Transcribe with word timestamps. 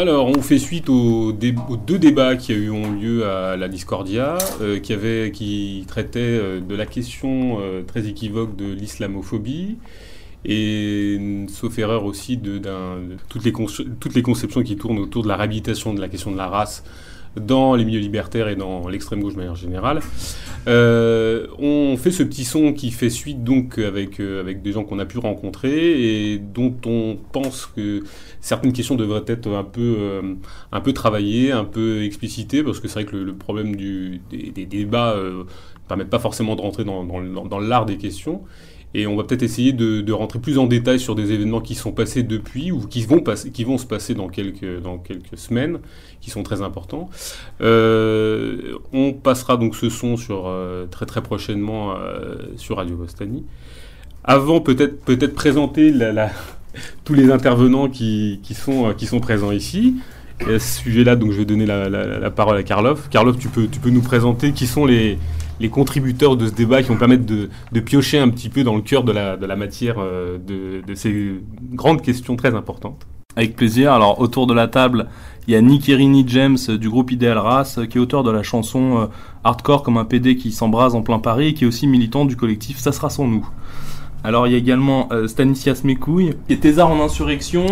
Alors, 0.00 0.28
on 0.28 0.42
fait 0.42 0.60
suite 0.60 0.88
aux, 0.90 1.32
deux 1.32 1.98
débats 1.98 2.36
qui 2.36 2.52
eu 2.52 2.70
lieu 3.00 3.26
à 3.26 3.56
la 3.56 3.66
Discordia, 3.66 4.38
euh, 4.60 4.78
qui, 4.78 5.84
traitaient 5.88 6.20
euh, 6.20 6.60
de 6.60 6.76
la 6.76 6.86
question 6.86 7.58
euh, 7.60 7.82
très 7.82 8.06
équivoque 8.06 8.54
de 8.54 8.72
l'islamophobie, 8.72 9.76
et 10.44 11.18
sauf 11.48 11.76
erreur 11.80 12.04
aussi 12.04 12.36
de, 12.36 12.60
toutes, 13.28 13.44
les 13.44 13.52
toutes 13.52 14.14
les 14.14 14.22
conceptions 14.22 14.62
qui 14.62 14.76
tournent 14.76 15.00
autour 15.00 15.24
de 15.24 15.28
la 15.28 15.34
réhabilitation 15.34 15.92
de 15.92 16.00
la 16.00 16.08
question 16.08 16.30
de 16.30 16.36
la 16.36 16.46
race 16.46 16.84
dans 17.38 17.74
les 17.74 17.84
milieux 17.84 18.00
libertaires 18.00 18.48
et 18.48 18.56
dans 18.56 18.88
l'extrême 18.88 19.20
gauche 19.20 19.34
de 19.34 19.38
manière 19.38 19.54
générale. 19.54 20.00
Euh, 20.66 21.46
on 21.58 21.96
fait 21.96 22.10
ce 22.10 22.22
petit 22.22 22.44
son 22.44 22.72
qui 22.72 22.90
fait 22.90 23.08
suite 23.08 23.42
donc 23.42 23.78
avec, 23.78 24.20
euh, 24.20 24.40
avec 24.40 24.60
des 24.60 24.72
gens 24.72 24.84
qu'on 24.84 24.98
a 24.98 25.06
pu 25.06 25.18
rencontrer 25.18 26.32
et 26.32 26.38
dont 26.38 26.74
on 26.84 27.16
pense 27.32 27.66
que 27.74 28.02
certaines 28.40 28.72
questions 28.72 28.94
devraient 28.94 29.24
être 29.26 29.48
un 29.48 29.64
peu, 29.64 29.96
euh, 29.98 30.34
un 30.72 30.80
peu 30.80 30.92
travaillées, 30.92 31.52
un 31.52 31.64
peu 31.64 32.02
explicitées, 32.02 32.62
parce 32.62 32.80
que 32.80 32.88
c'est 32.88 33.02
vrai 33.02 33.04
que 33.04 33.16
le, 33.16 33.34
problème 33.34 33.76
des, 33.76 34.66
débats 34.66 35.16
ne 35.16 35.44
permet 35.88 36.04
pas 36.04 36.18
forcément 36.18 36.56
de 36.56 36.60
rentrer 36.60 36.84
dans, 36.84 37.04
dans 37.04 37.58
l'art 37.60 37.86
des 37.86 37.96
questions. 37.96 38.42
Et 38.94 39.06
on 39.06 39.16
va 39.16 39.24
peut-être 39.24 39.42
essayer 39.42 39.72
de, 39.72 40.12
rentrer 40.12 40.38
plus 40.38 40.58
en 40.58 40.66
détail 40.66 40.98
sur 40.98 41.14
des 41.14 41.32
événements 41.32 41.60
qui 41.60 41.74
sont 41.74 41.92
passés 41.92 42.22
depuis 42.22 42.72
ou 42.72 42.80
qui 42.80 43.04
vont, 43.04 43.22
qui 43.52 43.64
vont 43.64 43.78
se 43.78 43.86
passer 43.86 44.14
dans 44.14 44.28
quelques, 44.28 44.80
dans 44.82 44.98
quelques 44.98 45.36
semaines, 45.36 45.78
qui 46.20 46.30
sont 46.30 46.42
très 46.42 46.62
importants. 46.62 47.10
Euh, 47.60 48.78
on 48.92 49.12
passera 49.12 49.56
donc 49.56 49.76
ce 49.76 49.90
son 49.90 50.16
sur, 50.16 50.44
euh, 50.46 50.86
très 50.86 51.06
très 51.06 51.22
prochainement 51.22 51.96
euh, 51.96 52.36
sur 52.56 52.78
Radio 52.78 52.96
Bostani. 52.96 53.44
Avant, 54.24 54.60
peut-être 54.60 55.04
peut-être 55.04 55.34
présenter 55.34 55.92
tous 57.04 57.14
les 57.14 57.30
intervenants 57.30 57.88
qui, 57.88 58.40
sont, 58.54 58.94
qui 58.94 59.06
sont 59.06 59.20
présents 59.20 59.52
ici. 59.52 59.96
À 60.40 60.58
ce 60.58 60.82
sujet-là, 60.82 61.16
donc, 61.16 61.32
je 61.32 61.38
vais 61.38 61.44
donner 61.44 61.66
la, 61.66 61.88
la, 61.88 62.30
parole 62.30 62.56
à 62.56 62.62
Karloff. 62.62 63.08
Karloff, 63.10 63.38
tu 63.38 63.48
peux, 63.48 63.66
tu 63.66 63.80
peux 63.80 63.90
nous 63.90 64.02
présenter 64.02 64.52
qui 64.52 64.68
sont 64.68 64.86
les, 64.86 65.18
les 65.60 65.68
contributeurs 65.68 66.36
de 66.36 66.46
ce 66.46 66.52
débat 66.52 66.82
qui 66.82 66.88
vont 66.88 66.96
permettre 66.96 67.24
de, 67.26 67.80
piocher 67.80 68.18
un 68.18 68.28
petit 68.28 68.48
peu 68.48 68.64
dans 68.64 68.76
le 68.76 68.82
cœur 68.82 69.04
de 69.04 69.12
la, 69.12 69.56
matière 69.56 69.96
euh, 69.98 70.38
de, 70.38 70.94
ces 70.94 71.34
grandes 71.72 72.02
questions 72.02 72.36
très 72.36 72.54
importantes. 72.54 73.06
Avec 73.36 73.54
plaisir. 73.56 73.92
Alors 73.92 74.20
autour 74.20 74.46
de 74.46 74.54
la 74.54 74.66
table, 74.66 75.06
il 75.46 75.54
y 75.54 75.56
a 75.56 75.60
Nick 75.60 75.86
Irini 75.88 76.24
James 76.26 76.58
du 76.68 76.88
groupe 76.88 77.12
Ideal 77.12 77.38
Race, 77.38 77.78
qui 77.88 77.98
est 77.98 78.00
auteur 78.00 78.24
de 78.24 78.30
la 78.30 78.42
chanson 78.42 78.98
euh, 78.98 79.06
Hardcore 79.44 79.82
comme 79.82 79.96
un 79.96 80.04
PD 80.04 80.36
qui 80.36 80.50
s'embrase 80.50 80.94
en 80.94 81.02
plein 81.02 81.18
Paris, 81.18 81.48
et 81.48 81.54
qui 81.54 81.64
est 81.64 81.66
aussi 81.66 81.86
militant 81.86 82.24
du 82.24 82.36
collectif 82.36 82.78
Ça 82.78 82.90
sera 82.90 83.10
sans 83.10 83.26
nous. 83.26 83.48
Alors 84.24 84.48
il 84.48 84.52
y 84.52 84.56
a 84.56 84.58
également 84.58 85.08
euh, 85.12 85.28
Stanislas 85.28 85.84
Mécouille, 85.84 86.34
qui 86.48 86.54
est 86.54 86.56
thésard 86.56 86.90
en 86.90 87.00
insurrection, 87.00 87.66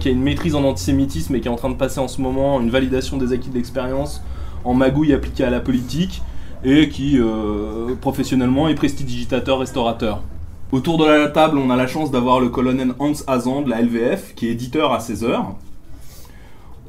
qui 0.00 0.08
a 0.08 0.10
une 0.10 0.22
maîtrise 0.22 0.56
en 0.56 0.64
antisémitisme 0.64 1.36
et 1.36 1.40
qui 1.40 1.46
est 1.46 1.52
en 1.52 1.56
train 1.56 1.70
de 1.70 1.76
passer 1.76 2.00
en 2.00 2.08
ce 2.08 2.20
moment 2.20 2.60
une 2.60 2.70
validation 2.70 3.16
des 3.16 3.32
acquis 3.32 3.50
de 3.50 3.54
l'expérience 3.54 4.22
en 4.64 4.74
magouille 4.74 5.12
appliquée 5.12 5.44
à 5.44 5.50
la 5.50 5.60
politique 5.60 6.22
et 6.64 6.88
qui 6.88 7.18
euh, 7.18 7.94
professionnellement 8.00 8.68
est 8.68 8.74
prestidigitateur 8.74 9.58
restaurateur. 9.58 10.22
Autour 10.70 10.98
de 10.98 11.04
la 11.04 11.28
table, 11.28 11.58
on 11.58 11.70
a 11.70 11.76
la 11.76 11.86
chance 11.86 12.10
d'avoir 12.10 12.40
le 12.40 12.48
colonel 12.48 12.94
Hans 12.98 13.12
Hazan 13.26 13.62
de 13.62 13.70
la 13.70 13.82
LVF, 13.82 14.34
qui 14.34 14.48
est 14.48 14.52
éditeur 14.52 14.92
à 14.92 15.00
16 15.00 15.24
heures. 15.24 15.54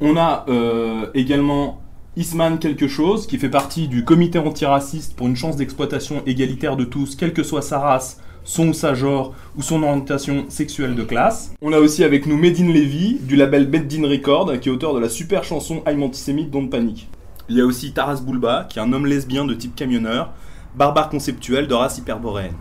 On 0.00 0.16
a 0.16 0.46
euh, 0.48 1.06
également 1.14 1.80
Isman 2.16 2.58
quelque 2.58 2.88
chose, 2.88 3.26
qui 3.26 3.38
fait 3.38 3.50
partie 3.50 3.88
du 3.88 4.04
comité 4.04 4.38
antiraciste 4.38 5.14
pour 5.16 5.26
une 5.26 5.36
chance 5.36 5.56
d'exploitation 5.56 6.22
égalitaire 6.26 6.76
de 6.76 6.84
tous, 6.84 7.16
quelle 7.16 7.32
que 7.32 7.42
soit 7.42 7.62
sa 7.62 7.78
race, 7.78 8.20
son 8.44 8.68
ou 8.68 8.72
sa 8.72 8.94
genre 8.94 9.34
ou 9.56 9.62
son 9.62 9.82
orientation 9.82 10.44
sexuelle 10.48 10.94
de 10.94 11.02
classe. 11.02 11.52
On 11.60 11.72
a 11.72 11.78
aussi 11.78 12.04
avec 12.04 12.26
nous 12.26 12.36
Medine 12.36 12.72
Levy 12.72 13.18
du 13.20 13.36
label 13.36 13.66
Beddin 13.66 14.06
Record 14.08 14.60
qui 14.60 14.68
est 14.68 14.72
auteur 14.72 14.94
de 14.94 15.00
la 15.00 15.08
super 15.08 15.44
chanson 15.44 15.82
I'm 15.86 16.02
antisémite 16.02 16.50
Don't 16.50 16.68
Panic. 16.68 17.08
Il 17.48 17.56
y 17.56 17.60
a 17.60 17.66
aussi 17.66 17.92
Taras 17.92 18.20
Bulba, 18.22 18.66
qui 18.68 18.78
est 18.78 18.82
un 18.82 18.92
homme 18.92 19.06
lesbien 19.06 19.44
de 19.44 19.54
type 19.54 19.76
camionneur, 19.76 20.32
barbare 20.76 21.10
conceptuel 21.10 21.68
de 21.68 21.74
race 21.74 21.98
hyperboréenne. 21.98 22.54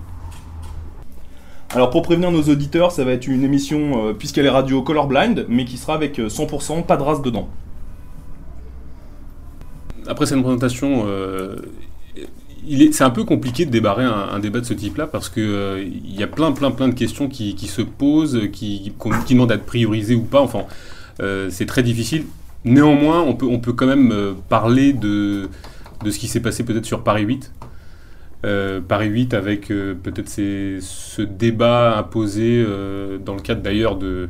Alors 1.74 1.90
pour 1.90 2.04
prévenir 2.04 2.32
nos 2.32 2.44
auditeurs, 2.44 2.92
ça 2.92 3.04
va 3.04 3.14
être 3.14 3.28
une 3.28 3.44
émission, 3.44 4.10
euh, 4.10 4.14
puisqu'elle 4.14 4.46
est 4.46 4.50
radio 4.50 4.84
colorblind, 4.84 5.46
mais 5.50 5.66
qui 5.66 5.78
sera 5.78 5.96
avec 5.96 6.20
100% 6.20 6.80
euh, 6.80 6.82
pas 6.84 6.98
de 6.98 7.02
race 7.02 7.22
dedans. 7.22 7.50
Après 10.06 10.26
cette 10.26 10.42
présentation, 10.42 11.06
euh, 11.08 11.56
c'est 12.92 13.04
un 13.04 13.10
peu 13.10 13.24
compliqué 13.24 13.66
de 13.66 13.72
débarrer 13.72 14.04
un, 14.04 14.38
débat 14.40 14.60
de 14.60 14.66
ce 14.66 14.74
type-là 14.74 15.08
parce 15.08 15.30
qu'il 15.30 15.44
il 16.06 16.16
y 16.20 16.24
a 16.24 16.28
plein, 16.28 16.52
plein, 16.52 16.72
plein 16.72 16.90
de 16.90 16.94
questions 16.94 17.28
qui, 17.28 17.56
se 17.58 17.82
posent, 17.82 18.40
qui, 18.52 18.94
qui, 19.26 19.34
demandent 19.34 19.52
à 19.52 19.56
être 19.56 19.66
priorisées 19.66 20.16
ou 20.16 20.24
pas. 20.24 20.42
Enfin, 20.42 20.64
c'est 21.50 21.66
très 21.66 21.84
difficile. 21.84 22.26
Néanmoins, 22.66 23.22
on 23.22 23.34
peut, 23.34 23.46
on 23.46 23.60
peut 23.60 23.74
quand 23.74 23.88
même 23.88 24.12
euh, 24.12 24.34
parler 24.48 24.94
de, 24.94 25.50
de 26.04 26.12
ce 26.12 26.18
qui 26.18 26.28
s'est 26.28 26.40
passé 26.40 26.64
peut-être 26.64 26.86
sur 26.86 27.04
Paris 27.04 27.24
8. 27.24 27.52
Euh, 28.46 28.80
Paris 28.82 29.08
8 29.08 29.34
avec 29.34 29.70
euh, 29.72 29.96
peut-être 30.02 30.30
ce 30.30 31.22
débat 31.22 31.98
imposé 31.98 32.66
dans 33.26 33.36
le 33.36 33.42
cadre 33.42 33.62
d'ailleurs 33.62 33.98
de, 33.98 34.30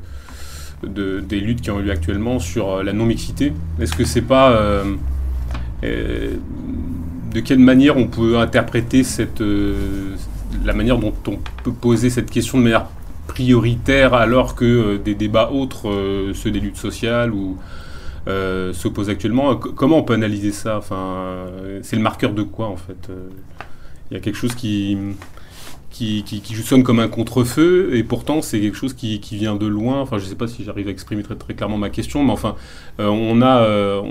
des 0.84 1.40
luttes 1.40 1.62
qui 1.62 1.72
ont 1.72 1.80
eu 1.80 1.84
lieu 1.84 1.92
actuellement 1.92 2.40
sur 2.40 2.84
la 2.84 2.94
non-mixité. 2.94 3.54
Est-ce 3.80 3.96
que 3.96 4.04
c'est 4.04 4.22
pas... 4.22 4.84
de 5.82 7.40
quelle 7.44 7.60
manière 7.60 7.98
on 7.98 8.08
peut 8.08 8.38
interpréter 8.40 9.04
cette, 9.04 9.44
la 10.66 10.74
manière 10.74 10.98
dont 10.98 11.14
on 11.28 11.38
peut 11.64 11.72
poser 11.72 12.10
cette 12.10 12.32
question 12.32 12.58
de 12.58 12.64
manière 12.64 12.88
prioritaire 13.28 14.14
alors 14.14 14.56
que 14.56 14.98
des 14.98 15.16
débats 15.16 15.52
autres, 15.52 16.32
ceux 16.34 16.52
des 16.52 16.60
luttes 16.60 16.78
sociales 16.78 17.32
ou 17.32 17.58
se 18.28 18.88
pose 18.88 19.10
actuellement. 19.10 19.56
comment 19.56 19.98
on 19.98 20.04
peut 20.04 20.14
analyser 20.14 20.52
ça? 20.52 20.78
Enfin, 20.78 21.46
c'est 21.82 21.96
le 21.96 22.02
marqueur 22.02 22.34
de 22.34 22.44
quoi 22.44 22.68
en 22.68 22.78
fait 22.78 23.10
euh, 23.10 23.30
Il 24.10 24.16
y 24.16 24.18
a 24.18 24.20
quelque 24.20 24.38
chose 24.38 24.56
qui 24.56 24.98
qui, 25.90 26.24
qui, 26.24 26.56
sonne 26.56 26.82
comme 26.82 27.00
un 27.00 27.08
contre-feu, 27.08 27.96
et 27.96 28.04
pourtant 28.04 28.42
c'est 28.42 28.60
quelque 28.60 28.76
chose 28.76 28.96
qui, 28.96 29.20
qui, 29.20 29.38
vient 29.38 29.56
de 29.56 29.68
loin. 29.68 30.02
Enfin, 30.02 30.18
je 30.18 30.24
ne 30.24 30.30
sais 30.30 30.36
pas 30.36 30.48
si 30.48 30.64
j'arrive 30.64 30.88
à 30.88 30.92
exprimer 30.92 31.22
très, 31.22 31.36
très 31.36 31.54
clairement 31.54 31.78
ma 31.78 31.92
question, 31.92 32.24
mais 32.24 32.32
enfin, 32.32 32.56
euh, 33.00 33.08
on 33.10 33.44
a, 33.44 34.02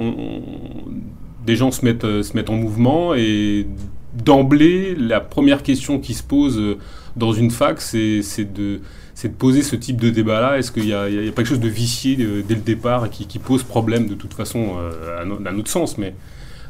des 1.45 1.57
gens 1.57 1.73
se 1.73 1.85
mettent, 1.85 2.23
se 2.23 2.37
mettent 2.37 2.51
en 2.51 2.55
mouvement, 2.55 3.15
et 3.15 3.67
d'emblée, 4.15 4.95
la 4.95 5.19
première 5.19 5.65
question 5.65 5.99
qui 5.99 6.15
se 6.15 6.23
pose 6.23 6.77
dans 7.17 7.33
une 7.33 7.51
fac, 7.51 7.81
c'est 7.81 8.45
de 8.45 8.81
c'est 9.23 9.29
de 9.29 9.35
poser 9.35 9.63
ce 9.63 9.77
type 9.77 10.01
de 10.01 10.11
débat-là. 10.11 10.59
Est-ce 10.59 10.73
qu'il 10.73 10.85
n'y 10.85 10.93
a, 10.93 11.05
pas 11.05 11.43
quelque 11.43 11.45
chose 11.45 11.61
de 11.61 11.69
vicié 11.69 12.17
euh, 12.19 12.43
dès 12.43 12.57
le 12.57 12.61
départ 12.61 13.09
qui, 13.09 13.29
qui, 13.29 13.39
pose 13.39 13.63
problème 13.63 14.09
de 14.09 14.15
toute 14.15 14.35
façon 14.35 14.75
euh, 14.81 15.23
à, 15.23 15.53
notre 15.53 15.69
sens 15.69 15.97
Mais 15.97 16.17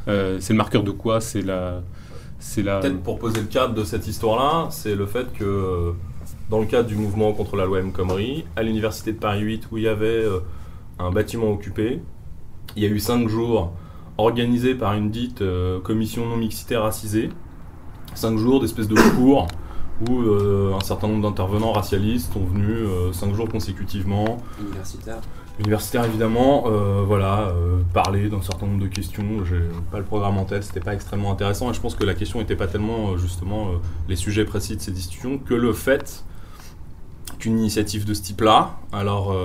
euh, 0.07 0.37
c'est 0.39 0.53
le 0.53 0.57
marqueur 0.57 0.83
de 0.83 0.91
quoi? 0.91 1.19
C'est 1.19 1.41
la, 1.41 1.81
c'est 2.37 2.61
la. 2.61 2.79
Peut-être 2.79 3.01
pour 3.01 3.17
poser 3.17 3.41
le 3.41 3.47
cadre 3.47 3.73
de 3.73 3.83
cette 3.83 4.05
histoire-là, 4.07 4.67
c'est 4.69 4.93
le 4.93 5.07
fait 5.07 5.33
que 5.33 5.93
dans 6.51 6.59
le 6.59 6.67
cadre 6.67 6.87
du 6.87 6.95
mouvement 6.95 7.33
contre 7.33 7.55
la 7.55 7.65
loi 7.65 7.79
M. 7.79 7.91
Khomri, 7.91 8.45
à 8.55 8.61
l'université 8.61 9.13
de 9.13 9.17
Paris 9.17 9.41
8, 9.41 9.69
où 9.71 9.79
il 9.79 9.85
y 9.85 9.87
avait 9.87 10.23
un 10.99 11.09
bâtiment 11.09 11.49
occupé, 11.51 12.01
il 12.75 12.83
y 12.83 12.85
a 12.85 12.89
eu 12.89 12.99
cinq 12.99 13.29
jours 13.29 13.73
organisés 14.19 14.75
par 14.75 14.93
une 14.93 15.09
dite 15.09 15.43
commission 15.83 16.27
non 16.27 16.37
mixité 16.37 16.77
racisée, 16.77 17.29
cinq 18.13 18.37
jours 18.37 18.61
d'espèces 18.61 18.87
de 18.87 19.15
cours 19.15 19.47
où 20.09 20.21
euh, 20.21 20.73
un 20.73 20.79
certain 20.81 21.07
nombre 21.07 21.21
d'intervenants 21.29 21.71
racialistes 21.71 22.33
sont 22.33 22.43
venus 22.43 22.77
euh, 22.79 23.11
cinq 23.13 23.33
jours 23.33 23.49
consécutivement. 23.49 24.37
Universitaires. 24.59 25.21
Universitaires 25.59 26.05
évidemment, 26.05 26.63
euh, 26.65 27.03
voilà, 27.05 27.53
parler 27.93 28.27
d'un 28.27 28.41
certain 28.41 28.65
nombre 28.65 28.81
de 28.81 28.87
questions. 28.87 29.45
J'ai 29.45 29.61
pas 29.91 29.99
le 29.99 30.03
programme 30.03 30.37
en 30.37 30.45
tête, 30.45 30.63
c'était 30.63 30.79
pas 30.79 30.93
extrêmement 30.93 31.31
intéressant 31.31 31.69
et 31.69 31.73
je 31.73 31.79
pense 31.79 31.95
que 31.95 32.03
la 32.03 32.15
question 32.15 32.39
n'était 32.39 32.55
pas 32.55 32.67
tellement 32.67 33.17
justement 33.17 33.67
les 34.09 34.15
sujets 34.15 34.45
précis 34.45 34.75
de 34.75 34.81
ces 34.81 34.91
discussions 34.91 35.37
que 35.37 35.53
le 35.53 35.73
fait 35.73 36.23
qu'une 37.37 37.59
initiative 37.59 38.05
de 38.05 38.13
ce 38.13 38.23
type-là, 38.23 38.77
alors 38.91 39.35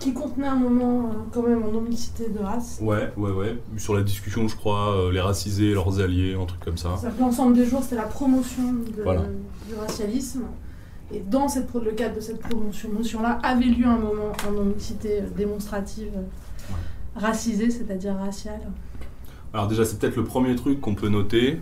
qui 0.00 0.14
contenait 0.14 0.48
un 0.48 0.56
moment 0.56 1.10
euh, 1.10 1.12
quand 1.30 1.42
même 1.42 1.62
en 1.62 1.70
non-mixité 1.70 2.30
de 2.30 2.40
race. 2.40 2.78
Ouais, 2.80 3.12
ouais, 3.16 3.30
ouais. 3.30 3.58
Sur 3.76 3.94
la 3.94 4.02
discussion, 4.02 4.48
je 4.48 4.56
crois, 4.56 4.96
euh, 4.96 5.12
les 5.12 5.20
racisés, 5.20 5.74
leurs 5.74 6.00
alliés, 6.00 6.34
un 6.34 6.46
truc 6.46 6.60
comme 6.64 6.78
ça. 6.78 6.96
L'ensemble 7.20 7.54
des 7.54 7.66
jours, 7.66 7.82
c'était 7.82 7.96
la 7.96 8.04
promotion 8.04 8.72
du 8.72 9.74
racialisme. 9.78 10.44
Et 11.12 11.20
dans 11.20 11.48
cette, 11.48 11.72
le 11.74 11.90
cadre 11.90 12.16
de 12.16 12.20
cette 12.20 12.40
promotion-là, 12.40 13.38
avait 13.42 13.66
lieu 13.66 13.84
un 13.84 13.98
moment 13.98 14.32
en 14.48 14.52
non-mixité 14.52 15.22
démonstrative 15.36 16.12
racisée, 17.14 17.70
c'est-à-dire 17.70 18.14
raciale. 18.14 18.60
Alors 19.52 19.68
déjà, 19.68 19.84
c'est 19.84 19.98
peut-être 19.98 20.16
le 20.16 20.24
premier 20.24 20.54
truc 20.56 20.80
qu'on 20.80 20.94
peut 20.94 21.08
noter, 21.08 21.58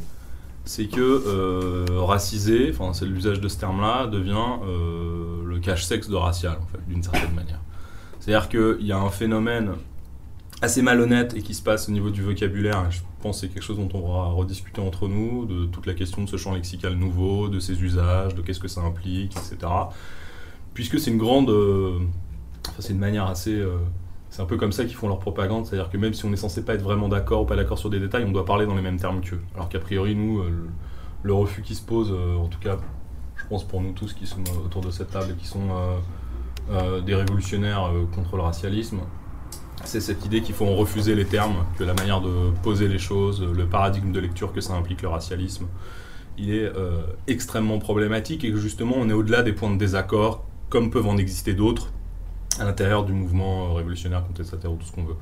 c'est 0.65 0.87
que 0.87 1.01
euh, 1.01 1.87
racisé, 1.91 2.71
enfin 2.71 2.93
c'est 2.93 3.07
l'usage 3.07 3.41
de 3.41 3.49
ce 3.49 3.59
terme-là, 3.59 4.07
devient 4.07 4.61
le 5.45 5.59
cache-sexe 5.59 6.09
de 6.09 6.17
racial, 6.17 6.59
en 6.63 6.67
fait, 6.67 6.87
d'une 6.87 7.03
certaine 7.03 7.35
manière. 7.35 7.61
C'est-à-dire 8.29 8.51
qu'il 8.51 8.87
y 8.87 8.93
a 8.93 8.99
un 8.99 9.09
phénomène 9.09 9.71
assez 10.61 10.83
malhonnête 10.83 11.35
et 11.35 11.41
qui 11.41 11.55
se 11.55 11.63
passe 11.63 11.89
au 11.89 11.93
niveau 11.93 12.11
du 12.11 12.21
vocabulaire. 12.21 12.91
je 12.91 13.01
pense 13.23 13.37
que 13.37 13.47
c'est 13.47 13.55
quelque 13.55 13.63
chose 13.63 13.79
dont 13.79 13.89
on 13.95 14.07
va 14.07 14.25
rediscuter 14.25 14.83
entre 14.83 15.09
nous, 15.09 15.47
de 15.47 15.65
toute 15.65 15.87
la 15.87 15.95
question 15.95 16.25
de 16.25 16.29
ce 16.29 16.37
champ 16.37 16.53
lexical 16.53 16.93
nouveau, 16.93 17.49
de 17.49 17.59
ses 17.59 17.83
usages, 17.83 18.35
de 18.35 18.43
qu'est-ce 18.43 18.61
que 18.61 18.69
ça 18.69 18.83
implique, 18.83 19.35
etc. 19.35 19.73
Puisque 20.75 21.01
c'est 21.01 21.11
une 21.11 21.17
grande. 21.17 21.49
Euh, 21.49 22.01
c'est 22.79 22.93
une 22.93 22.99
manière 22.99 23.25
assez. 23.25 23.55
Euh, 23.55 23.79
c'est 24.29 24.43
un 24.43 24.47
peu 24.47 24.59
comme 24.59 24.73
ça 24.73 24.85
qu'ils 24.85 24.97
font 24.97 25.09
leur 25.09 25.21
propagande, 25.21 25.65
c'est-à-dire 25.65 25.89
que 25.89 25.97
même 25.97 26.13
si 26.13 26.27
on 26.27 26.33
est 26.35 26.37
censé 26.37 26.63
pas 26.63 26.75
être 26.75 26.83
vraiment 26.83 27.09
d'accord 27.09 27.41
ou 27.41 27.47
pas 27.47 27.57
d'accord 27.57 27.79
sur 27.79 27.89
des 27.89 27.99
détails, 27.99 28.27
on 28.27 28.33
doit 28.33 28.45
parler 28.45 28.67
dans 28.67 28.75
les 28.75 28.83
mêmes 28.83 29.01
termes 29.01 29.23
qu'eux. 29.23 29.41
Alors 29.55 29.71
qu'a 29.71 29.81
priori, 29.81 30.15
nous, 30.15 30.41
euh, 30.41 30.69
le, 31.23 31.33
refus 31.33 31.63
qui 31.63 31.75
se 31.75 31.83
pose, 31.83 32.13
en 32.13 32.49
tout 32.49 32.61
cas, 32.61 32.77
je 33.37 33.47
pense 33.47 33.65
pour 33.65 33.81
nous 33.81 33.93
tous 33.93 34.13
qui 34.13 34.27
sommes 34.27 34.45
autour 34.67 34.83
de 34.83 34.91
cette 34.91 35.13
table 35.13 35.33
et 35.33 35.35
qui 35.35 35.47
sont 35.47 35.71
des 37.05 37.15
révolutionnaires 37.15 37.91
contre 38.15 38.37
le 38.37 38.43
racialisme, 38.43 38.99
c'est 39.85 40.01
cette 40.01 40.25
idée 40.27 40.43
qu'il 40.43 40.55
faut 40.55 40.67
en 40.67 40.75
refuser 40.75 41.15
les 41.15 41.25
termes, 41.25 41.65
que 41.79 41.85
la 41.85 41.95
manière 41.95 42.21
de 42.21 42.51
poser 42.63 42.89
les 42.89 42.99
choses, 42.99 43.43
le 43.43 43.67
paradigme 43.67 44.13
de 44.13 44.21
lecture 44.21 44.53
que 44.53 44.61
ça 44.61 44.75
implique 44.75 45.03
le 45.03 45.09
racialisme, 45.09 45.67
il 46.37 46.55
est 46.55 46.71
extrêmement 47.27 47.79
problématique 47.79 48.45
et 48.45 48.53
que 48.53 48.59
justement 48.59 48.97
on 48.99 49.09
est 49.09 49.15
au-delà 49.15 49.43
des 49.43 49.53
points 49.53 49.71
de 49.71 49.79
désaccord, 49.79 50.45
comme 50.69 50.91
peuvent 50.91 51.07
en 51.07 51.17
exister 51.17 51.55
d'autres 51.55 51.91
à 52.59 52.65
l'intérieur 52.65 53.05
du 53.05 53.13
mouvement 53.13 53.75
révolutionnaire 53.75 54.27
contestataire 54.27 54.73
ou 54.73 54.77
tout 54.77 54.87
ce 54.87 54.93
qu'on 54.93 55.05
veut. 55.05 55.17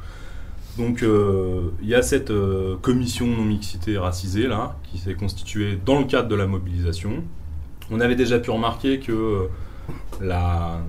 Donc 0.79 1.03
euh, 1.03 1.71
il 1.81 1.89
y 1.89 1.95
a 1.95 2.03
cette 2.03 2.31
euh, 2.31 2.77
commission 2.77 3.27
non-mixité 3.27 3.97
racisée 3.97 4.47
là, 4.47 4.77
qui 4.85 4.99
s'est 4.99 5.15
constituée 5.15 5.79
dans 5.85 5.99
le 5.99 6.05
cadre 6.05 6.29
de 6.29 6.35
la 6.35 6.47
mobilisation. 6.47 7.25
On 7.91 8.01
avait 8.01 8.17
déjà 8.17 8.39
pu 8.39 8.51
remarquer 8.51 8.99
que 9.01 9.13
euh, 9.13 9.49
la, 10.21 10.81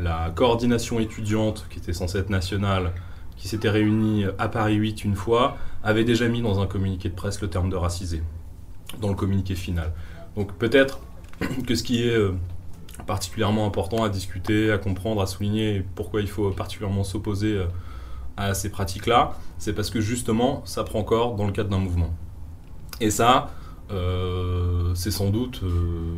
la, 0.00 0.30
coordination 0.34 0.98
étudiante, 1.00 1.66
qui 1.70 1.78
était 1.78 1.92
censée 1.92 2.18
être 2.18 2.30
nationale, 2.30 2.92
qui 3.36 3.48
s'était 3.48 3.70
réunie 3.70 4.24
à 4.38 4.48
Paris 4.48 4.74
8 4.74 5.04
une 5.04 5.14
fois, 5.14 5.56
avait 5.82 6.04
déjà 6.04 6.28
mis 6.28 6.42
dans 6.42 6.60
un 6.60 6.66
communiqué 6.66 7.08
de 7.08 7.14
presse 7.14 7.40
le 7.40 7.48
terme 7.48 7.70
de 7.70 7.76
racisé, 7.76 8.22
dans 9.00 9.08
le 9.08 9.14
communiqué 9.14 9.54
final. 9.54 9.92
Donc 10.36 10.52
peut-être 10.54 11.00
que 11.66 11.74
ce 11.74 11.82
qui 11.82 12.02
est 12.02 12.16
particulièrement 13.06 13.66
important 13.66 14.04
à 14.04 14.08
discuter, 14.08 14.70
à 14.70 14.78
comprendre, 14.78 15.22
à 15.22 15.26
souligner 15.26 15.84
pourquoi 15.94 16.20
il 16.20 16.28
faut 16.28 16.50
particulièrement 16.50 17.04
s'opposer 17.04 17.54
euh, 17.54 17.66
à 18.36 18.54
ces 18.54 18.70
pratiques-là, 18.70 19.32
c'est 19.58 19.72
parce 19.72 19.90
que 19.90 20.00
justement, 20.00 20.62
ça 20.64 20.84
prend 20.84 21.02
corps 21.02 21.34
dans 21.34 21.46
le 21.46 21.52
cadre 21.52 21.70
d'un 21.70 21.78
mouvement. 21.78 22.10
Et 23.00 23.10
ça, 23.10 23.50
euh, 23.90 24.94
c'est 24.94 25.10
sans 25.10 25.30
doute 25.30 25.60
euh, 25.62 26.14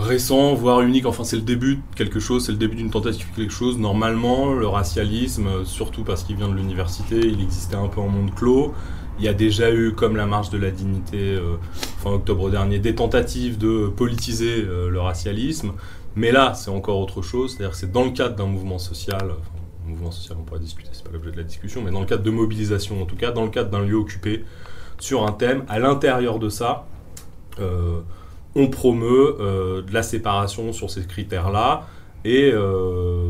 récent, 0.00 0.54
voire 0.54 0.80
unique. 0.80 1.06
Enfin, 1.06 1.24
c'est 1.24 1.36
le 1.36 1.42
début 1.42 1.76
de 1.76 1.82
quelque 1.96 2.20
chose, 2.20 2.46
c'est 2.46 2.52
le 2.52 2.58
début 2.58 2.76
d'une 2.76 2.90
tentative 2.90 3.30
de 3.30 3.36
quelque 3.36 3.52
chose. 3.52 3.78
Normalement, 3.78 4.52
le 4.52 4.66
racialisme, 4.66 5.64
surtout 5.64 6.04
parce 6.04 6.24
qu'il 6.24 6.36
vient 6.36 6.48
de 6.48 6.54
l'université, 6.54 7.18
il 7.18 7.40
existait 7.40 7.76
un 7.76 7.88
peu 7.88 8.00
en 8.00 8.08
monde 8.08 8.34
clos. 8.34 8.74
Il 9.18 9.24
y 9.24 9.28
a 9.28 9.34
déjà 9.34 9.70
eu, 9.70 9.92
comme 9.92 10.16
la 10.16 10.26
marche 10.26 10.48
de 10.50 10.56
la 10.56 10.70
dignité 10.70 11.18
euh, 11.18 11.56
fin 11.98 12.10
octobre 12.10 12.50
dernier, 12.50 12.78
des 12.78 12.94
tentatives 12.94 13.58
de 13.58 13.88
politiser 13.88 14.64
euh, 14.64 14.88
le 14.88 15.00
racialisme. 15.00 15.72
Mais 16.16 16.32
là, 16.32 16.54
c'est 16.54 16.70
encore 16.70 16.98
autre 16.98 17.20
chose. 17.20 17.52
C'est-à-dire 17.52 17.72
que 17.72 17.76
c'est 17.76 17.92
dans 17.92 18.04
le 18.04 18.10
cadre 18.10 18.34
d'un 18.34 18.46
mouvement 18.46 18.78
social, 18.78 19.30
enfin, 19.30 19.60
mouvement 19.86 20.10
social, 20.10 20.38
on 20.40 20.44
pourrait 20.44 20.60
discuter, 20.60 20.88
c'est 20.92 21.04
pas 21.04 21.10
l'objet 21.12 21.32
de 21.32 21.36
la 21.36 21.42
discussion, 21.42 21.82
mais 21.82 21.90
dans 21.90 22.00
le 22.00 22.06
cadre 22.06 22.22
de 22.22 22.30
mobilisation, 22.30 23.02
en 23.02 23.04
tout 23.04 23.16
cas, 23.16 23.30
dans 23.30 23.44
le 23.44 23.50
cadre 23.50 23.70
d'un 23.70 23.84
lieu 23.84 23.96
occupé, 23.96 24.44
sur 24.98 25.26
un 25.26 25.32
thème. 25.32 25.64
À 25.68 25.78
l'intérieur 25.78 26.38
de 26.38 26.48
ça, 26.48 26.86
euh, 27.58 28.00
on 28.54 28.68
promeut 28.68 29.36
de 29.38 29.92
la 29.94 30.02
séparation 30.02 30.72
sur 30.72 30.90
ces 30.90 31.06
critères-là. 31.06 31.86
Et 32.24 32.52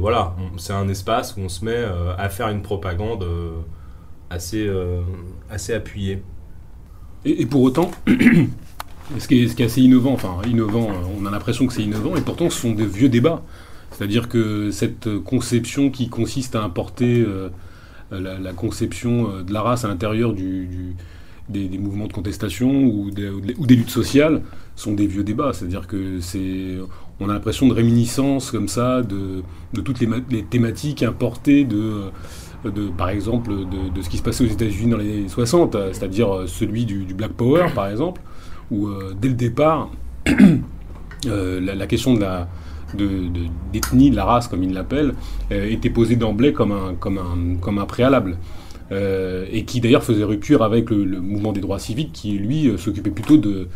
voilà, 0.00 0.34
c'est 0.56 0.72
un 0.72 0.88
espace 0.88 1.37
où 1.37 1.40
on 1.40 1.49
se 1.49 1.64
met 1.64 1.84
à 2.19 2.28
faire 2.28 2.49
une 2.49 2.62
propagande 2.62 3.25
assez, 4.31 4.67
euh, 4.67 5.02
assez 5.50 5.75
appuyé. 5.75 6.22
Et, 7.25 7.44
pour 7.44 7.62
autant, 7.62 7.90
ce 9.19 9.28
qui, 9.28 9.43
est, 9.43 9.61
assez 9.61 9.82
innovant, 9.82 10.12
enfin 10.12 10.38
innovant, 10.46 10.88
on 11.20 11.26
a 11.26 11.31
l'impression 11.31 11.67
que 11.67 11.75
c'est 11.75 11.82
innovant, 11.82 12.17
et 12.17 12.22
pourtant 12.22 12.49
ce 12.49 12.58
sont 12.58 12.72
des 12.72 12.87
vieux 12.87 13.11
débats. 13.11 13.43
C'est-à-dire 13.90 14.28
que 14.28 14.70
cette 14.70 15.19
conception 15.19 15.90
qui 15.90 16.08
consiste 16.08 16.56
à 16.56 16.62
importer 16.62 17.20
euh, 17.20 17.50
la, 18.11 18.52
conception 18.52 19.31
euh, 19.31 19.43
de 19.43 19.52
la 19.52 19.61
race 19.61 19.84
à 19.84 19.88
l'intérieur 19.88 20.32
du, 20.32 20.96
des, 21.49 21.79
mouvements 21.79 22.07
de 22.07 22.13
contestation 22.13 22.85
ou 22.85 23.11
des, 23.11 23.75
luttes 23.77 23.91
sociales 23.91 24.43
sont 24.77 24.93
des 24.93 25.07
vieux 25.07 25.25
débats. 25.25 25.53
C'est-à-dire 25.53 25.87
que 25.87 26.21
c'est, 26.21 26.77
on 27.19 27.29
a 27.29 27.33
l'impression 27.33 27.69
de 27.69 27.75
réminiscence 27.75 28.51
comme 28.51 28.69
ça 28.69 29.03
de, 29.03 29.43
toutes 29.83 30.01
les, 30.01 30.43
thématiques 30.45 31.03
importées 31.03 31.65
de 31.65 32.11
par 32.97 33.09
exemple, 33.09 33.51
de, 33.51 34.03
ce 34.03 34.09
qui 34.09 34.19
se 34.19 34.23
passait 34.23 34.45
aux 34.45 34.49
États-Unis 34.49 34.91
dans 34.91 34.99
les 34.99 35.11
années 35.11 35.29
60, 35.29 35.75
euh, 35.75 35.89
c'est-à-dire 35.93 36.35
euh, 36.35 36.47
celui 36.47 36.85
du, 36.85 37.15
Black 37.15 37.33
Power, 37.33 37.67
par 37.75 37.89
exemple, 37.89 38.21
où 38.71 38.87
euh, 38.89 39.15
dès 39.19 39.29
le 39.29 39.35
départ, 39.35 39.91
la, 41.25 41.87
question 41.87 42.15
de 42.15 42.21
la 42.21 42.49
d'ethnie, 43.73 44.11
de, 44.11 44.17
la 44.17 44.25
race, 44.25 44.49
comme 44.49 44.63
ils 44.63 44.73
l'appellent, 44.73 45.15
était 45.51 45.91
posée 45.91 46.17
d'emblée 46.17 46.53
comme 46.53 46.73
un, 46.73 46.95
comme, 46.99 47.19
un, 47.19 47.57
comme 47.61 47.79
un 47.79 47.87
préalable. 47.87 48.37
Et 48.91 49.65
qui 49.67 49.81
d'ailleurs 49.81 50.03
faisait 50.03 50.25
rupture 50.25 50.63
avec 50.63 50.91
le, 50.91 51.21
mouvement 51.21 51.53
des 51.53 51.61
droits 51.61 51.79
civiques, 51.79 52.13
qui 52.13 52.33
lui 52.33 52.73
s'occupait 52.77 53.11
plutôt 53.11 53.37
de, 53.37 53.69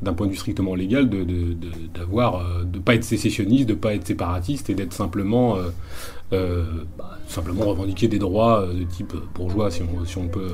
d'un 0.00 0.14
point 0.14 0.26
de 0.26 0.32
vue 0.32 0.38
strictement 0.38 0.74
légal, 0.74 1.10
de, 1.10 1.26
d'avoir, 1.94 2.64
de, 2.64 2.78
pas 2.78 2.94
être 2.94 3.04
sécessionniste, 3.04 3.68
de 3.68 3.74
pas 3.74 3.94
être 3.94 4.06
séparatiste 4.06 4.70
et 4.70 4.74
d'être 4.74 4.94
simplement 4.94 5.56
euh, 6.32 6.64
bah, 6.96 7.18
simplement 7.28 7.66
revendiquer 7.66 8.08
des 8.08 8.18
droits 8.18 8.62
euh, 8.62 8.72
de 8.72 8.84
type 8.84 9.12
bourgeois, 9.34 9.70
si 9.70 9.82
on, 9.82 10.28
peut 10.28 10.46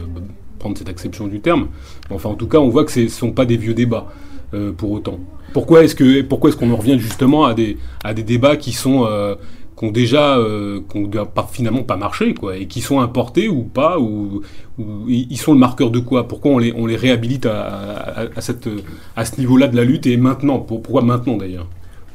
prendre 0.58 0.76
cette 0.76 0.88
acception 0.88 1.28
du 1.28 1.38
terme. 1.38 1.68
Enfin, 2.10 2.30
en 2.30 2.34
tout 2.34 2.48
cas, 2.48 2.58
on 2.58 2.68
voit 2.68 2.84
que 2.84 2.90
ce 2.90 3.00
ne 3.00 3.08
sont 3.08 3.30
pas 3.30 3.44
des 3.44 3.56
vieux 3.56 3.74
débats 3.74 4.08
euh, 4.54 4.72
pour 4.72 4.90
autant. 4.90 5.20
Pourquoi 5.52 5.84
est-ce 5.84 6.22
pourquoi 6.22 6.50
est-ce 6.50 6.56
qu'on 6.56 6.72
en 6.72 6.76
revient 6.76 6.98
justement 6.98 7.44
à 7.44 7.54
des 7.54 7.78
à 8.02 8.12
des 8.12 8.24
débats 8.24 8.56
qui 8.56 8.72
sont 8.72 9.06
qui 9.78 9.84
ont 9.84 9.90
déjà 9.90 10.38
qui 10.88 10.98
ont 10.98 11.26
pas, 11.26 11.48
finalement 11.50 11.82
pas 11.82 11.96
marché 11.96 12.34
quoi 12.34 12.56
et 12.56 12.66
qui 12.66 12.80
sont 12.80 13.00
importés 13.00 13.48
ou 13.48 13.62
pas 13.62 13.98
ou, 13.98 14.42
ils 15.08 15.36
sont 15.38 15.52
le 15.52 15.58
marqueur 15.58 15.90
de 15.90 16.00
quoi? 16.00 16.28
Pourquoi 16.28 16.52
on 16.52 16.58
les 16.58 16.72
on 16.72 16.86
les 16.86 16.96
réhabilite 16.96 17.46
à, 17.46 18.28
à, 18.34 18.40
cette 18.40 18.68
à 19.16 19.24
ce 19.24 19.38
niveau-là 19.40 19.68
de 19.68 19.76
la 19.76 19.84
lutte 19.84 20.06
et 20.06 20.16
maintenant? 20.16 20.58
Pourquoi 20.58 21.02
maintenant 21.02 21.36
d'ailleurs? 21.36 21.68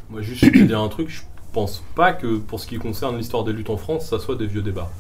Moi 0.10 0.22
juste 0.22 0.46
je 0.46 0.52
vais 0.52 0.66
dire 0.66 0.80
un 0.80 0.90
truc 0.90 1.10
pense 1.54 1.84
pas 1.96 2.12
que 2.12 2.38
pour 2.38 2.60
ce 2.60 2.68
qui 2.68 2.78
concerne 2.78 3.18
l'histoire 3.18 3.46
des 3.46 3.54
luttes 3.54 3.70
en 3.70 3.78
France, 3.78 4.08
ça 4.08 4.20
soit 4.20 4.36
des 4.36 4.48
vieux 4.48 4.62
débats. 4.62 4.92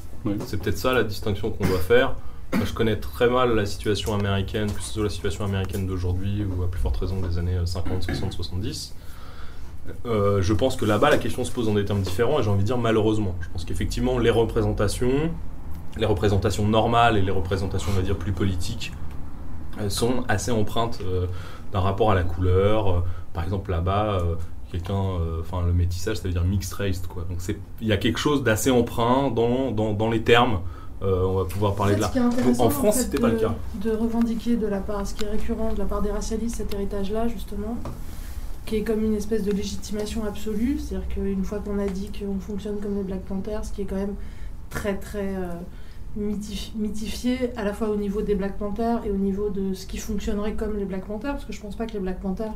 C'est 0.45 0.62
peut-être 0.62 0.77
ça 0.77 0.94
la 0.94 1.04
distinction 1.04 1.51
qu'on 1.51 1.68
doit 1.68 1.80
faire. 1.80 2.16
je 2.54 2.71
connais 2.71 2.95
très 2.95 3.30
mal 3.30 3.56
la 3.56 3.66
situation 3.66 4.13
américaine, 4.13 4.71
que 4.71 4.81
ce 4.81 4.94
soit 4.94 5.04
la 5.04 5.09
situation 5.09 5.44
américaine 5.44 5.86
d'aujourd'hui 5.86 6.45
ou 6.45 6.63
à 6.63 6.71
plus 6.71 6.80
forte 6.80 6.95
raison 6.95 7.19
des 7.19 7.38
années 7.38 7.57
50, 7.66 8.04
60, 8.04 8.31
70. 8.31 8.95
Je 10.06 10.53
pense 10.53 10.75
que 10.75 10.85
là-bas, 10.85 11.09
la 11.09 11.18
question 11.18 11.44
se 11.44 11.51
pose 11.51 11.68
dans 11.68 11.74
des 11.74 11.85
termes 11.85 12.01
différents 12.01 12.39
et 12.39 12.44
j'ai 12.44 12.50
envie 12.50 12.62
de 12.62 12.68
dire 12.68 12.77
malheureusement. 12.77 13.35
Je 13.41 13.50
pense 13.50 13.65
qu'effectivement, 13.65 14.18
les 14.19 14.30
représentations, 14.30 15.31
les 15.97 16.06
représentations 16.06 16.68
normales 16.68 17.18
et 17.18 17.21
les 17.21 17.31
représentations, 17.31 17.91
on 17.91 17.95
va 17.95 18.02
dire, 18.02 18.18
plus 18.18 18.31
politiques, 18.31 18.94
sont 19.90 20.23
assez 20.28 20.52
empreintes 20.52 20.99
euh, 21.04 21.25
d'un 21.71 21.80
rapport 21.80 22.11
à 22.11 22.16
la 22.16 22.23
couleur. 22.23 23.04
par 23.33 23.44
exemple, 23.44 23.71
là-bas, 23.71 24.19
euh, 24.21 24.35
quelqu'un, 24.73 24.95
euh, 24.95 25.42
enfin 25.42 25.66
le 25.66 25.71
métissage, 25.71 26.18
ça 26.18 26.23
veut 26.23 26.33
dire 26.33 26.44
mixed 26.44 26.73
race, 26.73 27.02
quoi. 27.07 27.25
Donc 27.30 27.40
il 27.80 27.87
y 27.87 27.92
a 27.92 27.97
quelque 27.97 28.19
chose 28.19 28.44
d'assez 28.44 28.71
emprunt 28.71 29.30
dans, 29.30 29.71
dans, 29.71 29.94
dans, 29.94 30.09
les 30.09 30.23
termes. 30.23 30.61
Euh, 31.04 31.25
on 31.25 31.35
va 31.35 31.45
pouvoir 31.45 31.75
parler 31.75 31.95
de 31.95 32.02
là. 32.02 32.11
en 32.59 32.69
France, 32.69 32.95
c'était 32.95 33.19
pas 33.19 33.28
le 33.28 33.37
cas. 33.37 33.54
De 33.83 33.92
revendiquer 33.92 34.56
de 34.56 34.68
la 34.68 34.80
part, 34.80 35.06
ce 35.06 35.13
qui 35.13 35.25
est 35.25 35.30
récurrent 35.30 35.73
de 35.73 35.80
la 35.80 35.85
part 35.85 36.02
des 36.02 36.11
racialistes, 36.11 36.56
cet 36.56 36.73
héritage-là, 36.73 37.28
justement, 37.28 37.78
qui 38.66 38.78
est 38.78 38.84
comme 38.84 39.04
une 39.04 39.16
espèce 39.16 39.44
de 39.44 39.52
légitimation 39.52 40.26
absolue. 40.26 40.80
C'est-à-dire 40.80 41.08
qu'une 41.10 41.44
fois 41.44 41.60
qu'on 41.60 41.80
a 41.80 41.88
dit 41.88 42.10
qu'on 42.18 42.40
fonctionne 42.40 42.80
comme 42.80 42.96
les 42.96 43.04
Black 43.04 43.22
Panthers, 43.22 43.66
ce 43.66 43.72
qui 43.72 43.82
est 43.82 43.86
quand 43.86 43.96
même 43.96 44.16
très 44.70 44.98
très 44.98 45.36
euh, 45.36 45.54
mythifié, 46.16 47.52
à 47.58 47.64
la 47.64 47.74
fois 47.74 47.90
au 47.90 47.96
niveau 47.96 48.22
des 48.22 48.36
Black 48.36 48.58
Panthers 48.58 49.06
et 49.06 49.12
au 49.12 49.18
niveau 49.18 49.50
de 49.50 49.74
ce 49.74 49.86
qui 49.86 49.98
fonctionnerait 49.98 50.54
comme 50.54 50.78
les 50.78 50.86
Black 50.86 51.06
Panthers, 51.06 51.34
parce 51.34 51.46
que 51.46 51.54
je 51.54 51.62
pense 51.62 51.76
pas 51.76 51.86
que 51.86 51.94
les 51.94 52.00
Black 52.00 52.20
Panthers 52.20 52.54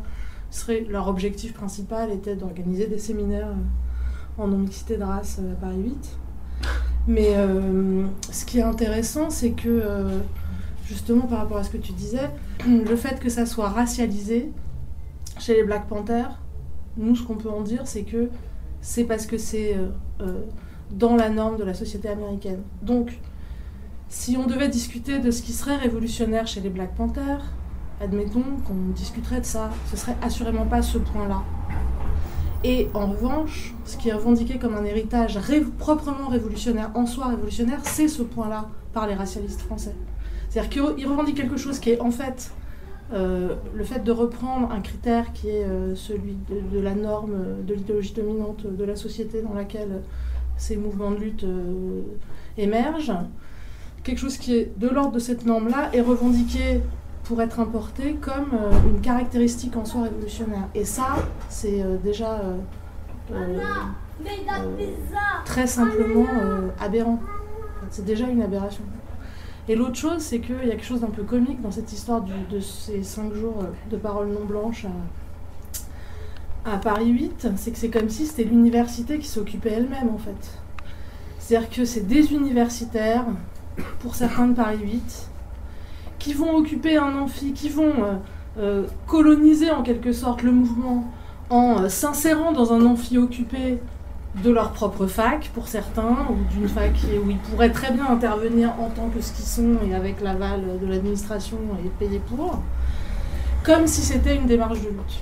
serait, 0.49 0.85
leur 0.89 1.07
objectif 1.07 1.53
principal 1.53 2.11
était 2.11 2.35
d'organiser 2.35 2.87
des 2.87 2.99
séminaires 2.99 3.49
euh, 3.49 4.41
en 4.41 4.47
non-mixité 4.47 4.97
de 4.97 5.03
race 5.03 5.39
euh, 5.41 5.53
à 5.53 5.55
Paris 5.55 5.81
8. 5.83 6.17
Mais 7.09 7.35
ce 8.31 8.43
qui 8.43 8.59
est 8.59 8.63
intéressant, 8.63 9.29
c'est 9.29 9.51
que, 9.51 9.81
justement 10.85 11.21
par 11.21 11.37
rapport 11.37 11.55
à 11.55 11.63
ce 11.63 11.69
que 11.69 11.77
tu 11.77 11.93
disais, 11.93 12.29
le 12.67 12.95
fait 12.97 13.21
que 13.21 13.29
ça 13.29 13.45
soit 13.45 13.69
racialisé 13.69 14.51
chez 15.39 15.55
les 15.55 15.63
Black 15.63 15.87
Panthers, 15.87 16.39
nous, 16.97 17.15
ce 17.15 17.23
qu'on 17.23 17.35
peut 17.35 17.49
en 17.49 17.61
dire, 17.61 17.81
c'est 17.85 18.03
que 18.03 18.29
c'est 18.81 19.03
parce 19.03 19.25
que 19.25 19.37
c'est 19.37 19.77
dans 20.91 21.15
la 21.15 21.29
norme 21.29 21.57
de 21.57 21.63
la 21.63 21.73
société 21.73 22.09
américaine. 22.09 22.61
Donc, 22.81 23.19
si 24.09 24.37
on 24.37 24.47
devait 24.47 24.69
discuter 24.69 25.19
de 25.19 25.31
ce 25.31 25.41
qui 25.41 25.51
serait 25.51 25.75
révolutionnaire 25.75 26.47
chez 26.47 26.61
les 26.61 26.69
Black 26.69 26.95
Panthers, 26.95 27.43
admettons 28.01 28.43
qu'on 28.65 28.91
discuterait 28.95 29.41
de 29.41 29.45
ça, 29.45 29.69
ce 29.91 29.97
serait 29.97 30.15
assurément 30.21 30.65
pas 30.65 30.81
ce 30.81 30.97
point-là. 30.97 31.43
Et 32.63 32.89
en 32.93 33.07
revanche, 33.07 33.75
ce 33.85 33.97
qui 33.97 34.09
est 34.09 34.13
revendiqué 34.13 34.57
comme 34.57 34.75
un 34.75 34.83
héritage 34.83 35.39
proprement 35.77 36.27
révolutionnaire, 36.27 36.91
en 36.95 37.05
soi 37.05 37.27
révolutionnaire, 37.27 37.81
c'est 37.83 38.07
ce 38.07 38.23
point-là 38.23 38.69
par 38.93 39.07
les 39.07 39.13
racialistes 39.13 39.61
français. 39.61 39.95
C'est-à-dire 40.49 40.69
qu'ils 40.95 41.07
revendiquent 41.07 41.37
quelque 41.37 41.57
chose 41.57 41.77
qui 41.79 41.91
est 41.91 41.99
en 41.99 42.09
fait 42.09 42.51
euh, 43.13 43.55
le 43.73 43.83
fait 43.85 44.03
de 44.03 44.11
reprendre 44.11 44.69
un 44.71 44.81
critère 44.81 45.31
qui 45.31 45.47
est 45.49 45.63
euh, 45.63 45.95
celui 45.95 46.37
de, 46.49 46.79
la 46.79 46.93
norme, 46.93 47.63
de 47.65 47.73
l'idéologie 47.73 48.13
dominante 48.13 48.65
de 48.65 48.83
la 48.83 48.97
société 48.97 49.41
dans 49.41 49.53
laquelle 49.53 50.01
ces 50.57 50.75
mouvements 50.75 51.11
de 51.11 51.17
lutte 51.17 51.45
émergent, 52.57 53.13
quelque 54.03 54.17
chose 54.17 54.37
qui 54.37 54.55
est 54.55 54.77
de 54.77 54.89
l'ordre 54.89 55.11
de 55.11 55.19
cette 55.19 55.45
norme-là 55.45 55.89
est 55.93 56.01
revendiqué 56.01 56.81
pour 57.23 57.41
être 57.41 57.59
importé 57.59 58.15
comme 58.15 58.57
une 58.89 58.99
caractéristique 58.99 59.77
en 59.77 59.85
soi 59.85 60.03
révolutionnaire. 60.03 60.67
Et 60.73 60.83
ça, 60.83 61.15
c'est 61.47 61.83
déjà 62.03 62.41
très 65.45 65.67
simplement 65.67 66.25
aberrant. 66.79 67.19
C'est 67.91 68.05
déjà 68.05 68.27
une 68.27 68.41
aberration. 68.41 68.83
Et 69.69 69.75
l'autre 69.75 69.95
chose, 69.95 70.21
c'est 70.21 70.39
qu'il 70.39 70.55
y 70.55 70.69
a 70.69 70.75
quelque 70.75 70.85
chose 70.85 71.01
d'un 71.01 71.09
peu 71.09 71.23
comique 71.23 71.61
dans 71.61 71.71
cette 71.71 71.91
histoire 71.91 72.21
de 72.21 72.59
ces 72.59 73.03
cinq 73.03 73.33
jours 73.33 73.65
de 73.89 73.97
paroles 73.97 74.29
non 74.29 74.45
blanches 74.45 74.85
à, 76.63 76.77
Paris 76.77 77.09
8. 77.09 77.49
C'est 77.57 77.71
que 77.71 77.77
c'est 77.77 77.89
comme 77.89 78.09
si 78.09 78.25
c'était 78.25 78.45
l'université 78.45 79.19
qui 79.19 79.27
s'occupait 79.27 79.71
elle-même, 79.71 80.09
en 80.13 80.17
fait. 80.17 80.59
C'est-à-dire 81.39 81.69
que 81.69 81.85
c'est 81.85 82.07
des 82.07 82.33
universitaires, 82.33 83.25
pour 83.99 84.15
certains 84.15 84.47
de 84.47 84.53
Paris 84.53 84.79
8, 84.81 85.29
qui 86.19 86.33
vont 86.33 86.55
occuper 86.55 86.97
un 86.97 87.15
amphi, 87.17 87.53
qui 87.53 87.69
vont 87.69 88.03
euh, 88.03 88.15
euh, 88.59 88.87
coloniser 89.05 89.71
en 89.71 89.83
quelque 89.83 90.11
sorte 90.11 90.43
le 90.43 90.51
mouvement 90.51 91.05
en 91.49 91.83
euh, 91.83 91.89
s'insérant 91.89 92.51
dans 92.51 92.73
un 92.73 92.85
amphi 92.85 93.17
occupé 93.17 93.79
de 94.43 94.51
leur 94.51 94.71
propre 94.71 95.07
fac 95.07 95.49
pour 95.53 95.67
certains, 95.67 96.27
ou 96.29 96.53
d'une 96.53 96.67
fac 96.67 96.93
où 97.25 97.29
ils 97.29 97.37
pourraient 97.37 97.71
très 97.71 97.91
bien 97.91 98.07
intervenir 98.07 98.73
en 98.79 98.89
tant 98.89 99.09
que 99.09 99.21
ce 99.21 99.33
qu'ils 99.33 99.45
sont 99.45 99.77
et 99.89 99.95
avec 99.95 100.21
l'aval 100.21 100.79
de 100.81 100.87
l'administration 100.87 101.57
et 101.83 101.89
payer 101.89 102.19
pour, 102.19 102.61
comme 103.63 103.87
si 103.87 104.01
c'était 104.01 104.35
une 104.35 104.45
démarche 104.45 104.81
de 104.81 104.89
lutte. 104.89 105.21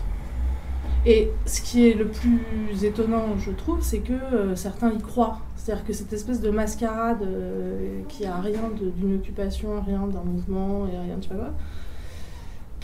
Et 1.05 1.31
ce 1.45 1.61
qui 1.61 1.87
est 1.87 1.93
le 1.93 2.07
plus 2.07 2.83
étonnant, 2.83 3.37
je 3.37 3.51
trouve, 3.51 3.81
c'est 3.81 3.99
que 3.99 4.13
euh, 4.13 4.55
certains 4.55 4.91
y 4.91 4.97
croient. 4.97 5.37
C'est-à-dire 5.55 5.85
que 5.85 5.93
cette 5.93 6.11
espèce 6.13 6.41
de 6.41 6.49
mascarade 6.49 7.21
euh, 7.21 8.01
qui 8.09 8.25
a 8.25 8.37
rien 8.37 8.71
d'une 8.97 9.15
occupation, 9.15 9.81
rien 9.85 10.07
d'un 10.07 10.23
mouvement 10.23 10.87
et 10.87 10.97
rien 10.97 11.17
de 11.17 11.21
tu 11.21 11.33
vois 11.33 11.53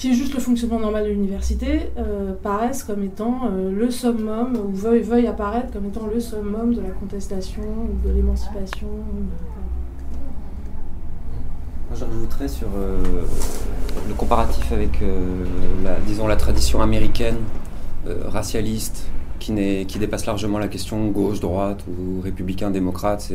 qui 0.02 0.10
est 0.10 0.14
juste 0.16 0.34
le 0.34 0.40
fonctionnement 0.40 0.80
normal 0.80 1.04
de 1.04 1.10
l'université, 1.10 1.92
euh, 2.00 2.34
paraissent 2.42 2.84
comme 2.84 3.04
étant 3.04 3.42
euh, 3.46 3.72
le 3.72 3.92
summum, 3.92 4.58
ou 4.58 4.72
veuillent, 4.74 5.28
apparaître 5.28 5.72
comme 5.72 5.86
étant 5.86 6.08
le 6.12 6.20
summum 6.20 6.74
de 6.74 6.82
la 6.82 6.90
contestation 6.90 7.62
ou 7.62 8.08
de 8.08 8.12
l'émancipation. 8.12 8.88
J'ajouterais 11.94 12.48
sur 12.48 12.68
euh, 12.76 12.98
le 14.08 14.14
comparatif 14.16 14.72
avec, 14.72 15.04
la, 15.84 16.00
disons, 16.08 16.26
la 16.26 16.36
tradition 16.36 16.82
américaine 16.82 17.38
racialiste, 18.26 19.06
qui, 19.38 19.54
qui 19.86 20.00
dépasse 20.00 20.26
largement 20.26 20.58
la 20.58 20.68
question 20.68 21.10
gauche-droite 21.10 21.86
ou 21.88 22.22
républicain-démocrate. 22.22 23.32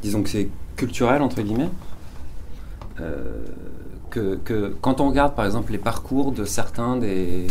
Disons 0.00 0.22
que 0.22 0.30
c'est 0.30 0.48
culturel, 0.74 1.20
entre 1.20 1.42
guillemets 1.42 1.68
que, 4.10 4.74
quand 4.80 5.00
on 5.00 5.08
regarde 5.08 5.34
par 5.34 5.44
exemple 5.44 5.72
les 5.72 5.78
parcours 5.78 6.32
de, 6.32 6.44
certaines 6.44 7.00
des 7.00 7.48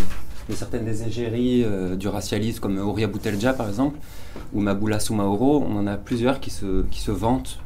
égéries 1.08 1.64
euh, 1.64 1.96
du 1.96 2.08
racialisme, 2.08 2.60
comme 2.60 2.78
Ouria 2.78 3.08
Boutelja 3.08 3.54
par 3.54 3.68
exemple, 3.68 3.98
ou 4.54 4.62
Maboula 4.62 5.00
Soumaoro, 5.00 5.64
on 5.68 5.78
en 5.78 5.88
a 5.88 5.98
plusieurs 5.98 6.40
qui 6.40 6.50
se, 6.50 6.84
qui 6.84 7.02
se 7.02 7.12
vantent 7.12 7.60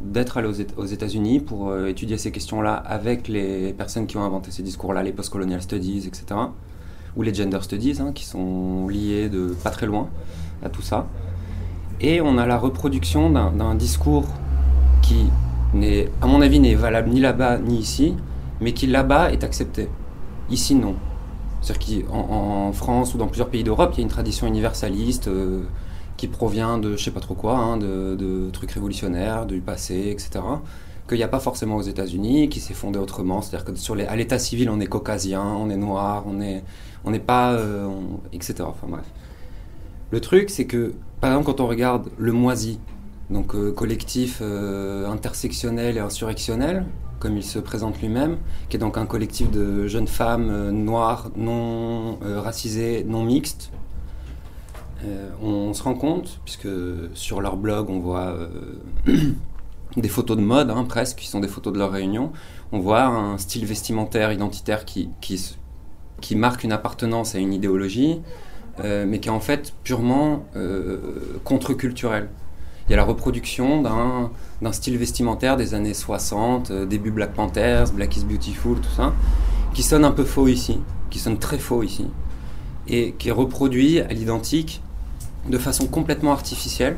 d'être 0.00 0.36
allés 0.36 0.48
aux 0.76 0.86
États-Unis 0.86 1.40
pour 1.40 1.70
euh, 1.70 1.86
étudier 1.86 2.18
ces 2.18 2.30
questions-là 2.30 2.74
avec 2.74 3.28
les 3.28 3.72
personnes 3.72 4.06
qui 4.06 4.16
ont 4.16 4.24
inventé 4.24 4.50
ces 4.50 4.62
discours-là, 4.62 5.02
les 5.02 5.12
post-colonial 5.12 5.60
studies, 5.60 6.06
etc., 6.06 6.40
ou 7.16 7.22
les 7.22 7.34
gender 7.34 7.58
studies, 7.62 7.96
hein, 8.00 8.12
qui 8.14 8.24
sont 8.24 8.86
liés 8.86 9.28
de 9.28 9.56
pas 9.64 9.70
très 9.70 9.86
loin 9.86 10.08
à 10.62 10.68
tout 10.68 10.82
ça. 10.82 11.08
Et 12.00 12.20
on 12.20 12.38
a 12.38 12.46
la 12.46 12.58
reproduction 12.58 13.28
d'un 13.30 13.74
discours 13.74 14.26
qui, 15.02 15.26
à 16.20 16.26
mon 16.26 16.40
avis, 16.40 16.60
n'est 16.60 16.76
valable 16.76 17.10
ni 17.10 17.18
là-bas 17.18 17.58
ni 17.58 17.78
ici, 17.78 18.14
mais 18.60 18.72
qui 18.72 18.86
là-bas 18.86 19.32
est 19.32 19.44
accepté. 19.44 19.88
Ici, 20.50 20.74
non. 20.74 20.94
C'est-à-dire 21.60 22.06
qu'en 22.06 22.68
en 22.68 22.72
France 22.72 23.14
ou 23.14 23.18
dans 23.18 23.26
plusieurs 23.26 23.48
pays 23.48 23.64
d'Europe, 23.64 23.90
il 23.94 23.98
y 23.98 24.00
a 24.00 24.02
une 24.04 24.10
tradition 24.10 24.46
universaliste 24.46 25.28
euh, 25.28 25.62
qui 26.16 26.28
provient 26.28 26.78
de 26.78 26.96
je 26.96 27.04
sais 27.04 27.10
pas 27.10 27.20
trop 27.20 27.34
quoi, 27.34 27.56
hein, 27.56 27.76
de, 27.76 28.50
trucs 28.52 28.70
révolutionnaires, 28.72 29.46
du 29.46 29.60
passé, 29.60 30.08
etc. 30.10 30.40
Qu'il 31.08 31.18
n'y 31.18 31.24
a 31.24 31.28
pas 31.28 31.40
forcément 31.40 31.76
aux 31.76 31.82
États-Unis, 31.82 32.48
qui 32.48 32.60
s'est 32.60 32.74
fondé 32.74 32.98
autrement. 32.98 33.40
C'est-à-dire 33.42 33.64
que 33.64 33.78
sur 33.78 33.96
à 33.98 34.16
l'état 34.16 34.38
civil, 34.38 34.70
on 34.70 34.78
est 34.80 34.86
caucasien, 34.86 35.42
on 35.42 35.70
est 35.70 35.76
noir, 35.76 36.24
on 36.26 36.34
n'est 36.34 36.64
on 37.04 37.12
pas. 37.18 37.52
Euh, 37.52 37.88
etc. 38.32 38.56
Enfin 38.60 38.86
bref. 38.88 39.04
Le 40.10 40.20
truc, 40.20 40.50
c'est 40.50 40.66
que, 40.66 40.94
par 41.20 41.30
exemple, 41.30 41.46
quand 41.46 41.60
on 41.60 41.66
regarde 41.66 42.08
le 42.18 42.32
moisi, 42.32 42.78
donc 43.30 43.54
euh, 43.54 43.72
collectif 43.72 44.40
intersectionnel 44.40 45.96
et 45.96 46.00
insurrectionnel, 46.00 46.86
comme 47.18 47.36
il 47.36 47.42
se 47.42 47.58
présente 47.58 48.00
lui-même, 48.00 48.38
qui 48.68 48.76
est 48.76 48.80
donc 48.80 48.96
un 48.96 49.06
collectif 49.06 49.50
de 49.50 49.86
jeunes 49.86 50.06
femmes 50.06 50.50
euh, 50.50 50.70
noires, 50.70 51.30
non 51.36 52.18
euh, 52.22 52.40
racisées, 52.40 53.04
non 53.06 53.24
mixtes. 53.24 53.70
Euh, 55.04 55.30
on 55.42 55.74
se 55.74 55.82
rend 55.82 55.94
compte, 55.94 56.40
puisque 56.44 56.68
sur 57.14 57.40
leur 57.40 57.56
blog 57.56 57.88
on 57.90 58.00
voit 58.00 58.36
des 59.96 60.08
photos 60.08 60.36
de 60.36 60.42
mode, 60.42 60.70
hein, 60.70 60.84
presque, 60.84 61.18
qui 61.18 61.28
sont 61.28 61.40
des 61.40 61.48
photos 61.48 61.72
de 61.72 61.78
leur 61.78 61.92
réunion, 61.92 62.32
on 62.72 62.80
voit 62.80 63.04
un 63.04 63.38
style 63.38 63.64
vestimentaire 63.64 64.32
identitaire 64.32 64.84
qui, 64.84 65.08
qui, 65.20 65.56
qui 66.20 66.36
marque 66.36 66.64
une 66.64 66.72
appartenance 66.72 67.34
à 67.34 67.38
une 67.38 67.52
idéologie, 67.52 68.20
mais 68.84 69.18
qui 69.18 69.28
est 69.28 69.32
en 69.32 69.40
fait 69.40 69.74
purement 69.82 70.44
contre-culturel. 71.42 72.28
Il 72.88 72.92
y 72.92 72.94
a 72.94 72.96
la 72.96 73.04
reproduction 73.04 73.82
d'un 73.82 74.72
style 74.72 74.96
vestimentaire 74.96 75.58
des 75.58 75.74
années 75.74 75.92
60, 75.92 76.70
euh, 76.70 76.86
début 76.86 77.10
Black 77.10 77.34
Panthers, 77.34 77.92
Black 77.92 78.16
is 78.16 78.24
Beautiful, 78.24 78.78
tout 78.80 78.88
ça, 78.96 79.12
qui 79.74 79.82
sonne 79.82 80.06
un 80.06 80.10
peu 80.10 80.24
faux 80.24 80.48
ici, 80.48 80.80
qui 81.10 81.18
sonne 81.18 81.38
très 81.38 81.58
faux 81.58 81.82
ici, 81.82 82.06
et 82.88 83.12
qui 83.18 83.28
est 83.28 83.32
reproduit 83.32 84.00
à 84.00 84.08
l'identique 84.08 84.80
de 85.50 85.58
façon 85.58 85.86
complètement 85.86 86.32
artificielle. 86.32 86.96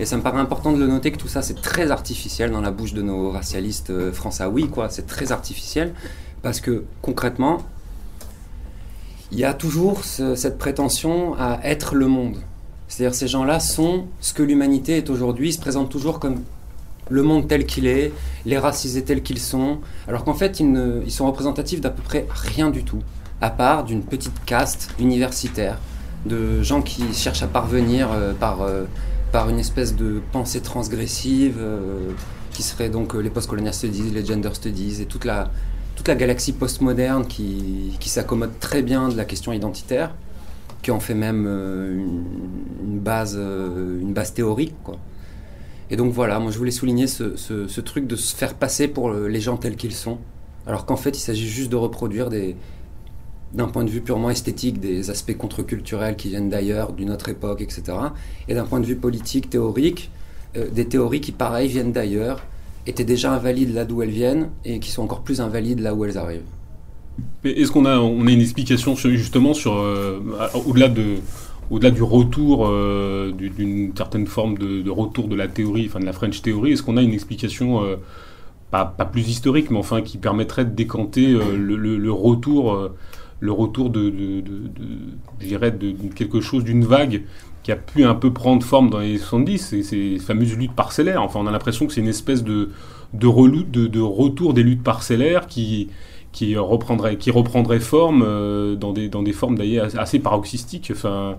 Et 0.00 0.04
ça 0.04 0.16
me 0.16 0.22
paraît 0.22 0.40
important 0.40 0.72
de 0.72 0.78
le 0.78 0.88
noter 0.88 1.12
que 1.12 1.18
tout 1.18 1.28
ça 1.28 1.42
c'est 1.42 1.62
très 1.62 1.92
artificiel 1.92 2.50
dans 2.50 2.60
la 2.60 2.72
bouche 2.72 2.92
de 2.92 3.02
nos 3.02 3.30
racialistes 3.30 3.90
euh, 3.90 4.12
français. 4.12 4.46
Oui, 4.46 4.68
quoi, 4.68 4.88
c'est 4.88 5.06
très 5.06 5.30
artificiel 5.30 5.94
parce 6.42 6.60
que 6.60 6.86
concrètement, 7.02 7.58
il 9.30 9.38
y 9.38 9.44
a 9.44 9.54
toujours 9.54 10.02
cette 10.02 10.58
prétention 10.58 11.36
à 11.38 11.60
être 11.62 11.94
le 11.94 12.08
monde. 12.08 12.38
C'est-à-dire 12.90 13.14
ces 13.14 13.28
gens-là 13.28 13.60
sont 13.60 14.06
ce 14.20 14.34
que 14.34 14.42
l'humanité 14.42 14.96
est 14.96 15.10
aujourd'hui, 15.10 15.50
ils 15.50 15.52
se 15.52 15.60
présentent 15.60 15.90
toujours 15.90 16.18
comme 16.18 16.42
le 17.08 17.22
monde 17.22 17.46
tel 17.46 17.64
qu'il 17.64 17.86
est, 17.86 18.12
les 18.44 18.58
racisés 18.58 19.04
tels 19.04 19.22
qu'ils 19.22 19.38
sont, 19.38 19.78
alors 20.08 20.24
qu'en 20.24 20.34
fait 20.34 20.58
ils, 20.58 21.10
sont 21.10 21.26
représentatifs 21.26 21.80
d'à 21.80 21.90
peu 21.90 22.02
près 22.02 22.26
rien 22.30 22.68
du 22.68 22.82
tout, 22.82 22.98
à 23.40 23.50
part 23.50 23.84
d'une 23.84 24.02
petite 24.02 24.44
caste 24.44 24.90
universitaire, 24.98 25.78
de 26.26 26.64
gens 26.64 26.82
qui 26.82 27.04
cherchent 27.14 27.44
à 27.44 27.46
parvenir 27.46 28.08
euh, 28.12 28.32
par, 28.32 28.62
euh, 28.62 28.84
par 29.30 29.48
une 29.48 29.60
espèce 29.60 29.94
de 29.94 30.20
pensée 30.32 30.60
transgressive, 30.60 31.58
euh, 31.60 32.10
qui 32.52 32.64
serait 32.64 32.88
donc 32.88 33.14
les 33.14 33.30
post-colonial 33.30 33.72
studies, 33.72 34.10
les 34.10 34.26
gender 34.26 34.50
studies, 34.52 35.00
et 35.00 35.06
toute 35.06 35.24
la, 35.24 35.52
toute 35.94 36.08
la 36.08 36.16
galaxie 36.16 36.52
postmoderne 36.52 37.24
qui, 37.24 37.96
qui 38.00 38.08
s'accommode 38.08 38.58
très 38.58 38.82
bien 38.82 39.08
de 39.08 39.16
la 39.16 39.24
question 39.24 39.52
identitaire 39.52 40.12
qui 40.82 40.90
en 40.90 41.00
fait 41.00 41.14
même 41.14 41.46
euh, 41.46 41.94
une, 41.94 43.00
base, 43.00 43.36
euh, 43.38 44.00
une 44.00 44.12
base 44.12 44.32
théorique. 44.32 44.74
Quoi. 44.82 44.98
Et 45.90 45.96
donc 45.96 46.12
voilà, 46.12 46.38
moi 46.38 46.50
je 46.50 46.58
voulais 46.58 46.70
souligner 46.70 47.06
ce, 47.06 47.80
truc 47.80 48.06
de 48.06 48.16
se 48.16 48.34
faire 48.34 48.54
passer 48.54 48.88
pour 48.88 49.10
les 49.12 49.40
gens 49.40 49.56
tels 49.56 49.76
qu'ils 49.76 49.94
sont, 49.94 50.18
alors 50.66 50.86
qu'en 50.86 50.96
fait 50.96 51.10
il 51.10 51.20
s'agit 51.20 51.48
juste 51.48 51.70
de 51.70 51.76
reproduire 51.76 52.30
des, 52.30 52.54
d'un 53.52 53.66
point 53.66 53.84
de 53.84 53.90
vue 53.90 54.00
purement 54.00 54.30
esthétique 54.30 54.78
des 54.78 55.10
aspects 55.10 55.36
contre-culturels 55.36 56.16
qui 56.16 56.28
viennent 56.28 56.48
d'ailleurs, 56.48 56.92
d'une 56.92 57.10
autre 57.10 57.28
époque, 57.28 57.60
etc. 57.60 57.82
Et 58.48 58.54
d'un 58.54 58.64
point 58.64 58.80
de 58.80 58.86
vue 58.86 58.96
politique, 58.96 59.50
théorique, 59.50 60.10
euh, 60.56 60.68
des 60.70 60.86
théories 60.86 61.20
qui, 61.20 61.32
pareil, 61.32 61.68
viennent 61.68 61.92
d'ailleurs, 61.92 62.44
étaient 62.86 63.04
déjà 63.04 63.32
invalides 63.32 63.74
là 63.74 63.84
d'où 63.84 64.02
elles 64.02 64.10
viennent 64.10 64.50
et 64.64 64.78
qui 64.78 64.90
sont 64.90 65.02
encore 65.02 65.22
plus 65.22 65.40
invalides 65.40 65.80
là 65.80 65.94
où 65.94 66.04
elles 66.04 66.18
arrivent. 66.18 66.42
Est-ce 67.44 67.72
qu'on 67.72 67.86
a, 67.86 67.98
on 67.98 68.26
a 68.26 68.30
une 68.30 68.40
explication 68.40 68.94
justement 68.96 69.54
sur, 69.54 69.74
euh, 69.78 70.20
au-delà 70.66 70.88
de, 70.88 71.16
au-delà 71.70 71.90
du 71.90 72.02
retour, 72.02 72.66
euh, 72.66 73.32
d'une 73.32 73.92
certaine 73.96 74.26
forme 74.26 74.58
de, 74.58 74.90
retour 74.90 75.26
de 75.28 75.36
la 75.36 75.48
théorie, 75.48 75.86
enfin 75.88 76.00
de 76.00 76.04
la 76.04 76.12
French 76.12 76.42
théorie, 76.42 76.72
est-ce 76.72 76.82
qu'on 76.82 76.96
a 76.98 77.02
une 77.02 77.14
explication, 77.14 77.82
euh, 77.82 77.96
pas, 78.70 78.84
plus 79.10 79.28
historique, 79.28 79.70
mais 79.70 79.78
enfin 79.78 80.02
qui 80.02 80.18
permettrait 80.18 80.64
de 80.64 80.70
décanter 80.70 81.32
le, 81.32 82.12
retour, 82.12 82.90
le 83.40 83.52
retour 83.52 83.90
de, 83.90 84.10
de, 84.10 84.40
de, 84.40 86.08
quelque 86.14 86.40
chose, 86.40 86.62
d'une 86.62 86.84
vague 86.84 87.22
qui 87.62 87.72
a 87.72 87.76
pu 87.76 88.04
un 88.04 88.14
peu 88.14 88.32
prendre 88.32 88.62
forme 88.62 88.90
dans 88.90 89.00
les 89.00 89.18
70, 89.18 89.82
ces 89.82 90.18
fameuses 90.18 90.56
luttes 90.56 90.72
parcellaires. 90.72 91.22
Enfin, 91.22 91.40
on 91.42 91.46
a 91.46 91.50
l'impression 91.50 91.86
que 91.86 91.92
c'est 91.92 92.00
une 92.00 92.08
espèce 92.08 92.44
de, 92.44 92.70
de, 93.12 93.86
de 93.86 94.00
retour 94.00 94.54
des 94.54 94.62
luttes 94.62 94.82
parcellaires 94.82 95.46
qui 95.46 95.88
qui 96.32 96.56
reprendrait, 96.56 97.16
qui 97.16 97.30
reprendrait 97.30 97.80
forme 97.80 98.22
euh, 98.24 98.76
dans, 98.76 98.92
des, 98.92 99.08
dans 99.08 99.22
des 99.22 99.32
formes 99.32 99.56
d'ailleurs 99.56 99.88
assez 99.98 100.18
paroxystiques. 100.18 100.90
Enfin, 100.92 101.36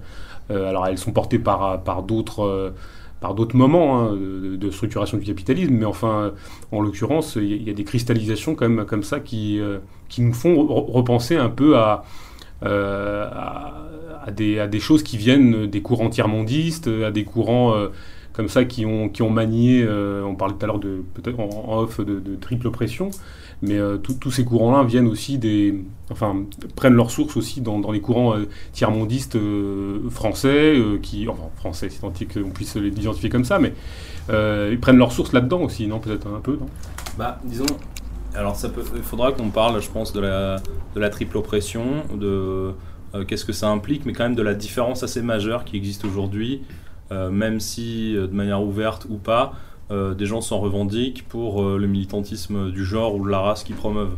euh, 0.49 0.69
alors 0.69 0.87
elles 0.87 0.97
sont 0.97 1.11
portées 1.11 1.39
par, 1.39 1.81
par 1.83 2.03
d'autres 2.03 2.73
par 3.19 3.35
d'autres 3.35 3.55
moments 3.55 3.99
hein, 3.99 4.15
de, 4.15 4.71
structuration 4.71 5.19
du 5.19 5.25
capitalisme, 5.25 5.75
mais 5.75 5.85
enfin, 5.85 6.31
en 6.71 6.81
l'occurrence, 6.81 7.35
il 7.35 7.61
y, 7.61 7.69
a 7.69 7.73
des 7.73 7.83
cristallisations 7.83 8.55
quand 8.55 8.67
même 8.67 8.83
comme 8.83 9.03
ça 9.03 9.19
qui, 9.19 9.61
qui 10.09 10.23
nous 10.23 10.33
font 10.33 10.65
repenser 10.65 11.35
un 11.35 11.49
peu 11.49 11.77
à, 11.77 12.03
à, 12.63 14.31
des, 14.31 14.57
à, 14.57 14.65
des, 14.65 14.79
choses 14.79 15.03
qui 15.03 15.17
viennent 15.17 15.67
des 15.67 15.83
courants 15.83 16.09
tiers-mondistes, 16.09 16.87
à 16.87 17.11
des 17.11 17.23
courants 17.23 17.75
comme 18.33 18.47
ça 18.47 18.65
qui 18.65 18.85
ont, 18.85 19.09
qui 19.09 19.21
ont 19.21 19.29
manié, 19.29 19.87
on 19.87 20.35
parlait 20.35 20.55
tout 20.55 20.63
à 20.63 20.67
l'heure 20.67 20.79
de 20.79 21.03
peut-être 21.13 21.39
en, 21.39 21.79
off 21.79 21.99
de, 21.99 22.35
triple 22.35 22.67
oppression, 22.67 23.11
mais 23.61 23.77
euh, 23.77 23.97
tous 23.97 24.31
ces 24.31 24.43
courants-là 24.43 24.83
viennent 24.83 25.07
aussi 25.07 25.37
des, 25.37 25.83
enfin, 26.09 26.45
prennent 26.75 26.95
leur 26.95 27.11
source 27.11 27.37
aussi 27.37 27.61
dans, 27.61 27.91
les 27.91 28.01
courants 28.01 28.35
euh, 28.35 28.47
tiers-mondistes 28.73 29.35
euh, 29.35 30.09
français, 30.09 30.75
qui, 31.01 31.27
enfin, 31.29 31.43
français, 31.57 31.89
c'est 31.89 31.99
tant 31.99 32.11
qu'on 32.11 32.49
puisse 32.49 32.75
les 32.75 32.89
identifier 32.89 33.29
comme 33.29 33.45
ça, 33.45 33.59
mais 33.59 33.73
ils 34.29 34.79
prennent 34.79 34.97
leur 34.97 35.11
source 35.11 35.33
là-dedans 35.33 35.61
aussi, 35.61 35.87
non 35.87 35.99
Peut-être 35.99 36.27
un 36.27 36.39
peu, 36.39 36.57
Bah, 37.17 37.39
disons, 37.43 37.65
alors 38.33 38.57
il 38.95 39.03
faudra 39.03 39.31
qu'on 39.31 39.49
parle, 39.49 39.79
je 39.81 39.89
pense, 39.89 40.11
de 40.11 40.21
la, 40.21 40.55
de 40.95 40.99
la 40.99 41.09
triple 41.09 41.37
oppression, 41.37 41.85
de 42.15 42.73
qu'est-ce 43.27 43.45
que 43.45 43.53
ça 43.53 43.69
implique, 43.69 44.05
mais 44.05 44.13
quand 44.13 44.23
même 44.23 44.35
de 44.35 44.41
la 44.41 44.55
différence 44.55 45.03
assez 45.03 45.21
majeure 45.21 45.65
qui 45.65 45.77
existe 45.77 46.03
aujourd'hui, 46.05 46.61
même 47.11 47.59
si 47.59 48.13
de 48.13 48.27
manière 48.27 48.63
ouverte 48.63 49.05
ou 49.09 49.17
pas, 49.17 49.53
euh, 49.91 50.13
des 50.13 50.25
gens 50.25 50.39
s'en 50.39 50.59
revendiquent 50.59 51.27
pour 51.27 51.63
euh, 51.63 51.77
le 51.77 51.85
militantisme 51.85 52.71
du 52.71 52.85
genre 52.85 53.15
ou 53.15 53.25
de 53.25 53.29
la 53.29 53.39
race 53.39 53.63
qu'ils 53.63 53.75
promeuvent. 53.75 54.15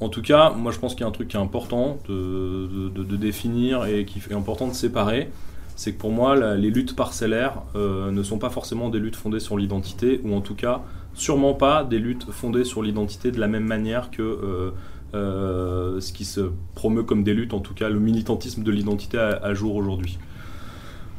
En 0.00 0.08
tout 0.08 0.22
cas, 0.22 0.50
moi 0.50 0.72
je 0.72 0.78
pense 0.78 0.94
qu'il 0.94 1.02
y 1.02 1.04
a 1.04 1.08
un 1.08 1.12
truc 1.12 1.28
qui 1.28 1.36
est 1.36 1.40
important 1.40 1.98
de, 2.08 2.88
définir 3.16 3.84
et 3.84 4.06
qui 4.06 4.20
est 4.30 4.34
important 4.34 4.66
de 4.66 4.72
séparer, 4.72 5.30
c'est 5.76 5.92
que 5.92 5.98
pour 5.98 6.12
moi 6.12 6.36
les 6.56 6.70
luttes 6.70 6.96
parcellaires 6.96 7.62
euh, 7.74 8.10
ne 8.10 8.22
sont 8.22 8.38
pas 8.38 8.48
forcément 8.48 8.88
des 8.88 8.98
luttes 8.98 9.16
fondées 9.16 9.40
sur 9.40 9.58
l'identité, 9.58 10.20
ou 10.24 10.34
en 10.34 10.40
tout 10.40 10.54
cas 10.54 10.82
sûrement 11.14 11.52
pas 11.52 11.84
des 11.84 11.98
luttes 11.98 12.30
fondées 12.30 12.64
sur 12.64 12.82
l'identité 12.82 13.30
de 13.30 13.40
la 13.40 13.48
même 13.48 13.66
manière 13.66 14.10
que 14.10 14.72
ce 15.12 16.12
qui 16.12 16.24
se 16.24 16.52
promeut 16.76 17.02
comme 17.02 17.24
des 17.24 17.34
luttes, 17.34 17.52
en 17.52 17.60
tout 17.60 17.74
cas 17.74 17.88
le 17.88 17.98
militantisme 17.98 18.62
de 18.62 18.70
l'identité 18.70 19.18
à, 19.18 19.52
jour 19.52 19.74
aujourd'hui. 19.74 20.18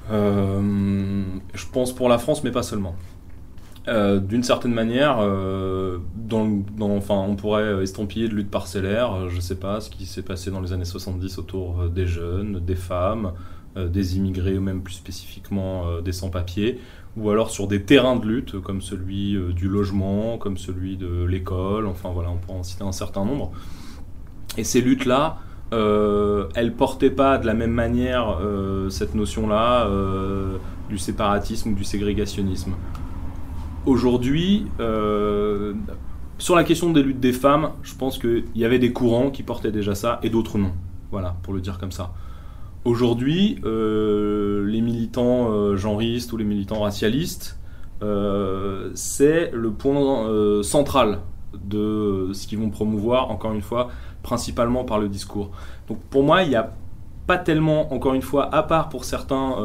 Je 0.10 1.66
pense 1.72 1.94
pour 1.94 2.10
la 2.10 2.18
France, 2.18 2.44
mais 2.44 2.52
pas 2.52 2.64
seulement. 2.64 2.96
Euh, 3.90 4.20
d'une 4.20 4.44
certaine 4.44 4.74
manière, 4.74 5.18
euh, 5.20 5.98
enfin, 6.80 7.16
on 7.16 7.36
pourrait 7.36 7.82
estampiller 7.82 8.28
de 8.28 8.36
lutte 8.36 8.52
parcellaire, 8.52 9.14
euh, 9.14 9.30
je 9.30 9.38
ne 9.38 9.42
sais 9.42 9.56
pas, 9.56 9.82
ce 9.82 9.90
qui 9.90 10.06
s'est 10.06 10.22
passé 10.22 10.52
dans 10.52 10.62
les 10.62 10.74
années 10.74 10.86
70 10.86 11.40
autour 11.40 11.90
des 11.90 12.06
jeunes, 12.06 12.60
des 12.60 12.76
femmes, 12.76 13.34
des 13.76 14.18
immigrés 14.18 14.58
ou 14.58 14.62
même 14.62 14.82
plus 14.82 14.96
spécifiquement 14.96 16.02
des 16.02 16.12
sans-papiers, 16.12 16.80
ou 17.16 17.30
alors 17.30 17.50
sur 17.50 17.68
des 17.68 17.84
terrains 17.84 18.16
de 18.16 18.26
lutte 18.26 18.60
comme 18.60 18.82
celui 18.82 19.38
du 19.54 19.70
logement, 19.70 20.38
comme 20.38 20.58
celui 20.58 20.98
de 20.98 21.24
l'école, 21.24 21.86
enfin 21.86 22.10
voilà, 22.12 22.30
on 22.32 22.38
pourrait 22.38 22.60
en 22.60 22.64
citer 22.64 22.84
un 22.84 22.92
certain 22.92 23.24
nombre. 23.24 23.52
Et 24.58 24.64
ces 24.64 24.82
luttes-là, 24.82 25.38
elles 25.72 26.74
portaient 26.76 27.10
pas 27.10 27.38
de 27.38 27.46
la 27.46 27.54
même 27.54 27.72
manière 27.72 28.40
cette 28.90 29.16
notion-là 29.16 29.88
du 30.90 30.98
séparatisme 30.98 31.72
ou 31.72 31.76
du 31.76 31.84
ségrégationnisme. 31.84 32.74
Aujourd'hui, 33.86 34.68
euh, 34.80 35.74
sur 36.38 36.56
la 36.56 36.64
question 36.64 36.92
des 36.92 37.02
luttes 37.02 37.20
des 37.20 37.32
femmes, 37.32 37.72
je 37.82 37.96
pense 37.96 38.18
qu'il 38.18 38.46
y 38.56 38.66
avait 38.66 38.80
des 38.80 38.92
courants 38.92 39.32
qui 39.32 39.44
portaient 39.44 39.72
déjà 39.72 39.96
ça 39.96 40.20
et 40.24 40.30
d'autres 40.30 40.58
non. 40.58 40.72
Voilà, 41.12 41.38
pour 41.44 41.54
le 41.54 41.62
dire 41.62 41.80
comme 41.80 41.92
ça. 41.92 42.14
Aujourd'hui, 42.86 43.60
euh, 43.64 44.66
les 44.66 44.82
militants 44.82 45.52
euh, 45.52 45.76
genristes 45.76 46.34
ou 46.34 46.38
les 46.38 46.46
militants 46.46 46.82
racialistes, 46.82 47.58
c'est 48.94 49.52
le 49.54 49.72
point 49.72 50.64
central 50.64 51.20
de 51.54 52.30
ce 52.34 52.48
qu'ils 52.48 52.60
vont 52.60 52.70
promouvoir, 52.70 53.32
encore 53.32 53.54
une 53.54 53.62
fois, 53.62 53.90
principalement 54.24 54.84
par 54.84 55.00
le 55.00 55.10
discours. 55.10 55.52
Donc 55.88 56.00
pour 56.10 56.24
moi, 56.24 56.44
il 56.44 56.50
n'y 56.50 56.56
a 56.56 56.74
pas 57.28 57.38
tellement, 57.38 57.94
encore 57.94 58.14
une 58.14 58.22
fois, 58.22 58.54
à 58.54 58.64
part 58.64 58.90
pour 58.90 59.06
certains 59.06 59.56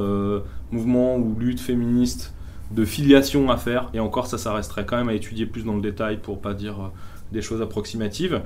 mouvements 0.71 1.17
ou 1.17 1.35
luttes 1.39 1.61
féministes, 1.61 2.35
de 2.71 2.85
filiation 2.85 3.51
à 3.51 3.57
faire, 3.57 3.89
et 3.95 4.01
encore 4.01 4.27
ça, 4.27 4.39
ça 4.39 4.53
resterait 4.53 4.85
quand 4.85 4.97
même 4.97 5.09
à 5.09 5.15
étudier 5.15 5.47
plus 5.47 5.65
dans 5.65 5.75
le 5.75 5.83
détail 5.83 6.19
pour 6.19 6.41
pas 6.41 6.55
dire 6.55 6.81
euh, 6.81 6.89
des 7.33 7.43
choses 7.43 7.63
approximatives. 7.63 8.43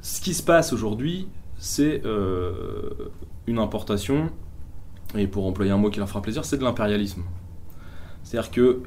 Ce 0.00 0.20
qui 0.20 0.34
se 0.34 0.42
passe 0.42 0.72
aujourd'hui, 0.72 1.28
c'est 1.56 2.02
euh, 2.04 2.90
une 3.46 3.58
importation, 3.58 4.30
et 5.16 5.26
pour 5.26 5.46
employer 5.46 5.70
un 5.70 5.76
mot 5.76 5.90
qui 5.90 5.98
leur 5.98 6.08
fera 6.08 6.22
plaisir, 6.22 6.44
c'est 6.44 6.56
de 6.56 6.64
l'impérialisme. 6.64 7.22
C'est-à-dire 8.24 8.50
que 8.50 8.82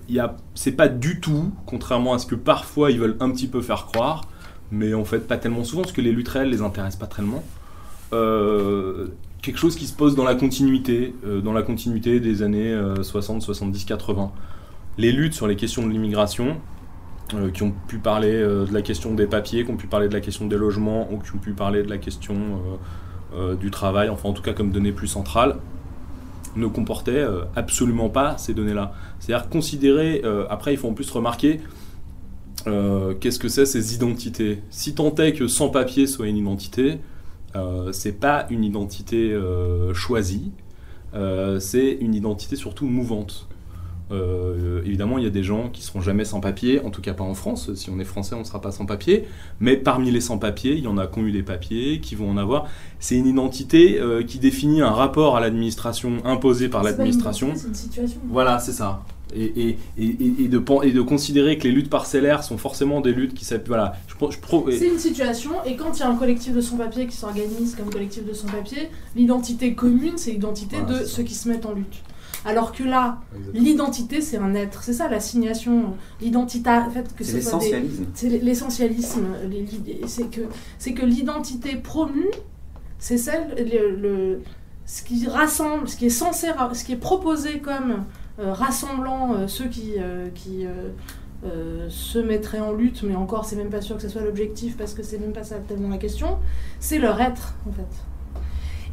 c'est 0.55 0.71
pas 0.71 0.87
du 0.87 1.19
tout, 1.19 1.51
contrairement 1.65 2.13
à 2.13 2.19
ce 2.19 2.25
que 2.25 2.35
parfois 2.35 2.91
ils 2.91 2.99
veulent 2.99 3.17
un 3.19 3.29
petit 3.31 3.47
peu 3.47 3.61
faire 3.61 3.85
croire, 3.85 4.21
mais 4.71 4.93
en 4.93 5.05
fait 5.05 5.27
pas 5.27 5.37
tellement 5.37 5.63
souvent, 5.63 5.83
parce 5.83 5.93
que 5.93 6.01
les 6.01 6.11
luttes 6.11 6.29
réelles 6.29 6.49
les 6.49 6.61
intéressent 6.61 6.99
pas 6.99 7.13
tellement. 7.13 7.43
Euh, 8.13 9.07
quelque 9.41 9.57
chose 9.57 9.75
qui 9.75 9.85
se 9.85 9.93
pose 9.93 10.15
dans 10.15 10.23
la 10.23 10.35
continuité, 10.35 11.13
dans 11.43 11.53
la 11.53 11.61
continuité 11.61 12.19
des 12.19 12.41
années 12.41 12.75
60, 13.03 13.41
70, 13.41 13.85
80 13.85 14.31
les 14.97 15.11
luttes 15.11 15.33
sur 15.33 15.47
les 15.47 15.55
questions 15.55 15.85
de 15.85 15.91
l'immigration, 15.91 16.57
euh, 17.33 17.49
qui 17.49 17.63
ont 17.63 17.73
pu 17.87 17.97
parler 17.97 18.31
euh, 18.31 18.65
de 18.65 18.73
la 18.73 18.81
question 18.81 19.13
des 19.13 19.27
papiers, 19.27 19.65
qui 19.65 19.71
ont 19.71 19.77
pu 19.77 19.87
parler 19.87 20.07
de 20.07 20.13
la 20.13 20.21
question 20.21 20.45
des 20.45 20.57
logements, 20.57 21.11
ou 21.11 21.17
qui 21.17 21.33
ont 21.33 21.39
pu 21.39 21.53
parler 21.53 21.83
de 21.83 21.89
la 21.89 21.97
question 21.97 22.35
euh, 23.35 23.55
du 23.55 23.71
travail, 23.71 24.09
enfin 24.09 24.29
en 24.29 24.33
tout 24.33 24.43
cas 24.43 24.53
comme 24.53 24.71
données 24.71 24.91
plus 24.91 25.07
centrales, 25.07 25.57
ne 26.55 26.67
comportaient 26.67 27.25
absolument 27.55 28.09
pas 28.09 28.37
ces 28.37 28.53
données-là. 28.53 28.93
C'est-à-dire 29.19 29.49
considérer, 29.49 30.21
après 30.49 30.73
il 30.73 30.77
faut 30.77 30.87
en 30.87 30.93
plus 30.93 31.09
remarquer, 31.11 31.59
qu'est-ce 32.65 33.39
que 33.39 33.47
c'est 33.47 33.65
ces 33.65 33.93
identités 33.93 34.61
Si 34.69 34.95
tant 34.95 35.13
est 35.15 35.33
que 35.33 35.47
sans 35.47 35.69
papier 35.69 36.07
soit 36.07 36.27
une 36.27 36.37
identité, 36.37 36.99
c'est 37.91 38.19
pas 38.19 38.47
une 38.49 38.63
identité 38.63 39.37
choisie, 39.93 40.51
c'est 41.59 41.97
une 41.99 42.15
identité 42.15 42.55
surtout 42.55 42.85
mouvante. 42.85 43.47
Euh, 44.11 44.81
évidemment, 44.85 45.17
il 45.17 45.23
y 45.23 45.27
a 45.27 45.31
des 45.31 45.43
gens 45.43 45.69
qui 45.69 45.81
seront 45.81 46.01
jamais 46.01 46.25
sans 46.25 46.39
papier, 46.39 46.79
en 46.81 46.89
tout 46.89 47.01
cas 47.01 47.13
pas 47.13 47.23
en 47.23 47.33
France. 47.33 47.73
Si 47.75 47.89
on 47.89 47.99
est 47.99 48.05
français, 48.05 48.35
on 48.35 48.39
ne 48.39 48.43
sera 48.43 48.61
pas 48.61 48.71
sans 48.71 48.85
papier. 48.85 49.25
Mais 49.59 49.77
parmi 49.77 50.11
les 50.11 50.21
sans 50.21 50.37
papiers, 50.37 50.73
il 50.73 50.83
y 50.83 50.87
en 50.87 50.97
a 50.97 51.07
qui 51.07 51.19
ont 51.19 51.25
eu 51.25 51.31
des 51.31 51.43
papiers, 51.43 51.99
qui 51.99 52.15
vont 52.15 52.29
en 52.29 52.37
avoir. 52.37 52.67
C'est 52.99 53.15
une 53.15 53.27
identité 53.27 53.99
euh, 53.99 54.23
qui 54.23 54.39
définit 54.39 54.81
un 54.81 54.91
rapport 54.91 55.35
à 55.35 55.39
l'administration 55.39 56.17
imposé 56.23 56.69
par 56.69 56.83
l'administration. 56.83 57.53
C'est 57.55 57.67
une 57.67 57.75
situation. 57.75 58.19
Voilà, 58.29 58.59
c'est 58.59 58.73
ça. 58.73 59.03
Et, 59.35 59.75
et, 59.97 60.47
de, 60.47 60.63
et 60.83 60.91
de 60.91 61.01
considérer 61.01 61.57
que 61.57 61.63
les 61.63 61.71
luttes 61.71 61.89
parcellaires 61.89 62.43
sont 62.43 62.57
forcément 62.57 63.01
des 63.01 63.11
luttes 63.11 63.33
qui 63.33 63.45
voilà 63.67 63.95
c'est 64.69 64.87
une 64.87 64.99
situation 64.99 65.51
et 65.65 65.75
quand 65.75 65.97
il 65.97 65.99
y 65.99 66.03
a 66.03 66.09
un 66.09 66.15
collectif 66.15 66.53
de 66.53 66.61
sans-papiers 66.61 67.07
qui 67.07 67.17
s'organise 67.17 67.75
comme 67.75 67.89
collectif 67.89 68.25
de 68.25 68.31
sans-papiers 68.31 68.87
l'identité 69.15 69.73
commune 69.73 70.13
c'est 70.15 70.31
l'identité 70.31 70.77
de 70.87 71.03
ceux 71.03 71.23
qui 71.23 71.33
se 71.33 71.49
mettent 71.49 71.65
en 71.65 71.73
lutte 71.73 72.01
alors 72.45 72.71
que 72.71 72.83
là, 72.83 73.17
l'identité, 73.53 74.21
c'est 74.21 74.37
un 74.37 74.53
être. 74.53 74.83
C'est 74.83 74.93
ça 74.93 75.09
l'assignation, 75.09 75.95
l'identité. 76.21 76.69
En 76.69 76.91
fait, 76.91 77.15
que 77.15 77.23
c'est 77.23 77.37
l'essentialisme. 77.37 78.05
C'est 78.13 78.29
l'essentialisme. 78.29 79.25
C'est 80.05 80.29
que, 80.29 80.41
c'est 80.77 80.93
que 80.93 81.03
l'identité 81.03 81.75
promue, 81.75 82.29
c'est 82.99 83.17
celle, 83.17 83.55
le, 83.99 84.41
ce 84.85 85.01
qui 85.01 85.27
rassemble, 85.27 85.89
ce 85.89 85.97
qui 85.97 86.05
est 86.05 86.09
censé, 86.09 86.47
ce 86.73 86.83
qui 86.83 86.93
est 86.93 86.97
proposé 86.97 87.59
comme 87.59 88.05
euh, 88.39 88.53
rassemblant 88.53 89.33
euh, 89.33 89.47
ceux 89.47 89.67
qui, 89.67 89.93
euh, 89.97 90.27
qui 90.35 90.67
se 91.89 92.17
mettraient 92.17 92.59
en 92.59 92.73
lutte, 92.73 93.03
mais 93.03 93.15
encore, 93.15 93.45
c'est 93.45 93.55
même 93.55 93.69
pas 93.69 93.81
sûr 93.81 93.95
que 93.97 94.01
ce 94.01 94.09
soit 94.09 94.21
l'objectif 94.21 94.77
parce 94.77 94.95
que 94.95 95.03
c'est 95.03 95.19
même 95.19 95.33
pas 95.33 95.43
ça 95.43 95.57
tellement 95.57 95.89
la 95.89 95.97
question. 95.97 96.39
C'est 96.79 96.97
leur 96.97 97.21
être, 97.21 97.53
en 97.69 97.71
fait. 97.71 98.43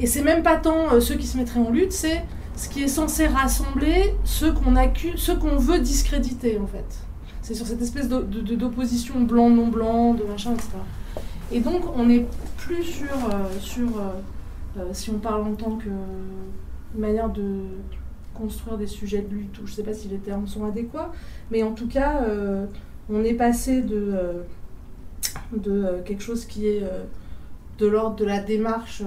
Et 0.00 0.06
c'est 0.06 0.22
même 0.22 0.42
pas 0.42 0.56
tant 0.56 1.00
ceux 1.00 1.14
qui 1.14 1.26
se 1.26 1.38
mettraient 1.38 1.60
en 1.60 1.70
lutte, 1.70 1.92
c'est 1.92 2.22
ce 2.56 2.68
qui 2.68 2.82
est 2.82 2.88
censé 2.88 3.26
rassembler 3.26 4.14
ceux 4.24 4.52
qu'on 4.52 4.76
accuse, 4.76 5.20
ceux 5.20 5.36
qu'on 5.36 5.56
veut 5.56 5.78
discréditer 5.78 6.58
en 6.58 6.66
fait. 6.66 6.84
C'est 7.42 7.54
sur 7.54 7.66
cette 7.66 7.82
espèce 7.82 8.08
d'opposition 8.08 9.20
blanc-non 9.20 9.66
blanc, 9.66 10.14
de 10.14 10.22
machin, 10.24 10.52
etc. 10.52 10.68
Et 11.50 11.60
donc 11.60 11.82
on 11.96 12.06
n'est 12.06 12.26
plus 12.56 12.84
sur, 12.84 13.12
euh, 13.12 13.58
sur 13.60 13.88
euh, 13.98 14.10
euh, 14.78 14.88
si 14.92 15.10
on 15.10 15.18
parle 15.18 15.42
en 15.42 15.54
tant 15.54 15.76
que 15.76 15.90
manière 16.96 17.30
de 17.30 17.64
construire 18.34 18.78
des 18.78 18.86
sujets 18.86 19.22
de 19.22 19.34
lutte, 19.34 19.58
ou 19.58 19.66
je 19.66 19.72
ne 19.72 19.76
sais 19.76 19.82
pas 19.82 19.92
si 19.92 20.08
les 20.08 20.18
termes 20.18 20.46
sont 20.46 20.64
adéquats, 20.64 21.12
mais 21.50 21.62
en 21.62 21.72
tout 21.72 21.86
cas, 21.86 22.24
on 23.10 23.22
est 23.24 23.34
passé 23.34 23.82
de, 23.82 24.42
de 25.54 26.00
quelque 26.04 26.22
chose 26.22 26.46
qui 26.46 26.66
est 26.66 26.82
de 27.78 27.86
l'ordre 27.86 28.16
de 28.16 28.24
la 28.24 28.40
démarche 28.40 29.02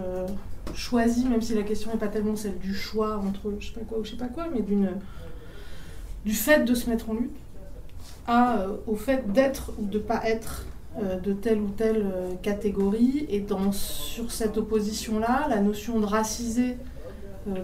choisi, 0.73 1.25
même 1.25 1.41
si 1.41 1.53
la 1.53 1.63
question 1.63 1.91
n'est 1.91 1.99
pas 1.99 2.07
tellement 2.07 2.35
celle 2.35 2.57
du 2.57 2.73
choix 2.73 3.17
entre 3.17 3.53
je 3.59 3.67
sais 3.67 3.73
pas 3.73 3.85
quoi 3.85 3.99
ou 3.99 4.03
je 4.03 4.11
sais 4.11 4.17
pas 4.17 4.27
quoi, 4.27 4.47
mais 4.53 4.61
d'une 4.61 4.89
du 6.25 6.33
fait 6.33 6.65
de 6.65 6.73
se 6.73 6.89
mettre 6.89 7.09
en 7.09 7.13
lutte, 7.13 7.35
euh, 8.27 8.77
au 8.87 8.95
fait 8.95 9.31
d'être 9.31 9.71
ou 9.79 9.85
de 9.85 9.99
pas 9.99 10.21
être 10.25 10.65
euh, 10.99 11.19
de 11.19 11.33
telle 11.33 11.59
ou 11.59 11.69
telle 11.69 12.03
euh, 12.03 12.33
catégorie. 12.41 13.27
Et 13.29 13.39
dans, 13.39 13.71
sur 13.71 14.31
cette 14.31 14.57
opposition-là, 14.57 15.47
la 15.49 15.61
notion 15.61 15.99
de 15.99 16.05
raciser 16.05 16.77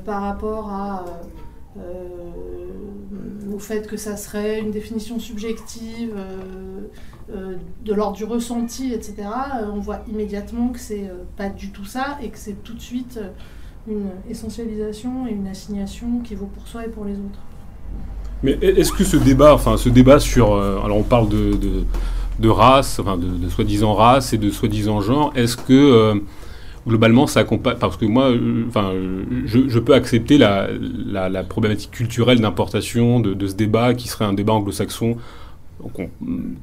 par 0.06 0.22
rapport 0.22 0.70
à, 0.70 1.06
au 1.78 3.60
fait 3.60 3.88
que 3.88 3.98
ça 3.98 4.18
serait 4.18 4.60
une 4.60 4.72
définition 4.72 5.20
subjective 5.20 6.14
de 7.30 7.94
l'ordre 7.94 8.18
du 8.18 8.26
ressenti, 8.26 8.94
etc., 8.94 9.16
on 9.74 9.80
voit 9.80 10.02
immédiatement 10.12 10.70
que 10.70 10.80
c'est 10.80 11.10
pas 11.38 11.50
du 11.50 11.72
tout 11.72 11.86
ça 11.86 12.18
et 12.22 12.30
que 12.30 12.38
c'est 12.38 12.64
tout 12.64 12.74
de 12.74 12.82
suite 12.82 13.20
une 13.88 14.10
essentialisation 14.30 15.28
et 15.28 15.32
une 15.32 15.48
assignation 15.48 16.20
qui 16.24 16.36
vaut 16.36 16.50
pour 16.54 16.68
soi 16.68 16.86
et 16.86 16.90
pour 16.90 17.06
les 17.06 17.14
autres. 17.14 17.40
Mais 18.44 18.58
est-ce 18.62 18.92
que 18.92 19.04
ce 19.04 19.18
débat, 19.18 19.54
enfin 19.54 19.78
ce 19.78 19.90
débat 19.90 20.20
sur, 20.20 20.56
alors 20.56 20.98
on 20.98 21.04
parle 21.04 21.30
de, 21.30 21.54
de, 22.40 22.50
race, 22.50 23.00
enfin 23.00 23.18
de, 23.18 23.48
soi-disant 23.50 23.94
race 23.94 24.34
et 24.34 24.38
de 24.38 24.50
soi-disant 24.50 25.02
genre, 25.02 25.32
est-ce 25.36 25.56
que 25.56 26.22
globalement, 26.88 27.28
ça 27.28 27.41
accompagne. 27.41 27.78
Parce 27.80 27.98
que 27.98 28.06
moi, 28.06 28.32
euh, 28.32 28.65
enfin, 28.67 28.94
je, 29.46 29.80
peux 29.80 29.94
accepter 29.94 30.38
la, 30.38 30.67
la, 31.30 31.44
problématique 31.44 31.91
culturelle 31.91 32.39
d'importation 32.39 33.20
de, 33.20 33.48
ce 33.48 33.56
débat 33.56 33.94
qui 33.94 34.08
serait 34.08 34.26
un 34.26 34.34
débat 34.34 34.54
anglo-saxon 34.54 35.17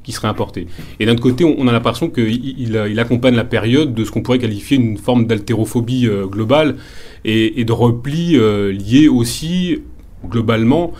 qui 0.03 0.13
serait 0.13 0.29
importé. 0.29 0.67
Et 0.99 1.05
d'un 1.05 1.11
autre 1.11 1.21
côté, 1.21 1.43
on, 1.43 1.67
a 1.67 1.73
l'impression 1.73 2.09
qu'il 2.09 2.57
il, 2.57 2.99
accompagne 2.99 3.35
la 3.35 3.43
période 3.43 3.93
de 3.93 4.05
ce 4.05 4.11
qu'on 4.11 4.21
pourrait 4.21 4.39
qualifier 4.39 4.77
une 4.77 4.97
forme 4.97 5.25
d'haltérophobie 5.25 6.07
euh, 6.07 6.25
globale 6.25 6.77
et, 7.25 7.65
de 7.65 7.71
repli 7.73 8.37
euh, 8.37 8.71
lié 8.71 9.09
aussi 9.09 9.81
globalement 10.27 10.93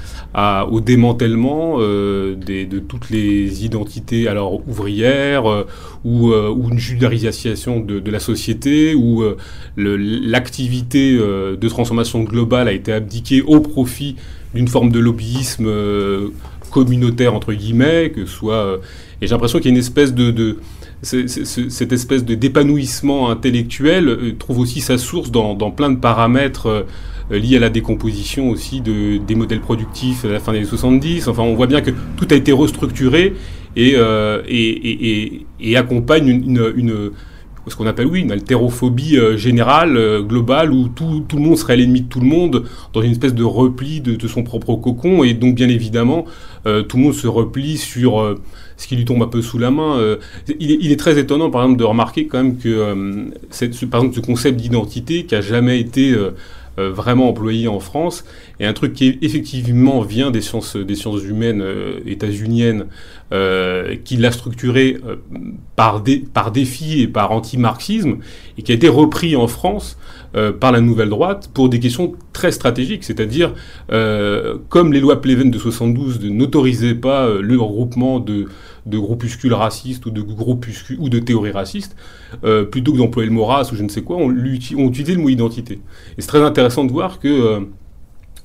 au 0.69 0.79
démantèlement 0.79 1.77
euh, 1.79 2.36
de 2.36 2.79
toutes 2.79 3.10
les 3.10 3.65
identités 3.65 4.27
alors 4.27 4.67
ouvrières 4.67 5.49
euh, 5.49 5.67
euh, 6.05 6.49
ou, 6.49 6.69
une 6.69 6.79
judarisation 6.79 7.79
de, 7.79 7.99
de, 7.99 8.12
la 8.12 8.19
société 8.19 8.95
où 8.95 9.23
l'activité 9.75 11.17
de 11.17 11.67
transformation 11.67 12.23
globale 12.23 12.67
a 12.67 12.71
été 12.71 12.93
abdiquée 12.93 13.41
au 13.41 13.60
profit 13.60 14.15
d'une 14.53 14.67
forme 14.67 14.91
de 14.91 14.99
lobbyisme 14.99 15.69
communautaire 16.71 17.34
entre 17.34 17.53
guillemets 17.53 18.12
que 18.12 18.25
soit 18.25 18.79
et 19.21 19.27
j'ai 19.27 19.32
l'impression 19.32 19.60
qu'il 19.60 19.67
y 19.67 19.73
a 19.73 19.75
une 19.75 19.79
espèce 19.79 20.13
de, 20.13 20.58
cette 21.01 21.91
espèce 21.91 22.23
de 22.23 22.36
d'épanouissement 22.36 23.29
intellectuel 23.29 24.36
trouve 24.38 24.60
aussi 24.60 24.79
sa 24.82 24.97
source 24.97 25.32
dans, 25.32 25.53
dans 25.53 25.71
plein 25.71 25.89
de 25.89 25.97
paramètres 25.97 26.67
euh, 26.67 26.84
lié 27.29 27.57
à 27.57 27.59
la 27.59 27.69
décomposition 27.69 28.49
aussi 28.49 28.81
de, 28.81 29.17
des 29.17 29.35
modèles 29.35 29.61
productifs 29.61 30.25
à 30.25 30.29
la 30.29 30.39
fin 30.39 30.51
des 30.51 30.59
années 30.59 30.67
70. 30.67 31.27
Enfin, 31.27 31.43
on 31.43 31.55
voit 31.55 31.67
bien 31.67 31.81
que 31.81 31.91
tout 32.17 32.27
a 32.31 32.35
été 32.35 32.51
restructuré 32.51 33.33
et, 33.75 33.93
euh, 33.95 34.41
et, 34.47 35.77
accompagne 35.77 36.27
une, 36.27 37.11
ce 37.67 37.75
qu'on 37.75 37.85
appelle, 37.85 38.07
oui, 38.07 38.21
une 38.21 38.31
haltérophobie 38.31 39.17
euh, 39.17 39.37
générale, 39.37 40.23
globale, 40.23 40.71
où 40.71 40.87
tout, 40.87 41.23
tout, 41.27 41.37
le 41.37 41.43
monde 41.43 41.57
serait 41.57 41.77
l'ennemi 41.77 42.01
de 42.01 42.07
tout 42.07 42.19
le 42.19 42.25
monde, 42.25 42.65
dans 42.93 43.01
une 43.01 43.11
espèce 43.11 43.35
de 43.35 43.43
repli 43.43 44.01
de, 44.01 44.27
son 44.27 44.43
propre 44.43 44.75
cocon. 44.75 45.23
Et 45.23 45.33
donc, 45.33 45.55
bien 45.55 45.69
évidemment, 45.69 46.25
tout 46.63 46.97
le 46.97 47.03
monde 47.03 47.13
se 47.13 47.27
replie 47.27 47.77
sur 47.77 48.37
ce 48.77 48.87
qui 48.87 48.95
lui 48.95 49.05
tombe 49.05 49.21
un 49.21 49.27
peu 49.27 49.41
sous 49.41 49.59
la 49.59 49.69
main. 49.69 50.17
il, 50.59 50.91
est, 50.91 50.99
très 50.99 51.19
étonnant, 51.19 51.51
par 51.51 51.61
exemple, 51.61 51.79
de 51.79 51.83
remarquer 51.83 52.25
quand 52.25 52.43
même 52.43 52.57
que, 52.57 53.31
cette, 53.51 53.79
par 53.87 54.01
exemple, 54.01 54.15
ce 54.15 54.25
concept 54.25 54.59
d'identité 54.59 55.25
qui 55.25 55.35
a 55.35 55.41
jamais 55.41 55.79
été 55.79 56.15
euh, 56.79 56.91
vraiment 56.91 57.29
employé 57.29 57.67
en 57.67 57.79
France, 57.79 58.23
et 58.59 58.65
un 58.65 58.73
truc 58.73 58.93
qui 58.93 59.19
effectivement 59.21 60.01
vient 60.01 60.31
des 60.31 60.41
sciences, 60.41 60.75
des 60.77 60.95
sciences 60.95 61.23
humaines 61.23 61.61
euh, 61.61 61.99
états-uniennes, 62.05 62.85
euh, 63.31 63.95
qui 64.03 64.17
l'a 64.17 64.31
structuré 64.31 64.97
par, 65.75 66.03
par 66.33 66.51
défi 66.51 67.01
et 67.01 67.07
par 67.07 67.31
anti-marxisme, 67.31 68.17
et 68.57 68.63
qui 68.63 68.71
a 68.71 68.75
été 68.75 68.87
repris 68.87 69.35
en 69.35 69.47
France 69.47 69.97
par 70.59 70.71
la 70.71 70.79
nouvelle 70.79 71.09
droite 71.09 71.49
pour 71.53 71.69
des 71.69 71.79
questions 71.79 72.13
très 72.33 72.51
stratégiques, 72.51 73.03
c'est-à-dire 73.03 73.53
comme 74.69 74.93
les 74.93 74.99
lois 74.99 75.21
Pleven 75.21 75.49
de 75.49 75.57
72 75.57 76.23
n'autorisaient 76.23 76.95
pas 76.95 77.27
le 77.39 77.59
regroupement 77.59 78.19
de 78.19 78.45
de 78.85 78.97
groupuscules 78.97 79.53
racistes 79.53 80.05
ou 80.05 80.11
de 80.11 80.21
groupuscules 80.21 80.97
ou 80.99 81.09
de 81.09 81.19
théories 81.19 81.51
racistes, 81.51 81.95
euh, 82.43 82.63
plutôt 82.63 82.93
que 82.93 82.97
d'employer 82.97 83.29
le 83.29 83.35
mot 83.35 83.45
race 83.45 83.71
ou 83.71 83.75
je 83.75 83.83
ne 83.83 83.89
sais 83.89 84.01
quoi, 84.01 84.17
on, 84.17 84.29
on 84.29 84.31
utilisait 84.31 85.13
le 85.13 85.21
mot 85.21 85.29
identité. 85.29 85.79
Et 86.17 86.21
c'est 86.21 86.27
très 86.27 86.41
intéressant 86.41 86.85
de 86.85 86.91
voir 86.91 87.19
que 87.19 87.27
euh, 87.27 87.59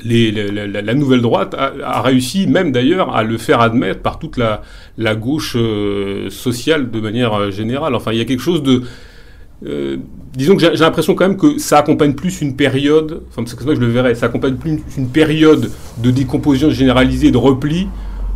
la, 0.05 0.95
nouvelle 0.95 1.23
droite 1.23 1.55
a, 1.55 2.03
réussi, 2.03 2.47
même 2.47 2.73
d'ailleurs, 2.73 3.15
à 3.15 3.23
le 3.23 3.39
faire 3.39 3.61
admettre 3.61 4.01
par 4.01 4.19
toute 4.19 4.37
la, 4.37 4.63
la 4.99 5.15
gauche 5.15 5.55
euh, 5.57 6.31
sociale 6.31 6.91
de 6.91 7.01
manière 7.01 7.51
générale. 7.51 7.95
Enfin, 7.95 8.13
il 8.13 8.19
y 8.19 8.21
a 8.21 8.25
quelque 8.25 8.43
chose 8.43 8.63
de... 8.63 8.83
disons 10.35 10.57
que 10.57 10.61
j'ai 10.61 10.77
l'impression 10.77 11.15
quand 11.15 11.29
même 11.29 11.37
que 11.37 11.59
ça 11.59 11.79
accompagne 11.79 12.15
plus 12.15 12.43
une 12.43 12.57
période, 12.57 13.23
enfin 13.29 13.45
c'est 13.47 13.57
comme 13.57 13.69
ça 13.69 13.75
que 13.75 13.81
je 13.81 13.87
le 13.87 13.93
verrais, 13.93 14.15
ça 14.15 14.27
accompagne 14.27 14.57
plus 14.57 14.81
une, 14.99 15.09
période 15.09 15.71
de 16.03 16.11
décomposition 16.11 16.71
généralisée, 16.71 17.31
de 17.31 17.39
repli, 17.39 17.87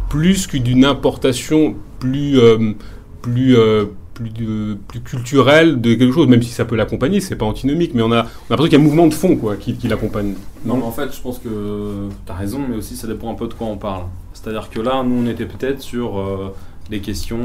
plus 0.09 0.47
qu'une 0.47 0.85
importation 0.85 1.75
plus, 1.99 2.39
euh, 2.39 2.73
plus, 3.23 3.57
euh, 3.57 3.87
plus, 4.15 4.77
plus 4.89 5.01
culturel 5.01 5.81
de 5.81 5.95
quelque 5.95 6.13
chose, 6.13 6.29
même 6.29 6.43
si 6.43 6.51
ça 6.51 6.65
peut 6.65 6.77
l'accompagner, 6.77 7.21
c'est 7.21 7.37
pas 7.37 7.47
antinomique, 7.47 7.93
mais 7.95 8.03
on 8.03 8.13
a, 8.13 8.27
l'impression 8.51 8.65
qu'il 8.65 8.73
y 8.73 8.77
a 8.77 8.81
un 8.81 8.83
mouvement 8.83 9.07
de 9.07 9.15
fond 9.15 9.37
quoi, 9.37 9.57
qui, 9.57 9.75
qui 9.75 9.89
l'accompagne. 9.89 10.35
Non, 10.65 10.77
mais 10.77 10.85
en 10.85 10.93
fait, 10.93 11.15
je 11.15 11.21
pense 11.21 11.39
que 11.39 12.09
tu 12.27 12.33
as 12.33 12.35
raison, 12.35 12.61
mais 12.69 12.77
aussi 12.77 12.97
ça 12.97 13.07
dépend 13.07 13.31
un 13.31 13.35
peu 13.35 13.47
de 13.49 13.55
quoi 13.55 13.67
on 13.67 13.77
parle. 13.77 14.05
C'est-à-dire 14.33 14.71
que 14.71 14.81
là, 14.81 15.03
nous, 15.03 15.25
on 15.25 15.29
était 15.29 15.47
peut-être 15.47 15.81
sur 15.81 16.19
euh, 16.19 16.55
des 16.91 17.01
questions 17.01 17.39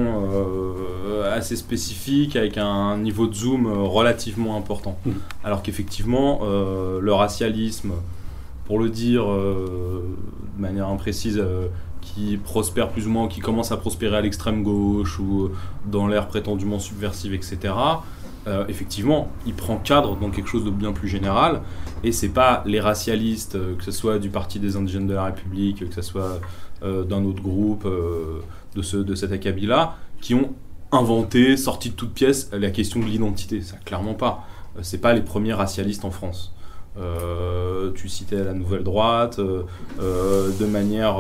assez 1.32 1.56
spécifiques, 1.56 2.36
avec 2.36 2.58
un 2.58 2.98
niveau 2.98 3.28
de 3.28 3.34
zoom 3.34 3.68
relativement 3.68 4.56
important. 4.56 4.98
Mm. 5.06 5.12
Alors 5.44 5.62
qu'effectivement, 5.64 6.42
le 6.46 7.14
racialisme, 7.14 7.92
pour 8.66 8.80
le 8.80 8.90
dire 8.90 9.26
de 9.26 10.62
manière 10.62 10.88
imprécise, 10.88 11.44
qui 12.04 12.38
prospère 12.38 12.90
plus 12.90 13.08
ou 13.08 13.10
moins, 13.10 13.28
qui 13.28 13.40
commence 13.40 13.72
à 13.72 13.78
prospérer 13.78 14.18
à 14.18 14.22
l'extrême 14.22 14.64
gauche 14.64 15.20
ou 15.20 15.50
dans 15.86 16.08
l'ère 16.08 16.28
prétendument 16.28 16.80
subversive, 16.80 17.34
etc. 17.34 17.74
Euh, 18.46 18.66
effectivement, 18.68 19.30
il 19.46 19.54
prend 19.54 19.78
cadre 19.78 20.18
dans 20.18 20.30
quelque 20.30 20.50
chose 20.50 20.66
de 20.66 20.70
bien 20.70 20.92
plus 20.92 21.08
général. 21.08 21.62
Et 22.04 22.12
c'est 22.12 22.30
pas 22.30 22.64
les 22.66 22.82
racialistes, 22.82 23.56
euh, 23.56 23.76
que 23.76 23.84
ce 23.84 23.92
soit 23.92 24.20
du 24.20 24.30
Parti 24.30 24.60
des 24.60 24.76
indigènes 24.76 25.08
de 25.08 25.14
la 25.14 25.26
République, 25.26 25.88
que 25.88 25.96
ce 25.96 26.02
soit 26.02 26.42
euh, 26.84 27.04
d'un 27.04 27.24
autre 27.24 27.42
groupe 27.42 27.88
de, 28.76 28.82
ce, 28.82 28.98
de 28.98 29.16
cet 29.16 29.32
acabit-là, 29.32 29.96
qui 30.20 30.34
ont 30.36 30.54
inventé, 30.92 31.58
sorti 31.58 31.90
de 31.90 31.96
toute 31.96 32.14
pièce 32.14 32.50
la 32.52 32.70
question 32.70 33.00
de 33.00 33.06
l'identité. 33.06 33.62
Ça, 33.62 33.78
clairement 33.78 34.14
pas. 34.14 34.46
c'est 34.82 35.02
pas 35.02 35.14
les 35.14 35.22
premiers 35.22 35.54
racialistes 35.54 36.06
en 36.06 36.12
France. 36.12 36.54
Tu 37.96 38.10
citais 38.10 38.44
la 38.44 38.54
nouvelle 38.54 38.84
droite, 38.84 39.40
de 39.40 40.66
manière 40.66 41.18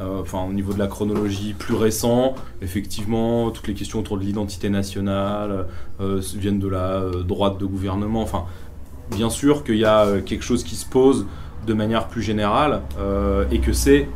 euh, 0.00 0.20
enfin 0.20 0.44
au 0.48 0.52
niveau 0.52 0.72
de 0.72 0.78
la 0.78 0.88
chronologie 0.88 1.54
plus 1.54 1.74
récent, 1.74 2.34
effectivement, 2.62 3.50
toutes 3.50 3.68
les 3.68 3.74
questions 3.74 4.00
autour 4.00 4.18
de 4.18 4.24
l'identité 4.24 4.68
nationale 4.68 5.66
euh, 6.00 6.20
viennent 6.36 6.58
de 6.58 6.66
la 6.66 6.94
euh, 6.94 7.22
droite 7.22 7.58
de 7.58 7.66
gouvernement. 7.66 8.20
Enfin, 8.20 8.44
bien 9.12 9.30
sûr 9.30 9.62
qu'il 9.62 9.76
y 9.76 9.84
a 9.84 10.20
quelque 10.20 10.42
chose 10.42 10.64
qui 10.64 10.74
se 10.74 10.86
pose 10.86 11.26
de 11.66 11.74
manière 11.74 12.08
plus 12.08 12.22
générale 12.22 12.82
et 13.50 13.58
que 13.60 13.72
c'est 13.72 14.08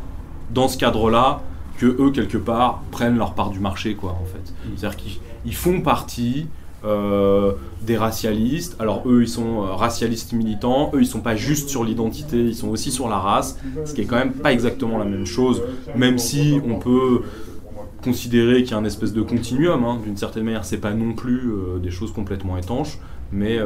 dans 0.50 0.68
ce 0.68 0.76
cadre-là 0.76 1.42
que 1.76 1.86
eux 1.86 2.10
quelque 2.10 2.38
part 2.38 2.82
prennent 2.90 3.16
leur 3.16 3.34
part 3.34 3.50
du 3.50 3.60
marché, 3.60 3.94
quoi, 3.94 4.12
en 4.20 4.24
fait. 4.24 4.50
Mm. 4.50 4.76
C'est-à-dire 4.76 4.98
qu'ils 5.42 5.54
font 5.54 5.80
partie 5.80 6.48
euh, 6.84 7.54
des 7.82 7.96
racialistes. 7.96 8.76
Alors 8.78 9.02
eux, 9.04 9.22
ils 9.22 9.28
sont 9.28 9.62
euh, 9.64 9.72
racialistes 9.72 10.32
militants. 10.32 10.92
Eux, 10.94 11.00
ils 11.00 11.06
sont 11.06 11.20
pas 11.20 11.34
juste 11.34 11.68
sur 11.68 11.82
l'identité, 11.82 12.36
ils 12.36 12.54
sont 12.54 12.68
aussi 12.68 12.92
sur 12.92 13.08
la 13.08 13.18
race, 13.18 13.58
ce 13.84 13.94
qui 13.94 14.02
est 14.02 14.04
quand 14.04 14.16
même 14.16 14.32
pas 14.32 14.52
exactement 14.52 14.96
la 14.96 15.04
même 15.04 15.26
chose, 15.26 15.60
même 15.96 16.18
si 16.18 16.60
on 16.64 16.78
peut 16.78 17.22
considérer 18.04 18.62
qu'il 18.62 18.72
y 18.72 18.74
a 18.74 18.78
un 18.78 18.84
espèce 18.84 19.12
de 19.12 19.22
continuum. 19.22 19.84
Hein. 19.84 19.98
D'une 20.04 20.16
certaine 20.16 20.44
manière, 20.44 20.64
c'est 20.64 20.78
pas 20.78 20.92
non 20.92 21.14
plus 21.14 21.50
euh, 21.50 21.78
des 21.78 21.90
choses 21.90 22.12
complètement 22.12 22.56
étanches, 22.56 22.98
mais 23.32 23.58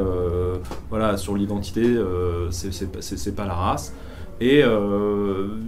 voilà, 0.88 1.18
sur 1.18 1.37
l'identité, 1.37 1.96
c'est 2.51 3.37
pas 3.37 3.44
la 3.44 3.55
race. 3.55 3.94
Et 4.40 4.64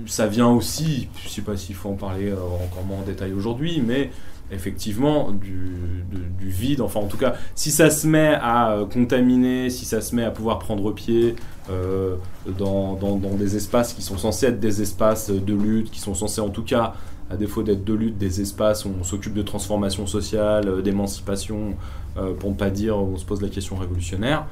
ça 0.07 0.27
vient 0.27 0.49
aussi, 0.49 1.09
je 1.23 1.29
sais 1.29 1.43
pas 1.43 1.57
s'il 1.57 1.77
faut 1.77 1.91
en 1.91 1.95
parler 1.95 2.33
encore 2.33 2.85
moins 2.85 2.99
en 2.99 3.07
détail 3.07 3.33
aujourd'hui, 3.35 3.83
mais 3.87 4.11
effectivement 4.51 5.31
du, 5.33 6.05
vide. 6.41 6.83
Enfin, 6.83 7.01
en 7.01 7.07
tout 7.07 7.17
cas, 7.17 7.35
si 7.55 7.71
ça 7.71 7.89
se 7.91 8.07
met 8.07 8.35
à 8.41 8.73
euh, 8.73 8.85
contaminer, 8.85 9.71
si 9.71 9.87
ça 9.87 10.03
se 10.03 10.15
met 10.15 10.25
à 10.25 10.31
pouvoir 10.31 10.59
prendre 10.59 10.93
pied 10.93 11.37
euh, 11.71 12.17
dans, 12.59 12.97
des 13.39 13.57
espaces 13.57 13.95
qui 13.95 14.03
sont 14.03 14.19
censés 14.19 14.47
être 14.47 14.61
des 14.61 14.83
espaces 14.83 15.31
de 15.31 15.55
lutte, 15.55 15.91
qui 15.91 16.01
sont 16.01 16.15
censés 16.15 16.43
en 16.43 16.51
tout 16.51 16.63
cas, 16.63 16.93
à 17.31 17.37
défaut 17.37 17.63
d'être 17.63 17.85
de 17.85 17.95
lutte, 17.95 18.19
des 18.19 18.43
espaces 18.43 18.85
où 18.85 18.91
on 19.01 19.03
s'occupe 19.03 19.33
de 19.33 19.43
transformation 19.43 20.07
sociale, 20.07 20.69
euh, 20.69 20.83
d'émancipation, 20.83 21.75
pour 22.39 22.51
ne 22.51 22.55
pas 22.55 22.71
dire 22.71 22.97
on 22.97 23.17
se 23.17 23.25
pose 23.25 23.43
la 23.43 23.49
question 23.49 23.75
révolutionnaire, 23.75 24.47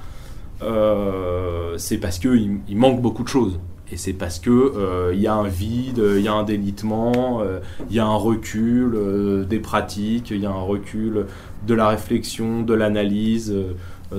c'est 1.76 1.98
parce 1.98 2.18
qu'il 2.18 2.58
il 2.66 2.76
manque 2.76 3.00
beaucoup 3.00 3.22
de 3.22 3.28
choses. 3.28 3.60
Et 3.92 3.98
c'est 3.98 4.14
parce 4.14 4.38
que 4.38 4.72
il 4.74 4.80
euh, 4.80 5.14
y 5.14 5.26
a 5.26 5.34
un 5.34 5.46
vide, 5.46 6.02
il 6.16 6.22
y 6.22 6.28
a 6.28 6.32
un 6.32 6.44
délitement, 6.44 7.42
il 7.42 7.46
euh, 7.46 7.60
y 7.90 7.98
a 7.98 8.06
un 8.06 8.16
recul 8.16 8.94
euh, 8.94 9.44
des 9.44 9.58
pratiques, 9.58 10.30
il 10.30 10.40
y 10.40 10.46
a 10.46 10.50
un 10.50 10.62
recul 10.62 11.26
de 11.66 11.74
la 11.74 11.88
réflexion, 11.88 12.62
de 12.62 12.72
l'analyse, 12.72 13.54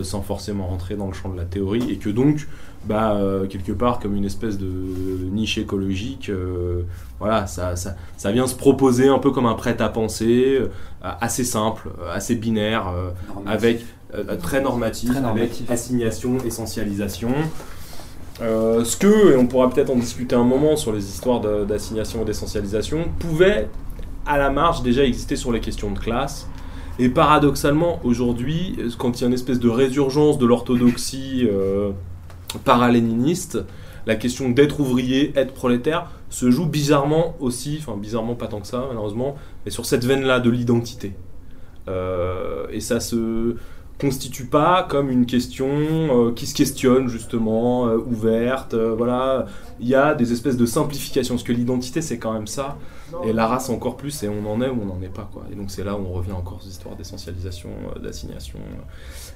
sans 0.04 0.22
forcément 0.22 0.68
rentrer 0.68 0.96
dans 0.96 1.08
le 1.08 1.14
champ 1.14 1.30
de 1.30 1.38
la 1.38 1.44
théorie, 1.44 1.92
et 1.92 1.98
que 1.98 2.10
donc, 2.10 2.48
bah, 2.86 3.20
quelque 3.50 3.74
part, 3.74 4.00
comme 4.00 4.16
une 4.16 4.24
espèce 4.26 4.58
de 4.58 4.66
niche 5.30 5.58
écologique, 5.58 6.32
voilà, 7.20 7.46
ça, 7.48 7.76
ça, 7.76 7.96
ça, 8.16 8.32
vient 8.32 8.48
se 8.48 8.56
proposer 8.56 9.10
un 9.10 9.20
peu 9.20 9.32
comme 9.32 9.46
un 9.46 9.56
prêt-à-penser, 9.56 10.62
assez 11.02 11.44
simple, 11.44 11.90
assez 12.14 12.36
binaire, 12.36 12.94
avec 13.46 13.82
très 14.42 14.62
normatif, 14.62 15.12
très 15.12 15.22
normatif, 15.22 15.70
avec 15.70 15.72
assignation, 15.72 16.38
essentialisation. 16.46 17.34
Euh, 18.42 18.84
ce 18.84 18.98
que, 18.98 19.34
et 19.34 19.38
on 19.38 19.46
pourra 19.46 19.70
peut-être 19.70 19.92
en 19.92 19.96
discuter 19.96 20.36
un 20.36 20.44
moment 20.44 20.76
sur 20.76 20.92
les 20.92 21.06
histoires 21.06 21.40
d'assignation 21.66 22.24
et 22.24 22.26
d'essentialisation, 22.26 23.06
pouvait 23.20 23.70
à 24.26 24.38
la 24.38 24.50
marge 24.50 24.82
déjà 24.82 25.04
exister 25.04 25.36
sur 25.36 25.52
les 25.52 25.60
questions 25.60 25.92
de 25.92 26.00
classe. 26.00 26.48
Et 27.00 27.10
paradoxalement, 27.10 28.00
aujourd'hui, 28.04 28.78
quand 28.98 29.20
il 29.20 29.22
y 29.22 29.24
a 29.26 29.28
une 29.28 29.34
espèce 29.34 29.60
de 29.60 29.70
résurgence 29.70 30.38
de 30.38 30.46
l'orthodoxie 30.46 31.48
euh, 31.52 31.92
paraléniniste, 32.64 33.60
la 34.06 34.16
question 34.16 34.50
d'être 34.50 34.80
ouvrier, 34.80 35.32
être 35.36 35.54
prolétaire, 35.54 36.10
se 36.30 36.52
joue 36.52 36.66
bizarrement 36.66 37.36
aussi, 37.40 37.78
enfin 37.80 37.98
bizarrement 37.98 38.36
pas 38.36 38.48
tant 38.48 38.60
que 38.60 38.68
ça 38.68 38.86
malheureusement, 38.88 39.36
mais 39.66 39.72
sur 39.72 39.86
cette 39.86 40.06
veine-là 40.06 40.40
de 40.40 40.50
l'identité. 40.50 41.14
Euh, 41.88 42.66
et 42.72 42.80
ça 42.80 43.00
se, 43.00 43.56
constitue 44.00 44.46
pas 44.46 44.84
comme 44.84 45.10
une 45.10 45.26
question 45.26 45.68
euh, 45.70 46.32
qui 46.34 46.46
se 46.46 46.56
questionne 46.56 47.08
justement, 47.08 47.88
euh, 47.88 47.98
ouverte. 47.98 48.74
Euh, 48.74 48.96
voilà, 48.96 49.46
il 49.80 49.88
y 49.88 49.96
a 49.96 50.16
des 50.16 50.32
espèces 50.32 50.58
de 50.58 50.66
simplifications, 50.66 51.36
parce 51.36 51.44
que 51.44 51.54
l'identité 51.54 52.02
c'est 52.02 52.18
quand 52.18 52.34
même 52.34 52.48
ça, 52.48 52.78
et 53.24 53.34
la 53.34 53.48
race 53.48 53.70
encore 53.70 53.96
plus, 53.96 54.24
et 54.24 54.30
on 54.30 54.46
en 54.52 54.62
est 54.62 54.70
ou 54.70 54.80
on 54.82 54.86
n'en 54.86 55.02
est 55.02 55.14
pas 55.14 55.30
quoi. 55.32 55.44
Et 55.52 55.56
donc 55.56 55.72
c'est 55.72 55.84
là 55.84 55.96
où 55.96 56.06
on 56.06 56.14
revient 56.14 56.34
encore 56.34 56.60
aux 56.64 56.68
histoires 56.68 56.96
d'essentialisation, 56.96 57.70
d'assignation. 58.02 58.60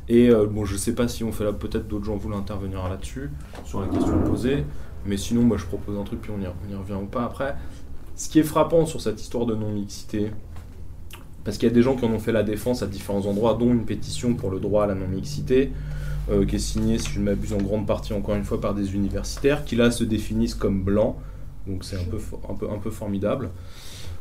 Et 0.09 0.29
bon, 0.29 0.65
je 0.65 0.75
sais 0.75 0.93
pas 0.93 1.07
si 1.07 1.23
on 1.23 1.31
fait 1.31 1.43
là, 1.43 1.53
peut-être 1.53 1.87
d'autres 1.87 2.05
gens 2.05 2.17
voulaient 2.17 2.37
intervenir 2.37 2.87
là-dessus 2.87 3.29
sur 3.65 3.81
la 3.81 3.87
question 3.87 4.19
posée, 4.23 4.65
mais 5.05 5.17
sinon 5.17 5.43
moi 5.43 5.57
je 5.57 5.65
propose 5.65 5.97
un 5.97 6.03
truc 6.03 6.21
puis 6.21 6.31
on 6.35 6.41
y, 6.41 6.47
on 6.47 6.71
y 6.71 6.75
revient 6.75 7.01
ou 7.01 7.05
pas 7.07 7.23
après. 7.23 7.55
Ce 8.15 8.29
qui 8.29 8.39
est 8.39 8.43
frappant 8.43 8.87
sur 8.87 8.99
cette 8.99 9.21
histoire 9.21 9.45
de 9.45 9.53
non-mixité, 9.53 10.31
parce 11.47 11.57
qu'il 11.57 11.69
y 11.69 11.71
a 11.71 11.73
des 11.73 11.81
gens 11.81 11.95
qui 11.95 12.03
en 12.03 12.11
ont 12.11 12.19
fait 12.19 12.33
la 12.33 12.43
défense 12.43 12.83
à 12.83 12.87
différents 12.87 13.25
endroits, 13.25 13.53
dont 13.57 13.71
une 13.71 13.85
pétition 13.85 14.33
pour 14.33 14.51
le 14.51 14.59
droit 14.59 14.83
à 14.83 14.87
la 14.87 14.95
non-mixité, 14.95 15.71
euh, 16.29 16.45
qui 16.45 16.57
est 16.57 16.59
signée, 16.59 16.97
si 16.97 17.09
je 17.11 17.21
ne 17.21 17.23
m'abuse, 17.23 17.53
en 17.53 17.57
grande 17.59 17.87
partie, 17.87 18.11
encore 18.11 18.35
une 18.35 18.43
fois, 18.43 18.59
par 18.59 18.73
des 18.73 18.95
universitaires, 18.95 19.63
qui 19.63 19.77
là 19.77 19.89
se 19.89 20.03
définissent 20.03 20.55
comme 20.55 20.83
blancs, 20.83 21.15
donc 21.65 21.85
c'est 21.85 21.95
un 21.95 22.03
peu, 22.03 22.17
un, 22.49 22.53
peu, 22.53 22.69
un 22.69 22.77
peu 22.79 22.89
formidable. 22.89 23.51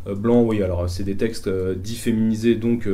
Euh, 0.07 0.15
blanc, 0.15 0.45
oui, 0.45 0.63
alors 0.63 0.89
c'est 0.89 1.03
des 1.03 1.17
textes 1.17 1.49
euh, 1.49 1.75
dits 1.75 1.97
féminisés, 1.97 2.55
donc 2.55 2.89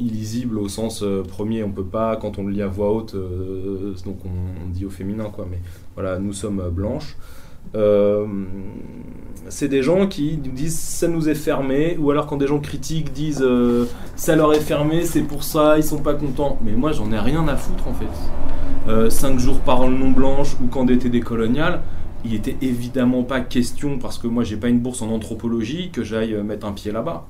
illisibles 0.00 0.58
au 0.58 0.68
sens 0.68 1.02
premier, 1.26 1.62
on 1.62 1.70
peut 1.70 1.82
pas, 1.82 2.16
quand 2.16 2.38
on 2.38 2.44
le 2.44 2.52
lit 2.52 2.60
à 2.60 2.68
voix 2.68 2.92
haute, 2.92 3.14
donc 4.04 4.18
on, 4.26 4.66
on, 4.66 4.68
dit 4.68 4.84
au 4.84 4.90
féminin, 4.90 5.30
quoi, 5.32 5.48
mais 5.50 5.60
voilà, 5.94 6.18
nous 6.18 6.34
sommes 6.34 6.62
blanches. 6.70 7.16
Euh, 7.74 8.26
c'est 9.48 9.68
des 9.68 9.82
gens 9.82 10.06
qui 10.06 10.38
nous 10.44 10.52
disent 10.52 10.78
ça 10.78 11.08
nous 11.08 11.28
est 11.28 11.34
fermé, 11.34 11.96
ou 11.98 12.10
alors 12.10 12.26
quand 12.26 12.36
des 12.36 12.46
gens 12.46 12.60
critiquent 12.60 13.12
disent 13.12 13.42
euh, 13.42 13.86
ça 14.16 14.36
leur 14.36 14.54
est 14.54 14.60
fermé, 14.60 15.04
c'est 15.04 15.22
pour 15.22 15.44
ça, 15.44 15.76
ils 15.76 15.84
sont 15.84 15.98
pas 15.98 16.14
contents. 16.14 16.58
Mais 16.62 16.72
moi 16.72 16.92
j'en 16.92 17.10
ai 17.12 17.18
rien 17.18 17.46
à 17.48 17.56
foutre 17.56 17.88
en 17.88 17.94
fait. 17.94 18.06
Euh, 18.88 19.10
cinq 19.10 19.38
jours 19.38 19.60
par 19.60 19.82
an 19.82 19.88
le 19.88 19.96
non 19.96 20.10
blanche 20.10 20.56
ou 20.62 20.66
quand 20.66 20.84
d'été 20.84 21.08
décolonial, 21.08 21.82
il 22.24 22.34
était 22.34 22.56
évidemment 22.62 23.22
pas 23.22 23.40
question, 23.40 23.98
parce 23.98 24.18
que 24.18 24.26
moi 24.26 24.44
j'ai 24.44 24.56
pas 24.56 24.68
une 24.68 24.80
bourse 24.80 25.02
en 25.02 25.10
anthropologie, 25.10 25.90
que 25.90 26.02
j'aille 26.02 26.34
mettre 26.42 26.66
un 26.66 26.72
pied 26.72 26.92
là-bas. 26.92 27.26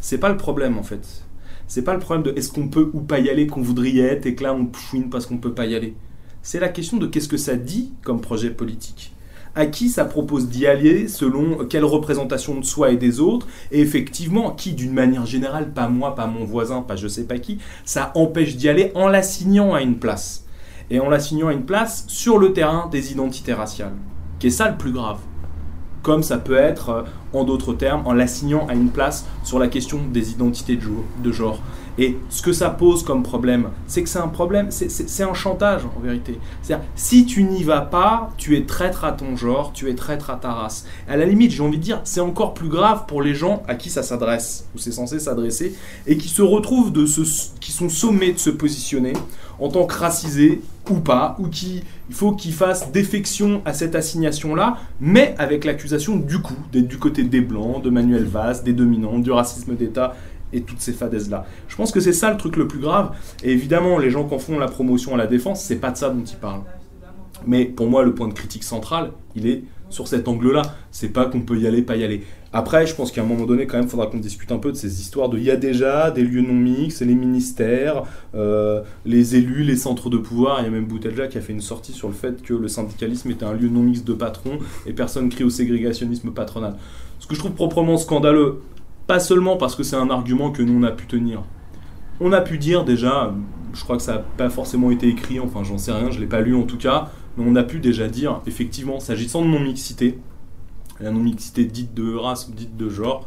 C'est 0.00 0.18
pas 0.18 0.28
le 0.28 0.36
problème 0.36 0.78
en 0.78 0.82
fait. 0.82 1.24
C'est 1.66 1.82
pas 1.82 1.94
le 1.94 2.00
problème 2.00 2.24
de 2.24 2.38
est-ce 2.38 2.52
qu'on 2.52 2.68
peut 2.68 2.90
ou 2.92 3.00
pas 3.00 3.20
y 3.20 3.30
aller 3.30 3.46
qu'on 3.46 3.62
voudrait 3.62 3.96
être 3.96 4.26
et 4.26 4.34
que 4.34 4.42
là 4.42 4.54
on 4.54 4.70
chouine 4.76 5.08
parce 5.08 5.26
qu'on 5.26 5.38
peut 5.38 5.54
pas 5.54 5.66
y 5.66 5.74
aller. 5.74 5.94
C'est 6.42 6.60
la 6.60 6.68
question 6.68 6.98
de 6.98 7.06
qu'est-ce 7.06 7.28
que 7.28 7.38
ça 7.38 7.56
dit 7.56 7.92
comme 8.02 8.20
projet 8.20 8.50
politique 8.50 9.13
à 9.54 9.66
qui 9.66 9.88
ça 9.88 10.04
propose 10.04 10.48
d'y 10.48 10.66
aller, 10.66 11.08
selon 11.08 11.64
quelle 11.66 11.84
représentation 11.84 12.58
de 12.58 12.64
soi 12.64 12.90
et 12.90 12.96
des 12.96 13.20
autres, 13.20 13.46
et 13.70 13.80
effectivement, 13.80 14.50
qui 14.50 14.72
d'une 14.72 14.92
manière 14.92 15.26
générale, 15.26 15.72
pas 15.72 15.88
moi, 15.88 16.14
pas 16.14 16.26
mon 16.26 16.44
voisin, 16.44 16.82
pas 16.82 16.96
je 16.96 17.08
sais 17.08 17.24
pas 17.24 17.38
qui, 17.38 17.58
ça 17.84 18.12
empêche 18.14 18.56
d'y 18.56 18.68
aller 18.68 18.92
en 18.94 19.08
l'assignant 19.08 19.74
à 19.74 19.82
une 19.82 19.96
place. 19.96 20.44
Et 20.90 21.00
en 21.00 21.08
l'assignant 21.08 21.48
à 21.48 21.52
une 21.52 21.64
place 21.64 22.04
sur 22.08 22.38
le 22.38 22.52
terrain 22.52 22.88
des 22.90 23.12
identités 23.12 23.54
raciales, 23.54 23.94
qui 24.38 24.48
est 24.48 24.50
ça 24.50 24.68
le 24.68 24.76
plus 24.76 24.92
grave. 24.92 25.18
Comme 26.02 26.22
ça 26.22 26.36
peut 26.36 26.56
être, 26.56 26.88
euh, 26.90 27.02
en 27.32 27.44
d'autres 27.44 27.72
termes, 27.72 28.06
en 28.06 28.12
l'assignant 28.12 28.66
à 28.68 28.74
une 28.74 28.90
place 28.90 29.24
sur 29.42 29.58
la 29.58 29.68
question 29.68 30.00
des 30.12 30.32
identités 30.32 30.78
de 31.22 31.32
genre. 31.32 31.60
Et 31.98 32.16
ce 32.28 32.42
que 32.42 32.52
ça 32.52 32.70
pose 32.70 33.04
comme 33.04 33.22
problème, 33.22 33.68
c'est 33.86 34.02
que 34.02 34.08
c'est 34.08 34.18
un 34.18 34.28
problème, 34.28 34.70
c'est 34.70 35.22
un 35.22 35.34
chantage 35.34 35.82
en 35.96 36.00
vérité. 36.00 36.38
C'est-à-dire, 36.62 36.84
si 36.96 37.24
tu 37.24 37.44
n'y 37.44 37.62
vas 37.62 37.82
pas, 37.82 38.30
tu 38.36 38.56
es 38.56 38.62
traître 38.62 39.04
à 39.04 39.12
ton 39.12 39.36
genre, 39.36 39.72
tu 39.72 39.88
es 39.88 39.94
traître 39.94 40.30
à 40.30 40.36
ta 40.36 40.52
race. 40.52 40.86
À 41.08 41.16
la 41.16 41.24
limite, 41.24 41.52
j'ai 41.52 41.62
envie 41.62 41.78
de 41.78 41.82
dire, 41.82 42.00
c'est 42.04 42.20
encore 42.20 42.54
plus 42.54 42.68
grave 42.68 43.04
pour 43.06 43.22
les 43.22 43.34
gens 43.34 43.62
à 43.68 43.76
qui 43.76 43.90
ça 43.90 44.02
s'adresse, 44.02 44.66
ou 44.74 44.78
c'est 44.78 44.92
censé 44.92 45.18
s'adresser, 45.20 45.74
et 46.06 46.16
qui 46.16 46.28
se 46.28 46.42
retrouvent, 46.42 46.92
de 46.92 47.06
ce, 47.06 47.22
qui 47.60 47.72
sont 47.72 47.88
sommés 47.88 48.32
de 48.32 48.38
se 48.38 48.50
positionner 48.50 49.12
en 49.60 49.68
tant 49.68 49.86
que 49.86 49.94
racisés 49.94 50.62
ou 50.90 50.94
pas, 50.94 51.36
ou 51.38 51.48
qui 51.48 51.84
il 52.08 52.14
faut 52.14 52.32
qu'ils 52.32 52.52
fassent 52.52 52.92
défection 52.92 53.62
à 53.64 53.72
cette 53.72 53.94
assignation-là, 53.94 54.76
mais 55.00 55.34
avec 55.38 55.64
l'accusation 55.64 56.16
du 56.16 56.40
coup 56.40 56.56
d'être 56.72 56.88
du 56.88 56.98
côté 56.98 57.22
des 57.22 57.40
blancs, 57.40 57.82
de 57.82 57.88
Manuel 57.88 58.24
Valls, 58.24 58.62
des 58.62 58.74
dominants, 58.74 59.18
du 59.18 59.30
racisme 59.30 59.74
d'État 59.74 60.14
et 60.54 60.62
toutes 60.62 60.80
ces 60.80 60.92
fadaises-là. 60.92 61.44
Je 61.68 61.76
pense 61.76 61.92
que 61.92 62.00
c'est 62.00 62.12
ça 62.12 62.30
le 62.30 62.38
truc 62.38 62.56
le 62.56 62.66
plus 62.66 62.78
grave. 62.78 63.14
Et 63.42 63.52
évidemment, 63.52 63.98
les 63.98 64.10
gens 64.10 64.26
qui 64.26 64.34
en 64.34 64.38
font 64.38 64.58
la 64.58 64.68
promotion 64.68 65.14
à 65.14 65.18
la 65.18 65.26
défense, 65.26 65.62
c'est 65.62 65.76
pas 65.76 65.90
de 65.90 65.96
ça 65.96 66.08
dont 66.08 66.24
ils 66.24 66.36
parlent. 66.36 66.62
Mais 67.46 67.66
pour 67.66 67.88
moi, 67.88 68.04
le 68.04 68.14
point 68.14 68.28
de 68.28 68.32
critique 68.32 68.64
central, 68.64 69.10
il 69.34 69.46
est 69.46 69.64
sur 69.90 70.08
cet 70.08 70.28
angle-là. 70.28 70.62
C'est 70.90 71.08
pas 71.08 71.26
qu'on 71.26 71.40
peut 71.40 71.58
y 71.58 71.66
aller, 71.66 71.82
pas 71.82 71.96
y 71.96 72.04
aller. 72.04 72.22
Après, 72.52 72.86
je 72.86 72.94
pense 72.94 73.10
qu'à 73.10 73.22
un 73.22 73.24
moment 73.24 73.46
donné, 73.46 73.66
quand 73.66 73.78
même, 73.78 73.88
faudra 73.88 74.06
qu'on 74.06 74.18
discute 74.18 74.52
un 74.52 74.58
peu 74.58 74.70
de 74.70 74.76
ces 74.76 75.00
histoires 75.00 75.28
de 75.28 75.38
il 75.38 75.44
y 75.44 75.50
a 75.50 75.56
déjà 75.56 76.12
des 76.12 76.22
lieux 76.22 76.40
non 76.40 76.54
mixtes, 76.54 77.00
les 77.00 77.16
ministères, 77.16 78.04
euh, 78.36 78.82
les 79.04 79.34
élus, 79.34 79.64
les 79.64 79.76
centres 79.76 80.08
de 80.08 80.16
pouvoir. 80.16 80.60
Il 80.60 80.64
y 80.64 80.66
a 80.68 80.70
même 80.70 80.86
Boutelja 80.86 81.26
qui 81.26 81.36
a 81.36 81.40
fait 81.40 81.52
une 81.52 81.60
sortie 81.60 81.92
sur 81.92 82.06
le 82.06 82.14
fait 82.14 82.42
que 82.42 82.54
le 82.54 82.68
syndicalisme 82.68 83.30
était 83.32 83.44
un 83.44 83.54
lieu 83.54 83.68
non 83.68 83.82
mixte 83.82 84.06
de 84.06 84.14
patrons 84.14 84.58
et 84.86 84.92
personne 84.92 85.28
crie 85.30 85.42
au 85.42 85.50
ségrégationnisme 85.50 86.30
patronal. 86.30 86.76
Ce 87.18 87.26
que 87.26 87.34
je 87.34 87.40
trouve 87.40 87.52
proprement 87.52 87.96
scandaleux, 87.96 88.60
pas 89.06 89.20
seulement 89.20 89.56
parce 89.56 89.74
que 89.74 89.82
c'est 89.82 89.96
un 89.96 90.10
argument 90.10 90.50
que 90.50 90.62
nous 90.62 90.80
on 90.80 90.82
a 90.82 90.90
pu 90.90 91.06
tenir. 91.06 91.42
On 92.20 92.32
a 92.32 92.40
pu 92.40 92.58
dire 92.58 92.84
déjà, 92.84 93.34
je 93.72 93.82
crois 93.82 93.96
que 93.96 94.02
ça 94.02 94.14
n'a 94.14 94.18
pas 94.18 94.50
forcément 94.50 94.90
été 94.90 95.08
écrit, 95.08 95.40
enfin 95.40 95.62
j'en 95.64 95.78
sais 95.78 95.92
rien, 95.92 96.10
je 96.10 96.16
ne 96.16 96.22
l'ai 96.22 96.28
pas 96.28 96.40
lu 96.40 96.54
en 96.54 96.62
tout 96.62 96.78
cas, 96.78 97.10
mais 97.36 97.44
on 97.46 97.56
a 97.56 97.64
pu 97.64 97.80
déjà 97.80 98.08
dire, 98.08 98.40
effectivement, 98.46 99.00
s'agissant 99.00 99.42
de 99.42 99.48
non-mixité, 99.48 100.18
la 101.00 101.10
non-mixité 101.10 101.64
dite 101.64 101.94
de 101.94 102.14
race 102.14 102.48
ou 102.48 102.52
dite 102.52 102.76
de 102.76 102.88
genre, 102.88 103.26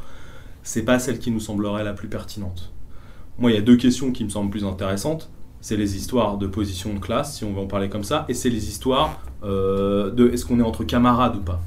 c'est 0.64 0.84
pas 0.84 1.00
celle 1.00 1.20
qui 1.20 1.32
nous 1.32 1.40
semblerait 1.40 1.84
la 1.84 1.94
plus 1.94 2.08
pertinente. 2.08 2.72
Moi, 3.40 3.52
il 3.52 3.56
y 3.56 3.58
a 3.58 3.62
deux 3.62 3.78
questions 3.78 4.12
qui 4.12 4.24
me 4.24 4.30
semblent 4.30 4.50
plus 4.50 4.66
intéressantes. 4.66 5.30
C'est 5.62 5.78
les 5.78 5.96
histoires 5.96 6.38
de 6.38 6.48
position 6.48 6.94
de 6.94 7.00
classe, 7.00 7.38
si 7.38 7.44
on 7.44 7.54
veut 7.54 7.62
en 7.62 7.68
parler 7.68 7.90
comme 7.90 8.04
ça, 8.04 8.26
et 8.30 8.34
c'est 8.34 8.50
les 8.50 8.70
histoires 8.70 9.20
euh, 9.44 10.12
de 10.12 10.30
est-ce 10.30 10.46
qu'on 10.46 10.60
est 10.60 10.64
entre 10.64 10.84
camarades 10.84 11.36
ou 11.36 11.42
pas. 11.42 11.62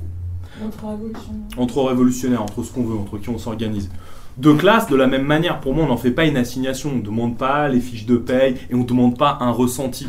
Entre 1.56 1.82
révolutionnaires. 1.82 2.42
Entre 2.42 2.62
ce 2.62 2.72
qu'on 2.72 2.84
veut, 2.84 2.96
entre 2.96 3.18
qui 3.18 3.28
on 3.28 3.38
s'organise. 3.38 3.90
De 4.36 4.52
classe, 4.52 4.88
de 4.88 4.96
la 4.96 5.06
même 5.06 5.24
manière, 5.24 5.60
pour 5.60 5.74
moi, 5.74 5.84
on 5.84 5.88
n'en 5.88 5.96
fait 5.96 6.12
pas 6.12 6.24
une 6.24 6.36
assignation. 6.36 6.90
On 6.94 6.96
ne 6.96 7.02
demande 7.02 7.36
pas 7.36 7.68
les 7.68 7.80
fiches 7.80 8.06
de 8.06 8.16
paye 8.16 8.56
et 8.70 8.74
on 8.74 8.78
ne 8.78 8.84
demande 8.84 9.18
pas 9.18 9.38
un 9.40 9.50
ressenti. 9.50 10.08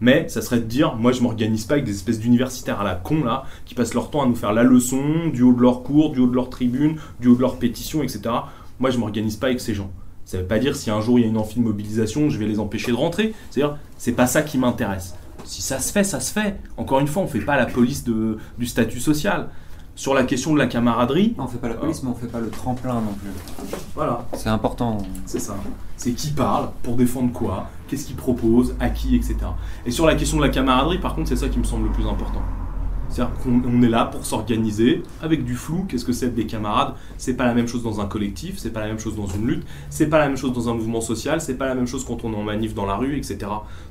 Mais 0.00 0.28
ça 0.28 0.40
serait 0.40 0.60
de 0.60 0.64
dire, 0.64 0.96
moi 0.96 1.12
je 1.12 1.20
m'organise 1.20 1.66
pas 1.66 1.74
avec 1.74 1.84
des 1.84 1.92
espèces 1.92 2.18
d'universitaires 2.18 2.80
à 2.80 2.84
la 2.84 2.94
con 2.94 3.22
là, 3.22 3.44
qui 3.66 3.74
passent 3.74 3.92
leur 3.92 4.10
temps 4.10 4.22
à 4.22 4.26
nous 4.26 4.34
faire 4.34 4.54
la 4.54 4.62
leçon, 4.62 5.28
du 5.32 5.42
haut 5.42 5.52
de 5.52 5.60
leur 5.60 5.82
cours, 5.82 6.10
du 6.12 6.20
haut 6.20 6.26
de 6.26 6.34
leur 6.34 6.48
tribune, 6.48 6.96
du 7.20 7.28
haut 7.28 7.36
de 7.36 7.40
leur 7.42 7.58
pétition, 7.58 8.02
etc. 8.02 8.22
Moi 8.78 8.90
je 8.90 8.98
m'organise 8.98 9.36
pas 9.36 9.48
avec 9.48 9.60
ces 9.60 9.74
gens. 9.74 9.90
Ça 10.24 10.38
veut 10.38 10.46
pas 10.46 10.58
dire 10.58 10.74
si 10.74 10.90
un 10.90 11.00
jour 11.00 11.18
il 11.18 11.22
y 11.22 11.24
a 11.26 11.28
une 11.28 11.36
amphi 11.36 11.58
de 11.58 11.64
mobilisation, 11.64 12.30
je 12.30 12.38
vais 12.38 12.46
les 12.46 12.60
empêcher 12.60 12.92
de 12.92 12.96
rentrer. 12.96 13.34
C'est-à-dire, 13.50 13.76
c'est 13.98 14.12
pas 14.12 14.26
ça 14.26 14.42
qui 14.42 14.56
m'intéresse. 14.56 15.14
Si 15.44 15.60
ça 15.60 15.78
se 15.80 15.92
fait, 15.92 16.04
ça 16.04 16.20
se 16.20 16.32
fait. 16.32 16.56
Encore 16.76 17.00
une 17.00 17.08
fois, 17.08 17.22
on 17.22 17.26
fait 17.26 17.40
pas 17.40 17.56
la 17.56 17.66
police 17.66 18.04
de, 18.04 18.38
du 18.56 18.66
statut 18.66 19.00
social 19.00 19.48
sur 20.00 20.14
la 20.14 20.24
question 20.24 20.54
de 20.54 20.58
la 20.58 20.66
camaraderie. 20.66 21.34
On 21.36 21.46
fait 21.46 21.58
pas 21.58 21.68
la 21.68 21.74
police, 21.74 21.98
euh, 21.98 22.00
mais 22.04 22.12
on 22.12 22.14
fait 22.14 22.26
pas 22.26 22.40
le 22.40 22.48
tremplin 22.48 22.94
non 22.94 23.12
plus. 23.20 23.28
Voilà. 23.94 24.24
C'est 24.32 24.48
important. 24.48 24.96
C'est 25.26 25.40
ça. 25.40 25.56
C'est 25.98 26.12
qui 26.12 26.30
parle, 26.30 26.70
pour 26.82 26.96
défendre 26.96 27.30
quoi, 27.32 27.66
qu'est-ce 27.86 28.06
qu'il 28.06 28.16
propose, 28.16 28.74
à 28.80 28.88
qui, 28.88 29.14
etc. 29.14 29.36
Et 29.84 29.90
sur 29.90 30.06
la 30.06 30.14
question 30.14 30.38
de 30.38 30.42
la 30.42 30.48
camaraderie, 30.48 31.00
par 31.00 31.14
contre, 31.14 31.28
c'est 31.28 31.36
ça 31.36 31.50
qui 31.50 31.58
me 31.58 31.64
semble 31.64 31.88
le 31.88 31.92
plus 31.92 32.06
important. 32.06 32.40
C'est-à-dire 33.10 33.34
qu'on 33.42 33.82
est 33.82 33.90
là 33.90 34.06
pour 34.06 34.24
s'organiser 34.24 35.02
avec 35.20 35.44
du 35.44 35.54
flou. 35.54 35.84
Qu'est-ce 35.86 36.06
que 36.06 36.14
c'est 36.14 36.34
des 36.34 36.46
camarades 36.46 36.94
C'est 37.18 37.34
pas 37.34 37.44
la 37.44 37.52
même 37.52 37.68
chose 37.68 37.82
dans 37.82 38.00
un 38.00 38.06
collectif, 38.06 38.56
c'est 38.56 38.72
pas 38.72 38.80
la 38.80 38.86
même 38.86 39.00
chose 39.00 39.16
dans 39.16 39.26
une 39.26 39.46
lutte, 39.46 39.66
c'est 39.90 40.08
pas 40.08 40.18
la 40.18 40.28
même 40.28 40.38
chose 40.38 40.54
dans 40.54 40.70
un 40.70 40.74
mouvement 40.74 41.02
social, 41.02 41.42
c'est 41.42 41.58
pas 41.58 41.66
la 41.66 41.74
même 41.74 41.86
chose 41.86 42.06
quand 42.06 42.24
on 42.24 42.32
est 42.32 42.36
en 42.36 42.44
manif 42.44 42.72
dans 42.72 42.86
la 42.86 42.96
rue, 42.96 43.18
etc. 43.18 43.36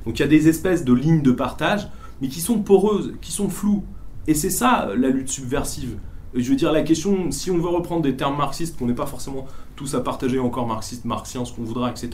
Donc 0.04 0.18
il 0.18 0.22
y 0.22 0.24
a 0.24 0.28
des 0.28 0.48
espèces 0.48 0.84
de 0.84 0.92
lignes 0.92 1.22
de 1.22 1.30
partage, 1.30 1.88
mais 2.20 2.26
qui 2.26 2.40
sont 2.40 2.58
poreuses, 2.58 3.14
qui 3.20 3.30
sont 3.30 3.48
floues. 3.48 3.84
Et 4.30 4.34
c'est 4.34 4.50
ça 4.50 4.90
la 4.96 5.08
lutte 5.08 5.28
subversive. 5.28 5.98
je 6.34 6.48
veux 6.48 6.54
dire, 6.54 6.70
la 6.70 6.82
question, 6.82 7.32
si 7.32 7.50
on 7.50 7.58
veut 7.58 7.68
reprendre 7.68 8.02
des 8.02 8.14
termes 8.14 8.36
marxistes, 8.36 8.78
qu'on 8.78 8.86
n'est 8.86 8.94
pas 8.94 9.06
forcément 9.06 9.48
tous 9.74 9.96
à 9.96 10.00
partager 10.04 10.38
encore 10.38 10.68
marxiste, 10.68 11.04
marxien, 11.04 11.44
ce 11.44 11.52
qu'on 11.52 11.64
voudra, 11.64 11.90
etc., 11.90 12.10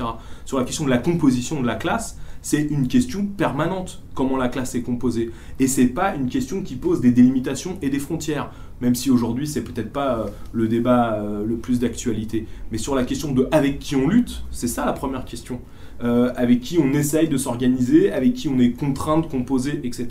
sur 0.46 0.56
la 0.58 0.64
question 0.64 0.86
de 0.86 0.88
la 0.88 0.96
composition 0.96 1.60
de 1.60 1.66
la 1.66 1.74
classe, 1.74 2.16
c'est 2.40 2.62
une 2.62 2.88
question 2.88 3.26
permanente, 3.26 4.02
comment 4.14 4.38
la 4.38 4.48
classe 4.48 4.74
est 4.74 4.80
composée. 4.80 5.30
Et 5.60 5.66
c'est 5.66 5.88
pas 5.88 6.14
une 6.14 6.30
question 6.30 6.62
qui 6.62 6.76
pose 6.76 7.02
des 7.02 7.10
délimitations 7.10 7.76
et 7.82 7.90
des 7.90 7.98
frontières, 7.98 8.50
même 8.80 8.94
si 8.94 9.10
aujourd'hui 9.10 9.46
c'est 9.46 9.62
peut-être 9.62 9.92
pas 9.92 10.16
euh, 10.16 10.26
le 10.54 10.68
débat 10.68 11.16
euh, 11.16 11.44
le 11.44 11.58
plus 11.58 11.80
d'actualité. 11.80 12.46
Mais 12.72 12.78
sur 12.78 12.94
la 12.94 13.04
question 13.04 13.32
de 13.32 13.46
avec 13.50 13.78
qui 13.78 13.94
on 13.94 14.08
lutte, 14.08 14.42
c'est 14.50 14.68
ça 14.68 14.86
la 14.86 14.94
première 14.94 15.26
question. 15.26 15.60
Euh, 16.04 16.30
avec 16.36 16.60
qui 16.60 16.78
on 16.78 16.92
essaye 16.92 17.26
de 17.26 17.38
s'organiser, 17.38 18.12
avec 18.12 18.34
qui 18.34 18.48
on 18.48 18.58
est 18.58 18.72
contraint 18.72 19.18
de 19.18 19.26
composer, 19.26 19.80
etc. 19.82 20.08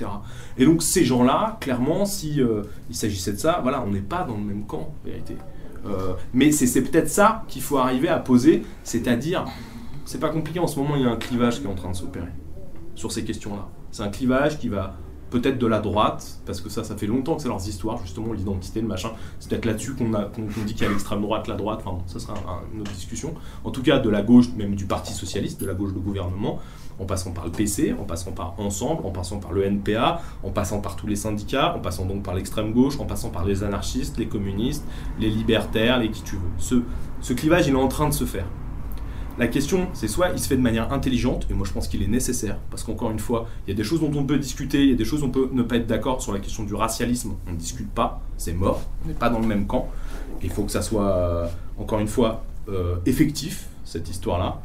Et 0.58 0.66
donc 0.66 0.82
ces 0.82 1.06
gens-là, 1.06 1.58
clairement, 1.62 2.06
si 2.06 2.40
il 2.90 2.96
s'agissait 2.96 3.34
de 3.34 3.38
ça, 3.38 3.60
voilà, 3.62 3.84
on 3.86 3.92
n'est 3.92 4.02
pas 4.02 4.24
dans 4.24 4.36
le 4.36 4.44
même 4.44 4.66
camp, 4.66 4.80
en 4.80 5.06
vérité. 5.06 5.36
mais 6.34 6.52
c'est 6.52 6.82
peut-être 6.82 7.10
ça 7.10 7.44
qu'il 7.48 7.62
faut 7.62 7.78
arriver 7.78 8.08
à 8.08 8.18
poser, 8.18 8.64
c'est-à-dire 8.84 9.46
c'est 10.06 10.20
pas 10.20 10.30
compliqué. 10.30 10.60
En 10.60 10.66
ce 10.66 10.80
moment, 10.80 10.96
il 10.96 11.04
y 11.04 11.06
a 11.06 11.12
un 11.12 11.18
clivage 11.18 11.60
qui 11.60 11.68
est 11.68 11.70
en 11.70 11.76
train 11.76 11.92
de 11.92 11.96
s'opérer 11.96 12.34
sur 12.96 13.12
ces 13.12 13.24
questions-là. 13.24 13.68
C'est 13.92 14.04
un 14.04 14.10
clivage 14.10 14.58
qui 14.58 14.70
va 14.70 14.96
peut-être 15.30 15.58
de 15.58 15.68
la 15.68 15.80
droite, 15.80 16.40
parce 16.46 16.62
que 16.62 16.70
ça, 16.70 16.84
ça 16.84 16.96
fait 16.96 17.08
longtemps 17.08 17.36
que 17.36 17.42
c'est 17.42 17.48
leurs 17.48 17.68
histoires, 17.68 17.98
justement, 18.02 18.34
l'identité, 18.34 18.82
le 18.82 18.88
machin. 18.88 19.12
C'est 19.40 19.50
peut-être 19.50 19.66
là-dessus 19.66 19.96
qu'on 19.96 20.10
dit 20.66 20.74
qu'il 20.74 20.84
y 20.84 20.86
a 20.86 20.90
l'extrême 20.90 21.22
droite, 21.22 21.48
la 21.48 21.56
droite, 21.56 21.82
enfin, 21.86 21.98
ça 22.08 22.20
sera 22.20 22.36
une 22.74 22.82
autre 22.82 22.92
discussion. 22.92 23.34
En 23.64 23.72
tout 23.72 23.82
cas, 23.82 24.00
de 24.00 24.10
la 24.10 24.22
gauche, 24.22 24.48
même 24.56 24.76
du 24.76 24.86
Parti 24.86 25.14
Socialiste, 25.14 25.60
de 25.60 25.66
la 25.66 25.74
gauche 25.74 25.94
de 25.94 26.00
gouvernement, 26.00 26.60
en 27.00 27.06
passant 27.06 27.32
par 27.32 27.46
le 27.46 27.52
PC, 27.52 27.94
en 28.00 28.04
passant 28.04 28.32
par 28.32 28.60
Ensemble, 28.60 29.06
en 29.06 29.12
passant 29.12 29.40
par 29.40 29.52
le 29.52 29.64
NPA, 29.66 30.22
en 30.44 30.52
passant 30.52 30.80
par 30.80 30.96
tous 30.96 31.08
les 31.08 31.16
syndicats, 31.16 31.76
en 31.76 31.80
passant 31.80 32.06
donc 32.06 32.24
par 32.24 32.36
l'extrême 32.36 32.72
gauche, 32.72 33.00
en 33.00 33.06
passant 33.06 33.30
par 33.30 33.46
les 33.46 33.64
anarchistes, 33.64 34.18
les 34.18 34.28
communistes, 34.28 34.86
les 35.20 35.30
libertaires, 35.30 36.00
les 36.00 36.10
qui 36.10 36.24
tu 36.24 36.36
veux. 36.36 36.42
Ce, 36.58 36.76
ce 37.22 37.34
clivage, 37.34 37.68
il 37.68 37.74
est 37.74 37.78
en 37.78 37.88
train 37.88 38.08
de 38.08 38.14
se 38.14 38.26
faire. 38.26 38.46
La 39.38 39.48
question, 39.48 39.90
c'est 39.92 40.08
soit 40.08 40.30
il 40.30 40.40
se 40.40 40.48
fait 40.48 40.56
de 40.56 40.62
manière 40.62 40.94
intelligente, 40.94 41.46
et 41.50 41.54
moi 41.54 41.68
je 41.68 41.74
pense 41.74 41.90
qu'il 41.90 42.02
est 42.02 42.08
nécessaire, 42.08 42.58
parce 42.70 42.84
qu'encore 42.84 43.12
une 43.12 43.20
fois, 43.20 43.48
il 43.68 43.72
y 43.72 43.74
a 43.74 43.76
des 43.76 43.84
choses 43.84 44.00
dont 44.00 44.12
on 44.16 44.24
peut 44.24 44.38
discuter, 44.38 44.84
il 44.84 44.90
y 44.92 44.94
a 44.94 44.96
des 44.96 45.04
choses 45.04 45.20
dont 45.20 45.28
on 45.28 45.32
peut 45.32 45.50
ne 45.52 45.62
pas 45.62 45.76
être 45.76 45.88
d'accord 45.88 46.22
sur 46.22 46.32
la 46.32 46.40
question 46.40 46.64
du 46.64 46.74
racialisme, 46.74 47.34
on 47.46 47.52
ne 47.52 47.58
discute 47.58 47.90
pas, 47.90 48.22
c'est 48.38 48.54
mort, 48.54 48.82
on 49.04 49.10
n'est 49.10 49.14
pas 49.14 49.30
dans 49.30 49.40
le 49.40 49.48
même 49.48 49.68
camp, 49.68 49.90
il 50.42 50.50
faut 50.50 50.64
que 50.64 50.72
ça 50.72 50.82
soit, 50.82 51.12
euh, 51.12 51.48
encore 51.78 52.00
une 52.00 52.08
fois, 52.08 52.46
euh, 52.70 52.96
effectif, 53.06 53.68
cette 53.84 54.10
histoire-là. 54.10 54.62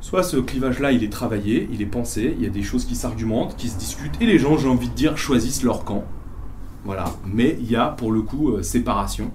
Soit 0.00 0.24
ce 0.24 0.38
clivage-là, 0.38 0.90
il 0.90 1.04
est 1.04 1.12
travaillé, 1.12 1.68
il 1.72 1.80
est 1.82 1.86
pensé, 1.86 2.34
il 2.36 2.44
y 2.44 2.46
a 2.48 2.50
des 2.50 2.62
choses 2.62 2.84
qui 2.84 2.96
s'argumentent, 2.96 3.56
qui 3.56 3.68
se 3.68 3.78
discutent, 3.78 4.20
et 4.20 4.26
les 4.26 4.40
gens, 4.40 4.56
j'ai 4.56 4.68
envie 4.68 4.88
de 4.88 4.94
dire, 4.94 5.16
choisissent 5.16 5.62
leur 5.62 5.84
camp. 5.84 6.04
Voilà, 6.84 7.04
mais 7.24 7.56
il 7.60 7.70
y 7.70 7.76
a 7.76 7.86
pour 7.86 8.10
le 8.10 8.22
coup 8.22 8.50
euh, 8.50 8.62
séparation. 8.62 9.30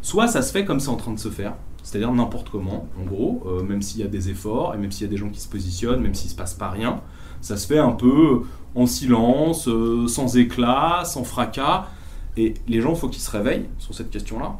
Soit 0.00 0.28
ça 0.28 0.42
se 0.42 0.52
fait 0.52 0.64
comme 0.64 0.78
c'est 0.78 0.88
en 0.88 0.96
train 0.96 1.12
de 1.12 1.18
se 1.18 1.28
faire, 1.28 1.54
c'est-à-dire 1.82 2.12
n'importe 2.12 2.50
comment, 2.50 2.88
en 3.00 3.04
gros, 3.04 3.42
euh, 3.46 3.62
même 3.62 3.82
s'il 3.82 4.00
y 4.00 4.04
a 4.04 4.08
des 4.08 4.30
efforts, 4.30 4.74
et 4.74 4.78
même 4.78 4.92
s'il 4.92 5.06
y 5.06 5.08
a 5.08 5.10
des 5.10 5.16
gens 5.16 5.28
qui 5.28 5.40
se 5.40 5.48
positionnent, 5.48 6.00
même 6.00 6.14
s'il 6.14 6.30
se 6.30 6.34
passe 6.34 6.54
pas 6.54 6.70
rien, 6.70 7.00
ça 7.40 7.56
se 7.56 7.66
fait 7.66 7.78
un 7.78 7.92
peu 7.92 8.42
en 8.74 8.86
silence, 8.86 9.68
euh, 9.68 10.06
sans 10.06 10.36
éclat, 10.36 11.02
sans 11.04 11.24
fracas, 11.24 11.88
et 12.36 12.54
les 12.68 12.80
gens, 12.80 12.94
faut 12.94 13.08
qu'ils 13.08 13.22
se 13.22 13.30
réveillent 13.30 13.68
sur 13.78 13.94
cette 13.94 14.10
question-là. 14.10 14.58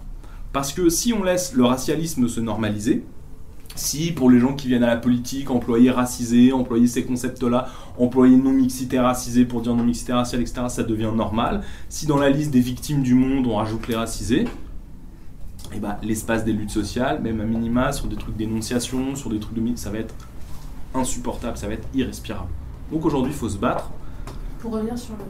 Parce 0.52 0.72
que 0.72 0.88
si 0.88 1.12
on 1.12 1.22
laisse 1.22 1.54
le 1.54 1.64
racialisme 1.64 2.26
se 2.26 2.40
normaliser, 2.40 3.04
si 3.76 4.10
pour 4.10 4.30
les 4.30 4.40
gens 4.40 4.54
qui 4.54 4.66
viennent 4.66 4.82
à 4.82 4.88
la 4.88 4.96
politique, 4.96 5.50
employer 5.50 5.90
racisé, 5.90 6.52
employer 6.52 6.88
ces 6.88 7.04
concepts-là, 7.04 7.68
employer 7.98 8.36
non-mixité 8.36 8.98
racisée 8.98 9.44
pour 9.44 9.62
dire 9.62 9.74
non-mixité 9.74 10.12
raciale, 10.12 10.40
etc., 10.40 10.62
ça 10.68 10.82
devient 10.82 11.12
normal, 11.14 11.62
si 11.88 12.06
dans 12.06 12.18
la 12.18 12.30
liste 12.30 12.50
des 12.50 12.60
victimes 12.60 13.02
du 13.02 13.14
monde 13.14 13.46
on 13.46 13.56
rajoute 13.56 13.86
les 13.86 13.94
racisés, 13.94 14.46
et 15.74 15.78
bah, 15.78 15.98
l'espace 16.02 16.44
des 16.44 16.52
luttes 16.52 16.70
sociales, 16.70 17.20
même 17.22 17.40
à 17.40 17.44
minima, 17.44 17.92
sur 17.92 18.06
des 18.06 18.16
trucs 18.16 18.36
d'énonciation, 18.36 19.14
sur 19.14 19.30
des 19.30 19.38
trucs 19.38 19.54
de 19.54 19.76
ça 19.76 19.90
va 19.90 19.98
être 19.98 20.14
insupportable, 20.94 21.56
ça 21.56 21.68
va 21.68 21.74
être 21.74 21.88
irrespirable. 21.94 22.48
Donc 22.90 23.04
aujourd'hui, 23.04 23.32
il 23.32 23.38
faut 23.38 23.48
se 23.48 23.58
battre. 23.58 23.90
Pour 24.60 24.72
revenir 24.72 24.98
sur 24.98 25.14
le. 25.14 25.24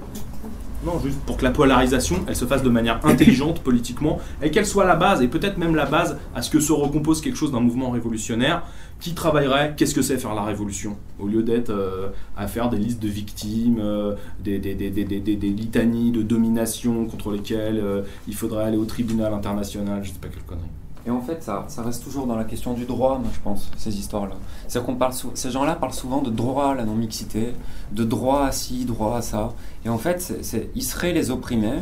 Non, 0.83 0.99
juste 0.99 1.19
pour 1.21 1.37
que 1.37 1.45
la 1.45 1.51
polarisation, 1.51 2.25
elle 2.27 2.37
se 2.37 2.47
fasse 2.47 2.63
de 2.63 2.71
manière 2.71 3.05
intelligente 3.05 3.61
politiquement, 3.63 4.19
et 4.41 4.51
qu'elle 4.51 4.65
soit 4.65 4.87
la 4.87 4.97
base, 4.97 5.21
et 5.21 5.29
peut-être 5.29 5.59
même 5.59 5.75
la 5.75 5.85
base 5.85 6.17
à 6.35 6.41
ce 6.41 6.49
que 6.49 6.59
se 6.59 6.73
recompose 6.73 7.21
quelque 7.21 7.37
chose 7.37 7.53
d'un 7.53 7.61
mouvement 7.61 7.91
révolutionnaire 7.91 8.63
qui 9.01 9.15
travaillerait, 9.15 9.75
qu'est-ce 9.77 9.95
que 9.95 10.03
c'est 10.03 10.19
faire 10.19 10.35
la 10.35 10.45
révolution? 10.45 10.97
Au 11.19 11.27
lieu 11.27 11.43
d'être 11.43 11.71
euh, 11.71 12.11
à 12.37 12.47
faire 12.47 12.69
des 12.69 12.77
listes 12.77 13.03
de 13.03 13.09
victimes, 13.09 13.79
euh, 13.81 14.15
des, 14.39 14.59
litanies 14.59 16.11
de 16.11 16.23
domination 16.23 17.07
contre 17.07 17.33
lesquelles 17.33 17.81
euh, 17.83 18.03
il 18.29 18.35
faudrait 18.35 18.65
aller 18.65 18.77
au 18.77 18.85
tribunal 18.85 19.33
international, 19.33 20.05
je 20.05 20.11
sais 20.11 20.19
pas 20.21 20.29
quelle 20.29 20.43
connerie. 20.43 20.69
Et 21.07 21.11
en 21.11 21.23
fait, 21.23 21.43
ça, 21.43 21.65
ça 21.69 21.83
reste 21.83 22.05
toujours 22.05 22.27
dans 22.27 22.37
la 22.37 22.45
question 22.45 22.75
du 22.75 22.85
droit, 22.85 23.19
moi, 23.19 23.31
je 23.33 23.41
pense, 23.41 23.71
ces 23.79 23.99
histoires-là. 23.99 24.37
Ces 24.69 25.51
gens-là 25.51 25.75
parlent 25.77 25.95
souvent 25.95 26.21
de 26.21 26.29
droit 26.29 26.73
à 26.73 26.75
la 26.75 26.85
non-mixité, 26.85 27.55
de 27.93 28.05
droit 28.05 28.45
à 28.45 28.53
ci, 28.53 28.85
droit 28.85 29.17
à 29.17 29.23
ça. 29.23 29.55
Et 29.87 29.89
en 29.89 29.97
fait, 29.97 30.35
ils 30.75 30.83
seraient 30.83 31.15
les 31.15 31.31
opprimés, 31.31 31.79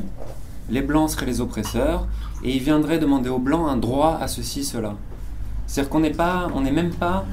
les 0.70 0.82
blancs 0.82 1.10
seraient 1.10 1.26
les 1.26 1.40
oppresseurs, 1.40 2.06
et 2.44 2.54
ils 2.54 2.62
viendraient 2.62 3.00
demander 3.00 3.28
aux 3.28 3.40
blancs 3.40 3.68
un 3.68 3.76
droit 3.76 4.18
à 4.20 4.28
ceci, 4.28 4.62
cela. 4.62 4.94
C'est-à-dire 5.68 5.90
qu'on 5.90 6.00
n'est 6.00 6.10
pas, 6.10 6.48
on 6.54 6.62
n'est 6.62 6.72
même 6.72 6.90
pas 6.90 7.26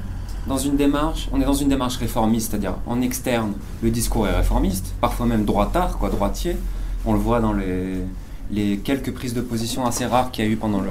dans 0.46 0.58
une 0.58 0.76
démarche, 0.76 1.28
on 1.32 1.40
est 1.40 1.44
dans 1.44 1.54
une 1.54 1.70
démarche 1.70 1.96
réformiste, 1.96 2.50
c'est-à-dire 2.50 2.74
en 2.86 3.00
externe, 3.00 3.54
le 3.82 3.90
discours 3.90 4.28
est 4.28 4.36
réformiste, 4.36 4.94
parfois 5.00 5.26
même 5.26 5.44
droitard, 5.44 5.98
quoi, 5.98 6.10
droitier. 6.10 6.56
On 7.04 7.14
le 7.14 7.18
voit 7.18 7.40
dans 7.40 7.54
les, 7.54 8.76
quelques 8.78 9.12
prises 9.12 9.34
de 9.34 9.40
position 9.40 9.86
assez 9.86 10.04
rares 10.04 10.30
qu'il 10.30 10.44
y 10.44 10.48
a 10.48 10.50
eu 10.50 10.56
pendant 10.56 10.80
le, 10.80 10.90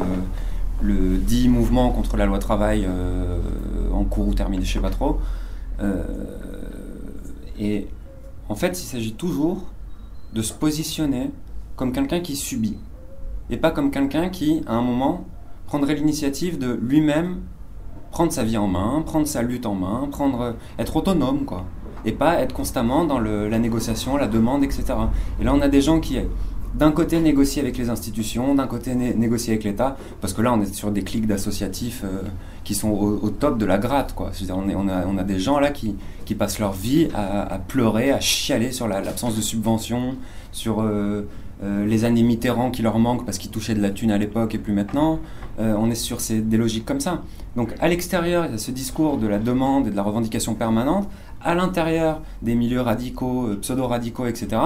le 0.81 1.17
dit 1.17 1.47
mouvement 1.47 1.91
contre 1.91 2.17
la 2.17 2.25
loi 2.25 2.39
travail 2.39 2.85
euh, 2.87 3.39
en 3.93 4.03
cours 4.03 4.27
ou 4.27 4.33
terminé, 4.33 4.65
je 4.65 4.73
sais 4.73 4.79
pas 4.79 4.89
trop. 4.89 5.19
Euh, 5.81 6.03
et 7.59 7.87
en 8.49 8.55
fait, 8.55 8.81
il 8.81 8.85
s'agit 8.85 9.13
toujours 9.13 9.63
de 10.33 10.41
se 10.41 10.51
positionner 10.51 11.31
comme 11.75 11.93
quelqu'un 11.93 12.21
qui 12.21 12.35
subit, 12.35 12.77
et 13.49 13.57
pas 13.57 13.71
comme 13.71 13.91
quelqu'un 13.91 14.29
qui, 14.29 14.63
à 14.65 14.73
un 14.73 14.81
moment, 14.81 15.25
prendrait 15.75 15.95
l'initiative 15.95 16.57
de 16.57 16.79
lui-même 16.81 17.41
prendre 18.09 18.31
sa 18.31 18.45
vie 18.45 18.55
en 18.55 18.65
main, 18.65 19.03
prendre 19.05 19.27
sa 19.27 19.41
lutte 19.41 19.65
en 19.65 19.75
main, 19.75 20.07
prendre, 20.09 20.55
être 20.79 20.95
autonome, 20.95 21.43
quoi. 21.43 21.65
Et 22.05 22.13
pas 22.13 22.39
être 22.39 22.53
constamment 22.53 23.03
dans 23.03 23.19
la 23.19 23.59
négociation, 23.59 24.15
la 24.15 24.27
demande, 24.27 24.63
etc. 24.63 24.85
Et 25.41 25.43
là, 25.43 25.53
on 25.53 25.59
a 25.59 25.67
des 25.67 25.81
gens 25.81 25.99
qui, 25.99 26.17
d'un 26.75 26.91
côté, 26.91 27.19
négocient 27.19 27.61
avec 27.61 27.77
les 27.77 27.89
institutions, 27.89 28.55
d'un 28.55 28.67
côté, 28.67 28.95
négocient 28.95 29.51
avec 29.51 29.65
l'État, 29.65 29.97
parce 30.21 30.31
que 30.31 30.41
là, 30.41 30.53
on 30.53 30.61
est 30.61 30.73
sur 30.73 30.91
des 30.91 31.03
clics 31.03 31.27
d'associatifs 31.27 32.03
euh, 32.05 32.21
qui 32.63 32.73
sont 32.73 32.91
au, 32.91 33.29
top 33.29 33.57
de 33.57 33.65
la 33.65 33.77
gratte, 33.77 34.15
quoi. 34.15 34.31
on, 34.49 34.69
on, 34.69 34.87
a, 34.87 35.05
on, 35.05 35.17
a, 35.17 35.23
des 35.23 35.39
gens 35.39 35.59
là 35.59 35.71
qui, 35.71 35.97
qui 36.23 36.35
passent 36.35 36.59
leur 36.59 36.71
vie 36.71 37.09
à, 37.13 37.59
pleurer, 37.67 38.11
à 38.11 38.21
chialer 38.21 38.71
sur 38.71 38.87
l'absence 38.87 39.35
de 39.35 39.41
subventions, 39.41 40.15
sur 40.53 40.81
euh, 40.81 41.27
euh, 41.63 41.85
les 41.85 42.03
années 42.03 42.23
Mitterrand 42.23 42.69
qui 42.69 42.81
leur 42.81 42.99
manquent 42.99 43.25
parce 43.25 43.37
qu'ils 43.37 43.51
touchaient 43.51 43.75
de 43.75 43.81
la 43.81 43.91
thune 43.91 44.11
à 44.11 44.17
l'époque 44.17 44.55
et 44.55 44.57
plus 44.57 44.73
maintenant. 44.73 45.19
Euh, 45.59 45.73
on 45.77 45.89
est 45.89 45.95
sur 45.95 46.19
ces, 46.19 46.41
des 46.41 46.57
logiques 46.57 46.85
comme 46.85 46.99
ça. 46.99 47.21
Donc 47.55 47.73
à 47.79 47.87
l'extérieur, 47.87 48.45
il 48.45 48.51
y 48.51 48.55
a 48.55 48.57
ce 48.57 48.71
discours 48.71 49.17
de 49.17 49.27
la 49.27 49.39
demande 49.39 49.87
et 49.87 49.91
de 49.91 49.95
la 49.95 50.03
revendication 50.03 50.55
permanente. 50.55 51.07
À 51.41 51.55
l'intérieur 51.55 52.21
des 52.41 52.55
milieux 52.55 52.81
radicaux, 52.81 53.47
euh, 53.47 53.59
pseudo-radicaux, 53.61 54.25
etc., 54.25 54.61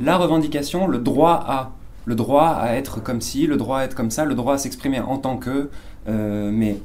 la 0.00 0.16
revendication, 0.16 0.86
le 0.86 0.98
droit 0.98 1.44
à, 1.46 1.72
le 2.04 2.14
droit 2.14 2.50
à 2.50 2.74
être 2.74 3.02
comme 3.02 3.20
ci, 3.20 3.46
le 3.46 3.56
droit 3.56 3.80
à 3.80 3.84
être 3.84 3.96
comme 3.96 4.12
ça, 4.12 4.24
le 4.24 4.36
droit 4.36 4.54
à 4.54 4.58
s'exprimer 4.58 5.00
en 5.00 5.18
tant 5.18 5.36
que. 5.36 5.70
Mais 6.06 6.78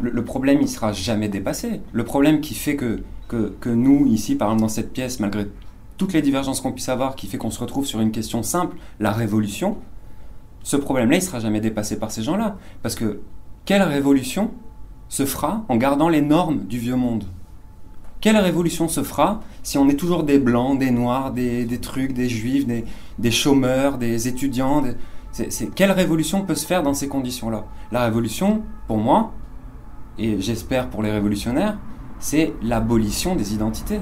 le, 0.00 0.22
problème, 0.22 0.58
il 0.60 0.68
sera 0.68 0.92
jamais 0.92 1.28
dépassé. 1.28 1.80
Le 1.92 2.04
problème 2.04 2.40
qui 2.40 2.54
fait 2.54 2.76
que, 2.76 3.00
que, 3.26 3.54
que 3.58 3.70
nous, 3.70 4.06
ici, 4.06 4.36
par 4.36 4.48
exemple, 4.48 4.62
dans 4.62 4.68
cette 4.68 4.92
pièce, 4.92 5.18
malgré 5.18 5.46
toutes 6.02 6.14
les 6.14 6.22
divergences 6.22 6.60
qu'on 6.60 6.72
puisse 6.72 6.88
avoir, 6.88 7.14
qui 7.14 7.28
fait 7.28 7.38
qu'on 7.38 7.52
se 7.52 7.60
retrouve 7.60 7.86
sur 7.86 8.00
une 8.00 8.10
question 8.10 8.42
simple, 8.42 8.76
la 8.98 9.12
révolution, 9.12 9.76
ce 10.64 10.76
problème-là, 10.76 11.14
il 11.14 11.20
ne 11.20 11.24
sera 11.24 11.38
jamais 11.38 11.60
dépassé 11.60 11.96
par 11.96 12.10
ces 12.10 12.24
gens-là. 12.24 12.56
Parce 12.82 12.96
que 12.96 13.20
quelle 13.64 13.82
révolution 13.82 14.50
se 15.08 15.24
fera 15.24 15.64
en 15.68 15.76
gardant 15.76 16.08
les 16.08 16.20
normes 16.20 16.64
du 16.64 16.80
vieux 16.80 16.96
monde? 16.96 17.22
Quelle 18.20 18.36
révolution 18.36 18.88
se 18.88 19.04
fera 19.04 19.42
si 19.62 19.78
on 19.78 19.88
est 19.88 19.94
toujours 19.94 20.24
des 20.24 20.40
blancs, 20.40 20.76
des 20.76 20.90
noirs, 20.90 21.30
des, 21.30 21.78
trucs, 21.80 22.14
des 22.14 22.28
juifs, 22.28 22.66
des, 22.66 23.30
chômeurs, 23.30 23.96
des 23.96 24.26
étudiants 24.26 24.82
Quelle 25.76 25.92
révolution 25.92 26.42
peut 26.42 26.56
se 26.56 26.66
faire 26.66 26.82
dans 26.82 26.94
ces 26.94 27.06
conditions-là? 27.06 27.64
La 27.92 28.02
révolution, 28.02 28.62
pour 28.88 28.96
moi, 28.96 29.34
et 30.18 30.40
j'espère 30.40 30.90
pour 30.90 31.04
les 31.04 31.12
révolutionnaires, 31.12 31.78
c'est 32.18 32.54
l'abolition 32.60 33.36
des 33.36 33.54
identités. 33.54 34.00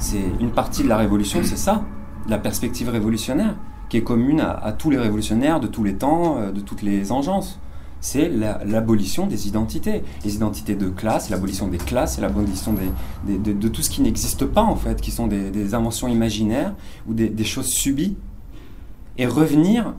C'est 0.00 0.24
une 0.40 0.50
partie 0.50 0.82
de 0.82 0.88
la 0.88 0.96
révolution, 0.96 1.40
c'est 1.44 1.58
ça, 1.58 1.84
la 2.26 2.38
perspective 2.38 2.88
révolutionnaire 2.88 3.54
qui 3.90 3.98
est 3.98 4.02
commune 4.02 4.40
à, 4.40 4.72
tous 4.72 4.88
les 4.88 4.96
révolutionnaires 4.96 5.60
de 5.60 5.66
tous 5.66 5.84
les 5.84 5.96
temps, 5.96 6.38
euh, 6.38 6.52
de 6.52 6.60
toutes 6.60 6.82
les 6.82 7.12
engences. 7.12 7.58
C'est 8.00 8.30
l'abolition 8.30 9.26
des 9.26 9.46
identités. 9.46 10.02
Les 10.24 10.36
identités 10.36 10.74
de 10.74 10.88
classe, 10.88 11.28
l'abolition 11.28 11.66
des 11.66 11.76
classes, 11.76 12.18
l'abolition 12.18 12.74
des, 13.26 13.38
de, 13.38 13.68
tout 13.68 13.82
ce 13.82 13.90
qui 13.90 14.00
n'existe 14.00 14.46
pas, 14.46 14.62
en 14.62 14.76
fait, 14.76 15.02
qui 15.02 15.10
sont 15.10 15.26
des, 15.26 15.74
inventions 15.74 16.08
imaginaires 16.08 16.72
ou 17.06 17.12
des, 17.12 17.44
choses 17.44 17.66
subies. 17.66 18.16
et 19.18 19.26
revenir 19.26 19.92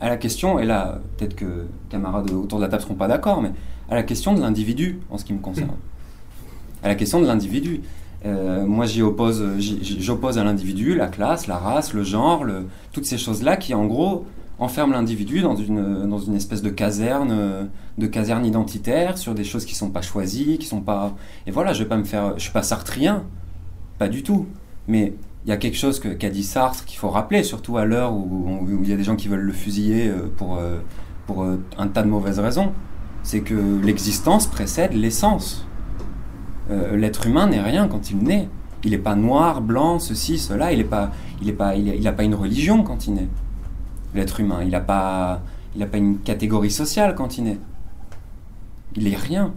à 0.00 0.08
la 0.08 0.16
question, 0.16 0.58
et 0.58 0.64
là, 0.64 1.00
peut-être 1.18 1.36
que 1.36 1.66
camarades 1.90 2.30
autour 2.30 2.60
de 2.60 2.64
la 2.64 2.70
table 2.70 2.82
seront 2.82 2.94
pas 2.94 3.08
d'accord, 3.08 3.42
mais 3.42 3.52
à 3.90 3.94
la 3.94 4.02
question 4.02 4.32
de 4.32 4.40
l'individu, 4.40 5.00
en 5.10 5.18
ce 5.18 5.24
qui 5.26 5.34
me 5.34 5.40
concerne. 5.40 5.72
À 6.82 6.88
la 6.88 6.94
question 6.94 7.20
de 7.20 7.26
l'individu. 7.26 7.82
Euh, 8.24 8.64
moi, 8.66 8.86
j'y 8.86 9.02
oppose, 9.02 9.44
j'oppose 9.58 10.38
à 10.38 10.44
l'individu 10.44 10.94
la 10.94 11.06
classe, 11.06 11.46
la 11.46 11.58
race, 11.58 11.92
le 11.92 12.02
genre, 12.02 12.44
toutes 12.92 13.06
ces 13.06 13.18
choses-là 13.18 13.56
qui, 13.56 13.74
en 13.74 13.86
gros, 13.86 14.26
enferment 14.58 14.94
l'individu 14.94 15.42
dans 15.42 15.54
une, 15.54 16.34
espèce 16.34 16.62
de 16.62 16.70
caserne, 16.70 17.68
de 17.98 18.06
caserne 18.06 18.46
identitaire 18.46 19.18
sur 19.18 19.34
des 19.34 19.44
choses 19.44 19.64
qui 19.64 19.74
sont 19.74 19.90
pas 19.90 20.02
choisies, 20.02 20.58
qui 20.58 20.66
sont 20.66 20.80
pas. 20.80 21.14
Et 21.46 21.50
voilà, 21.50 21.72
je 21.72 21.82
vais 21.82 21.88
pas 21.88 21.98
me 21.98 22.04
faire, 22.04 22.34
je 22.36 22.42
suis 22.42 22.52
pas 22.52 22.62
sartrien, 22.62 23.24
pas 23.98 24.08
du 24.08 24.22
tout. 24.22 24.46
Mais 24.88 25.12
il 25.46 25.50
y 25.50 25.52
a 25.52 25.56
quelque 25.56 25.76
chose 25.76 26.00
qu'a 26.00 26.28
dit 26.28 26.42
Sartre 26.42 26.84
qu'il 26.84 26.98
faut 26.98 27.08
rappeler, 27.08 27.44
surtout 27.44 27.76
à 27.76 27.84
l'heure 27.84 28.12
où, 28.12 28.66
il 28.82 28.88
y 28.88 28.92
a 28.92 28.96
des 28.96 29.04
gens 29.04 29.14
qui 29.14 29.28
veulent 29.28 29.40
le 29.40 29.52
fusiller 29.52 30.08
euh, 30.08 30.28
pour, 30.36 30.56
euh, 30.56 30.78
euh, 31.30 31.56
un 31.78 31.86
tas 31.86 32.02
de 32.02 32.08
mauvaises 32.08 32.40
raisons. 32.40 32.72
C'est 33.22 33.40
que 33.40 33.54
l'existence 33.82 34.46
précède 34.46 34.92
l'essence. 34.92 35.65
L'être 36.68 37.26
humain 37.26 37.46
n'est 37.46 37.60
rien 37.60 37.88
quand 37.88 38.10
il 38.10 38.18
naît. 38.18 38.48
Il 38.84 38.90
n'est 38.90 38.98
pas 38.98 39.16
noir, 39.16 39.60
blanc, 39.62 39.98
ceci, 39.98 40.38
cela. 40.38 40.72
Il 40.72 40.78
n'a 40.78 40.84
pas, 40.84 41.10
il 41.42 41.54
pas, 41.54 41.74
il, 41.76 42.14
pas 42.14 42.24
une 42.24 42.34
religion 42.34 42.82
quand 42.82 43.06
il 43.06 43.14
naît. 43.14 43.28
L'être 44.14 44.40
humain, 44.40 44.60
il 44.62 44.70
n'a 44.70 44.80
pas, 44.80 45.42
il 45.74 45.86
pas 45.86 45.98
une 45.98 46.18
catégorie 46.18 46.70
sociale 46.70 47.14
quand 47.14 47.38
il 47.38 47.44
naît. 47.44 47.58
Il 48.94 49.08
est 49.08 49.16
rien. 49.16 49.52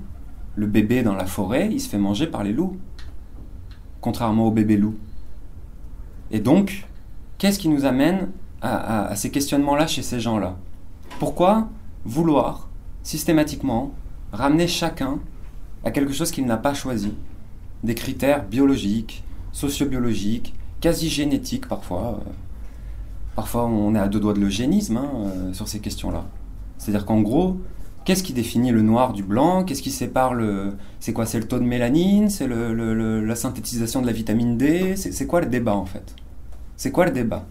Le 0.56 0.68
bébé 0.68 1.04
dans 1.04 1.16
la 1.16 1.26
forêt, 1.26 1.70
il 1.72 1.80
se 1.80 1.88
fait 1.88 1.98
manger 1.98 2.28
par 2.28 2.44
les 2.44 2.52
loups. 2.52 2.78
Contrairement 4.02 4.48
au 4.48 4.52
bébé 4.52 4.78
loup. 4.78 4.96
Et 6.32 6.40
donc, 6.40 6.88
qu'est-ce 7.38 7.60
qui 7.60 7.70
nous 7.70 7.86
amène 7.86 8.30
à, 8.62 9.16
ces 9.16 9.32
questionnements-là 9.32 9.88
chez 9.88 10.02
ces 10.02 10.20
gens-là? 10.20 10.58
Pourquoi 11.20 11.70
vouloir 12.06 12.70
systématiquement 13.04 13.94
ramener 14.32 14.68
chacun 14.68 15.20
à 15.84 15.92
quelque 15.92 16.14
chose 16.14 16.32
qu'il 16.32 16.46
n'a 16.46 16.58
pas 16.58 16.74
choisi 16.74 17.14
Des 17.84 17.96
critères 17.96 18.46
biologiques, 18.46 19.24
sociobiologiques, 19.52 20.54
quasi 20.82 21.10
génétiques 21.10 21.68
parfois. 21.68 22.22
Parfois, 23.36 23.66
on 23.66 23.96
est 23.96 24.00
à 24.00 24.08
deux 24.08 24.20
doigts 24.20 24.34
de 24.34 24.40
l'eugénisme 24.40 24.98
hein, 24.98 25.10
euh, 25.16 25.54
sur 25.54 25.68
ces 25.68 25.80
questions-là. 25.80 26.26
C'est-à-dire 26.78 27.06
qu'en 27.06 27.22
gros, 27.22 27.58
qu'est-ce 28.04 28.24
qui 28.24 28.34
définit 28.34 28.72
le 28.72 28.82
noir 28.82 29.14
du 29.14 29.24
blanc? 29.24 29.64
Qu'est-ce 29.64 29.82
qui 29.82 29.92
sépare 29.92 30.34
le. 30.34 30.74
C'est 31.00 31.14
quoi? 31.14 31.26
C'est 31.26 31.40
le 31.40 31.48
taux 31.48 31.60
de 31.60 31.64
mélanine? 31.64 32.30
C'est 32.30 32.48
le, 32.48 33.26
la 33.26 33.36
synthétisation 33.36 34.02
de 34.02 34.08
la 34.08 34.14
vitamine 34.14 34.58
D? 34.58 34.96
C'est 34.98 35.28
quoi 35.28 35.42
le 35.42 35.48
débat 35.48 35.76
en 35.76 35.86
fait? 35.86 36.16
C'est 36.76 36.92
quoi 36.92 37.06
le 37.06 37.12
débat? 37.12 37.46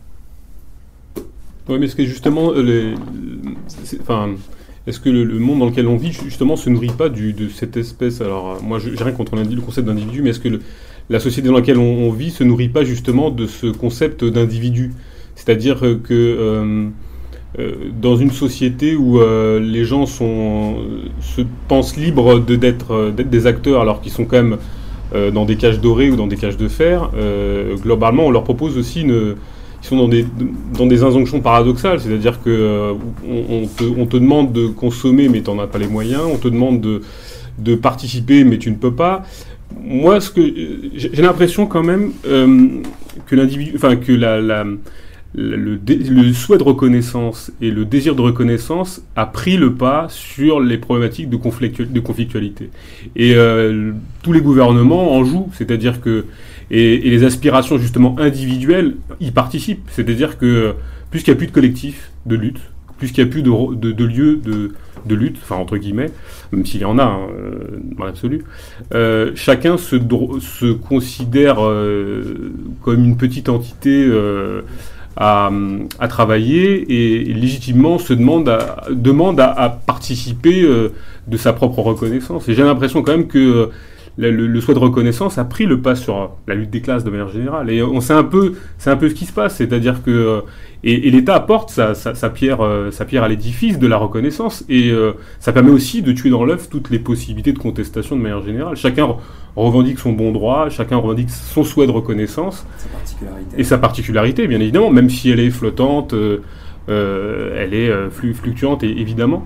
Oui, 1.68 1.78
mais 1.78 1.86
est-ce 1.86 1.96
que 1.96 2.04
justement. 2.04 2.50
Euh, 2.52 2.62
les, 2.62 2.94
enfin. 4.00 4.34
Est-ce 4.88 5.00
que 5.00 5.10
le, 5.10 5.38
monde 5.38 5.60
dans 5.60 5.66
lequel 5.66 5.86
on 5.86 5.96
vit, 5.96 6.12
justement, 6.12 6.56
se 6.56 6.70
nourrit 6.70 6.88
pas 6.96 7.08
du, 7.08 7.32
de 7.32 7.48
cette 7.48 7.76
espèce? 7.76 8.20
Alors, 8.20 8.52
euh, 8.52 8.54
moi, 8.62 8.78
j'ai 8.78 9.02
rien 9.02 9.12
contre 9.12 9.36
le 9.36 9.60
concept 9.60 9.86
d'individu, 9.86 10.22
mais 10.22 10.30
est-ce 10.30 10.40
que 10.40 10.60
la 11.10 11.20
société 11.20 11.48
dans 11.48 11.54
laquelle 11.54 11.78
on, 11.78 12.10
vit 12.10 12.30
se 12.30 12.42
nourrit 12.42 12.68
pas 12.68 12.84
justement 12.84 13.30
de 13.30 13.46
ce 13.46 13.66
concept 13.66 14.24
d'individu? 14.24 14.92
C'est-à-dire 15.36 15.80
que 15.80 16.12
euh, 16.12 16.88
euh, 17.58 17.72
dans 17.98 18.16
une 18.16 18.30
société 18.30 18.94
où 18.94 19.20
euh, 19.20 19.58
les 19.58 19.84
gens 19.86 20.04
sont, 20.04 20.76
se 21.22 21.40
pensent 21.66 21.96
libres 21.96 22.40
d'être 22.40 22.90
euh, 22.90 23.10
d'être 23.10 23.30
des 23.30 23.46
acteurs 23.46 23.80
alors 23.80 24.02
qu'ils 24.02 24.12
sont 24.12 24.26
quand 24.26 24.36
même 24.36 24.58
dans 25.32 25.46
des 25.46 25.56
cages 25.56 25.80
dorées 25.80 26.10
ou 26.10 26.16
dans 26.16 26.26
des 26.26 26.36
cages 26.36 26.58
de 26.58 26.68
fer, 26.68 27.08
globalement 27.82 28.26
on 28.26 28.30
leur 28.30 28.44
propose 28.44 28.76
aussi 28.76 29.00
une... 29.00 29.36
Sont 29.88 29.96
dans 29.96 30.08
des, 30.08 30.26
dans 30.76 30.86
des 30.86 31.02
injonctions 31.02 31.40
paradoxales, 31.40 31.98
c'est-à-dire 32.00 32.42
que 32.42 32.92
on, 33.26 33.66
te, 33.66 33.84
on, 33.84 34.04
te, 34.04 34.18
demande 34.18 34.52
de 34.52 34.66
consommer 34.66 35.30
mais 35.30 35.40
tu 35.40 35.50
n'en 35.50 35.58
as 35.60 35.66
pas 35.66 35.78
les 35.78 35.86
moyens, 35.86 36.22
on 36.30 36.36
te 36.36 36.48
demande 36.48 36.82
de, 36.82 37.00
de 37.58 37.74
participer 37.74 38.44
mais 38.44 38.58
tu 38.58 38.70
ne 38.70 38.76
peux 38.76 38.92
pas 38.92 39.24
moi, 39.82 40.20
ce 40.20 40.30
que 40.30 40.42
j'ai 40.94 41.22
l'impression 41.22 41.66
quand 41.66 41.82
même 41.82 42.12
que 42.22 43.36
l'individu, 43.36 43.72
enfin 43.76 43.96
que 43.96 44.12
la, 44.12 44.40
la, 44.40 44.64
le, 45.34 46.32
souhait 46.32 46.58
de 46.58 46.62
reconnaissance 46.62 47.52
et 47.60 47.70
le 47.70 47.84
désir 47.84 48.14
de 48.14 48.22
reconnaissance 48.22 49.02
a 49.16 49.26
pris 49.26 49.56
le 49.56 49.74
pas 49.74 50.06
sur 50.08 50.60
les 50.60 50.78
problématiques 50.78 51.28
de, 51.28 51.36
de 51.36 52.00
conflictualité. 52.00 52.70
Et 53.16 53.34
euh, 53.34 53.92
tous 54.22 54.32
les 54.32 54.40
gouvernements 54.40 55.12
en 55.14 55.24
jouent, 55.24 55.50
c'est-à-dire 55.52 56.00
que 56.00 56.24
et, 56.70 56.98
les 56.98 57.24
aspirations 57.24 57.78
justement 57.78 58.16
individuelles 58.18 58.96
y 59.20 59.30
participent, 59.30 59.88
c'est-à-dire 59.90 60.38
que 60.38 60.74
puisqu'il 61.10 61.30
n'y 61.30 61.36
a 61.36 61.38
plus 61.38 61.46
de 61.46 61.52
collectif 61.52 62.10
de 62.26 62.36
lutte, 62.36 62.60
puisqu'il 62.98 63.24
n'y 63.24 63.30
a 63.30 63.32
plus 63.32 63.42
de, 63.42 63.74
de, 63.74 63.92
de 63.92 64.04
lieu 64.04 64.36
de, 64.36 64.72
de, 65.06 65.14
lutte, 65.14 65.38
enfin 65.42 65.56
entre 65.56 65.76
guillemets, 65.76 66.10
même 66.52 66.66
s'il 66.66 66.80
y 66.80 66.84
en 66.84 66.98
a 66.98 67.04
hein, 67.04 67.28
euh, 67.30 67.78
dans 67.96 68.04
l'absolu, 68.04 68.44
euh, 68.94 69.32
chacun 69.34 69.76
se, 69.78 69.96
se 70.40 70.72
considère 70.72 71.56
comme 72.82 73.04
une 73.04 73.16
petite 73.16 73.48
entité 73.48 74.06
à, 75.18 76.08
travailler 76.08 76.84
et, 76.92 77.34
légitimement 77.34 77.98
se 77.98 78.12
demande 78.12 78.48
à, 78.48 78.84
demande 78.90 79.40
à, 79.40 79.80
participer 79.86 80.62
euh, 80.62 80.90
de 81.26 81.36
sa 81.36 81.52
propre 81.52 81.80
reconnaissance. 81.80 82.48
Et 82.48 82.54
j'ai 82.54 82.62
l'impression 82.62 83.02
quand 83.02 83.12
même 83.12 83.26
que 83.26 83.70
euh, 84.20 84.30
le, 84.30 84.60
souhait 84.60 84.74
de 84.74 84.78
reconnaissance 84.78 85.38
a 85.38 85.44
pris 85.44 85.66
le 85.66 85.80
pas 85.80 85.94
sur 85.94 86.32
la 86.46 86.54
lutte 86.54 86.70
des 86.70 86.80
classes 86.80 87.04
de 87.04 87.10
manière 87.10 87.28
générale. 87.28 87.70
Et 87.70 87.82
on 87.82 88.00
sait 88.00 88.14
un 88.14 88.24
peu, 88.24 88.54
c'est 88.78 88.90
un 88.90 88.96
peu 88.96 89.08
ce 89.08 89.14
qui 89.14 89.24
se 89.26 89.32
passe, 89.32 89.56
c'est-à-dire 89.56 90.02
que 90.02 90.10
euh, 90.10 90.40
et, 90.84 91.10
l'État 91.10 91.34
apporte 91.34 91.70
sa, 91.70 91.94
pierre, 92.30 92.60
sa 92.92 93.04
pierre 93.04 93.24
à 93.24 93.28
l'édifice 93.28 93.78
de 93.78 93.86
la 93.86 93.96
reconnaissance 93.96 94.64
et 94.68 94.92
ça 95.40 95.52
permet 95.52 95.72
aussi 95.72 96.02
de 96.02 96.12
tuer 96.12 96.30
dans 96.30 96.44
l'œuf 96.44 96.70
toutes 96.70 96.90
les 96.90 97.00
possibilités 97.00 97.52
de 97.52 97.58
contestation 97.58 98.14
de 98.14 98.22
manière 98.22 98.42
générale. 98.42 98.76
Chacun 98.76 99.16
revendique 99.58 99.98
son 99.98 100.12
bon 100.12 100.32
droit, 100.32 100.68
chacun 100.70 100.96
revendique 100.96 101.30
son 101.30 101.64
souhait 101.64 101.86
de 101.86 101.92
reconnaissance. 101.92 102.66
Et 103.56 103.64
sa 103.64 103.78
particularité, 103.78 104.46
bien 104.46 104.60
évidemment, 104.60 104.90
même 104.90 105.10
si 105.10 105.30
elle 105.30 105.40
est 105.40 105.50
flottante, 105.50 106.14
euh, 106.14 106.42
euh, 106.88 107.56
elle 107.58 107.74
est 107.74 107.90
euh, 107.90 108.10
fluctuante, 108.10 108.82
évidemment. 108.82 109.44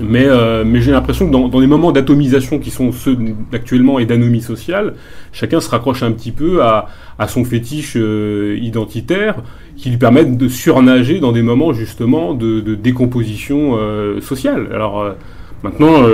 Mais, 0.00 0.26
mais 0.64 0.80
j'ai 0.80 0.92
l'impression 0.92 1.26
que 1.26 1.32
dans, 1.32 1.48
dans, 1.48 1.60
les 1.60 1.66
moments 1.66 1.92
d'atomisation 1.92 2.58
qui 2.58 2.70
sont 2.70 2.92
ceux 2.92 3.16
actuellement 3.52 3.98
et 3.98 4.04
d'anomie 4.04 4.42
sociale, 4.42 4.94
chacun 5.32 5.60
se 5.60 5.70
raccroche 5.70 6.02
un 6.02 6.12
petit 6.12 6.32
peu 6.32 6.62
à, 6.62 6.88
à 7.18 7.28
son 7.28 7.44
fétiche 7.44 7.96
identitaire 7.96 9.36
qui 9.76 9.90
lui 9.90 9.96
permettent 9.96 10.36
de 10.36 10.48
surnager 10.48 11.20
dans 11.20 11.32
des 11.32 11.42
moments 11.42 11.72
justement 11.72 12.34
de, 12.34 12.60
de 12.60 12.74
décomposition 12.74 13.78
sociale. 14.20 14.68
Alors 14.72 15.14
maintenant 15.62 16.04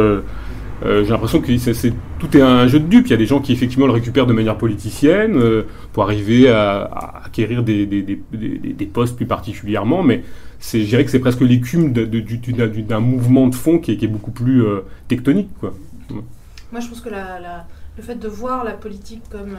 euh, 0.85 1.05
j'ai 1.05 1.11
l'impression 1.11 1.41
que 1.41 1.57
c'est, 1.59 1.93
tout 2.19 2.37
est 2.37 2.41
un 2.41 2.67
jeu 2.67 2.81
de 2.81 2.87
dupes. 2.87 3.07
Il 3.07 3.11
y 3.11 3.15
a 3.15 3.19
des 3.19 3.27
gens 3.27 3.41
qui 3.41 3.53
effectivement 3.53 3.87
le 3.87 3.93
récupèrent 3.93 4.27
de 4.27 4.33
manière 4.33 4.57
politicienne 4.57 5.37
euh, 5.37 5.63
pour 5.93 6.03
arriver 6.03 6.49
à, 6.49 7.23
acquérir 7.25 7.63
des, 7.63 7.87
des, 7.87 8.03
des, 8.03 8.87
postes 8.87 9.17
plus 9.17 9.27
particulièrement, 9.27 10.03
mais 10.03 10.23
c'est, 10.63 10.81
je 10.81 10.87
dirais 10.87 11.05
que 11.05 11.11
c'est 11.11 11.19
presque 11.19 11.41
l'écume 11.41 11.93
d'un 11.93 13.01
mouvement 13.01 13.49
de 13.49 13.55
fond 13.55 13.79
qui 13.79 13.93
est, 13.93 14.07
beaucoup 14.07 14.31
plus 14.31 14.65
euh, 14.65 14.81
tectonique. 15.09 15.51
Moi, 15.61 16.81
je 16.81 16.89
pense 16.89 17.01
que 17.01 17.11
le 17.11 18.03
fait 18.03 18.15
de 18.15 18.29
voir 18.29 18.65
la 18.65 18.73
politique 18.73 19.23
comme 19.31 19.59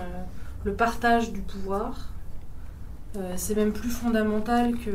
le 0.64 0.74
partage 0.74 1.32
du 1.32 1.41
pouvoir, 1.41 2.10
c'est 3.36 3.56
même 3.56 3.72
plus 3.72 3.89
fondamental 3.89 4.74
que, 4.74 4.91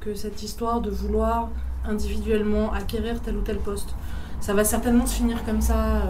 que 0.00 0.14
cette 0.14 0.42
histoire 0.42 0.82
de 0.82 0.90
vouloir 0.90 1.50
individuellement 1.86 2.72
acquérir 2.72 3.22
tel 3.22 3.36
ou 3.36 3.40
tel 3.40 3.56
poste 3.56 3.94
ça 4.44 4.52
va 4.52 4.62
certainement 4.62 5.06
se 5.06 5.14
finir 5.14 5.42
comme 5.46 5.62
ça. 5.62 6.02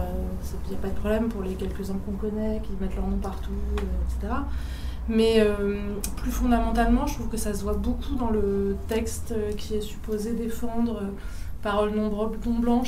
Il 0.66 0.70
n'y 0.70 0.76
a 0.76 0.80
pas 0.80 0.88
de 0.88 0.94
problème 0.94 1.28
pour 1.28 1.42
les 1.42 1.54
quelques-uns 1.54 1.98
qu'on 2.04 2.16
connaît, 2.16 2.60
qui 2.64 2.72
mettent 2.80 2.96
leur 2.96 3.06
nom 3.06 3.16
partout, 3.18 3.52
euh, 3.78 3.82
etc. 4.08 4.34
Mais 5.08 5.40
euh, 5.40 5.76
plus 6.16 6.30
fondamentalement, 6.30 7.06
je 7.06 7.14
trouve 7.14 7.28
que 7.28 7.36
ça 7.36 7.52
se 7.52 7.62
voit 7.62 7.74
beaucoup 7.74 8.14
dans 8.14 8.30
le 8.30 8.76
texte 8.88 9.32
euh, 9.32 9.52
qui 9.52 9.74
est 9.74 9.82
supposé 9.82 10.32
défendre 10.32 11.02
parole 11.62 11.90
non, 11.90 12.10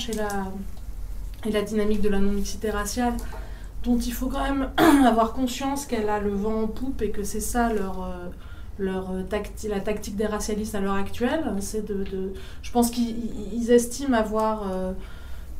et 0.08 0.12
la, 0.12 0.28
et 1.46 1.50
la 1.50 1.62
dynamique 1.62 2.00
de 2.00 2.08
la 2.08 2.18
non-mixité 2.18 2.70
raciale, 2.70 3.14
dont 3.84 3.98
il 3.98 4.12
faut 4.12 4.26
quand 4.26 4.42
même 4.42 4.70
avoir 5.06 5.32
conscience 5.32 5.86
qu'elle 5.86 6.08
a 6.08 6.20
le 6.20 6.30
vent 6.30 6.62
en 6.62 6.66
poupe 6.66 7.02
et 7.02 7.10
que 7.10 7.22
c'est 7.22 7.40
ça 7.40 7.72
leur, 7.72 8.10
leur 8.78 9.12
la 9.68 9.80
tactique 9.80 10.16
des 10.16 10.26
racialistes 10.26 10.74
à 10.74 10.80
l'heure 10.80 10.94
actuelle. 10.94 11.44
De, 11.88 12.32
je 12.62 12.70
pense 12.70 12.90
qu'ils 12.90 13.70
estiment 13.70 14.18
avoir 14.18 14.64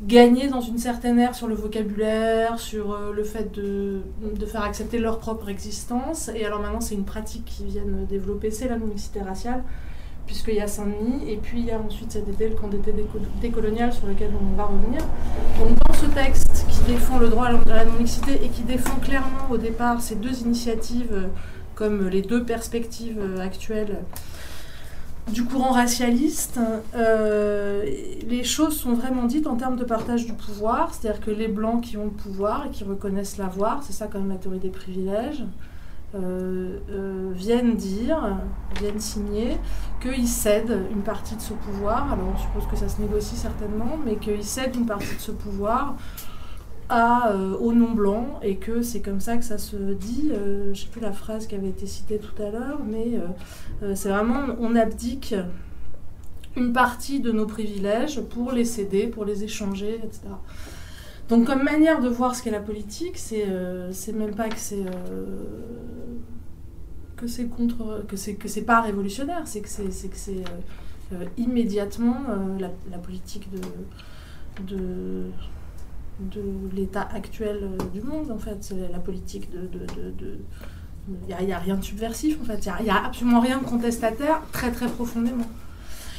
gagner 0.03 0.49
dans 0.49 0.61
une 0.61 0.79
certaine 0.79 1.19
ère 1.19 1.35
sur 1.35 1.47
le 1.47 1.55
vocabulaire, 1.55 2.59
sur 2.59 2.93
euh, 2.93 3.13
le 3.13 3.25
fait 3.25 3.55
de, 3.55 4.03
de, 4.23 4.47
faire 4.47 4.63
accepter 4.63 4.99
leur 4.99 5.19
propre 5.19 5.49
existence. 5.49 6.31
Et 6.35 6.45
alors 6.45 6.61
maintenant, 6.61 6.81
c'est 6.81 6.95
une 6.95 7.05
pratique 7.05 7.45
qu'ils 7.45 7.67
viennent 7.67 8.07
développer, 8.07 8.51
c'est 8.51 8.69
la 8.69 8.77
non-mixité 8.77 9.23
raciale, 9.23 9.63
puisqu'il 10.27 10.55
y 10.55 10.61
a 10.61 10.67
Saint-Denis, 10.67 11.31
et 11.31 11.37
puis 11.37 11.61
il 11.61 11.67
y 11.67 11.71
a 11.71 11.79
ensuite 11.79 12.13
cet 12.13 12.29
été, 12.29 12.49
le 12.49 12.55
camp 12.55 12.69
d'été 12.69 12.93
décolonial, 13.41 13.93
sur 13.93 14.07
lequel 14.07 14.31
on 14.39 14.57
va 14.57 14.65
revenir. 14.65 15.01
Donc 15.59 15.79
dans 15.87 15.95
ce 15.95 16.07
texte 16.07 16.67
qui 16.69 16.93
défend 16.93 17.19
le 17.19 17.29
droit 17.29 17.47
à 17.47 17.53
la 17.53 17.85
non-mixité 17.87 18.35
et 18.45 18.49
qui 18.49 18.63
défend 18.63 18.97
clairement 18.97 19.51
au 19.51 19.57
départ 19.57 20.03
ces 20.03 20.17
deux 20.17 20.41
initiatives 20.41 21.13
euh, 21.13 21.27
comme 21.75 22.09
les 22.09 22.23
deux 22.23 22.45
perspectives 22.45 23.19
euh, 23.19 23.41
actuelles 23.41 23.99
du 25.33 25.45
courant 25.45 25.73
racialiste, 25.73 26.61
euh, 26.95 27.85
les 28.29 28.45
choses 28.45 28.79
sont 28.79 28.95
vraiment 28.95 29.25
dites 29.25 29.47
en 29.47 29.57
termes 29.57 29.77
de 29.77 29.85
partage 29.85 30.25
du 30.25 30.33
pouvoir, 30.33 30.95
c'est-à-dire 30.95 31.21
que 31.21 31.33
les 31.33 31.49
blancs 31.49 31.83
qui 31.83 31.97
ont 31.97 32.05
le 32.05 32.11
pouvoir 32.11 32.67
et 32.67 32.71
qui 32.71 32.85
reconnaissent 32.85 33.37
l'avoir, 33.37 33.83
c'est 33.83 33.93
ça 33.93 34.07
quand 34.07 34.21
même 34.21 34.29
la 34.29 34.37
théorie 34.37 34.61
des 34.61 34.71
privilèges, 34.71 35.43
euh, 36.15 36.79
euh, 36.91 37.33
viennent 37.35 37.75
dire, 37.75 38.39
viennent 38.79 39.01
signer 39.01 39.59
qu'ils 40.01 40.29
cèdent 40.29 40.83
une 40.93 41.03
partie 41.03 41.35
de 41.35 41.41
ce 41.41 41.55
pouvoir, 41.55 42.13
alors 42.13 42.29
on 42.33 42.39
suppose 42.39 42.67
que 42.71 42.77
ça 42.77 42.89
se 42.89 43.01
négocie 43.01 43.37
certainement, 43.37 43.99
mais 44.05 44.17
qu'ils 44.17 44.45
cèdent 44.45 44.77
une 44.77 44.87
partie 44.87 45.17
de 45.17 45.21
ce 45.21 45.33
pouvoir 45.33 45.97
à, 46.89 47.35
au 47.61 47.73
non 47.73 47.93
blanc 47.93 48.39
et 48.43 48.57
que 48.57 48.83
c'est 48.83 49.01
comme 49.01 49.21
ça 49.21 49.37
que 49.37 49.45
ça 49.45 49.59
se 49.59 49.77
dit. 49.77 50.31
je 50.33 50.69
ne 50.71 50.75
sais 50.75 50.87
plus 50.87 51.01
la 51.01 51.13
phrase 51.13 51.47
qui 51.47 51.55
avait 51.55 51.69
été 51.69 51.87
citée 51.87 52.19
tout 52.19 52.41
à 52.43 52.51
l'heure, 52.51 52.81
mais 52.85 53.19
euh, 53.83 53.95
c'est 53.95 54.09
vraiment, 54.09 54.57
on 54.61 54.75
abdique 54.75 55.35
une 56.57 56.73
partie 56.73 57.21
de 57.21 57.33
nos 57.33 57.47
privilèges 57.47 58.21
pour 58.23 58.53
les 58.53 58.65
céder, 58.65 59.07
pour 59.07 59.25
les 59.25 59.45
échanger, 59.45 60.01
etc. 60.03 60.23
Donc 61.29 61.47
comme 61.47 61.63
manière 61.63 62.01
de 62.01 62.09
voir 62.09 62.35
ce 62.35 62.43
qu'est 62.43 62.51
la 62.51 62.61
politique, 62.61 63.19
c'est 63.19 63.45
euh, 63.47 63.93
même 64.15 64.35
pas 64.35 64.49
que 64.49 64.59
c'est 64.59 64.87
euh, 64.87 65.43
que 67.17 67.27
c'est 67.27 67.47
contre 67.47 68.05
que 68.09 68.17
c'est 68.17 68.63
pas 68.63 68.81
révolutionnaire, 68.81 69.43
c'est 69.45 69.61
que 69.61 69.69
c'est 69.69 70.09
que 70.09 70.17
c'est 70.17 70.45
immédiatement 71.37 72.17
la, 72.59 72.99
politique 72.99 73.49
de, 74.67 75.27
de 76.21 76.43
l'état 76.75 77.09
actuel 77.13 77.71
du 77.93 78.01
monde 78.01 78.31
en 78.31 78.39
fait, 78.39 78.59
c'est 78.61 78.89
la 78.91 78.99
politique 78.99 79.51
de, 79.51 79.87
il 81.29 81.47
n'y 81.47 81.53
a, 81.53 81.59
rien 81.59 81.77
de 81.77 81.85
subversif 81.85 82.39
en 82.41 82.45
fait, 82.45 82.67
il 82.81 82.85
n'y 82.85 82.91
a, 82.91 83.05
absolument 83.05 83.41
rien 83.41 83.59
de 83.59 83.65
contestataire 83.65 84.43
très 84.53 84.73
très 84.73 84.89
profondément. 84.89 85.47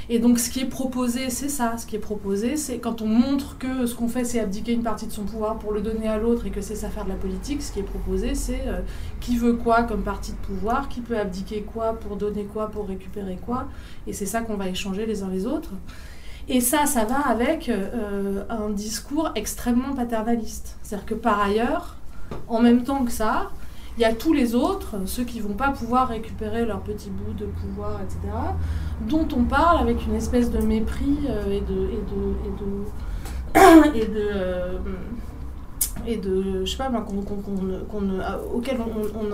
Et 0.09 0.19
donc 0.19 0.39
ce 0.39 0.49
qui 0.49 0.61
est 0.61 0.65
proposé, 0.65 1.29
c'est 1.29 1.49
ça. 1.49 1.77
Ce 1.77 1.85
qui 1.85 1.97
est 1.97 1.99
proposé, 1.99 2.55
c'est 2.55 2.77
quand 2.77 3.01
on 3.01 3.07
montre 3.07 3.57
que 3.57 3.85
ce 3.85 3.93
qu'on 3.93 4.07
fait, 4.07 4.23
c'est 4.23 4.39
abdiquer 4.39 4.71
une 4.71 4.83
partie 4.83 5.05
de 5.05 5.11
son 5.11 5.23
pouvoir 5.23 5.59
pour 5.59 5.73
le 5.73 5.81
donner 5.81 6.07
à 6.07 6.17
l'autre 6.17 6.45
et 6.45 6.49
que 6.49 6.61
c'est 6.61 6.75
ça 6.75 6.89
faire 6.89 7.03
de 7.03 7.09
la 7.09 7.15
politique, 7.15 7.61
ce 7.61 7.73
qui 7.73 7.79
est 7.79 7.83
proposé, 7.83 8.33
c'est 8.33 8.61
euh, 8.67 8.79
qui 9.19 9.35
veut 9.35 9.53
quoi 9.53 9.83
comme 9.83 10.03
partie 10.03 10.31
de 10.31 10.37
pouvoir, 10.37 10.87
qui 10.87 11.01
peut 11.01 11.17
abdiquer 11.17 11.63
quoi 11.63 11.93
pour 11.99 12.15
donner 12.15 12.45
quoi, 12.45 12.69
pour 12.69 12.87
récupérer 12.87 13.37
quoi. 13.45 13.67
Et 14.05 14.13
c'est 14.13 14.25
ça 14.25 14.39
qu'on 14.39 14.55
va 14.55 14.69
échanger 14.69 15.05
les 15.05 15.23
uns 15.23 15.29
les 15.29 15.45
autres. 15.45 15.73
Et 16.49 16.61
ça, 16.61 16.85
ça 16.85 17.05
va 17.05 17.19
avec 17.27 17.69
euh, 17.69 18.43
un 18.49 18.69
discours 18.69 19.31
extrêmement 19.35 19.93
paternaliste. 19.93 20.77
C'est-à-dire 20.81 21.05
que 21.05 21.13
par 21.13 21.41
ailleurs, 21.41 21.97
en 22.47 22.61
même 22.61 22.83
temps 22.83 23.03
que 23.03 23.11
ça, 23.11 23.49
il 23.97 24.01
y 24.01 24.05
a 24.05 24.13
tous 24.13 24.31
les 24.31 24.53
autres, 24.53 24.95
ceux 25.05 25.23
qui 25.23 25.39
vont 25.39 25.55
pas 25.55 25.69
pouvoir 25.69 26.09
récupérer 26.09 26.65
leur 26.65 26.81
petit 26.81 27.09
bout 27.09 27.33
de 27.33 27.45
pouvoir, 27.45 27.99
etc., 28.01 28.19
dont 29.01 29.27
on 29.35 29.43
parle 29.43 29.79
avec 29.79 30.05
une 30.05 30.13
espèce 30.13 30.51
de 30.51 30.59
mépris 30.59 31.17
euh, 31.27 31.51
et 31.51 31.61
de 31.61 31.89
et 31.89 32.03
de 32.11 32.35
et 32.45 33.95
de 33.95 33.95
et 33.95 34.07
de, 34.07 34.29
euh, 34.35 34.77
et 36.05 36.17
de 36.17 36.63
je 36.63 36.71
sais 36.71 36.77
pas 36.77 36.91
auquel 38.53 38.77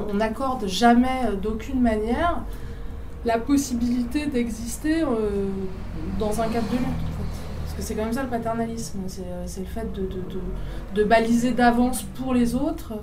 on 0.10 0.14
n'accorde 0.14 0.66
jamais 0.66 1.26
euh, 1.26 1.36
d'aucune 1.36 1.82
manière 1.82 2.44
la 3.26 3.40
possibilité 3.40 4.26
d'exister 4.26 5.02
dans 6.20 6.42
un 6.42 6.48
cadre 6.48 6.68
de 6.72 6.78
lutte. 6.78 6.88
Parce 7.64 7.76
que 7.78 7.82
c'est 7.82 7.96
quand 7.96 8.04
même 8.04 8.14
ça 8.14 8.24
le 8.24 8.30
paternalisme, 8.30 9.00
c'est 9.08 9.60
le 9.60 9.66
fait 9.66 9.92
de, 9.94 10.02
de, 10.02 10.08
de, 10.08 10.40
de 10.96 11.04
baliser 11.04 11.52
d'avance 11.52 12.04
pour 12.04 12.34
les 12.34 12.56
autres 12.56 12.94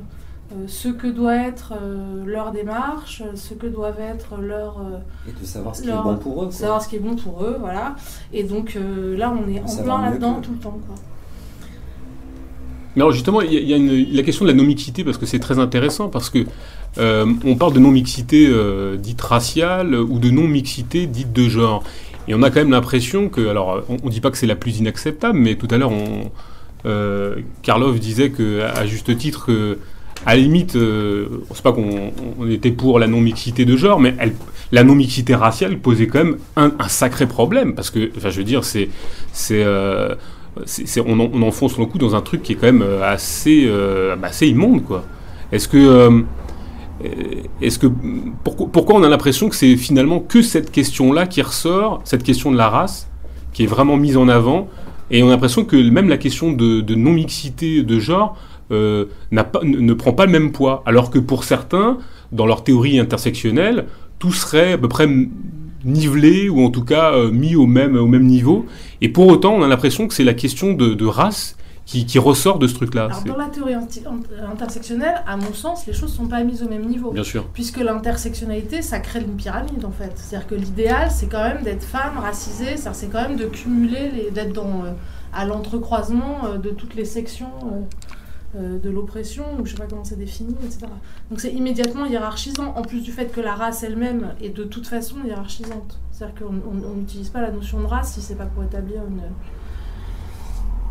euh, 0.52 0.64
ce 0.66 0.88
que 0.88 1.06
doit 1.06 1.36
être 1.36 1.74
euh, 1.80 2.24
leur 2.26 2.50
démarche, 2.50 3.22
ce 3.36 3.54
que 3.54 3.68
doivent 3.68 4.00
être 4.00 4.36
leur... 4.40 4.78
Euh, 4.78 4.98
et 5.28 5.40
de 5.40 5.46
savoir 5.46 5.76
ce 5.76 5.82
qui 5.82 5.88
est 5.88 5.92
bon 5.92 6.16
pour 6.16 6.44
eux. 6.44 6.50
Savoir 6.50 6.82
ce 6.82 6.88
qui 6.88 6.96
est 6.96 7.00
bon 7.00 7.14
pour 7.14 7.44
eux, 7.44 7.56
voilà. 7.60 7.94
Et 8.32 8.42
donc 8.42 8.76
là, 9.16 9.32
on 9.32 9.48
est 9.48 9.60
en 9.60 9.82
plein 9.82 10.02
là-dedans 10.02 10.40
tout 10.40 10.50
le 10.50 10.58
temps. 10.58 10.80
Quoi. 10.86 10.96
Mais 12.96 13.02
alors 13.02 13.12
justement, 13.12 13.40
il 13.40 13.52
y, 13.52 13.74
a 13.74 14.16
la 14.16 14.22
question 14.24 14.44
de 14.44 14.50
la 14.50 14.56
non-mixité, 14.56 15.04
parce 15.04 15.18
que 15.18 15.26
c'est 15.26 15.38
très 15.38 15.60
intéressant, 15.60 16.08
parce 16.08 16.28
que 16.28 16.44
on 16.98 17.56
parle 17.56 17.72
de 17.72 17.78
non-mixité 17.78 18.52
dite 18.98 19.20
raciale 19.20 19.94
ou 19.94 20.18
de 20.18 20.30
non-mixité 20.30 21.06
dite 21.06 21.32
de 21.32 21.48
genre. 21.48 21.82
Et 22.28 22.34
on 22.34 22.42
a 22.42 22.50
quand 22.50 22.60
même 22.60 22.70
l'impression 22.70 23.28
que, 23.28 23.48
alors 23.48 23.82
on 23.88 24.06
ne 24.06 24.10
dit 24.10 24.20
pas 24.20 24.30
que 24.30 24.36
c'est 24.36 24.46
la 24.46 24.56
plus 24.56 24.78
inacceptable, 24.78 25.38
mais 25.38 25.54
tout 25.56 25.68
à 25.70 25.78
l'heure, 25.78 25.92
on, 25.92 26.30
Karlov 27.62 27.98
disait 27.98 28.30
que, 28.30 28.60
à 28.60 28.86
juste 28.86 29.16
titre 29.16 29.46
que 29.46 29.78
à 30.26 30.36
la 30.36 30.42
limite, 30.42 30.76
euh, 30.76 31.26
c'est 31.54 31.62
pas 31.62 31.72
qu'on 31.72 32.12
était 32.50 32.70
pour 32.70 32.98
la 32.98 33.06
non-mixité 33.06 33.64
de 33.64 33.76
genre, 33.76 34.00
mais 34.00 34.14
la 34.70 34.84
non-mixité 34.84 35.34
raciale 35.34 35.78
posait 35.78 36.06
quand 36.06 36.24
même 36.24 36.36
un, 36.56 36.88
sacré 36.88 37.26
problème. 37.26 37.74
Parce 37.74 37.90
que, 37.90 38.10
enfin, 38.16 38.30
je 38.30 38.38
veux 38.38 38.44
dire, 38.44 38.64
c'est. 38.64 38.88
euh, 39.52 40.14
on, 41.06 41.20
on, 41.20 41.42
enfonce 41.42 41.78
le 41.78 41.86
coup 41.86 41.98
dans 41.98 42.14
un 42.14 42.20
truc 42.20 42.42
qui 42.42 42.52
est 42.52 42.56
quand 42.56 42.66
même 42.66 42.82
euh, 42.82 43.02
assez, 43.02 43.70
assez 44.22 44.46
immonde, 44.46 44.84
quoi. 44.84 45.04
Est-ce 45.52 45.68
que. 45.68 46.24
Est-ce 47.60 47.78
que 47.78 47.86
pourquoi, 48.44 48.96
on 48.96 49.02
a 49.02 49.08
l'impression 49.08 49.48
que 49.48 49.56
c'est 49.56 49.76
finalement 49.76 50.20
que 50.20 50.42
cette 50.42 50.70
question-là 50.70 51.26
qui 51.26 51.42
ressort, 51.42 52.00
cette 52.04 52.22
question 52.22 52.50
de 52.52 52.56
la 52.56 52.68
race, 52.68 53.08
qui 53.52 53.64
est 53.64 53.66
vraiment 53.66 53.96
mise 53.96 54.16
en 54.16 54.28
avant, 54.28 54.68
et 55.10 55.22
on 55.22 55.28
a 55.28 55.30
l'impression 55.30 55.64
que 55.64 55.76
même 55.76 56.08
la 56.08 56.18
question 56.18 56.52
de, 56.52 56.80
de 56.80 56.94
non-mixité 56.94 57.82
de 57.82 57.98
genre 57.98 58.36
euh, 58.70 59.06
pas, 59.30 59.60
ne 59.64 59.92
prend 59.94 60.12
pas 60.12 60.26
le 60.26 60.32
même 60.32 60.52
poids. 60.52 60.82
Alors 60.86 61.10
que 61.10 61.18
pour 61.18 61.44
certains, 61.44 61.98
dans 62.32 62.46
leur 62.46 62.62
théorie 62.62 62.98
intersectionnelle, 62.98 63.86
tout 64.18 64.32
serait 64.32 64.74
à 64.74 64.78
peu 64.78 64.88
près 64.88 65.08
nivelé 65.84 66.48
ou 66.48 66.64
en 66.64 66.70
tout 66.70 66.84
cas 66.84 67.12
euh, 67.14 67.30
mis 67.30 67.56
au 67.56 67.66
même, 67.66 67.96
au 67.96 68.06
même 68.06 68.24
niveau. 68.24 68.66
Et 69.00 69.08
pour 69.08 69.26
autant, 69.28 69.54
on 69.54 69.62
a 69.62 69.68
l'impression 69.68 70.06
que 70.06 70.14
c'est 70.14 70.24
la 70.24 70.34
question 70.34 70.72
de, 70.74 71.06
race 71.06 71.56
qui, 71.90 72.06
qui, 72.06 72.18
ressort 72.20 72.60
de 72.60 72.68
ce 72.68 72.74
truc-là. 72.74 73.08
Dans 73.26 73.36
la 73.36 73.48
théorie 73.48 73.74
intersectionnelle, 73.74 75.22
à 75.26 75.36
mon 75.36 75.52
sens, 75.52 75.86
les 75.86 75.92
choses 75.92 76.12
ne 76.12 76.16
sont 76.18 76.28
pas 76.28 76.44
mises 76.44 76.62
au 76.62 76.68
même 76.68 76.86
niveau. 76.86 77.10
Bien 77.10 77.24
sûr. 77.24 77.48
Puisque 77.52 77.78
l'intersectionnalité, 77.78 78.80
ça 78.80 79.00
crée 79.00 79.20
une 79.20 79.36
pyramide 79.36 79.84
en 79.84 79.90
fait. 79.90 80.12
C'est-à-dire 80.14 80.46
que 80.46 80.54
l'idéal, 80.54 81.10
c'est 81.10 81.26
quand 81.26 81.42
même 81.42 81.62
d'être 81.62 81.82
femme, 81.82 82.18
racisée, 82.18 82.76
c'est 82.76 83.08
quand 83.08 83.22
même 83.22 83.36
de 83.36 83.46
cumuler, 83.46 84.30
d'être 84.32 84.52
dans, 84.52 84.84
euh, 84.84 84.92
à 85.32 85.44
l'entrecroisement 85.44 86.56
de 86.62 86.70
toutes 86.70 86.94
les 86.94 87.04
sections. 87.04 87.50
Euh, 88.56 88.80
de 88.80 88.90
l'oppression, 88.90 89.44
ou 89.60 89.64
je 89.64 89.70
sais 89.70 89.76
pas 89.76 89.86
comment 89.88 90.02
c'est 90.02 90.18
défini, 90.18 90.56
etc. 90.64 90.86
Donc 91.30 91.38
c'est 91.38 91.52
immédiatement 91.52 92.04
hiérarchisant, 92.04 92.74
en 92.74 92.82
plus 92.82 93.00
du 93.00 93.12
fait 93.12 93.26
que 93.26 93.40
la 93.40 93.54
race 93.54 93.84
elle-même 93.84 94.34
est 94.42 94.48
de 94.48 94.64
toute 94.64 94.88
façon 94.88 95.18
hiérarchisante. 95.24 96.00
C'est-à-dire 96.10 96.34
qu'on 96.34 96.96
n'utilise 96.96 97.28
pas 97.28 97.42
la 97.42 97.52
notion 97.52 97.78
de 97.78 97.86
race 97.86 98.14
si 98.14 98.20
c'est 98.20 98.34
pas 98.34 98.46
pour 98.46 98.64
établir 98.64 99.02
une, 99.06 99.22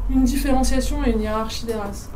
une 0.10 0.24
différenciation 0.24 1.04
et 1.06 1.12
une 1.12 1.22
hiérarchie 1.22 1.66
des 1.66 1.74
races. 1.74 2.10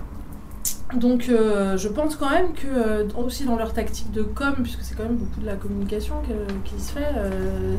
Donc 0.95 1.27
euh, 1.27 1.75
je 1.75 1.87
pense 1.87 2.15
quand 2.15 2.29
même 2.29 2.53
que, 2.53 2.67
euh, 2.67 3.07
aussi 3.17 3.45
dans 3.45 3.55
leur 3.55 3.73
tactique 3.73 4.11
de 4.11 4.21
com, 4.21 4.53
puisque 4.61 4.81
c'est 4.81 4.95
quand 4.95 5.03
même 5.03 5.17
beaucoup 5.17 5.41
de 5.41 5.45
la 5.45 5.55
communication 5.55 6.15
qui 6.63 6.79
se 6.79 6.91
fait, 6.91 7.13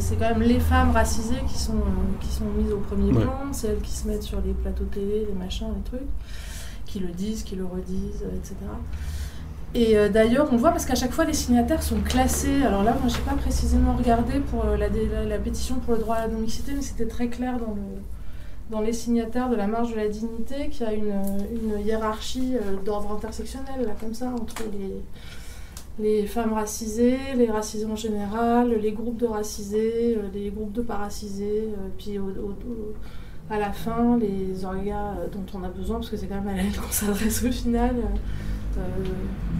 c'est 0.00 0.16
quand 0.16 0.30
même 0.30 0.42
les 0.42 0.58
femmes 0.58 0.90
racisées 0.90 1.40
qui 1.46 1.58
sont, 1.58 1.82
qui 2.20 2.28
sont 2.28 2.46
mises 2.56 2.72
au 2.72 2.78
premier 2.78 3.12
plan, 3.12 3.52
c'est 3.52 3.68
elles 3.68 3.80
qui 3.80 3.92
se 3.92 4.08
mettent 4.08 4.24
sur 4.24 4.40
les 4.40 4.52
plateaux 4.52 4.84
télé, 4.84 5.26
les 5.28 5.34
machins, 5.34 5.68
les 5.76 5.82
trucs 5.82 6.08
qui 6.86 6.98
le 6.98 7.08
disent, 7.08 7.42
qui 7.44 7.56
le 7.56 7.64
redisent, 7.64 8.24
etc. 8.36 8.56
Et 9.74 9.98
euh, 9.98 10.08
d'ailleurs, 10.08 10.48
on 10.52 10.56
voit 10.56 10.70
parce 10.70 10.86
qu'à 10.86 10.94
chaque 10.94 11.10
fois, 11.10 11.24
les 11.24 11.32
signataires 11.32 11.82
sont 11.82 12.00
classés. 12.00 12.62
Alors 12.62 12.84
là, 12.84 12.96
moi, 13.00 13.08
je 13.08 13.16
n'ai 13.16 13.24
pas 13.24 13.34
précisément 13.34 13.94
regardé 13.96 14.38
pour 14.38 14.64
euh, 14.64 14.76
la, 14.76 14.86
la, 15.24 15.38
pétition 15.38 15.76
pour 15.76 15.94
le 15.94 16.00
droit 16.00 16.16
à 16.16 16.26
la 16.26 16.28
non-mixité, 16.28 16.72
mais 16.76 16.82
c'était 16.82 17.06
très 17.06 17.26
clair 17.26 17.58
dans, 17.58 17.74
le, 17.74 17.82
dans 18.70 18.80
les 18.80 18.92
signataires 18.92 19.50
de 19.50 19.56
la 19.56 19.66
marge 19.66 19.92
de 19.92 19.96
la 19.96 20.08
dignité 20.08 20.68
qu'il 20.70 20.86
y 20.86 20.88
a 20.88 20.92
une, 20.92 21.84
hiérarchie 21.84 22.56
euh, 22.56 22.76
d'ordre 22.84 23.12
intersectionnel, 23.12 23.86
là, 23.86 23.92
comme 24.00 24.14
ça, 24.14 24.28
entre 24.28 24.62
les, 25.98 26.26
femmes 26.26 26.54
racisées, 26.54 27.18
les 27.36 27.50
racisés 27.50 27.86
en 27.86 27.96
général, 27.96 28.74
les 28.80 28.92
groupes 28.92 29.18
de 29.18 29.26
racisés, 29.26 30.18
les 30.32 30.50
groupes 30.50 30.72
de 30.72 30.82
paracisés, 30.82 31.68
puis 31.98 32.18
au, 32.18 32.32
à 33.50 33.58
la 33.58 33.72
fin, 33.72 34.16
les 34.16 34.64
orgas 34.64 35.14
euh, 35.18 35.28
dont 35.30 35.44
on 35.54 35.62
a 35.64 35.68
besoin, 35.68 35.96
parce 35.96 36.08
que 36.08 36.16
c'est 36.16 36.26
quand 36.26 36.40
même 36.40 36.48
à 36.48 36.60
elle 36.60 36.72
qu'on 36.72 36.90
s'adresse 36.90 37.42
au 37.42 37.52
final, 37.52 37.94
euh, 37.96 38.78
euh, 38.78 39.04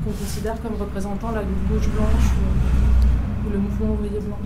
qu'on 0.05 0.13
considère 0.13 0.61
comme 0.63 0.75
représentant 0.81 1.31
la 1.33 1.43
gauche 1.43 1.89
blanche 1.89 2.33
ou, 3.47 3.51
le 3.53 3.59
mouvement 3.59 3.93
ouvrier 3.93 4.21
blanc. 4.21 4.39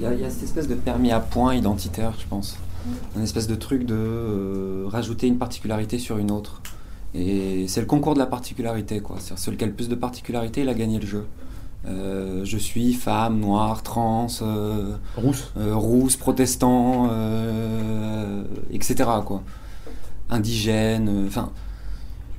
Il 0.00 0.18
y, 0.18 0.24
a, 0.24 0.30
cette 0.30 0.44
espèce 0.44 0.66
de 0.66 0.74
permis 0.74 1.12
à 1.12 1.20
point 1.20 1.54
identitaire, 1.54 2.14
je 2.18 2.26
pense. 2.26 2.56
Un 3.16 3.22
espèce 3.22 3.46
de 3.46 3.54
truc 3.54 3.84
de 3.84 4.84
rajouter 4.86 5.26
une 5.26 5.38
particularité 5.38 5.98
sur 5.98 6.18
une 6.18 6.30
autre. 6.30 6.62
Et 7.14 7.66
c'est 7.68 7.80
le 7.80 7.86
concours 7.86 8.14
de 8.14 8.18
la 8.18 8.26
particularité, 8.26 9.00
quoi. 9.00 9.16
C'est 9.18 9.38
celui 9.38 9.56
qui 9.56 9.64
a 9.64 9.66
le 9.66 9.72
plus 9.72 9.88
de 9.88 9.94
particularité, 9.94 10.62
il 10.62 10.68
a 10.68 10.74
gagné 10.74 10.98
le 10.98 11.06
jeu. 11.06 11.26
Euh, 11.86 12.44
je 12.44 12.58
suis 12.58 12.92
femme, 12.92 13.40
noire, 13.40 13.82
trans, 13.82 14.26
euh, 14.42 14.96
rousse, 15.16 15.50
euh, 15.56 15.74
rousse, 15.74 16.16
protestant, 16.16 17.10
etc. 18.72 19.08
Quoi. 19.24 19.42
Indigène, 20.28 21.24
enfin, 21.26 21.50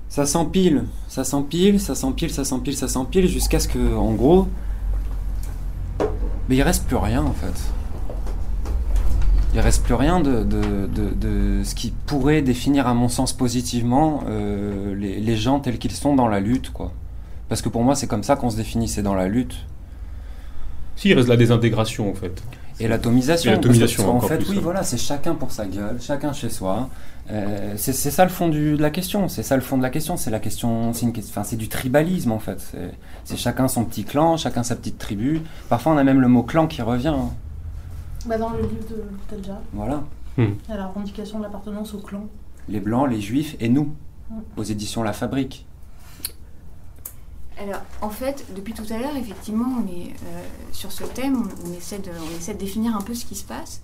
ça 0.09 0.25
s'empile, 0.25 0.85
ça 1.07 1.23
s'empile, 1.23 1.79
ça 1.79 1.95
s'empile, 1.95 2.31
ça 2.31 2.45
s'empile, 2.45 2.77
ça 2.77 2.87
s'empile, 2.87 3.27
jusqu'à 3.27 3.59
ce 3.59 3.67
que, 3.67 3.95
en 3.95 4.13
gros, 4.13 4.47
mais 6.47 6.55
il 6.55 6.61
reste 6.61 6.85
plus 6.85 6.97
rien 6.97 7.23
en 7.23 7.33
fait. 7.33 7.80
Il 9.53 9.59
reste 9.59 9.83
plus 9.83 9.93
rien 9.93 10.19
de, 10.21 10.43
de, 10.43 11.63
ce 11.63 11.75
qui 11.75 11.91
pourrait 12.05 12.41
définir, 12.41 12.87
à 12.87 12.93
mon 12.93 13.09
sens, 13.09 13.33
positivement 13.33 14.23
euh, 14.27 14.95
les, 14.95 15.35
gens 15.35 15.59
tels 15.59 15.77
qu'ils 15.77 15.91
sont 15.91 16.15
dans 16.15 16.27
la 16.27 16.39
lutte, 16.39 16.71
quoi. 16.71 16.91
Parce 17.49 17.61
que 17.61 17.69
pour 17.69 17.83
moi, 17.83 17.95
c'est 17.95 18.07
comme 18.07 18.23
ça 18.23 18.37
qu'on 18.37 18.49
se 18.49 18.55
définit, 18.55 18.87
c'est 18.87 19.03
dans 19.03 19.13
la 19.13 19.27
lutte. 19.27 19.55
Si, 20.95 21.09
il 21.09 21.13
reste 21.15 21.27
la 21.27 21.35
désintégration, 21.35 22.09
en 22.09 22.13
fait. 22.13 22.41
Et 22.79 22.87
l'atomisation. 22.87 23.53
En 24.15 24.21
fait, 24.21 24.41
oui, 24.49 24.59
voilà, 24.61 24.83
c'est 24.83 24.97
chacun 24.97 25.35
pour 25.35 25.51
sa 25.51 25.65
gueule, 25.65 25.97
chacun 26.01 26.31
chez 26.31 26.49
soi. 26.49 26.89
Euh, 27.29 27.73
c'est 27.77 27.93
ça 27.93 28.23
le 28.23 28.31
fond 28.31 28.47
de 28.47 28.77
la 28.79 28.89
question. 28.89 29.27
C'est 29.27 29.43
ça 29.43 29.55
le 29.55 29.61
fond 29.61 29.77
de 29.77 29.83
la 29.83 29.89
question. 29.89 30.17
C'est 30.17 30.31
la 30.31 30.39
question. 30.39 30.91
C'est 30.93 31.05
enfin, 31.05 31.43
c'est 31.43 31.57
du 31.57 31.67
tribalisme 31.67 32.31
en 32.31 32.39
fait. 32.39 32.73
C'est 33.23 33.37
chacun 33.37 33.67
son 33.67 33.85
petit 33.85 34.03
clan, 34.03 34.37
chacun 34.37 34.63
sa 34.63 34.75
petite 34.75 34.97
tribu. 34.97 35.41
Parfois, 35.69 35.93
on 35.93 35.97
a 35.97 36.03
même 36.03 36.21
le 36.21 36.27
mot 36.27 36.41
clan 36.41 36.67
qui 36.67 36.81
revient. 36.81 37.09
Hein. 37.09 37.29
Bah 38.25 38.37
dans 38.37 38.49
le 38.49 38.61
livre 38.61 38.87
de 38.89 39.03
Telja. 39.29 39.59
Voilà. 39.73 40.03
Hmm. 40.37 40.53
la 40.69 40.87
revendication 40.87 41.39
de 41.39 41.43
l'appartenance 41.43 41.93
au 41.93 41.99
clan. 41.99 42.25
Les 42.69 42.79
blancs, 42.79 43.09
les 43.09 43.19
juifs 43.19 43.55
et 43.59 43.67
nous. 43.67 43.93
Hmm. 44.29 44.39
Aux 44.57 44.63
éditions 44.63 45.03
La 45.03 45.13
Fabrique. 45.13 45.65
Alors, 47.59 47.81
en 48.01 48.09
fait, 48.09 48.45
depuis 48.55 48.73
tout 48.73 48.85
à 48.91 48.97
l'heure, 48.97 49.15
effectivement, 49.15 49.83
on 49.83 49.87
est 49.87 50.13
euh, 50.25 50.43
sur 50.71 50.91
ce 50.91 51.03
thème, 51.03 51.43
on, 51.65 51.73
essaie 51.73 51.99
de, 51.99 52.09
on 52.09 52.37
essaie 52.37 52.53
de 52.53 52.59
définir 52.59 52.95
un 52.95 53.01
peu 53.01 53.13
ce 53.13 53.25
qui 53.25 53.35
se 53.35 53.43
passe. 53.43 53.81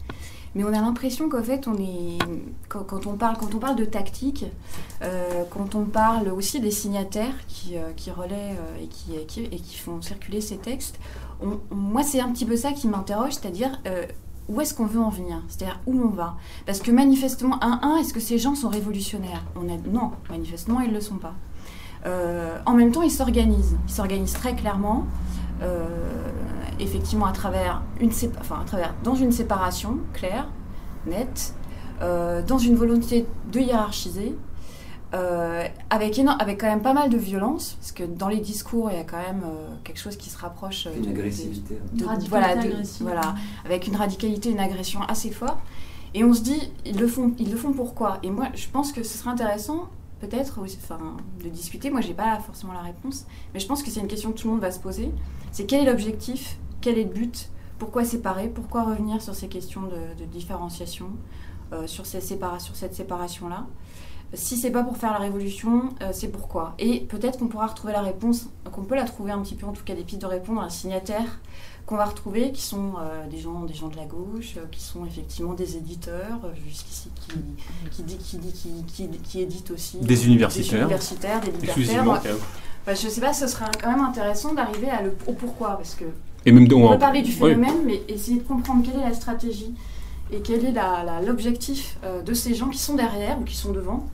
Mais 0.55 0.63
on 0.63 0.69
a 0.69 0.81
l'impression 0.81 1.29
qu'en 1.29 1.43
fait, 1.43 1.67
on 1.67 1.75
est, 1.75 2.17
quand, 2.69 3.05
on 3.05 3.17
parle, 3.17 3.37
quand 3.37 3.53
on 3.53 3.59
parle 3.59 3.75
de 3.75 3.85
tactique, 3.85 4.45
euh, 5.03 5.43
quand 5.51 5.75
on 5.75 5.83
parle 5.83 6.29
aussi 6.29 6.59
des 6.59 6.71
signataires 6.71 7.35
qui, 7.47 7.77
euh, 7.77 7.91
qui 7.95 8.09
relaient 8.09 8.55
et, 8.81 8.87
qui, 8.87 9.43
et, 9.43 9.59
qui, 9.59 9.77
font 9.77 10.01
circuler 10.01 10.41
ces 10.41 10.57
textes, 10.57 10.97
moi, 11.69 12.01
c'est 12.01 12.21
un 12.21 12.31
petit 12.31 12.45
peu 12.45 12.55
ça 12.55 12.71
qui 12.71 12.87
m'interroge, 12.87 13.33
c'est-à-dire 13.33 13.79
où 14.49 14.61
est-ce 14.61 14.73
qu'on 14.73 14.85
veut 14.85 15.01
en 15.01 15.09
venir? 15.09 15.41
C'est-à-dire 15.47 15.79
où 15.85 15.99
on 16.01 16.09
va? 16.09 16.35
Parce 16.65 16.79
que 16.79 16.91
manifestement, 16.91 17.61
un, 17.63 17.79
un 17.83 17.97
est-ce 17.97 18.13
que 18.13 18.19
ces 18.19 18.37
gens 18.37 18.55
sont 18.55 18.69
révolutionnaires? 18.69 19.43
On 19.55 19.63
Non, 19.91 20.11
manifestement, 20.29 20.81
ils 20.81 20.89
ne 20.89 20.95
le 20.95 21.01
sont 21.01 21.17
pas. 21.17 21.33
Euh, 22.05 22.57
en 22.65 22.73
même 22.73 22.91
temps, 22.91 23.01
ils 23.01 23.11
s'organisent. 23.11 23.77
Ils 23.87 23.93
s'organisent 23.93 24.33
très 24.33 24.55
clairement, 24.55 25.05
euh, 25.61 25.85
effectivement, 26.79 27.25
à 27.25 27.31
travers, 27.31 27.81
une 27.99 28.11
enfin, 28.39 28.59
à 28.61 28.65
travers 28.65 28.93
dans 29.03 29.15
une 29.15 29.31
séparation 29.31 29.97
claire, 30.13 30.47
nette, 31.05 31.53
euh, 32.01 32.41
dans 32.41 32.59
une 32.59 32.75
volonté 32.75 33.25
de 33.51 33.59
hiérarchiser, 33.59 34.37
avec, 35.11 36.19
avec 36.19 36.59
quand 36.59 36.67
même 36.67 36.81
pas 36.81 36.93
mal 36.93 37.09
de 37.09 37.17
violence, 37.17 37.77
parce 37.79 37.91
que 37.91 38.03
dans 38.03 38.27
les 38.27 38.39
discours, 38.39 38.89
il 38.91 38.97
y 38.97 38.99
a 38.99 39.03
quand 39.03 39.17
même 39.17 39.43
quelque 39.83 39.99
chose 39.99 40.17
qui 40.17 40.29
se 40.29 40.37
rapproche 40.37 40.87
une 40.95 41.09
agressivité. 41.09 41.79
voilà, 42.29 42.55
voilà, 43.01 43.35
avec 43.65 43.87
une 43.87 43.95
radicalité, 43.95 44.51
une 44.51 44.59
agression 44.59 45.01
assez 45.03 45.31
forte. 45.31 45.57
Et 46.13 46.23
on 46.23 46.33
se 46.33 46.41
dit, 46.41 46.71
ils 46.85 46.97
le 46.97 47.07
font, 47.07 47.33
ils 47.37 47.51
le 47.51 47.57
font 47.57 47.73
pourquoi? 47.73 48.19
Et 48.23 48.29
moi, 48.29 48.47
je 48.55 48.67
pense 48.69 48.91
que 48.91 49.03
ce 49.03 49.17
serait 49.17 49.29
intéressant 49.29 49.89
peut-être 50.19 50.59
enfin, 50.59 50.99
de 51.43 51.49
discuter. 51.49 51.89
Moi, 51.89 52.01
j'ai 52.01 52.13
pas 52.13 52.39
forcément 52.39 52.73
la 52.73 52.81
réponse, 52.81 53.25
mais 53.53 53.59
je 53.59 53.67
pense 53.67 53.83
que 53.83 53.89
c'est 53.89 53.99
une 53.99 54.07
question 54.07 54.31
que 54.31 54.39
tout 54.39 54.47
le 54.47 54.53
monde 54.53 54.61
va 54.61 54.71
se 54.71 54.79
poser. 54.79 55.11
C'est 55.51 55.65
quel 55.65 55.81
est 55.85 55.89
l'objectif? 55.91 56.57
Quel 56.81 56.97
est 56.97 57.03
le 57.03 57.13
but? 57.13 57.49
Pourquoi 57.79 58.03
séparer? 58.03 58.47
Pourquoi 58.47 58.83
revenir 58.83 59.21
sur 59.21 59.35
ces 59.35 59.47
questions 59.47 59.83
de, 59.83 60.25
différenciation, 60.25 61.09
euh, 61.73 61.85
sur, 61.85 62.05
ces 62.05 62.21
sur 62.21 62.75
cette 62.75 62.95
séparation-là? 62.95 63.67
Si 64.33 64.57
c'est 64.57 64.71
pas 64.71 64.83
pour 64.83 64.97
faire 64.97 65.13
la 65.13 65.19
révolution, 65.19 65.89
euh, 66.01 66.09
c'est 66.11 66.27
pourquoi. 66.27 66.73
Et 66.79 67.01
peut-être 67.01 67.39
qu'on 67.39 67.47
pourra 67.47 67.67
retrouver 67.67 67.93
la 67.93 68.01
réponse, 68.01 68.49
qu'on 68.71 68.83
peut 68.83 68.95
la 68.95 69.05
trouver 69.05 69.31
un 69.31 69.39
petit 69.39 69.55
peu, 69.55 69.65
en 69.65 69.71
tout 69.71 69.83
cas 69.85 69.95
des 69.95 70.03
pistes 70.03 70.21
de 70.21 70.27
réponse, 70.27 70.59
un 70.61 70.69
signataire 70.69 71.39
qu'on 71.85 71.95
va 71.95 72.03
retrouver, 72.03 72.51
qui 72.51 72.61
sont 72.61 72.95
euh, 72.99 73.25
des, 73.29 73.37
gens, 73.37 73.61
des 73.61 73.73
gens 73.73 73.87
de 73.87 73.95
la 73.95 74.03
gauche, 74.03 74.55
euh, 74.57 74.65
qui 74.69 74.81
sont 74.81 75.05
effectivement 75.05 75.53
des 75.53 75.77
éditeurs, 75.77 76.41
jusqu'ici, 76.67 77.09
qui, 77.89 78.03
qui, 78.03 78.37
qui, 78.85 79.09
qui, 79.23 79.41
éditent 79.41 79.71
aussi. 79.71 79.97
Des 79.99 80.25
universitaires. 80.25 80.73
Des 80.73 80.81
universitaires, 80.81 81.41
des 81.41 81.51
libertaires. 81.51 82.35
Bah, 82.85 82.93
je 82.93 83.07
sais 83.07 83.21
pas, 83.21 83.31
ce 83.31 83.47
serait 83.47 83.65
quand 83.81 83.89
même 83.89 84.03
intéressant 84.03 84.53
d'arriver 84.53 84.89
à 84.89 85.01
le, 85.01 85.15
au 85.27 85.33
pourquoi, 85.33 85.77
parce 85.77 85.95
que. 85.95 86.05
Et 86.45 86.51
même 86.51 86.67
on 86.73 86.89
peut 86.89 86.99
parler 86.99 87.21
du 87.21 87.31
phénomène, 87.31 87.83
mais 87.85 88.01
essayer 88.09 88.39
de 88.39 88.43
comprendre 88.43 88.85
quelle 88.85 89.01
est 89.01 89.09
la 89.09 89.13
stratégie 89.13 89.73
et 90.31 90.39
quel 90.41 90.63
est 90.65 90.73
l'objectif 91.25 91.97
de 92.25 92.33
ces 92.33 92.53
gens 92.53 92.69
qui 92.69 92.77
sont 92.77 92.95
derrière 92.95 93.37
ou 93.39 93.43
qui 93.43 93.55
sont 93.55 93.71
devant, 93.71 94.07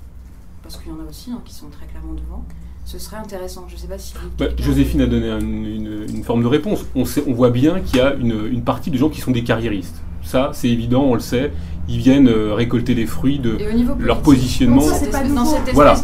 parce 0.64 0.78
qu'il 0.78 0.92
y 0.92 0.96
en 0.96 1.00
a 1.00 1.08
aussi 1.08 1.32
hein, 1.32 1.42
qui 1.46 1.54
sont 1.54 1.70
très 1.70 1.86
clairement 1.86 2.14
devant 2.14 2.44
ce 2.86 3.00
serait 3.00 3.18
intéressant. 3.18 3.66
Je 3.68 3.76
ne 3.76 3.80
sais 3.80 3.88
pas 3.88 3.98
si. 3.98 4.14
Bah, 4.38 4.48
Joséphine 4.58 5.02
a 5.02 5.06
donné 5.06 5.30
une, 5.30 6.24
forme 6.24 6.44
de 6.44 6.48
réponse. 6.48 6.86
On, 6.96 7.06
sait, 7.06 7.24
on 7.28 7.34
voit 7.34 7.50
bien 7.50 7.80
qu'il 7.80 7.98
y 7.98 8.02
a 8.02 8.14
une, 8.14 8.62
partie 8.62 8.92
de 8.92 8.98
gens 8.98 9.10
qui 9.10 9.22
sont 9.22 9.32
des 9.32 9.44
carriéristes. 9.44 10.02
Ça, 10.22 10.52
c'est 10.54 10.70
évident, 10.70 11.04
on 11.04 11.14
le 11.14 11.20
sait. 11.20 11.52
Ils 11.88 11.98
viennent 11.98 12.28
euh, 12.28 12.54
récolter 12.54 12.94
les 12.94 13.06
fruits 13.06 13.40
de 13.40 13.58
leur 14.00 14.22
positionnement. 14.22 14.82
ça, 14.82 14.96
c'est 14.96 15.12
pas 15.12 15.24
nouveau. 15.24 15.58
Voilà. 15.74 15.96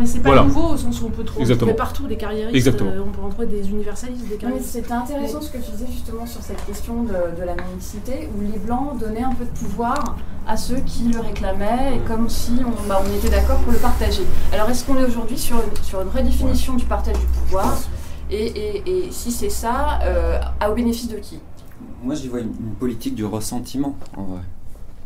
mais 0.00 0.06
c'est 0.06 0.20
pas 0.20 0.42
nouveau 0.42 0.74
au 0.74 0.76
sens 0.76 1.00
où 1.00 1.06
on 1.06 1.10
peut 1.10 1.24
trouver 1.24 1.74
partout 1.74 2.06
des 2.06 2.16
carriéristes. 2.16 2.68
Euh, 2.68 3.02
on 3.06 3.10
peut 3.10 3.22
en 3.22 3.28
trouver 3.28 3.46
des 3.46 3.68
universalistes, 3.68 4.28
des 4.28 4.36
carriéristes. 4.36 4.70
C'était 4.70 4.92
intéressant 4.92 5.40
ce 5.40 5.50
que 5.50 5.58
tu 5.58 5.70
disais 5.72 5.90
justement 5.90 6.26
sur 6.26 6.42
cette 6.42 6.64
question 6.66 7.04
de, 7.04 7.44
la 7.44 7.54
mendicité, 7.54 8.28
où 8.36 8.40
les 8.40 8.58
Blancs 8.58 8.98
donnaient 8.98 9.22
un 9.22 9.34
peu 9.34 9.44
de 9.44 9.58
pouvoir 9.58 10.16
à 10.46 10.56
ceux 10.56 10.80
qui 10.86 11.10
le 11.12 11.20
réclamaient, 11.20 11.96
et 11.96 12.08
comme 12.08 12.28
si 12.28 12.52
on, 12.60 12.88
bah, 12.88 13.02
on 13.04 13.18
était 13.18 13.30
d'accord 13.30 13.58
pour 13.58 13.72
le 13.72 13.78
partager. 13.78 14.22
Alors 14.52 14.70
est-ce 14.70 14.84
qu'on 14.84 14.96
est 14.96 15.04
aujourd'hui 15.04 15.38
sur, 15.38 15.62
sur 15.82 16.00
une 16.00 16.08
redéfinition 16.08 16.74
du 16.74 16.84
partage 16.84 17.18
du 17.18 17.26
pouvoir 17.26 17.76
et, 18.30 18.82
et, 18.86 19.08
si 19.10 19.30
c'est 19.30 19.50
ça, 19.50 20.00
euh, 20.02 20.38
à 20.60 20.70
au 20.70 20.74
bénéfice 20.74 21.08
de 21.08 21.16
qui? 21.16 21.40
Moi, 22.02 22.14
j'y 22.14 22.28
vois 22.28 22.40
une, 22.40 22.52
politique 22.78 23.14
du 23.14 23.24
ressentiment, 23.24 23.96
en 24.16 24.24
vrai. 24.24 24.40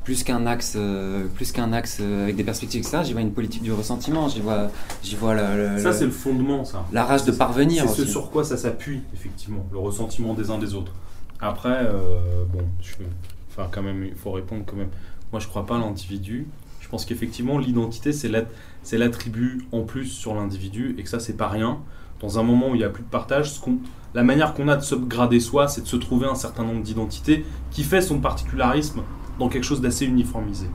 Plus 0.05 0.24
qu'un 0.24 0.47
axe, 0.47 0.74
euh, 0.76 1.26
plus 1.26 1.53
qu'un 1.53 1.72
axe 1.72 1.99
euh, 2.01 2.24
avec 2.24 2.34
des 2.34 2.43
perspectives, 2.43 2.80
etc. 2.80 3.03
J'y 3.05 3.12
vois 3.12 3.22
une 3.22 3.32
politique 3.32 3.62
du 3.62 3.72
ressentiment. 3.72 4.28
J'y 4.28 4.40
vois, 4.40 4.68
j'y 5.03 5.14
vois 5.14 5.36
ça, 5.78 5.93
c'est 5.93 6.05
le 6.05 6.11
fondement, 6.11 6.64
ça. 6.64 6.84
La 6.93 7.05
rage 7.05 7.24
de 7.24 7.30
parvenir. 7.30 7.88
C'est 7.88 8.03
ce 8.03 8.07
sur 8.07 8.30
quoi 8.30 8.43
ça 8.43 8.57
s'appuie, 8.57 9.01
effectivement, 9.14 9.64
le 9.70 9.78
ressentiment 9.78 10.34
des 10.34 10.51
uns 10.51 10.59
des 10.59 10.74
autres. 10.74 10.93
Après, 11.40 11.84
euh, 11.84 12.45
bon, 12.53 12.64
je, 12.80 12.95
enfin, 13.51 13.68
quand 13.70 13.82
même, 13.82 14.05
il 14.05 14.14
faut 14.14 14.32
répondre 14.32 14.64
quand 14.66 14.76
même. 14.76 14.90
Moi, 15.32 15.40
je 15.40 15.47
crois 15.47 15.66
pas 15.66 15.76
à 15.76 15.78
l'individu. 15.78 16.47
Je 16.80 16.88
pense 16.88 17.05
qu'effectivement, 17.05 17.59
l'identité, 17.59 18.12
c'est 18.12 18.99
l'attribut 18.99 19.64
en 19.72 19.82
plus 19.82 20.07
sur 20.07 20.34
l'individu 20.34 20.95
et 20.99 21.03
que 21.05 21.09
ça, 21.09 21.20
c'est 21.20 21.36
pas 21.36 21.49
rien. 21.49 21.78
Dans 22.23 22.39
un 22.39 22.43
moment 22.43 22.70
où 22.70 22.75
il 22.75 22.79
n'y 22.79 22.85
a 22.85 22.89
plus 22.89 23.03
de 23.03 23.09
partage, 23.09 23.53
la 24.14 24.23
manière 24.23 24.55
qu'on 24.55 24.68
a 24.68 24.77
de 24.77 24.83
s'upgrader 24.83 25.41
soi, 25.41 25.68
c'est 25.68 25.83
de 25.83 25.87
se 25.87 25.97
trouver 25.97 26.27
un 26.27 26.35
certain 26.35 26.64
nombre 26.64 26.83
d'identités 26.83 27.45
qui 27.70 27.83
fait 27.83 28.03
son 28.03 28.20
particularisme 28.20 29.03
dans 29.39 29.49
quelque 29.49 29.64
chose 29.64 29.81
d'assez 29.81 30.07
uniformisé. 30.07 30.66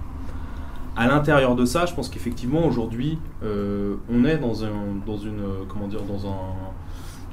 À 0.95 1.07
l'intérieur 1.07 1.55
de 1.55 1.63
ça, 1.65 1.85
je 1.85 1.93
pense 1.93 2.09
qu'effectivement 2.09 2.65
aujourd'hui, 2.65 3.19
euh, 3.43 3.95
on 4.09 4.25
est 4.25 4.37
dans 4.37 4.65
un, 4.65 4.71
dans 5.05 5.17
une, 5.17 5.43
comment 5.69 5.87
dire, 5.87 6.01
dans 6.01 6.27
un, 6.27 6.37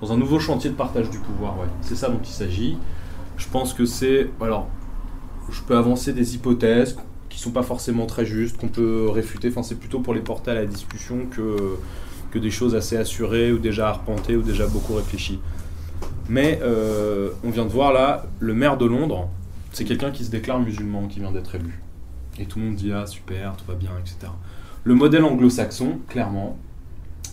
dans 0.03 0.13
un 0.13 0.19
nouveau 0.19 0.39
chantier 0.39 0.69
de 0.69 0.75
partage 0.75 1.09
du 1.09 1.19
pouvoir. 1.19 1.59
Ouais. 1.59 1.67
C'est 1.81 1.97
ça 1.97 2.11
dont 2.11 2.21
il 2.23 2.31
s'agit. 2.31 2.77
Je 3.39 3.49
pense 3.49 3.73
que 3.73 3.87
c'est, 3.87 4.31
alors, 4.41 4.69
je 5.51 5.63
peux 5.63 5.77
avancer 5.77 6.13
des 6.13 6.35
hypothèses 6.35 6.97
qui 7.31 7.41
sont 7.41 7.51
pas 7.51 7.63
forcément 7.63 8.07
très 8.07 8.27
justes, 8.27 8.59
qu'on 8.59 8.69
peut 8.69 9.09
réfuter. 9.09 9.49
Enfin, 9.49 9.63
c'est 9.63 9.79
plutôt 9.79 10.01
pour 10.01 10.15
les 10.15 10.21
porter 10.21 10.51
à 10.51 10.55
la 10.55 10.67
discussion 10.67 11.27
que 11.31 11.57
que 12.35 12.41
des 12.41 12.51
choses 12.51 12.75
assez 12.75 12.97
assurées 12.97 13.53
ou 13.53 13.59
déjà 13.59 13.89
arpentées 13.89 14.37
ou 14.37 14.43
déjà 14.43 14.67
beaucoup 14.67 14.95
réfléchies. 14.95 15.39
Mais 16.29 16.59
euh, 16.63 17.31
on 17.45 17.51
vient 17.51 17.65
de 17.65 17.71
voir 17.71 17.93
là, 17.93 18.27
le 18.41 18.55
maire 18.55 18.77
de 18.77 18.87
Londres, 18.87 19.29
c'est 19.73 19.85
quelqu'un 19.85 20.11
qui 20.11 20.25
se 20.25 20.31
déclare 20.33 20.59
musulman, 20.59 21.07
qui 21.07 21.21
vient 21.21 21.31
d'être 21.31 21.55
élu. 21.55 21.81
Et 22.41 22.47
tout 22.47 22.59
le 22.59 22.65
monde 22.65 22.75
dit 22.75 22.93
ah 22.93 23.07
super, 23.07 23.57
tout 23.57 23.65
va 23.69 23.75
bien, 23.75 23.93
etc. 24.01 24.33
Le 24.83 24.95
modèle 24.95 25.23
anglo-saxon, 25.23 26.01
clairement, 26.09 26.59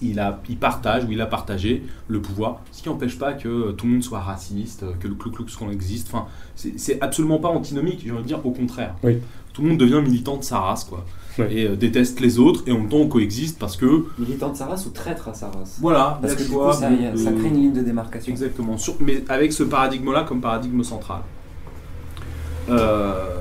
il, 0.04 0.20
a, 0.20 0.40
il 0.48 0.58
partage 0.58 1.06
ou 1.06 1.12
il 1.12 1.22
a 1.22 1.26
partagé 1.26 1.84
le 2.08 2.22
pouvoir, 2.22 2.62
ce 2.72 2.84
qui 2.84 2.90
n'empêche 2.90 3.18
pas 3.18 3.34
que 3.34 3.72
tout 3.72 3.88
le 3.88 3.94
monde 3.94 4.04
soit 4.04 4.20
raciste, 4.20 4.86
que 5.00 5.08
le 5.08 5.16
Klux 5.16 5.32
Klan 5.32 5.72
existe. 5.72 6.10
Enfin, 6.14 6.28
c'est 6.56 7.02
absolument 7.02 7.40
pas 7.40 7.50
antinomique, 7.50 8.04
je 8.06 8.14
veux 8.14 8.22
dire 8.22 8.46
au 8.46 8.52
contraire. 8.52 8.94
Tout 9.54 9.64
le 9.64 9.70
monde 9.70 9.80
devient 9.80 10.02
militant 10.04 10.38
de 10.38 10.44
sa 10.44 10.60
race, 10.60 10.84
quoi 10.84 11.06
et 11.40 11.68
euh, 11.68 11.76
déteste 11.76 12.20
les 12.20 12.40
autres, 12.40 12.64
et 12.68 12.72
en 12.72 12.80
même 12.80 12.90
temps 12.90 12.98
on 12.98 13.08
coexiste 13.08 13.60
parce 13.60 13.78
que. 13.78 14.06
Militant 14.18 14.50
de 14.50 14.58
sa 14.58 14.66
race 14.66 14.86
ou 14.86 14.90
traître 14.90 15.28
à 15.30 15.34
sa 15.34 15.48
race 15.48 15.78
Voilà, 15.80 16.20
parce 16.22 16.36
que 16.36 16.44
ça, 16.44 16.90
crée 17.32 17.48
une 17.48 17.56
ligne 17.56 17.74
de 17.74 17.82
démarcation. 17.82 18.32
Exactement, 18.32 18.76
mais 19.00 19.24
avec 19.30 19.54
ce 19.54 19.64
paradigme-là 19.64 20.24
comme 20.24 20.42
paradigme 20.42 20.84
central. 20.84 21.22
Euh, 22.70 23.38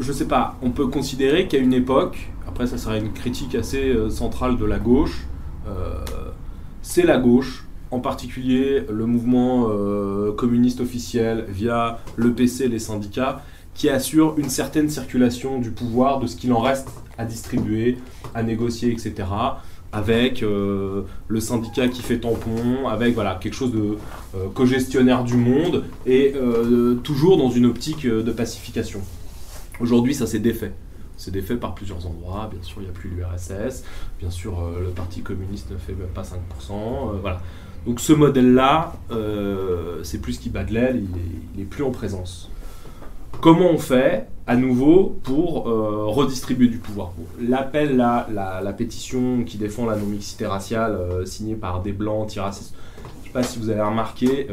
je 0.00 0.12
sais 0.12 0.26
pas, 0.26 0.56
on 0.62 0.70
peut 0.70 0.86
considérer 0.88 1.48
qu'à 1.48 1.58
une 1.58 1.72
époque, 1.72 2.30
après 2.46 2.66
ça 2.66 2.76
serait 2.76 2.98
une 2.98 3.12
critique 3.12 3.54
assez 3.54 3.88
euh, 3.88 4.10
centrale 4.10 4.56
de 4.58 4.64
la 4.64 4.78
gauche, 4.78 5.26
c'est 6.82 7.02
la 7.02 7.18
gauche, 7.18 7.64
en 7.90 7.98
particulier 7.98 8.84
le 8.88 9.06
mouvement 9.06 9.68
communiste 10.36 10.80
officiel 10.80 11.44
via 11.48 11.98
le 12.14 12.32
PC, 12.32 12.68
les 12.68 12.78
syndicats, 12.78 13.42
qui 13.76 13.88
assure 13.88 14.34
une 14.38 14.48
certaine 14.48 14.88
circulation 14.88 15.58
du 15.58 15.70
pouvoir, 15.70 16.20
de 16.20 16.26
ce 16.26 16.36
qu'il 16.36 16.52
en 16.52 16.60
reste 16.60 16.88
à 17.18 17.24
distribuer, 17.24 17.98
à 18.34 18.42
négocier, 18.42 18.90
etc., 18.90 19.28
avec 19.92 20.42
le 20.42 21.06
syndicat 21.40 21.88
qui 21.88 22.02
fait 22.02 22.18
tampon, 22.18 22.88
avec 22.88 23.14
voilà, 23.14 23.38
quelque 23.40 23.54
chose 23.54 23.72
de 23.72 23.96
co-gestionnaire 24.54 25.24
du 25.24 25.36
monde, 25.36 25.84
et 26.04 26.34
toujours 27.02 27.38
dans 27.38 27.50
une 27.50 27.64
optique 27.64 28.06
de 28.06 28.32
pacification. 28.32 29.00
Aujourd'hui, 29.80 30.14
ça 30.14 30.26
s'est 30.26 30.38
défait. 30.38 30.72
C'est 31.16 31.30
défait 31.30 31.56
par 31.56 31.74
plusieurs 31.74 32.06
endroits. 32.06 32.50
Bien 32.52 32.62
sûr, 32.62 32.82
il 32.82 32.84
n'y 32.84 32.90
a 32.90 32.92
plus 32.92 33.08
l'URSS. 33.08 33.84
Bien 34.18 34.30
sûr, 34.30 34.70
le 34.78 34.90
Parti 34.90 35.22
communiste 35.22 35.70
ne 35.70 35.78
fait 35.78 35.94
même 35.94 36.08
pas 36.08 36.22
5%. 36.22 37.20
voilà. 37.22 37.40
Donc 37.86 38.00
ce 38.00 38.12
modèle-là, 38.12 38.94
euh, 39.12 40.00
c'est 40.02 40.18
plus 40.18 40.38
qu'il 40.38 40.50
bat 40.50 40.64
de 40.64 40.74
l'aile, 40.74 41.04
il 41.04 41.56
n'est 41.56 41.62
est 41.62 41.66
plus 41.66 41.84
en 41.84 41.92
présence. 41.92 42.50
Comment 43.40 43.70
on 43.70 43.78
fait 43.78 44.28
à 44.46 44.56
nouveau 44.56 45.18
pour 45.22 45.68
euh, 45.68 46.06
redistribuer 46.06 46.68
du 46.68 46.78
pouvoir 46.78 47.12
L'appel, 47.40 47.96
la, 47.96 48.26
la, 48.30 48.72
pétition 48.72 49.44
qui 49.44 49.58
défend 49.58 49.86
la 49.86 49.96
non-mixité 49.96 50.46
raciale, 50.46 50.92
euh, 50.92 51.24
signée 51.24 51.56
par 51.56 51.82
des 51.82 51.92
blancs 51.92 52.22
antiracistes, 52.22 52.74
je 53.02 53.20
ne 53.20 53.24
sais 53.26 53.32
pas 53.32 53.42
si 53.42 53.58
vous 53.58 53.70
avez 53.70 53.82
remarqué, 53.82 54.48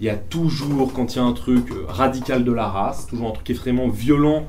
il 0.00 0.06
y 0.06 0.10
a 0.10 0.16
toujours, 0.16 0.92
quand 0.92 1.14
il 1.14 1.18
y 1.18 1.20
a 1.20 1.24
un 1.24 1.32
truc 1.32 1.68
radical 1.88 2.44
de 2.44 2.52
la 2.52 2.68
race, 2.68 3.06
toujours 3.06 3.28
un 3.28 3.32
truc 3.32 3.48
extrêmement 3.50 3.88
violent 3.88 4.46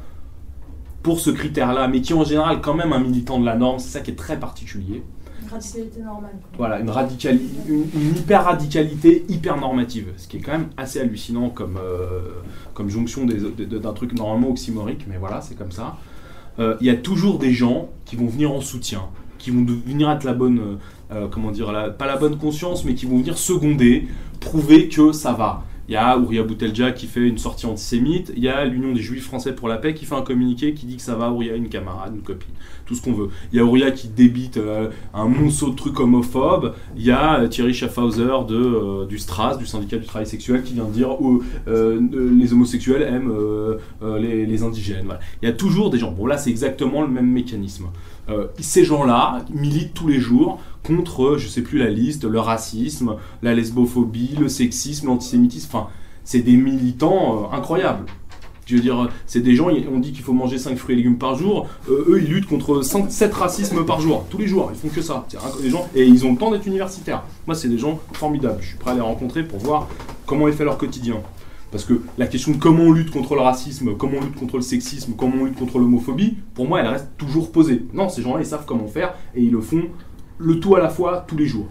pour 1.06 1.20
ce 1.20 1.30
critère-là, 1.30 1.88
mais 1.88 2.01
qui 2.01 2.14
en 2.14 2.24
général 2.24 2.62
quand 2.62 2.74
même 2.74 2.91
un 2.91 2.99
militant 2.99 3.39
de 3.39 3.45
la 3.45 3.56
norme, 3.56 3.78
c'est 3.80 3.89
ça 3.89 3.99
qui 3.99 4.12
est 4.12 4.16
très 4.16 4.39
particulier. 4.39 5.03
Radicalité 5.50 6.02
normale. 6.02 6.32
Voilà, 6.58 6.80
une, 6.80 6.89
une, 7.68 8.18
hyper 8.18 8.46
radicalité 8.46 9.26
hyper 9.30 9.58
normative, 9.58 10.08
ce 10.18 10.28
qui 10.28 10.38
est 10.38 10.39
quand 10.39 10.54
même 10.54 10.70
assez 10.78 11.00
hallucinant 11.00 11.50
comme, 11.50 11.78
euh, 11.78 12.41
comme 12.74 12.89
jonction 12.89 13.26
d'un 13.26 13.93
truc 13.93 14.14
normalement 14.14 14.50
oxymorique, 14.50 15.06
mais 15.08 15.18
voilà, 15.18 15.41
c'est 15.41 15.56
comme 15.56 15.72
ça. 15.72 15.98
Euh, 16.60 16.76
il 16.82 16.88
y 16.88 16.89
a 16.89 16.96
toujours 16.96 17.39
des 17.39 17.52
gens 17.52 17.89
qui 18.06 18.16
vont 18.16 18.28
venir 18.28 18.52
en 18.52 18.62
soutien, 18.62 19.04
qui 19.38 19.52
vont 19.52 19.66
venir 19.86 20.10
être 20.10 20.24
la 20.24 20.34
bonne, 20.34 20.80
euh, 21.12 21.28
comment 21.30 21.52
dire, 21.52 21.96
pas 21.98 22.08
la 22.08 22.18
bonne 22.18 22.38
conscience, 22.38 22.86
mais 22.86 22.96
qui 22.96 23.06
vont 23.06 23.18
venir 23.18 23.38
seconder, 23.38 24.08
prouver 24.39 24.89
que 24.89 25.12
ça 25.12 25.34
va. 25.34 25.64
Il 25.88 25.93
y 25.93 25.97
a 25.97 26.17
Ouria 26.17 26.41
Boutelja 26.41 26.91
qui 26.91 27.05
fait 27.05 27.27
une 27.27 27.38
sortie 27.38 27.67
antisémite. 27.67 28.33
Il 28.36 28.43
y 28.43 28.49
a 28.49 28.65
l'Union 28.65 28.91
des 28.91 29.01
Juifs 29.01 29.25
français 29.25 29.53
pour 29.53 29.67
la 29.67 29.77
paix 29.77 29.93
qui 29.93 30.05
fait 30.05 30.15
un 30.15 30.23
communiqué 30.23 30.73
qui 30.73 30.88
dit 30.88 30.95
que 30.95 31.01
ça 31.01 31.15
va. 31.15 31.31
Ouria, 31.31 31.55
une 31.55 31.69
camarade, 31.69 32.13
une 32.15 32.21
copine, 32.21 32.53
tout 32.86 32.95
ce 32.95 33.01
qu'on 33.01 33.13
veut. 33.13 33.29
Il 33.51 33.57
y 33.57 33.59
a 33.59 33.65
Ouria 33.65 33.91
qui 33.91 34.07
débite 34.07 34.57
euh, 34.57 34.89
un 35.13 35.27
monceau 35.27 35.69
de 35.69 35.75
trucs 35.75 35.99
homophobes. 35.99 36.73
Il 36.95 37.03
y 37.03 37.11
a 37.11 37.39
euh, 37.39 37.47
Thierry 37.47 37.73
Schaffhauser 37.73 38.23
euh, 38.23 39.05
du 39.05 39.19
STRAS, 39.19 39.57
du 39.57 39.67
syndicat 39.67 39.97
du 39.97 40.05
travail 40.05 40.25
sexuel, 40.25 40.63
qui 40.63 40.73
vient 40.73 40.86
dire 40.86 41.09
oh, 41.21 41.43
les 41.67 42.53
homosexuels 42.53 43.03
aiment 43.03 43.33
les, 44.19 44.63
indigènes. 44.63 45.17
Il 45.41 45.45
y 45.45 45.51
a 45.51 45.53
toujours 45.53 45.89
des 45.91 45.99
gens. 45.99 46.11
Bon, 46.11 46.25
là, 46.25 46.38
c'est 46.38 46.49
exactement 46.49 47.01
le 47.01 47.09
même 47.09 47.29
mécanisme. 47.29 47.86
ces 48.59 48.83
gens-là 48.83 49.45
militent 49.53 49.93
tous 49.93 50.07
les 50.07 50.19
jours 50.19 50.59
contre, 50.86 51.38
je 51.38 51.47
sais 51.47 51.61
plus 51.61 51.79
la 51.79 51.89
liste, 51.89 52.23
le 52.23 52.39
racisme, 52.39 53.15
la 53.41 53.53
lesbophobie, 53.53 54.36
le 54.39 54.47
sexisme, 54.47 55.07
l'antisémitisme. 55.07 55.69
Enfin, 55.73 55.88
c'est 56.23 56.39
des 56.39 56.57
militants 56.57 57.43
euh, 57.51 57.55
incroyables. 57.55 58.05
Je 58.65 58.75
veux 58.75 58.81
dire, 58.81 59.09
c'est 59.27 59.41
des 59.41 59.53
gens, 59.53 59.69
on 59.93 59.99
dit 59.99 60.11
qu'il 60.11 60.23
faut 60.23 60.33
manger 60.33 60.57
5 60.57 60.75
fruits 60.75 60.93
et 60.93 60.97
légumes 60.97 61.19
par 61.19 61.38
jour. 61.38 61.67
Euh, 61.88 62.05
eux, 62.09 62.21
ils 62.21 62.27
luttent 62.27 62.47
contre 62.47 62.81
7 62.81 63.33
racismes 63.33 63.86
par 63.86 64.01
jour, 64.01 64.25
tous 64.29 64.39
les 64.39 64.47
jours. 64.47 64.71
Ils 64.73 64.79
font 64.79 64.93
que 64.93 65.03
ça. 65.03 65.27
Des 65.61 65.69
gens, 65.69 65.88
et 65.95 66.05
ils 66.05 66.25
ont 66.25 66.31
le 66.31 66.38
temps 66.38 66.49
d'être 66.49 66.65
universitaires. 66.65 67.23
Moi, 67.45 67.55
c'est 67.55 67.69
des 67.69 67.77
gens 67.77 67.99
formidables. 68.13 68.57
Je 68.61 68.69
suis 68.69 68.77
prêt 68.77 68.91
à 68.91 68.95
les 68.95 69.01
rencontrer 69.01 69.43
pour 69.43 69.59
voir 69.59 69.88
comment 70.25 70.47
ils 70.47 70.53
font 70.53 70.63
leur 70.63 70.79
quotidien. 70.79 71.17
Parce 71.71 71.83
que 71.83 72.01
la 72.17 72.25
question 72.25 72.53
de 72.53 72.57
comment 72.57 72.83
on 72.83 72.91
lutte 72.91 73.11
contre 73.11 73.36
le 73.36 73.41
racisme, 73.41 73.95
comment 73.97 74.17
on 74.19 74.23
lutte 74.23 74.36
contre 74.36 74.55
le 74.55 74.61
sexisme, 74.61 75.13
comment 75.15 75.41
on 75.41 75.45
lutte 75.45 75.59
contre 75.59 75.77
l'homophobie, 75.77 76.38
pour 76.53 76.67
moi, 76.67 76.79
elle 76.79 76.88
reste 76.88 77.09
toujours 77.17 77.51
posée. 77.51 77.86
Non, 77.93 78.09
ces 78.09 78.21
gens-là, 78.21 78.39
ils 78.39 78.45
savent 78.45 78.65
comment 78.65 78.88
faire 78.88 79.13
et 79.36 79.41
ils 79.41 79.51
le 79.51 79.61
font 79.61 79.83
le 80.38 80.59
tout 80.59 80.75
à 80.75 80.79
la 80.79 80.89
fois 80.89 81.23
tous 81.27 81.38
les 81.38 81.45
jours. 81.45 81.67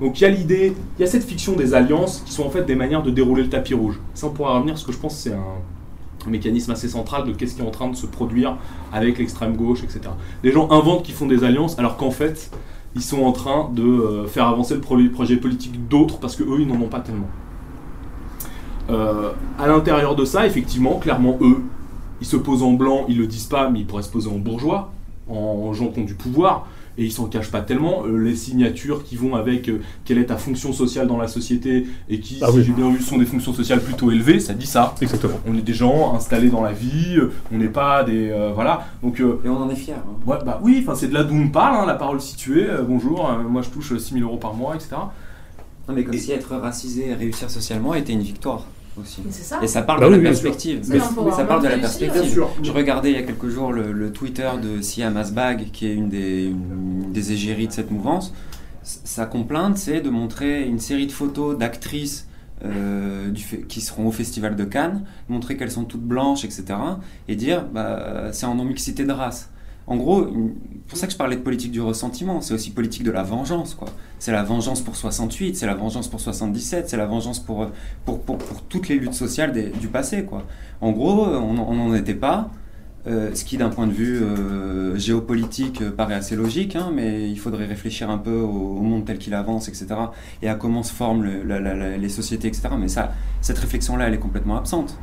Donc 0.00 0.20
il 0.20 0.22
y 0.22 0.26
a 0.26 0.30
l'idée, 0.30 0.74
il 0.98 1.00
y 1.00 1.04
a 1.04 1.08
cette 1.10 1.24
fiction 1.24 1.54
des 1.54 1.74
alliances 1.74 2.22
qui 2.24 2.32
sont 2.32 2.44
en 2.44 2.50
fait 2.50 2.64
des 2.64 2.76
manières 2.76 3.02
de 3.02 3.10
dérouler 3.10 3.42
le 3.42 3.48
tapis 3.48 3.74
rouge. 3.74 3.98
Ça 4.14 4.28
on 4.28 4.30
pourra 4.30 4.54
revenir, 4.54 4.74
parce 4.74 4.84
que 4.84 4.92
je 4.92 4.98
pense 4.98 5.14
que 5.14 5.20
c'est 5.20 5.34
un, 5.34 6.30
mécanisme 6.30 6.70
assez 6.72 6.88
central 6.88 7.24
de 7.24 7.32
qu'est-ce 7.32 7.54
qui 7.54 7.62
est 7.62 7.66
en 7.66 7.70
train 7.70 7.88
de 7.88 7.96
se 7.96 8.04
produire 8.04 8.58
avec 8.92 9.16
l'extrême 9.16 9.56
gauche, 9.56 9.82
etc. 9.82 10.00
Les 10.42 10.52
gens 10.52 10.70
inventent 10.70 11.02
qu'ils 11.02 11.14
font 11.14 11.24
des 11.24 11.42
alliances 11.42 11.78
alors 11.78 11.96
qu'en 11.96 12.10
fait 12.10 12.50
ils 12.94 13.02
sont 13.02 13.22
en 13.22 13.32
train 13.32 13.70
de 13.72 13.82
euh, 13.82 14.26
faire 14.26 14.46
avancer 14.46 14.74
le 14.74 14.80
projet 14.80 15.36
politique 15.36 15.88
d'autres 15.88 16.18
parce 16.18 16.36
que 16.36 16.42
eux 16.42 16.60
ils 16.60 16.66
n'en 16.66 16.78
ont 16.82 16.88
pas 16.88 17.00
tellement. 17.00 17.28
Euh, 18.90 19.30
à 19.58 19.68
l'intérieur 19.68 20.16
de 20.16 20.26
ça, 20.26 20.46
effectivement, 20.46 20.98
clairement 20.98 21.38
eux, 21.40 21.62
ils 22.20 22.26
se 22.26 22.36
posent 22.36 22.62
en 22.62 22.72
blanc, 22.72 23.06
ils 23.08 23.16
le 23.16 23.26
disent 23.26 23.46
pas, 23.46 23.70
mais 23.70 23.80
ils 23.80 23.86
pourraient 23.86 24.02
se 24.02 24.10
poser 24.10 24.28
en 24.28 24.38
bourgeois, 24.38 24.92
en 25.30 25.72
gens 25.72 25.88
qui 25.88 26.00
ont 26.00 26.04
du 26.04 26.14
pouvoir 26.14 26.66
et 26.98 27.04
ils 27.04 27.12
s'en 27.12 27.26
cachent 27.26 27.50
pas 27.50 27.62
tellement. 27.62 28.04
Euh, 28.04 28.18
les 28.18 28.34
signatures 28.34 29.04
qui 29.04 29.16
vont 29.16 29.36
avec 29.36 29.68
euh, 29.68 29.80
quelle 30.04 30.18
est 30.18 30.26
ta 30.26 30.36
fonction 30.36 30.72
sociale 30.72 31.06
dans 31.06 31.16
la 31.16 31.28
société 31.28 31.86
et 32.08 32.20
qui, 32.20 32.40
ah 32.42 32.48
si 32.50 32.64
j'ai 32.64 32.72
bien 32.72 32.90
vu, 32.90 33.00
sont 33.00 33.16
des 33.16 33.24
fonctions 33.24 33.54
sociales 33.54 33.80
plutôt 33.80 34.10
élevées, 34.10 34.40
ça 34.40 34.52
dit 34.52 34.66
ça. 34.66 34.94
Exactement. 35.00 35.38
On 35.46 35.56
est 35.56 35.62
des 35.62 35.72
gens 35.72 36.14
installés 36.14 36.50
dans 36.50 36.62
la 36.62 36.72
vie, 36.72 37.16
euh, 37.16 37.32
on 37.52 37.58
n'est 37.58 37.68
pas 37.68 38.04
des 38.04 38.18
voilà. 38.54 38.86
Donc 39.02 39.20
et 39.20 39.48
on 39.48 39.56
en 39.56 39.70
est 39.70 39.76
fiers. 39.76 39.94
Hein. 39.94 40.04
Ouais, 40.26 40.38
bah 40.44 40.60
oui, 40.62 40.80
enfin 40.82 40.94
c'est 40.94 41.08
de 41.08 41.14
là 41.14 41.22
d'où 41.22 41.36
on 41.36 41.48
parle, 41.48 41.76
hein, 41.76 41.86
la 41.86 41.94
parole 41.94 42.20
située. 42.20 42.66
bonjour, 42.86 43.30
moi 43.48 43.62
je 43.62 43.68
touche 43.70 43.96
6000 43.96 44.22
euros 44.24 44.36
par 44.36 44.54
mois, 44.54 44.74
etc. 44.74 44.96
Non 45.88 45.94
mais 45.94 46.04
comme 46.04 46.16
si 46.16 46.32
être 46.32 46.56
racisé 46.56 47.08
et 47.08 47.14
réussir 47.14 47.48
socialement 47.48 47.94
était 47.94 48.12
une 48.12 48.22
victoire. 48.22 48.66
Ça. 49.04 49.62
Et 49.62 49.66
ça 49.66 49.82
parle 49.82 50.00
bah 50.00 50.08
de 50.08 50.14
la 50.14 50.20
perspective. 50.20 50.82
Ça 50.82 51.44
parle 51.44 51.62
de 51.62 51.68
la 51.68 51.78
perspective. 51.78 52.44
Je 52.62 52.70
regardais 52.70 53.10
il 53.10 53.16
y 53.16 53.20
a 53.20 53.22
quelques 53.22 53.48
jours 53.48 53.72
le, 53.72 54.12
Twitter 54.12 54.50
de 54.62 54.80
Siam 54.80 55.16
Asbag, 55.16 55.70
qui 55.72 55.86
est 55.86 55.94
une 55.94 56.08
des, 56.08 56.52
des 57.12 57.32
égéries 57.32 57.68
de 57.68 57.72
cette 57.72 57.90
mouvance. 57.90 58.32
Sa 58.82 59.26
complainte, 59.26 59.76
c'est 59.76 60.00
de 60.00 60.08
montrer 60.08 60.64
une 60.64 60.78
série 60.78 61.06
de 61.06 61.12
photos 61.12 61.58
d'actrices 61.58 62.28
euh, 62.64 63.32
qui 63.68 63.80
seront 63.80 64.08
au 64.08 64.10
Festival 64.10 64.56
de 64.56 64.64
Cannes, 64.64 65.04
montrer 65.28 65.56
qu'elles 65.56 65.70
sont 65.70 65.84
toutes 65.84 66.02
blanches, 66.02 66.44
etc. 66.44 66.64
Et 67.28 67.36
dire, 67.36 67.64
bah, 67.64 68.30
c'est 68.32 68.46
en 68.46 68.56
non-mixité 68.56 69.04
de 69.04 69.12
race. 69.12 69.50
En 69.88 69.96
gros, 69.96 70.26
c'est 70.26 70.88
pour 70.88 70.98
ça 70.98 71.06
que 71.06 71.12
je 71.12 71.18
parlais 71.18 71.36
de 71.36 71.40
politique 71.40 71.72
du 71.72 71.80
ressentiment, 71.80 72.40
c'est 72.40 72.54
aussi 72.54 72.70
politique 72.70 73.02
de 73.02 73.10
la 73.10 73.22
vengeance. 73.22 73.74
quoi. 73.74 73.88
C'est 74.18 74.32
la 74.32 74.42
vengeance 74.42 74.80
pour 74.80 74.96
68, 74.96 75.56
c'est 75.56 75.66
la 75.66 75.74
vengeance 75.74 76.08
pour 76.08 76.20
77, 76.20 76.88
c'est 76.88 76.96
la 76.96 77.06
vengeance 77.06 77.40
pour, 77.40 77.70
pour, 78.04 78.20
pour, 78.20 78.38
toutes 78.68 78.88
les 78.88 78.96
luttes 78.96 79.14
sociales 79.14 79.52
du 79.80 79.88
passé. 79.88 80.24
quoi. 80.24 80.44
En 80.80 80.92
gros, 80.92 81.26
on 81.26 81.74
n'en 81.74 81.94
était 81.94 82.14
pas. 82.14 82.50
Euh, 83.08 83.34
ce 83.34 83.44
qui, 83.44 83.56
d'un 83.56 83.70
point 83.70 83.86
de 83.86 83.92
vue 83.92 84.22
euh, 84.22 84.98
géopolitique, 84.98 85.80
euh, 85.80 85.90
paraît 85.90 86.14
assez 86.14 86.36
logique, 86.36 86.76
hein, 86.76 86.90
mais 86.92 87.30
il 87.30 87.38
faudrait 87.38 87.64
réfléchir 87.64 88.10
un 88.10 88.18
peu 88.18 88.38
au, 88.38 88.82
monde 88.82 89.06
tel 89.06 89.18
qu'il 89.18 89.34
avance, 89.34 89.68
etc., 89.68 89.86
et 90.42 90.48
à 90.48 90.56
comment 90.56 90.82
se 90.82 90.92
forment 90.92 91.24
les 91.24 92.08
sociétés, 92.08 92.48
etc. 92.48 92.68
Mais 92.78 92.88
ça, 92.88 93.12
cette 93.40 93.58
réflexion-là, 93.58 94.08
elle 94.08 94.14
est 94.14 94.18
complètement 94.18 94.58
absente. 94.58 94.98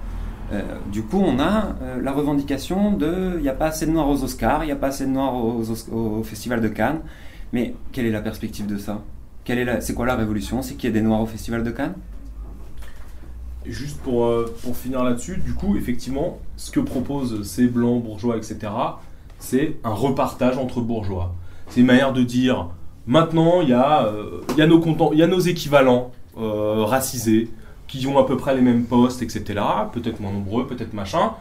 Euh, 0.52 0.62
du 0.92 1.02
coup, 1.02 1.20
on 1.20 1.40
a 1.40 1.76
euh, 1.82 2.02
la 2.02 2.12
revendication 2.12 2.92
de 2.92 3.34
il 3.38 3.42
n'y 3.42 3.50
a 3.50 3.54
pas 3.54 3.68
assez 3.68 3.86
de 3.86 3.92
noirs 3.92 4.10
aux 4.10 4.24
Oscars, 4.24 4.64
il 4.64 4.68
n'y 4.68 4.72
a 4.72 4.76
pas 4.76 4.88
assez 4.88 5.06
de 5.06 5.12
noirs 5.12 5.34
au 5.36 6.24
Festival 6.24 6.62
de 6.62 6.68
Cannes. 6.68 7.00
Mais 7.52 7.76
quelle 7.92 8.06
est 8.06 8.12
la 8.12 8.22
perspective 8.22 8.68
de 8.68 8.78
ça? 8.78 9.02
C'est 9.80 9.94
quoi 9.94 10.06
la 10.06 10.16
révolution? 10.16 10.62
C'est 10.62 10.76
qu'il 10.76 10.86
y 10.86 10.90
ait 10.90 10.94
des 10.94 11.02
noirs 11.02 11.22
au 11.22 11.26
Festival 11.26 11.64
de 11.64 11.72
Cannes? 11.72 11.96
Juste 13.66 14.00
pour, 14.02 14.26
euh, 14.26 14.54
pour 14.64 14.76
finir 14.76 15.04
là-dessus, 15.04 15.38
du 15.38 15.54
coup, 15.54 15.76
effectivement, 15.76 16.40
ce 16.58 16.70
que 16.72 16.80
proposent 16.80 17.44
ces 17.44 17.68
blancs, 17.68 18.04
bourgeois, 18.04 18.38
etc., 18.38 18.72
c'est 19.40 19.78
un 19.84 19.94
repartage 19.94 20.58
entre 20.58 20.82
bourgeois. 20.82 21.34
C'est 21.70 21.82
une 21.82 21.88
manière 21.88 22.14
de 22.14 22.24
dire 22.24 22.70
maintenant, 23.08 23.62
il 23.62 23.70
y, 23.70 23.74
a, 23.74 24.12
y, 24.56 24.60
y 24.60 25.22
a 25.24 25.28
nos 25.28 25.40
équivalents 25.40 26.12
racisés 26.38 27.50
qui 27.88 28.06
ont 28.08 28.18
à 28.18 28.26
peu 28.26 28.38
près 28.38 28.56
les 28.56 28.62
mêmes 28.62 28.86
postes, 28.86 29.22
etc. 29.22 29.44
Peut-être 29.94 30.20
moins 30.20 30.32
nombreux, 30.32 30.68
peut-être 30.68 30.94
machin. 30.94 31.34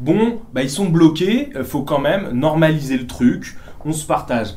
Bon, 0.00 0.40
bah 0.52 0.62
ils 0.62 0.70
sont 0.70 0.86
bloqués, 0.86 1.50
il 1.54 1.64
faut 1.64 1.82
quand 1.82 2.00
même 2.00 2.30
normaliser 2.32 2.98
le 2.98 3.06
truc, 3.06 3.56
on 3.84 3.92
se 3.92 4.06
partage. 4.06 4.54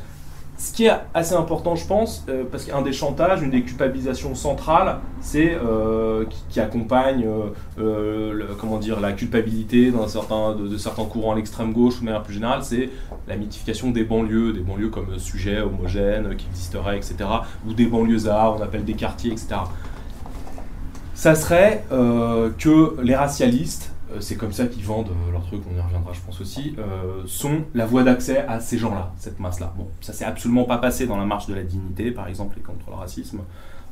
Ce 0.60 0.72
qui 0.72 0.86
est 0.86 0.92
assez 1.14 1.34
important, 1.34 1.76
je 1.76 1.86
pense, 1.86 2.24
euh, 2.28 2.42
parce 2.50 2.64
qu'un 2.64 2.82
des 2.82 2.92
chantages, 2.92 3.42
une 3.42 3.50
des 3.50 3.62
culpabilisations 3.62 4.34
centrales, 4.34 4.98
c'est 5.20 5.54
euh, 5.54 6.24
qui, 6.50 6.58
accompagne 6.58 7.24
euh, 7.78 8.42
comment 8.58 8.78
dire 8.78 8.98
la 8.98 9.12
culpabilité 9.12 9.92
de, 9.92 10.76
certains 10.76 11.04
courants 11.04 11.34
à 11.34 11.36
l'extrême 11.36 11.72
gauche 11.72 11.98
ou 11.98 12.00
de 12.00 12.06
manière 12.06 12.24
plus 12.24 12.34
générale, 12.34 12.64
c'est 12.64 12.90
la 13.28 13.36
mythification 13.36 13.92
des 13.92 14.02
banlieues, 14.02 14.52
des 14.52 14.60
banlieues 14.60 14.88
comme 14.88 15.16
sujet 15.20 15.60
homogène 15.60 16.34
qui 16.34 16.46
existerait, 16.48 16.96
etc. 16.96 17.14
Ou 17.68 17.72
des 17.72 17.86
banlieues 17.86 18.28
à, 18.28 18.50
on 18.50 18.60
appelle 18.60 18.84
des 18.84 18.94
quartiers, 18.94 19.30
etc 19.30 19.58
ça 21.18 21.34
serait 21.34 21.84
euh, 21.90 22.50
que 22.56 22.96
les 23.02 23.16
racialistes, 23.16 23.90
euh, 24.12 24.20
c'est 24.20 24.36
comme 24.36 24.52
ça 24.52 24.68
qu'ils 24.68 24.84
vendent 24.84 25.08
euh, 25.08 25.32
leur 25.32 25.44
truc, 25.44 25.62
on 25.68 25.76
y 25.76 25.80
reviendra 25.80 26.12
je 26.12 26.20
pense 26.20 26.40
aussi, 26.40 26.76
sont 27.26 27.62
la 27.74 27.86
voie 27.86 28.04
d'accès 28.04 28.44
à 28.46 28.60
ces 28.60 28.78
gens-là, 28.78 29.10
cette 29.18 29.40
masse-là. 29.40 29.74
Bon, 29.76 29.88
ça 30.00 30.12
s'est 30.12 30.24
absolument 30.24 30.62
pas 30.62 30.78
passé 30.78 31.08
dans 31.08 31.16
la 31.16 31.24
marche 31.24 31.48
de 31.48 31.54
la 31.54 31.64
dignité, 31.64 32.12
par 32.12 32.28
exemple, 32.28 32.56
et 32.60 32.62
contre 32.62 32.88
le 32.88 32.94
racisme. 32.94 33.40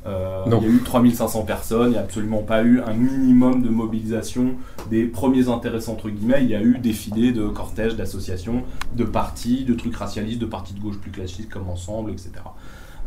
Euh, 0.07 0.45
il 0.47 0.53
y 0.53 0.55
a 0.55 0.69
eu 0.69 0.83
3500 0.85 1.43
personnes, 1.43 1.89
il 1.89 1.93
n'y 1.93 1.97
a 1.97 2.03
absolument 2.03 2.43
pas 2.43 2.63
eu 2.63 2.81
un 2.81 2.93
minimum 2.93 3.61
de 3.61 3.71
mobilisation 3.71 4.55
des 4.89 5.05
premiers 5.05 5.49
intéressants, 5.49 5.95
entre 5.95 6.11
guillemets. 6.11 6.45
Il 6.45 6.51
y 6.51 6.55
a 6.55 6.63
eu 6.63 6.79
défilés 6.79 7.33
de 7.33 7.49
cortèges, 7.49 7.97
d'associations, 7.97 8.63
de 8.95 9.03
partis, 9.03 9.65
de 9.65 9.75
trucs 9.75 9.97
racialistes, 9.97 10.41
de 10.41 10.47
partis 10.47 10.75
de 10.75 10.81
gauche 10.81 10.99
plus 10.99 11.11
classiques 11.11 11.49
comme 11.49 11.69
Ensemble, 11.69 12.13
etc. 12.13 12.31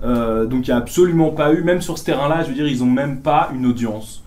Euh, 0.04 0.46
donc 0.46 0.68
il 0.68 0.72
n'y 0.72 0.74
a 0.74 0.78
absolument 0.78 1.32
pas 1.32 1.54
eu, 1.54 1.64
même 1.64 1.82
sur 1.82 1.98
ce 1.98 2.06
terrain-là, 2.06 2.44
je 2.44 2.50
veux 2.50 2.56
dire, 2.56 2.68
ils 2.68 2.80
n'ont 2.80 2.92
même 2.92 3.22
pas 3.22 3.50
une 3.54 3.66
audience. 3.66 4.24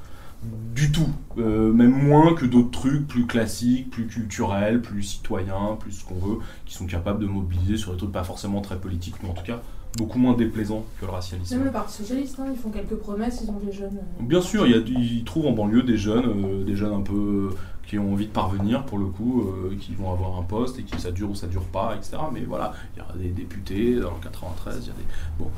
Du 0.74 0.90
tout. 0.90 1.08
Euh, 1.38 1.72
même 1.72 1.92
moins 1.92 2.34
que 2.34 2.44
d'autres 2.44 2.70
trucs 2.70 3.06
plus 3.06 3.26
classiques, 3.26 3.90
plus 3.90 4.06
culturels, 4.06 4.82
plus 4.82 5.02
citoyens, 5.02 5.76
plus 5.78 5.92
ce 5.92 6.04
qu'on 6.04 6.14
veut, 6.16 6.38
qui 6.66 6.74
sont 6.74 6.86
capables 6.86 7.20
de 7.20 7.26
mobiliser 7.26 7.76
sur 7.76 7.92
des 7.92 7.98
trucs 7.98 8.12
pas 8.12 8.24
forcément 8.24 8.60
très 8.60 8.76
politiques, 8.76 9.14
mais 9.22 9.30
en 9.30 9.34
tout 9.34 9.44
cas 9.44 9.60
beaucoup 9.96 10.18
moins 10.18 10.34
déplaisant 10.34 10.84
que 11.00 11.06
le 11.06 11.12
racialisme. 11.12 11.56
Même 11.56 11.64
le 11.66 11.70
Parti 11.70 11.98
Socialiste, 11.98 12.38
hein, 12.40 12.46
ils 12.50 12.58
font 12.58 12.70
quelques 12.70 12.96
promesses, 12.96 13.42
ils 13.44 13.50
ont 13.50 13.60
des 13.64 13.72
jeunes. 13.72 13.98
Euh, 13.98 14.22
Bien 14.22 14.40
sûr, 14.40 14.66
il 14.66 14.72
y 14.72 14.74
a, 14.74 14.78
ils 14.78 15.24
trouvent 15.24 15.46
en 15.46 15.52
banlieue 15.52 15.82
des 15.82 15.96
jeunes, 15.96 16.24
euh, 16.26 16.64
des 16.64 16.76
jeunes 16.76 16.94
un 16.94 17.02
peu 17.02 17.50
qui 17.92 17.98
ont 17.98 18.10
envie 18.10 18.26
de 18.26 18.32
parvenir 18.32 18.86
pour 18.86 18.96
le 18.96 19.04
coup, 19.04 19.52
qui 19.78 19.94
vont 19.94 20.10
avoir 20.10 20.38
un 20.38 20.42
poste 20.44 20.78
et 20.78 20.82
qui 20.82 20.98
ça 20.98 21.10
dure 21.10 21.30
ou 21.30 21.34
ça 21.34 21.46
dure 21.46 21.64
pas, 21.64 21.94
etc. 21.94 22.16
Mais 22.32 22.40
voilà, 22.40 22.72
il 22.96 23.00
y 23.00 23.02
a 23.02 23.22
des 23.22 23.28
députés 23.28 23.96
dans 23.96 24.12
le 24.12 24.20
93, 24.22 24.78
il 24.80 24.86
y 24.86 24.90
a 24.90 24.94
des. 24.94 25.04
Bon. 25.38 25.50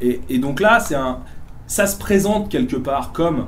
Et, 0.00 0.22
et 0.30 0.38
donc 0.38 0.60
là, 0.60 0.80
c'est 0.80 0.94
un. 0.94 1.18
Ça 1.66 1.86
se 1.86 1.98
présente 1.98 2.48
quelque 2.48 2.76
part 2.76 3.12
comme. 3.12 3.44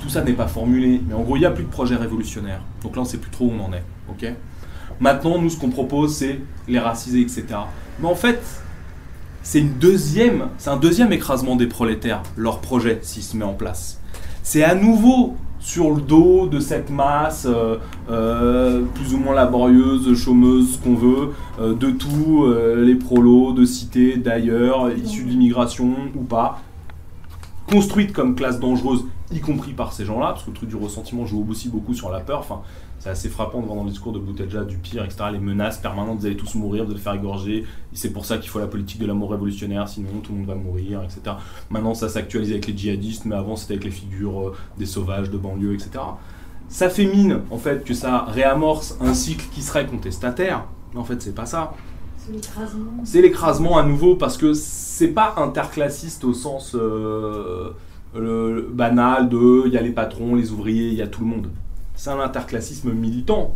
Tout 0.00 0.08
ça 0.08 0.22
n'est 0.22 0.32
pas 0.32 0.46
formulé, 0.46 1.02
mais 1.06 1.12
en 1.12 1.20
gros, 1.20 1.36
il 1.36 1.40
n'y 1.40 1.44
a 1.44 1.50
plus 1.50 1.64
de 1.64 1.68
projet 1.68 1.96
révolutionnaire. 1.96 2.62
Donc 2.82 2.96
là, 2.96 3.02
on 3.02 3.04
ne 3.04 3.10
sait 3.10 3.18
plus 3.18 3.30
trop 3.30 3.44
où 3.44 3.52
on 3.52 3.66
en 3.66 3.74
est. 3.74 3.84
ok? 4.08 4.32
Maintenant, 4.98 5.38
nous, 5.38 5.50
ce 5.50 5.60
qu'on 5.60 5.68
propose, 5.68 6.16
c'est 6.16 6.40
les 6.66 6.78
raciser, 6.78 7.20
etc. 7.20 7.44
Mais 7.98 8.08
en 8.08 8.14
fait, 8.14 8.42
c'est 9.42 9.58
une 9.58 9.74
deuxième, 9.74 10.48
c'est 10.56 10.70
un 10.70 10.78
deuxième 10.78 11.12
écrasement 11.12 11.56
des 11.56 11.66
prolétaires, 11.66 12.22
leur 12.38 12.62
projet, 12.62 13.00
s'il 13.02 13.22
se 13.22 13.36
met 13.36 13.44
en 13.44 13.52
place. 13.52 14.00
C'est 14.42 14.64
à 14.64 14.74
nouveau 14.74 15.36
sur 15.60 15.94
le 15.94 16.00
dos 16.00 16.46
de 16.46 16.58
cette 16.58 16.90
masse 16.90 17.46
euh, 17.46 17.76
euh, 18.10 18.82
plus 18.94 19.14
ou 19.14 19.18
moins 19.18 19.34
laborieuse, 19.34 20.16
chômeuse, 20.16 20.74
ce 20.74 20.78
qu'on 20.78 20.94
veut, 20.94 21.32
euh, 21.60 21.74
de 21.74 21.90
tous 21.90 22.46
les 22.76 22.94
prolos, 22.94 23.52
de 23.52 23.64
cités, 23.64 24.16
d'ailleurs, 24.16 24.90
issus 24.92 25.24
de 25.24 25.28
l'immigration 25.28 25.94
ou 26.14 26.22
pas, 26.22 26.60
construite 27.70 28.12
comme 28.12 28.34
classe 28.34 28.58
dangereuse, 28.58 29.04
y 29.30 29.40
compris 29.40 29.72
par 29.72 29.92
ces 29.92 30.04
gens-là, 30.04 30.28
parce 30.28 30.42
que 30.42 30.50
le 30.50 30.56
truc 30.56 30.68
du 30.70 30.76
ressentiment 30.76 31.26
joue 31.26 31.46
aussi 31.48 31.68
beaucoup 31.68 31.94
sur 31.94 32.10
la 32.10 32.20
peur. 32.20 32.62
C'est 33.00 33.08
assez 33.08 33.30
frappant 33.30 33.60
de 33.60 33.64
voir 33.64 33.78
dans 33.78 33.84
le 33.84 33.90
discours 33.90 34.12
de 34.12 34.18
Boutelja 34.18 34.62
du 34.62 34.76
pire, 34.76 35.02
etc. 35.02 35.24
Les 35.32 35.38
menaces 35.38 35.78
permanentes, 35.78 36.18
vous 36.18 36.26
allez 36.26 36.36
tous 36.36 36.54
mourir, 36.54 36.84
vous 36.84 36.90
allez 36.90 37.00
faire 37.00 37.14
égorger. 37.14 37.64
C'est 37.94 38.12
pour 38.12 38.26
ça 38.26 38.36
qu'il 38.36 38.50
faut 38.50 38.58
la 38.58 38.66
politique 38.66 39.00
de 39.00 39.06
l'amour 39.06 39.30
révolutionnaire, 39.30 39.88
sinon 39.88 40.20
tout 40.22 40.32
le 40.32 40.38
monde 40.38 40.46
va 40.46 40.54
mourir, 40.54 41.02
etc. 41.02 41.36
Maintenant, 41.70 41.94
ça 41.94 42.10
s'actualise 42.10 42.50
avec 42.50 42.66
les 42.66 42.76
djihadistes, 42.76 43.24
mais 43.24 43.34
avant 43.34 43.56
c'était 43.56 43.72
avec 43.72 43.84
les 43.84 43.90
figures 43.90 44.48
euh, 44.48 44.56
des 44.76 44.84
sauvages 44.84 45.30
de 45.30 45.38
banlieue, 45.38 45.72
etc. 45.72 45.90
Ça 46.68 46.90
fait 46.90 47.06
mine, 47.06 47.40
en 47.50 47.56
fait, 47.56 47.84
que 47.84 47.94
ça 47.94 48.26
réamorce 48.28 48.98
un 49.00 49.14
cycle 49.14 49.46
qui 49.50 49.62
serait 49.62 49.86
contestataire, 49.86 50.66
mais 50.92 51.00
en 51.00 51.04
fait, 51.04 51.22
c'est 51.22 51.34
pas 51.34 51.46
ça. 51.46 51.72
C'est 52.18 52.32
l'écrasement. 52.32 52.92
C'est 53.04 53.22
l'écrasement 53.22 53.78
à 53.78 53.82
nouveau 53.82 54.14
parce 54.14 54.36
que 54.36 54.52
c'est 54.52 55.08
pas 55.08 55.36
interclassiste 55.38 56.22
au 56.24 56.34
sens 56.34 56.74
euh, 56.74 57.70
le, 58.14 58.68
banal 58.70 59.30
de 59.30 59.62
il 59.64 59.72
y 59.72 59.78
a 59.78 59.80
les 59.80 59.90
patrons, 59.90 60.34
les 60.34 60.52
ouvriers, 60.52 60.88
il 60.88 60.94
y 60.94 61.02
a 61.02 61.06
tout 61.06 61.22
le 61.22 61.28
monde 61.28 61.48
c'est 62.00 62.08
un 62.08 62.20
interclassisme 62.20 62.92
militant. 62.92 63.54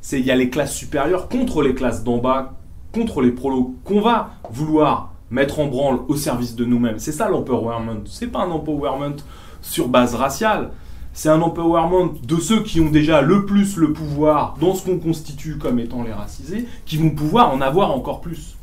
C'est 0.00 0.18
il 0.18 0.26
y 0.26 0.32
a 0.32 0.34
les 0.34 0.50
classes 0.50 0.74
supérieures 0.74 1.28
contre 1.28 1.62
les 1.62 1.76
classes 1.76 2.02
d'en 2.02 2.18
bas, 2.18 2.54
contre 2.92 3.20
les 3.20 3.30
prolos 3.30 3.76
qu'on 3.84 4.00
va 4.00 4.32
vouloir 4.50 5.12
mettre 5.30 5.60
en 5.60 5.66
branle 5.66 6.00
au 6.08 6.16
service 6.16 6.56
de 6.56 6.64
nous-mêmes. 6.64 6.98
C'est 6.98 7.12
ça 7.12 7.28
l'empowerment. 7.28 8.02
C'est 8.06 8.26
pas 8.26 8.40
un 8.40 8.50
empowerment 8.50 9.18
sur 9.62 9.86
base 9.86 10.16
raciale. 10.16 10.72
C'est 11.12 11.28
un 11.28 11.40
empowerment 11.40 12.14
de 12.20 12.36
ceux 12.38 12.64
qui 12.64 12.80
ont 12.80 12.90
déjà 12.90 13.22
le 13.22 13.46
plus 13.46 13.76
le 13.76 13.92
pouvoir 13.92 14.56
dans 14.60 14.74
ce 14.74 14.84
qu'on 14.84 14.98
constitue 14.98 15.56
comme 15.56 15.78
étant 15.78 16.02
les 16.02 16.12
racisés, 16.12 16.66
qui 16.86 16.96
vont 16.96 17.10
pouvoir 17.10 17.54
en 17.54 17.60
avoir 17.60 17.92
encore 17.92 18.20
plus. 18.20 18.56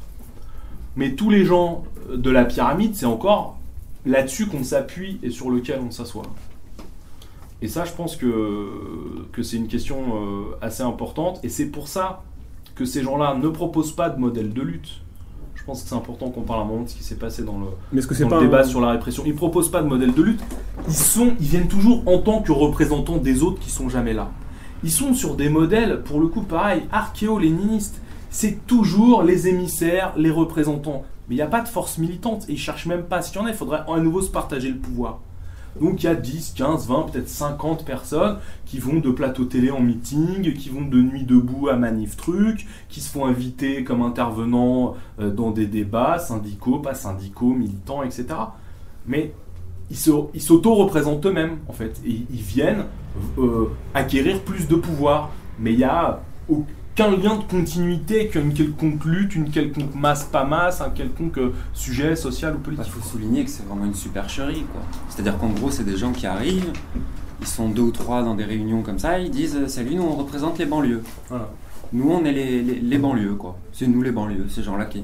Mais 0.98 1.16
tous 1.16 1.30
les 1.30 1.46
gens 1.46 1.86
de 2.14 2.30
la 2.30 2.44
pyramide, 2.44 2.96
c'est 2.96 3.06
encore 3.06 3.58
là-dessus 4.06 4.48
qu'on 4.48 4.66
s'appuie 4.66 5.22
et 5.24 5.30
sur 5.30 5.50
lequel 5.50 5.80
on 5.88 5.90
s'assoit. 5.90 6.26
Et 7.62 7.68
ça, 7.68 7.86
je 7.86 7.92
pense 7.92 8.16
que, 8.16 8.68
que 9.32 9.44
c'est 9.44 9.58
une 9.58 9.68
question 9.68 9.98
euh, 9.98 10.58
assez 10.62 10.82
importante. 10.82 11.40
Et 11.44 11.50
c'est 11.50 11.68
pour 11.68 11.88
ça 11.88 12.24
que 12.76 12.86
ces 12.86 13.04
gens-là 13.04 13.36
ne 13.36 13.48
proposent 13.50 13.96
pas 13.96 14.10
de 14.10 14.20
modèle 14.20 14.54
de 14.54 14.62
lutte. 14.62 15.02
Je 15.54 15.64
pense 15.64 15.84
que 15.84 15.90
c'est 15.90 15.96
important 15.96 16.30
qu'on 16.32 16.42
parle 16.42 16.62
un 16.62 16.66
moment 16.66 16.84
de 16.84 16.90
ce 16.90 16.96
qui 16.96 17.04
s'est 17.04 17.18
passé 17.18 17.44
dans 17.44 17.60
le, 17.60 17.68
Mais 17.94 18.02
que 18.02 18.24
dans 18.24 18.40
le 18.40 18.48
débat 18.48 18.64
sur 18.64 18.82
la 18.82 18.90
répression. 18.90 19.22
Ils 19.28 19.34
ne 19.34 19.38
proposent 19.38 19.70
pas 19.70 19.84
de 19.84 19.88
modèle 19.88 20.12
de 20.12 20.24
lutte. 20.24 20.42
Ils, 20.88 20.94
sont, 20.96 21.36
ils 21.40 21.46
viennent 21.46 21.68
toujours 21.68 22.02
en 22.08 22.18
tant 22.18 22.42
que 22.42 22.52
représentants 22.52 23.18
des 23.18 23.44
autres 23.44 23.60
qui 23.60 23.70
sont 23.70 23.88
jamais 23.88 24.14
là. 24.14 24.32
Ils 24.84 24.92
sont 24.92 25.14
sur 25.14 25.36
des 25.36 25.50
modèles, 25.50 26.02
pour 26.02 26.20
le 26.20 26.28
coup, 26.28 26.42
pareil, 26.42 26.82
archéo-léninistes. 26.92 28.02
C'est 28.32 28.66
toujours 28.66 29.22
les 29.22 29.48
émissaires, 29.48 30.14
les 30.18 30.32
représentants. 30.32 31.04
Mais 31.30 31.36
il 31.36 31.38
n'y 31.38 31.44
a 31.44 31.48
pas 31.48 31.62
de 31.62 31.68
force 31.68 32.00
militante. 32.00 32.46
Et 32.50 32.54
ils 32.54 32.60
cherchent 32.60 32.88
même 32.88 33.04
pas. 33.04 33.22
S'il 33.22 33.36
y 33.36 33.40
en 33.40 33.46
a, 33.46 33.50
il 33.50 33.56
faudrait 33.56 33.84
à 33.88 34.00
nouveau 34.00 34.24
se 34.24 34.32
partager 34.32 34.70
le 34.70 34.78
pouvoir. 34.78 35.20
Donc 35.80 36.04
il 36.04 36.06
y 36.06 36.10
a 36.10 36.16
10, 36.16 36.54
15, 36.56 36.88
20, 36.88 37.12
peut-être 37.12 37.30
50 37.30 37.86
personnes 37.86 38.38
qui 38.66 38.80
vont 38.80 39.00
de 39.00 39.10
plateau 39.12 39.46
télé 39.46 39.72
en 39.72 39.80
meeting, 39.80 40.54
qui 40.54 40.70
vont 40.70 40.82
de 40.82 41.02
nuit 41.02 41.24
debout 41.24 41.70
à 41.70 41.76
manif 41.76 42.18
truc, 42.18 42.68
qui 42.90 43.00
se 43.00 43.10
font 43.10 43.26
inviter 43.26 43.84
comme 43.84 44.02
intervenants 44.02 44.96
euh, 45.20 45.32
dans 45.32 45.52
des 45.52 45.68
débats 45.68 46.20
syndicaux, 46.20 46.80
pas 46.80 46.94
syndicaux, 46.94 47.54
militants, 47.54 48.04
etc. 48.04 48.26
Mais 49.08 49.34
ils 49.90 50.42
s'auto-représentent 50.42 51.26
eux-mêmes 51.26 51.58
en 51.68 51.74
fait. 51.74 52.02
Et 52.06 52.22
ils 52.32 52.42
viennent 52.42 52.86
euh, 53.38 53.70
acquérir 53.94 54.42
plus 54.42 54.68
de 54.68 54.76
pouvoir. 54.76 55.32
Mais 55.60 55.74
il 55.74 55.80
y 55.80 55.84
a 55.84 56.22
qu'un 56.96 57.12
lien 57.12 57.38
de 57.38 57.44
continuité 57.44 58.28
qu'une 58.28 58.54
quelconque 58.54 59.06
lutte, 59.06 59.36
une 59.36 59.50
quelconque 59.50 59.96
masse, 59.96 60.26
pas 60.26 60.44
masse, 60.44 60.82
un 60.82 60.90
quelconque 60.90 61.38
euh, 61.38 61.54
sujet 61.74 62.16
social 62.16 62.56
ou 62.56 62.60
politique. 62.60 62.88
Il 62.88 62.92
faut 62.92 63.10
souligner 63.10 63.46
que 63.46 63.50
c'est 63.50 63.64
vraiment 63.64 63.86
une 63.86 63.94
supercherie. 63.94 64.66
quoi. 64.72 64.82
C'est-à-dire 65.10 65.38
qu'en 65.38 65.50
gros, 65.50 65.72
c'est 65.72 65.86
des 65.86 65.98
gens 65.98 66.12
qui 66.12 66.28
arrivent, 66.28 66.72
ils 67.40 67.48
sont 67.48 67.70
deux 67.70 67.82
ou 67.82 67.92
trois 67.92 68.24
dans 68.24 68.36
des 68.36 68.44
réunions 68.44 68.82
comme 68.82 69.00
ça, 69.00 69.20
ils 69.20 69.32
disent 69.32 69.68
Salut, 69.68 69.96
nous 69.96 70.04
on 70.04 70.16
représente 70.16 70.60
les 70.60 70.66
banlieues. 70.66 71.02
Nous 71.94 72.10
on 72.10 72.24
est 72.24 72.32
les, 72.32 72.62
les, 72.62 72.98
banlieues, 72.98 73.36
quoi. 73.36 73.58
C'est 73.74 73.88
nous 73.88 74.02
les 74.02 74.12
banlieues, 74.12 74.48
ces 74.50 74.64
gens-là 74.64 74.86
qui. 74.86 75.04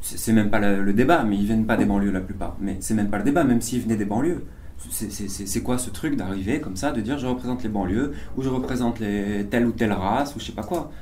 C'est 0.00 0.32
même 0.32 0.50
pas 0.50 0.60
le, 0.60 0.92
débat, 0.92 1.24
mais 1.24 1.36
ils 1.36 1.46
viennent 1.46 1.66
pas 1.66 1.76
des 1.76 1.84
banlieues 1.84 2.12
la 2.12 2.20
plupart. 2.20 2.56
Mais 2.60 2.76
c'est 2.80 2.94
même 2.94 3.10
pas 3.10 3.18
le 3.18 3.24
débat, 3.24 3.42
même 3.42 3.60
s'ils 3.60 3.80
venaient 3.80 3.96
des 3.96 4.04
banlieues. 4.04 4.44
C'est 4.88 5.62
quoi 5.62 5.78
ce 5.78 5.90
truc 5.90 6.16
d'arriver 6.16 6.60
comme 6.60 6.76
ça, 6.76 6.92
de 6.92 7.00
dire 7.00 7.18
je 7.18 7.26
représente 7.26 7.64
les 7.64 7.68
banlieues, 7.68 8.12
ou 8.36 8.42
je 8.42 8.48
représente 8.48 9.00
les, 9.00 9.46
telle 9.50 9.66
ou 9.66 9.72
telle 9.72 9.92
race, 9.92 10.36
ou 10.36 10.40
je 10.40 10.44
sais 10.44 10.52
pas 10.52 10.62
quoi 10.62 10.92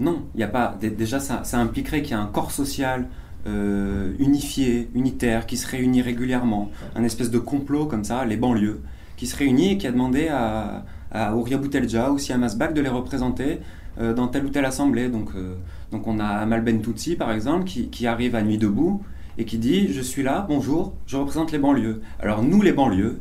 non, 0.00 0.22
il 0.34 0.38
n'y 0.38 0.44
a 0.44 0.48
pas. 0.48 0.76
Déjà, 0.80 1.20
ça, 1.20 1.42
impliquerait 1.58 2.00
qu'il 2.02 2.16
y 2.16 2.18
ait 2.18 2.22
un 2.22 2.26
corps 2.26 2.50
social 2.50 3.06
euh, 3.46 4.12
unifié, 4.18 4.88
unitaire, 4.94 5.46
qui 5.46 5.58
se 5.58 5.68
réunit 5.68 6.00
régulièrement. 6.00 6.70
Un 6.96 7.04
espèce 7.04 7.30
de 7.30 7.38
complot 7.38 7.84
comme 7.84 8.02
ça, 8.02 8.24
les 8.24 8.38
banlieues, 8.38 8.80
qui 9.16 9.26
se 9.26 9.36
réunit 9.36 9.72
et 9.72 9.78
qui 9.78 9.86
a 9.86 9.92
demandé 9.92 10.28
à, 10.28 10.86
à 11.12 11.36
Ouria 11.36 11.58
Boutelja 11.58 12.10
ou 12.10 12.18
si 12.18 12.32
à 12.32 12.38
Masbak 12.38 12.72
de 12.72 12.80
les 12.80 12.88
représenter 12.88 13.58
euh, 13.98 14.14
dans 14.14 14.28
telle 14.28 14.46
ou 14.46 14.48
telle 14.48 14.64
assemblée. 14.64 15.08
Donc, 15.08 15.30
euh, 15.36 15.56
donc 15.92 16.06
on 16.06 16.18
a 16.18 16.26
Amal 16.26 16.62
Ben 16.62 16.80
Toutsi, 16.80 17.16
par 17.16 17.30
exemple, 17.30 17.64
qui, 17.64 18.06
arrive 18.06 18.34
à 18.34 18.42
Nuit 18.42 18.58
debout 18.58 19.02
et 19.36 19.44
qui 19.44 19.58
dit 19.58 19.92
Je 19.92 20.00
suis 20.00 20.22
là, 20.22 20.46
bonjour, 20.48 20.94
je 21.06 21.18
représente 21.18 21.52
les 21.52 21.58
banlieues. 21.58 22.00
Alors, 22.20 22.42
nous, 22.42 22.62
les 22.62 22.72
banlieues, 22.72 23.20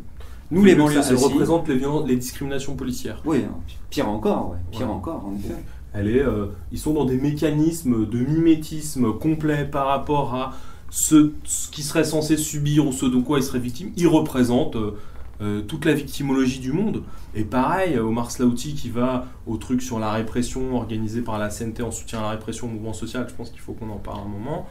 nous, 0.51 0.63
les 0.63 0.75
banlieues. 0.75 1.01
Ça, 1.01 1.13
représente 1.13 1.67
les, 1.67 1.81
les 2.07 2.15
discriminations 2.15 2.75
policières. 2.75 3.21
Oui, 3.25 3.43
pire 3.89 4.09
encore, 4.09 4.55
pire 4.71 4.89
encore, 4.89 5.25
en 5.25 5.35
effet. 5.35 5.55
Euh, 5.95 6.47
ils 6.71 6.79
sont 6.79 6.93
dans 6.93 7.05
des 7.05 7.17
mécanismes 7.17 8.07
de 8.07 8.19
mimétisme 8.19 9.13
complet 9.13 9.65
par 9.65 9.87
rapport 9.87 10.35
à 10.35 10.53
ce, 10.89 11.31
qui 11.71 11.83
serait 11.83 12.03
censé 12.03 12.37
subir 12.37 12.87
ou 12.87 12.91
ce 12.91 13.05
de 13.05 13.19
quoi 13.19 13.39
ils 13.39 13.43
seraient 13.43 13.59
victimes. 13.59 13.91
Ils 13.97 14.07
représentent 14.07 14.75
euh, 14.75 14.97
euh, 15.41 15.61
toute 15.61 15.85
la 15.85 15.93
victimologie 15.93 16.59
du 16.59 16.71
monde. 16.71 17.03
Et 17.35 17.43
pareil, 17.43 17.97
Omar 17.97 18.31
Slaouti 18.31 18.75
qui 18.75 18.89
va 18.89 19.25
au 19.47 19.57
truc 19.57 19.81
sur 19.81 19.99
la 19.99 20.11
répression 20.11 20.75
organisée 20.75 21.21
par 21.21 21.39
la 21.39 21.49
CNT 21.49 21.81
en 21.81 21.91
soutien 21.91 22.19
à 22.19 22.23
la 22.23 22.29
répression 22.31 22.67
au 22.67 22.71
mouvement 22.71 22.93
social, 22.93 23.25
je 23.29 23.35
pense 23.35 23.49
qu'il 23.49 23.61
faut 23.61 23.73
qu'on 23.73 23.89
en 23.89 23.97
parle 23.97 24.21
un 24.25 24.27
moment, 24.27 24.67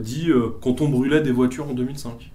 dit 0.00 0.30
quand 0.60 0.82
on 0.82 0.88
brûlait 0.88 1.22
des 1.22 1.32
voitures 1.32 1.68
en 1.70 1.72
2005. 1.72 2.30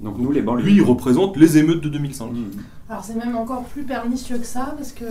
Donc 0.00 0.16
nous, 0.18 0.30
les 0.30 0.42
banlieues. 0.42 0.62
Lui, 0.62 0.76
il 0.76 0.82
représente 0.82 1.36
les 1.36 1.58
émeutes 1.58 1.82
de 1.82 1.88
2005. 1.88 2.30
Mmh. 2.30 2.44
Alors 2.90 3.04
c'est 3.04 3.14
même 3.14 3.36
encore 3.36 3.64
plus 3.64 3.82
pernicieux 3.84 4.38
que 4.38 4.46
ça, 4.46 4.74
parce 4.76 4.92
que 4.92 5.04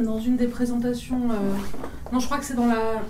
dans 0.04 0.20
une 0.20 0.36
des 0.36 0.46
présentations... 0.46 1.30
Euh, 1.30 1.54
non, 2.12 2.20
je 2.20 2.26
crois 2.26 2.38
que 2.38 2.44
c'est 2.44 2.54
dans 2.54 2.68
la, 2.68 3.02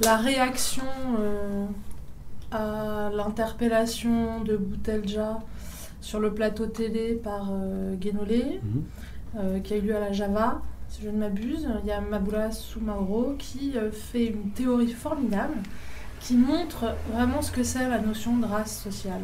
la 0.00 0.16
réaction 0.16 0.82
euh, 1.20 1.66
à 2.50 3.10
l'interpellation 3.14 4.40
de 4.40 4.56
Boutelja 4.56 5.38
sur 6.00 6.18
le 6.18 6.34
plateau 6.34 6.66
télé 6.66 7.14
par 7.14 7.50
euh, 7.52 7.94
Guénolé, 7.94 8.60
mmh. 8.62 9.60
qui 9.62 9.74
a 9.74 9.76
eu 9.76 9.80
lieu 9.82 9.96
à 9.96 10.00
la 10.00 10.12
Java, 10.12 10.62
si 10.88 11.02
je 11.02 11.10
ne 11.10 11.18
m'abuse. 11.18 11.68
Il 11.84 11.88
y 11.88 11.92
a 11.92 12.00
Maboula 12.00 12.50
Soumaoro 12.50 13.36
qui 13.38 13.74
fait 13.92 14.26
une 14.26 14.50
théorie 14.50 14.92
formidable 14.92 15.54
qui 16.18 16.34
montre 16.34 16.96
vraiment 17.12 17.40
ce 17.40 17.52
que 17.52 17.62
c'est 17.62 17.88
la 17.88 18.00
notion 18.00 18.36
de 18.36 18.46
race 18.46 18.82
sociale. 18.82 19.22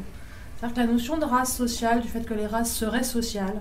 C'est-à-dire 0.60 0.76
que 0.76 0.80
la 0.80 0.92
notion 0.92 1.16
de 1.16 1.24
race 1.24 1.56
sociale, 1.56 2.02
du 2.02 2.08
fait 2.08 2.20
que 2.20 2.34
les 2.34 2.46
races 2.46 2.70
seraient 2.70 3.02
sociales, 3.02 3.58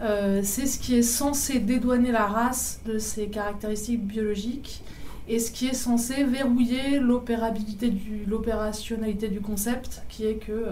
euh, 0.00 0.40
c'est 0.42 0.64
ce 0.64 0.78
qui 0.78 0.94
est 0.94 1.02
censé 1.02 1.58
dédouaner 1.58 2.10
la 2.10 2.24
race 2.24 2.80
de 2.86 2.98
ses 2.98 3.26
caractéristiques 3.26 4.02
biologiques 4.02 4.82
et 5.28 5.38
ce 5.38 5.50
qui 5.50 5.68
est 5.68 5.74
censé 5.74 6.24
verrouiller 6.24 7.00
l'opérabilité 7.00 7.90
du, 7.90 8.24
l'opérationnalité 8.26 9.28
du 9.28 9.40
concept, 9.40 10.04
qui 10.08 10.24
est 10.24 10.36
que 10.36 10.52
euh, 10.52 10.70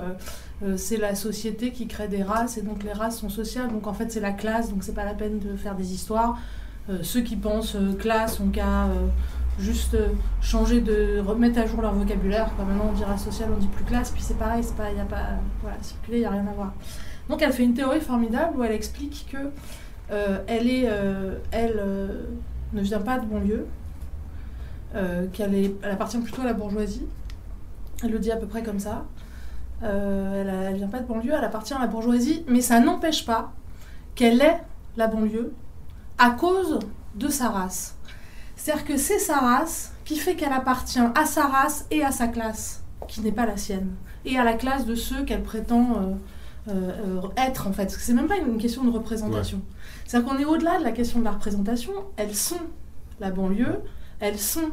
euh, 0.62 0.76
c'est 0.78 0.96
la 0.96 1.14
société 1.14 1.72
qui 1.72 1.86
crée 1.86 2.08
des 2.08 2.22
races 2.22 2.56
et 2.56 2.62
donc 2.62 2.82
les 2.82 2.92
races 2.92 3.18
sont 3.18 3.28
sociales. 3.28 3.68
Donc 3.68 3.86
en 3.86 3.92
fait 3.92 4.10
c'est 4.10 4.20
la 4.20 4.32
classe, 4.32 4.70
donc 4.70 4.82
c'est 4.82 4.94
pas 4.94 5.04
la 5.04 5.14
peine 5.14 5.40
de 5.40 5.56
faire 5.56 5.74
des 5.74 5.92
histoires. 5.92 6.38
ceux 7.02 7.20
qui 7.20 7.36
pensent 7.36 7.76
classe 7.98 8.40
ont 8.40 8.48
qu'à 8.48 8.88
juste 9.58 9.96
changer 10.40 10.80
de 10.80 11.20
remettre 11.20 11.58
à 11.58 11.66
jour 11.66 11.82
leur 11.82 11.94
vocabulaire. 11.94 12.50
maintenant 12.58 12.88
on 12.90 12.92
dit 12.92 13.04
race 13.04 13.24
sociale, 13.24 13.50
on 13.54 13.58
dit 13.58 13.68
plus 13.68 13.84
classe, 13.84 14.10
puis 14.10 14.22
c'est 14.22 14.38
pareil, 14.38 14.62
c'est 14.64 14.76
pas, 14.76 14.90
y 14.90 15.00
a 15.00 15.04
pas, 15.04 15.38
voilà, 15.62 15.76
circuler, 15.82 16.18
il 16.18 16.20
n'y 16.20 16.26
a 16.26 16.30
rien 16.30 16.46
à 16.46 16.52
voir. 16.52 16.72
Donc 17.28 17.42
elle 17.42 17.52
fait 17.52 17.64
une 17.64 17.74
théorie 17.74 18.00
formidable 18.00 18.58
où 18.58 18.64
elle 18.64 18.72
explique 18.72 19.28
que 19.30 19.50
euh, 20.10 20.42
elle, 20.48 20.68
est, 20.68 20.88
euh, 20.88 21.38
elle 21.52 21.76
euh, 21.78 22.24
ne 22.72 22.80
vient 22.80 23.00
pas 23.00 23.18
de 23.18 23.26
banlieue, 23.26 23.66
qu'elle 25.32 25.54
est, 25.54 25.72
elle 25.82 25.90
appartient 25.92 26.18
plutôt 26.18 26.42
à 26.42 26.46
la 26.46 26.52
bourgeoisie. 26.52 27.06
Elle 28.02 28.10
le 28.10 28.18
dit 28.18 28.32
à 28.32 28.36
peu 28.36 28.46
près 28.46 28.64
comme 28.64 28.80
ça. 28.80 29.04
elle 29.82 30.72
ne 30.72 30.74
vient 30.74 30.88
pas 30.88 30.98
de 30.98 31.06
banlieue, 31.06 31.32
elle 31.36 31.44
appartient 31.44 31.74
à 31.74 31.78
la 31.78 31.86
bourgeoisie, 31.86 32.44
mais 32.48 32.60
ça 32.60 32.80
n'empêche 32.80 33.24
pas 33.24 33.52
qu'elle 34.16 34.40
est 34.40 34.60
la 34.96 35.06
banlieue 35.06 35.52
à 36.18 36.30
cause 36.30 36.80
de 37.14 37.28
sa 37.28 37.50
race. 37.50 37.96
C'est-à-dire 38.60 38.84
que 38.84 38.98
c'est 38.98 39.18
sa 39.18 39.38
race 39.38 39.90
qui 40.04 40.16
fait 40.16 40.34
qu'elle 40.34 40.52
appartient 40.52 41.00
à 41.14 41.24
sa 41.24 41.46
race 41.46 41.86
et 41.90 42.04
à 42.04 42.12
sa 42.12 42.28
classe, 42.28 42.84
qui 43.08 43.22
n'est 43.22 43.32
pas 43.32 43.46
la 43.46 43.56
sienne, 43.56 43.94
et 44.26 44.38
à 44.38 44.44
la 44.44 44.52
classe 44.52 44.84
de 44.84 44.94
ceux 44.94 45.24
qu'elle 45.24 45.42
prétend 45.42 46.18
euh, 46.68 46.70
euh, 46.70 47.22
être 47.38 47.68
en 47.68 47.72
fait. 47.72 47.90
C'est 47.90 48.12
même 48.12 48.26
pas 48.26 48.36
une 48.36 48.58
question 48.58 48.84
de 48.84 48.90
représentation. 48.90 49.62
C'est-à-dire 50.04 50.28
qu'on 50.28 50.38
est 50.38 50.44
au-delà 50.44 50.78
de 50.78 50.84
la 50.84 50.92
question 50.92 51.20
de 51.20 51.24
la 51.24 51.30
représentation. 51.30 51.92
Elles 52.18 52.34
sont 52.34 52.60
la 53.18 53.30
banlieue, 53.30 53.80
elles 54.18 54.38
sont, 54.38 54.68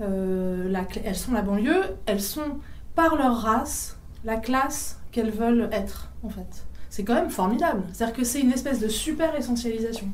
euh, 0.00 0.68
la, 0.68 0.84
elles 1.04 1.14
sont 1.14 1.32
la 1.32 1.42
banlieue, 1.42 1.84
elles 2.06 2.20
sont 2.20 2.58
par 2.96 3.14
leur 3.14 3.42
race 3.42 3.96
la 4.24 4.38
classe 4.38 4.98
qu'elles 5.12 5.30
veulent 5.30 5.68
être 5.70 6.08
en 6.24 6.30
fait. 6.30 6.66
C'est 6.88 7.04
quand 7.04 7.14
même 7.14 7.30
formidable. 7.30 7.84
C'est-à-dire 7.92 8.16
que 8.16 8.24
c'est 8.24 8.40
une 8.40 8.50
espèce 8.50 8.80
de 8.80 8.88
super 8.88 9.36
essentialisation. 9.36 10.08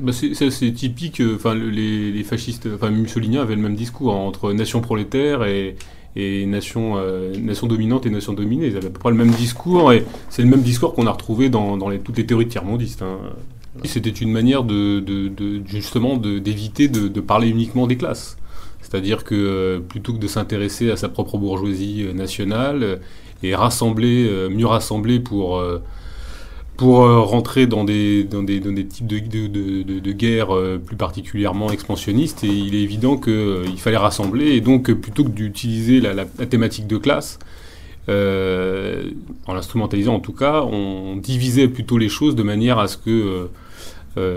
Bah 0.00 0.12
c'est 0.12 0.72
typique, 0.72 1.22
enfin 1.34 1.54
les, 1.54 2.24
fascistes, 2.24 2.68
enfin 2.74 2.90
Mussolini 2.90 3.38
avait 3.38 3.54
le 3.54 3.62
même 3.62 3.76
discours 3.76 4.14
entre 4.14 4.52
nation 4.52 4.80
prolétaire 4.80 5.44
et, 5.44 5.76
nation, 6.46 6.94
euh, 6.96 7.32
nation 7.38 7.66
dominante 7.66 8.06
et 8.06 8.10
nation 8.10 8.32
dominée. 8.32 8.66
Ils 8.66 8.76
avaient 8.76 8.88
à 8.88 8.90
peu 8.90 8.98
près 8.98 9.10
le 9.10 9.16
même 9.16 9.30
discours, 9.30 9.92
et 9.92 10.04
c'est 10.28 10.42
le 10.42 10.48
même 10.48 10.62
discours 10.62 10.94
qu'on 10.94 11.06
a 11.06 11.12
retrouvé 11.12 11.50
dans, 11.50 11.78
toutes 11.98 12.18
les 12.18 12.26
théories 12.26 12.48
tiers-mondistes. 12.48 13.02
Hein. 13.02 13.18
C'était 13.84 14.10
une 14.10 14.30
manière 14.30 14.64
de, 14.64 15.00
de, 15.00 15.28
de 15.28 15.62
justement 15.66 16.16
d'éviter 16.16 16.88
de, 16.88 17.08
de, 17.08 17.20
parler 17.20 17.48
uniquement 17.48 17.86
des 17.86 17.96
classes. 17.96 18.36
C'est-à-dire 18.80 19.24
que 19.24 19.34
euh, 19.34 19.78
plutôt 19.78 20.12
que 20.12 20.18
de 20.18 20.26
s'intéresser 20.26 20.90
à 20.90 20.96
sa 20.96 21.08
propre 21.08 21.38
bourgeoisie 21.38 22.02
euh, 22.02 22.12
nationale 22.12 23.00
et 23.42 23.54
rassembler, 23.54 24.48
mieux 24.50 24.66
rassembler 24.66 25.18
pour 25.18 25.60
pour 26.76 27.02
euh, 27.02 27.20
rentrer 27.20 27.66
dans 27.66 27.84
des, 27.84 28.24
dans 28.24 28.42
des, 28.42 28.60
dans 28.60 28.72
des 28.72 28.86
types 28.86 29.06
de, 29.06 30.12
guerres 30.12 30.54
euh, 30.54 30.78
plus 30.78 30.96
particulièrement 30.96 31.70
expansionnistes. 31.70 32.42
Il 32.42 32.74
est 32.74 32.82
évident 32.82 33.16
qu'il 33.16 33.32
euh, 33.32 33.76
fallait 33.76 33.96
rassembler. 33.96 34.52
Et 34.52 34.60
donc, 34.60 34.90
plutôt 34.92 35.24
que 35.24 35.30
d'utiliser 35.30 36.00
la, 36.00 36.24
thématique 36.24 36.86
de 36.86 36.96
classe, 36.96 37.38
en 38.08 39.54
l'instrumentalisant 39.54 40.14
en 40.14 40.20
tout 40.20 40.32
cas, 40.32 40.62
on 40.62 41.16
divisait 41.16 41.68
plutôt 41.68 41.98
les 41.98 42.08
choses 42.08 42.34
de 42.34 42.42
manière 42.42 42.78
à 42.80 42.88
ce 42.88 42.96
que 42.96 43.48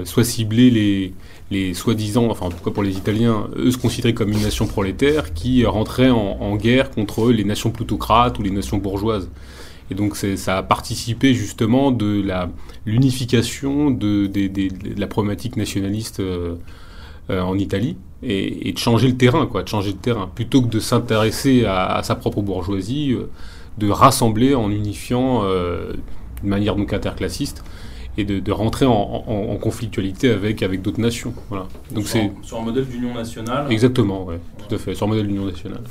soient 0.03 0.23
ciblés 0.23 0.69
les, 0.69 1.13
les 1.49 1.73
soi-disant, 1.73 2.27
enfin 2.29 2.45
en 2.45 2.51
tout 2.51 2.63
cas 2.63 2.69
pour 2.69 2.83
les 2.83 2.95
Italiens, 2.95 3.49
eux 3.57 3.71
se 3.71 3.77
considéraient 3.77 4.13
comme 4.13 4.31
une 4.31 4.41
nation 4.41 4.67
prolétaire 4.67 5.33
qui 5.33 5.65
rentrait 5.65 6.11
en, 6.11 6.37
en 6.39 6.55
guerre 6.55 6.91
contre 6.91 7.31
les 7.31 7.43
nations 7.43 7.71
plutocrates 7.71 8.37
ou 8.37 8.43
les 8.43 8.51
nations 8.51 8.77
bourgeoises. 8.77 9.29
Et 9.91 9.95
donc 9.95 10.15
ça 10.15 10.57
a 10.57 10.63
participé 10.63 11.33
justement 11.33 11.91
de 11.91 12.23
l'unification 12.85 13.91
de, 13.91 14.29
la 14.97 15.07
problématique 15.07 15.57
nationaliste 15.57 16.19
euh, 16.19 16.55
euh, 17.29 17.41
en 17.41 17.57
Italie 17.57 17.97
et, 18.23 18.71
de 18.71 18.77
changer 18.77 19.07
le 19.07 19.17
terrain, 19.17 19.45
quoi, 19.45 19.63
de 19.63 19.67
changer 19.67 19.91
le 19.91 19.97
terrain. 19.97 20.29
Plutôt 20.33 20.61
que 20.61 20.67
de 20.67 20.79
s'intéresser 20.79 21.65
à, 21.65 22.01
sa 22.03 22.15
propre 22.15 22.41
bourgeoisie, 22.41 23.13
euh, 23.13 23.29
de 23.77 23.89
rassembler 23.89 24.55
en 24.55 24.71
unifiant 24.71 25.43
de 25.43 25.97
manière 26.43 26.77
donc 26.77 26.93
interclassiste 26.93 27.61
et 28.17 28.23
de, 28.23 28.51
rentrer 28.51 28.85
en, 28.85 29.57
conflictualité 29.61 30.29
avec, 30.29 30.63
avec 30.63 30.81
d'autres 30.81 31.01
nations. 31.01 31.33
Voilà. 31.49 31.67
Donc 31.91 32.07
sur, 32.07 32.21
sur 32.41 32.59
un 32.59 32.63
modèle 32.63 32.85
d'union 32.85 33.13
nationale 33.13 33.69
Exactement, 33.69 34.23
ouais, 34.23 34.39
tout 34.57 34.73
à 34.73 34.77
fait, 34.77 34.95
sur 34.95 35.07
un 35.07 35.09
modèle 35.09 35.27
d'union 35.27 35.45
nationale 35.45 35.81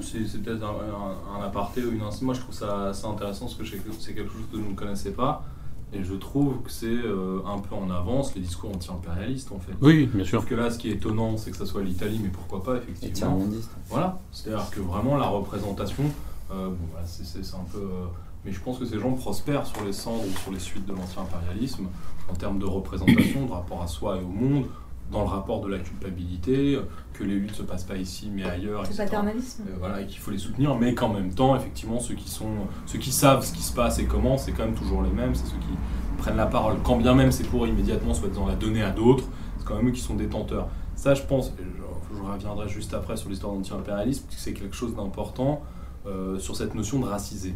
c'est 0.00 0.42
peut-être 0.42 0.64
un, 0.64 1.44
aparté 1.44 1.84
ou 1.84 1.92
une 1.92 2.02
Moi, 2.22 2.34
je 2.34 2.40
trouve 2.40 2.54
ça 2.54 2.88
assez 2.88 3.06
intéressant 3.06 3.46
parce 3.46 3.56
que 3.56 3.64
c'est 3.98 4.14
quelque 4.14 4.32
chose 4.32 4.46
que 4.52 4.56
nous 4.56 4.70
ne 4.70 4.74
connaissons 4.74 5.12
pas. 5.12 5.44
Et 5.92 6.04
je 6.04 6.14
trouve 6.14 6.62
que 6.62 6.70
c'est 6.70 6.86
euh, 6.86 7.40
un 7.46 7.58
peu 7.58 7.74
en 7.74 7.90
avance 7.90 8.34
les 8.34 8.42
discours 8.42 8.70
anti-impérialistes 8.70 9.50
en 9.52 9.58
fait. 9.58 9.72
Oui, 9.80 10.06
bien 10.06 10.22
sûr. 10.22 10.40
Sauf 10.40 10.50
que 10.50 10.54
là, 10.54 10.70
ce 10.70 10.78
qui 10.78 10.90
est 10.90 10.94
étonnant, 10.94 11.38
c'est 11.38 11.50
que 11.50 11.56
ça 11.56 11.64
soit 11.64 11.82
l'Italie, 11.82 12.20
mais 12.22 12.28
pourquoi 12.28 12.62
pas, 12.62 12.76
effectivement. 12.76 13.40
Voilà, 13.88 14.18
c'est-à-dire 14.30 14.68
que 14.70 14.80
vraiment 14.80 15.16
la 15.16 15.26
représentation, 15.28 16.04
euh, 16.52 16.70
c'est 17.06 17.38
un 17.54 17.64
peu. 17.72 17.78
Euh, 17.78 18.06
mais 18.44 18.52
je 18.52 18.60
pense 18.60 18.78
que 18.78 18.84
ces 18.84 19.00
gens 19.00 19.12
prospèrent 19.12 19.66
sur 19.66 19.82
les 19.84 19.92
cendres 19.92 20.24
ou 20.24 20.38
sur 20.38 20.52
les 20.52 20.60
suites 20.60 20.86
de 20.86 20.92
l'ancien 20.92 21.22
impérialisme 21.22 21.86
en 22.30 22.34
termes 22.34 22.58
de 22.58 22.66
représentation, 22.66 23.46
de 23.46 23.52
rapport 23.52 23.82
à 23.82 23.86
soi 23.86 24.18
et 24.18 24.20
au 24.20 24.28
monde, 24.28 24.66
dans 25.10 25.20
le 25.20 25.26
rapport 25.26 25.60
de 25.60 25.68
la 25.68 25.78
culpabilité, 25.78 26.78
que 27.14 27.24
les 27.24 27.34
luttes 27.36 27.50
ne 27.50 27.56
se 27.56 27.62
passent 27.62 27.84
pas 27.84 27.96
ici 27.96 28.30
mais 28.32 28.44
ailleurs, 28.44 28.84
etc. 28.84 29.04
paternalisme. 29.04 29.64
Euh, 29.68 29.76
voilà, 29.78 30.00
et 30.00 30.06
qu'il 30.06 30.18
faut 30.18 30.30
les 30.30 30.38
soutenir, 30.38 30.74
mais 30.76 30.94
qu'en 30.94 31.08
même 31.08 31.32
temps, 31.32 31.56
effectivement, 31.56 31.98
ceux 31.98 32.14
qui, 32.14 32.28
sont, 32.28 32.50
ceux 32.86 32.98
qui 32.98 33.10
savent 33.10 33.44
ce 33.44 33.52
qui 33.52 33.62
se 33.62 33.72
passe 33.72 33.98
et 33.98 34.04
comment, 34.04 34.36
c'est 34.36 34.52
quand 34.52 34.64
même 34.64 34.74
toujours 34.74 35.02
les 35.02 35.10
mêmes, 35.10 35.34
c'est 35.34 35.46
ceux 35.46 35.58
qui 35.58 36.18
prennent 36.18 36.36
la 36.36 36.46
parole, 36.46 36.76
quand 36.82 36.96
bien 36.96 37.14
même 37.14 37.32
c'est 37.32 37.44
pour 37.44 37.66
immédiatement, 37.66 38.14
soi-disant, 38.14 38.46
la 38.46 38.54
donner 38.54 38.82
à 38.82 38.90
d'autres, 38.90 39.24
c'est 39.58 39.64
quand 39.64 39.76
même 39.76 39.88
eux 39.88 39.92
qui 39.92 40.00
sont 40.00 40.14
détenteurs. 40.14 40.68
Ça, 40.94 41.14
je 41.14 41.22
pense, 41.22 41.52
je, 41.58 42.22
reviendrai 42.22 42.68
juste 42.68 42.92
après 42.92 43.16
sur 43.16 43.30
l'histoire 43.30 43.54
d'anti-impérialisme, 43.54 44.26
c'est 44.30 44.52
quelque 44.52 44.76
chose 44.76 44.94
d'important 44.94 45.62
euh, 46.06 46.38
sur 46.38 46.56
cette 46.56 46.74
notion 46.74 46.98
de 46.98 47.06
racisé. 47.06 47.54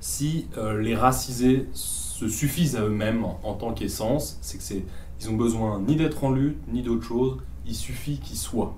Si 0.00 0.46
euh, 0.56 0.80
les 0.80 0.94
racisés 0.94 1.68
se 1.72 2.28
suffisent 2.28 2.76
à 2.76 2.82
eux-mêmes 2.82 3.24
en 3.24 3.54
tant 3.54 3.72
qu'essence, 3.72 4.38
c'est 4.40 4.58
que 4.58 4.62
c'est 4.62 4.84
ils 5.20 5.28
ont 5.28 5.36
besoin 5.36 5.80
ni 5.80 5.96
d'être 5.96 6.24
en 6.24 6.30
lutte, 6.30 6.58
ni 6.72 6.82
d'autre 6.82 7.04
chose. 7.04 7.38
Il 7.66 7.74
suffit 7.74 8.18
qu'ils 8.18 8.38
soient. 8.38 8.76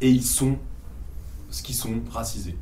Et 0.00 0.10
ils 0.10 0.24
sont 0.24 0.56
ce 1.50 1.62
qu'ils 1.62 1.74
sont 1.74 2.00
racisés. 2.10 2.56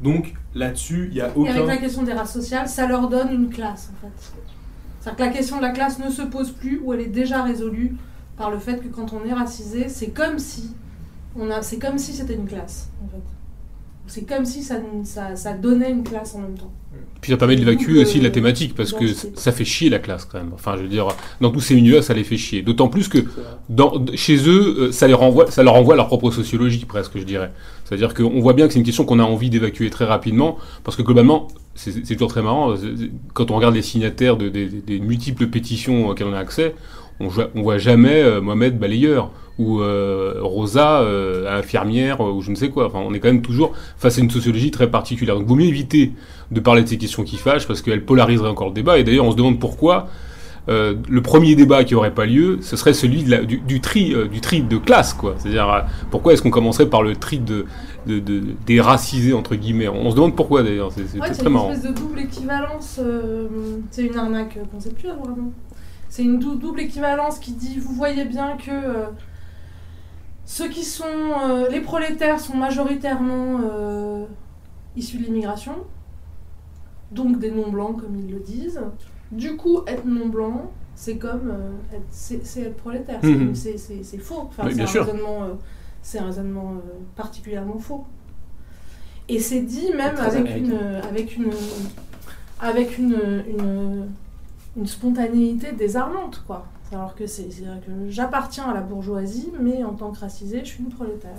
Donc 0.00 0.34
là-dessus, 0.54 1.08
il 1.10 1.14
n'y 1.14 1.20
a 1.20 1.36
aucun. 1.36 1.50
Et 1.50 1.56
avec 1.56 1.66
la 1.66 1.76
question 1.76 2.02
des 2.02 2.12
races 2.12 2.32
sociales, 2.32 2.68
ça 2.68 2.86
leur 2.86 3.08
donne 3.08 3.32
une 3.32 3.50
classe 3.50 3.90
en 3.92 4.06
fait. 4.06 4.32
C'est-à-dire 5.00 5.16
que 5.16 5.22
la 5.22 5.36
question 5.36 5.56
de 5.56 5.62
la 5.62 5.70
classe 5.70 5.98
ne 5.98 6.10
se 6.10 6.22
pose 6.22 6.52
plus 6.52 6.80
ou 6.82 6.92
elle 6.92 7.00
est 7.00 7.06
déjà 7.06 7.42
résolue 7.42 7.96
par 8.36 8.50
le 8.50 8.58
fait 8.58 8.78
que 8.78 8.88
quand 8.88 9.12
on 9.12 9.24
est 9.24 9.32
racisé, 9.32 9.88
c'est 9.88 10.10
comme 10.10 10.38
si 10.38 10.74
on 11.36 11.50
a, 11.50 11.62
c'est 11.62 11.78
comme 11.78 11.98
si 11.98 12.12
c'était 12.12 12.34
une 12.34 12.46
classe 12.46 12.88
en 13.04 13.08
fait. 13.08 13.22
C'est 14.08 14.26
comme 14.26 14.44
si 14.44 14.62
ça, 14.62 14.76
ça, 15.04 15.36
ça 15.36 15.52
donnait 15.52 15.90
une 15.90 16.02
classe 16.02 16.34
en 16.34 16.40
même 16.40 16.56
temps. 16.56 16.72
Puis 17.20 17.32
ça 17.32 17.36
permet 17.36 17.56
d'évacuer 17.56 18.00
aussi 18.00 18.20
la 18.20 18.30
thématique 18.30 18.74
parce 18.74 18.92
que 18.92 19.06
ça 19.08 19.52
fait 19.52 19.64
chier 19.64 19.90
la 19.90 19.98
classe 19.98 20.24
quand 20.24 20.38
même. 20.38 20.52
Enfin, 20.54 20.76
je 20.76 20.82
veux 20.82 20.88
dire, 20.88 21.08
dans 21.40 21.50
tous 21.50 21.60
ces 21.60 21.74
milieux-là, 21.74 22.00
ça 22.00 22.14
les 22.14 22.24
fait 22.24 22.36
chier. 22.36 22.62
D'autant 22.62 22.88
plus 22.88 23.08
que 23.08 23.18
dans, 23.68 23.92
chez 24.14 24.48
eux, 24.48 24.76
euh, 24.78 24.92
ça, 24.92 25.06
les 25.06 25.14
renvoie, 25.14 25.50
ça 25.50 25.62
leur 25.62 25.74
renvoie 25.74 25.96
leur 25.96 26.06
propre 26.06 26.30
sociologie 26.30 26.84
presque, 26.84 27.18
je 27.18 27.24
dirais. 27.24 27.52
C'est-à-dire 27.84 28.14
qu'on 28.14 28.40
voit 28.40 28.52
bien 28.52 28.66
que 28.66 28.72
c'est 28.72 28.78
une 28.78 28.84
question 28.84 29.04
qu'on 29.04 29.18
a 29.18 29.24
envie 29.24 29.50
d'évacuer 29.50 29.90
très 29.90 30.04
rapidement 30.04 30.58
parce 30.84 30.96
que 30.96 31.02
globalement, 31.02 31.48
c'est 31.74 32.02
toujours 32.14 32.28
très 32.28 32.42
marrant. 32.42 32.74
Quand 33.34 33.50
on 33.50 33.56
regarde 33.56 33.74
les 33.74 33.82
signataires 33.82 34.36
de, 34.36 34.48
des 34.48 35.00
multiples 35.00 35.48
pétitions 35.48 36.08
auxquelles 36.08 36.26
on 36.26 36.32
a 36.32 36.38
accès, 36.38 36.74
on, 37.20 37.28
on 37.54 37.62
voit 37.62 37.78
jamais 37.78 38.22
euh, 38.22 38.40
Mohamed 38.40 38.78
balayeur 38.78 39.30
ou 39.58 39.80
euh, 39.80 40.34
Rosa 40.40 41.00
euh, 41.00 41.58
infirmière 41.58 42.20
ou 42.20 42.40
je 42.42 42.50
ne 42.50 42.56
sais 42.56 42.70
quoi. 42.70 42.86
Enfin, 42.86 43.00
on 43.04 43.12
est 43.14 43.20
quand 43.20 43.28
même 43.28 43.42
toujours 43.42 43.72
face 43.96 44.18
à 44.18 44.20
une 44.20 44.30
sociologie 44.30 44.70
très 44.70 44.90
particulière. 44.90 45.34
Donc, 45.34 45.44
il 45.44 45.48
vaut 45.48 45.56
mieux 45.56 45.66
éviter 45.66 46.12
de 46.50 46.60
parler 46.60 46.82
de 46.82 46.88
ces 46.88 46.98
questions 46.98 47.24
qui 47.24 47.36
fâchent 47.36 47.66
parce 47.66 47.82
qu'elles 47.82 48.04
polariseraient 48.04 48.48
encore 48.48 48.68
le 48.68 48.74
débat. 48.74 48.98
Et 48.98 49.04
d'ailleurs, 49.04 49.24
on 49.24 49.32
se 49.32 49.36
demande 49.36 49.58
pourquoi. 49.58 50.08
le 50.68 51.20
premier 51.22 51.54
débat 51.54 51.82
qui 51.84 51.94
aurait 51.94 52.14
pas 52.14 52.26
lieu, 52.26 52.58
ce 52.60 52.76
serait 52.76 52.92
celui 52.94 53.24
de 53.24 53.30
la, 53.30 53.38
du, 53.44 53.80
tri, 53.80 54.14
du 54.30 54.40
tri 54.40 54.62
de 54.62 54.76
classe, 54.76 55.14
quoi. 55.14 55.34
C'est-à-dire, 55.38 55.86
pourquoi 56.10 56.32
est-ce 56.32 56.42
qu'on 56.42 56.50
commencerait 56.50 56.88
par 56.88 57.02
le 57.02 57.16
tri 57.16 57.38
de, 57.38 57.64
de, 58.06 58.20
des 58.66 58.80
racisés 58.80 59.32
entre 59.32 59.54
guillemets? 59.56 59.88
On 59.88 60.10
se 60.10 60.14
demande 60.14 60.36
pourquoi 60.36 60.62
d'ailleurs. 60.62 60.92
C'est 60.92 61.18
très 61.18 61.50
marrant. 61.50 61.70
C'est 61.72 61.74
une 61.74 61.78
espèce 61.78 61.94
de 61.94 62.00
double 62.00 62.20
équivalence. 62.20 63.00
c'est 63.90 64.02
une 64.04 64.16
arnaque 64.16 64.58
plus 64.98 65.08
vraiment. 65.08 65.52
C'est 66.08 66.22
une 66.22 66.38
double 66.38 66.80
équivalence 66.80 67.38
qui 67.38 67.52
dit, 67.52 67.78
vous 67.78 67.92
voyez 67.92 68.24
bien 68.24 68.56
que 68.56 68.70
euh, 68.70 69.06
ceux 70.48 70.70
qui 70.70 70.82
sont... 70.82 71.04
Euh, 71.04 71.68
les 71.68 71.82
prolétaires 71.82 72.40
sont 72.40 72.56
majoritairement 72.56 73.60
euh, 73.70 74.24
issus 74.96 75.18
de 75.18 75.24
l'immigration, 75.24 75.74
donc 77.12 77.38
des 77.38 77.50
non-blancs 77.50 78.00
comme 78.00 78.16
ils 78.16 78.32
le 78.32 78.40
disent. 78.40 78.80
Du 79.30 79.56
coup, 79.58 79.82
être 79.86 80.06
non-blanc, 80.06 80.72
c'est 80.94 81.18
comme 81.18 81.52
être, 81.92 82.02
c'est, 82.10 82.62
être 82.62 82.76
prolétaire. 82.78 83.22
Mhm. 83.22 83.54
C'est, 83.54 83.76
faux. 84.18 84.48
Enfin, 84.48 84.70
c'est, 84.72 84.80
un 84.80 84.86
raisonnement, 84.86 85.48
c'est 86.00 86.18
un 86.18 86.24
raisonnement 86.24 86.76
particulièrement 87.14 87.78
faux. 87.78 88.06
Et 89.28 89.40
c'est 89.40 89.60
dit 89.60 89.92
même 89.94 90.16
avec 90.16 90.56
une, 90.56 90.78
avec 91.10 91.36
une, 91.36 91.50
avec 92.58 92.96
une, 92.96 93.44
une, 93.46 94.08
une, 94.78 94.86
spontanéité 94.86 95.72
désarmante, 95.72 96.42
quoi. 96.46 96.64
Alors 96.92 97.14
que 97.14 97.26
c'est 97.26 97.44
que 97.44 98.08
j'appartiens 98.08 98.64
à 98.64 98.74
la 98.74 98.80
bourgeoisie, 98.80 99.50
mais 99.60 99.84
en 99.84 99.92
tant 99.92 100.10
que 100.10 100.20
racisé, 100.20 100.60
je 100.60 100.70
suis 100.70 100.82
une 100.82 100.90
prolétaire. 100.90 101.36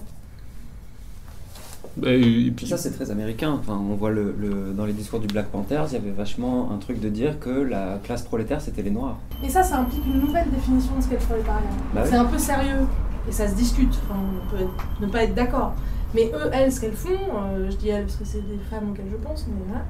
Bah, 1.98 2.12
et 2.12 2.52
puis... 2.56 2.68
Ça, 2.68 2.78
c'est 2.78 2.92
très 2.92 3.10
américain. 3.10 3.52
Enfin, 3.60 3.74
on 3.74 3.96
voit 3.96 4.12
le, 4.12 4.36
le, 4.38 4.74
dans 4.74 4.86
les 4.86 4.94
discours 4.94 5.20
du 5.20 5.28
Black 5.28 5.48
Panthers, 5.48 5.88
il 5.88 5.94
y 5.94 5.98
avait 5.98 6.12
vachement 6.12 6.72
un 6.72 6.78
truc 6.78 7.00
de 7.00 7.10
dire 7.10 7.40
que 7.40 7.50
la 7.50 8.00
classe 8.04 8.22
prolétaire, 8.22 8.62
c'était 8.62 8.84
les 8.84 8.92
Noirs. 8.92 9.18
Et 9.44 9.50
ça, 9.50 9.64
ça 9.64 9.80
implique 9.80 10.06
une 10.06 10.20
nouvelle 10.20 10.50
définition 10.52 10.96
de 10.98 11.02
ce 11.02 11.10
qu'est 11.10 11.20
le 11.20 11.26
prolétariat. 11.26 11.70
Bah 11.96 12.04
c'est 12.06 12.16
un 12.16 12.26
peu 12.26 12.38
sérieux, 12.38 12.86
et 13.28 13.32
ça 13.32 13.48
se 13.48 13.56
discute. 13.56 13.94
Enfin, 14.04 14.20
on 14.20 14.56
peut 14.56 14.66
ne 15.02 15.08
pas 15.12 15.24
être 15.24 15.34
d'accord. 15.34 15.74
Mais 16.14 16.32
eux, 16.34 16.50
elles, 16.54 16.72
ce 16.72 16.82
qu'elles 16.82 16.94
font, 16.94 17.10
euh, 17.10 17.70
je 17.72 17.76
dis 17.78 17.90
elles 17.90 18.04
parce 18.04 18.18
que 18.18 18.26
c'est 18.26 18.48
des 18.48 18.60
femmes 18.70 18.92
auxquelles 18.92 19.10
je 19.12 19.18
pense, 19.18 19.48
mais 19.48 19.56
voilà, 19.68 19.84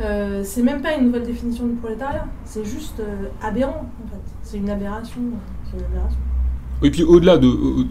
euh, 0.00 0.42
c'est 0.44 0.62
même 0.62 0.80
pas 0.82 0.94
une 0.94 1.06
nouvelle 1.06 1.24
définition 1.24 1.66
du 1.66 1.74
prolétariat, 1.74 2.26
c'est 2.44 2.64
juste 2.64 3.00
euh, 3.00 3.28
aberrant 3.42 3.90
en 4.04 4.08
fait. 4.10 4.22
C'est 4.42 4.58
une 4.58 4.70
aberration. 4.70 5.20
Une 5.20 5.84
aberration. 5.84 6.18
Oui, 6.82 6.90
puis 6.90 7.02
au-delà 7.02 7.36
de 7.36 7.48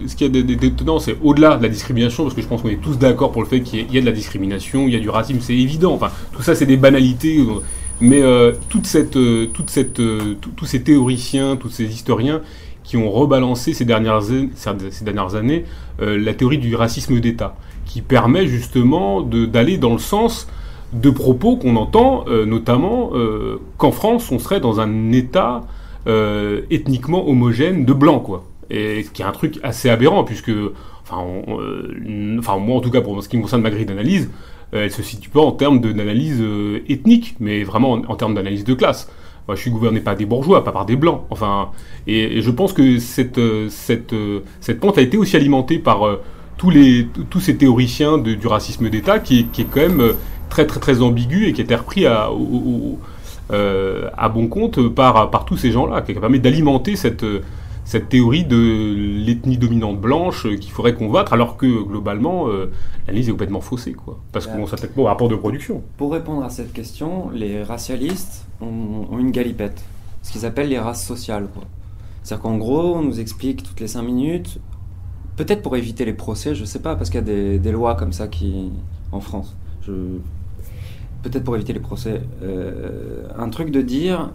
ce 0.08 0.16
qu'il 0.16 0.36
y 0.36 0.40
a 0.40 0.42
d'étonnant, 0.42 0.98
c'est 0.98 1.16
au-delà 1.22 1.58
de 1.58 1.64
la 1.64 1.70
discrimination, 1.70 2.24
parce 2.24 2.36
que 2.36 2.42
je 2.42 2.48
pense 2.48 2.64
qu'on 2.64 2.70
est 2.70 2.82
tous 2.82 2.98
d'accord 2.98 3.32
pour 3.32 3.44
le 3.44 3.48
fait 3.48 3.62
qu'il 3.62 3.94
y, 3.94 3.98
a 3.98 4.02
de 4.02 4.06
la 4.06 4.12
discrimination, 4.12 4.88
il 4.88 4.94
y 4.94 4.96
a 4.96 5.00
du 5.00 5.12
racisme, 5.12 5.40
c'est 5.42 5.56
évident. 5.56 5.94
Enfin, 5.94 6.10
tout 6.34 6.42
ça, 6.42 6.56
c'est 6.56 6.66
des 6.66 6.78
banalités. 6.78 7.46
Mais 8.02 8.24
toute 8.68 8.88
cette, 8.88 9.12
toute 9.54 9.70
cette, 9.70 10.02
tous 10.42 10.66
ces 10.66 10.82
théoriciens, 10.82 11.56
tous 11.56 11.70
ces 11.70 11.84
historiens 11.84 12.42
qui 12.90 12.98
ont 12.98 13.12
rebalancé 13.12 13.76
ces 13.76 13.86
dernières, 13.86 14.24
ces 14.24 15.04
dernières 15.04 15.36
années 15.36 15.64
euh, 16.02 16.18
la 16.18 16.34
théorie 16.34 16.58
du 16.58 16.74
racisme 16.76 17.20
d'État, 17.20 17.56
qui 17.86 18.02
permet 18.02 18.48
justement 18.48 19.22
d'aller 19.22 19.78
dans 19.78 19.94
le 19.94 20.00
sens 20.00 20.48
de 20.94 21.10
propos 21.10 21.58
qu'on 21.58 21.76
entend, 21.76 22.26
euh, 22.28 22.46
notamment 22.46 23.12
euh, 23.14 23.60
qu'en 23.78 23.92
France, 23.92 24.32
on 24.32 24.40
serait 24.40 24.60
dans 24.60 24.80
un 24.80 25.12
État 25.12 25.64
ethniquement 26.72 27.30
homogène 27.30 27.86
de 27.86 27.94
blancs, 27.94 28.24
quoi. 28.24 28.44
Et 28.72 29.04
ce 29.04 29.12
qui 29.12 29.22
est 29.22 29.26
un 29.26 29.32
truc 29.32 29.60
assez 29.62 29.92
aberrant, 29.92 30.24
puisque, 30.24 30.52
enfin, 31.04 31.24
enfin 32.40 32.58
moi 32.58 32.78
en 32.78 32.80
tout 32.80 32.90
cas, 32.90 33.02
pour 33.02 33.22
ce 33.22 33.30
qui 33.30 33.38
me 33.38 33.44
concerne 33.44 33.62
ma 33.62 33.70
grille 33.70 33.86
d'analyse, 33.86 34.28
elle 34.72 34.90
se 34.90 35.04
situe 35.04 35.30
pas 35.30 35.42
en 35.42 35.52
termes 35.52 35.82
d'analyse 35.82 36.44
ethnique, 36.88 37.36
mais 37.40 37.64
vraiment 37.64 37.92
en 37.92 38.16
termes 38.16 38.34
d'analyse 38.34 38.64
de 38.64 38.74
classe 38.74 39.08
je 39.56 39.62
suis 39.62 39.72
gouverné 39.72 40.00
par 40.00 40.16
des 40.16 40.26
bourgeois, 40.26 40.64
pas 40.64 40.72
par 40.72 40.86
des 40.86 40.96
blancs. 40.96 41.22
Enfin, 41.30 41.70
et, 42.08 42.42
je 42.42 42.52
pense 42.52 42.74
que 42.74 43.00
cette, 43.00 43.38
euh, 43.38 43.68
cette, 43.70 44.14
euh, 44.14 44.42
cette 44.62 44.80
pente 44.80 44.98
a 44.98 45.02
été 45.02 45.18
aussi 45.18 45.36
alimentée 45.36 45.80
par 45.80 46.06
euh, 46.06 46.22
tous, 46.58 46.70
les, 46.70 47.08
tous 47.30 47.40
ces 47.40 47.56
théoriciens 47.56 48.18
du 48.18 48.48
racisme 48.48 48.90
d'État, 48.90 49.20
qui, 49.20 49.46
qui, 49.46 49.62
est 49.62 49.68
quand 49.72 49.82
même 49.82 50.14
très 50.50 50.66
très 50.66 50.80
très 50.80 51.02
ambigu 51.02 51.48
et 51.48 51.54
qui 51.54 51.62
a 51.62 51.64
été 51.64 51.76
repris 51.76 52.06
à, 52.06 52.30
à 53.50 54.30
bon 54.30 54.48
compte 54.48 54.90
par, 54.90 55.30
par 55.32 55.46
tous 55.46 55.58
ces 55.58 55.72
gens-là, 55.72 56.02
qui 56.02 56.14
permet 56.14 56.40
d'alimenter 56.40 56.96
cette, 56.96 57.26
cette 57.90 58.08
théorie 58.08 58.46
de 58.46 59.26
l'ethnie 59.26 59.58
dominante 59.58 60.00
blanche 60.00 60.44
qu'il 60.60 60.72
faudrait 60.72 60.94
combattre, 60.94 61.34
alors 61.34 61.58
que 61.58 61.66
globalement, 61.84 62.48
l'analyse 63.08 63.30
est 63.30 63.32
complètement 63.32 63.62
faussée, 63.62 63.94
quoi. 63.94 64.20
Parce 64.32 64.46
qu'on 64.46 64.68
s'attaque 64.68 64.92
pas 64.92 65.02
au 65.02 65.06
rapport 65.06 65.28
de 65.28 65.36
production. 65.36 65.82
Pour 65.98 66.12
répondre 66.12 66.44
à 66.44 66.52
cette 66.52 66.72
question, 66.72 67.32
les 67.32 67.64
racialistes 67.64 68.46
ont, 68.62 69.18
une 69.18 69.32
galipette, 69.32 69.82
ce 70.22 70.32
qu'ils 70.32 70.46
appellent 70.46 70.70
les 70.70 70.78
races 70.78 71.04
sociales. 71.04 71.48
C'est-à-dire 72.22 72.44
qu'en 72.44 72.58
gros, 72.58 72.96
on 72.96 73.02
nous 73.02 73.20
explique 73.20 73.64
toutes 73.64 73.80
les 73.80 73.88
5 73.88 74.04
minutes, 74.04 74.60
peut-être 75.36 75.64
pour 75.64 75.76
éviter 75.76 76.06
les 76.06 76.14
procès, 76.14 76.54
je 76.54 76.66
sais 76.66 76.84
pas, 76.84 76.96
parce 76.96 77.10
qu'il 77.10 77.20
y 77.20 77.24
a 77.24 77.58
des, 77.58 77.72
lois 77.72 77.96
comme 77.96 78.14
ça 78.14 78.28
qui 78.28 78.72
en 79.12 79.20
France. 79.20 79.56
Je, 79.82 79.94
peut-être 81.24 81.44
pour 81.44 81.56
éviter 81.56 81.74
les 81.74 81.80
procès, 81.80 82.22
euh, 82.44 83.28
un 83.38 83.50
truc 83.50 83.72
de 83.72 83.82
dire 83.82 84.32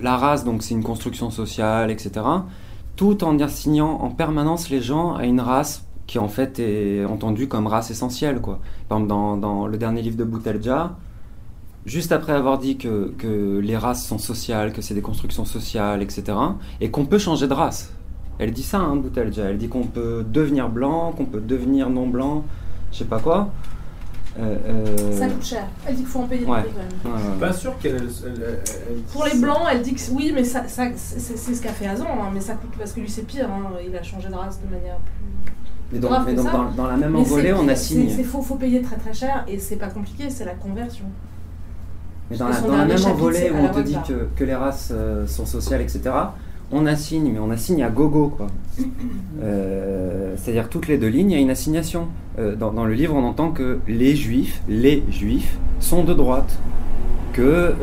la 0.00 0.16
race, 0.16 0.44
donc 0.44 0.62
c'est 0.62 0.74
une 0.74 0.84
construction 0.84 1.30
sociale, 1.30 1.90
etc. 1.90 2.24
Tout 2.96 3.24
en 3.24 3.38
assignant 3.40 4.00
en 4.00 4.10
permanence 4.10 4.70
les 4.70 4.80
gens 4.80 5.14
à 5.14 5.24
une 5.24 5.40
race 5.40 5.84
qui 6.06 6.18
en 6.18 6.28
fait 6.28 6.58
est 6.58 7.04
entendue 7.04 7.48
comme 7.48 7.66
race 7.66 7.90
essentielle. 7.90 8.40
Quoi. 8.40 8.60
Par 8.88 8.98
exemple, 8.98 9.40
dans, 9.40 9.66
le 9.66 9.76
dernier 9.76 10.02
livre 10.02 10.16
de 10.16 10.24
Boutelja, 10.24 10.96
juste 11.84 12.12
après 12.12 12.32
avoir 12.32 12.58
dit 12.58 12.76
que, 12.76 13.12
que 13.18 13.58
les 13.58 13.76
races 13.76 14.06
sont 14.06 14.18
sociales, 14.18 14.72
que 14.72 14.82
c'est 14.82 14.94
des 14.94 15.02
constructions 15.02 15.44
sociales, 15.44 16.02
etc., 16.02 16.38
et 16.80 16.90
qu'on 16.90 17.06
peut 17.06 17.18
changer 17.18 17.46
de 17.46 17.54
race. 17.54 17.92
Elle 18.38 18.52
dit 18.52 18.62
ça, 18.62 18.78
hein, 18.78 18.96
Boutelja. 18.96 19.44
Elle 19.50 19.58
dit 19.58 19.68
qu'on 19.68 19.84
peut 19.84 20.24
devenir 20.28 20.68
blanc, 20.68 21.12
qu'on 21.12 21.24
peut 21.24 21.40
devenir 21.40 21.90
non 21.90 22.06
blanc, 22.06 22.44
je 22.92 22.98
sais 22.98 23.04
pas 23.04 23.18
quoi. 23.18 23.50
Euh, 24.40 24.56
euh, 24.66 25.18
ça 25.18 25.28
coûte 25.28 25.44
cher. 25.44 25.66
Elle 25.86 25.96
dit 25.96 26.02
qu'il 26.02 26.10
faut 26.10 26.20
en 26.20 26.26
payer 26.26 26.46
ouais. 26.46 26.62
quand 27.02 27.10
même. 27.10 27.38
pas 27.40 27.52
sûr 27.52 27.76
qu'elle. 27.78 28.08
Pour 29.12 29.24
les 29.24 29.38
blancs, 29.38 29.66
elle 29.70 29.82
dit 29.82 29.94
que 29.94 30.00
oui, 30.12 30.32
mais 30.34 30.44
ça, 30.44 30.68
ça 30.68 30.84
c'est 30.94 31.54
ce 31.54 31.60
qu'a 31.60 31.72
fait 31.72 31.86
Azan, 31.86 32.06
hein, 32.06 32.30
mais 32.32 32.40
ça 32.40 32.54
coûte 32.54 32.70
parce 32.78 32.92
que 32.92 33.00
lui 33.00 33.08
c'est 33.08 33.26
pire. 33.26 33.48
Hein, 33.50 33.72
il 33.86 33.96
a 33.96 34.02
changé 34.02 34.28
de 34.28 34.34
race 34.34 34.60
de 34.60 34.74
manière 34.74 34.96
plus. 34.98 35.28
Mais 35.90 35.98
donc, 35.98 36.10
mais 36.26 36.34
donc 36.34 36.52
dans, 36.52 36.70
dans, 36.70 36.86
la 36.86 36.96
même 36.96 37.16
envolée, 37.16 37.52
on 37.52 37.66
assigne. 37.66 38.14
Il 38.18 38.24
faut, 38.24 38.42
faut 38.42 38.56
payer 38.56 38.82
très 38.82 38.96
très 38.96 39.14
cher 39.14 39.44
et 39.48 39.58
c'est 39.58 39.76
pas 39.76 39.88
compliqué, 39.88 40.28
c'est 40.28 40.44
la 40.44 40.54
conversion. 40.54 41.06
Mais 42.30 42.36
dans, 42.36 42.48
la, 42.48 42.60
dans 42.60 42.76
la, 42.76 42.84
même 42.84 43.04
envolée 43.06 43.50
où 43.50 43.56
on 43.56 43.68
te 43.68 43.80
dit 43.80 43.96
que, 44.06 44.28
que, 44.36 44.44
les 44.44 44.54
races 44.54 44.92
euh, 44.92 45.26
sont 45.26 45.46
sociales, 45.46 45.80
etc., 45.80 46.10
on 46.70 46.86
assigne, 46.86 47.30
mais 47.32 47.38
on 47.38 47.50
assigne 47.50 47.82
à 47.82 47.90
gogo, 47.90 48.28
quoi. 48.36 48.46
Euh, 49.40 50.34
c'est-à-dire 50.36 50.68
toutes 50.68 50.88
les 50.88 50.98
deux 50.98 51.06
lignes, 51.06 51.30
il 51.30 51.34
y 51.34 51.38
a 51.38 51.40
une 51.40 51.50
assignation. 51.50 52.08
Euh, 52.40 52.56
dans, 52.56 52.72
dans, 52.72 52.84
le 52.84 52.94
livre, 52.94 53.14
on 53.14 53.22
entend 53.22 53.52
que 53.52 53.78
les 53.86 54.16
juifs, 54.16 54.60
les 54.68 55.04
juifs, 55.10 55.56
sont 55.78 56.02
de 56.02 56.12
droite, 56.12 56.58
que 57.32 57.74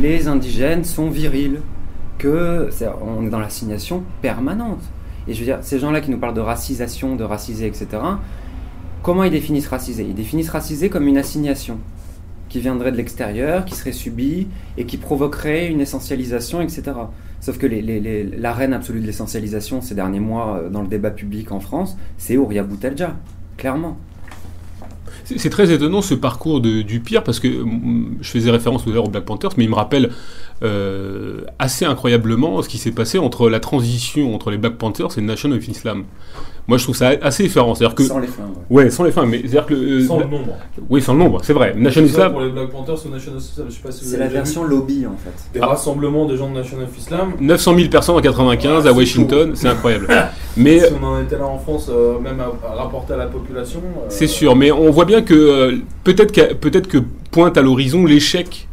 les 0.00 0.26
indigènes 0.26 0.82
sont 0.82 1.08
virils, 1.08 1.60
que 2.18 2.68
est, 2.80 2.86
on 3.00 3.24
est 3.24 3.30
dans 3.30 3.38
l'assignation 3.38 4.02
permanente. 4.22 4.82
Et 5.28 5.34
je 5.34 5.38
veux 5.38 5.44
dire, 5.44 5.58
ces 5.62 5.78
gens-là 5.78 6.00
qui 6.00 6.10
nous 6.10 6.18
parlent 6.18 6.34
de 6.34 6.40
racisation, 6.40 7.14
de 7.14 7.24
raciser, 7.24 7.66
etc., 7.66 7.86
comment 9.02 9.24
ils 9.24 9.30
définissent 9.30 9.68
raciser 9.68 10.04
Ils 10.08 10.14
définissent 10.14 10.50
raciser 10.50 10.88
comme 10.88 11.06
une 11.06 11.18
assignation 11.18 11.78
qui 12.48 12.60
viendrait 12.60 12.92
de 12.92 12.96
l'extérieur, 12.96 13.64
qui 13.64 13.74
serait 13.74 13.92
subie 13.92 14.46
et 14.76 14.84
qui 14.84 14.98
provoquerait 14.98 15.68
une 15.68 15.80
essentialisation, 15.80 16.60
etc. 16.60 16.82
Sauf 17.42 17.58
que 17.58 17.66
les, 17.66 18.24
la 18.38 18.52
reine 18.52 18.72
absolue 18.72 19.00
de 19.00 19.06
l'essentialisation 19.06 19.82
ces 19.82 19.96
derniers 19.96 20.20
mois 20.20 20.58
euh, 20.58 20.70
dans 20.70 20.80
le 20.80 20.86
débat 20.86 21.10
public 21.10 21.50
en 21.50 21.58
France, 21.58 21.96
c'est 22.16 22.36
Ouria 22.36 22.62
Boutelja, 22.62 23.16
clairement. 23.56 23.98
C'est 25.24 25.50
très 25.50 25.72
étonnant 25.72 26.02
ce 26.02 26.14
parcours 26.14 26.60
de, 26.60 26.82
du 26.82 27.00
pire 27.00 27.24
parce 27.24 27.40
que 27.40 27.48
mm, 27.48 28.18
je 28.20 28.30
faisais 28.30 28.50
référence 28.50 28.84
tout 28.84 28.90
à 28.90 28.92
l'heure 28.92 29.06
aux 29.06 29.10
Black 29.10 29.24
Panthers, 29.24 29.50
mais 29.56 29.64
il 29.64 29.70
me 29.70 29.74
rappelle 29.74 30.10
euh, 30.62 31.40
assez 31.58 31.84
incroyablement 31.84 32.62
ce 32.62 32.68
qui 32.68 32.78
s'est 32.78 32.92
passé 32.92 33.18
entre 33.18 33.50
la 33.50 33.58
transition 33.58 34.36
entre 34.36 34.52
les 34.52 34.56
Black 34.56 34.76
Panthers 34.76 35.18
et 35.18 35.20
le 35.20 35.32
of 35.32 35.68
Islam. 35.68 36.04
Moi, 36.68 36.78
je 36.78 36.84
trouve 36.84 36.96
ça 36.96 37.10
assez 37.20 37.42
différent. 37.42 37.74
C'est-à-dire 37.74 37.96
que 37.96 38.04
sans 38.04 38.18
les 38.20 38.28
fins. 38.28 38.44
Ouais, 38.70 38.84
ouais 38.84 38.90
sans 38.90 39.02
les 39.02 39.10
fins, 39.10 39.26
mais 39.26 39.40
c'est-à-dire 39.40 39.66
que 39.66 39.74
euh, 39.74 40.06
sans 40.06 40.18
le 40.18 40.26
nombre. 40.26 40.56
Oui, 40.88 41.02
sans 41.02 41.12
le 41.12 41.18
nombre, 41.18 41.40
c'est 41.42 41.52
vrai. 41.52 41.74
Nation 41.76 42.04
Islam. 42.04 42.32
Pour 42.32 42.40
les 42.40 42.50
Black 42.50 42.70
Panthers 42.70 43.04
ou 43.04 43.08
Nation 43.08 43.32
of 43.36 43.42
Islam, 43.42 43.66
je 43.68 43.74
sais 43.74 43.82
pas 43.82 43.90
si 43.90 44.04
C'est 44.04 44.16
la 44.16 44.28
version 44.28 44.62
lobby 44.62 45.04
en 45.06 45.16
fait. 45.16 45.58
Des 45.58 45.64
rassemblements 45.64 46.26
des 46.26 46.36
gens 46.36 46.48
de 46.48 46.54
Nation 46.54 46.78
of 46.78 46.96
Islam. 46.96 47.32
900 47.40 47.74
000 47.76 47.88
personnes 47.88 48.16
en 48.16 48.20
95 48.20 48.86
à 48.86 48.92
Washington, 48.92 49.52
c'est 49.54 49.68
incroyable. 49.68 50.06
mais 50.56 50.78
si 50.78 50.92
on 51.00 51.04
en 51.04 51.20
était 51.20 51.36
là 51.36 51.46
en 51.46 51.58
France, 51.58 51.90
euh, 51.90 52.18
même 52.20 52.40
à, 52.40 52.74
rapporter 52.74 53.14
à 53.14 53.16
la 53.16 53.26
population. 53.26 53.80
Euh, 53.80 54.06
c'est 54.08 54.28
sûr, 54.28 54.54
mais 54.54 54.70
on 54.70 54.90
voit 54.90 55.04
bien 55.04 55.22
que 55.22 55.80
peut-être 56.04 56.32
que 56.32 56.54
peut-être 56.54 56.86
que 56.86 56.98
pointe 57.32 57.56
à 57.56 57.62
l'horizon 57.62 58.06
l'échec 58.06 58.68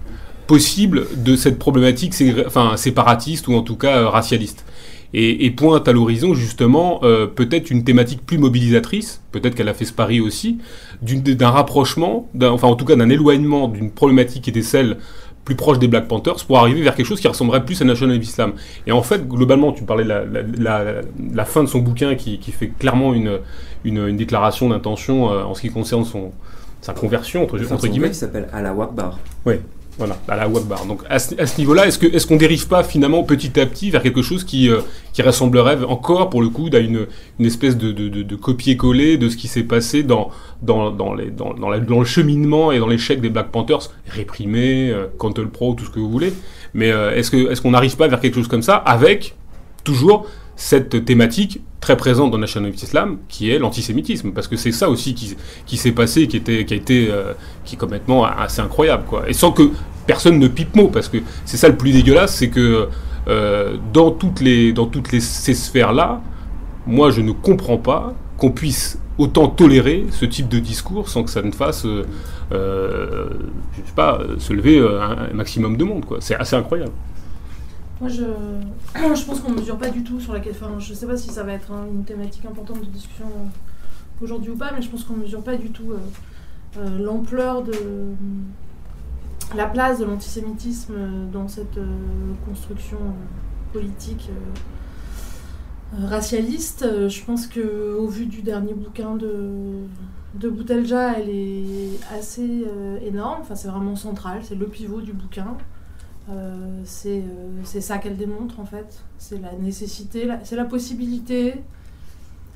possible 0.46 1.06
de 1.16 1.36
cette 1.36 1.58
problématique 1.58 2.14
enfin, 2.46 2.76
séparatiste 2.76 3.48
ou 3.48 3.54
en 3.54 3.62
tout 3.62 3.76
cas 3.76 4.10
racialiste 4.10 4.66
et, 5.14 5.50
pointe 5.52 5.88
à 5.88 5.92
l'horizon 5.92 6.34
justement 6.34 7.00
euh, 7.04 7.26
peut-être 7.26 7.72
une 7.72 7.84
thématique 7.84 8.26
plus 8.26 8.38
mobilisatrice, 8.38 9.22
peut-être 9.32 9.56
qu'elle 9.56 9.70
a 9.70 9.74
fait 9.74 9.86
ce 9.86 9.94
pari 9.94 10.22
aussi, 10.22 10.60
d'un 11.02 11.50
rapprochement, 11.50 12.30
enfin 12.42 12.68
en 12.68 12.76
tout 12.76 12.86
cas 12.86 12.96
d'un 12.96 13.10
éloignement 13.10 13.68
d'une 13.68 13.92
problématique 13.92 14.44
qui 14.44 14.50
était 14.52 14.62
celle 14.62 14.98
plus 15.46 15.56
proche 15.56 15.80
des 15.80 15.88
Black 15.88 16.08
Panthers 16.08 16.46
pour 16.46 16.60
arriver 16.60 16.84
vers 16.84 16.94
quelque 16.94 17.08
chose 17.08 17.20
qui 17.20 17.28
ressemblerait 17.28 17.66
plus 17.66 17.82
à 17.82 17.86
National 17.86 18.22
Islam. 18.22 18.54
Et 18.86 18.92
en 18.92 19.02
fait, 19.02 19.28
globalement, 19.28 19.72
tu 19.72 19.84
parlais 19.84 20.04
de 20.04 20.64
la, 20.64 21.46
fin 21.46 21.64
de 21.64 21.68
son 21.68 21.80
bouquin 21.80 22.14
qui, 22.14 22.40
fait 22.52 22.68
clairement 22.68 23.16
une, 23.16 23.40
une, 23.84 24.16
déclaration 24.16 24.70
d'intention 24.70 25.32
euh, 25.32 25.44
en 25.44 25.56
ce 25.56 25.62
qui 25.62 25.72
concerne 25.72 26.06
son, 26.06 26.34
sa 26.82 26.94
conversion, 26.94 27.44
entre, 27.44 27.60
entre 27.74 27.88
guillemets. 27.88 28.10
qui 28.10 28.16
s'appelle 28.16 28.48
Allah 28.54 28.74
Wakbar. 28.76 29.18
Oui. 29.48 29.56
Voilà, 30.00 30.18
à 30.30 30.38
la 30.38 30.48
Wakbar. 30.48 30.86
Donc 30.86 31.02
à 31.10 31.20
ce, 31.20 31.58
niveau-là, 31.58 31.86
est-ce 31.88 32.26
qu'on 32.26 32.36
est 32.36 32.38
dérive 32.38 32.70
pas 32.70 32.84
finalement 32.84 33.22
petit 33.24 33.60
à 33.60 33.66
petit 33.66 33.92
vers 33.92 34.02
quelque 34.02 34.22
chose 34.22 34.46
qui, 34.46 34.70
euh, 34.70 34.80
qui 35.12 35.22
ressemblerait 35.22 35.84
encore, 35.84 36.30
pour 36.30 36.42
le 36.42 36.48
coup, 36.48 36.70
à 36.72 36.78
une, 36.78 37.06
espèce 37.42 37.78
de, 37.78 37.92
de, 37.92 38.08
de, 38.08 38.36
copier-coller 38.38 39.18
de 39.18 39.28
ce 39.28 39.36
qui 39.36 39.50
s'est 39.50 39.64
passé 39.64 40.04
dans, 40.04 40.30
dans, 40.62 40.90
dans, 40.90 41.14
les, 41.14 41.30
dans, 41.32 42.00
le 42.00 42.06
cheminement 42.06 42.72
et 42.72 42.80
dans 42.80 42.88
l'échec 42.88 43.20
des 43.20 43.30
Black 43.30 43.52
Panthers, 43.52 43.92
réprimés, 44.08 44.90
euh, 44.90 45.08
Cantle 45.18 45.50
Pro, 45.50 45.74
tout 45.74 45.84
ce 45.84 45.90
que 45.90 46.00
vous 46.00 46.10
voulez. 46.10 46.32
Mais 46.74 46.92
euh, 46.92 47.14
est-ce 47.14 47.30
qu'on 47.30 47.52
est 47.52 47.62
qu'on 47.62 47.72
n'arrive 47.72 47.98
pas 47.98 48.08
vers 48.08 48.22
quelque 48.22 48.36
chose 48.36 48.48
comme 48.48 48.62
ça, 48.62 48.78
avec 48.78 49.36
toujours 49.84 50.28
cette 50.60 51.06
thématique 51.06 51.62
très 51.80 51.96
présente 51.96 52.32
dans 52.32 52.38
National 52.38 52.74
Islam, 52.76 53.20
qui 53.30 53.50
est 53.50 53.60
l'antisémitisme, 53.60 54.34
parce 54.34 54.50
que 54.50 54.58
c'est 54.58 54.74
ça 54.74 54.90
aussi 54.90 55.16
qui, 55.16 55.38
qui 55.66 55.78
s'est 55.78 55.94
passé, 55.94 56.28
qui, 56.28 56.36
était, 56.36 56.66
qui 56.66 56.74
a 56.74 56.78
été, 56.78 57.08
euh, 57.10 57.32
qui 57.64 57.76
est 57.76 57.78
complètement 57.78 58.26
assez 58.26 58.60
incroyable, 58.60 59.06
quoi. 59.08 59.24
Et 59.30 59.32
sans 59.32 59.54
que 59.54 59.72
personne 60.06 60.38
ne 60.38 60.50
pipe 60.50 60.76
mot, 60.76 60.90
parce 60.90 61.08
que 61.08 61.20
c'est 61.46 61.56
ça 61.56 61.70
le 61.70 61.78
plus 61.78 61.94
dégueulasse, 61.94 62.36
c'est 62.36 62.50
que 62.50 62.90
euh, 63.30 63.78
dans 63.94 64.12
toutes 64.12 64.42
les, 64.42 64.74
dans 64.74 64.86
toutes 64.86 65.14
les, 65.14 65.22
ces 65.22 65.54
sphères-là, 65.54 66.22
moi 66.86 67.10
je 67.10 67.22
ne 67.22 67.32
comprends 67.32 67.78
pas 67.78 68.14
qu'on 68.38 68.52
puisse 68.52 69.00
autant 69.18 69.48
tolérer 69.48 70.08
ce 70.12 70.26
type 70.26 70.50
de 70.50 70.60
discours 70.60 71.08
sans 71.08 71.24
que 71.24 71.30
ça 71.30 71.42
ne 71.42 71.52
fasse, 71.52 71.86
euh, 71.86 72.04
je 72.52 73.78
sais 73.78 73.96
pas, 73.96 74.20
se 74.40 74.52
lever 74.52 74.80
un, 74.80 75.32
un 75.32 75.34
maximum 75.34 75.78
de 75.78 75.86
monde, 75.86 76.04
quoi. 76.04 76.18
C'est 76.20 76.36
assez 76.36 76.58
incroyable. 76.58 76.92
Moi, 78.00 78.10
je, 78.10 78.24
je 78.96 79.26
pense 79.26 79.42
qu'on 79.42 79.52
ne 79.52 79.60
mesure 79.60 79.78
pas 79.78 79.90
du 79.90 80.04
tout 80.04 80.20
sur 80.20 80.34
la 80.34 80.40
question. 80.40 80.80
je 80.80 80.92
ne 80.92 80.96
sais 80.96 81.06
pas 81.06 81.18
si 81.18 81.30
ça 81.30 81.44
va 81.44 81.54
être 81.54 81.72
une 81.92 82.04
thématique 82.06 82.46
importante 82.46 82.80
de 82.82 82.86
discussion 82.86 83.26
euh, 83.26 84.24
aujourd'hui 84.24 84.52
ou 84.52 84.56
pas, 84.56 84.72
mais 84.74 84.82
je 84.82 84.90
pense 84.90 85.04
qu'on 85.04 85.16
ne 85.16 85.22
mesure 85.22 85.44
pas 85.44 85.58
du 85.58 85.72
tout 85.72 85.92
euh, 85.92 85.98
euh, 86.78 87.00
l'ampleur 87.00 87.64
de 87.64 87.74
la 89.56 89.66
place 89.66 90.00
de 90.00 90.06
l'antisémitisme 90.06 90.94
dans 91.34 91.48
cette 91.48 91.80
construction 92.46 93.00
politique 93.74 94.30
racialiste. 96.04 96.86
Je 97.10 97.26
pense 97.26 97.48
qu'au 97.48 98.08
vu 98.08 98.28
du 98.28 98.44
dernier 98.44 98.76
bouquin 98.76 99.16
de, 99.16 99.50
de 100.36 100.50
Boutelja, 100.50 101.18
elle 101.18 101.30
est 101.30 102.00
assez 102.16 102.64
énorme. 103.02 103.40
Enfin, 103.42 103.56
c'est 103.56 103.70
vraiment 103.70 103.96
central. 103.96 104.42
C'est 104.44 104.54
le 104.54 104.68
pivot 104.68 105.02
du 105.02 105.14
bouquin. 105.14 105.58
Euh, 106.30 106.84
euh, 107.06 107.22
c'est 107.64 107.82
ça 107.82 107.98
qu'elle 107.98 108.18
démontre 108.18 108.60
en 108.60 108.66
fait. 108.66 109.04
C'est 109.18 109.40
la 109.40 109.54
nécessité, 109.54 110.28
c'est 110.44 110.56
la 110.56 110.66
possibilité, 110.66 111.56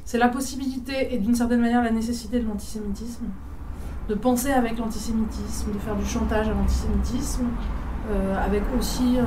c'est 0.05 0.17
la 0.17 0.29
possibilité 0.29 1.13
et 1.13 1.17
d'une 1.17 1.35
certaine 1.35 1.61
manière 1.61 1.83
la 1.83 1.91
nécessité 1.91 2.39
de 2.39 2.47
l'antisémitisme, 2.47 3.25
de 4.09 4.15
penser 4.15 4.51
avec 4.51 4.77
l'antisémitisme, 4.77 5.73
de 5.73 5.79
faire 5.79 5.95
du 5.95 6.05
chantage 6.05 6.49
à 6.49 6.53
l'antisémitisme, 6.53 7.45
euh, 8.11 8.45
avec 8.45 8.63
aussi 8.77 9.17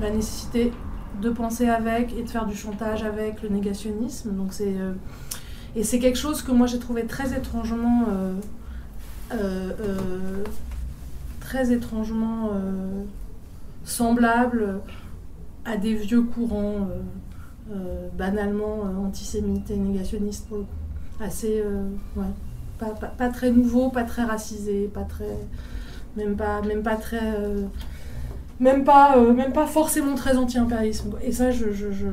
la 0.00 0.10
nécessité 0.10 0.72
de 1.20 1.30
penser 1.30 1.68
avec 1.68 2.12
et 2.14 2.22
de 2.22 2.30
faire 2.30 2.46
du 2.46 2.56
chantage 2.56 3.04
avec 3.04 3.42
le 3.42 3.50
négationnisme. 3.50 4.34
Donc 4.34 4.52
c'est 4.52 4.74
et 5.74 5.84
c'est 5.84 5.98
quelque 5.98 6.18
chose 6.18 6.42
que 6.42 6.50
moi 6.50 6.66
j'ai 6.66 6.78
trouvé 6.78 7.06
très 7.06 7.36
étrangement 7.36 8.06
très 11.40 11.72
étrangement 11.72 12.50
semblable 13.84 14.80
à 15.64 15.76
des 15.76 15.94
vieux 15.94 16.22
courants 16.22 16.88
euh, 16.90 17.72
euh, 17.72 18.08
banalement 18.16 18.84
euh, 18.84 19.06
antisémites 19.06 19.70
et 19.70 19.76
négationnistes, 19.76 20.48
assez, 21.20 21.62
ouais, 22.16 22.24
pas, 22.78 22.86
pas, 22.86 23.28
très 23.28 23.50
nouveau, 23.50 23.90
pas 23.90 24.02
très 24.04 24.24
racisé, 24.24 24.90
pas 24.92 25.04
très, 25.04 25.36
même 26.16 26.36
pas, 26.36 26.62
même 26.62 26.82
pas 26.82 26.96
très 26.96 27.20
même 28.58 28.84
pas, 28.84 29.16
même 29.20 29.52
pas 29.52 29.66
forcément 29.66 30.14
très 30.14 30.36
anti-impérialisme. 30.36 31.16
Et 31.22 31.32
ça, 31.32 31.50
je 31.50 31.72
je, 31.72 31.90
je, 31.90 32.06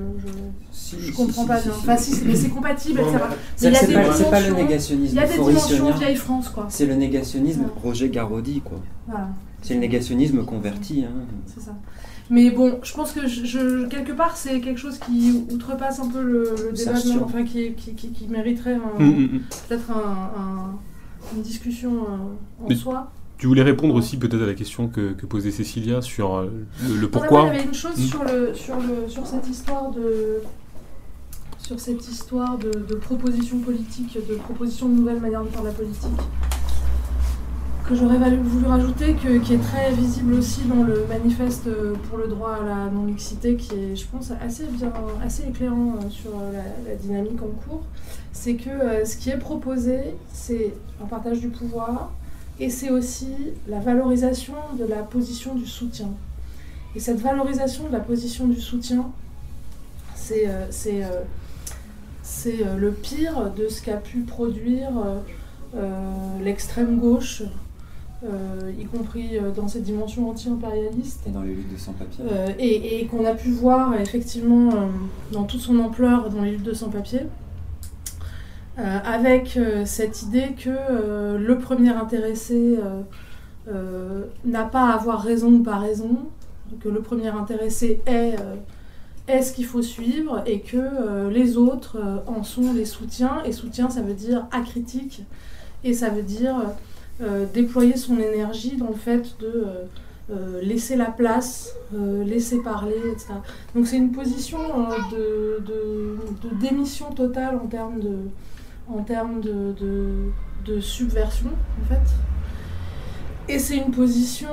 je, 0.98 1.12
comprends 1.12 1.46
pas 1.46 1.60
bien. 1.60 1.72
enfin, 1.72 1.96
mais 2.26 2.36
c'est 2.36 2.50
compatible, 2.50 3.02
etc. 3.02 3.20
C'est 3.56 3.94
pas, 3.94 4.30
pas, 4.30 4.42
le 4.42 4.54
négationnisme. 4.56 5.16
Il 5.16 5.22
y 5.22 5.24
a 5.24 5.28
des 5.28 5.34
dimensions 5.34 5.92
vieille 5.92 6.16
France, 6.16 6.50
quoi. 6.50 6.66
C'est 6.70 6.86
le 6.86 6.96
négationnisme 6.96 7.66
Roger 7.84 8.10
Garaudy, 8.10 8.62
quoi. 8.62 8.80
Voilà. 9.08 9.30
C'est 9.62 9.74
le 9.74 9.80
négationnisme 9.80 10.44
converti. 10.46 11.04
Hein. 11.04 11.12
C'est 11.46 11.62
ça. 11.62 11.76
Mais 12.30 12.52
bon, 12.52 12.80
je 12.84 12.94
pense 12.94 13.12
que 13.12 13.28
je, 13.28 13.88
quelque 13.88 14.12
part, 14.12 14.38
c'est 14.38 14.62
quelque 14.62 14.80
chose 14.80 15.00
qui 15.00 15.46
outrepasse 15.52 16.00
un 16.00 16.10
peu 16.10 16.22
le, 16.22 16.74
débat, 16.76 17.24
enfin, 17.24 17.44
qui, 17.44 17.74
qui, 17.74 17.94
qui, 17.96 18.28
mériterait 18.28 18.78
mm, 18.78 19.04
mm, 19.04 19.24
mm. 19.24 19.42
peut-être 19.68 19.92
un, 19.92 20.78
une 21.36 21.42
discussion 21.42 21.92
euh, 21.92 22.72
en 22.72 22.76
soi. 22.76 23.12
Tu 23.40 23.48
voulais 23.48 23.64
répondre 23.64 23.96
aussi 23.96 24.18
peut-être 24.18 24.44
à 24.44 24.46
la 24.46 24.54
question 24.54 24.90
que, 24.90 25.14
que 25.14 25.26
posait 25.26 25.50
Cécilia 25.50 26.02
sur 26.02 26.36
euh, 26.36 26.50
le, 26.88 27.10
pourquoi. 27.10 27.44
Il 27.44 27.48
y 27.48 27.50
avait 27.50 27.64
une 27.64 27.74
chose 27.74 27.96
sur, 27.96 28.24
le, 28.24 28.54
sur, 28.54 28.76
le, 28.76 29.10
sur 29.10 29.26
cette 29.26 29.48
histoire 29.48 29.92
de 29.92 30.42
sur 31.58 31.80
cette 31.80 32.08
histoire 32.08 32.58
de, 32.58 32.72
de 32.72 32.96
proposition 32.96 33.60
politique, 33.60 34.18
de 34.28 34.36
proposition 34.36 34.90
de 34.90 34.96
nouvelles 34.96 35.20
manières 35.20 35.44
de 35.44 35.50
faire 35.50 35.64
la 35.64 35.72
politique 35.72 36.10
que 37.90 37.96
j'aurais 37.96 38.20
voulu 38.20 38.68
rajouter, 38.68 39.16
que, 39.16 39.40
qui 39.40 39.56
est 39.56 39.64
très 39.64 39.92
visible 39.92 40.36
aussi 40.36 40.62
dans 40.66 40.84
le 40.84 41.08
manifeste 41.10 41.68
pour 42.08 42.20
le 42.20 42.28
droit 42.28 42.60
à 42.62 42.64
la 42.64 42.92
non-mixité, 42.92 43.56
qui 43.56 43.74
est, 43.74 43.96
je 43.96 44.06
pense, 44.06 44.30
assez, 44.30 44.66
bien, 44.66 44.94
assez 45.26 45.48
éclairant 45.48 45.96
euh, 45.96 46.10
sur 46.10 46.30
la, 46.54 46.96
dynamique 46.96 47.42
en 47.42 47.48
cours, 47.48 47.82
c'est 48.32 48.54
que 48.54 48.70
euh, 48.70 49.06
ce 49.06 49.18
qui 49.18 49.32
est 49.32 49.40
proposé, 49.40 50.14
c'est 50.32 50.76
un 51.04 51.08
partage 51.08 51.40
du 51.40 51.48
pouvoir, 51.48 52.12
et 52.60 52.70
c'est 52.70 52.92
aussi 52.92 53.34
la 53.68 53.80
valorisation 53.80 54.54
de 54.78 54.86
la 54.86 55.02
position 55.02 55.56
du 55.56 55.66
soutien. 55.66 56.10
Et 56.96 57.00
cette 57.00 57.20
valorisation 57.20 57.88
de 57.88 57.92
la 57.92 58.02
position 58.02 58.48
du 58.48 58.62
soutien, 58.62 59.10
c'est 60.14 60.48
euh, 60.48 60.68
c'est 60.70 61.02
c'est 62.22 62.60
le 62.78 62.92
pire 62.92 63.52
de 63.52 63.68
ce 63.68 63.82
qu'a 63.82 63.98
pu 63.98 64.20
produire 64.20 64.92
l'extrême 66.44 67.00
gauche 67.00 67.42
euh, 68.22 68.74
y 68.78 68.84
compris 68.84 69.38
euh, 69.38 69.52
dans 69.52 69.70
cette 69.70 69.84
dimension 69.84 70.30
anti-impérialiste. 70.30 71.22
Et 71.26 71.30
dans 71.30 71.42
les 71.42 71.54
luttes 71.54 71.72
de 71.72 71.78
sans-papiers. 71.78 72.26
Euh, 72.30 72.50
et, 72.60 73.06
qu'on 73.06 73.24
a 73.24 73.34
pu 73.34 73.50
voir 73.52 73.94
effectivement 73.98 74.90
dans 75.32 75.46
toute 75.46 75.62
son 75.62 75.80
ampleur 75.80 76.30
dans 76.30 76.42
les 76.42 76.52
luttes 76.52 76.64
de 76.64 76.74
sans-papiers. 76.74 77.28
avec 78.78 79.58
cette 79.86 80.24
idée 80.24 80.56
que 80.58 81.38
le 81.38 81.58
premier 81.58 81.90
intéressé 81.90 82.78
n'a 84.46 84.64
pas 84.64 84.90
à 84.90 84.94
avoir 84.94 85.22
raison 85.22 85.52
ou 85.54 85.64
pas 85.64 85.78
raison, 85.78 86.20
que 86.82 86.90
le 86.90 87.02
premier 87.02 87.28
intéressé 87.28 88.02
est, 88.06 88.36
est 89.28 89.42
ce 89.42 89.54
qu'il 89.54 89.66
faut 89.66 89.82
suivre 89.82 90.44
et 90.46 90.62
que 90.62 91.30
les 91.30 91.58
autres 91.58 91.98
en 92.28 92.44
sont 92.44 92.74
les 92.74 92.86
soutiens. 92.86 93.44
Et 93.46 93.52
soutien, 93.52 93.90
ça 93.90 94.02
veut 94.02 94.14
dire 94.14 94.46
acritique 94.52 95.24
et 95.84 95.94
ça 95.94 96.10
veut 96.10 96.24
dire 96.24 96.56
déployer 97.54 97.98
son 97.98 98.18
énergie 98.18 98.78
dans 98.78 98.88
le 98.88 98.96
fait 98.96 99.36
de 99.40 99.48
euh, 99.48 99.86
euh, 100.32 100.62
laisser 100.62 100.96
la 100.96 101.12
place, 101.12 101.74
laisser 101.92 102.62
parler, 102.62 102.96
etc. 103.12 103.34
Donc 103.74 103.88
c'est 103.88 103.98
une 103.98 104.12
position 104.12 104.60
de, 105.12 105.60
démission 106.62 107.12
totale 107.12 107.56
en 107.56 107.68
termes 109.04 109.42
de 109.42 110.80
subversion, 110.80 111.50
en 111.82 111.86
fait. 111.88 113.52
Et 113.52 113.58
c'est 113.58 113.78
une 113.78 113.90
position, 113.92 114.50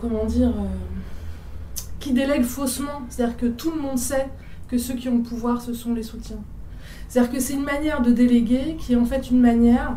comment 0.00 0.24
dire, 0.24 0.52
qui 2.00 2.12
délègue 2.12 2.42
faussement. 2.42 3.02
C'est-à-dire 3.08 3.36
que 3.36 3.46
tout 3.46 3.70
le 3.70 3.80
monde 3.80 3.98
sait 3.98 4.28
que 4.68 4.76
ceux 4.76 4.94
qui 4.94 5.08
ont 5.08 5.18
le 5.18 5.22
pouvoir, 5.22 5.62
ce 5.62 5.72
sont 5.72 5.94
les 5.94 6.02
soutiens. 6.02 6.42
C'est-à-dire 7.08 7.32
que 7.32 7.38
c'est 7.38 7.54
une 7.54 7.62
manière 7.62 8.02
de 8.02 8.10
déléguer 8.10 8.76
qui 8.80 8.94
est 8.94 8.96
en 8.96 9.04
fait 9.04 9.30
une 9.30 9.40
manière 9.40 9.96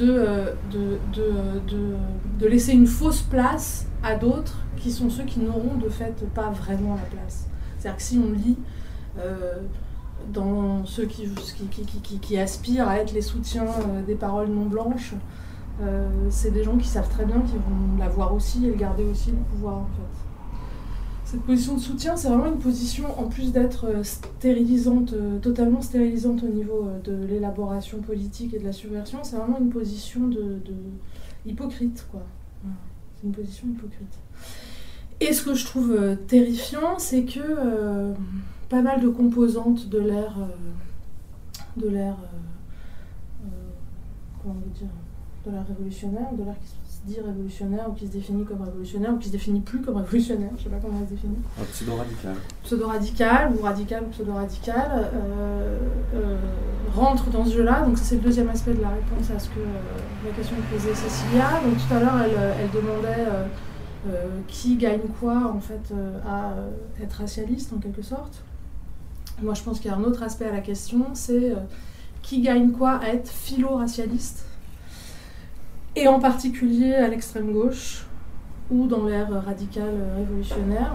euh, 0.00 0.52
de, 0.70 0.98
de, 1.14 1.96
de, 2.38 2.46
laisser 2.46 2.72
une 2.72 2.86
fausse 2.86 3.22
place 3.22 3.86
à 4.02 4.16
d'autres 4.16 4.58
qui 4.76 4.90
sont 4.90 5.08
ceux 5.10 5.24
qui 5.24 5.40
n'auront 5.40 5.76
de 5.76 5.88
fait 5.88 6.24
pas 6.34 6.50
vraiment 6.50 6.96
la 6.96 7.02
place. 7.02 7.46
C'est-à-dire 7.78 7.96
que 7.96 8.02
si 8.02 8.18
on 8.18 8.32
lit 8.32 8.56
euh, 9.18 9.54
dans 10.32 10.84
ceux 10.84 11.06
qui, 11.06 11.28
qui, 11.70 12.18
qui, 12.18 12.38
aspirent 12.38 12.88
à 12.88 12.98
être 12.98 13.12
les 13.12 13.22
soutiens 13.22 13.64
euh, 13.64 14.02
des 14.02 14.16
paroles 14.16 14.48
non 14.48 14.66
blanches, 14.66 15.14
c'est 16.30 16.52
des 16.52 16.64
gens 16.64 16.78
qui 16.78 16.88
savent 16.88 17.10
très 17.10 17.26
bien 17.26 17.38
qu'ils 17.40 17.58
vont 17.58 17.98
l'avoir 17.98 18.32
aussi 18.34 18.66
et 18.66 18.74
garder 18.74 19.04
aussi 19.04 19.30
le 19.30 19.36
pouvoir 19.36 19.74
en 19.74 19.86
fait. 19.94 20.25
Cette 21.36 21.44
position 21.44 21.74
de 21.74 21.80
soutien, 21.80 22.16
c'est 22.16 22.28
vraiment 22.28 22.46
une 22.46 22.58
position, 22.58 23.20
en 23.20 23.24
plus 23.24 23.52
d'être 23.52 23.88
euh, 23.88 24.02
stérilisante, 24.02 25.12
euh, 25.12 25.38
totalement 25.38 25.82
stérilisante 25.82 26.42
au 26.42 26.48
niveau 26.48 26.88
euh, 26.88 26.98
de 27.00 27.26
l'élaboration 27.26 27.98
politique 27.98 28.54
et 28.54 28.58
de 28.58 28.64
la 28.64 28.72
subversion, 28.72 29.18
c'est 29.22 29.36
vraiment 29.36 29.58
une 29.58 29.68
position 29.68 30.28
de, 30.28 30.62
hypocrite, 31.44 32.06
quoi. 32.10 32.22
C'est 32.64 33.26
une 33.26 33.34
position 33.34 33.66
hypocrite. 33.68 34.18
Et 35.20 35.34
ce 35.34 35.42
que 35.42 35.52
je 35.52 35.66
trouve 35.66 36.16
terrifiant, 36.26 36.98
c'est 36.98 37.24
que 37.24 38.14
pas 38.70 38.80
mal 38.80 39.02
de 39.02 39.08
composantes 39.08 39.90
de 39.90 39.98
l'ère, 39.98 40.38
de 41.76 41.88
l'ère, 41.88 42.16
comment 44.42 44.54
dire, 44.74 44.88
de 45.44 45.50
l'art 45.50 45.66
révolutionnaire, 45.66 46.32
de 46.32 46.44
l'art 46.44 46.58
qui 46.60 46.68
se 46.68 46.76
dit 47.06 47.20
révolutionnaire 47.20 47.88
ou 47.88 47.92
qui 47.92 48.06
se 48.06 48.12
définit 48.12 48.44
comme 48.44 48.62
révolutionnaire 48.62 49.14
ou 49.14 49.18
qui 49.18 49.28
se 49.28 49.32
définit 49.32 49.60
plus 49.60 49.80
comme 49.80 49.96
révolutionnaire, 49.96 50.50
je 50.58 50.64
sais 50.64 50.68
pas 50.68 50.78
comment 50.82 50.98
elle 51.00 51.08
se 51.08 51.14
définit. 51.14 51.36
Pseudo-radical. 51.72 52.34
Pseudo-radical 52.64 53.52
ou 53.56 53.62
radical 53.62 54.04
ou 54.04 54.10
pseudo-radical 54.10 55.10
euh, 55.14 55.78
euh, 56.14 56.36
rentre 56.94 57.30
dans 57.30 57.44
ce 57.44 57.54
jeu-là. 57.54 57.82
Donc 57.82 57.96
ça 57.96 58.04
c'est 58.04 58.16
le 58.16 58.22
deuxième 58.22 58.48
aspect 58.48 58.74
de 58.74 58.82
la 58.82 58.90
réponse 58.90 59.30
à 59.30 59.38
ce 59.38 59.48
que 59.50 59.60
la 60.24 60.32
question 60.34 60.56
que 60.56 60.76
posait 60.76 60.94
Cécilia. 60.94 61.60
Donc 61.64 61.76
tout 61.76 61.94
à 61.94 62.00
l'heure 62.00 62.20
elle, 62.24 62.54
elle, 62.60 62.70
demandait 62.70 63.26
qui 64.46 64.76
gagne 64.76 65.00
quoi 65.20 65.52
en 65.52 65.60
fait 65.60 65.92
à 66.28 66.54
être 67.02 67.14
racialiste 67.14 67.72
en 67.72 67.78
quelque 67.78 68.02
sorte. 68.02 68.42
Moi 69.42 69.54
je 69.54 69.62
pense 69.62 69.78
qu'il 69.80 69.90
y 69.90 69.94
a 69.94 69.96
un 69.96 70.04
autre 70.04 70.22
aspect 70.22 70.46
à 70.46 70.52
la 70.52 70.60
question, 70.60 71.06
c'est 71.14 71.52
qui 72.22 72.40
gagne 72.40 72.72
quoi 72.72 72.96
à 72.96 73.08
être 73.10 73.28
philo-racialiste, 73.28 74.45
et 75.96 76.06
en 76.06 76.20
particulier 76.20 76.94
à 76.94 77.08
l'extrême 77.08 77.52
gauche 77.52 78.06
ou 78.70 78.86
dans 78.86 79.04
l'ère 79.06 79.30
radicale 79.44 79.94
révolutionnaire, 80.16 80.92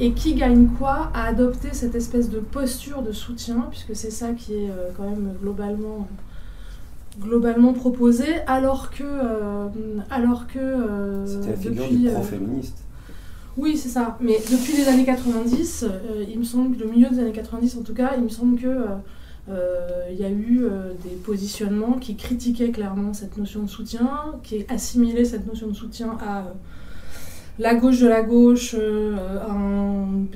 et 0.00 0.12
qui 0.12 0.34
gagne 0.34 0.68
quoi 0.78 1.10
à 1.14 1.26
adopter 1.26 1.68
cette 1.72 1.94
espèce 1.94 2.28
de 2.28 2.38
posture 2.38 3.02
de 3.02 3.12
soutien, 3.12 3.66
puisque 3.70 3.94
c'est 3.94 4.10
ça 4.10 4.32
qui 4.32 4.54
est 4.54 4.70
euh, 4.70 4.90
quand 4.96 5.08
même 5.08 5.34
globalement 5.40 6.08
globalement 7.20 7.72
proposé, 7.72 8.24
alors 8.46 8.90
que 8.90 9.04
euh, 9.04 9.68
alors 10.10 10.46
que 10.46 10.58
euh, 10.58 11.26
c'était 11.26 11.50
la 11.50 11.56
figure 11.56 11.84
depuis, 11.84 11.96
du 11.96 12.08
pro-féministe. 12.10 12.78
oui, 13.56 13.76
c'est 13.76 13.88
ça. 13.88 14.18
Mais 14.20 14.38
depuis 14.50 14.76
les 14.76 14.88
années 14.88 15.04
90, 15.04 15.86
il 16.28 16.38
me 16.38 16.44
semble, 16.44 16.76
le 16.76 16.86
milieu 16.86 17.08
des 17.08 17.20
années 17.20 17.32
90 17.32 17.76
en 17.78 17.82
tout 17.82 17.94
cas, 17.94 18.12
il 18.16 18.24
me 18.24 18.28
semble 18.28 18.60
que 18.60 18.66
euh, 18.66 18.86
il 19.48 20.20
y 20.20 20.24
a 20.24 20.30
eu 20.30 20.64
euh, 20.64 20.92
des 21.02 21.16
positionnements 21.16 21.98
qui 21.98 22.16
critiquaient 22.16 22.70
clairement 22.70 23.12
cette 23.12 23.36
notion 23.36 23.62
de 23.62 23.68
soutien, 23.68 24.36
qui 24.42 24.64
assimilaient 24.68 25.24
cette 25.24 25.46
notion 25.46 25.66
de 25.66 25.74
soutien 25.74 26.16
à 26.20 26.40
euh, 26.40 26.42
la 27.58 27.74
gauche 27.74 28.00
de 28.00 28.08
la 28.08 28.22
gauche, 28.22 28.74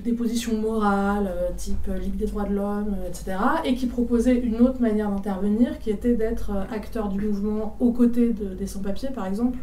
des 0.05 0.13
positions 0.13 0.57
morales, 0.57 1.29
type 1.57 1.89
Ligue 2.01 2.15
des 2.15 2.27
droits 2.27 2.45
de 2.45 2.55
l'homme, 2.55 2.95
etc., 3.09 3.37
et 3.65 3.75
qui 3.75 3.87
proposaient 3.87 4.37
une 4.37 4.61
autre 4.61 4.81
manière 4.81 5.11
d'intervenir, 5.11 5.81
qui 5.81 5.91
était 5.91 6.15
d'être 6.15 6.53
acteur 6.71 7.09
du 7.09 7.21
mouvement 7.21 7.77
aux 7.81 7.91
côtés 7.91 8.33
des 8.33 8.67
sans-papiers, 8.69 9.09
par 9.13 9.27
exemple. 9.27 9.59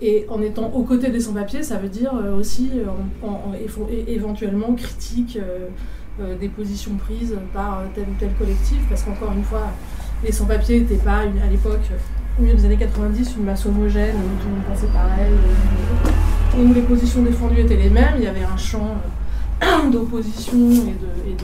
et 0.00 0.26
en 0.28 0.40
étant 0.42 0.70
aux 0.74 0.84
côtés 0.84 1.10
des 1.10 1.18
sans-papiers, 1.18 1.64
ça 1.64 1.76
veut 1.76 1.88
dire 1.88 2.14
aussi 2.38 2.70
éventuellement 4.06 4.74
critique 4.74 5.38
euh, 5.42 5.68
des 6.40 6.48
positions 6.48 6.94
prises 6.94 7.36
par 7.52 7.82
tel 7.94 8.04
ou 8.04 8.14
tel 8.18 8.32
collectif, 8.38 8.78
parce 8.88 9.02
qu'encore 9.02 9.32
une 9.32 9.42
fois, 9.42 9.72
les 10.22 10.32
sans-papiers 10.32 10.80
n'étaient 10.80 10.96
pas, 10.96 11.18
à 11.18 11.50
l'époque, 11.50 11.82
au 12.38 12.42
milieu 12.42 12.54
des 12.54 12.64
années 12.64 12.76
90, 12.76 13.34
une 13.36 13.44
masse 13.44 13.66
homogène 13.66 14.16
où 14.16 14.42
tout 14.42 14.48
le 14.48 14.54
monde 14.54 14.64
pensait 14.64 14.92
pareil, 14.92 15.32
où 16.58 16.72
les 16.72 16.82
positions 16.82 17.22
défendues 17.22 17.60
étaient 17.60 17.76
les 17.76 17.90
mêmes, 17.90 18.14
il 18.18 18.24
y 18.24 18.26
avait 18.26 18.44
un 18.44 18.56
champ 18.56 18.96
euh, 19.62 19.88
d'opposition 19.90 20.70
et 21.26 21.36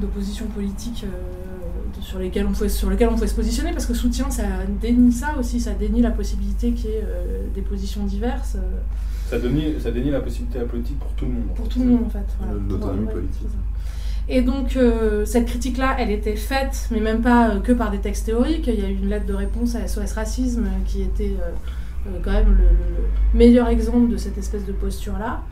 d'opposition 0.00 0.46
politique 0.46 1.04
euh, 1.04 2.00
sur, 2.00 2.18
lesquels 2.18 2.46
on 2.46 2.52
pouvait, 2.52 2.68
sur 2.68 2.90
lequel 2.90 3.08
on 3.08 3.14
pouvait 3.14 3.26
se 3.26 3.34
positionner, 3.34 3.72
parce 3.72 3.86
que 3.86 3.94
soutien, 3.94 4.30
ça 4.30 4.44
dénie 4.80 5.12
ça 5.12 5.36
aussi, 5.38 5.60
ça 5.60 5.72
dénie 5.72 6.02
la 6.02 6.10
possibilité 6.10 6.72
qu'il 6.72 6.90
y 6.90 6.94
ait 6.94 7.04
des 7.54 7.62
positions 7.62 8.04
diverses. 8.04 8.56
Ça 9.30 9.38
dénie, 9.38 9.74
ça 9.78 9.90
la 9.92 10.20
possibilité 10.20 10.58
à 10.58 10.62
la 10.62 10.66
politique 10.66 10.98
pour 10.98 11.12
tout 11.12 11.24
le 11.24 11.30
monde. 11.30 11.54
Pour 11.54 11.68
tout 11.68 11.78
le 11.78 11.86
monde, 11.86 12.06
en 12.06 12.10
fait. 12.10 12.26
L'autonomie 12.68 13.06
politique. 13.06 13.46
Et 14.28 14.42
donc, 14.42 14.76
euh, 14.76 15.24
cette 15.24 15.46
critique-là, 15.46 15.94
elle 16.00 16.10
était 16.10 16.34
faite, 16.34 16.88
mais 16.90 16.98
même 16.98 17.22
pas 17.22 17.50
euh, 17.50 17.60
que 17.60 17.70
par 17.70 17.92
des 17.92 17.98
textes 17.98 18.26
théoriques. 18.26 18.66
Il 18.66 18.80
y 18.80 18.84
a 18.84 18.88
eu 18.88 18.94
une 18.94 19.08
lettre 19.08 19.26
de 19.26 19.34
réponse 19.34 19.76
à 19.76 19.86
SOS 19.86 20.14
Racisme 20.14 20.66
qui 20.84 21.02
était 21.02 21.36
euh, 22.08 22.10
quand 22.24 22.32
même 22.32 22.56
le, 22.58 23.38
meilleur 23.38 23.68
exemple 23.68 24.10
de 24.10 24.16
cette 24.16 24.36
espèce 24.36 24.66
de 24.66 24.72
posture-là. 24.72 25.42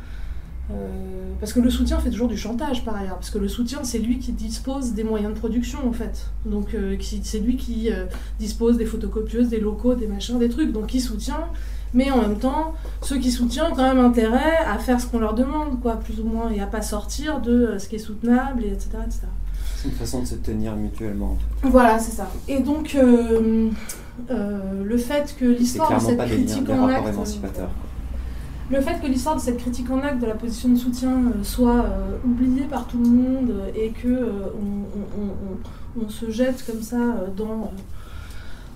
parce 1.38 1.52
que 1.52 1.60
le 1.60 1.70
soutien 1.70 2.00
fait 2.00 2.10
toujours 2.10 2.28
du 2.28 2.36
chantage 2.36 2.84
par 2.84 2.96
ailleurs, 2.96 3.14
parce 3.14 3.30
que 3.30 3.38
le 3.38 3.48
soutien 3.48 3.84
c'est 3.84 4.00
lui 4.00 4.18
qui 4.18 4.32
dispose 4.32 4.92
des 4.92 5.04
moyens 5.04 5.32
de 5.34 5.38
production 5.38 5.78
en 5.86 5.92
fait. 5.92 6.30
Donc 6.44 6.76
c'est 7.00 7.38
lui 7.38 7.56
qui 7.56 7.90
dispose 8.40 8.76
des 8.76 8.86
photocopieuses, 8.86 9.48
des 9.48 9.60
locaux, 9.60 9.94
des 9.94 10.08
machins, 10.08 10.38
des 10.38 10.48
trucs. 10.48 10.72
Donc 10.72 10.88
qui 10.88 11.00
soutient 11.00 11.48
mais 11.94 12.10
en 12.10 12.20
même 12.20 12.38
temps, 12.38 12.74
ceux 13.02 13.18
qui 13.18 13.30
soutiennent 13.30 13.72
ont 13.72 13.74
quand 13.74 13.94
même 13.94 14.04
intérêt 14.04 14.58
à 14.66 14.78
faire 14.78 15.00
ce 15.00 15.06
qu'on 15.06 15.18
leur 15.18 15.34
demande, 15.34 15.80
quoi, 15.80 15.96
plus 15.96 16.20
ou 16.20 16.24
moins, 16.24 16.50
et 16.50 16.60
à 16.60 16.66
pas 16.66 16.82
sortir 16.82 17.40
de 17.40 17.52
euh, 17.52 17.78
ce 17.78 17.88
qui 17.88 17.96
est 17.96 18.00
soutenable, 18.00 18.64
et 18.64 18.68
etc. 18.68 18.90
C'est 19.76 19.88
une 19.88 19.94
façon 19.94 20.20
de 20.20 20.26
se 20.26 20.34
tenir 20.34 20.76
mutuellement. 20.76 21.36
Voilà, 21.62 21.98
c'est 21.98 22.12
ça. 22.12 22.28
Et 22.48 22.60
donc, 22.60 22.94
euh, 22.94 23.70
euh, 24.30 24.84
le 24.84 24.98
fait 24.98 25.34
que 25.38 25.44
l'histoire 25.44 25.94
de 25.94 26.04
cette 26.04 26.18
critique 26.18 26.68
en 26.68 26.88
acte... 26.88 27.06
Le 28.70 28.82
fait 28.82 29.00
que 29.00 29.06
l'histoire 29.06 29.34
de 29.34 29.40
cette 29.40 29.56
critique 29.56 29.90
en 29.90 30.00
acte 30.00 30.20
de 30.20 30.26
la 30.26 30.34
position 30.34 30.68
de 30.68 30.76
soutien 30.76 31.14
soit 31.42 31.86
oubliée 32.22 32.64
par 32.64 32.86
tout 32.86 32.98
le 32.98 33.08
monde 33.08 33.54
et 33.74 33.92
que 33.92 34.30
on, 34.60 36.02
on, 36.02 36.08
se 36.10 36.30
jette 36.30 36.66
comme 36.66 36.82
ça 36.82 36.98
dans 37.34 37.72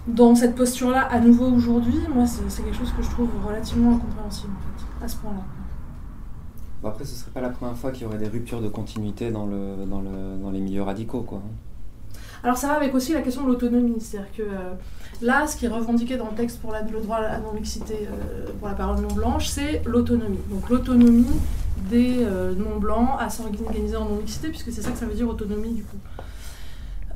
dans 0.06 0.34
cette 0.34 0.54
posture-là, 0.54 1.02
à 1.02 1.20
nouveau 1.20 1.46
aujourd'hui, 1.46 2.00
moi, 2.12 2.26
c'est 2.26 2.62
quelque 2.62 2.76
chose 2.76 2.92
que 2.96 3.02
je 3.02 3.10
trouve 3.10 3.28
relativement 3.46 3.96
incompréhensible, 3.96 4.52
en 4.52 4.78
fait, 4.78 5.04
à 5.04 5.08
ce 5.08 5.16
point-là. 5.16 5.42
Bon, 6.82 6.88
après, 6.88 7.04
ce 7.04 7.14
serait 7.14 7.30
pas 7.30 7.40
la 7.40 7.50
première 7.50 7.76
fois 7.76 7.92
qu'il 7.92 8.02
y 8.02 8.06
aurait 8.06 8.18
des 8.18 8.28
ruptures 8.28 8.60
de 8.60 8.68
continuité 8.68 9.30
dans, 9.30 9.46
le, 9.46 9.86
dans, 9.86 10.00
le, 10.00 10.36
dans 10.42 10.50
les 10.50 10.60
milieux 10.60 10.82
radicaux, 10.82 11.22
quoi. 11.22 11.40
Alors 12.44 12.56
ça 12.56 12.68
va 12.68 12.74
avec 12.74 12.92
aussi 12.94 13.12
la 13.12 13.22
question 13.22 13.44
de 13.44 13.48
l'autonomie, 13.48 14.00
c'est-à-dire 14.00 14.32
que 14.36 14.42
euh, 14.42 14.74
là, 15.20 15.46
ce 15.46 15.56
qui 15.56 15.66
est 15.66 15.68
revendiqué 15.68 16.16
dans 16.16 16.28
le 16.28 16.34
texte 16.34 16.60
pour 16.60 16.72
le 16.72 17.00
droit 17.00 17.18
à 17.18 17.20
la 17.20 17.38
non-mixité, 17.38 18.08
euh, 18.10 18.50
pour 18.58 18.66
la 18.66 18.74
parole 18.74 19.00
non-blanche, 19.00 19.46
c'est 19.46 19.82
l'autonomie. 19.86 20.40
Donc 20.50 20.68
l'autonomie 20.68 21.38
des 21.88 22.18
euh, 22.22 22.52
non-blancs 22.54 23.10
à 23.20 23.30
s'organiser 23.30 23.96
en 23.96 24.06
non-mixité, 24.06 24.48
puisque 24.48 24.72
c'est 24.72 24.82
ça 24.82 24.90
que 24.90 24.98
ça 24.98 25.06
veut 25.06 25.14
dire 25.14 25.28
autonomie 25.28 25.72
du 25.72 25.84
coup. 25.84 25.98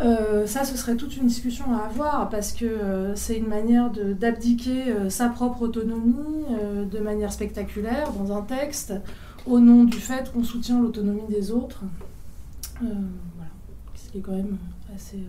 Euh, 0.01 0.47
ça, 0.47 0.65
ce 0.65 0.77
serait 0.77 0.97
toute 0.97 1.17
une 1.17 1.27
discussion 1.27 1.75
à 1.75 1.87
avoir 1.87 2.29
parce 2.29 2.53
que 2.53 2.67
euh, 2.67 3.15
c'est 3.15 3.39
une 3.39 3.49
manière 3.49 3.91
d'abdiquer 3.91 4.91
euh, 4.91 5.11
sa 5.11 5.29
propre 5.29 5.63
autonomie 5.63 6.45
de 6.91 6.99
manière 6.99 7.33
spectaculaire 7.33 8.13
dans 8.13 8.37
un 8.37 8.43
texte 8.43 8.95
au 9.47 9.59
nom 9.59 9.85
du 9.85 9.99
fait 9.99 10.33
qu'on 10.33 10.45
soutient 10.45 10.81
l'autonomie 10.81 11.27
des 11.29 11.51
autres. 11.51 11.81
voilà, 12.81 13.51
ce 13.95 14.11
qui 14.11 14.19
est 14.19 14.21
quand 14.21 14.33
même 14.33 14.59
assez 14.95 15.21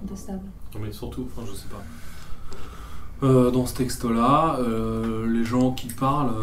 contestable. 0.00 0.44
Mais 0.80 0.92
surtout, 0.92 1.26
enfin, 1.26 1.46
je 1.48 1.54
sais 1.56 1.68
pas. 1.68 3.50
dans 3.50 3.66
ce 3.66 3.74
texte-là, 3.74 4.58
les 5.26 5.44
gens 5.44 5.72
qui 5.72 5.88
parlent 5.88 6.34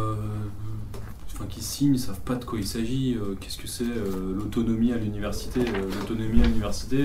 enfin, 1.36 1.46
qui 1.50 1.62
signent, 1.62 1.94
ne 1.94 1.98
savent 1.98 2.22
pas 2.22 2.36
de 2.36 2.46
quoi 2.46 2.60
il 2.60 2.66
s'agit. 2.66 3.16
Euh, 3.16 3.36
qu'est-ce 3.40 3.58
que 3.58 3.68
c'est 3.68 3.84
euh, 3.84 4.34
l'autonomie 4.36 4.94
à 4.94 4.98
l'université 4.98 5.62
euh, 5.62 5.92
L'autonomie 6.00 6.42
à 6.42 6.46
l'université, 6.46 6.98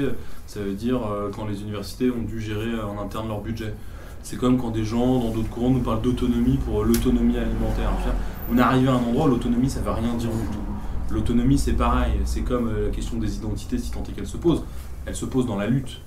ça 0.46 0.60
veut 0.60 0.72
dire 0.72 1.00
quand 1.34 1.46
les 1.46 1.62
universités 1.62 2.10
ont 2.10 2.22
dû 2.22 2.40
gérer 2.40 2.80
en 2.80 3.00
interne 3.00 3.28
leur 3.28 3.40
budget. 3.40 3.74
C'est 4.22 4.36
comme 4.36 4.58
quand 4.58 4.70
des 4.70 4.84
gens 4.84 5.18
dans 5.18 5.30
d'autres 5.30 5.48
courants 5.48 5.70
nous 5.70 5.80
parlent 5.80 6.02
d'autonomie 6.02 6.58
pour 6.58 6.84
l'autonomie 6.84 7.38
alimentaire. 7.38 7.90
on 8.52 8.58
est 8.58 8.60
arrivé 8.60 8.88
à 8.88 8.92
un 8.92 8.96
endroit 8.96 9.26
où 9.26 9.30
l'autonomie 9.30 9.70
ça 9.70 9.80
veut 9.80 9.90
rien 9.90 10.14
dire 10.14 10.30
du 10.30 10.46
tout. 10.52 11.14
L'autonomie 11.14 11.58
c'est 11.58 11.72
pareil, 11.72 12.12
c'est 12.24 12.42
comme 12.42 12.70
la 12.84 12.90
question 12.90 13.18
des 13.18 13.36
identités 13.36 13.78
si 13.78 13.90
tant 13.90 14.02
est 14.02 14.12
qu'elle 14.12 14.26
se 14.26 14.36
pose. 14.36 14.62
Elle 15.06 15.16
se 15.16 15.24
pose 15.24 15.46
dans 15.46 15.56
la 15.56 15.66
lutte. 15.66 16.00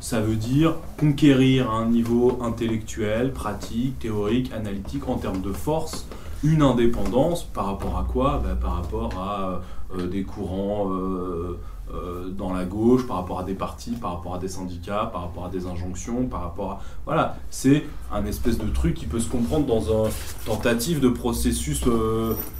Ça 0.00 0.20
veut 0.20 0.36
dire 0.36 0.76
conquérir 0.98 1.70
un 1.70 1.86
niveau 1.86 2.38
intellectuel, 2.42 3.32
pratique, 3.32 3.98
théorique, 3.98 4.52
analytique 4.52 5.08
en 5.08 5.16
termes 5.16 5.42
de 5.42 5.52
force, 5.52 6.06
une 6.46 6.62
indépendance 6.62 7.44
par 7.44 7.66
rapport 7.66 7.98
à 7.98 8.06
quoi? 8.10 8.40
Bah, 8.42 8.56
Par 8.60 8.76
rapport 8.76 9.12
à 9.18 9.60
euh, 9.94 10.06
des 10.06 10.22
courants 10.22 10.92
euh, 10.92 11.58
euh, 11.92 12.28
dans 12.28 12.52
la 12.52 12.64
gauche, 12.64 13.06
par 13.06 13.16
rapport 13.16 13.40
à 13.40 13.44
des 13.44 13.54
partis, 13.54 13.92
par 13.92 14.16
rapport 14.16 14.34
à 14.34 14.38
des 14.38 14.48
syndicats, 14.48 15.08
par 15.12 15.22
rapport 15.22 15.46
à 15.46 15.48
des 15.48 15.66
injonctions, 15.66 16.26
par 16.26 16.42
rapport 16.42 16.72
à... 16.72 16.80
Voilà, 17.04 17.36
c'est 17.50 17.84
un 18.12 18.24
espèce 18.26 18.58
de 18.58 18.68
truc 18.68 18.94
qui 18.94 19.06
peut 19.06 19.20
se 19.20 19.28
comprendre 19.28 19.66
dans 19.66 20.06
un 20.06 20.10
tentative 20.44 21.00
de 21.00 21.08
processus 21.08 21.82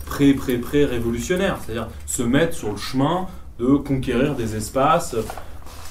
pré-pré-pré-révolutionnaire, 0.06 1.58
c'est-à-dire 1.64 1.88
se 2.06 2.22
mettre 2.22 2.54
sur 2.54 2.70
le 2.70 2.76
chemin 2.76 3.26
de 3.58 3.76
conquérir 3.76 4.34
des 4.34 4.54
espaces 4.54 5.16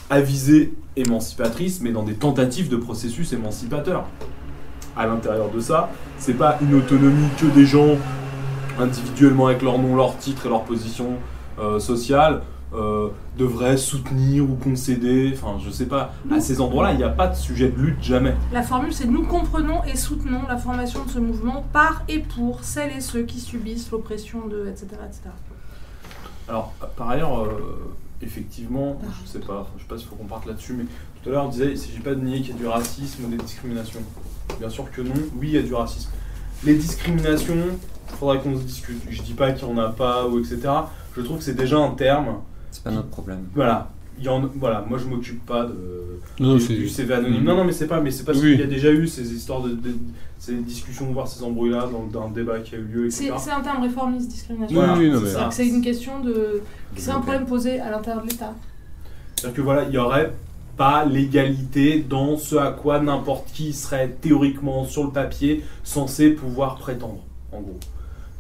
à 0.09 0.21
visée 0.21 0.73
émancipatrice, 0.95 1.81
mais 1.81 1.91
dans 1.91 2.03
des 2.03 2.13
tentatives 2.13 2.69
de 2.69 2.77
processus 2.77 3.33
émancipateur 3.33 4.05
à 4.95 5.05
l'intérieur 5.05 5.49
de 5.49 5.59
ça. 5.59 5.89
C'est 6.17 6.33
pas 6.33 6.57
une 6.61 6.75
autonomie 6.75 7.29
que 7.39 7.45
des 7.47 7.65
gens 7.65 7.97
individuellement 8.79 9.47
avec 9.47 9.61
leur 9.61 9.79
nom, 9.79 9.95
leur 9.95 10.17
titre 10.17 10.45
et 10.45 10.49
leur 10.49 10.63
position 10.63 11.13
euh, 11.59 11.79
sociale 11.79 12.41
euh, 12.73 13.09
devraient 13.37 13.77
soutenir 13.77 14.43
ou 14.43 14.55
concéder. 14.55 15.33
Enfin, 15.33 15.57
je 15.63 15.69
sais 15.69 15.85
pas. 15.85 16.13
À 16.31 16.39
ces 16.39 16.59
endroits-là, 16.59 16.91
il 16.91 16.97
n'y 16.97 17.03
a 17.03 17.09
pas 17.09 17.27
de 17.27 17.35
sujet 17.35 17.69
de 17.69 17.79
lutte 17.79 18.03
jamais. 18.03 18.35
La 18.51 18.63
formule, 18.63 18.93
c'est 18.93 19.07
nous 19.07 19.23
comprenons 19.23 19.83
et 19.85 19.95
soutenons 19.95 20.41
la 20.47 20.57
formation 20.57 21.05
de 21.05 21.09
ce 21.09 21.19
mouvement 21.19 21.65
par 21.71 22.03
et 22.09 22.19
pour 22.19 22.63
celles 22.63 22.91
et 22.97 23.01
ceux 23.01 23.23
qui 23.23 23.39
subissent 23.39 23.91
l'oppression 23.91 24.47
de, 24.47 24.67
etc., 24.67 24.87
etc. 25.05 25.21
Alors, 26.47 26.73
par 26.95 27.09
ailleurs, 27.09 27.43
euh, 27.43 27.95
effectivement, 28.21 28.99
je 29.23 29.27
sais 29.27 29.39
pas, 29.39 29.67
je 29.77 29.81
sais 29.81 29.87
pas 29.87 29.97
s'il 29.97 30.07
faut 30.07 30.15
qu'on 30.15 30.25
parte 30.25 30.45
là-dessus, 30.45 30.73
mais 30.73 30.85
tout 31.23 31.29
à 31.29 31.31
l'heure 31.31 31.45
on 31.45 31.49
disait 31.49 31.67
il 31.67 31.71
ne 31.71 31.75
s'agit 31.75 31.99
pas 31.99 32.13
de 32.13 32.21
nier 32.21 32.41
qu'il 32.41 32.51
y 32.51 32.53
a 32.53 32.57
du 32.57 32.67
racisme 32.67 33.25
ou 33.25 33.27
des 33.29 33.37
discriminations. 33.37 34.01
Bien 34.59 34.69
sûr 34.69 34.89
que 34.91 35.01
non, 35.01 35.13
oui, 35.37 35.49
il 35.49 35.53
y 35.53 35.57
a 35.57 35.61
du 35.61 35.73
racisme. 35.73 36.09
Les 36.63 36.75
discriminations, 36.75 37.55
il 38.09 38.15
faudrait 38.15 38.39
qu'on 38.39 38.55
se 38.57 38.63
discute. 38.63 39.01
Je 39.09 39.21
dis 39.21 39.33
pas 39.33 39.51
qu'il 39.51 39.67
n'y 39.67 39.73
en 39.73 39.77
a 39.83 39.89
pas 39.89 40.25
ou 40.27 40.39
etc. 40.39 40.59
Je 41.15 41.21
trouve 41.21 41.37
que 41.37 41.43
c'est 41.43 41.55
déjà 41.55 41.77
un 41.77 41.91
terme. 41.91 42.37
C'est 42.71 42.83
pas 42.83 42.91
notre 42.91 43.09
problème. 43.09 43.45
Voilà. 43.53 43.89
Il 44.17 44.23
y 44.23 44.29
en, 44.29 44.49
voilà, 44.55 44.85
moi 44.87 44.97
je 44.97 45.05
m'occupe 45.05 45.45
pas 45.45 45.65
de, 45.65 46.19
Non, 46.39 46.55
du, 46.55 46.87
CV 46.87 47.13
anonyme. 47.13 47.41
Mhm. 47.41 47.45
Non, 47.45 47.55
non, 47.57 47.65
mais 47.65 47.73
c'est 47.73 47.87
pas, 47.87 47.99
mais 47.99 48.11
c'est 48.11 48.23
parce 48.23 48.37
Oui. 48.37 48.51
qu'il 48.51 48.61
y 48.61 48.63
a 48.63 48.67
déjà 48.67 48.89
eu 48.89 49.07
ces 49.07 49.33
histoires 49.33 49.61
de, 49.61 49.71
de- 49.71 49.93
ces 50.39 50.53
discussions, 50.55 51.11
voire 51.11 51.27
ces 51.27 51.43
embrouilles-là 51.43 51.89
dans, 51.91 52.05
dans 52.05 52.27
un 52.27 52.31
débat 52.31 52.59
qui 52.59 52.75
a 52.75 52.77
eu 52.77 52.83
lieu, 52.83 53.05
etc. 53.07 53.33
C'est 53.37 53.51
un 53.51 53.59
terme 53.61 53.81
réformiste, 53.83 54.29
discrimination. 54.29 54.73
Voilà, 54.77 54.93
Oui, 54.93 55.05
oui, 55.07 55.11
non, 55.11 55.17
c'est 55.19 55.23
mais- 55.25 55.29
ça. 55.31 55.33
C'est-à-dire 55.33 55.49
que 55.49 55.55
C'est 55.55 55.67
une 55.67 55.81
question 55.81 56.19
de. 56.21 56.61
C'est 56.95 57.11
un 57.11 57.19
problème 57.19 57.45
posé 57.45 57.79
à 57.81 57.91
l'intérieur 57.91 58.23
de 58.23 58.29
l'État. 58.29 58.53
C'est-à-dire 59.35 59.57
que 59.57 59.61
voilà, 59.61 59.83
il 59.83 59.93
y 59.93 59.97
aurait 59.97 60.31
pas 60.77 61.05
l'égalité 61.05 61.99
dans 61.99 62.37
ce 62.37 62.55
à 62.55 62.71
quoi 62.71 62.99
n'importe 62.99 63.51
qui 63.51 63.73
serait 63.73 64.09
théoriquement 64.09 64.85
sur 64.85 65.03
le 65.03 65.11
papier 65.11 65.63
censé 65.83 66.31
pouvoir 66.31 66.75
prétendre, 66.75 67.23
en 67.51 67.61
gros. 67.61 67.79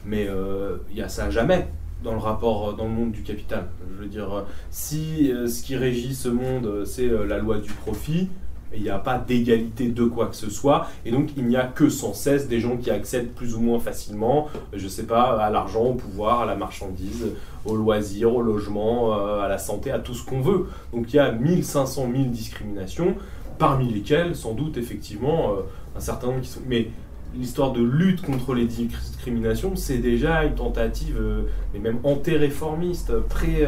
Mais 0.05 0.27
euh, 0.27 0.77
il 0.91 0.97
y 0.97 1.01
a 1.01 1.09
ça 1.09 1.29
jamais 1.29 1.67
dans 2.03 2.13
le 2.13 2.19
rapport, 2.19 2.69
euh, 2.69 2.73
dans 2.73 2.85
le 2.85 2.91
monde 2.91 3.11
du 3.11 3.23
capital. 3.23 3.67
Je 3.95 4.03
veux 4.03 4.09
dire, 4.09 4.31
euh, 4.31 4.41
si 4.69 5.31
euh, 5.31 5.47
ce 5.47 5.63
qui 5.63 5.75
régit 5.75 6.13
ce 6.13 6.29
monde, 6.29 6.65
euh, 6.65 6.85
c'est 6.85 7.09
euh, 7.09 7.25
la 7.25 7.39
loi 7.39 7.57
du 7.57 7.71
profit, 7.71 8.29
il 8.75 8.83
n'y 8.83 8.89
a 8.89 8.99
pas 8.99 9.17
d'égalité 9.17 9.89
de 9.89 10.05
quoi 10.05 10.27
que 10.27 10.35
ce 10.35 10.49
soit, 10.49 10.87
et 11.05 11.11
donc 11.11 11.31
il 11.37 11.47
n'y 11.47 11.57
a 11.57 11.65
que 11.65 11.89
sans 11.89 12.13
cesse 12.13 12.47
des 12.47 12.59
gens 12.59 12.77
qui 12.77 12.91
accèdent 12.91 13.31
plus 13.31 13.55
ou 13.55 13.59
moins 13.59 13.79
facilement, 13.79 14.47
euh, 14.55 14.77
je 14.77 14.87
sais 14.87 15.05
pas, 15.05 15.39
à 15.39 15.49
l'argent, 15.49 15.83
au 15.83 15.93
pouvoir, 15.93 16.41
à 16.41 16.45
la 16.45 16.55
marchandise, 16.55 17.25
au 17.65 17.75
loisir, 17.75 18.33
au 18.33 18.41
logement, 18.41 19.13
euh, 19.13 19.41
à 19.41 19.47
la 19.47 19.57
santé, 19.57 19.91
à 19.91 19.99
tout 19.99 20.13
ce 20.13 20.25
qu'on 20.25 20.41
veut. 20.41 20.67
Donc 20.93 21.13
il 21.13 21.17
y 21.17 21.19
a 21.19 21.31
1500 21.31 22.09
000 22.11 22.25
discriminations, 22.25 23.15
parmi 23.57 23.91
lesquelles, 23.91 24.35
sans 24.35 24.53
doute, 24.53 24.77
effectivement, 24.77 25.51
euh, 25.51 25.61
un 25.97 25.99
certain 25.99 26.27
nombre 26.27 26.41
qui 26.41 26.49
sont... 26.49 26.61
Mais 26.67 26.89
l'histoire 27.33 27.71
de 27.71 27.81
lutte 27.81 28.21
contre 28.21 28.53
les 28.53 28.65
discriminations, 28.65 29.75
c'est 29.75 29.97
déjà 29.97 30.45
une 30.45 30.55
tentative, 30.55 31.17
euh, 31.19 31.41
et 31.73 31.79
même 31.79 31.99
anti-réformiste, 32.03 33.11
qui 33.29 33.63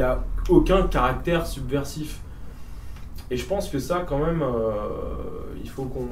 a 0.00 0.24
aucun 0.48 0.86
caractère 0.86 1.46
subversif. 1.46 2.20
Et 3.32 3.36
je 3.38 3.44
pense 3.46 3.68
que 3.70 3.78
ça, 3.78 4.04
quand 4.06 4.18
même, 4.18 4.42
euh, 4.42 5.54
il 5.64 5.70
faut 5.70 5.84
qu'on... 5.84 6.06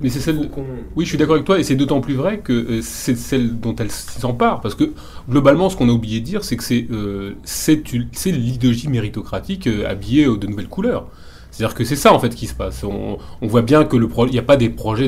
Mais 0.00 0.08
c'est 0.08 0.18
celle- 0.20 0.48
qu'on- 0.50 0.64
Oui, 0.96 1.04
je 1.04 1.10
suis 1.10 1.18
d'accord 1.18 1.34
avec 1.34 1.46
toi, 1.46 1.58
et 1.58 1.62
c'est 1.62 1.76
d'autant 1.76 2.00
plus 2.00 2.14
vrai 2.14 2.40
que 2.40 2.52
euh, 2.52 2.80
c'est 2.82 3.16
celle 3.16 3.60
dont 3.60 3.76
elle 3.76 3.90
s'empare, 3.90 4.60
parce 4.60 4.74
que 4.74 4.92
globalement, 5.28 5.68
ce 5.70 5.76
qu'on 5.76 5.88
a 5.88 5.92
oublié 5.92 6.20
de 6.20 6.24
dire, 6.24 6.42
c'est 6.44 6.56
que 6.56 6.64
c'est 6.64 6.86
euh, 6.90 7.34
c'est 7.44 7.82
c'est 8.12 8.32
l'idéologie 8.32 8.88
méritocratique 8.88 9.66
euh, 9.66 9.88
habillée 9.88 10.24
de 10.26 10.46
nouvelles 10.46 10.68
couleurs. 10.68 11.10
C'est-à-dire 11.54 11.76
que 11.76 11.84
c'est 11.84 11.94
ça 11.94 12.12
en 12.12 12.18
fait 12.18 12.34
qui 12.34 12.48
se 12.48 12.54
passe. 12.54 12.82
On, 12.82 13.16
voit 13.42 13.62
bien 13.62 13.84
que 13.84 13.96
le 13.96 14.08
il 14.26 14.32
n'y 14.32 14.40
a 14.40 14.42
pas 14.42 14.56
des 14.56 14.70
projets 14.70 15.06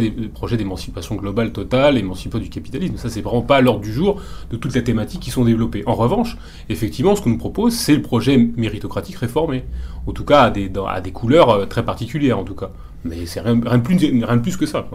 d'émancipation 0.56 1.16
globale 1.16 1.50
totale, 1.50 1.98
émancipation 1.98 2.38
du 2.38 2.50
capitalisme. 2.50 2.96
Ça, 2.98 3.10
c'est 3.10 3.20
vraiment 3.20 3.42
pas 3.42 3.56
à 3.56 3.60
l'ordre 3.60 3.80
du 3.80 3.92
jour 3.92 4.22
de 4.52 4.56
toutes 4.56 4.72
les 4.72 4.84
thématiques 4.84 5.18
qui 5.18 5.32
sont 5.32 5.44
développées. 5.44 5.82
En 5.86 5.94
revanche, 5.94 6.36
effectivement, 6.68 7.16
ce 7.16 7.20
qu'on 7.20 7.30
nous 7.30 7.36
propose, 7.36 7.74
c'est 7.74 7.96
le 7.96 8.02
projet 8.02 8.36
méritocratique 8.56 9.16
réformé. 9.16 9.64
En 10.06 10.12
tout 10.12 10.24
cas, 10.24 10.42
à 10.42 11.00
des, 11.00 11.10
couleurs 11.10 11.50
euh, 11.50 11.66
très 11.66 11.84
particulières, 11.84 12.38
en 12.38 12.44
tout 12.44 12.54
cas. 12.54 12.70
Mais 13.04 13.26
c'est 13.26 13.40
rien, 13.40 13.56
de 13.56 13.78
plus, 13.78 13.96
rien 13.96 14.38
plus 14.38 14.56
que 14.56 14.66
ça. 14.66 14.86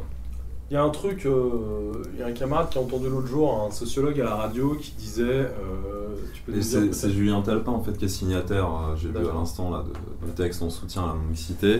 Il 0.71 0.75
y 0.75 0.77
a 0.77 0.83
un 0.83 0.89
truc, 0.89 1.25
euh, 1.25 1.91
il 2.13 2.21
y 2.21 2.23
a 2.23 2.27
un 2.27 2.31
camarade 2.31 2.69
qui 2.69 2.77
a 2.77 2.81
entendu 2.81 3.09
l'autre 3.09 3.27
jour 3.27 3.67
un 3.67 3.71
sociologue 3.71 4.17
à 4.21 4.23
la 4.23 4.35
radio 4.35 4.77
qui 4.81 4.93
disait, 4.97 5.23
euh, 5.23 6.15
tu 6.33 6.43
peux 6.43 6.53
Et 6.53 6.55
nous 6.55 6.61
dire 6.61 6.93
c'est 6.93 7.11
Julien 7.11 7.41
Talpin 7.41 7.73
en 7.73 7.81
fait 7.81 7.97
qui 7.97 8.05
est 8.05 8.07
signataire, 8.07 8.67
euh, 8.67 8.95
j'ai 8.95 9.09
vu 9.09 9.17
à 9.17 9.33
l'instant 9.33 9.69
là, 9.69 9.83
de, 9.83 10.27
de 10.27 10.31
texte 10.33 10.61
en 10.63 10.69
soutien 10.69 11.01
à 11.03 11.07
la 11.07 11.15
mixité, 11.29 11.79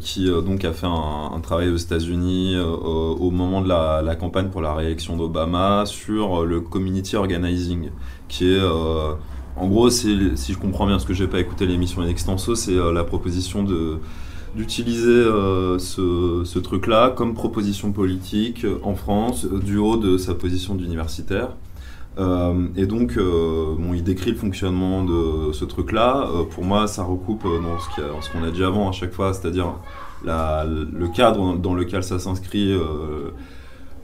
qui 0.00 0.26
donc 0.26 0.64
a 0.64 0.72
fait 0.72 0.86
un, 0.88 1.30
un 1.32 1.40
travail 1.40 1.68
aux 1.70 1.76
États-Unis 1.76 2.56
au 2.58 3.30
moment 3.30 3.60
de 3.60 3.68
la, 3.68 4.02
la 4.02 4.16
campagne 4.16 4.48
pour 4.48 4.60
la 4.60 4.74
réélection 4.74 5.16
d'Obama 5.16 5.86
sur 5.86 6.44
le 6.44 6.60
community 6.60 7.14
organizing, 7.14 7.90
qui 8.26 8.52
est 8.52 8.60
en 9.56 9.68
gros, 9.68 9.90
c'est- 9.90 10.34
si 10.34 10.52
je 10.52 10.58
comprends 10.58 10.86
bien, 10.86 10.96
parce 10.96 11.04
que 11.04 11.14
j'ai 11.14 11.28
pas 11.28 11.38
écouté 11.38 11.66
l'émission 11.66 12.02
in 12.02 12.08
extenso, 12.08 12.56
c'est 12.56 12.74
la 12.74 13.04
proposition 13.04 13.62
de 13.62 14.00
d'utiliser 14.54 15.08
euh, 15.08 15.78
ce, 15.78 16.42
ce 16.44 16.58
truc-là 16.58 17.10
comme 17.10 17.34
proposition 17.34 17.92
politique 17.92 18.64
euh, 18.64 18.78
en 18.82 18.94
France 18.94 19.46
euh, 19.46 19.58
du 19.58 19.76
haut 19.76 19.96
de 19.96 20.18
sa 20.18 20.34
position 20.34 20.74
d'universitaire. 20.74 21.50
Et 22.76 22.86
donc, 22.86 23.16
euh, 23.16 23.74
il 23.92 24.04
décrit 24.04 24.30
le 24.30 24.36
fonctionnement 24.36 25.02
de 25.02 25.52
ce 25.52 25.64
truc-là. 25.64 26.28
Pour 26.50 26.62
moi, 26.62 26.86
ça 26.86 27.02
recoupe 27.02 27.42
dans 27.42 28.20
ce 28.20 28.30
qu'on 28.30 28.44
a 28.44 28.52
dit 28.52 28.62
avant 28.62 28.88
à 28.88 28.92
chaque 28.92 29.12
fois, 29.12 29.34
c'est-à-dire 29.34 29.74
le 30.24 31.06
cadre 31.08 31.56
dans 31.56 31.74
lequel 31.74 32.04
ça 32.04 32.20
s'inscrit. 32.20 32.72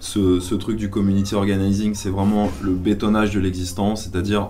ce, 0.01 0.55
truc 0.57 0.77
du 0.77 0.91
community 0.91 1.37
organizing, 1.37 1.95
c'est 1.95 2.11
vraiment 2.11 2.51
le 2.61 2.73
bétonnage 2.73 3.33
de 3.33 3.39
l'existence, 3.39 4.03
c'est-à-dire 4.03 4.49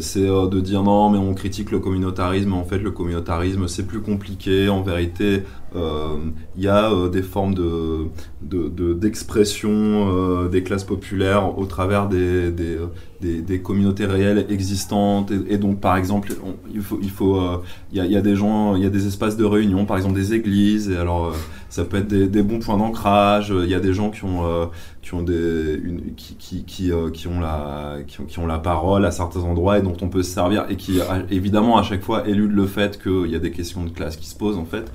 c'est 0.00 0.28
euh, 0.28 0.46
de 0.46 0.60
dire 0.60 0.82
non, 0.82 1.10
mais 1.10 1.18
on 1.18 1.34
critique 1.34 1.70
le 1.70 1.78
communautarisme, 1.78 2.52
en 2.52 2.64
fait 2.64 2.78
le 2.78 2.90
communautarisme 2.90 3.68
c'est 3.68 3.86
plus 3.86 4.00
compliqué. 4.00 4.68
En 4.68 4.82
vérité, 4.82 5.24
euh, 5.34 5.40
il 5.74 6.62
y 6.62 6.68
a 6.68 6.90
euh, 6.92 7.08
des 7.08 7.22
formes 7.22 7.54
de, 7.54 8.06
de- 8.42 8.68
de- 8.68 8.94
d'expression 8.94 9.70
euh, 9.72 10.48
des 10.48 10.62
classes 10.62 10.84
populaires 10.84 11.58
au 11.58 11.66
travers 11.66 12.08
des, 12.08 12.52
euh, 12.52 13.58
communautés 13.62 14.06
réelles 14.06 14.46
existantes. 14.50 15.32
Et, 15.48 15.58
donc, 15.58 15.80
par 15.80 15.96
exemple, 15.96 16.34
il 16.72 16.82
faut, 16.82 16.98
il 17.02 18.00
euh, 18.00 18.06
y, 18.06 18.16
a, 18.16 18.20
des 18.20 18.36
gens, 18.36 18.76
il 18.76 18.82
y 18.82 18.86
a 18.86 18.90
des 18.90 19.06
espaces 19.06 19.36
de 19.36 19.44
réunion, 19.44 19.86
par 19.86 19.96
exemple 19.96 20.14
des 20.14 20.34
églises. 20.34 20.90
Et 20.90 20.96
alors, 20.96 21.26
euh, 21.26 21.32
ça 21.68 21.84
peut 21.84 21.98
être 21.98 22.08
des, 22.08 22.42
bons 22.42 22.60
points 22.60 22.76
d'ancrage. 22.76 23.52
Il 23.56 23.68
y 23.68 23.74
a 23.74 23.80
des 23.80 23.94
gens 23.94 24.10
qui 24.10 24.24
ont, 24.24 24.44
euh, 24.46 24.66
qui 25.02 25.14
ont 25.14 25.22
des, 25.22 25.80
qui, 26.16 26.34
qui, 26.36 26.64
qui, 26.64 26.92
euh, 26.92 27.10
ont 27.26 27.40
la, 27.40 27.96
qui 28.06 28.20
ont, 28.20 28.24
qui 28.24 28.38
ont 28.38 28.46
la 28.46 28.58
parole 28.58 29.04
à 29.04 29.10
certains 29.10 29.40
endroits 29.40 29.78
et 29.78 29.82
dont 29.82 29.96
on 30.02 30.08
peut 30.08 30.22
se 30.22 30.30
servir 30.30 30.66
et 30.68 30.76
qui, 30.76 30.98
évidemment, 31.30 31.78
à 31.78 31.82
chaque 31.82 32.02
fois 32.02 32.26
éludent 32.28 32.54
le 32.54 32.66
fait 32.66 33.02
qu'il 33.02 33.30
y 33.30 33.34
a 33.34 33.38
des 33.38 33.50
questions 33.50 33.84
de 33.84 33.90
classe 33.90 34.16
qui 34.16 34.28
se 34.28 34.36
posent 34.36 34.58
en 34.58 34.64
fait. 34.64 34.90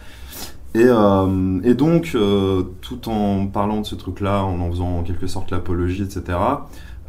Et, 0.76 0.84
euh, 0.86 1.60
et 1.64 1.74
donc, 1.74 2.12
euh, 2.16 2.62
tout 2.82 3.10
en 3.10 3.48
parlant 3.48 3.82
de 3.82 3.86
ce 3.86 3.96
truc-là, 3.96 4.44
en 4.44 4.60
en 4.60 4.70
faisant 4.72 5.00
en 5.00 5.04
quelque 5.04 5.26
sorte 5.28 5.50
l'apologie, 5.52 6.04
etc., 6.04 6.38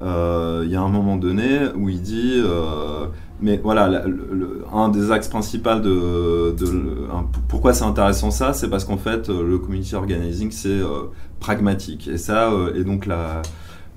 euh, 0.03 0.62
il 0.65 0.70
y 0.73 0.77
a 0.77 0.81
un 0.81 0.89
moment 0.89 1.16
donné 1.16 1.59
où 1.77 1.91
il 1.91 2.01
dit, 2.01 2.32
euh, 2.43 3.07
mais 3.43 3.59
voilà, 3.62 3.87
la- 3.87 4.07
le- 4.07 4.65
un 4.73 4.89
des 4.89 5.11
axes 5.12 5.28
principaux 5.28 5.78
de, 5.78 6.53
de 6.59 7.07
pourquoi 7.49 7.74
c'est 7.74 7.85
intéressant 7.85 8.31
ça, 8.31 8.55
c'est 8.55 8.70
parce 8.70 8.85
qu'en 8.87 8.97
fait, 8.97 9.28
euh, 9.28 9.47
le 9.47 9.59
community 9.59 9.95
organizing, 9.95 10.51
c'est 10.51 10.81
pragmatique. 11.39 12.09
Et 12.09 12.16
ça, 12.19 12.51
et 12.74 12.85
donc 12.85 13.05
la, 13.07 13.43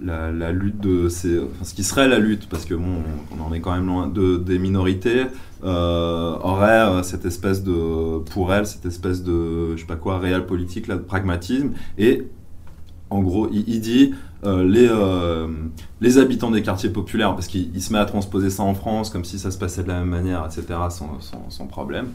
la, 0.03 0.51
lutte 0.51 0.79
de 0.79 1.09
ces, 1.09 1.39
ce 1.63 1.73
qui 1.73 1.83
serait 1.83 2.07
la 2.07 2.19
lutte, 2.19 2.49
parce 2.49 2.65
que 2.65 2.73
bon, 2.75 3.01
on 3.37 3.43
en 3.43 3.53
est 3.53 3.61
quand 3.61 3.73
même 3.73 3.87
loin, 3.87 4.07
de, 4.07 4.37
des 4.37 4.59
minorités, 4.59 5.25
euh, 5.63 6.35
aurait 6.41 6.81
euh, 6.81 7.03
cette 7.03 7.25
espèce 7.25 7.63
de, 7.63 8.19
pour 8.19 8.53
elle, 8.53 8.67
cette 8.67 8.85
espèce 8.85 9.23
de, 9.23 9.75
je 9.75 9.81
sais 9.81 9.87
pas 9.87 9.95
quoi, 9.95 10.19
réel 10.19 10.45
politique, 10.45 10.87
là, 10.87 10.95
de 10.95 11.01
pragmatisme. 11.01 11.71
Et 11.97 12.27
en 13.09 13.21
gros, 13.21 13.47
il, 13.51 13.79
dit 13.79 14.13
euh, 14.43 14.67
les, 14.67 14.87
euh, 14.89 15.47
les 16.01 16.17
habitants 16.17 16.51
des 16.51 16.63
quartiers 16.63 16.89
populaires, 16.89 17.33
parce 17.35 17.47
qu'il 17.47 17.73
il 17.73 17.81
se 17.81 17.93
met 17.93 17.99
à 17.99 18.05
transposer 18.05 18.49
ça 18.49 18.63
en 18.63 18.73
France 18.73 19.09
comme 19.09 19.23
si 19.23 19.39
ça 19.39 19.51
se 19.51 19.57
passait 19.57 19.83
de 19.83 19.87
la 19.87 19.99
même 19.99 20.09
manière, 20.09 20.45
etc., 20.45 20.79
sans, 20.89 21.19
sans, 21.49 21.67
problème. 21.67 22.07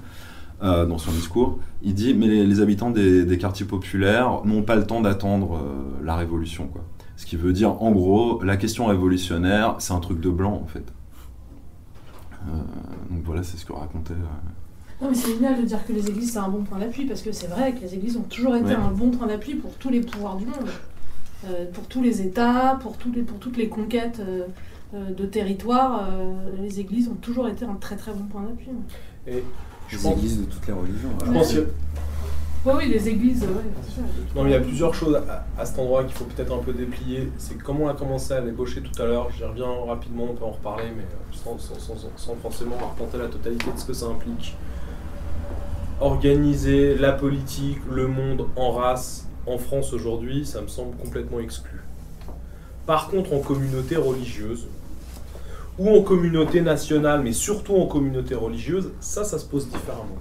dans 0.60 0.98
son 0.98 1.12
discours, 1.12 1.58
il 1.82 1.94
dit 1.94 2.14
mais 2.14 2.26
les, 2.26 2.60
habitants 2.60 2.90
des, 2.90 3.38
quartiers 3.38 3.64
populaires 3.64 4.40
n'ont 4.44 4.62
pas 4.62 4.74
le 4.74 4.84
temps 4.84 5.00
d'attendre 5.00 5.60
la 6.04 6.16
révolution, 6.16 6.66
quoi. 6.66 6.82
Ce 7.18 7.26
qui 7.26 7.36
veut 7.36 7.52
dire, 7.52 7.82
en 7.82 7.90
gros, 7.90 8.42
la 8.44 8.56
question 8.56 8.86
révolutionnaire, 8.86 9.74
c'est 9.80 9.92
un 9.92 9.98
truc 9.98 10.20
de 10.20 10.30
blanc, 10.30 10.54
en 10.64 10.66
fait. 10.68 10.84
Euh, 12.48 12.52
donc 13.10 13.24
voilà, 13.24 13.42
c'est 13.42 13.56
ce 13.56 13.66
que 13.66 13.72
racontait. 13.72 14.12
euh, 14.14 15.02
Non, 15.02 15.08
mais 15.10 15.14
c'est 15.16 15.32
génial 15.34 15.60
de 15.60 15.66
dire 15.66 15.84
que 15.84 15.92
les 15.92 16.08
églises 16.08 16.32
c'est 16.32 16.38
un 16.38 16.48
bon 16.48 16.62
point 16.62 16.78
d'appui 16.78 17.04
parce 17.06 17.20
que 17.22 17.32
c'est 17.32 17.48
vrai 17.48 17.74
que 17.74 17.80
les 17.80 17.94
églises 17.94 18.16
ont 18.16 18.22
toujours 18.22 18.54
été 18.54 18.66
Ouais. 18.66 18.74
un 18.74 18.92
bon 18.92 19.10
point 19.10 19.26
d'appui 19.26 19.56
pour 19.56 19.72
tous 19.74 19.90
les 19.90 20.00
pouvoirs 20.00 20.36
du 20.36 20.46
monde, 20.46 20.68
Euh, 21.44 21.66
pour 21.72 21.86
tous 21.88 22.02
les 22.02 22.22
États, 22.22 22.78
pour, 22.82 22.96
tous 22.96 23.12
les, 23.12 23.22
pour 23.22 23.38
toutes 23.38 23.56
les 23.56 23.68
conquêtes 23.68 24.20
de 24.92 25.26
territoire. 25.26 26.08
euh, 26.10 26.32
les 26.62 26.80
églises 26.80 27.08
ont 27.08 27.14
toujours 27.20 27.46
été 27.48 27.64
un 27.64 27.74
très 27.74 27.96
très 27.96 28.12
bon 28.12 28.24
point 28.24 28.42
d'appui. 28.42 28.68
Et 29.26 29.42
je 29.88 29.96
Les 29.96 30.02
pense, 30.02 30.18
églises 30.18 30.38
de 30.40 30.44
toutes 30.46 30.66
les 30.66 30.72
religions. 30.72 31.10
je 31.26 31.30
pense 31.32 31.52
que 31.52 31.66
Oui, 32.66 32.72
oui, 32.76 32.88
les 32.88 33.08
églises, 33.08 33.42
ouais. 33.42 34.02
Non, 34.34 34.42
mais 34.42 34.50
il 34.50 34.52
y 34.52 34.56
a 34.56 34.60
plusieurs 34.60 34.92
choses 34.94 35.16
à, 35.56 35.64
cet 35.64 35.78
endroit 35.78 36.04
qu'il 36.04 36.14
faut 36.14 36.24
peut-être 36.24 36.52
un 36.52 36.58
peu 36.58 36.72
déplier. 36.72 37.30
C'est 37.38 37.56
comme 37.58 37.80
on 37.80 37.88
a 37.88 37.94
commencé 37.94 38.34
à 38.34 38.40
l'ébaucher 38.40 38.82
tout 38.82 39.00
à 39.00 39.06
l'heure, 39.06 39.28
j'y 39.36 39.44
reviens 39.44 39.66
rapidement, 39.86 40.24
on 40.30 40.34
peut 40.34 40.44
en 40.44 40.50
reparler, 40.50 40.84
mais 40.96 41.02
euh, 41.04 41.32
sans, 41.32 41.56
sans- 41.58 42.34
forcément 42.42 42.76
raconter 42.76 43.16
la 43.18 43.28
totalité 43.28 43.70
de 43.72 43.78
ce 43.78 43.84
que 43.84 43.92
ça 43.92 44.06
implique. 44.06 44.56
Organiser 46.00 46.94
la 46.96 47.12
politique, 47.12 47.78
le 47.90 48.06
monde 48.06 48.46
en 48.56 48.72
race 48.72 49.26
en 49.46 49.58
France 49.58 49.92
aujourd'hui, 49.92 50.44
ça 50.44 50.60
me 50.60 50.68
semble 50.68 50.96
complètement 50.96 51.40
exclu. 51.40 51.80
Par 52.86 53.08
contre, 53.08 53.32
en 53.32 53.40
communauté 53.40 53.96
religieuse, 53.96 54.66
ou 55.78 55.88
en 55.96 56.02
communauté 56.02 56.60
nationale, 56.60 57.22
mais 57.22 57.32
surtout 57.32 57.76
en 57.76 57.86
communauté 57.86 58.34
religieuse, 58.34 58.90
ça, 59.00 59.24
ça 59.24 59.38
se 59.38 59.44
pose 59.46 59.68
différemment. 59.68 60.16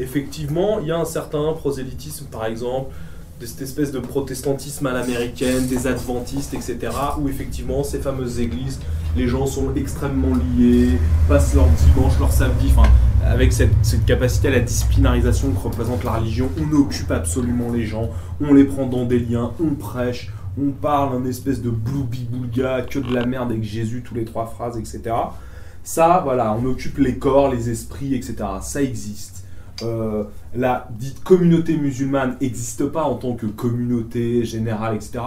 Effectivement, 0.00 0.80
il 0.80 0.88
y 0.88 0.92
a 0.92 0.98
un 0.98 1.04
certain 1.04 1.52
prosélytisme, 1.52 2.26
par 2.26 2.46
exemple, 2.46 2.90
de 3.38 3.46
cette 3.46 3.60
espèce 3.62 3.92
de 3.92 4.00
protestantisme 4.00 4.86
à 4.86 4.92
l'américaine, 4.92 5.66
des 5.66 5.86
adventistes, 5.86 6.54
etc., 6.54 6.78
où 7.18 7.28
effectivement, 7.28 7.84
ces 7.84 7.98
fameuses 7.98 8.40
églises, 8.40 8.80
les 9.16 9.28
gens 9.28 9.46
sont 9.46 9.74
extrêmement 9.76 10.34
liés, 10.56 10.98
passent 11.28 11.54
leur 11.54 11.66
dimanche, 11.66 12.18
leur 12.18 12.32
samedi, 12.32 12.72
enfin, 12.76 12.88
avec 13.24 13.52
cette, 13.52 13.72
capacité 14.06 14.48
à 14.48 14.52
la 14.52 14.60
disciplinarisation 14.60 15.52
que 15.52 15.58
représente 15.58 16.02
la 16.04 16.12
religion, 16.12 16.48
on 16.58 16.74
occupe 16.74 17.10
absolument 17.10 17.70
les 17.70 17.84
gens, 17.84 18.08
on 18.40 18.54
les 18.54 18.64
prend 18.64 18.86
dans 18.86 19.04
des 19.04 19.18
liens, 19.18 19.52
on 19.62 19.74
prêche, 19.74 20.32
on 20.58 20.70
parle 20.70 21.16
un 21.16 21.26
espèce 21.26 21.60
de 21.60 21.70
bloubi-boulga, 21.70 22.82
que 22.82 22.98
de 22.98 23.12
la 23.14 23.26
merde 23.26 23.50
avec 23.50 23.64
Jésus, 23.64 24.02
tous 24.02 24.14
les 24.14 24.24
trois 24.24 24.46
phrases, 24.46 24.78
etc. 24.78 25.14
Ça, 25.82 26.20
voilà, 26.24 26.54
on 26.54 26.64
occupe 26.66 26.98
les 26.98 27.16
corps, 27.16 27.50
les 27.50 27.68
esprits, 27.70 28.14
etc. 28.14 28.36
Ça 28.62 28.82
existe. 28.82 29.39
Euh, 29.82 30.24
la 30.54 30.88
dite 30.90 31.22
communauté 31.22 31.76
musulmane 31.76 32.36
n'existe 32.40 32.86
pas 32.86 33.04
en 33.04 33.14
tant 33.14 33.34
que 33.34 33.46
communauté 33.46 34.44
générale, 34.44 34.96
etc. 34.96 35.20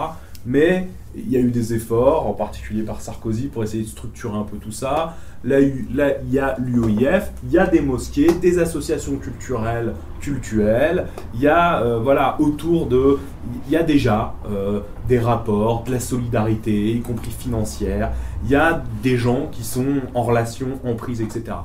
Mais 0.46 0.88
il 1.16 1.32
y 1.32 1.38
a 1.38 1.40
eu 1.40 1.52
des 1.52 1.74
efforts, 1.74 2.28
en 2.28 2.34
particulier 2.34 2.84
par 2.84 3.02
Sarkozy, 3.02 3.48
pour 3.48 3.64
essayer 3.64 3.84
de 3.84 3.88
structurer 3.88 4.36
un 4.38 4.44
peu 4.44 4.58
tout 4.58 4.72
ça. 4.72 5.16
Là, 5.44 5.60
il 5.60 5.86
y 6.32 6.40
a 6.40 6.56
l'UOIF, 6.58 7.32
il 7.44 7.52
y 7.52 7.58
a 7.58 7.68
des 7.68 7.82
mosquées, 7.82 8.32
des 8.42 8.60
associations 8.60 9.18
culturelles, 9.18 9.94
cultuelles. 10.22 11.08
Il 11.34 11.42
y 11.42 11.48
a, 11.48 11.82
euh, 11.82 12.00
voilà, 12.00 12.40
autour 12.40 12.88
de. 12.88 13.20
Il 13.68 13.74
y 13.74 13.76
a 13.76 13.84
déjà 13.84 14.34
euh, 14.50 14.80
des 15.08 15.20
rapports, 15.20 15.84
de 15.84 15.92
la 15.92 16.00
solidarité, 16.00 16.92
y 16.92 17.02
compris 17.02 17.32
financière. 17.32 18.12
Il 18.46 18.52
y 18.52 18.56
a 18.56 18.84
des 19.04 19.18
gens 19.18 19.48
qui 19.52 19.64
sont 19.64 20.02
en 20.14 20.24
relation, 20.24 20.80
en 20.86 20.96
prise, 20.96 21.22
etc. 21.22 21.58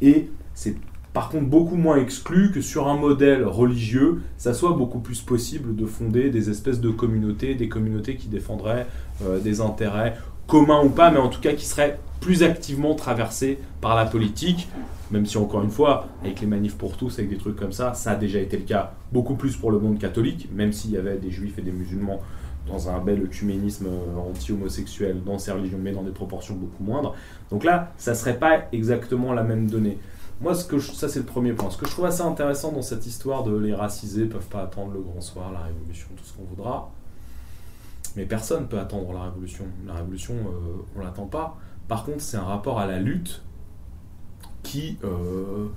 Et 0.00 0.28
c'est 0.54 0.76
par 1.16 1.30
contre 1.30 1.46
beaucoup 1.46 1.76
moins 1.76 1.96
exclu 1.96 2.50
que 2.50 2.60
sur 2.60 2.88
un 2.88 2.98
modèle 2.98 3.46
religieux, 3.46 4.20
ça 4.36 4.52
soit 4.52 4.72
beaucoup 4.72 4.98
plus 4.98 5.22
possible 5.22 5.74
de 5.74 5.86
fonder 5.86 6.28
des 6.28 6.50
espèces 6.50 6.78
de 6.78 6.90
communautés, 6.90 7.54
des 7.54 7.70
communautés 7.70 8.16
qui 8.16 8.28
défendraient 8.28 8.86
euh, 9.24 9.40
des 9.40 9.62
intérêts 9.62 10.18
communs 10.46 10.84
ou 10.84 10.90
pas, 10.90 11.10
mais 11.10 11.16
en 11.16 11.30
tout 11.30 11.40
cas 11.40 11.54
qui 11.54 11.64
seraient 11.64 11.98
plus 12.20 12.42
activement 12.42 12.94
traversées 12.94 13.58
par 13.80 13.96
la 13.96 14.04
politique, 14.04 14.68
même 15.10 15.24
si 15.24 15.38
encore 15.38 15.62
une 15.62 15.70
fois, 15.70 16.06
avec 16.22 16.42
les 16.42 16.46
manifs 16.46 16.76
pour 16.76 16.98
tous, 16.98 17.18
avec 17.18 17.30
des 17.30 17.38
trucs 17.38 17.56
comme 17.56 17.72
ça, 17.72 17.94
ça 17.94 18.10
a 18.10 18.16
déjà 18.16 18.38
été 18.38 18.58
le 18.58 18.64
cas 18.64 18.92
beaucoup 19.10 19.36
plus 19.36 19.56
pour 19.56 19.70
le 19.70 19.78
monde 19.78 19.98
catholique, 19.98 20.50
même 20.52 20.74
s'il 20.74 20.90
y 20.90 20.98
avait 20.98 21.16
des 21.16 21.30
juifs 21.30 21.58
et 21.58 21.62
des 21.62 21.72
musulmans 21.72 22.20
dans 22.68 22.90
un 22.90 22.98
bel 22.98 23.22
œcuménisme 23.22 23.86
euh, 23.86 24.30
anti-homosexuel 24.30 25.22
dans 25.24 25.38
ces 25.38 25.52
religions, 25.52 25.78
mais 25.80 25.92
dans 25.92 26.02
des 26.02 26.10
proportions 26.10 26.56
beaucoup 26.56 26.84
moindres. 26.84 27.14
Donc 27.50 27.64
là, 27.64 27.94
ça 27.96 28.14
serait 28.14 28.38
pas 28.38 28.66
exactement 28.72 29.32
la 29.32 29.44
même 29.44 29.70
donnée. 29.70 29.96
Moi, 30.40 30.54
ce 30.54 30.64
que 30.64 30.78
ça 30.78 31.08
c'est 31.08 31.20
le 31.20 31.24
premier 31.24 31.52
point. 31.52 31.70
Ce 31.70 31.78
que 31.78 31.86
je 31.86 31.90
trouve 31.90 32.04
assez 32.04 32.22
intéressant 32.22 32.72
dans 32.72 32.82
cette 32.82 33.06
histoire 33.06 33.42
de 33.42 33.56
les 33.56 33.74
racisés 33.74 34.26
peuvent 34.26 34.48
pas 34.48 34.62
attendre 34.62 34.92
le 34.92 35.00
grand 35.00 35.20
soir, 35.20 35.50
la 35.52 35.60
révolution, 35.60 36.08
tout 36.16 36.24
ce 36.24 36.34
qu'on 36.34 36.44
voudra. 36.44 36.90
Mais 38.16 38.24
personne 38.24 38.62
ne 38.62 38.66
peut 38.66 38.78
attendre 38.78 39.12
la 39.12 39.22
révolution. 39.22 39.64
La 39.86 39.94
révolution, 39.94 40.34
euh, 40.34 40.84
on 40.96 41.00
l'attend 41.00 41.26
pas. 41.26 41.56
Par 41.88 42.04
contre, 42.04 42.20
c'est 42.20 42.36
un 42.36 42.44
rapport 42.44 42.78
à 42.78 42.86
la 42.86 42.98
lutte 42.98 43.42
qui 44.62 44.98
euh, 45.04 45.68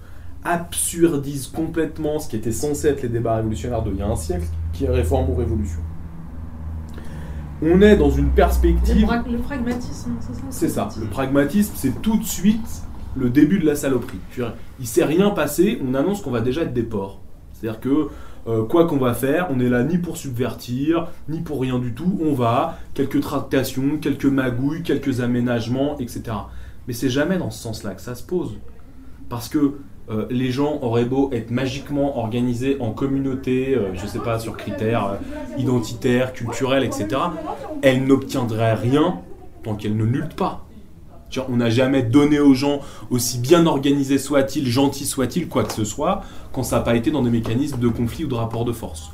absurdise 0.44 1.48
complètement 1.48 2.19
ce 2.19 2.27
qui 2.27 2.36
était 2.36 2.52
censé 2.52 2.88
être 2.88 3.02
les 3.02 3.10
débats 3.10 3.36
révolutionnaires 3.36 3.84
d'il 3.84 3.95
y 3.95 4.02
a 4.02 4.07
un 4.07 4.15
siècle, 4.15 4.45
qui 4.73 4.86
est 4.86 4.90
réforme 4.90 5.30
ou 5.30 5.36
révolution. 5.36 5.80
On 7.61 7.81
est 7.81 7.98
dans 7.98 8.10
une 8.10 8.30
perspective. 8.30 9.07
Le, 9.10 9.34
le 9.34 9.38
pragmatisme, 9.40 10.11
c'est 10.22 10.34
ça? 10.34 10.41
C'est 10.49 10.69
ça. 10.69 10.90
Le 10.99 11.07
pragmatisme, 11.07 11.73
c'est 11.76 12.02
tout 12.02 12.18
de 12.18 12.23
suite 12.23 12.84
le 13.15 13.30
début 13.30 13.60
de 13.60 13.65
la 13.65 13.76
saloperie. 13.76 14.19
Il 14.80 14.88
s'est 14.88 15.06
rien 15.06 15.30
passé, 15.31 15.81
on 15.86 15.94
annonce 15.94 16.22
qu'on 16.22 16.31
va 16.31 16.41
déjà 16.41 16.61
être 16.61 16.73
des 16.73 16.84
porcs. 16.84 17.19
C'est-à-dire 17.53 17.80
que 17.80 18.07
euh, 18.48 18.64
quoi 18.64 18.88
qu'on 18.88 18.98
va 18.98 19.14
faire, 19.14 19.48
on 19.52 19.60
est 19.60 19.69
là 19.69 19.84
ni 19.84 19.98
pour 19.98 20.18
subvertir, 20.18 21.07
ni 21.27 21.41
pour 21.41 21.61
rien 21.61 21.77
du 21.77 21.94
tout. 21.94 22.18
On 22.23 22.34
va, 22.34 22.77
quelques 22.94 23.22
tractations, 23.22 23.98
quelques 24.02 24.26
magouilles, 24.26 24.84
quelques 24.84 25.22
aménagements, 25.22 25.98
etc. 25.99 26.23
Mais 26.88 26.94
c'est 26.94 27.10
jamais 27.10 27.38
dans 27.38 27.52
ce 27.52 27.61
sens-là 27.61 27.94
que 27.94 28.02
ça 28.02 28.15
se 28.15 28.23
pose. 28.23 28.57
Parce 29.27 29.49
que 29.49 29.76
euh, 30.10 30.26
les 30.31 30.52
gens 30.52 30.80
auraient 30.81 31.06
beau 31.06 31.30
être 31.34 31.52
magiquement 31.52 32.18
organisés 32.18 32.77
en 32.80 32.91
communauté, 32.91 33.76
euh, 33.76 33.94
je 33.94 34.03
ne 34.03 34.07
sais 34.07 34.19
pas, 34.19 34.40
sur 34.40 34.57
critères 34.57 35.18
identitaires, 35.57 36.34
culturels, 36.34 36.84
etc., 36.84 37.07
elles 37.84 38.06
n'obtiendraient 38.06 38.73
rien 38.73 39.19
tant 39.64 39.76
qu'elles 39.76 39.98
ne 39.98 40.06
luttent 40.06 40.36
pas 40.36 40.65
on 41.48 41.58
n'a 41.58 41.70
jamais 41.70 42.04
donné 42.04 42.40
aux 42.40 42.54
gens, 42.54 42.82
aussi 43.10 43.38
bien 43.38 43.66
organisés 43.66 44.18
soient-ils, 44.18 44.68
gentils 44.68 45.06
soient-ils, 45.06 45.48
quoi 45.48 45.64
que 45.64 45.74
ce 45.74 45.84
soit, 45.84 46.24
quand 46.52 46.64
ça 46.64 46.78
n'a 46.78 46.82
pas 46.82 46.96
été 46.96 47.12
dans 47.12 47.22
des 47.22 47.30
mécanismes 47.30 47.80
de 47.80 47.88
conflit 47.88 48.26
ou 48.26 48.28
de 48.28 48.36
rapport 48.36 48.66
de 48.66 48.72
force. 48.72 49.12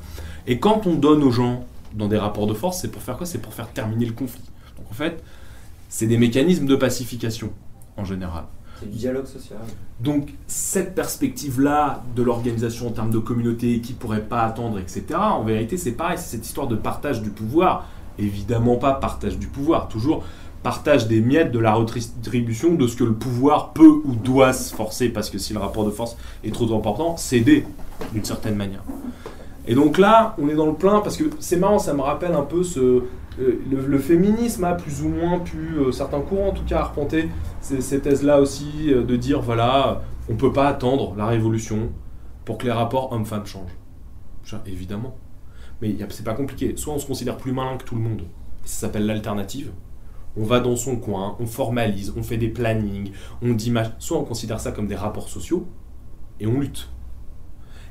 Et 0.48 0.60
quand 0.60 0.88
on 0.88 0.96
donne 0.96 1.24
aux 1.24 1.32
gens 1.32 1.66
dans 1.94 2.08
des 2.08 2.18
rapports 2.18 2.48
de 2.48 2.54
force, 2.54 2.80
c'est 2.82 2.90
pour 2.90 3.02
faire 3.02 3.18
quoi? 3.18 3.26
C'est 3.26 3.40
pour 3.40 3.54
faire 3.54 3.70
terminer 3.70 4.06
le 4.06 4.14
conflit. 4.14 4.44
Donc 4.78 4.86
en 4.90 4.94
fait, 4.94 5.24
c'est 5.90 6.08
des 6.08 6.18
mécanismes 6.18 6.66
de 6.66 6.76
pacification, 6.76 7.52
en 7.98 8.06
général. 8.06 8.46
C'est 8.80 8.90
du 8.90 8.98
dialogue 8.98 9.26
social. 9.26 9.60
Donc 10.02 10.34
cette 10.48 10.96
perspective-là 10.96 12.04
de 12.16 12.22
l'organisation 12.22 12.88
en 12.88 12.92
termes 12.92 13.12
de 13.12 13.20
communauté 13.20 13.80
qui 13.80 13.94
pourrait 13.94 14.26
pas 14.26 14.44
attendre, 14.44 14.80
etc., 14.80 15.04
en 15.16 15.44
vérité, 15.44 15.78
c'est 15.78 15.94
pareil, 15.94 16.18
c'est 16.18 16.36
cette 16.36 16.46
histoire 16.46 16.68
de 16.68 16.76
partage 16.76 17.22
du 17.22 17.30
pouvoir. 17.30 17.88
Évidemment 18.18 18.78
pas 18.78 18.94
partage 18.94 19.38
du 19.38 19.48
pouvoir, 19.48 19.88
toujours 19.90 20.24
partage 20.66 21.08
des 21.08 21.22
miettes 21.22 21.52
de 21.52 21.60
la 21.60 21.76
redistribution 21.76 22.74
de 22.74 22.88
ce 22.88 22.96
que 22.96 23.04
le 23.04 23.14
pouvoir 23.14 23.72
peut 23.74 24.02
ou 24.04 24.16
doit 24.16 24.52
se 24.52 24.74
forcer, 24.74 25.10
parce 25.10 25.30
que 25.30 25.38
si 25.38 25.54
le 25.54 25.60
rapport 25.60 25.86
de 25.86 25.92
force 25.92 26.18
est 26.44 26.52
trop 26.52 26.76
important, 26.76 27.18
céder 27.18 27.68
d'une 28.14 28.26
certaine 28.26 28.56
manière. 28.56 28.82
Et 29.68 29.76
donc 29.76 30.00
là, 30.00 30.36
on 30.40 30.50
est 30.50 30.56
dans 30.56 30.66
le 30.66 30.74
plein, 30.74 31.02
parce 31.02 31.18
que 31.18 31.26
c'est 31.40 31.58
marrant, 31.58 31.78
ça 31.78 31.94
me 31.94 32.02
rappelle 32.02 32.34
un 32.34 32.42
peu 32.42 32.64
ce, 32.64 32.80
euh, 32.80 33.62
le, 33.70 34.00
féminisme 34.00 34.64
a 34.64 34.74
plus 34.74 35.04
ou 35.04 35.10
moins 35.10 35.38
pu, 35.38 35.76
euh, 35.78 35.92
certains 35.92 36.22
courants 36.22 36.48
en 36.48 36.54
tout 36.54 36.66
cas, 36.66 36.80
arpenter 36.80 37.30
ces, 37.62 37.82
ces 37.82 38.00
thèses-là 38.00 38.42
aussi, 38.42 38.92
euh, 38.92 39.04
de 39.04 39.16
dire 39.16 39.42
voilà, 39.42 40.02
on 40.30 40.34
ne 40.34 40.38
peut 40.40 40.52
pas 40.52 40.68
attendre 40.68 41.14
la 41.16 41.28
révolution 41.28 41.92
pour 42.44 42.58
que 42.58 42.66
les 42.66 42.72
rapports 42.72 43.12
hommes-femmes 43.12 43.46
changent. 43.46 43.78
Évidemment. 44.66 45.16
Mais 45.84 45.96
c'est 46.10 46.26
pas 46.26 46.34
compliqué. 46.34 46.74
Soit 46.76 46.96
on 46.96 47.00
se 47.00 47.06
considère 47.06 47.38
plus 47.38 47.52
malin 47.52 47.78
que 47.78 47.84
tout 47.84 47.96
le 47.96 48.02
monde, 48.02 48.24
ça 48.64 48.88
s'appelle 48.88 49.06
l'alternative, 49.06 49.72
on 50.38 50.44
va 50.44 50.60
dans 50.60 50.76
son 50.76 50.98
coin, 50.98 51.36
on 51.40 51.46
formalise, 51.46 52.14
on 52.18 52.24
fait 52.24 52.38
des 52.38 52.50
plannings, 52.50 53.12
on 53.42 53.54
dit 53.54 53.74
soit 54.00 54.18
on 54.18 54.24
considère 54.24 54.60
ça 54.60 54.72
comme 54.72 54.88
des 54.88 54.96
rapports 54.96 55.30
sociaux 55.30 55.66
et 56.40 56.48
on 56.48 56.60
lutte. 56.60 56.90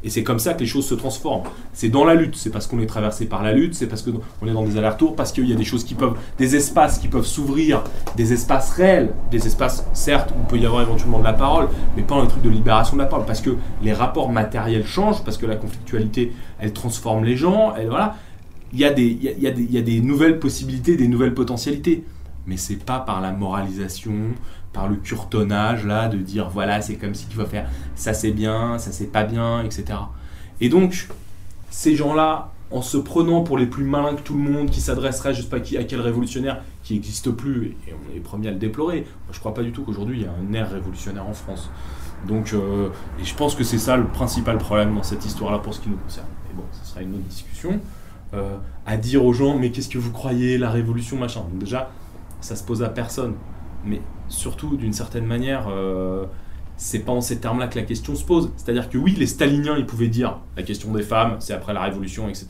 Et 0.04 0.10
c'est 0.10 0.22
comme 0.22 0.38
ça 0.38 0.52
que 0.52 0.60
les 0.60 0.66
choses 0.66 0.86
se 0.86 0.94
transforment. 0.94 1.44
C'est 1.72 1.88
dans 1.88 2.04
la 2.04 2.14
lutte, 2.14 2.36
c'est 2.36 2.50
parce 2.50 2.66
qu'on 2.66 2.78
est 2.78 2.86
traversé 2.86 3.24
par 3.24 3.42
la 3.42 3.54
lutte, 3.54 3.74
c'est 3.74 3.86
parce 3.86 4.02
qu'on 4.02 4.46
est 4.46 4.52
dans 4.52 4.62
des 4.62 4.76
allers-retours, 4.76 5.16
parce 5.16 5.32
qu'il 5.32 5.48
y 5.48 5.52
a 5.52 5.56
des 5.56 5.64
choses 5.64 5.82
qui 5.82 5.94
peuvent, 5.94 6.18
des 6.36 6.54
espaces 6.56 6.98
qui 6.98 7.08
peuvent 7.08 7.24
s'ouvrir, 7.24 7.82
des 8.14 8.34
espaces 8.34 8.70
réels, 8.72 9.14
des 9.30 9.46
espaces, 9.46 9.86
certes, 9.94 10.34
où 10.38 10.46
peut 10.46 10.58
y 10.58 10.66
avoir 10.66 10.82
éventuellement 10.82 11.20
de 11.20 11.24
la 11.24 11.32
parole, 11.32 11.68
mais 11.96 12.02
pas 12.02 12.16
un 12.16 12.26
truc 12.26 12.42
de 12.42 12.50
libération 12.50 12.96
de 12.96 13.02
la 13.02 13.08
parole, 13.08 13.24
parce 13.24 13.40
que 13.40 13.56
les 13.82 13.94
rapports 13.94 14.30
matériels 14.30 14.86
changent, 14.86 15.24
parce 15.24 15.38
que 15.38 15.46
la 15.46 15.56
conflictualité, 15.56 16.32
elle 16.58 16.74
transforme 16.74 17.24
les 17.24 17.36
gens, 17.36 17.74
elle, 17.74 17.88
voilà. 17.88 18.16
Il 18.74 18.80
y, 18.80 18.84
a 18.84 18.92
des, 18.92 19.06
il, 19.06 19.22
y 19.22 19.46
a 19.46 19.52
des, 19.52 19.62
il 19.62 19.72
y 19.72 19.78
a 19.78 19.82
des 19.82 20.00
nouvelles 20.00 20.40
possibilités, 20.40 20.96
des 20.96 21.06
nouvelles 21.06 21.32
potentialités 21.32 22.04
mais 22.46 22.56
c'est 22.56 22.76
pas 22.76 23.00
par 23.00 23.20
la 23.20 23.32
moralisation, 23.32 24.14
par 24.72 24.88
le 24.88 24.96
curtonnage 24.96 25.84
là, 25.86 26.08
de 26.08 26.18
dire 26.18 26.48
voilà, 26.48 26.82
c'est 26.82 26.96
comme 26.96 27.14
si 27.14 27.26
tu 27.26 27.36
vas 27.36 27.46
faire 27.46 27.68
ça 27.94 28.14
c'est 28.14 28.32
bien, 28.32 28.78
ça 28.78 28.92
c'est 28.92 29.06
pas 29.06 29.24
bien, 29.24 29.62
etc. 29.62 29.98
Et 30.60 30.68
donc, 30.68 31.08
ces 31.70 31.96
gens-là, 31.96 32.50
en 32.70 32.82
se 32.82 32.96
prenant 32.96 33.42
pour 33.42 33.58
les 33.58 33.66
plus 33.66 33.84
malins 33.84 34.14
que 34.14 34.22
tout 34.22 34.34
le 34.34 34.40
monde, 34.40 34.70
qui 34.70 34.80
s'adresseraient, 34.80 35.34
je 35.34 35.42
sais 35.42 35.48
pas 35.48 35.60
qui, 35.60 35.76
à 35.76 35.84
quel 35.84 36.00
révolutionnaire, 36.00 36.62
qui 36.82 36.94
n'existe 36.94 37.30
plus, 37.30 37.76
et 37.86 37.92
on 37.92 38.10
est 38.10 38.14
les 38.14 38.20
premiers 38.20 38.48
à 38.48 38.50
le 38.50 38.58
déplorer. 38.58 39.00
Moi, 39.00 39.32
je 39.32 39.38
crois 39.38 39.54
pas 39.54 39.62
du 39.62 39.72
tout 39.72 39.82
qu'aujourd'hui 39.82 40.18
il 40.18 40.22
y 40.24 40.26
a 40.26 40.30
un 40.32 40.52
air 40.54 40.70
révolutionnaire 40.70 41.26
en 41.26 41.34
France. 41.34 41.70
Donc, 42.26 42.52
euh, 42.52 42.88
et 43.20 43.24
je 43.24 43.34
pense 43.34 43.54
que 43.54 43.64
c'est 43.64 43.78
ça 43.78 43.96
le 43.96 44.06
principal 44.06 44.58
problème 44.58 44.94
dans 44.94 45.02
cette 45.02 45.24
histoire-là 45.24 45.58
pour 45.58 45.74
ce 45.74 45.80
qui 45.80 45.90
nous 45.90 45.96
concerne. 45.96 46.26
Et 46.50 46.56
bon, 46.56 46.64
ce 46.72 46.90
sera 46.90 47.02
une 47.02 47.14
autre 47.14 47.24
discussion. 47.24 47.80
Euh, 48.32 48.56
à 48.86 48.96
dire 48.96 49.24
aux 49.24 49.32
gens, 49.32 49.58
mais 49.58 49.70
qu'est-ce 49.70 49.88
que 49.88 49.98
vous 49.98 50.10
croyez, 50.10 50.58
la 50.58 50.70
révolution, 50.70 51.16
machin. 51.16 51.40
Donc 51.40 51.58
déjà, 51.58 51.90
ça 52.44 52.56
se 52.56 52.62
pose 52.62 52.82
à 52.82 52.90
personne. 52.90 53.34
Mais 53.86 54.02
surtout, 54.28 54.76
d'une 54.76 54.92
certaine 54.92 55.24
manière, 55.24 55.66
euh, 55.70 56.26
c'est 56.76 56.98
pas 56.98 57.12
en 57.12 57.22
ces 57.22 57.38
termes-là 57.38 57.68
que 57.68 57.78
la 57.78 57.84
question 57.84 58.14
se 58.14 58.24
pose. 58.24 58.50
C'est-à-dire 58.56 58.90
que 58.90 58.98
oui, 58.98 59.14
les 59.18 59.26
staliniens, 59.26 59.76
ils 59.78 59.86
pouvaient 59.86 60.08
dire 60.08 60.38
la 60.56 60.62
question 60.62 60.92
des 60.92 61.02
femmes, 61.02 61.36
c'est 61.38 61.54
après 61.54 61.72
la 61.72 61.80
révolution, 61.80 62.28
etc. 62.28 62.48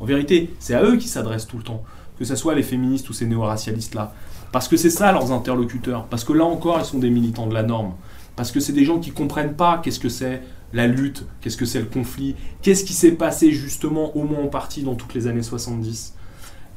En 0.00 0.06
vérité, 0.06 0.54
c'est 0.58 0.74
à 0.74 0.82
eux 0.82 0.96
qui 0.96 1.08
s'adressent 1.08 1.46
tout 1.46 1.58
le 1.58 1.62
temps, 1.62 1.82
que 2.18 2.24
ce 2.24 2.36
soit 2.36 2.54
les 2.54 2.62
féministes 2.62 3.10
ou 3.10 3.12
ces 3.12 3.26
néo-racialistes-là. 3.26 4.14
Parce 4.50 4.66
que 4.66 4.78
c'est 4.78 4.90
ça 4.90 5.12
leurs 5.12 5.30
interlocuteurs. 5.30 6.06
Parce 6.06 6.24
que 6.24 6.32
là 6.32 6.44
encore, 6.44 6.78
ils 6.78 6.86
sont 6.86 6.98
des 6.98 7.10
militants 7.10 7.46
de 7.46 7.54
la 7.54 7.62
norme. 7.62 7.92
Parce 8.36 8.50
que 8.50 8.60
c'est 8.60 8.72
des 8.72 8.86
gens 8.86 8.98
qui 8.98 9.10
comprennent 9.10 9.56
pas 9.56 9.78
qu'est-ce 9.78 10.00
que 10.00 10.08
c'est 10.08 10.42
la 10.72 10.86
lutte, 10.86 11.26
qu'est-ce 11.42 11.58
que 11.58 11.66
c'est 11.66 11.80
le 11.80 11.86
conflit, 11.86 12.34
qu'est-ce 12.62 12.84
qui 12.84 12.94
s'est 12.94 13.12
passé 13.12 13.52
justement, 13.52 14.16
au 14.16 14.24
moins 14.24 14.42
en 14.42 14.48
partie, 14.48 14.82
dans 14.82 14.94
toutes 14.94 15.14
les 15.14 15.26
années 15.26 15.42
70 15.42 16.13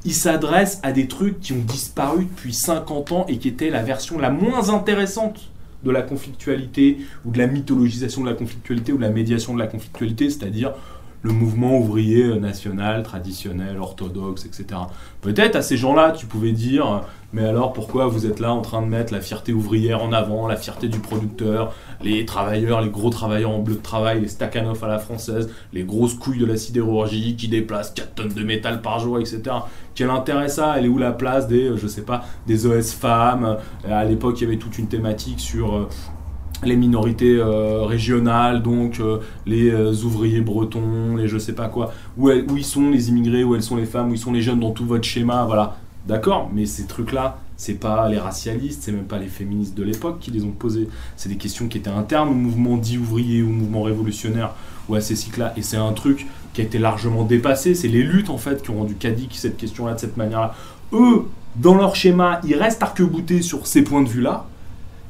il 0.07 0.13
s'adresse 0.13 0.79
à 0.84 0.93
des 0.93 1.09
trucs 1.09 1.41
qui 1.41 1.51
ont 1.51 1.61
disparu 1.67 2.23
depuis 2.23 2.53
50 2.53 3.11
ans 3.11 3.25
et 3.27 3.39
qui 3.39 3.49
étaient 3.49 3.69
la 3.69 3.84
version 3.84 4.17
la 4.17 4.29
moins 4.29 4.69
intéressante 4.69 5.49
de 5.84 5.91
la 5.91 6.01
conflictualité 6.01 6.99
ou 7.25 7.31
de 7.31 7.38
la 7.38 7.47
mythologisation 7.47 8.21
de 8.23 8.29
la 8.29 8.34
conflictualité 8.34 8.93
ou 8.93 8.97
de 8.97 9.01
la 9.01 9.09
médiation 9.09 9.53
de 9.53 9.59
la 9.59 9.67
conflictualité, 9.67 10.29
c'est-à-dire 10.29 10.71
le 11.23 11.34
mouvement 11.34 11.77
ouvrier 11.77 12.23
euh, 12.23 12.39
national, 12.39 13.03
traditionnel, 13.03 13.79
orthodoxe, 13.79 14.45
etc. 14.45 14.79
Peut-être 15.19 15.57
à 15.57 15.61
ces 15.61 15.75
gens-là, 15.75 16.11
tu 16.11 16.25
pouvais 16.25 16.53
dire, 16.53 17.03
mais 17.33 17.43
alors 17.43 17.73
pourquoi 17.73 18.07
vous 18.07 18.25
êtes 18.25 18.39
là 18.39 18.53
en 18.53 18.61
train 18.61 18.81
de 18.81 18.87
mettre 18.87 19.13
la 19.13 19.21
fierté 19.21 19.53
ouvrière 19.53 20.01
en 20.01 20.13
avant, 20.13 20.47
la 20.47 20.55
fierté 20.55 20.87
du 20.87 20.99
producteur, 20.99 21.73
les 22.01 22.25
travailleurs, 22.25 22.81
les 22.81 22.89
gros 22.89 23.09
travailleurs 23.09 23.51
en 23.51 23.59
bleu 23.59 23.75
de 23.75 23.81
travail, 23.81 24.21
les 24.21 24.27
Stakhanov 24.27 24.83
à 24.83 24.87
la 24.87 24.99
française, 24.99 25.49
les 25.73 25.83
grosses 25.83 26.13
couilles 26.13 26.39
de 26.39 26.45
la 26.45 26.57
sidérurgie 26.57 27.35
qui 27.35 27.47
déplacent 27.47 27.91
4 27.91 28.15
tonnes 28.15 28.33
de 28.33 28.43
métal 28.43 28.81
par 28.81 28.99
jour, 28.99 29.19
etc. 29.19 29.41
Quel 29.93 30.09
intérêt 30.09 30.49
ça? 30.49 30.75
Elle 30.77 30.85
est 30.85 30.89
où 30.89 30.97
la 30.97 31.11
place 31.11 31.47
des, 31.47 31.69
euh, 31.69 31.77
je 31.77 31.87
sais 31.87 32.03
pas, 32.03 32.23
des 32.45 32.65
OS 32.65 32.93
femmes? 32.93 33.57
À 33.89 34.05
l'époque, 34.05 34.39
il 34.39 34.43
y 34.43 34.47
avait 34.47 34.57
toute 34.57 34.77
une 34.77 34.87
thématique 34.87 35.39
sur 35.39 35.75
euh, 35.75 35.89
les 36.63 36.75
minorités 36.75 37.37
euh, 37.37 37.83
régionales, 37.83 38.63
donc 38.63 38.99
euh, 38.99 39.19
les 39.45 39.69
euh, 39.69 39.91
ouvriers 40.03 40.41
bretons, 40.41 41.15
les 41.15 41.27
je 41.27 41.37
sais 41.37 41.53
pas 41.53 41.67
quoi, 41.67 41.91
où, 42.17 42.29
où 42.29 42.57
ils 42.57 42.65
sont 42.65 42.89
les 42.89 43.09
immigrés, 43.09 43.43
où 43.43 43.55
elles 43.55 43.63
sont 43.63 43.75
les 43.75 43.85
femmes, 43.85 44.09
où 44.09 44.13
ils 44.13 44.19
sont 44.19 44.31
les 44.31 44.41
jeunes 44.41 44.59
dans 44.59 44.71
tout 44.71 44.85
votre 44.85 45.03
schéma, 45.03 45.45
voilà. 45.45 45.77
D'accord, 46.07 46.49
mais 46.53 46.65
ces 46.65 46.85
trucs-là, 46.85 47.38
c'est 47.57 47.73
pas 47.73 48.07
les 48.07 48.17
racialistes, 48.17 48.84
c'est 48.84 48.93
même 48.93 49.03
pas 49.03 49.19
les 49.19 49.27
féministes 49.27 49.75
de 49.75 49.84
l'époque 49.84 50.19
qui 50.19 50.31
les 50.31 50.43
ont 50.45 50.51
posés. 50.51 50.88
C'est 51.17 51.27
des 51.27 51.35
questions 51.35 51.67
qui 51.67 51.79
étaient 51.79 51.89
internes 51.89 52.29
au 52.29 52.34
mouvement 52.34 52.77
dit 52.77 52.97
ouvrier, 52.97 53.43
au 53.43 53.47
mouvement 53.47 53.81
révolutionnaire, 53.81 54.53
ou 54.88 54.95
à 54.95 55.01
ces 55.01 55.17
cycles-là. 55.17 55.53
Et 55.57 55.61
c'est 55.61 55.75
un 55.75 55.91
truc 55.91 56.25
qui 56.53 56.61
a 56.61 56.63
été 56.63 56.79
largement 56.79 57.23
dépassé. 57.23 57.75
C'est 57.75 57.89
les 57.89 58.03
luttes, 58.03 58.29
en 58.29 58.38
fait, 58.38 58.63
qui 58.63 58.69
ont 58.69 58.77
rendu 58.77 58.95
cadique 58.95 59.35
cette 59.35 59.57
question-là 59.57 59.95
de 59.95 59.99
cette 59.99 60.15
manière-là. 60.15 60.55
Eux, 60.93 61.25
dans 61.57 61.75
leur 61.75 61.95
schéma, 61.95 62.39
ils 62.45 62.55
restent 62.55 62.84
arc-boutés 62.84 63.41
sur 63.41 63.67
ces 63.67 63.81
points 63.81 64.01
de 64.01 64.07
vue-là 64.07 64.45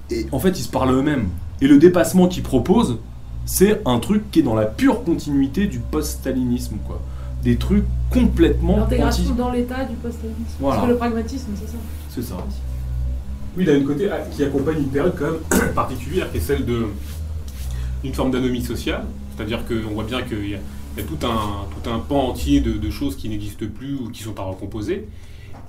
et 0.10 0.26
en 0.32 0.40
fait, 0.40 0.58
ils 0.58 0.64
se 0.64 0.70
parlent 0.70 0.94
eux-mêmes. 0.94 1.30
Et 1.62 1.68
le 1.68 1.78
dépassement 1.78 2.28
qu'ils 2.28 2.44
proposent, 2.44 2.98
c'est 3.46 3.82
un 3.86 4.00
truc 4.00 4.32
qui 4.32 4.40
est 4.40 4.44
dans 4.44 4.56
la 4.56 4.66
pure 4.66 5.04
continuité 5.04 5.68
du 5.68 5.80
post-stalinisme, 5.80 6.78
quoi. 6.88 7.02
Des 7.44 7.56
trucs 7.56 7.86
complètement. 8.10 8.78
L'intégration 8.78 9.36
dans 9.36 9.52
l'état 9.52 9.86
du 9.86 9.96
post-stalinisme. 9.96 10.56
Parce 10.62 10.84
que 10.84 10.88
le 10.88 10.98
pragmatisme, 10.98 11.52
c'est 11.56 11.68
ça. 11.68 11.78
C'est 12.10 12.24
ça. 12.24 12.36
Oui, 13.56 13.64
il 13.64 13.68
y 13.68 13.72
a 13.72 13.76
une 13.76 13.86
côté 13.86 14.10
ah, 14.12 14.20
qui 14.32 14.44
accompagne 14.44 14.80
une 14.80 14.90
période 14.90 15.16
quand 15.18 15.58
même 15.58 15.74
particulière, 15.76 16.32
qui 16.32 16.38
est 16.38 16.42
celle 16.42 16.66
de 16.66 16.88
d'une 18.04 18.14
forme 18.14 18.32
d'anomie 18.32 18.62
sociale. 18.62 19.06
C'est-à-dire 19.36 19.66
qu'on 19.66 19.94
voit 19.94 20.04
bien 20.04 20.22
qu'il 20.22 20.50
y, 20.50 20.56
a, 20.56 20.60
tout, 21.04 21.26
un, 21.26 21.66
tout 21.74 21.90
un 21.90 22.00
pan 22.00 22.30
entier 22.30 22.62
de, 22.62 22.74
de 22.74 22.90
choses 22.92 23.16
qui 23.16 23.28
n'existent 23.28 23.66
plus 23.76 23.96
ou 23.96 24.10
qui 24.10 24.22
sont 24.22 24.34
pas 24.34 24.44
recomposées. 24.44 25.08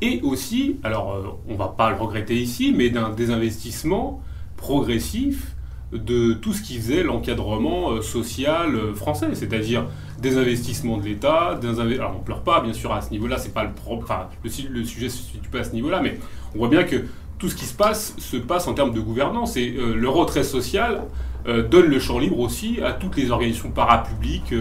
Et 0.00 0.20
aussi, 0.22 0.76
alors 0.84 1.14
euh, 1.14 1.52
on 1.52 1.56
va 1.56 1.68
pas 1.68 1.90
le 1.90 1.96
regretter 1.96 2.36
ici, 2.36 2.72
mais 2.76 2.90
d'un 2.90 3.10
désinvestissement 3.10 4.22
progressif 4.56 5.54
de 5.92 6.34
tout 6.34 6.52
ce 6.52 6.62
qui 6.62 6.76
faisait 6.76 7.02
l'encadrement 7.02 7.92
euh, 7.92 8.02
social 8.02 8.74
euh, 8.74 8.94
français, 8.94 9.28
c'est-à-dire 9.32 9.86
des 10.20 10.36
investissements 10.36 10.98
de 10.98 11.04
l'État, 11.04 11.58
alors 11.62 12.16
on 12.18 12.22
pleure 12.22 12.42
pas 12.42 12.60
bien 12.60 12.74
sûr 12.74 12.92
à 12.92 13.00
ce 13.00 13.10
niveau-là, 13.10 13.38
c'est 13.38 13.54
pas 13.54 13.64
le 13.64 13.70
enfin 13.86 14.28
le, 14.44 14.84
sujet 14.84 15.08
se 15.08 15.22
situe 15.22 15.48
pas 15.48 15.60
à 15.60 15.64
ce 15.64 15.72
niveau-là, 15.72 16.00
mais 16.02 16.18
on 16.54 16.58
voit 16.58 16.68
bien 16.68 16.84
que 16.84 17.04
tout 17.38 17.48
ce 17.48 17.54
qui 17.54 17.64
se 17.64 17.74
passe 17.74 18.14
se 18.18 18.36
passe 18.36 18.66
en 18.66 18.74
termes 18.74 18.92
de 18.92 19.00
gouvernance 19.00 19.56
et 19.56 19.70
le 19.70 20.08
retrait 20.08 20.42
social 20.42 21.04
donne 21.46 21.86
le 21.86 22.00
champ 22.00 22.18
libre 22.18 22.40
aussi 22.40 22.80
à 22.82 22.92
toutes 22.92 23.16
les 23.16 23.30
organisations 23.30 23.70
parapubliques 23.70 24.52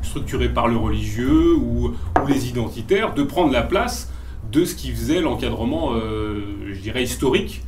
structurées 0.00 0.48
par 0.48 0.66
le 0.66 0.76
religieux 0.76 1.54
ou, 1.54 1.92
les 2.26 2.48
identitaires 2.48 3.12
de 3.12 3.22
prendre 3.22 3.52
la 3.52 3.60
place 3.60 4.10
de 4.50 4.64
ce 4.64 4.74
qui 4.74 4.90
faisait 4.92 5.20
l'encadrement, 5.20 5.92
je 5.94 6.80
dirais, 6.80 7.02
historique 7.02 7.60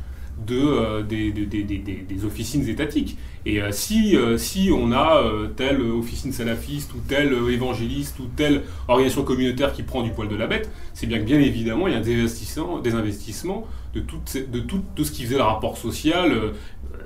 de, 0.45 0.59
euh, 0.59 1.01
des, 1.01 1.31
des, 1.31 1.45
des, 1.45 1.77
des, 1.79 2.25
officines 2.25 2.67
étatiques. 2.67 3.17
Et 3.45 3.61
euh, 3.61 3.71
si, 3.71 4.15
euh, 4.15 4.37
si 4.37 4.69
on 4.73 4.91
a 4.91 5.23
telle 5.55 5.81
officine 5.81 6.31
salafiste 6.31 6.93
ou 6.93 6.97
tel 7.07 7.33
évangéliste 7.49 8.19
ou 8.19 8.25
telle 8.35 8.63
organisation 8.87 9.23
communautaire 9.23 9.73
qui 9.73 9.83
prend 9.83 10.03
du 10.03 10.11
poil 10.11 10.27
de 10.27 10.35
la 10.35 10.47
bête, 10.47 10.69
c'est 10.93 11.07
bien 11.07 11.19
que 11.19 11.23
bien 11.23 11.39
évidemment 11.39 11.87
il 11.87 11.93
y 11.93 11.97
a 11.97 12.01
des 12.01 12.19
investissements, 12.19 12.79
des 12.79 12.95
investissements 12.95 13.67
de, 13.93 14.01
tout, 14.01 14.19
de 14.35 14.59
tout, 14.59 14.81
tout, 14.95 15.03
ce 15.03 15.11
qui 15.11 15.23
faisait 15.23 15.37
le 15.37 15.43
rapport 15.43 15.77
social 15.77 16.31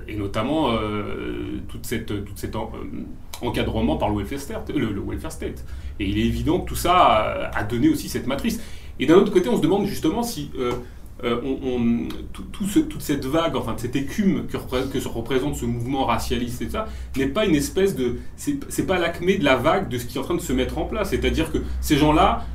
et 0.07 0.15
notamment 0.15 0.71
toute 1.67 1.85
cette, 1.85 2.07
toute 2.07 2.37
cet 2.37 2.55
encadrement 3.41 3.97
par 3.97 4.09
le 4.09 4.17
welfare, 4.17 4.39
state, 4.39 4.71
le, 4.75 5.01
welfare 5.01 5.31
state. 5.31 5.63
Et 5.99 6.05
il 6.05 6.17
est 6.17 6.25
évident 6.25 6.59
que 6.59 6.69
tout 6.69 6.75
ça 6.75 7.51
a, 7.53 7.63
donné 7.63 7.89
aussi 7.89 8.09
cette 8.09 8.27
matrice. 8.27 8.59
Et 8.99 9.05
d'un 9.05 9.15
autre 9.15 9.31
côté, 9.31 9.49
on 9.49 9.57
se 9.57 9.61
demande 9.61 9.85
justement 9.85 10.23
si 10.23 10.51
euh, 10.59 10.73
on, 11.23 12.07
tout, 12.33 12.65
ce, 12.65 12.79
toute 12.79 13.01
cette 13.01 13.25
vague, 13.25 13.55
enfin 13.55 13.75
cette 13.77 13.95
écume 13.95 14.47
que, 14.47 14.57
que 14.57 15.07
représente 15.07 15.55
ce 15.55 15.65
mouvement 15.65 16.05
racialiste 16.05 16.61
et 16.61 16.69
ça, 16.69 16.87
n'est 17.17 17.27
pas 17.27 17.45
une 17.45 17.55
espèce 17.55 17.95
de. 17.95 18.17
C'est 18.35 18.87
pas 18.87 18.99
l'acmé 18.99 19.37
de 19.37 19.43
la 19.43 19.55
vague 19.55 19.89
de 19.89 19.97
ce 19.97 20.05
qui 20.05 20.17
est 20.17 20.21
en 20.21 20.23
train 20.23 20.35
de 20.35 20.41
se 20.41 20.53
mettre 20.53 20.77
en 20.77 20.85
place. 20.85 21.09
C'est-à-dire 21.09 21.51
que 21.51 21.59
ces 21.81 21.97
gens-là 21.97 22.45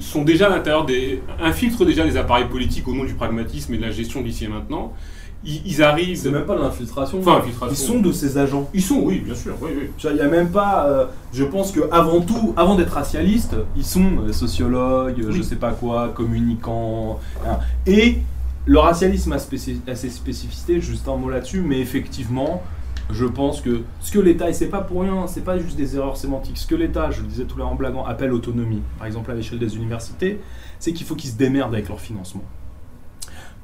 sont 0.00 0.22
déjà 0.22 0.46
à 0.46 0.50
l'intérieur 0.50 0.84
des. 0.84 1.22
infiltrent 1.40 1.84
déjà 1.84 2.04
les 2.04 2.16
appareils 2.16 2.48
politiques 2.48 2.86
au 2.88 2.94
nom 2.94 3.04
du 3.04 3.14
pragmatisme 3.14 3.74
et 3.74 3.78
de 3.78 3.82
la 3.82 3.90
gestion 3.90 4.22
d'ici 4.22 4.44
et 4.44 4.48
maintenant 4.48 4.92
ils, 5.44 5.82
arrivent. 5.82 6.16
C'est 6.16 6.30
même 6.30 6.44
pas 6.44 6.56
de 6.56 6.62
l'infiltration. 6.62 7.18
Enfin, 7.20 7.38
infiltration. 7.38 7.74
Ils 7.74 7.86
sont 7.86 8.00
de 8.00 8.12
ces 8.12 8.38
agents. 8.38 8.68
Ils 8.74 8.82
sont, 8.82 9.00
oui, 9.02 9.20
bien 9.20 9.34
sûr. 9.34 9.54
Oui, 9.60 9.70
oui. 9.76 9.90
Il 10.04 10.14
n'y 10.14 10.20
a 10.20 10.28
même 10.28 10.50
pas. 10.50 10.86
Euh, 10.86 11.06
je 11.32 11.44
pense 11.44 11.72
que 11.72 11.80
avant 11.92 12.20
tout, 12.20 12.54
avant 12.56 12.74
d'être 12.74 12.92
racialistes, 12.92 13.56
ils 13.76 13.84
sont 13.84 14.18
euh, 14.26 14.32
sociologues, 14.32 15.26
je 15.30 15.42
sais 15.42 15.56
pas 15.56 15.72
quoi, 15.72 16.12
communicants. 16.14 17.20
Hein. 17.46 17.58
Et 17.86 18.18
le 18.66 18.78
racialisme 18.78 19.32
a, 19.32 19.38
ses 19.38 20.10
spécificités, 20.10 20.80
juste 20.80 21.08
un 21.08 21.16
mot 21.16 21.30
là-dessus, 21.30 21.62
mais 21.62 21.80
effectivement, 21.80 22.62
je 23.10 23.24
pense 23.24 23.62
que 23.62 23.82
ce 24.00 24.12
que 24.12 24.18
l'État, 24.18 24.50
et 24.50 24.52
c'est 24.52 24.66
pas 24.66 24.82
pour 24.82 25.02
rien, 25.02 25.26
c'est 25.26 25.44
pas 25.44 25.58
juste 25.58 25.76
des 25.76 25.96
erreurs 25.96 26.18
sémantiques, 26.18 26.58
ce 26.58 26.66
que 26.66 26.74
l'État, 26.74 27.10
je 27.10 27.22
le 27.22 27.28
disais 27.28 27.44
tout 27.44 27.54
à 27.54 27.58
l'heure 27.60 27.68
en 27.68 27.76
blaguant, 27.76 28.04
appelle 28.04 28.32
autonomie, 28.32 28.82
par 28.98 29.06
exemple 29.06 29.30
à 29.30 29.34
l'échelle 29.34 29.58
des 29.58 29.74
universités, 29.76 30.40
c'est 30.78 30.92
qu'il 30.92 31.06
faut 31.06 31.14
qu'ils 31.14 31.30
se 31.30 31.36
démerdent 31.36 31.72
avec 31.72 31.88
leur 31.88 32.00
financement 32.00 32.44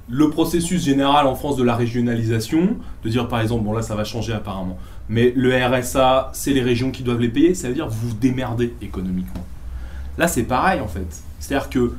le 0.08 0.30
processus 0.30 0.84
général 0.84 1.26
en 1.26 1.34
France 1.34 1.56
de 1.56 1.64
la 1.64 1.74
régionalisation, 1.74 2.76
de 3.02 3.08
dire 3.08 3.28
par 3.28 3.40
exemple, 3.40 3.64
bon 3.64 3.72
là 3.72 3.82
ça 3.82 3.94
va 3.94 4.04
changer 4.04 4.32
apparemment, 4.32 4.78
mais 5.08 5.32
le 5.34 5.54
RSA, 5.54 6.30
c'est 6.32 6.52
les 6.52 6.62
régions 6.62 6.90
qui 6.90 7.02
doivent 7.02 7.20
les 7.20 7.28
payer, 7.28 7.54
ça 7.54 7.68
veut 7.68 7.74
dire 7.74 7.88
vous 7.88 8.14
démerdez 8.14 8.74
économiquement. 8.82 9.44
Là 10.18 10.28
c'est 10.28 10.44
pareil 10.44 10.80
en 10.80 10.88
fait. 10.88 11.22
C'est-à-dire 11.40 11.70
que 11.70 11.94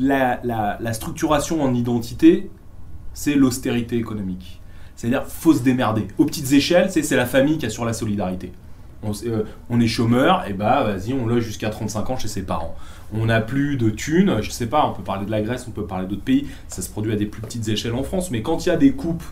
la, 0.00 0.92
structuration 0.92 1.62
en 1.62 1.74
identité, 1.74 2.50
c'est 3.14 3.34
l'austérité 3.34 3.96
économique. 3.96 4.60
C'est-à-dire 4.96 5.24
faut 5.26 5.54
se 5.54 5.62
démerder. 5.62 6.08
Aux 6.18 6.24
petites 6.24 6.52
échelles, 6.52 6.90
c'est 6.90 7.16
la 7.16 7.26
famille 7.26 7.58
qui 7.58 7.66
assure 7.66 7.84
la 7.84 7.92
solidarité. 7.92 8.52
On, 9.02 9.12
euh, 9.26 9.44
on 9.70 9.80
est 9.80 9.86
chômeur, 9.86 10.44
et 10.48 10.54
bah 10.54 10.82
vas-y, 10.82 11.12
on 11.12 11.24
loge 11.24 11.44
jusqu'à 11.44 11.70
35 11.70 12.10
ans 12.10 12.18
chez 12.18 12.26
ses 12.26 12.42
parents 12.42 12.74
on 13.12 13.26
n'a 13.26 13.40
plus 13.40 13.76
de 13.76 13.90
thunes, 13.90 14.40
je 14.42 14.50
sais 14.50 14.66
pas, 14.66 14.86
on 14.86 14.92
peut 14.92 15.02
parler 15.02 15.26
de 15.26 15.30
la 15.30 15.40
Grèce, 15.40 15.66
on 15.68 15.70
peut 15.70 15.86
parler 15.86 16.06
d'autres 16.06 16.22
pays, 16.22 16.46
ça 16.68 16.82
se 16.82 16.90
produit 16.90 17.12
à 17.12 17.16
des 17.16 17.26
plus 17.26 17.40
petites 17.40 17.68
échelles 17.68 17.94
en 17.94 18.02
France, 18.02 18.30
mais 18.30 18.42
quand 18.42 18.66
il 18.66 18.68
y 18.68 18.72
a 18.72 18.76
des 18.76 18.92
coupes 18.92 19.24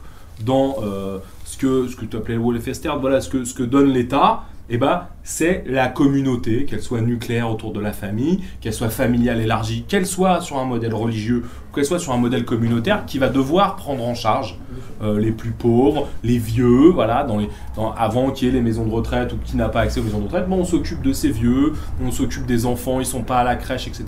dans 0.44 0.76
euh, 0.82 1.18
ce 1.44 1.56
que, 1.56 1.88
ce 1.88 1.96
que 1.96 2.04
tu 2.04 2.16
appelais 2.16 2.36
le 2.36 2.42
welfare 2.42 2.98
voilà, 2.98 3.20
ce 3.20 3.28
que, 3.28 3.44
ce 3.44 3.54
que 3.54 3.62
donne 3.62 3.92
l'État, 3.92 4.44
eh 4.68 4.78
ben, 4.78 5.06
c'est 5.22 5.64
la 5.66 5.88
communauté, 5.88 6.64
qu'elle 6.64 6.82
soit 6.82 7.00
nucléaire 7.00 7.50
autour 7.50 7.72
de 7.72 7.80
la 7.80 7.92
famille, 7.92 8.40
qu'elle 8.60 8.72
soit 8.72 8.90
familiale 8.90 9.40
élargie, 9.40 9.84
qu'elle 9.86 10.06
soit 10.06 10.40
sur 10.40 10.58
un 10.58 10.64
modèle 10.64 10.94
religieux 10.94 11.44
qu'elle 11.76 11.84
soit 11.84 11.98
sur 11.98 12.12
un 12.12 12.16
modèle 12.16 12.46
communautaire, 12.46 13.04
qui 13.04 13.18
va 13.18 13.28
devoir 13.28 13.76
prendre 13.76 14.02
en 14.02 14.14
charge 14.14 14.58
euh, 15.02 15.20
les 15.20 15.30
plus 15.30 15.50
pauvres, 15.50 16.08
les 16.24 16.38
vieux, 16.38 16.88
voilà, 16.88 17.22
dans 17.22 17.36
les, 17.36 17.50
avant 17.98 18.30
qu'il 18.30 18.48
y 18.48 18.50
ait 18.50 18.54
les 18.54 18.62
maisons 18.62 18.86
de 18.86 18.90
retraite 18.90 19.34
ou 19.34 19.36
qui 19.36 19.56
n'a 19.56 19.68
pas 19.68 19.82
accès 19.82 20.00
aux 20.00 20.02
maisons 20.02 20.20
de 20.20 20.24
retraite, 20.24 20.48
bon, 20.48 20.60
on 20.60 20.64
s'occupe 20.64 21.02
de 21.02 21.12
ces 21.12 21.30
vieux, 21.30 21.74
on 22.02 22.10
s'occupe 22.10 22.46
des 22.46 22.64
enfants, 22.64 22.98
ils 22.98 23.06
sont 23.06 23.22
pas 23.22 23.40
à 23.40 23.44
la 23.44 23.56
crèche, 23.56 23.86
etc. 23.86 24.04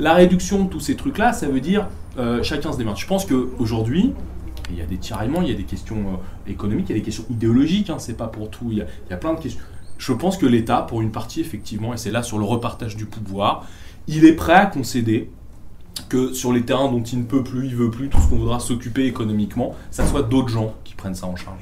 La 0.00 0.14
réduction 0.14 0.64
de 0.64 0.68
tous 0.68 0.80
ces 0.80 0.96
trucs-là, 0.96 1.32
ça 1.32 1.46
veut 1.46 1.60
dire 1.60 1.86
euh, 2.18 2.42
chacun 2.42 2.72
se 2.72 2.78
démarre. 2.78 2.96
Je 2.96 3.06
pense 3.06 3.24
qu'aujourd'hui, 3.24 4.12
il 4.70 4.78
y 4.78 4.82
a 4.82 4.86
des 4.86 4.98
tiraillements, 4.98 5.42
il 5.42 5.48
y 5.48 5.52
a 5.52 5.56
des 5.56 5.64
questions 5.64 5.96
euh, 5.96 6.50
économiques, 6.50 6.86
il 6.88 6.92
y 6.92 6.96
a 6.96 6.98
des 6.98 7.04
questions 7.04 7.24
idéologiques, 7.30 7.90
hein, 7.90 7.96
c'est 7.98 8.16
pas 8.16 8.26
pour 8.26 8.50
tout, 8.50 8.68
il 8.70 8.78
y, 8.78 9.12
a, 9.12 9.16
plein 9.16 9.34
de 9.34 9.40
questions. 9.40 9.62
Je 10.00 10.14
pense 10.14 10.38
que 10.38 10.46
l'État, 10.46 10.80
pour 10.80 11.02
une 11.02 11.12
partie, 11.12 11.42
effectivement, 11.42 11.92
et 11.92 11.98
c'est 11.98 12.10
là 12.10 12.22
sur 12.22 12.38
le 12.38 12.44
repartage 12.46 12.96
du 12.96 13.04
pouvoir, 13.04 13.66
il 14.08 14.24
est 14.24 14.32
prêt 14.32 14.54
à 14.54 14.64
concéder 14.64 15.28
que 16.08 16.32
sur 16.32 16.54
les 16.54 16.62
terrains 16.62 16.90
dont 16.90 17.02
il 17.02 17.18
ne 17.18 17.24
peut 17.24 17.44
plus, 17.44 17.66
il 17.66 17.76
veut 17.76 17.90
plus, 17.90 18.08
tout 18.08 18.18
ce 18.18 18.26
qu'on 18.26 18.38
voudra 18.38 18.60
s'occuper 18.60 19.04
économiquement, 19.04 19.74
ça 19.90 20.06
soit 20.06 20.22
d'autres 20.22 20.48
gens 20.48 20.72
qui 20.84 20.94
prennent 20.94 21.14
ça 21.14 21.26
en 21.26 21.36
charge. 21.36 21.60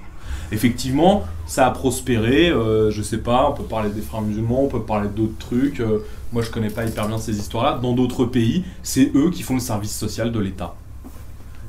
Effectivement, 0.53 1.25
ça 1.49 1.67
a 1.67 1.73
prospéré, 1.73 2.49
euh, 2.49 2.93
je 2.93 3.03
sais 3.03 3.19
pas, 3.19 3.51
on 3.51 3.55
peut 3.55 3.65
parler 3.65 3.91
des 3.91 4.01
frères 4.01 4.23
musulmans, 4.23 4.63
on 4.63 4.69
peut 4.69 4.83
parler 4.83 5.09
d'autres 5.09 5.37
trucs, 5.41 5.81
euh, 5.81 6.05
moi 6.33 6.43
je 6.43 6.51
connais 6.53 6.71
pas 6.71 6.85
hyper 6.87 7.09
bien 7.09 7.19
ces 7.19 7.37
histoires-là, 7.37 7.81
dans 7.83 7.93
d'autres 7.93 8.25
pays, 8.25 8.63
c'est 8.85 9.11
eux 9.17 9.31
qui 9.31 9.43
font 9.43 9.55
le 9.55 9.61
service 9.61 9.97
social 9.97 10.31
de 10.31 10.39
l'État. 10.39 10.77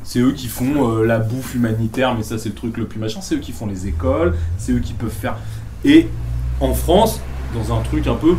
C'est 0.03 0.19
eux 0.19 0.33
qui 0.33 0.47
font 0.47 0.87
euh, 0.87 1.03
la 1.03 1.17
bouffe 1.17 1.55
humanitaire, 1.55 2.13
mais 2.15 2.21
ça 2.21 2.37
c'est 2.37 2.49
le 2.49 2.55
truc 2.55 2.77
le 2.77 2.85
plus 2.85 2.99
machin. 2.99 3.21
C'est 3.21 3.35
eux 3.35 3.39
qui 3.39 3.53
font 3.53 3.65
les 3.65 3.87
écoles, 3.87 4.37
c'est 4.59 4.71
eux 4.71 4.79
qui 4.79 4.93
peuvent 4.93 5.09
faire. 5.09 5.37
Et 5.83 6.07
en 6.59 6.73
France, 6.73 7.19
dans 7.53 7.75
un 7.75 7.81
truc 7.81 8.07
un 8.07 8.15
peu 8.15 8.35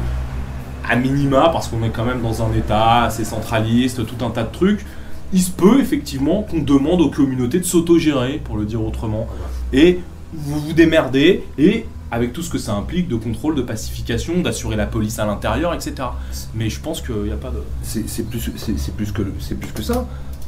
à 0.88 0.96
minima, 0.96 1.50
parce 1.52 1.68
qu'on 1.68 1.82
est 1.82 1.90
quand 1.90 2.04
même 2.04 2.22
dans 2.22 2.42
un 2.42 2.52
État 2.52 3.02
assez 3.02 3.24
centraliste, 3.24 4.04
tout 4.06 4.24
un 4.24 4.30
tas 4.30 4.42
de 4.42 4.52
trucs, 4.52 4.84
il 5.32 5.40
se 5.40 5.50
peut 5.50 5.80
effectivement 5.80 6.42
qu'on 6.42 6.60
demande 6.60 7.00
aux 7.00 7.10
communautés 7.10 7.60
de 7.60 7.64
s'autogérer, 7.64 8.40
pour 8.44 8.56
le 8.56 8.64
dire 8.64 8.84
autrement. 8.84 9.26
Et 9.72 10.00
vous 10.32 10.58
vous 10.58 10.72
démerdez, 10.72 11.44
et 11.58 11.86
avec 12.10 12.32
tout 12.32 12.42
ce 12.42 12.50
que 12.50 12.58
ça 12.58 12.74
implique 12.74 13.08
de 13.08 13.16
contrôle, 13.16 13.54
de 13.54 13.62
pacification, 13.62 14.40
d'assurer 14.40 14.76
la 14.76 14.86
police 14.86 15.18
à 15.18 15.26
l'intérieur, 15.26 15.72
etc. 15.74 15.94
Mais 16.54 16.68
je 16.68 16.80
pense 16.80 17.00
qu'il 17.00 17.22
n'y 17.22 17.30
a 17.30 17.36
pas 17.36 17.50
de... 17.50 17.62
C'est 17.82 18.28
plus, 18.28 18.50
plus, 18.96 19.12
que, 19.12 19.22
plus 19.22 19.72
que 19.72 19.82
ça. 19.82 20.06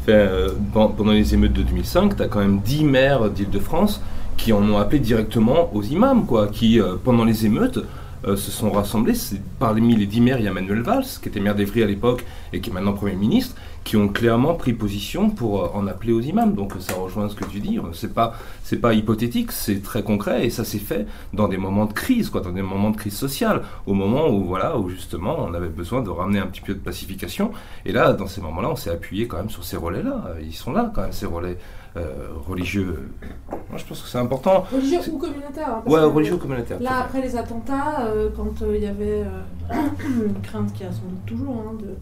Euh, 0.09 0.51
pendant 0.73 1.13
les 1.13 1.35
émeutes 1.35 1.53
de 1.53 1.63
2005, 1.63 2.17
tu 2.17 2.23
as 2.23 2.27
quand 2.27 2.41
même 2.41 2.61
10 2.61 2.85
maires 2.85 3.31
d'Île-de-France 3.31 4.01
qui 4.37 4.53
en 4.53 4.63
ont 4.63 4.79
appelé 4.79 4.99
directement 4.99 5.75
aux 5.75 5.83
imams, 5.83 6.27
quoi, 6.27 6.49
qui, 6.49 6.81
euh, 6.81 6.97
pendant 7.03 7.25
les 7.25 7.47
émeutes, 7.47 7.81
euh, 8.25 8.37
se 8.37 8.53
sont 8.53 8.71
rassemblés. 8.71 9.15
Parmi 9.59 9.97
les 9.97 10.07
10 10.07 10.21
maires, 10.21 10.39
il 10.39 10.45
y 10.45 10.49
a 10.49 10.53
Manuel 10.53 10.83
Valls, 10.83 11.05
qui 11.21 11.29
était 11.29 11.41
maire 11.41 11.57
d'Evry 11.57 11.83
à 11.83 11.87
l'époque 11.87 12.25
et 12.53 12.61
qui 12.61 12.71
est 12.71 12.73
maintenant 12.73 12.93
Premier 12.93 13.17
ministre, 13.17 13.57
qui 13.83 13.97
ont 13.97 14.07
clairement 14.07 14.55
pris 14.55 14.75
position 14.75 15.29
pour 15.29 15.65
euh, 15.65 15.69
en 15.75 15.89
appeler 15.89 16.13
aux 16.13 16.21
imams. 16.21 16.55
Donc 16.55 16.75
ça 16.79 16.95
rejoint 16.95 17.29
ce 17.29 17.35
que 17.35 17.45
tu 17.45 17.59
dis. 17.59 17.81
C'est 17.95 18.15
pas 18.15 18.35
c'est 18.63 18.77
pas 18.77 18.95
hypothétique, 18.95 19.51
c'est 19.51 19.83
très 19.83 20.05
concret 20.05 20.47
et 20.47 20.51
ça 20.51 20.65
s'est 20.65 20.79
fait 20.79 21.07
dans 21.33 21.49
des 21.49 21.57
moments 21.57 21.87
de 21.87 21.93
crise, 21.93 22.31
quoi, 22.31 22.41
dans 22.41 22.53
des 22.53 22.63
moments 22.63 22.91
de 22.91 22.97
crise 22.97 23.17
sociale, 23.17 23.63
au 23.87 23.95
moment 23.95 24.29
où 24.29 24.45
voilà 24.45 24.79
où 24.79 24.89
justement 24.89 25.37
on 25.41 25.53
avait 25.53 25.69
besoin 25.69 26.01
de 26.01 26.11
ramener 26.11 26.39
un 26.39 26.47
petit 26.47 26.61
peu 26.61 26.75
de 26.75 26.79
pacification. 26.79 27.51
Et 27.85 27.91
là, 27.93 28.13
dans 28.13 28.29
ces 28.29 28.41
moments-là, 28.41 28.71
on 28.71 28.77
s'est 28.77 28.91
appuyé 28.91 29.27
quand 29.27 29.39
même 29.39 29.51
sur 29.51 29.65
ces 29.65 29.77
relais-là. 29.77 30.37
Ils 30.41 30.55
sont 30.55 30.73
là 30.73 30.93
quand 30.95 31.03
même 31.03 31.13
ces 31.13 31.27
relais. 31.27 31.59
Euh, 31.97 32.29
religieux. 32.49 33.11
Moi, 33.51 33.77
je 33.77 33.85
pense 33.85 34.01
que 34.01 34.09
c'est 34.09 34.19
important. 34.19 34.65
Religieux 34.73 35.01
ou 35.13 35.19
communautaire. 35.19 35.69
Hein, 35.69 35.83
ouais, 35.87 36.01
religieux 36.01 36.35
ou 36.35 36.39
communautaire. 36.39 36.81
Là, 36.81 37.01
après 37.01 37.21
les 37.21 37.37
attentats, 37.37 38.07
euh, 38.07 38.31
quand 38.35 38.65
il 38.67 38.83
y 38.83 38.87
avait 38.87 39.25
une 40.05 40.41
crainte 40.43 40.73
qui 40.73 40.85
a 40.85 40.91
sans 40.91 41.03
doute 41.03 41.27
toujours 41.27 41.55
hein, 41.55 41.77
de 41.79 41.97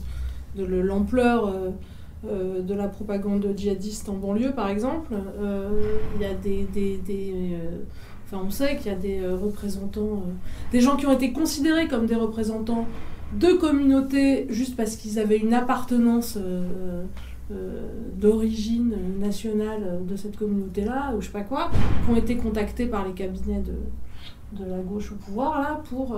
de 0.57 0.65
l'ampleur 0.65 1.47
euh, 1.47 1.71
euh, 2.27 2.63
de 2.63 2.75
la 2.75 2.89
propagande 2.89 3.55
djihadiste 3.57 4.09
en 4.09 4.15
banlieue, 4.15 4.53
par 4.53 4.69
exemple. 4.69 5.15
Euh, 5.15 5.99
il 6.17 6.23
y 6.23 6.25
a 6.25 6.35
des, 6.35 6.69
enfin, 8.27 8.43
on 8.47 8.51
sait 8.51 8.77
qu'il 8.77 8.93
y 8.93 8.95
a 8.95 8.99
des 8.99 9.27
représentants, 9.27 10.25
des 10.73 10.81
gens 10.81 10.97
qui 10.97 11.07
ont 11.07 11.13
été 11.13 11.33
considérés 11.33 11.89
comme 11.89 12.07
des 12.07 12.17
représentants 12.17 12.87
de 13.39 13.53
communautés 13.53 14.47
juste 14.51 14.77
parce 14.77 14.97
qu'ils 14.97 15.21
avaient 15.21 15.39
une 15.39 15.55
appartenance 15.55 16.37
d'origine 18.17 18.95
nationale 19.19 20.01
de 20.07 20.17
cette 20.17 20.37
communauté-là, 20.37 21.13
ou 21.17 21.21
je 21.21 21.27
sais 21.27 21.33
pas 21.33 21.43
quoi, 21.43 21.71
qui 22.05 22.11
ont 22.11 22.17
été 22.17 22.37
contactés 22.37 22.87
par 22.87 23.05
les 23.07 23.13
cabinets 23.13 23.61
de, 23.61 24.63
de 24.63 24.71
la 24.71 24.79
gauche 24.79 25.13
au 25.13 25.17
pouvoir 25.17 25.61
là 25.61 25.81
pour 25.89 26.17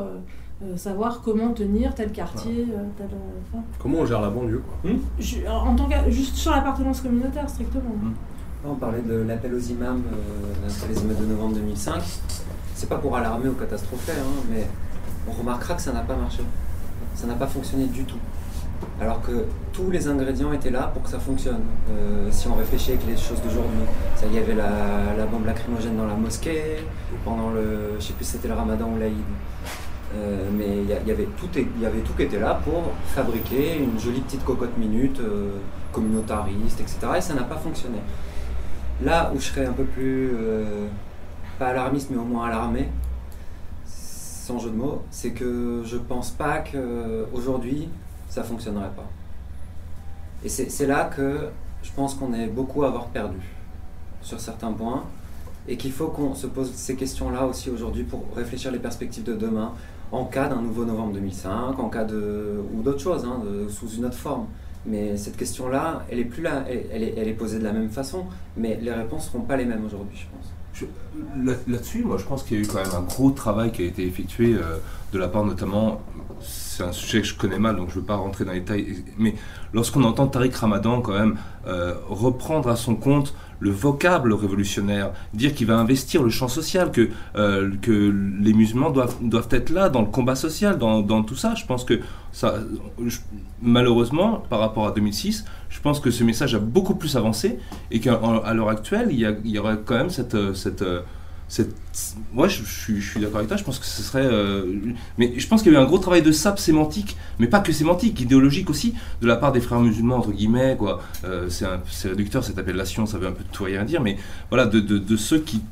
euh, 0.65 0.77
savoir 0.77 1.23
comment 1.23 1.53
tenir 1.53 1.95
tel 1.95 2.13
quartier, 2.13 2.69
euh, 2.71 2.85
tel, 2.97 3.07
euh, 3.07 3.59
Comment 3.81 3.99
on 3.99 4.07
gère 4.07 4.21
la 4.21 4.31
banlieue 4.31 4.63
quoi. 4.67 4.91
Hmm 4.91 4.99
en 5.49 5.75
tant 5.75 5.89
que, 5.89 6.11
juste 6.11 6.37
sur 6.37 6.53
l'appartenance 6.53 7.01
communautaire 7.01 7.49
strictement. 7.49 7.91
Hmm. 8.01 8.13
On 8.65 8.75
parlait 8.77 9.03
de 9.03 9.15
l'appel 9.15 9.55
aux 9.55 9.59
imams 9.59 10.03
euh, 10.13 10.89
les 10.89 11.01
émeutes 11.01 11.21
de 11.21 11.27
novembre 11.27 11.57
2005. 11.57 12.01
C'est 12.75 12.89
pas 12.89 12.99
pour 12.99 13.17
alarmer 13.17 13.49
ou 13.49 13.55
catastropher, 13.55 14.13
hein, 14.13 14.43
mais 14.51 14.67
on 15.29 15.33
remarquera 15.33 15.75
que 15.75 15.83
ça 15.83 15.93
n'a 15.93 16.03
pas 16.03 16.15
marché. 16.15 16.43
Ça 17.15 17.27
n'a 17.27 17.35
pas 17.35 17.49
fonctionné 17.49 17.87
du 17.87 18.05
tout. 18.05 18.19
Alors 19.01 19.21
que 19.23 19.45
tous 19.73 19.91
les 19.91 20.07
ingrédients 20.09 20.53
étaient 20.53 20.71
là 20.71 20.91
pour 20.93 21.03
que 21.03 21.09
ça 21.09 21.19
fonctionne. 21.19 21.63
si 22.31 22.47
on 22.49 22.55
réfléchit 22.55 22.93
avec 22.93 23.07
les 23.07 23.17
choses 23.17 23.41
d'aujourd'hui, 23.43 23.81
il 24.27 24.35
y 24.35 24.39
avait 24.39 24.55
la, 24.55 25.15
la, 25.17 25.27
bombe 25.27 25.47
lacrymogène 25.47 25.97
dans 25.97 26.07
la 26.07 26.15
mosquée, 26.15 26.85
pendant 27.25 27.51
le, 27.51 27.97
je 27.99 28.05
sais 28.05 28.13
plus 28.13 28.25
si 28.25 28.33
c'était 28.33 28.49
le 28.49 28.55
ramadan 28.55 28.87
ou 28.95 28.99
l'Aïd. 28.99 29.17
Euh, 30.15 30.51
mais 30.53 30.83
il 30.83 31.09
y, 31.09 31.11
avait 31.11 31.29
tout, 31.39 31.49
il 31.55 31.83
y 31.83 31.87
avait 31.87 32.01
tout 32.01 32.13
qui 32.13 32.25
était 32.25 32.39
là 32.39 32.61
pour 32.65 32.93
fabriquer 33.07 33.79
une 33.79 33.99
jolie 33.99 34.21
petite 34.21 34.45
cocotte 34.45 34.77
minute 34.77 35.19
euh, 35.21 35.57
communautariste, 35.91 36.81
etc. 36.81 36.99
Et 37.17 37.21
ça 37.21 37.35
n'a 37.35 37.45
pas 37.45 37.57
fonctionné. 37.57 37.99
Là 39.03 39.33
où 39.35 39.41
je 39.41 39.47
serais 39.47 39.65
un 39.65 39.73
peu 39.73 39.85
plus, 39.85 40.33
euh, 40.35 40.87
pas 41.59 41.69
alarmiste, 41.69 42.11
mais 42.11 42.19
au 42.19 42.25
moins 42.25 42.49
alarmé, 42.49 42.89
sans 43.87 44.59
jeu 44.59 44.71
de 44.71 44.77
mots, 44.77 45.03
c'est 45.11 45.31
que 45.31 45.83
je 45.87 45.97
pense 45.97 46.31
pas 46.31 46.59
qu'aujourd'hui 46.59 47.89
ça 48.33 48.43
fonctionnerait 48.43 48.93
pas. 48.97 49.09
Et 50.43 50.49
c'est 50.49 50.87
là 50.87 51.05
que 51.05 51.51
je 51.83 51.91
pense 51.93 52.15
qu'on 52.15 52.33
est 52.33 52.47
beaucoup 52.47 52.83
à 52.83 52.89
avoir 52.89 53.07
perdu 53.09 53.41
sur 54.23 54.41
certains 54.41 54.73
points 54.73 55.05
et 55.69 55.77
qu'il 55.77 55.93
faut 55.93 56.07
qu'on 56.07 56.35
se 56.35 56.47
pose 56.47 56.73
ces 56.73 56.97
questions-là 56.97 57.45
aussi 57.47 57.69
aujourd'hui 57.69 58.05
pour 58.05 58.25
réfléchir 58.35 58.73
les 58.73 58.79
perspectives 58.79 59.25
de 59.25 59.35
demain, 59.35 59.73
en 60.11 60.25
cas 60.25 60.49
d'un 60.49 60.63
nouveau 60.63 60.87
novembre 60.87 61.13
2005, 61.13 61.79
en 61.79 61.89
cas 61.91 62.05
de 62.05 62.61
ou 62.75 62.81
d'autres 62.83 63.01
choses, 63.01 63.25
hein, 63.27 63.43
sous 63.69 63.89
une 63.91 64.07
autre 64.07 64.17
forme. 64.17 64.47
Mais 64.87 65.17
cette 65.19 65.37
question-là, 65.37 66.05
elle 66.11 66.19
est 66.19 66.25
plus 66.25 66.43
là, 66.43 66.65
elle, 66.67 67.03
est, 67.03 67.15
elle, 67.17 67.29
est, 67.29 67.35
posée 67.35 67.59
de 67.59 67.65
la 67.65 67.73
même 67.73 67.91
façon, 67.91 68.25
mais 68.57 68.79
les 68.81 68.93
réponses 68.93 69.27
seront 69.27 69.43
pas 69.43 69.57
les 69.57 69.67
mêmes 69.67 69.85
aujourd'hui, 69.85 70.17
je 70.17 70.27
pense. 70.27 70.89
Là-dessus, 71.69 72.03
moi, 72.03 72.17
je 72.17 72.25
pense 72.25 72.43
qu'il 72.43 72.57
y 72.57 72.61
a 72.61 72.65
eu 72.65 72.67
quand 72.67 72.83
même 72.83 72.95
un 72.97 73.03
gros 73.03 73.31
travail 73.31 73.71
qui 73.71 73.83
a 73.83 73.85
été 73.85 74.07
effectué 74.07 74.55
euh, 74.55 74.79
de 75.13 75.19
la 75.19 75.29
part 75.29 75.45
notamment. 75.45 76.01
C'est 76.75 76.85
un 76.85 76.93
sujet 76.93 77.21
que 77.21 77.27
je 77.27 77.35
connais 77.35 77.59
mal, 77.59 77.77
donc 77.77 77.91
je 77.91 77.97
ne 77.97 78.01
veux 78.01 78.07
pas 78.07 78.17
rentrer 78.17 78.47
dans 78.47 78.53
les 78.53 78.61
détails. 78.61 79.05
Mais 79.19 79.35
lorsqu'on 79.75 80.05
entend 80.05 80.27
Tariq 80.27 80.57
Ramadan 80.57 81.03
quand 81.03 81.13
même 81.13 81.37
euh, 81.67 81.93
reprendre 82.09 82.71
à 82.71 82.77
son 82.77 82.95
compte 82.97 83.35
le 83.61 83.71
vocable 83.71 84.33
révolutionnaire, 84.33 85.13
dire 85.35 85.55
qu'il 85.55 85.67
va 85.67 85.77
investir 85.77 86.23
le 86.23 86.31
champ 86.31 86.49
social, 86.49 86.91
que, 86.91 87.11
euh, 87.37 87.73
que 87.83 87.93
les 88.41 88.55
musulmans 88.55 88.89
doivent, 88.89 89.17
doivent 89.21 89.49
être 89.51 89.69
là 89.69 89.91
dans 89.91 90.01
le 90.01 90.07
combat 90.07 90.35
social, 90.35 90.79
dans, 90.79 91.03
dans 91.03 91.23
tout 91.23 91.37
ça. 91.37 91.55
Je 91.55 91.67
pense 91.67 91.85
que 91.85 92.01
ça, 92.33 92.55
malheureusement, 93.61 94.43
par 94.49 94.59
rapport 94.59 94.87
à 94.87 94.93
2006, 94.93 95.45
je 95.69 95.81
pense 95.81 96.01
que 96.01 96.11
ce 96.11 96.25
message 96.25 96.55
a 96.55 96.59
beaucoup 96.59 96.95
plus 96.95 97.19
avancé 97.19 97.59
et 97.91 98.01
qu'à 98.01 98.19
l'heure 98.55 98.71
actuelle, 98.71 99.09
il 99.11 99.21
y, 99.21 99.27
a, 99.27 99.35
y 99.45 99.59
aurait 99.59 99.79
quand 99.85 99.97
même 99.97 100.11
cette, 100.11 100.55
cette 100.55 100.83
moi, 102.33 102.49
je, 102.49 102.63
suis 102.65 103.21
d'accord 103.21 103.37
avec 103.37 103.49
toi. 103.49 103.57
Je 103.57 103.65
pense 103.65 103.79
que 103.79 103.85
ce 103.85 104.03
serait. 104.03 104.25
Euh, 104.25 104.65
mais 105.19 105.35
je 105.37 105.47
pense 105.47 105.63
qu'il 105.63 105.73
y 105.73 105.77
a 105.77 105.79
eu 105.79 105.83
un 105.83 105.87
gros 105.87 105.99
travail 105.99 106.23
de 106.23 106.33
sap 106.33 106.59
sémantique, 106.59 107.17
mais 107.39 107.47
pas 107.47 107.61
que 107.61 107.73
sémantique, 107.73 108.21
idéologique 108.21 108.71
aussi, 108.71 108.95
de 109.21 109.27
la 109.27 109.37
part 109.37 109.53
des 109.53 109.61
frères 109.61 109.81
musulmans, 109.81 110.17
entre 110.17 110.33
guillemets. 110.33 110.77
Quoi. 110.79 111.03
Euh, 111.25 111.49
c'est 111.51 112.09
réducteur 112.09 112.43
cette 112.43 112.59
appellation, 112.59 113.05
ça 113.07 113.19
veut 113.19 113.27
un 113.27 113.33
peu 113.33 113.45
tout 113.53 113.65
rien 113.65 113.85
dire, 113.85 114.01
mais 114.01 114.17
voilà, 114.49 114.67
de, 114.67 115.17
ceux 115.17 115.41
qui, 115.41 115.63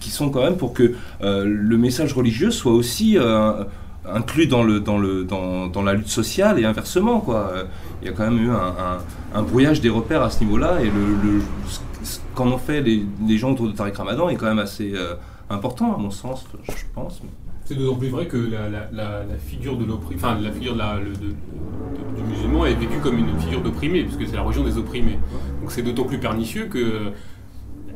qui, 0.00 0.10
sont 0.10 0.30
quand 0.30 0.42
même 0.42 0.56
pour 0.56 0.72
que 0.72 0.94
euh, 1.22 1.44
le 1.44 1.76
message 1.76 2.14
religieux 2.14 2.50
soit 2.50 2.72
aussi 2.72 3.18
inclus 4.08 4.46
dans, 4.46 4.64
le, 4.64 4.80
dans, 4.80 4.98
le, 4.98 5.24
dans, 5.24 5.66
dans, 5.66 5.82
la 5.82 5.92
lutte 5.92 6.08
sociale 6.08 6.58
et 6.58 6.64
inversement. 6.64 7.20
Quoi. 7.20 7.52
Il 8.00 8.08
y 8.08 8.10
a 8.10 8.12
quand 8.14 8.24
même 8.24 8.42
eu 8.42 8.50
un, 8.50 9.42
brouillage 9.42 9.80
des 9.82 9.90
repères 9.90 10.22
à 10.22 10.30
ce 10.30 10.42
niveau-là 10.42 10.80
et 10.80 10.86
le 10.86 11.40
qu'en 12.34 12.48
ont 12.48 12.58
fait 12.58 12.80
les, 12.80 13.38
gens 13.38 13.52
autour 13.52 13.68
de 13.68 13.72
Tariq 13.72 13.96
Ramadan 13.96 14.28
est 14.28 14.36
quand 14.36 14.46
même 14.46 14.58
assez 14.58 14.92
euh, 14.94 15.14
important, 15.50 15.94
à 15.94 15.98
mon 15.98 16.10
sens, 16.10 16.46
je 16.64 16.84
pense. 16.94 17.22
C'est 17.64 17.76
d'autant 17.76 17.96
plus 17.96 18.08
vrai 18.08 18.26
que 18.26 18.36
la, 18.36 19.18
figure 19.38 19.76
de 19.76 19.86
enfin 20.14 20.38
la 20.40 20.50
figure 20.50 20.74
du 20.74 22.22
musulman 22.24 22.66
est 22.66 22.74
vécue 22.74 22.98
comme 22.98 23.18
une 23.18 23.38
figure 23.38 23.62
d'opprimé, 23.62 24.02
puisque 24.02 24.28
c'est 24.28 24.36
la 24.36 24.42
religion 24.42 24.64
des 24.64 24.78
opprimés. 24.78 25.18
Donc 25.60 25.70
c'est 25.70 25.82
d'autant 25.82 26.04
plus 26.04 26.18
pernicieux 26.18 26.66
que, 26.66 27.12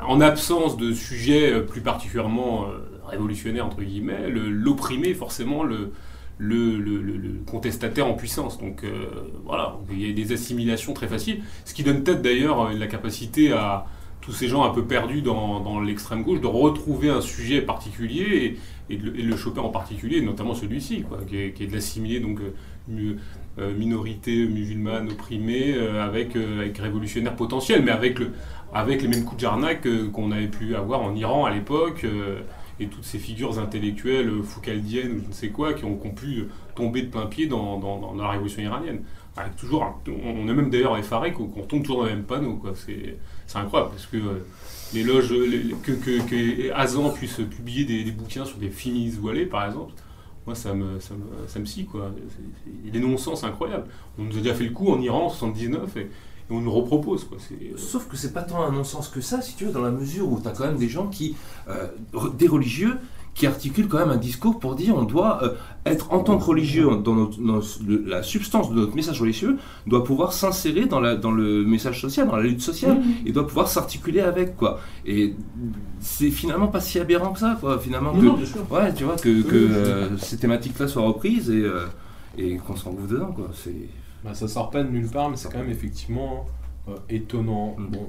en 0.00 0.20
absence 0.20 0.76
de 0.76 0.92
sujets 0.92 1.60
plus 1.62 1.80
particulièrement 1.80 2.66
euh, 2.66 3.00
révolutionnaires 3.06 3.66
entre 3.66 3.82
guillemets, 3.82 4.28
l'opprimé 4.28 5.14
forcément 5.14 5.64
le, 5.64 5.92
le, 6.38 6.78
le, 6.78 7.00
le, 7.00 7.40
contestataire 7.46 8.06
en 8.06 8.14
puissance. 8.14 8.58
Donc 8.58 8.84
euh, 8.84 9.06
voilà, 9.44 9.76
il 9.90 10.06
y 10.06 10.10
a 10.10 10.12
des 10.12 10.32
assimilations 10.32 10.92
très 10.92 11.08
faciles, 11.08 11.42
ce 11.64 11.74
qui 11.74 11.82
donne 11.82 12.02
peut-être 12.02 12.22
d'ailleurs 12.22 12.72
la 12.72 12.86
capacité 12.86 13.52
à 13.52 13.86
tous 14.26 14.32
ces 14.32 14.48
gens 14.48 14.64
un 14.64 14.70
peu 14.70 14.84
perdus 14.84 15.22
dans, 15.22 15.78
l'extrême 15.78 16.24
gauche 16.24 16.40
de 16.40 16.48
retrouver 16.48 17.10
un 17.10 17.20
sujet 17.20 17.62
particulier 17.62 18.58
et, 18.90 18.96
de, 18.96 19.08
le 19.08 19.36
choper 19.36 19.60
en 19.60 19.68
particulier, 19.68 20.20
notamment 20.20 20.52
celui-ci, 20.52 21.04
qui 21.28 21.38
est, 21.38 21.52
qui 21.52 21.62
est 21.62 21.66
de 21.68 21.72
l'assimiler 21.72 22.18
donc 22.18 22.40
euh, 22.40 23.14
euh, 23.60 23.72
minorité 23.78 24.44
musulmane 24.46 25.12
opprimée 25.12 25.74
avec, 25.78 26.34
avec 26.34 26.76
révolutionnaire 26.78 27.36
potentiel, 27.36 27.84
mais 27.84 27.92
avec, 27.92 28.18
le, 28.18 28.32
avec 28.74 29.00
les 29.00 29.06
mêmes 29.06 29.24
coups 29.24 29.36
de 29.36 29.42
jarnac 29.42 29.86
qu'on 30.12 30.32
avait 30.32 30.48
pu 30.48 30.74
avoir 30.74 31.02
en 31.02 31.14
Iran 31.14 31.44
à 31.44 31.54
l'époque 31.54 32.04
et 32.80 32.86
toutes 32.88 33.04
ces 33.04 33.20
figures 33.20 33.60
intellectuelles 33.60 34.42
foucaldiennes 34.42 35.12
ou 35.12 35.20
je 35.22 35.28
ne 35.28 35.32
sais 35.32 35.50
quoi 35.50 35.72
qui 35.72 35.84
ont, 35.84 35.94
pu 35.94 36.48
tomber 36.74 37.02
de 37.02 37.10
plein 37.10 37.26
pied 37.26 37.46
dans, 37.46 38.12
la 38.18 38.28
révolution 38.28 38.60
iranienne. 38.60 39.02
toujours, 39.56 40.00
on 40.08 40.48
est 40.48 40.54
même 40.54 40.68
d'ailleurs 40.68 40.98
effaré 40.98 41.32
qu'on 41.32 41.46
tombe 41.62 41.82
toujours 41.82 42.02
dans 42.02 42.08
le 42.08 42.16
même 42.16 42.24
panneau. 42.24 42.60
C'est 42.74 43.16
incroyable 43.54 43.92
parce 43.92 44.06
que 44.06 44.16
euh, 44.16 44.46
les 44.94 45.02
loges, 45.02 45.28
que, 45.82 45.92
que, 45.92 46.72
Azan 46.72 47.10
puisse 47.10 47.36
publier 47.36 47.84
des, 48.04 48.10
bouquins 48.10 48.44
sur 48.44 48.58
des 48.58 48.70
féministes 48.70 49.18
voilées 49.18 49.46
par 49.46 49.66
exemple, 49.66 49.92
moi 50.46 50.54
ça 50.54 50.74
me, 50.74 51.00
ça 51.00 51.14
me, 51.14 51.48
ça 51.48 51.58
me 51.58 51.64
scie 51.64 51.88
des 52.84 53.00
non-sens 53.00 53.44
incroyables. 53.44 53.86
On 54.18 54.22
nous 54.24 54.36
a 54.36 54.40
déjà 54.40 54.54
fait 54.54 54.64
le 54.64 54.70
coup 54.70 54.90
en 54.90 55.00
Iran 55.00 55.26
en 55.26 55.28
79 55.28 55.96
et 55.96 56.08
on 56.50 56.60
nous 56.60 56.72
repropose. 56.72 57.26
Euh, 57.32 57.76
Sauf 57.76 58.08
que 58.08 58.16
c'est 58.16 58.32
pas 58.32 58.42
tant 58.42 58.62
un 58.62 58.72
non-sens 58.72 59.08
que 59.08 59.20
ça, 59.20 59.42
si 59.42 59.56
tu 59.56 59.64
veux, 59.66 59.72
dans 59.72 59.82
la 59.82 59.90
mesure 59.90 60.30
où 60.30 60.40
tu 60.40 60.48
as 60.48 60.52
quand 60.52 60.66
même 60.66 60.78
des 60.78 60.88
gens 60.88 61.08
qui, 61.08 61.36
euh, 61.68 61.88
des 62.38 62.48
religieux, 62.48 62.98
qui 63.36 63.46
articule 63.46 63.86
quand 63.86 63.98
même 63.98 64.10
un 64.10 64.16
discours 64.16 64.58
pour 64.58 64.74
dire 64.74 64.96
on 64.96 65.04
doit 65.04 65.44
euh, 65.44 65.50
être 65.84 66.10
en 66.12 66.20
tant 66.20 66.38
que 66.38 66.44
religieux 66.44 66.88
dans, 67.04 67.14
notre, 67.14 67.78
la 68.06 68.22
substance 68.22 68.70
de 68.70 68.76
notre 68.76 68.96
message 68.96 69.20
religieux 69.20 69.58
doit 69.86 70.02
pouvoir 70.02 70.32
s'insérer 70.32 70.86
dans, 70.86 71.00
dans 71.16 71.30
le 71.30 71.62
message 71.64 72.00
social, 72.00 72.26
dans 72.26 72.36
la 72.36 72.44
lutte 72.44 72.62
sociale 72.62 73.02
et 73.26 73.32
doit 73.32 73.46
pouvoir 73.46 73.68
s'articuler 73.68 74.20
avec 74.20 74.56
quoi. 74.56 74.80
Et 75.04 75.34
c'est 76.00 76.30
finalement 76.30 76.68
pas 76.68 76.80
si 76.80 76.98
aberrant 76.98 77.32
que 77.34 77.40
ça 77.40 77.58
quoi. 77.60 77.78
Finalement 77.78 78.14
que 78.14 78.74
ouais 78.74 78.94
tu 78.94 79.04
vois 79.04 79.16
que, 79.16 79.42
que 79.42 79.54
euh, 79.54 80.16
ces 80.16 80.38
thématiques 80.38 80.78
là 80.78 80.88
soient 80.88 81.02
reprises 81.02 81.50
et, 81.50 81.62
euh, 81.62 81.84
et 82.38 82.56
qu'on 82.56 82.74
s'en 82.74 82.94
trouve 82.94 83.06
dedans 83.06 83.32
quoi. 83.32 83.50
C'est 83.52 83.90
bah, 84.24 84.32
ça 84.32 84.48
sort 84.48 84.70
pas 84.70 84.82
de 84.82 84.88
nulle 84.88 85.10
part 85.10 85.28
mais 85.28 85.36
c'est 85.36 85.52
quand 85.52 85.58
même 85.58 85.70
effectivement 85.70 86.46
étonnant. 87.10 87.76
Mm. 87.78 87.86
Bon 87.88 88.08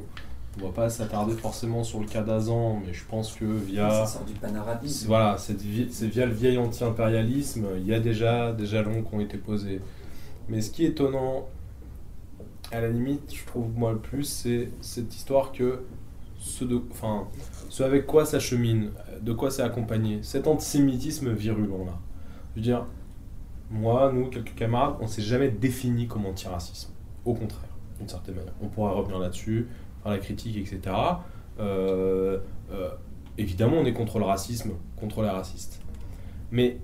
on 0.60 0.66
va 0.66 0.72
pas 0.72 0.90
s'attarder 0.90 1.34
forcément 1.34 1.84
sur 1.84 2.00
le 2.00 2.06
cas 2.06 2.22
d'Azan, 2.22 2.82
mais 2.86 2.94
je 2.94 3.06
pense 3.06 3.34
que 3.36 3.46
via. 3.46 4.06
Ça 4.06 4.22
du 4.26 4.34
Voilà, 5.06 5.38
c'est 5.38 5.58
via 5.58 6.26
le 6.26 6.34
vieil 6.34 6.58
anti-impérialisme, 6.58 7.68
il 7.78 7.86
y 7.86 7.94
a 7.94 8.00
déjà 8.00 8.52
des 8.54 8.66
jalons 8.66 9.04
qui 9.04 9.16
ont 9.16 9.20
été 9.20 9.38
posés. 9.38 9.82
Mais 10.50 10.62
ce 10.62 10.72
qui 10.72 10.86
est 10.86 10.90
étonnant, 10.90 11.48
à 12.72 12.82
la 12.82 12.90
limite, 12.90 13.34
je 13.34 13.46
trouve 13.46 13.72
moi 13.76 13.92
le 13.92 14.00
plus, 14.00 14.24
c'est 14.24 14.70
cette 14.82 15.14
histoire 15.16 15.52
que 15.52 15.82
ce, 16.40 16.64
de, 16.64 16.82
enfin, 16.92 17.28
ce 17.70 17.84
avec 17.84 18.06
quoi 18.06 18.26
ça 18.26 18.40
chemine, 18.40 18.92
de 19.22 19.34
quoi 19.34 19.52
c'est 19.52 19.64
accompagné, 19.64 20.20
cet 20.22 20.48
antisémitisme 20.48 21.32
virulent 21.32 21.86
là. 21.86 21.98
Je 22.56 22.60
veux 22.60 22.64
dire, 22.64 22.86
moi, 23.70 24.12
nous, 24.14 24.28
quelques 24.30 24.56
camarades, 24.56 24.96
on 25.02 25.08
s'est 25.08 25.22
jamais 25.22 25.50
défini 25.50 26.08
comme 26.08 26.26
antiracisme. 26.26 26.92
Au 27.26 27.34
contraire, 27.34 27.70
d'une 28.00 28.08
certaine 28.08 28.36
manière. 28.36 28.54
On 28.62 28.68
pourra 28.68 28.92
revenir 28.92 29.20
là-dessus 29.20 29.68
la 30.10 30.18
critique, 30.18 30.58
etc. 30.58 30.96
Euh, 31.60 32.38
euh, 32.72 32.90
évidemment, 33.38 33.78
on 33.78 33.86
est 33.86 33.94
contre 33.94 34.20
le 34.20 34.26
racisme, 34.26 34.72
contre 35.00 35.22
les 35.22 35.30
racistes. 35.30 35.80
Mais 36.52 36.78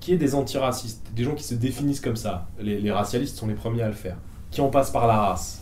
qui 0.00 0.12
est 0.12 0.16
des 0.16 0.34
antiracistes, 0.34 1.06
des 1.14 1.24
gens 1.24 1.34
qui 1.34 1.44
se 1.44 1.54
définissent 1.54 2.00
comme 2.00 2.16
ça, 2.16 2.48
les, 2.60 2.90
racialistes 2.90 3.36
sont 3.36 3.46
les 3.46 3.54
premiers 3.54 3.82
à 3.82 3.88
le 3.88 3.94
faire, 3.94 4.16
qui 4.50 4.60
en 4.60 4.68
passent 4.68 4.90
par 4.90 5.06
la 5.06 5.16
race. 5.16 5.60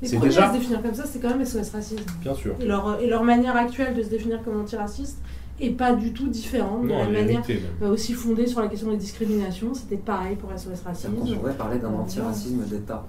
Les 0.00 0.08
premiers 0.08 0.28
déjà... 0.28 0.48
à 0.48 0.52
se 0.52 0.58
définir 0.58 0.82
comme 0.82 0.94
ça, 0.94 1.04
c'est 1.06 1.20
quand 1.20 1.28
même 1.28 1.44
SOS 1.44 1.70
Racisme. 1.70 2.04
Bien 2.20 2.34
sûr. 2.34 2.54
Et 2.60 2.64
leur, 2.64 3.00
et 3.00 3.06
leur 3.06 3.22
manière 3.22 3.56
actuelle 3.56 3.94
de 3.94 4.02
se 4.02 4.08
définir 4.08 4.42
comme 4.42 4.60
antiraciste 4.60 5.18
est 5.60 5.70
pas 5.70 5.94
du 5.94 6.12
tout 6.12 6.28
différente. 6.28 6.84
de 6.84 6.88
la 6.88 7.08
manière 7.08 7.42
aussi 7.82 8.12
fondée 8.12 8.46
sur 8.46 8.60
la 8.60 8.68
question 8.68 8.90
des 8.90 8.96
discriminations, 8.96 9.74
c'était 9.74 9.96
pareil 9.96 10.36
pour 10.36 10.50
SOS 10.58 10.82
Racisme. 10.84 11.12
On 11.20 11.36
pourrait 11.36 11.54
parler 11.54 11.78
d'un 11.78 11.92
antiracisme 11.92 12.64
d'État. 12.64 13.06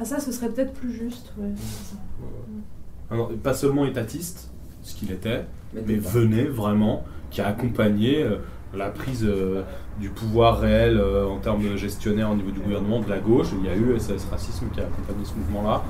Ah 0.00 0.04
ça, 0.04 0.20
ce 0.20 0.30
serait 0.30 0.48
peut-être 0.48 0.72
plus 0.72 0.92
juste. 0.92 1.32
Ouais, 1.38 1.48
pas 3.42 3.54
seulement 3.54 3.86
étatiste, 3.86 4.50
ce 4.82 4.94
qu'il 4.94 5.10
était, 5.12 5.44
mais, 5.74 5.96
venait 5.96 6.44
vraiment, 6.44 7.04
qui 7.30 7.40
a 7.40 7.48
accompagné 7.48 8.22
euh, 8.22 8.36
la 8.74 8.88
prise 8.90 9.24
euh, 9.24 9.62
du 10.00 10.10
pouvoir 10.10 10.60
réel 10.60 10.98
euh, 10.98 11.26
en 11.26 11.38
termes 11.38 11.76
gestionnaires 11.76 12.30
au 12.30 12.34
niveau 12.34 12.50
du 12.50 12.60
gouvernement 12.60 13.00
de 13.00 13.08
la 13.08 13.18
gauche. 13.18 13.48
Il 13.58 13.66
y 13.66 13.68
a 13.68 13.76
eu 13.76 13.98
SAS 13.98 14.26
Racisme 14.30 14.66
qui 14.72 14.80
a 14.80 14.84
accompagné 14.84 15.24
ce 15.24 15.34
mouvement-là, 15.34 15.82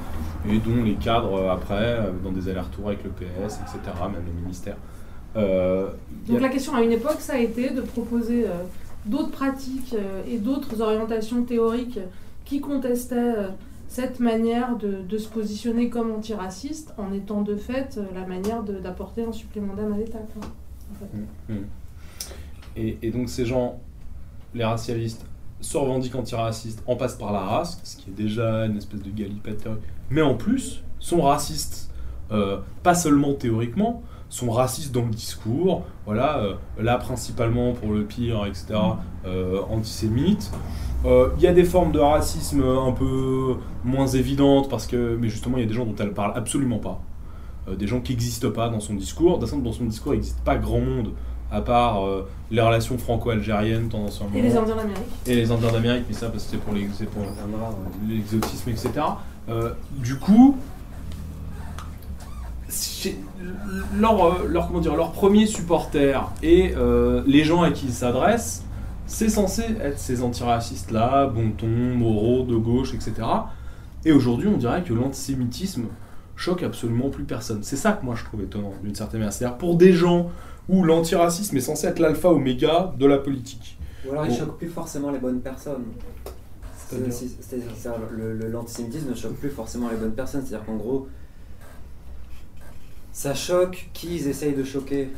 et 0.48 0.58
dont 0.58 0.82
les 0.84 0.94
cadres 0.94 1.48
après, 1.48 1.98
dans 2.24 2.32
des 2.32 2.48
allers-retours 2.48 2.88
avec 2.88 3.04
le 3.04 3.10
PS, 3.10 3.58
etc., 3.60 3.78
même 4.02 4.22
le 4.26 4.40
ministère. 4.40 4.76
Donc 5.34 6.40
la 6.40 6.48
question 6.48 6.74
à 6.74 6.82
une 6.82 6.92
époque, 6.92 7.20
ça 7.20 7.34
a 7.34 7.38
été 7.38 7.70
de 7.70 7.80
proposer 7.80 8.46
d'autres 9.04 9.30
pratiques 9.30 9.94
et 10.26 10.38
d'autres 10.38 10.80
orientations 10.80 11.42
théoriques 11.42 12.00
qui 12.44 12.60
contestaient 12.60 13.34
cette 13.88 14.20
manière 14.20 14.76
de, 14.76 15.18
se 15.18 15.28
positionner 15.28 15.88
comme 15.88 16.12
antiraciste 16.12 16.94
en 16.98 17.12
étant 17.12 17.40
de 17.40 17.56
fait 17.56 17.96
euh, 17.96 18.04
la 18.14 18.26
manière 18.26 18.62
d'apporter 18.62 19.24
un 19.24 19.32
supplément 19.32 19.74
d'âme 19.74 19.94
à 19.94 19.96
l'État. 19.96 20.18
Mmh, 21.00 21.52
mmh. 21.52 21.56
Et, 22.76 23.10
donc 23.10 23.28
ces 23.28 23.44
gens, 23.44 23.80
les 24.54 24.64
racialistes, 24.64 25.24
se 25.60 25.76
revendiquent 25.76 26.14
antiracistes, 26.14 26.84
en 26.86 26.94
passent 26.94 27.16
par 27.16 27.32
la 27.32 27.40
race, 27.40 27.80
ce 27.82 27.96
qui 27.96 28.10
est 28.10 28.12
déjà 28.12 28.66
une 28.66 28.76
espèce 28.76 29.02
de 29.02 29.10
galipette 29.10 29.66
mais 30.08 30.22
en 30.22 30.34
plus 30.34 30.84
sont 31.00 31.22
racistes, 31.22 31.90
euh, 32.30 32.58
pas 32.84 32.94
seulement 32.94 33.34
théoriquement, 33.34 34.02
sont 34.28 34.50
racistes 34.50 34.94
dans 34.94 35.04
le 35.04 35.10
discours, 35.10 35.84
voilà, 36.06 36.38
euh, 36.38 36.54
là 36.78 36.98
principalement 36.98 37.72
pour 37.72 37.92
le 37.92 38.04
pire, 38.04 38.46
etc., 38.46 38.78
antisémites. 39.68 40.52
Euh, 41.04 41.28
il 41.36 41.42
y 41.42 41.46
a 41.46 41.52
des 41.52 41.64
formes 41.64 41.92
de 41.92 42.00
racisme 42.00 42.62
un 42.62 42.92
peu 42.92 43.56
moins 43.84 44.06
évidentes, 44.06 44.68
parce 44.68 44.86
que, 44.86 45.16
mais 45.20 45.28
justement, 45.28 45.56
il 45.56 45.60
y 45.60 45.66
a 45.66 45.68
des 45.68 45.74
gens 45.74 45.84
dont 45.84 45.94
elle 45.98 46.12
parle 46.12 46.32
absolument 46.34 46.78
pas. 46.78 47.00
Euh, 47.68 47.76
des 47.76 47.86
gens 47.86 48.00
qui 48.00 48.12
n'existent 48.12 48.50
pas 48.50 48.68
dans 48.68 48.80
son 48.80 48.94
discours. 48.94 49.38
Dans 49.38 49.46
son 49.46 49.84
discours, 49.84 50.14
il 50.14 50.16
n'existe 50.16 50.40
pas 50.40 50.56
grand 50.56 50.80
monde, 50.80 51.12
à 51.52 51.60
part 51.60 52.04
euh, 52.04 52.28
les 52.50 52.60
relations 52.60 52.98
franco-algériennes 52.98 53.88
tendanciellement. 53.88 54.36
Et 54.36 54.42
les 54.42 54.56
Indiens 54.56 54.76
d'Amérique. 54.76 55.04
Et 55.26 55.34
les 55.36 55.50
Indiens 55.50 55.72
d'Amérique, 55.72 56.04
mais 56.08 56.14
ça, 56.14 56.28
parce 56.30 56.44
que 56.44 56.50
c'était 56.50 56.62
pour 56.62 56.74
l'exotisme, 58.08 58.70
etc. 58.70 58.90
du 59.98 60.18
coup, 60.18 60.56
leur, 63.96 64.46
leur, 64.46 64.66
comment 64.66 64.80
dire, 64.80 64.96
leur 64.96 65.12
premier 65.12 65.46
supporter 65.46 66.28
et 66.42 66.74
les 67.26 67.44
gens 67.44 67.62
à 67.62 67.70
qui 67.70 67.86
ils 67.86 67.92
s'adressent 67.92 68.64
c'est 69.08 69.30
censé 69.30 69.62
être 69.80 69.98
ces 69.98 70.22
antiracistes-là, 70.22 71.26
bon 71.26 71.50
ton, 71.52 71.66
moraux, 71.66 72.44
de 72.44 72.56
gauche, 72.56 72.94
etc. 72.94 73.14
Et 74.04 74.12
aujourd'hui, 74.12 74.48
on 74.48 74.58
dirait 74.58 74.84
que 74.84 74.92
l'antisémitisme 74.92 75.86
choque 76.36 76.62
absolument 76.62 77.08
plus 77.08 77.24
personne. 77.24 77.62
C'est 77.62 77.76
ça 77.76 77.92
que 77.92 78.04
moi 78.04 78.14
je 78.14 78.24
trouve 78.24 78.42
étonnant, 78.42 78.74
d'une 78.82 78.94
certaine 78.94 79.20
manière. 79.20 79.32
C'est-à-dire 79.32 79.58
pour 79.58 79.76
des 79.76 79.92
gens 79.92 80.30
où 80.68 80.84
l'antiracisme 80.84 81.56
est 81.56 81.62
censé 81.62 81.86
être 81.86 81.98
l'alpha 81.98 82.28
oméga 82.28 82.92
de 82.96 83.06
la 83.06 83.18
politique. 83.18 83.78
Ou 84.06 84.12
alors 84.12 84.26
il 84.26 84.36
choque 84.36 84.58
plus 84.58 84.68
forcément 84.68 85.10
les 85.10 85.18
bonnes 85.18 85.40
personnes. 85.40 85.84
C'est-à-dire 86.76 87.94
l'antisémitisme 88.52 89.10
ne 89.10 89.14
choque 89.14 89.36
plus 89.36 89.50
forcément 89.50 89.88
les 89.88 89.96
bonnes 89.96 90.14
personnes. 90.14 90.44
C'est-à-dire 90.46 90.66
qu'en 90.66 90.76
gros, 90.76 91.08
ça 93.12 93.34
choque 93.34 93.88
qui 93.94 94.16
ils 94.16 94.28
essayent 94.28 94.54
de 94.54 94.64
choquer. 94.64 95.10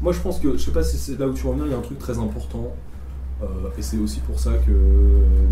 Moi, 0.00 0.12
je 0.12 0.20
pense 0.20 0.38
que, 0.38 0.52
je 0.52 0.58
sais 0.58 0.70
pas 0.70 0.82
si 0.82 0.96
c'est 0.96 1.18
là 1.18 1.26
où 1.26 1.34
tu 1.34 1.46
reviens, 1.46 1.66
il 1.66 1.72
y 1.72 1.74
a 1.74 1.78
un 1.78 1.82
truc 1.82 1.98
très 1.98 2.18
important. 2.18 2.72
Euh, 3.42 3.46
et 3.78 3.82
c'est 3.82 3.98
aussi 3.98 4.20
pour 4.20 4.38
ça 4.38 4.52
que 4.52 4.72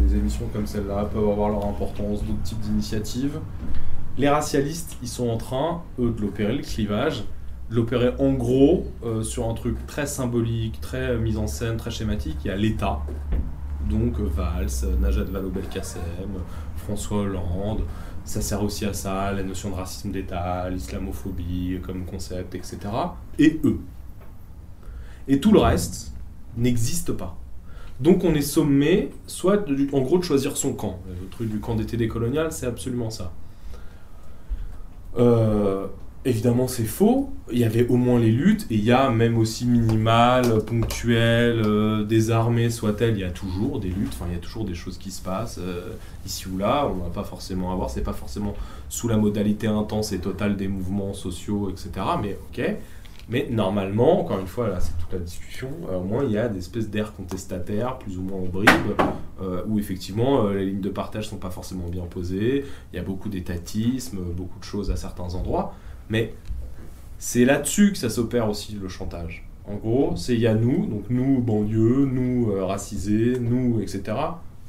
des 0.03 0.17
émissions 0.17 0.47
comme 0.53 0.67
celle-là 0.67 1.05
peuvent 1.13 1.29
avoir 1.29 1.51
leur 1.51 1.67
importance, 1.67 2.25
d'autres 2.25 2.43
types 2.43 2.61
d'initiatives. 2.61 3.39
Les 4.17 4.29
racialistes, 4.29 4.97
ils 5.03 5.09
sont 5.09 5.29
en 5.29 5.37
train, 5.37 5.83
eux, 5.99 6.11
de 6.11 6.21
l'opérer, 6.21 6.55
le 6.55 6.63
clivage, 6.63 7.25
de 7.71 7.77
l'opérer 7.77 8.13
en 8.19 8.33
gros 8.33 8.87
euh, 9.05 9.23
sur 9.23 9.49
un 9.49 9.55
truc 9.55 9.87
très 9.87 10.07
symbolique, 10.07 10.81
très 10.81 11.17
mis 11.19 11.37
en 11.37 11.47
scène, 11.47 11.77
très 11.77 11.91
schématique. 11.91 12.39
Il 12.45 12.49
y 12.49 12.51
a 12.51 12.57
l'État, 12.57 13.01
donc 13.89 14.19
euh, 14.19 14.25
Valls, 14.25 14.99
Najat 15.01 15.25
Vallaud-Belkacem, 15.25 16.01
François 16.77 17.19
Hollande. 17.19 17.83
Ça 18.25 18.41
sert 18.43 18.63
aussi 18.63 18.85
à 18.85 18.93
ça, 18.93 19.33
la 19.33 19.43
notion 19.43 19.71
de 19.71 19.75
racisme 19.75 20.11
d'État, 20.11 20.69
l'islamophobie 20.69 21.81
comme 21.83 22.05
concept, 22.05 22.55
etc. 22.55 22.79
Et 23.39 23.61
eux. 23.65 23.79
Et 25.29 25.41
tout 25.41 25.53
le 25.53 25.61
reste 25.61 26.13
n'existe 26.57 27.13
pas. 27.13 27.37
Donc 28.01 28.25
on 28.25 28.35
est 28.35 28.43
sommé, 28.43 29.11
soit 29.27 29.65
en 29.93 30.01
gros 30.01 30.19
de 30.19 30.25
choisir 30.25 30.57
son 30.57 30.73
camp. 30.73 31.01
Le 31.09 31.29
truc 31.29 31.51
du 31.51 31.61
camp 31.61 31.75
d'été 31.75 31.97
décolonial, 31.97 32.53
c'est 32.53 32.67
absolument 32.67 33.11
ça. 33.11 33.33
Euh, 35.19 35.87
évidemment, 36.25 36.69
c'est 36.69 36.85
faux. 36.85 37.33
Il 37.51 37.59
y 37.59 37.65
avait 37.65 37.89
au 37.89 37.97
moins 37.97 38.21
les 38.21 38.31
luttes, 38.31 38.67
et 38.71 38.77
il 38.77 38.85
y 38.85 38.93
a 38.93 39.11
même 39.11 39.37
aussi 39.37 39.67
minimales, 39.67 40.63
ponctuelles, 40.65 41.61
euh, 41.65 42.71
soit-elles, 42.71 43.15
il 43.15 43.21
y 43.21 43.25
a 43.25 43.31
toujours 43.31 43.81
des 43.81 43.89
luttes, 43.89 44.13
enfin, 44.15 44.27
il 44.29 44.35
y 44.35 44.37
a 44.37 44.41
toujours 44.41 44.65
des 44.65 44.75
choses 44.75 44.97
qui 44.97 45.11
se 45.11 45.23
passent 45.23 45.59
euh, 45.61 45.95
ici 46.25 46.47
ou 46.49 46.57
là. 46.57 46.87
On 46.89 46.97
ne 46.97 47.03
va 47.03 47.11
pas 47.11 47.25
forcément 47.25 47.73
avoir, 47.73 47.91
c'est 47.91 48.03
pas 48.03 48.13
forcément 48.13 48.55
sous 48.89 49.09
la 49.09 49.17
modalité 49.17 49.67
intense 49.67 50.13
et 50.13 50.21
totale 50.21 50.57
des 50.57 50.69
mouvements 50.69 51.15
sociaux, 51.15 51.69
etc. 51.69 51.91
Mais 52.23 52.39
ok. 52.51 52.77
Mais 53.29 53.47
normalement, 53.51 54.21
encore 54.21 54.39
une 54.39 54.47
fois, 54.47 54.69
là 54.69 54.81
c'est 54.81 54.97
toute 54.97 55.13
la 55.13 55.19
discussion, 55.19 55.69
euh, 55.91 55.99
au 55.99 56.03
moins 56.03 56.25
il 56.25 56.31
y 56.31 56.39
a 56.39 56.49
des 56.49 56.59
espèces 56.59 56.89
d'air 56.89 57.13
contestataires, 57.13 57.99
plus 57.99 58.17
ou 58.17 58.23
moins 58.23 58.39
en 58.39 58.47
bribes, 58.47 58.71
euh, 59.43 59.63
où 59.67 59.79
effectivement 59.79 60.47
euh, 60.47 60.55
les 60.55 60.67
lignes 60.67 60.81
de 60.81 60.89
partage 60.89 61.27
ne 61.27 61.31
sont 61.31 61.37
pas 61.37 61.51
forcément 61.51 61.89
bien 61.89 62.05
posées, 62.05 62.65
il 62.93 62.97
y 62.97 62.99
a 62.99 63.03
beaucoup 63.03 63.29
d'étatisme, 63.29 64.19
beaucoup 64.35 64.59
de 64.59 64.65
choses 64.65 64.91
à 64.91 64.97
certains 64.97 65.35
endroits, 65.35 65.75
mais 66.09 66.35
c'est 67.19 67.45
là-dessus 67.45 67.93
que 67.93 67.99
ça 67.99 68.09
s'opère 68.09 68.49
aussi 68.49 68.79
le 68.81 68.89
chantage. 68.89 69.47
En 69.67 69.75
gros, 69.75 70.17
c'est 70.17 70.33
il 70.33 70.41
y 70.41 70.47
a 70.47 70.55
nous, 70.55 70.87
donc 70.87 71.05
nous 71.11 71.43
banlieue, 71.43 72.07
nous 72.07 72.51
racisés, 72.67 73.39
nous, 73.39 73.81
etc., 73.81 74.17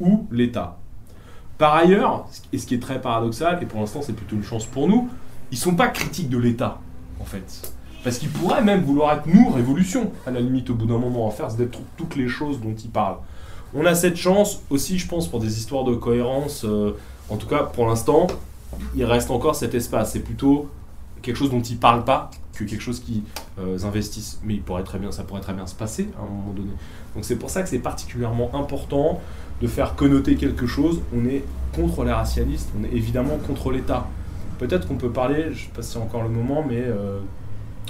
ou 0.01 0.27
l'État. 0.31 0.77
Par 1.57 1.75
ailleurs, 1.75 2.27
et 2.51 2.57
ce 2.57 2.67
qui 2.67 2.75
est 2.75 2.81
très 2.81 2.99
paradoxal, 2.99 3.59
et 3.61 3.65
pour 3.65 3.79
l'instant 3.79 4.01
c'est 4.01 4.13
plutôt 4.13 4.35
une 4.35 4.43
chance 4.43 4.65
pour 4.65 4.89
nous, 4.89 5.07
ils 5.51 5.57
sont 5.57 5.75
pas 5.75 5.87
critiques 5.87 6.29
de 6.29 6.37
l'État, 6.37 6.81
en 7.21 7.25
fait. 7.25 7.73
Parce 8.03 8.17
qu'il 8.17 8.29
pourrait 8.29 8.61
même 8.61 8.83
vouloir 8.83 9.13
être 9.13 9.27
nous, 9.27 9.49
révolution, 9.49 10.11
à 10.25 10.31
la 10.31 10.39
limite, 10.39 10.69
au 10.69 10.73
bout 10.73 10.85
d'un 10.85 10.97
moment, 10.97 11.27
à 11.27 11.31
faire, 11.31 11.53
d'être 11.53 11.79
toutes 11.97 12.15
les 12.15 12.27
choses 12.27 12.61
dont 12.61 12.73
il 12.73 12.89
parle. 12.89 13.17
On 13.73 13.85
a 13.85 13.93
cette 13.93 14.15
chance 14.15 14.61
aussi, 14.69 14.97
je 14.97 15.07
pense, 15.07 15.27
pour 15.27 15.39
des 15.39 15.57
histoires 15.57 15.83
de 15.83 15.93
cohérence. 15.93 16.63
Euh, 16.65 16.95
en 17.29 17.37
tout 17.37 17.47
cas, 17.47 17.63
pour 17.63 17.87
l'instant, 17.87 18.27
il 18.95 19.03
reste 19.03 19.29
encore 19.31 19.55
cet 19.55 19.75
espace. 19.75 20.13
C'est 20.13 20.21
plutôt 20.21 20.69
quelque 21.21 21.35
chose 21.35 21.51
dont 21.51 21.61
ils 21.61 21.77
parlent 21.77 22.05
pas 22.05 22.31
que 22.53 22.63
quelque 22.63 22.81
chose 22.81 22.99
qu'ils 22.99 23.23
investissent. 23.83 24.39
Mais 24.43 24.55
il 24.55 24.61
pourrait 24.61 24.83
très 24.83 24.99
bien, 24.99 25.11
ça 25.11 25.23
pourrait 25.23 25.41
très 25.41 25.53
bien 25.53 25.67
se 25.67 25.75
passer 25.75 26.09
à 26.17 26.23
un 26.23 26.25
moment 26.25 26.53
donné. 26.53 26.71
Donc 27.13 27.25
c'est 27.25 27.35
pour 27.35 27.49
ça 27.49 27.61
que 27.61 27.69
c'est 27.69 27.79
particulièrement 27.79 28.49
important 28.53 29.21
de 29.61 29.67
faire 29.67 29.95
connoter 29.95 30.35
quelque 30.35 30.65
chose. 30.65 31.01
On 31.15 31.25
est 31.25 31.43
contre 31.75 32.03
les 32.03 32.11
racialistes, 32.11 32.69
on 32.79 32.83
est 32.83 32.91
évidemment 32.91 33.37
contre 33.45 33.71
l'État. 33.71 34.07
Peut-être 34.57 34.87
qu'on 34.87 34.95
peut 34.95 35.11
parler, 35.11 35.45
je 35.45 35.49
ne 35.49 35.55
sais 35.55 35.69
pas 35.75 35.81
si 35.81 35.91
c'est 35.91 35.99
encore 35.99 36.23
le 36.23 36.29
moment, 36.29 36.63
mais 36.67 36.83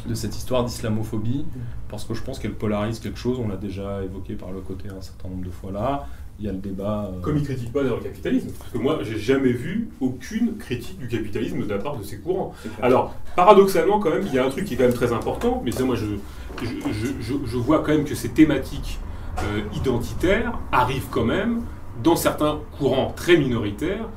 de 0.07 0.13
cette 0.13 0.35
histoire 0.35 0.63
d'islamophobie, 0.63 1.45
parce 1.89 2.03
que 2.05 2.13
je 2.13 2.21
pense 2.21 2.39
qu'elle 2.39 2.53
polarise 2.53 2.99
quelque 2.99 3.19
chose, 3.19 3.39
on 3.43 3.47
l'a 3.47 3.57
déjà 3.57 4.03
évoqué 4.03 4.33
par 4.35 4.51
le 4.51 4.61
côté 4.61 4.89
un 4.89 5.01
certain 5.01 5.29
nombre 5.29 5.45
de 5.45 5.51
fois 5.51 5.71
là. 5.71 6.07
Il 6.39 6.45
y 6.45 6.49
a 6.49 6.53
le 6.53 6.59
débat. 6.59 7.11
Euh, 7.13 7.19
Comme 7.19 7.35
il 7.37 7.43
critique 7.43 7.73
pas 7.73 7.83
le 7.83 7.89
capitalisme, 7.97 8.51
parce 8.57 8.71
que 8.71 8.77
moi 8.77 8.99
j'ai 9.01 9.19
jamais 9.19 9.51
vu 9.51 9.89
aucune 9.99 10.55
critique 10.57 10.97
du 10.97 11.09
capitalisme 11.09 11.65
de 11.65 11.69
la 11.69 11.79
part 11.79 11.97
de 11.97 12.03
ces 12.03 12.19
courants. 12.19 12.53
Alors 12.81 13.13
paradoxalement 13.35 13.99
quand 13.99 14.09
même, 14.09 14.23
il 14.25 14.33
y 14.33 14.39
a 14.39 14.45
un 14.45 14.49
truc 14.49 14.65
qui 14.65 14.75
est 14.75 14.77
quand 14.77 14.83
même 14.83 14.93
très 14.93 15.11
important, 15.11 15.61
mais 15.65 15.71
ça 15.71 15.83
moi 15.83 15.95
je, 15.95 16.05
je, 16.63 17.33
je, 17.45 17.57
vois 17.57 17.79
quand 17.79 17.91
même 17.91 18.05
que 18.05 18.15
ces 18.15 18.29
thématiques 18.29 18.99
euh, 19.39 19.61
identitaires 19.75 20.57
arrivent 20.71 21.07
quand 21.11 21.25
même 21.25 21.61
dans 22.03 22.15
certains 22.15 22.59
courants 22.77 23.11
très 23.13 23.35
minoritaires, 23.35 24.07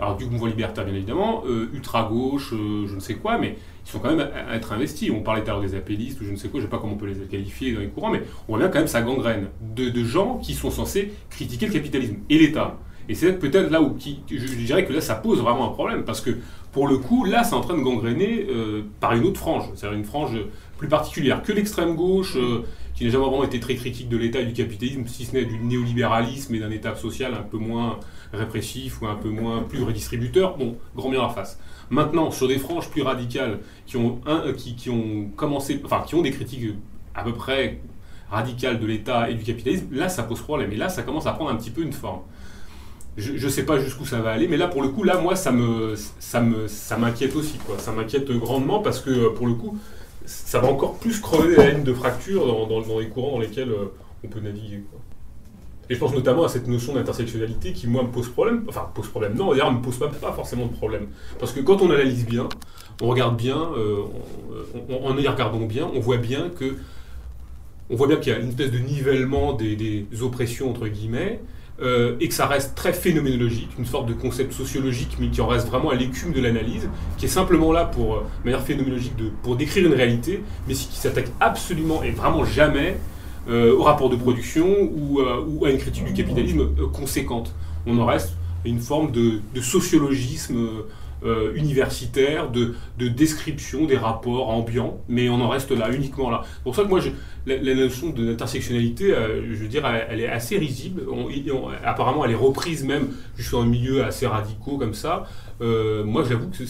alors 0.00 0.16
du 0.16 0.26
mouvement 0.26 0.46
libertaire 0.46 0.84
bien 0.84 0.94
évidemment, 0.94 1.44
euh, 1.46 1.70
ultra-gauche, 1.72 2.50
je 2.50 2.94
ne 2.94 3.00
sais 3.00 3.14
quoi, 3.14 3.38
mais 3.38 3.56
ils 3.88 3.92
sont 3.92 4.00
quand 4.00 4.14
même 4.14 4.28
à, 4.48 4.54
être 4.54 4.72
investis. 4.72 5.10
On 5.10 5.20
parlait 5.20 5.42
tout 5.42 5.60
des 5.62 5.74
apélistes 5.74 6.20
ou 6.20 6.24
je 6.24 6.30
ne 6.30 6.36
sais 6.36 6.48
quoi, 6.48 6.60
je 6.60 6.66
ne 6.66 6.70
sais 6.70 6.70
pas 6.70 6.78
comment 6.78 6.92
on 6.92 6.96
peut 6.96 7.06
les 7.06 7.26
qualifier 7.26 7.72
dans 7.72 7.80
les 7.80 7.88
courants, 7.88 8.10
mais 8.10 8.22
on 8.46 8.52
voit 8.52 8.58
bien 8.58 8.68
quand 8.68 8.80
même 8.80 8.86
sa 8.86 9.00
gangrène 9.00 9.48
de, 9.74 10.04
gens 10.04 10.36
qui 10.36 10.54
sont 10.54 10.70
censés 10.70 11.12
critiquer 11.30 11.66
le 11.66 11.72
capitalisme 11.72 12.16
et 12.28 12.38
l'État. 12.38 12.78
Et 13.08 13.14
c'est 13.14 13.32
peut-être 13.38 13.70
là 13.70 13.80
où 13.80 13.94
qui, 13.94 14.20
je, 14.30 14.36
dirais 14.36 14.84
que 14.84 14.92
là 14.92 15.00
ça 15.00 15.14
pose 15.14 15.40
vraiment 15.40 15.70
un 15.70 15.72
problème 15.72 16.04
parce 16.04 16.20
que 16.20 16.36
pour 16.72 16.86
le 16.86 16.98
coup 16.98 17.24
là 17.24 17.42
c'est 17.42 17.54
en 17.54 17.62
train 17.62 17.74
de 17.74 17.82
gangréner 17.82 18.46
euh, 18.50 18.82
par 19.00 19.14
une 19.14 19.24
autre 19.24 19.40
frange, 19.40 19.64
c'est-à-dire 19.74 19.98
une 19.98 20.04
frange 20.04 20.36
plus 20.76 20.88
particulière 20.88 21.42
que 21.42 21.52
l'extrême 21.52 21.96
gauche 21.96 22.36
euh, 22.36 22.64
qui 22.94 23.04
n'a 23.04 23.10
jamais 23.10 23.24
vraiment 23.24 23.44
été 23.44 23.60
très 23.60 23.76
critique 23.76 24.08
de 24.10 24.16
l'État 24.18 24.40
et 24.40 24.44
du 24.44 24.52
capitalisme, 24.52 25.06
si 25.06 25.24
ce 25.24 25.32
n'est 25.32 25.44
du 25.44 25.58
néolibéralisme 25.58 26.54
et 26.54 26.58
d'un 26.58 26.70
État 26.70 26.94
social 26.96 27.32
un 27.32 27.42
peu 27.42 27.56
moins 27.56 27.98
répressif 28.32 29.00
ou 29.00 29.06
un 29.06 29.14
peu 29.14 29.30
moins 29.30 29.62
plus 29.62 29.82
redistributeur. 29.82 30.56
Bon, 30.58 30.76
grand 30.96 31.08
bien 31.08 31.22
la 31.22 31.28
face. 31.28 31.58
Maintenant, 31.90 32.30
sur 32.30 32.48
des 32.48 32.58
franges 32.58 32.90
plus 32.90 33.02
radicales 33.02 33.60
qui 33.86 33.96
ont, 33.96 34.20
un, 34.26 34.52
qui, 34.52 34.90
ont 34.90 35.30
commencé, 35.36 35.80
enfin, 35.84 36.02
qui 36.06 36.14
ont 36.14 36.22
des 36.22 36.30
critiques 36.30 36.74
à 37.14 37.24
peu 37.24 37.32
près 37.32 37.80
radicales 38.30 38.78
de 38.78 38.86
l'État 38.86 39.30
et 39.30 39.34
du 39.34 39.42
capitalisme, 39.44 39.86
là, 39.92 40.08
ça 40.08 40.22
pose 40.22 40.40
problème. 40.40 40.70
Et 40.72 40.76
là, 40.76 40.88
ça 40.88 41.02
commence 41.02 41.26
à 41.26 41.32
prendre 41.32 41.50
un 41.50 41.56
petit 41.56 41.70
peu 41.70 41.82
une 41.82 41.92
forme. 41.92 42.20
Je 43.16 43.32
ne 43.32 43.50
sais 43.50 43.64
pas 43.64 43.80
jusqu'où 43.80 44.06
ça 44.06 44.20
va 44.20 44.30
aller, 44.30 44.46
mais 44.46 44.56
là, 44.56 44.68
pour 44.68 44.80
le 44.80 44.90
coup, 44.90 45.02
là, 45.02 45.18
moi, 45.18 45.34
ça 45.34 45.50
me, 45.50 45.94
ça 45.96 46.40
me, 46.40 46.68
ça 46.68 46.96
m'inquiète 46.96 47.34
aussi, 47.34 47.58
quoi. 47.58 47.76
Ça 47.78 47.90
m'inquiète 47.90 48.30
grandement 48.30 48.80
parce 48.80 49.00
que, 49.00 49.30
pour 49.30 49.46
le 49.46 49.54
coup, 49.54 49.76
ça 50.24 50.60
va 50.60 50.68
encore 50.68 50.98
plus 50.98 51.20
crever 51.20 51.56
la 51.56 51.70
ligne 51.70 51.84
de 51.84 51.94
fracture 51.94 52.46
dans, 52.68 52.98
les 53.00 53.08
courants 53.08 53.32
dans 53.32 53.38
lesquels 53.40 53.70
euh, 53.70 53.92
on 54.22 54.28
peut 54.28 54.40
naviguer. 54.40 54.84
Et 55.90 55.94
je 55.94 55.98
pense 55.98 56.14
notamment 56.14 56.44
à 56.44 56.48
cette 56.48 56.66
notion 56.66 56.94
d'intersectionnalité 56.94 57.72
qui, 57.72 57.86
moi, 57.86 58.02
me 58.02 58.08
pose 58.08 58.28
problème. 58.28 58.64
Enfin, 58.68 58.90
pose 58.94 59.08
problème. 59.08 59.34
Non, 59.34 59.50
d'ailleurs, 59.52 59.72
me 59.72 59.80
pose 59.80 59.98
pas, 59.98 60.10
forcément 60.32 60.66
de 60.66 60.72
problème. 60.72 61.06
Parce 61.38 61.52
que 61.52 61.60
quand 61.60 61.80
on 61.80 61.90
analyse 61.90 62.26
bien, 62.26 62.48
on 63.00 63.08
regarde 63.08 63.36
bien, 63.36 63.58
euh, 63.76 64.02
en 64.90 65.16
y 65.16 65.26
regardant 65.26 65.60
bien, 65.60 65.88
on 65.94 66.00
voit 66.00 66.18
bien 66.18 66.50
que. 66.50 66.76
On 67.90 67.96
voit 67.96 68.06
bien 68.06 68.16
qu'il 68.16 68.32
y 68.32 68.36
a 68.36 68.38
une 68.38 68.50
espèce 68.50 68.70
de 68.70 68.78
nivellement 68.78 69.54
des, 69.54 70.06
oppressions, 70.20 70.70
entre 70.70 70.88
guillemets, 70.88 71.40
euh, 71.80 72.16
et 72.20 72.28
que 72.28 72.34
ça 72.34 72.46
reste 72.46 72.74
très 72.74 72.92
phénoménologique, 72.92 73.70
une 73.78 73.86
sorte 73.86 74.06
de 74.06 74.12
concept 74.12 74.52
sociologique, 74.52 75.16
mais 75.18 75.28
qui 75.28 75.40
en 75.40 75.46
reste 75.46 75.68
vraiment 75.68 75.88
à 75.88 75.94
l'écume 75.94 76.32
de 76.32 76.40
l'analyse, 76.42 76.90
qui 77.16 77.24
est 77.24 77.30
simplement 77.30 77.72
là 77.72 77.86
pour, 77.86 78.16
euh, 78.16 78.20
de 78.42 78.50
manière 78.50 78.60
phénoménologique, 78.60 79.14
pour 79.42 79.56
décrire 79.56 79.86
une 79.86 79.94
réalité, 79.94 80.42
mais 80.66 80.74
qui 80.74 80.96
s'attaque 80.96 81.28
absolument 81.40 82.02
et 82.02 82.10
vraiment 82.10 82.44
jamais 82.44 82.90
euh, 82.90 83.17
au 83.48 83.82
rapport 83.82 84.10
de 84.10 84.16
production 84.16 84.66
ou, 84.66 85.20
euh, 85.20 85.44
ou, 85.46 85.64
à 85.64 85.70
une 85.70 85.78
critique 85.78 86.04
du 86.04 86.12
capitalisme 86.12 86.60
euh, 86.60 86.86
conséquente. 86.86 87.54
On 87.86 87.98
en 87.98 88.06
reste 88.06 88.36
à 88.64 88.68
une 88.68 88.80
forme 88.80 89.10
de, 89.12 89.40
sociologisme 89.60 90.68
universitaire, 91.56 92.50
de, 92.50 92.74
de, 92.96 93.08
description 93.08 93.86
des 93.86 93.96
rapports 93.96 94.50
ambiants, 94.50 95.00
mais 95.08 95.28
on 95.28 95.40
en 95.40 95.48
reste 95.48 95.72
là, 95.72 95.90
uniquement 95.92 96.30
là. 96.30 96.42
C'est 96.44 96.62
pour 96.62 96.76
ça 96.76 96.84
que 96.84 96.88
moi, 96.88 97.00
la, 97.46 97.74
notion 97.74 98.10
de 98.10 98.24
l'intersectionnalité, 98.24 99.14
je 99.50 99.54
veux 99.56 99.66
dire, 99.66 99.84
elle, 99.86 100.20
est 100.20 100.28
assez 100.28 100.58
risible. 100.58 101.02
apparemment, 101.84 102.24
elle 102.24 102.32
est 102.32 102.36
reprise 102.36 102.84
même 102.84 103.08
jusqu'en 103.36 103.64
milieu 103.64 104.04
assez 104.04 104.28
radicaux 104.28 104.78
comme 104.78 104.94
ça. 104.94 105.26
moi, 105.60 106.22
j'avoue 106.28 106.50
que 106.50 106.64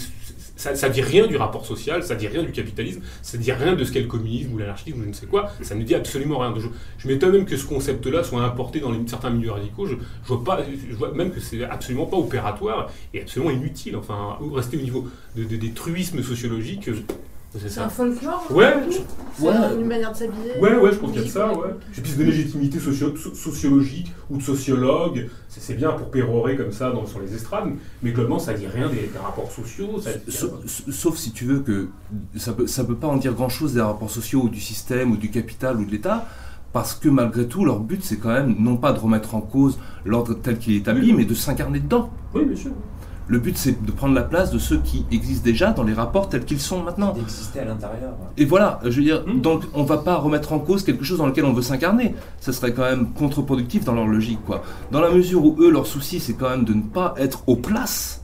ça, 0.59 0.89
ne 0.89 0.93
dit 0.93 1.03
rien 1.03 1.27
du 1.27 1.37
rapport 1.37 1.65
social, 1.65 2.03
ça 2.03 2.17
dit 2.17 2.27
rien 2.27 2.43
du 2.43 2.51
capitalisme, 2.51 3.01
ça 3.23 3.39
dit 3.39 3.53
rien 3.53 3.75
de 3.75 3.85
ce 3.85 3.93
qu'est 3.93 4.01
le 4.01 4.09
communisme 4.09 4.53
ou 4.53 4.59
l'anarchisme 4.59 4.99
ou 4.99 5.05
je 5.05 5.09
ne 5.09 5.13
sais 5.13 5.27
quoi, 5.27 5.53
ça 5.63 5.77
ne 5.77 5.85
dit 5.85 5.95
absolument 5.95 6.39
rien. 6.39 6.53
Je, 6.99 7.09
m'étonne 7.09 7.33
même 7.33 7.45
que 7.45 7.57
ce 7.57 7.65
concept-là 7.65 8.25
soit 8.25 8.43
importé 8.43 8.81
dans 8.81 8.93
certains 9.07 9.31
milieux 9.31 9.53
radicaux, 9.53 9.87
je, 9.87 9.95
vois, 10.25 11.13
même 11.15 11.31
que 11.31 11.41
c'est 11.41 11.63
absolument 11.63 12.07
pas 12.07 12.17
opératoire 12.17 12.91
et 13.15 13.23
absolument 13.23 13.53
inutile, 13.53 13.97
enfin, 13.97 14.37
rester 14.53 14.77
au 14.77 14.81
niveau 14.81 15.07
de, 15.37 15.45
des 15.45 15.71
truismes 15.71 16.23
sociologiques, 16.23 16.91
c'est 17.57 17.81
un 17.81 17.89
folklore 17.89 18.47
Ouais, 18.51 18.75
c'est 19.39 19.47
une 19.79 19.87
manière 19.87 20.12
de 20.12 20.16
s'habiller. 20.16 20.53
Ouais, 20.61 20.77
ouais, 20.77 20.93
je 20.93 20.97
pense 20.97 21.12
qu'il 21.12 21.23
y 21.23 21.25
a 21.25 21.29
ça, 21.29 21.53
ouais. 21.53 21.70
Et 21.97 22.01
puis 22.01 22.12
de 22.12 22.25
légitimité 22.25 22.79
sociologique 22.79 24.12
ou 24.29 24.37
de 24.37 24.43
sociologue, 24.43 25.29
c'est 25.49 25.75
bien 25.75 25.93
pour 25.93 26.11
pérorer 26.11 26.57
comme 26.57 26.73
ça 26.73 26.91
dans, 26.91 27.07
sur 27.07 27.20
les 27.20 27.35
estrades, 27.35 27.70
mais 28.03 28.12
globalement 28.12 28.39
ça 28.39 28.53
dit 28.53 28.66
rien 28.66 28.89
des, 28.89 29.11
rapports 29.23 29.51
sociaux. 29.51 30.01
sauf, 30.91 31.16
si 31.16 31.33
tu 31.33 31.45
veux 31.47 31.61
que 31.61 31.89
ça 32.37 32.53
peut, 32.53 32.66
ça 32.66 32.85
peut 32.85 32.97
pas 32.97 33.09
en 33.09 33.16
dire 33.16 33.33
grand 33.33 33.49
chose 33.49 33.75
des 33.75 33.81
rapports 33.81 34.11
sociaux 34.11 34.43
ou 34.43 34.49
du 34.49 34.61
système 34.61 35.12
ou 35.12 35.16
du 35.16 35.31
capital 35.31 35.79
ou 35.79 35.85
de 35.85 35.91
l'État. 35.91 36.27
Parce 36.73 36.95
que 36.95 37.09
malgré 37.09 37.49
tout, 37.49 37.65
leur 37.65 37.81
but, 37.81 38.05
c'est 38.05 38.19
quand 38.19 38.29
même 38.29 38.55
non 38.59 38.77
pas 38.77 38.93
de 38.93 38.99
remettre 38.99 39.35
en 39.35 39.41
cause 39.41 39.79
l'ordre 40.05 40.35
tel 40.35 40.59
qu'il 40.59 40.75
est 40.75 40.79
établi, 40.79 41.15
mais 41.15 41.25
de 41.25 41.33
s'incarner 41.33 41.81
dedans. 41.81 42.11
Oui, 42.35 42.45
bien 42.45 42.57
sûr. 42.57 42.73
Le 43.31 43.39
but, 43.39 43.59
c'est 43.59 43.85
de 43.85 43.93
prendre 43.93 44.15
la 44.15 44.23
place 44.23 44.51
de 44.51 44.59
ceux 44.59 44.79
qui 44.79 45.05
existent 45.13 45.45
déjà 45.45 45.73
dans 45.73 45.83
les 45.83 45.93
rapports 45.93 46.31
tels 46.31 46.47
qu'ils 46.47 46.61
sont 46.61 46.83
maintenant. 46.83 47.13
D'exister 47.13 47.61
à 47.61 47.67
l'intérieur. 47.67 48.15
Et 48.39 48.47
voilà, 48.47 48.81
je 48.83 48.89
veux 48.89 49.03
dire, 49.03 49.23
hmm. 49.27 49.43
donc 49.43 49.65
on 49.75 49.85
va 49.85 49.99
pas 49.99 50.17
remettre 50.17 50.55
en 50.55 50.59
cause 50.59 50.83
quelque 50.83 51.05
chose 51.05 51.19
dans 51.19 51.27
lequel 51.27 51.45
on 51.45 51.53
veut 51.53 51.61
s'incarner. 51.61 52.15
Ça 52.41 52.55
serait 52.55 52.73
quand 52.73 52.85
même 52.85 53.13
contre-productif 53.13 53.85
dans 53.85 53.95
leur 53.95 54.07
logique, 54.07 54.43
quoi. 54.47 54.63
Dans 54.91 55.01
la 55.03 55.11
mesure 55.11 55.45
où 55.45 55.57
eux, 55.61 55.71
leur 55.71 55.87
souci, 55.87 56.21
c'est 56.21 56.33
quand 56.33 56.49
même 56.49 56.65
de 56.65 56.73
ne 56.73 56.81
pas 56.81 57.15
être 57.19 57.43
aux 57.47 57.57
places. 57.57 58.23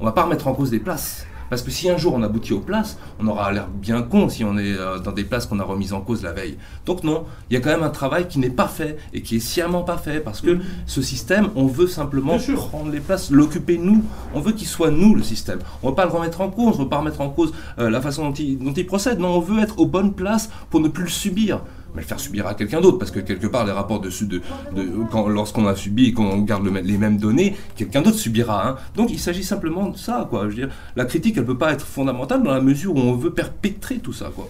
On 0.00 0.06
va 0.06 0.12
pas 0.12 0.22
remettre 0.22 0.48
en 0.48 0.54
cause 0.54 0.70
des 0.70 0.80
places. 0.80 1.26
Parce 1.50 1.62
que 1.62 1.70
si 1.70 1.88
un 1.88 1.96
jour 1.96 2.14
on 2.14 2.22
aboutit 2.22 2.52
aux 2.52 2.60
places, 2.60 2.98
on 3.18 3.26
aura 3.26 3.52
l'air 3.52 3.68
bien 3.68 4.02
con 4.02 4.28
si 4.28 4.44
on 4.44 4.56
est 4.58 4.74
euh, 4.76 4.98
dans 4.98 5.12
des 5.12 5.24
places 5.24 5.46
qu'on 5.46 5.60
a 5.60 5.64
remises 5.64 5.92
en 5.92 6.00
cause 6.00 6.22
la 6.22 6.32
veille. 6.32 6.56
Donc 6.84 7.04
non, 7.04 7.24
il 7.50 7.54
y 7.54 7.56
a 7.56 7.60
quand 7.60 7.70
même 7.70 7.82
un 7.82 7.90
travail 7.90 8.28
qui 8.28 8.38
n'est 8.38 8.50
pas 8.50 8.68
fait 8.68 8.98
et 9.12 9.22
qui 9.22 9.36
est 9.36 9.40
sciemment 9.40 9.82
pas 9.82 9.98
fait 9.98 10.20
parce 10.20 10.40
que 10.40 10.58
ce 10.86 11.02
système, 11.02 11.48
on 11.54 11.66
veut 11.66 11.86
simplement 11.86 12.38
prendre 12.56 12.90
les 12.90 13.00
places, 13.00 13.30
l'occuper 13.30 13.78
nous. 13.78 14.04
On 14.34 14.40
veut 14.40 14.52
qu'il 14.52 14.68
soit 14.68 14.90
nous 14.90 15.14
le 15.14 15.22
système. 15.22 15.60
On 15.82 15.86
ne 15.86 15.90
veut 15.92 15.96
pas 15.96 16.04
le 16.04 16.12
remettre 16.12 16.40
en 16.40 16.50
cause, 16.50 16.74
on 16.76 16.78
ne 16.78 16.84
veut 16.84 16.88
pas 16.88 16.98
remettre 16.98 17.20
en 17.20 17.30
cause 17.30 17.52
euh, 17.78 17.90
la 17.90 18.00
façon 18.00 18.28
dont 18.28 18.34
il, 18.34 18.58
dont 18.58 18.72
il 18.72 18.86
procède. 18.86 19.18
Non, 19.18 19.36
on 19.36 19.40
veut 19.40 19.62
être 19.62 19.78
aux 19.78 19.86
bonnes 19.86 20.14
places 20.14 20.50
pour 20.70 20.80
ne 20.80 20.88
plus 20.88 21.04
le 21.04 21.10
subir 21.10 21.60
mais 21.96 22.02
le 22.02 22.06
faire 22.06 22.20
subir 22.20 22.46
à 22.46 22.54
quelqu'un 22.54 22.82
d'autre, 22.82 22.98
parce 22.98 23.10
que 23.10 23.20
quelque 23.20 23.46
part, 23.46 23.64
les 23.64 23.72
rapports 23.72 24.00
de, 24.00 24.10
de, 24.26 24.42
de 24.74 25.28
lorsqu'on 25.28 25.66
a 25.66 25.74
subi 25.74 26.08
et 26.08 26.12
qu'on 26.12 26.42
garde 26.42 26.66
les 26.66 26.98
mêmes 26.98 27.16
données, 27.16 27.56
quelqu'un 27.74 28.02
d'autre 28.02 28.18
subira. 28.18 28.68
Hein. 28.68 28.76
Donc 28.94 29.10
il 29.10 29.18
s'agit 29.18 29.42
simplement 29.42 29.88
de 29.88 29.96
ça, 29.96 30.26
quoi. 30.28 30.42
Je 30.42 30.48
veux 30.48 30.54
dire, 30.54 30.70
la 30.94 31.06
critique, 31.06 31.38
elle 31.38 31.46
peut 31.46 31.56
pas 31.56 31.72
être 31.72 31.86
fondamentale 31.86 32.42
dans 32.42 32.52
la 32.52 32.60
mesure 32.60 32.94
où 32.94 32.98
on 32.98 33.16
veut 33.16 33.32
perpétrer 33.32 33.98
tout 33.98 34.12
ça, 34.12 34.30
quoi. 34.34 34.48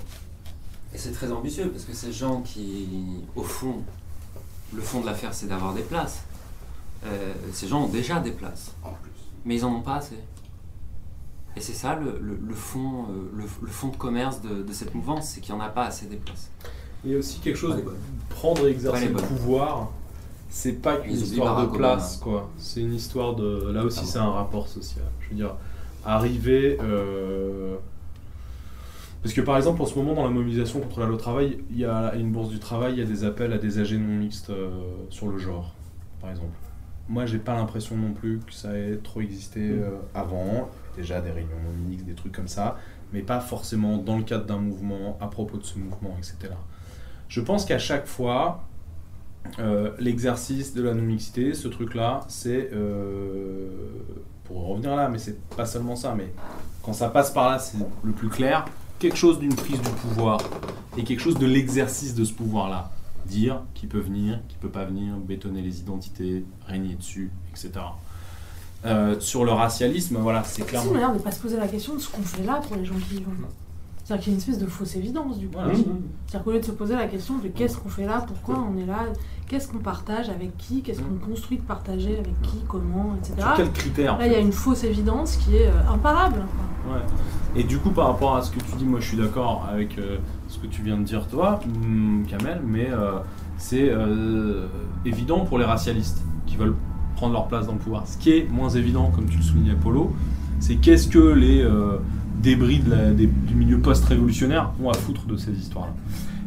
Et 0.93 0.99
c'est 0.99 1.13
très 1.13 1.31
ambitieux, 1.31 1.69
parce 1.69 1.85
que 1.85 1.95
ces 1.95 2.13
gens 2.13 2.41
qui, 2.41 2.89
au 3.37 3.43
fond, 3.43 3.77
le 4.75 4.83
fond 4.83 5.01
de 5.01 5.07
l'affaire, 5.07 5.33
c'est 5.33 5.47
d'avoir 5.47 5.73
des 5.73 5.83
places. 5.83 6.25
Euh, 7.07 7.33
ces 7.53 7.69
gens 7.69 7.85
ont 7.85 7.89
déjà 7.89 8.19
des 8.19 8.33
places, 8.33 8.73
en 8.83 8.91
plus. 8.91 9.13
mais 9.45 9.55
ils 9.55 9.65
en 9.65 9.73
ont 9.73 9.83
pas 9.83 9.97
assez. 9.97 10.19
Et 11.55 11.61
c'est 11.61 11.75
ça 11.75 11.95
le, 11.95 12.21
le, 12.21 12.55
fond, 12.55 13.07
euh, 13.11 13.45
le, 13.63 13.71
fond 13.71 13.89
de 13.89 13.97
commerce 13.97 14.43
de, 14.43 14.63
de 14.63 14.73
cette 14.73 14.95
mouvance, 14.95 15.29
c'est 15.29 15.41
qu'il 15.41 15.55
n'y 15.55 15.61
en 15.61 15.65
a 15.65 15.69
pas 15.69 15.85
assez 15.85 16.07
des 16.07 16.17
places. 16.17 16.51
Il 17.07 17.13
y 17.13 17.15
a 17.15 17.19
aussi 17.19 17.39
quelque 17.39 17.57
chose, 17.57 17.77
prendre 18.29 18.67
et 18.67 18.73
exercer 18.73 19.09
le 19.09 19.15
pouvoir, 19.15 19.93
c'est 20.51 20.83
pas 20.83 20.99
une 21.05 21.13
histoire 21.15 21.67
de 21.67 21.77
place, 21.77 22.17
quoi. 22.17 22.51
C'est 22.59 22.81
une 22.81 22.95
histoire 22.95 23.37
de. 23.37 23.71
Là 23.71 23.85
aussi, 23.85 24.05
c'est 24.05 24.19
un 24.19 24.31
rapport 24.31 24.67
social. 24.67 25.05
Je 25.21 25.31
veux 25.31 25.37
dire, 25.37 25.55
arriver. 26.05 26.79
Euh, 26.83 27.77
parce 29.23 29.35
que 29.35 29.41
par 29.41 29.57
exemple, 29.57 29.83
en 29.83 29.87
ce 29.87 29.97
moment, 29.97 30.15
dans 30.15 30.25
la 30.25 30.31
mobilisation 30.31 30.81
contre 30.81 31.01
la 31.01 31.07
loi 31.07 31.17
travail, 31.17 31.59
il 31.71 31.79
y 31.79 31.85
a 31.85 32.15
une 32.15 32.33
bourse 32.33 32.49
du 32.49 32.59
travail, 32.59 32.95
il 32.95 32.99
y 32.99 33.03
a 33.03 33.07
des 33.07 33.25
appels 33.25 33.53
à 33.53 33.59
des 33.59 33.79
AG 33.79 33.93
non 33.93 34.17
mixtes 34.17 34.51
euh, 34.51 34.71
sur 35.11 35.29
le 35.29 35.39
genre, 35.39 35.75
par 36.21 36.31
exemple. 36.31 36.57
Moi, 37.09 37.27
j'ai 37.27 37.39
pas 37.39 37.55
l'impression 37.55 37.97
non 37.97 38.13
plus 38.13 38.41
que 38.41 38.53
ça 38.53 38.77
ait 38.77 38.97
trop 38.97 39.21
existé 39.21 39.61
mm. 39.61 39.83
euh, 39.83 39.91
avant. 40.15 40.71
Déjà, 40.97 41.21
des 41.21 41.31
réunions 41.31 41.57
non 41.65 41.89
mixtes, 41.89 42.07
des 42.07 42.15
trucs 42.15 42.33
comme 42.33 42.49
ça, 42.49 42.79
mais 43.13 43.23
pas 43.23 43.41
forcément 43.41 43.99
dans 43.99 44.17
le 44.17 44.25
cadre 44.25 44.47
d'un 44.47 44.59
mouvement, 44.59 45.19
à 45.21 45.29
propos 45.29 45.57
de 45.57 45.65
ce 45.65 45.79
mouvement, 45.79 46.17
etc. 46.19 46.55
Je 47.29 47.41
pense 47.41 47.65
qu'à 47.65 47.79
chaque 47.79 48.07
fois, 48.07 48.67
euh, 49.59 49.93
l'exercice 49.99 50.75
de 50.75 50.83
la 50.83 50.95
non-mixité, 50.95 51.55
ce 51.55 51.69
truc-là, 51.69 52.21
c'est 52.29 52.71
euh, 52.73 53.69
pour 54.45 54.67
revenir 54.67 54.95
là, 54.95 55.09
mais 55.09 55.19
c'est 55.19 55.41
pas 55.57 55.67
seulement 55.67 55.97
ça, 55.97 56.15
mais 56.17 56.33
quand 56.83 56.93
ça 56.93 57.09
passe 57.09 57.31
par 57.31 57.51
là, 57.51 57.59
c'est 57.59 57.79
le 58.05 58.13
plus 58.13 58.29
clair, 58.29 58.65
quelque 58.99 59.17
chose 59.17 59.39
d'une 59.39 59.55
prise 59.55 59.81
du 59.81 59.91
pouvoir 59.91 60.41
et 60.97 61.05
quelque 61.05 61.21
chose 61.21 61.39
de 61.39 61.47
l'exercice 61.47 62.15
de 62.15 62.25
ce 62.25 62.33
pouvoir-là. 62.33 62.91
Dire 63.27 63.63
qui 63.75 63.89
peut 63.89 63.99
venir, 63.99 64.39
qui 64.49 64.57
peut 64.57 64.69
pas 64.69 64.85
venir, 64.85 65.17
bétonner 65.17 65.61
les 65.61 65.81
identités, 65.81 66.45
régner 66.69 66.95
dessus, 66.95 67.33
etc. 67.51 67.73
Euh, 68.85 69.19
sur 69.19 69.45
le 69.45 69.51
racialisme, 69.51 70.19
voilà, 70.19 70.45
c'est 70.45 70.65
clairement. 70.65 70.93
Si, 70.93 71.05
on 71.05 71.15
ne 71.15 71.19
pas 71.19 71.33
se 71.33 71.41
poser 71.41 71.57
la 71.57 71.67
question 71.67 71.95
de 71.95 71.99
ce 71.99 72.09
qu'on 72.09 72.23
fait 72.23 72.45
là 72.45 72.61
pour 72.63 72.77
les 72.77 72.85
gens 72.85 72.95
qui 72.95 73.17
vivent. 73.17 73.27
C'est-à-dire 74.07 74.23
qu'il 74.23 74.33
y 74.33 74.37
a 74.37 74.37
une 74.37 74.41
espèce 74.41 74.59
de 74.61 74.67
fausse 74.67 74.95
évidence 74.95 75.37
du 75.37 75.49
coup. 75.49 75.59
C'est-à-dire 75.59 76.45
qu'au 76.45 76.53
lieu 76.53 76.61
de 76.61 76.65
se 76.65 76.71
poser 76.71 76.95
la 76.95 77.09
question 77.09 77.39
de 77.39 77.49
qu'est-ce 77.49 77.77
qu'on 77.77 77.89
fait 77.89 78.07
là, 78.07 78.25
pourquoi 78.25 78.65
on 78.65 78.79
est 78.81 78.87
là, 78.87 79.01
qu'est-ce 79.49 79.67
qu'on 79.67 79.79
partage, 79.79 80.29
avec 80.29 80.57
qui, 80.57 80.83
qu'est-ce 80.83 81.01
qu'on 81.01 81.17
construit 81.29 81.57
de 81.57 81.65
partager, 81.65 82.13
avec 82.13 82.41
qui, 82.43 82.59
comment, 82.69 83.17
etc. 83.19 83.35
Sur 83.41 83.55
quels 83.57 83.73
critères 83.73 84.17
Là, 84.17 84.29
il 84.29 84.33
y 84.33 84.37
a 84.37 84.39
une 84.39 84.53
fausse 84.53 84.85
évidence 84.85 85.35
qui 85.35 85.57
est 85.57 85.67
euh, 85.67 85.93
imparable. 85.93 86.45
Ouais. 86.89 87.01
Et 87.57 87.65
du 87.65 87.79
coup, 87.79 87.91
par 87.91 88.07
rapport 88.07 88.37
à 88.37 88.43
ce 88.43 88.53
que 88.53 88.61
tu 88.61 88.77
dis, 88.77 88.85
moi 88.85 89.01
je 89.01 89.09
suis 89.09 89.17
d'accord 89.17 89.67
avec 89.69 89.99
euh, 89.99 90.19
ce 90.47 90.61
que 90.61 90.69
tu 90.69 90.83
viens 90.83 90.99
de 90.99 91.03
dire 91.03 91.27
toi, 91.27 91.59
hmm, 91.67 92.27
Kamel, 92.27 92.61
mais 92.65 92.89
euh, 92.89 93.19
c'est 93.59 93.91
évident 95.05 95.41
pour 95.41 95.59
les 95.59 95.65
racialistes 95.65 96.23
qui 96.47 96.55
veulent 96.55 96.77
prendre 97.17 97.33
leur 97.33 97.49
place 97.49 97.67
dans 97.67 97.73
le 97.73 97.81
pouvoir. 97.81 98.07
Ce 98.07 98.17
qui 98.19 98.31
est 98.31 98.49
moins 98.53 98.69
évident, 98.69 99.11
comme 99.13 99.29
tu 99.29 99.39
le 99.39 99.43
soulignais, 99.43 99.75
Polo, 99.75 100.13
c'est 100.61 100.77
qu'est-ce 100.77 101.09
que 101.09 101.19
les 101.19 101.67
débris 102.41 102.81
du 102.81 103.55
milieu 103.55 103.79
post-révolutionnaire 103.79 104.73
ont 104.83 104.91
à 104.91 104.95
foutre 104.95 105.27
de 105.27 105.37
ces 105.37 105.53
histoires-là. 105.53 105.93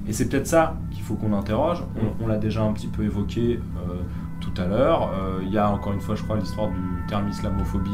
Et 0.10 0.14
c'est 0.14 0.28
peut-être 0.28 0.48
ça 0.48 0.76
qu'il 0.92 1.04
faut 1.04 1.14
qu'on 1.14 1.34
interroge. 1.38 1.84
On, 2.20 2.28
l'a 2.28 2.38
déjà 2.38 2.64
un 2.64 2.74
petit 2.74 2.88
peu 2.88 3.04
évoqué 3.04 3.60
euh, 3.78 3.94
tout 4.42 4.60
à 4.60 4.66
l'heure. 4.66 5.12
Euh, 5.14 5.40
il 5.44 5.54
y 5.54 5.58
a 5.60 5.70
encore 5.70 5.94
une 5.94 6.02
fois, 6.02 6.16
je 6.16 6.24
crois, 6.24 6.38
l'histoire 6.38 6.70
du 6.70 7.08
terme 7.08 7.30
islamophobie 7.30 7.92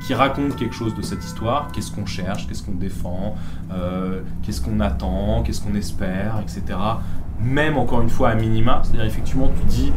qui 0.00 0.12
raconte 0.12 0.54
quelque 0.56 0.74
chose 0.74 0.94
de 0.94 1.00
cette 1.00 1.24
histoire. 1.24 1.72
Qu'est-ce 1.72 1.90
qu'on 1.90 2.04
cherche, 2.04 2.46
qu'est-ce 2.46 2.62
qu'on 2.62 2.74
défend, 2.74 3.36
euh, 3.72 4.20
qu'est-ce 4.42 4.60
qu'on 4.60 4.80
attend, 4.80 5.42
qu'est-ce 5.44 5.62
qu'on 5.62 5.74
espère, 5.74 6.42
etc. 6.42 6.78
Même 7.40 7.78
encore 7.78 8.02
une 8.02 8.10
fois 8.10 8.28
à 8.28 8.34
minima, 8.34 8.82
c'est-à-dire 8.84 9.06
effectivement 9.06 9.50
tu 9.58 9.64
dis 9.66 9.92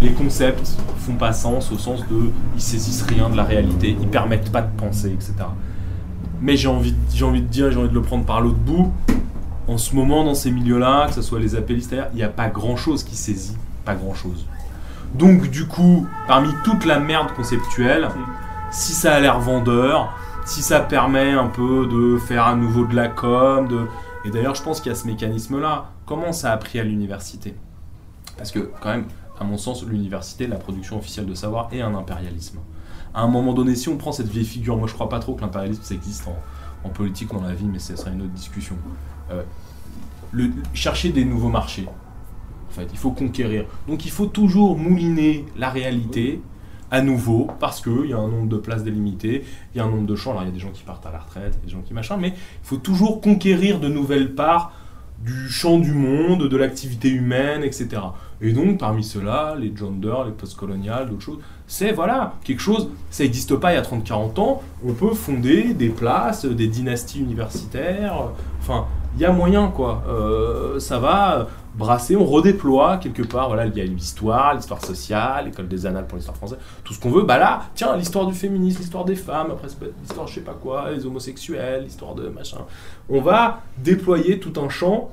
les 0.00 0.12
concepts 0.12 0.76
font 0.98 1.14
pas 1.14 1.32
sens 1.32 1.70
au 1.70 1.78
sens 1.78 2.00
de 2.08 2.30
ils 2.54 2.60
saisissent 2.60 3.02
rien 3.02 3.28
de 3.28 3.36
la 3.36 3.44
réalité, 3.44 3.96
ils 4.00 4.08
permettent 4.08 4.50
pas 4.50 4.62
de 4.62 4.74
penser, 4.76 5.12
etc. 5.12 5.34
Mais 6.46 6.56
j'ai 6.56 6.68
envie, 6.68 6.94
j'ai 7.12 7.24
envie 7.24 7.42
de 7.42 7.48
dire, 7.48 7.72
j'ai 7.72 7.76
envie 7.76 7.88
de 7.88 7.94
le 7.94 8.02
prendre 8.02 8.24
par 8.24 8.40
l'autre 8.40 8.56
bout. 8.56 8.92
En 9.66 9.78
ce 9.78 9.96
moment, 9.96 10.22
dans 10.22 10.36
ces 10.36 10.52
milieux-là, 10.52 11.08
que 11.08 11.14
ce 11.14 11.20
soit 11.20 11.40
les 11.40 11.56
appellistes, 11.56 11.92
il 12.12 12.16
n'y 12.16 12.22
a 12.22 12.28
pas 12.28 12.48
grand-chose 12.48 13.02
qui 13.02 13.16
saisit, 13.16 13.56
pas 13.84 13.96
grand-chose. 13.96 14.46
Donc 15.14 15.50
du 15.50 15.66
coup, 15.66 16.06
parmi 16.28 16.50
toute 16.62 16.84
la 16.84 17.00
merde 17.00 17.32
conceptuelle, 17.34 18.08
si 18.70 18.92
ça 18.92 19.14
a 19.14 19.18
l'air 19.18 19.40
vendeur, 19.40 20.16
si 20.44 20.62
ça 20.62 20.78
permet 20.78 21.32
un 21.32 21.48
peu 21.48 21.88
de 21.88 22.16
faire 22.16 22.46
à 22.46 22.54
nouveau 22.54 22.84
de 22.84 22.94
la 22.94 23.08
com, 23.08 23.66
de... 23.66 23.80
et 24.24 24.30
d'ailleurs 24.30 24.54
je 24.54 24.62
pense 24.62 24.80
qu'il 24.80 24.92
y 24.92 24.94
a 24.94 24.96
ce 24.96 25.08
mécanisme-là, 25.08 25.86
comment 26.04 26.32
ça 26.32 26.52
a 26.52 26.56
pris 26.58 26.78
à 26.78 26.84
l'université? 26.84 27.56
Parce 28.38 28.52
que 28.52 28.70
quand 28.80 28.90
même, 28.90 29.06
à 29.40 29.42
mon 29.42 29.58
sens, 29.58 29.84
l'université, 29.84 30.46
la 30.46 30.58
production 30.58 30.96
officielle 30.96 31.26
de 31.26 31.34
savoir, 31.34 31.70
est 31.72 31.80
un 31.80 31.96
impérialisme 31.96 32.60
à 33.16 33.22
un 33.22 33.28
moment 33.28 33.54
donné, 33.54 33.74
si 33.74 33.88
on 33.88 33.96
prend 33.96 34.12
cette 34.12 34.28
vieille 34.28 34.44
figure, 34.44 34.76
moi 34.76 34.86
je 34.86 34.92
crois 34.92 35.08
pas 35.08 35.18
trop 35.18 35.34
que 35.34 35.40
l'impérialisme 35.40 35.82
ça 35.82 35.94
existe 35.94 36.28
en, 36.28 36.88
politique 36.90 37.32
ou 37.32 37.36
dans 37.36 37.42
la 37.42 37.54
vie, 37.54 37.64
mais 37.64 37.80
ce 37.80 37.96
serait 37.96 38.12
une 38.12 38.22
autre 38.22 38.32
discussion. 38.32 38.76
Euh, 39.32 39.42
chercher 40.72 41.08
des 41.08 41.24
nouveaux 41.24 41.48
marchés. 41.48 41.88
En 41.88 42.72
fait, 42.72 42.86
il 42.92 42.98
faut 42.98 43.10
conquérir. 43.10 43.64
Donc 43.88 44.04
il 44.04 44.12
faut 44.12 44.26
toujours 44.26 44.78
mouliner 44.78 45.46
la 45.56 45.70
réalité 45.70 46.40
à 46.92 47.02
nouveau 47.02 47.48
parce 47.58 47.80
qu'il 47.80 48.06
y 48.06 48.12
a 48.12 48.18
un 48.18 48.28
nombre 48.28 48.48
de 48.48 48.58
places 48.58 48.84
délimitées, 48.84 49.42
il 49.74 49.78
y 49.78 49.80
a 49.80 49.84
un 49.84 49.90
nombre 49.90 50.06
de 50.06 50.14
champs. 50.14 50.30
Alors 50.30 50.44
il 50.44 50.46
y 50.46 50.50
a 50.50 50.52
des 50.52 50.60
gens 50.60 50.70
qui 50.70 50.84
partent 50.84 51.06
à 51.06 51.10
la 51.10 51.18
retraite, 51.18 51.58
des 51.64 51.70
gens 51.70 51.80
qui 51.80 51.92
machin, 51.92 52.18
mais 52.18 52.28
il 52.28 52.34
faut 52.62 52.76
toujours 52.76 53.20
conquérir 53.20 53.80
de 53.80 53.88
nouvelles 53.88 54.34
parts 54.34 54.72
du 55.24 55.48
champ 55.48 55.78
du 55.78 55.92
monde, 55.92 56.48
de 56.48 56.56
l'activité 56.56 57.08
humaine, 57.08 57.64
etc. 57.64 58.02
Et 58.40 58.52
donc, 58.52 58.78
parmi 58.78 59.02
ceux-là, 59.02 59.54
les 59.58 59.74
gender, 59.74 60.14
les 60.26 60.32
postcoloniales, 60.32 61.08
d'autres 61.08 61.22
choses, 61.22 61.38
c'est 61.66 61.92
voilà, 61.92 62.34
quelque 62.44 62.60
chose, 62.60 62.90
ça 63.10 63.24
n'existe 63.24 63.56
pas 63.56 63.72
il 63.72 63.76
y 63.76 63.78
a 63.78 63.82
30-40 63.82 64.38
ans, 64.40 64.62
on 64.86 64.92
peut 64.92 65.14
fonder 65.14 65.74
des 65.74 65.88
places, 65.88 66.44
des 66.44 66.68
dynasties 66.68 67.20
universitaires, 67.20 68.28
enfin, 68.60 68.86
il 69.16 69.22
y 69.22 69.24
a 69.24 69.32
moyen, 69.32 69.68
quoi. 69.68 70.04
Euh, 70.08 70.78
ça 70.78 70.98
va 70.98 71.48
brasser, 71.76 72.16
on 72.16 72.24
redéploie 72.24 72.96
quelque 72.98 73.22
part, 73.22 73.48
voilà, 73.48 73.66
il 73.66 73.76
y 73.76 73.80
a 73.80 73.84
l'histoire, 73.84 74.54
l'histoire 74.54 74.84
sociale, 74.84 75.46
l'école 75.46 75.68
des 75.68 75.86
annales 75.86 76.06
pour 76.06 76.16
l'histoire 76.16 76.36
française, 76.36 76.58
tout 76.84 76.94
ce 76.94 77.00
qu'on 77.00 77.10
veut, 77.10 77.22
bah 77.22 77.38
là, 77.38 77.64
tiens, 77.74 77.96
l'histoire 77.96 78.26
du 78.26 78.34
féminisme, 78.34 78.78
l'histoire 78.80 79.04
des 79.04 79.14
femmes, 79.16 79.50
après 79.50 79.68
l'histoire 80.00 80.26
je 80.26 80.34
sais 80.34 80.40
pas 80.40 80.56
quoi, 80.60 80.90
les 80.90 81.04
homosexuels, 81.04 81.84
l'histoire 81.84 82.14
de 82.14 82.28
machin. 82.28 82.58
On 83.08 83.20
va 83.20 83.62
déployer 83.78 84.38
tout 84.40 84.58
un 84.60 84.68
champ 84.68 85.10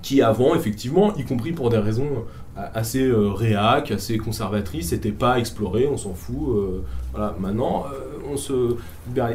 qui 0.00 0.20
avant, 0.20 0.54
effectivement, 0.54 1.14
y 1.16 1.24
compris 1.24 1.52
pour 1.52 1.70
des 1.70 1.78
raisons 1.78 2.24
assez 2.56 3.02
euh, 3.02 3.30
réac, 3.30 3.90
assez 3.90 4.18
conservatrice, 4.18 4.88
c'était 4.90 5.12
pas 5.12 5.38
exploré, 5.38 5.86
on 5.86 5.96
s'en 5.96 6.14
fout. 6.14 6.48
Euh, 6.48 6.84
voilà, 7.12 7.34
maintenant, 7.38 7.86
euh, 7.92 8.18
on 8.30 8.36
se 8.36 8.76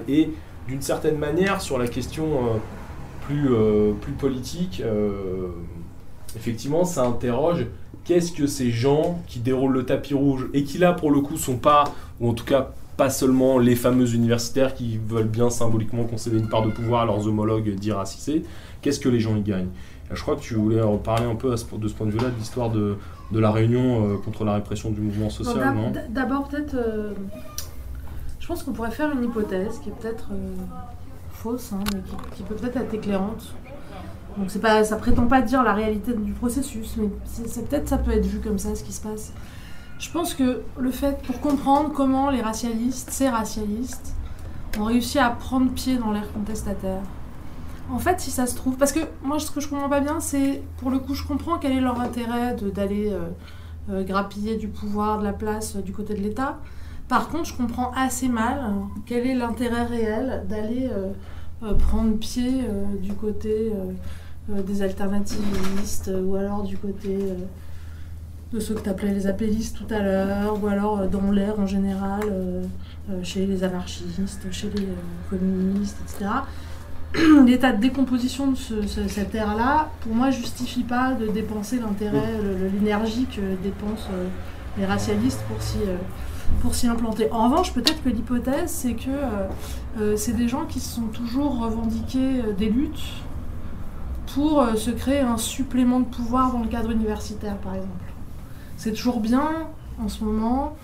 Et 0.08 0.30
d'une 0.68 0.82
certaine 0.82 1.18
manière, 1.18 1.62
sur 1.62 1.78
la 1.78 1.88
question 1.88 2.60
plus, 3.22 3.50
plus 4.02 4.12
politique, 4.12 4.84
effectivement, 6.38 6.86
ça 6.86 7.06
interroge 7.06 7.66
qu'est-ce 8.06 8.32
que 8.32 8.48
ces 8.48 8.72
gens 8.72 9.22
qui 9.28 9.40
déroulent 9.40 9.74
le 9.74 9.86
tapis 9.86 10.14
rouge 10.14 10.48
et 10.54 10.64
qui 10.64 10.78
là, 10.78 10.94
pour 10.94 11.12
le 11.12 11.20
coup, 11.20 11.38
sont 11.38 11.58
pas, 11.58 11.94
ou 12.20 12.30
en 12.30 12.34
tout 12.34 12.46
cas 12.46 12.70
pas 12.96 13.10
seulement 13.12 13.60
les 13.60 13.76
fameux 13.76 14.16
universitaires 14.16 14.74
qui 14.74 14.98
veulent 14.98 15.28
bien 15.28 15.50
symboliquement 15.50 16.04
concéder 16.06 16.40
une 16.40 16.50
part 16.50 16.64
de 16.64 16.72
pouvoir 16.72 17.04
à 17.04 17.06
leurs 17.06 17.28
homologues 17.28 17.76
dits 17.76 17.92
racisés, 17.92 18.44
qu'est-ce 18.82 19.00
que 19.00 19.10
les 19.10 19.20
gens 19.20 19.36
y 19.36 19.42
gagnent? 19.42 19.70
Je 20.12 20.22
crois 20.22 20.36
que 20.36 20.42
tu 20.42 20.56
voulais 20.56 20.82
reparler 20.82 21.26
un 21.26 21.36
peu 21.36 21.52
de 21.52 21.56
ce 21.56 21.66
point 21.94 22.08
de 22.08 22.12
vue-là 22.12 22.30
de 22.30 22.38
l'histoire 22.40 22.72
de, 22.72 22.98
de, 23.32 23.40
la 23.40 23.52
Réunion 23.52 24.14
euh, 24.14 24.18
contre 24.18 24.46
la 24.46 24.54
répression 24.54 24.90
du 24.90 25.02
mouvement 25.02 25.30
social, 25.30 25.76
D'abord, 26.10 26.48
peut-être, 26.48 26.76
euh, 26.76 27.12
je 28.40 28.48
pense 28.48 28.64
qu'on 28.64 28.72
pourrait 28.72 28.92
faire 28.92 29.12
une 29.12 29.26
hypothèse 29.26 29.80
qui 29.80 29.90
est 29.90 29.94
peut-être 30.00 30.30
euh, 30.32 30.56
fausse, 31.34 31.74
hein, 31.74 31.84
mais 31.94 32.00
qui, 32.36 32.44
peut 32.44 32.56
peut-être 32.56 32.78
être 32.78 32.94
éclairante. 32.94 33.54
Donc 34.38 34.52
c'est 34.52 34.60
pas, 34.60 34.84
ça 34.84 34.98
prétend 34.98 35.26
pas 35.28 35.42
dire 35.42 35.64
la 35.64 35.74
réalité 35.74 36.14
du 36.14 36.32
processus, 36.34 36.96
mais 36.98 37.10
c'est 37.26 37.68
peut-être 37.68 37.88
ça 37.88 37.98
peut 37.98 38.12
être 38.12 38.26
vu 38.26 38.40
comme 38.40 38.60
ça 38.60 38.76
ce 38.76 38.84
qui 38.84 38.94
se 38.94 39.02
passe. 39.02 39.34
Je 40.00 40.12
pense 40.12 40.36
que 40.36 40.62
le 40.78 40.92
fait, 40.92 41.22
pour 41.24 41.42
comprendre 41.42 41.92
comment 41.92 42.30
les 42.30 42.42
racialistes, 42.42 43.10
ces 43.10 43.30
racialistes, 43.30 44.14
ont 44.80 44.84
réussi 44.84 45.18
à 45.18 45.32
prendre 45.32 45.72
pied 45.72 45.98
dans 45.98 46.12
l'ère 46.12 46.32
contestataire, 46.34 47.02
en 47.90 48.00
fait, 48.00 48.20
si 48.20 48.32
ça 48.32 48.48
se 48.48 48.56
trouve, 48.56 48.76
parce 48.76 48.92
que 48.92 49.00
moi, 49.24 49.40
ce 49.40 49.50
que 49.50 49.62
je 49.62 49.70
comprends 49.70 49.90
pas 49.90 50.02
bien, 50.02 50.20
c'est 50.20 50.62
pour 50.78 50.92
le 50.92 51.00
coup, 51.00 51.14
je 51.14 51.24
comprends 51.24 51.58
quel 51.58 51.72
est 51.72 51.82
leur 51.82 52.02
intérêt 52.02 52.56
d'aller 52.74 53.12
euh, 53.12 53.30
euh, 53.90 54.04
grappiller 54.04 54.58
du 54.58 54.68
pouvoir, 54.68 55.20
de 55.20 55.24
la 55.24 55.34
place 55.34 55.78
euh, 55.78 55.82
du 55.82 55.94
côté 55.94 56.14
de 56.14 56.22
l'État. 56.22 56.60
Par 57.08 57.30
contre, 57.30 57.46
je 57.46 57.56
comprends 57.56 57.92
assez 57.96 58.28
mal 58.28 58.74
quel 59.06 59.26
est 59.26 59.36
l'intérêt 59.36 59.84
réel 59.84 60.44
d'aller 60.50 60.90
prendre 61.80 62.18
pied 62.18 62.66
du 63.02 63.14
côté 63.14 63.72
des 64.50 64.82
alternativistes 64.82 66.12
ou 66.26 66.36
alors 66.36 66.64
du 66.64 66.78
côté 66.78 67.18
de 68.54 68.60
ceux 68.60 68.76
que 68.76 68.82
tu 68.82 68.90
appelais 68.90 69.14
les 69.14 69.28
appellistes 69.28 69.78
tout 69.78 69.94
à 69.94 70.00
l'heure, 70.00 70.64
ou 70.64 70.68
alors 70.68 71.08
dans 71.08 71.32
l'air 71.32 71.60
en 71.60 71.68
général, 71.68 72.22
chez 73.24 73.46
les 73.46 73.64
anarchistes, 73.64 74.50
chez 74.52 74.70
les 74.70 74.88
communistes, 75.30 75.98
etc. 76.06 76.30
l'état 77.46 77.72
de 77.72 77.82
décomposition 77.82 78.52
de 78.52 78.58
cette 79.08 79.34
ère-là, 79.34 79.90
pour 80.02 80.14
moi, 80.14 80.32
justifie 80.32 80.84
pas 80.84 81.14
de 81.14 81.28
dépenser 81.28 81.80
l'intérêt, 81.80 82.34
l'énergie 82.74 83.26
que 83.26 83.42
dépensent 83.64 84.10
euh, 84.12 84.28
les 84.78 84.86
racialistes 84.86 85.42
pour 85.50 85.62
s'y 86.76 86.88
euh, 86.88 86.92
implanter. 86.92 87.32
En 87.32 87.50
revanche, 87.50 87.74
peut-être 87.74 88.04
que 88.04 88.10
l'hypothèse, 88.10 88.70
c'est 88.70 88.94
que 88.94 89.10
euh, 90.00 90.16
c'est 90.18 90.34
des 90.34 90.48
gens 90.48 90.66
qui 90.66 90.80
se 90.80 90.96
sont 90.96 91.08
toujours 91.08 91.60
revendiqués 91.60 92.44
des 92.58 92.70
luttes 92.70 93.04
pour 94.34 94.66
se 94.76 94.92
créer 94.92 95.20
un 95.20 95.38
supplément 95.38 96.00
de 96.00 96.06
pouvoir 96.06 96.52
dans 96.52 96.62
le 96.62 96.68
cadre 96.68 96.92
universitaire, 96.92 97.58
par 97.58 97.76
exemple. 97.76 97.92
C'est 98.78 98.94
toujours 98.94 99.20
bien, 99.20 99.50
en 100.00 100.08
ce 100.08 100.24
moment, 100.24 100.76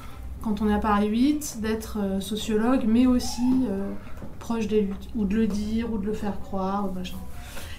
quand 0.42 0.62
on 0.62 0.70
est 0.70 0.74
à 0.74 0.80
Paris 0.80 1.08
8, 1.10 1.60
d'être 1.62 1.98
sociologue, 2.20 2.86
mais 2.88 3.06
aussi 3.06 3.68
proche 4.40 4.68
des 4.68 4.82
luttes, 4.82 5.10
ou 5.16 5.26
de 5.26 5.36
le 5.36 5.48
dire, 5.48 5.94
ou 5.94 5.98
de 5.98 6.06
le 6.06 6.14
faire 6.14 6.40
croire, 6.40 6.90
ou 6.90 6.94
machin. 6.94 7.18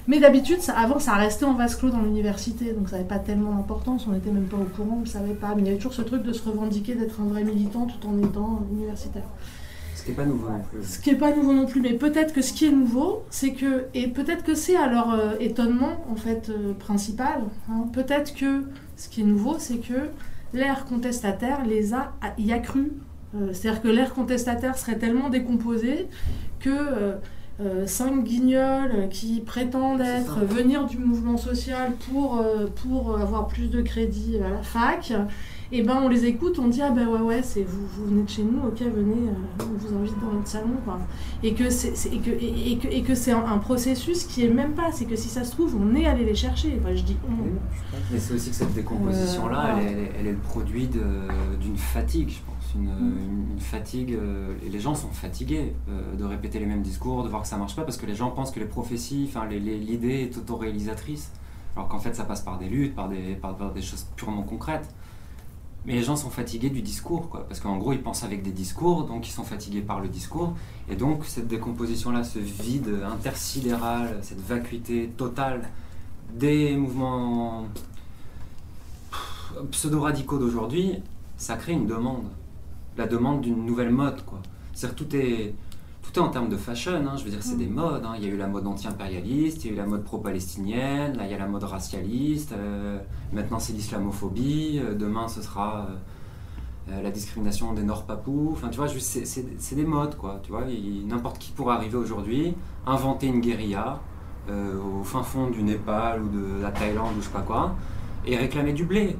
Mais 0.06 0.20
d'habitude, 0.20 0.58
avant, 0.76 0.98
ça 0.98 1.14
restait 1.14 1.46
en 1.46 1.54
vase 1.54 1.76
clos 1.76 1.88
dans 1.90 2.02
l'université, 2.02 2.72
donc 2.72 2.90
ça 2.90 2.96
n'avait 2.96 3.08
pas 3.08 3.18
tellement 3.18 3.52
d'importance, 3.52 4.06
on 4.06 4.12
n'était 4.12 4.30
même 4.30 4.44
pas 4.44 4.58
au 4.58 4.64
courant, 4.64 4.98
on 4.98 5.00
ne 5.00 5.06
savait 5.06 5.32
pas. 5.32 5.54
Mais 5.54 5.62
il 5.62 5.64
y 5.64 5.68
avait 5.68 5.78
toujours 5.78 5.94
ce 5.94 6.02
truc 6.02 6.22
de 6.22 6.32
se 6.32 6.46
revendiquer 6.46 6.94
d'être 6.94 7.20
un 7.22 7.24
vrai 7.24 7.42
militant 7.42 7.86
tout 7.86 8.06
en 8.06 8.18
étant 8.18 8.60
universitaire. 8.70 9.24
Ce 10.04 10.10
qui 10.10 10.10
n'est 10.10 10.16
pas 10.16 10.26
nouveau 10.26 10.50
non 10.50 10.60
plus. 10.60 10.82
Ce 10.82 10.98
qui 10.98 11.10
n'est 11.10 11.16
pas 11.16 11.34
nouveau 11.34 11.52
non 11.54 11.66
plus, 11.66 11.80
mais 11.80 11.94
peut-être 11.94 12.34
que 12.34 12.42
ce 12.42 12.52
qui 12.52 12.66
est 12.66 12.70
nouveau, 12.70 13.22
c'est 13.30 13.52
que, 13.52 13.86
et 13.94 14.08
peut-être 14.08 14.44
que 14.44 14.54
c'est 14.54 14.76
à 14.76 14.86
leur 14.86 15.14
euh, 15.14 15.32
étonnement, 15.40 16.04
en 16.10 16.16
fait, 16.16 16.50
euh, 16.50 16.74
principal, 16.74 17.40
hein, 17.70 17.86
peut-être 17.90 18.34
que 18.34 18.64
ce 18.96 19.08
qui 19.08 19.22
est 19.22 19.24
nouveau, 19.24 19.56
c'est 19.58 19.78
que 19.78 20.10
l'ère 20.52 20.84
contestataire 20.84 21.64
les 21.64 21.94
a, 21.94 22.12
y 22.36 22.52
a 22.52 22.58
cru. 22.58 22.92
C'est-à-dire 23.52 23.82
que 23.82 23.88
l'ère 23.88 24.14
contestataire 24.14 24.78
serait 24.78 24.96
tellement 24.96 25.28
décomposée 25.28 26.06
que 26.60 27.16
cinq 27.86 28.22
guignols 28.22 29.08
qui 29.10 29.40
prétendent 29.40 30.02
être 30.02 30.44
venir 30.44 30.86
du 30.86 30.98
mouvement 30.98 31.36
social 31.36 31.90
pour, 32.08 32.40
pour 32.76 33.18
avoir 33.18 33.48
plus 33.48 33.66
de 33.66 33.82
crédit 33.82 34.36
à 34.38 34.50
la 34.50 34.62
fac 34.62 35.12
et 35.72 35.82
ben 35.82 36.00
on 36.02 36.08
les 36.08 36.24
écoute, 36.26 36.58
on 36.58 36.68
dit 36.68 36.82
ah 36.82 36.90
ben 36.90 37.08
ouais 37.08 37.20
ouais 37.20 37.42
c'est 37.42 37.62
vous, 37.62 37.86
vous 37.86 38.06
venez 38.06 38.22
de 38.22 38.28
chez 38.28 38.42
nous, 38.42 38.58
ok 38.66 38.80
venez, 38.80 39.28
euh, 39.28 39.64
on 39.64 39.78
vous 39.78 39.96
invite 39.96 40.20
dans 40.20 40.32
notre 40.32 40.48
salon 40.48 40.76
quoi. 40.84 40.98
Et 41.42 41.54
que 41.54 41.70
c'est 41.70 42.12
et 42.12 42.18
que, 42.18 42.30
et, 42.30 42.78
que, 42.78 42.88
et 42.88 43.02
que 43.02 43.14
c'est 43.14 43.32
un, 43.32 43.58
processus 43.58 44.24
qui 44.24 44.44
est 44.44 44.50
même 44.50 44.72
pas, 44.72 44.92
c'est 44.92 45.06
que 45.06 45.16
si 45.16 45.28
ça 45.28 45.44
se 45.44 45.52
trouve 45.52 45.76
on 45.80 45.94
est 45.94 46.06
allé 46.06 46.24
les 46.24 46.34
chercher. 46.34 46.78
Enfin, 46.80 46.94
je 46.94 47.02
dis 47.02 47.16
Mais 48.12 48.18
c'est 48.18 48.34
aussi 48.34 48.50
que 48.50 48.56
cette 48.56 48.74
décomposition 48.74 49.48
là, 49.48 49.76
elle, 49.80 50.08
elle, 50.18 50.26
est 50.26 50.32
le 50.32 50.38
produit 50.38 50.88
d'une 51.60 51.76
fatigue, 51.76 52.30
je 52.30 52.40
pense, 52.44 52.74
une, 52.74 53.54
mm. 53.54 53.58
fatigue. 53.58 54.14
Euh, 54.14 54.54
et 54.64 54.68
les 54.68 54.80
gens 54.80 54.94
sont 54.94 55.08
fatigués 55.08 55.74
euh, 55.88 56.14
de 56.16 56.24
répéter 56.24 56.58
les 56.58 56.66
mêmes 56.66 56.82
discours, 56.82 57.22
de 57.24 57.28
voir 57.28 57.42
que 57.42 57.48
ça 57.48 57.56
marche 57.56 57.76
pas 57.76 57.82
parce 57.82 57.96
que 57.96 58.06
les 58.06 58.14
gens 58.14 58.30
pensent 58.30 58.50
que 58.50 58.60
les 58.60 58.66
prophéties, 58.66 59.26
enfin 59.28 59.46
l'idée 59.46 60.22
est 60.22 60.36
autoréalisatrice. 60.36 61.32
Alors 61.76 61.88
qu'en 61.88 61.98
fait, 61.98 62.14
ça 62.14 62.24
passe 62.24 62.42
par 62.42 62.58
des 62.58 62.68
luttes, 62.68 62.94
par 62.94 63.08
des, 63.08 63.34
par 63.34 63.56
des 63.72 63.82
choses 63.82 64.06
purement 64.16 64.42
concrètes. 64.42 64.88
Mais 65.86 65.92
les 65.92 66.02
gens 66.02 66.16
sont 66.16 66.30
fatigués 66.30 66.70
du 66.70 66.80
discours, 66.80 67.28
quoi, 67.28 67.46
parce 67.46 67.60
qu'en 67.60 67.76
gros, 67.76 67.92
ils 67.92 68.02
pensent 68.02 68.24
avec 68.24 68.42
des 68.42 68.52
discours, 68.52 69.04
donc 69.04 69.28
ils 69.28 69.32
sont 69.32 69.44
fatigués 69.44 69.82
par 69.82 70.00
le 70.00 70.08
discours. 70.08 70.54
Et 70.88 70.96
donc, 70.96 71.24
cette 71.26 71.46
décomposition-là, 71.46 72.24
ce 72.24 72.38
vide 72.38 73.02
intersidéral, 73.04 74.18
cette 74.22 74.40
vacuité 74.40 75.10
totale 75.16 75.68
des 76.32 76.74
mouvements 76.76 77.66
pseudo-radicaux 79.70 80.38
d'aujourd'hui, 80.38 81.02
ça 81.36 81.56
crée 81.56 81.72
une 81.72 81.86
demande. 81.86 82.24
La 82.96 83.06
demande 83.06 83.42
d'une 83.42 83.66
nouvelle 83.66 83.90
mode, 83.90 84.24
quoi. 84.24 84.40
C'est-à-dire 84.72 84.96
tout 84.96 85.16
est, 85.16 85.54
en 86.20 86.28
termes 86.28 86.48
de 86.48 86.56
fashion, 86.56 86.92
hein. 86.94 87.16
je 87.16 87.24
veux 87.24 87.30
dire, 87.30 87.42
c'est 87.42 87.56
des 87.56 87.66
mm. 87.66 87.74
modes. 87.74 88.04
Hein. 88.04 88.14
Il 88.16 88.24
y 88.24 88.30
a 88.30 88.32
eu 88.32 88.36
la 88.36 88.46
mode 88.46 88.66
anti-impérialiste, 88.66 89.64
il 89.64 89.68
y 89.68 89.70
a 89.70 89.72
eu 89.74 89.76
la 89.76 89.86
mode 89.86 90.04
pro-palestinienne, 90.04 91.16
là 91.16 91.24
il 91.24 91.30
y 91.30 91.34
a 91.34 91.38
la 91.38 91.46
mode 91.46 91.64
racialiste, 91.64 92.52
euh, 92.52 92.98
maintenant 93.32 93.58
c'est 93.58 93.72
l'islamophobie, 93.72 94.80
euh, 94.82 94.94
demain 94.94 95.28
ce 95.28 95.42
sera 95.42 95.88
euh, 96.88 97.02
la 97.02 97.10
discrimination 97.10 97.72
des 97.72 97.82
Nord-Papous. 97.82 98.50
Enfin, 98.52 98.68
tu 98.68 98.76
vois, 98.76 98.88
c'est 98.88 99.74
des 99.74 99.84
modes, 99.84 100.16
quoi. 100.16 100.40
Tu 100.42 100.50
vois, 100.50 100.64
n'importe 101.06 101.38
qui 101.38 101.50
pourrait 101.50 101.74
arriver 101.74 101.96
aujourd'hui, 101.96 102.54
inventer 102.86 103.26
une 103.26 103.40
guérilla 103.40 104.00
au 104.50 105.02
fin 105.02 105.22
fond 105.22 105.48
du 105.48 105.62
Népal 105.62 106.22
ou 106.22 106.28
de 106.28 106.60
la 106.60 106.70
Thaïlande 106.70 107.16
ou 107.16 107.20
je 107.22 107.26
sais 107.26 107.32
pas 107.32 107.40
quoi, 107.40 107.74
et 108.26 108.36
réclamer 108.36 108.74
du 108.74 108.84
blé. 108.84 109.16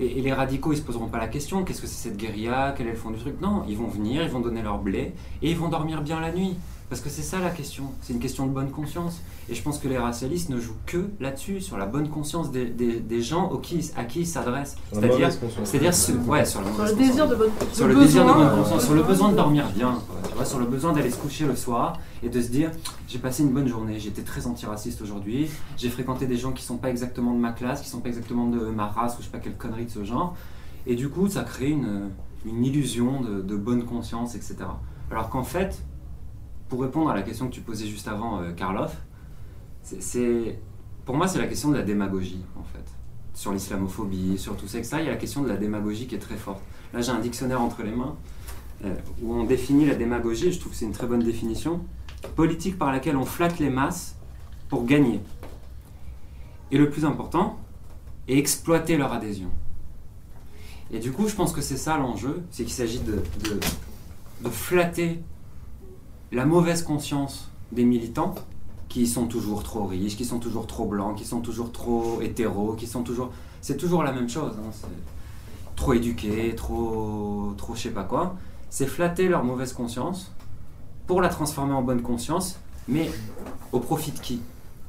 Et, 0.00 0.20
les 0.20 0.32
radicaux, 0.32 0.72
ils 0.72 0.78
se 0.78 0.82
poseront 0.82 1.06
pas 1.06 1.18
la 1.18 1.28
question, 1.28 1.64
qu'est-ce 1.64 1.80
que 1.80 1.86
c'est 1.86 2.08
cette 2.08 2.16
guérilla, 2.16 2.74
quel 2.76 2.88
est 2.88 2.92
le 2.92 3.12
du 3.12 3.18
truc? 3.18 3.40
Non, 3.40 3.64
ils 3.68 3.76
vont 3.76 3.86
venir, 3.86 4.22
ils 4.22 4.30
vont 4.30 4.40
donner 4.40 4.62
leur 4.62 4.78
blé, 4.78 5.12
et 5.42 5.50
ils 5.50 5.56
vont 5.56 5.68
dormir 5.68 6.02
bien 6.02 6.20
la 6.20 6.32
nuit. 6.32 6.56
Parce 6.90 7.00
que 7.00 7.08
c'est 7.08 7.22
ça 7.22 7.40
la 7.40 7.50
question, 7.50 7.84
c'est 8.02 8.12
une 8.12 8.18
question 8.18 8.46
de 8.46 8.52
bonne 8.52 8.70
conscience. 8.70 9.20
Et 9.48 9.54
je 9.54 9.62
pense 9.62 9.78
que 9.78 9.88
les 9.88 9.98
racialistes 9.98 10.50
ne 10.50 10.60
jouent 10.60 10.76
que 10.86 11.08
là-dessus, 11.18 11.60
sur 11.60 11.76
la 11.76 11.86
bonne 11.86 12.08
conscience 12.08 12.50
des, 12.50 12.66
des, 12.66 13.22
gens 13.22 13.50
à 13.52 13.58
qui, 13.60 13.90
à 13.96 14.04
qui 14.04 14.20
ils 14.20 14.26
s'adressent. 14.26 14.76
C'est-à-dire, 14.92 15.30
c'est-à-dire 15.64 15.94
ce, 15.94 16.12
ouais, 16.12 16.44
sur, 16.44 16.60
le 16.60 16.94
désir 16.94 17.28
de 17.28 17.34
bonne, 17.34 17.50
sur 17.72 17.88
le 17.88 17.94
désir 17.94 18.26
de 18.26 18.32
bonne 18.32 18.50
conscience, 18.50 18.84
sur 18.84 18.94
le 18.94 19.02
besoin 19.02 19.30
de 19.30 19.36
dormir 19.36 19.66
bien, 19.74 20.00
tu 20.28 20.34
vois, 20.34 20.44
sur 20.44 20.58
le 20.58 20.66
besoin 20.66 20.92
d'aller 20.92 21.10
se 21.10 21.16
coucher 21.16 21.46
le 21.46 21.56
soir 21.56 21.98
et 22.22 22.28
de 22.28 22.40
se 22.40 22.48
dire 22.48 22.70
j'ai 23.08 23.18
passé 23.18 23.42
une 23.42 23.52
bonne 23.52 23.68
journée, 23.68 23.98
j'étais 23.98 24.22
très 24.22 24.46
antiraciste 24.46 25.02
aujourd'hui, 25.02 25.50
j'ai 25.76 25.88
fréquenté 25.88 26.26
des 26.26 26.36
gens 26.36 26.52
qui 26.52 26.62
sont 26.62 26.76
pas 26.76 26.90
exactement 26.90 27.32
de 27.34 27.40
ma 27.40 27.52
classe, 27.52 27.82
qui 27.82 27.88
sont 27.88 28.00
pas 28.00 28.08
exactement 28.08 28.48
de 28.48 28.60
ma 28.66 28.86
race 28.86 29.14
ou 29.14 29.18
je 29.20 29.24
sais 29.24 29.30
pas 29.30 29.38
quelle 29.38 29.56
connerie 29.56 29.86
de 29.86 29.90
ce 29.90 30.04
genre, 30.04 30.36
et 30.86 30.94
du 30.94 31.08
coup 31.08 31.28
ça 31.28 31.44
crée 31.44 31.70
une, 31.70 32.10
une 32.46 32.64
illusion 32.64 33.20
de, 33.20 33.40
de 33.40 33.56
bonne 33.56 33.84
conscience, 33.84 34.34
etc. 34.34 34.56
Alors 35.10 35.28
qu'en 35.28 35.44
fait, 35.44 35.82
pour 36.74 36.82
répondre 36.82 37.08
à 37.08 37.14
la 37.14 37.22
question 37.22 37.46
que 37.46 37.54
tu 37.54 37.60
posais 37.60 37.86
juste 37.86 38.08
avant, 38.08 38.40
euh, 38.40 38.50
Karloff, 38.50 38.96
pour 41.04 41.14
moi, 41.14 41.28
c'est 41.28 41.38
la 41.38 41.46
question 41.46 41.70
de 41.70 41.76
la 41.76 41.84
démagogie, 41.84 42.42
en 42.58 42.64
fait. 42.64 42.84
Sur 43.32 43.52
l'islamophobie, 43.52 44.38
sur 44.38 44.56
tout 44.56 44.66
ça, 44.66 44.78
etc. 44.78 44.96
Il 44.98 45.04
y 45.04 45.08
a 45.08 45.12
la 45.12 45.16
question 45.16 45.42
de 45.42 45.48
la 45.48 45.56
démagogie 45.56 46.08
qui 46.08 46.16
est 46.16 46.18
très 46.18 46.34
forte. 46.34 46.60
Là, 46.92 47.00
j'ai 47.00 47.12
un 47.12 47.20
dictionnaire 47.20 47.60
entre 47.60 47.84
les 47.84 47.92
mains 47.92 48.16
euh, 48.84 48.92
où 49.22 49.34
on 49.34 49.44
définit 49.44 49.86
la 49.86 49.94
démagogie, 49.94 50.50
je 50.50 50.58
trouve 50.58 50.72
que 50.72 50.78
c'est 50.78 50.84
une 50.84 50.90
très 50.90 51.06
bonne 51.06 51.22
définition. 51.22 51.80
Politique 52.34 52.76
par 52.76 52.90
laquelle 52.90 53.16
on 53.16 53.24
flatte 53.24 53.60
les 53.60 53.70
masses 53.70 54.16
pour 54.68 54.84
gagner. 54.84 55.20
Et 56.72 56.76
le 56.76 56.90
plus 56.90 57.04
important, 57.04 57.56
est 58.26 58.36
exploiter 58.36 58.96
leur 58.96 59.12
adhésion. 59.12 59.50
Et 60.90 60.98
du 60.98 61.12
coup, 61.12 61.28
je 61.28 61.36
pense 61.36 61.52
que 61.52 61.60
c'est 61.60 61.76
ça 61.76 61.98
l'enjeu, 61.98 62.42
c'est 62.50 62.64
qu'il 62.64 62.72
s'agit 62.72 62.98
de 62.98 63.22
flatter 64.50 65.22
la 66.34 66.44
mauvaise 66.44 66.82
conscience 66.82 67.48
des 67.72 67.84
militants 67.84 68.34
qui 68.88 69.06
sont 69.06 69.26
toujours 69.26 69.62
trop 69.62 69.86
riches, 69.86 70.16
qui 70.16 70.24
sont 70.24 70.38
toujours 70.38 70.66
trop 70.66 70.84
blancs, 70.84 71.16
qui 71.16 71.24
sont 71.24 71.40
toujours 71.40 71.72
trop 71.72 72.20
hétéros, 72.20 72.74
qui 72.74 72.86
sont 72.86 73.02
toujours... 73.02 73.30
C'est 73.60 73.76
toujours 73.76 74.02
la 74.02 74.12
même 74.12 74.28
chose. 74.28 74.52
Hein, 74.58 74.88
trop 75.76 75.92
éduqués, 75.94 76.54
trop, 76.54 77.54
trop 77.56 77.74
je 77.74 77.82
sais 77.82 77.90
pas 77.90 78.04
quoi. 78.04 78.36
C'est 78.70 78.86
flatter 78.86 79.28
leur 79.28 79.44
mauvaise 79.44 79.72
conscience 79.72 80.32
pour 81.06 81.20
la 81.20 81.28
transformer 81.28 81.74
en 81.74 81.82
bonne 81.82 82.02
conscience, 82.02 82.58
mais 82.88 83.10
au 83.72 83.80
profit 83.80 84.12
de 84.12 84.18
qui? 84.18 84.40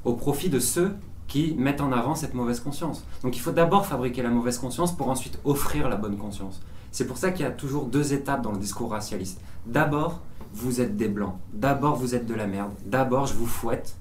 Au 0.04 0.14
profit 0.14 0.50
de 0.50 0.60
ceux 0.60 0.96
qui 1.28 1.56
mettent 1.58 1.82
en 1.82 1.92
avant 1.92 2.16
cette 2.16 2.34
mauvaise 2.34 2.60
conscience. 2.60 3.04
Donc 3.24 3.36
il 3.36 3.40
faut 3.40 3.52
d'abord 3.52 3.86
fabriquer 3.86 4.22
la 4.22 4.30
mauvaise 4.30 4.58
conscience 4.58 4.96
pour 4.96 5.10
ensuite 5.10 5.40
offrir 5.44 5.90
la 5.90 5.96
bonne 5.96 6.18
conscience. 6.18 6.62
C'est 6.92 7.08
pour 7.08 7.18
ça 7.18 7.32
qu'il 7.32 7.44
y 7.44 7.48
a 7.48 7.52
toujours 7.52 7.86
deux 7.86 8.14
étapes 8.14 8.42
dans 8.42 8.52
le 8.52 8.60
discours 8.60 8.92
racialiste. 8.92 9.42
D'abord, 9.66 10.22
vous 10.56 10.82
êtes 10.82 10.96
des 10.96 11.10
blancs. 11.10 11.36
D'abord, 11.54 11.96
vous 11.96 12.16
êtes 12.16 12.26
de 12.26 12.34
la 12.34 12.48
merde. 12.48 12.72
D'abord, 12.86 13.28
je 13.28 13.34
vous 13.34 13.46
fouette. 13.46 13.96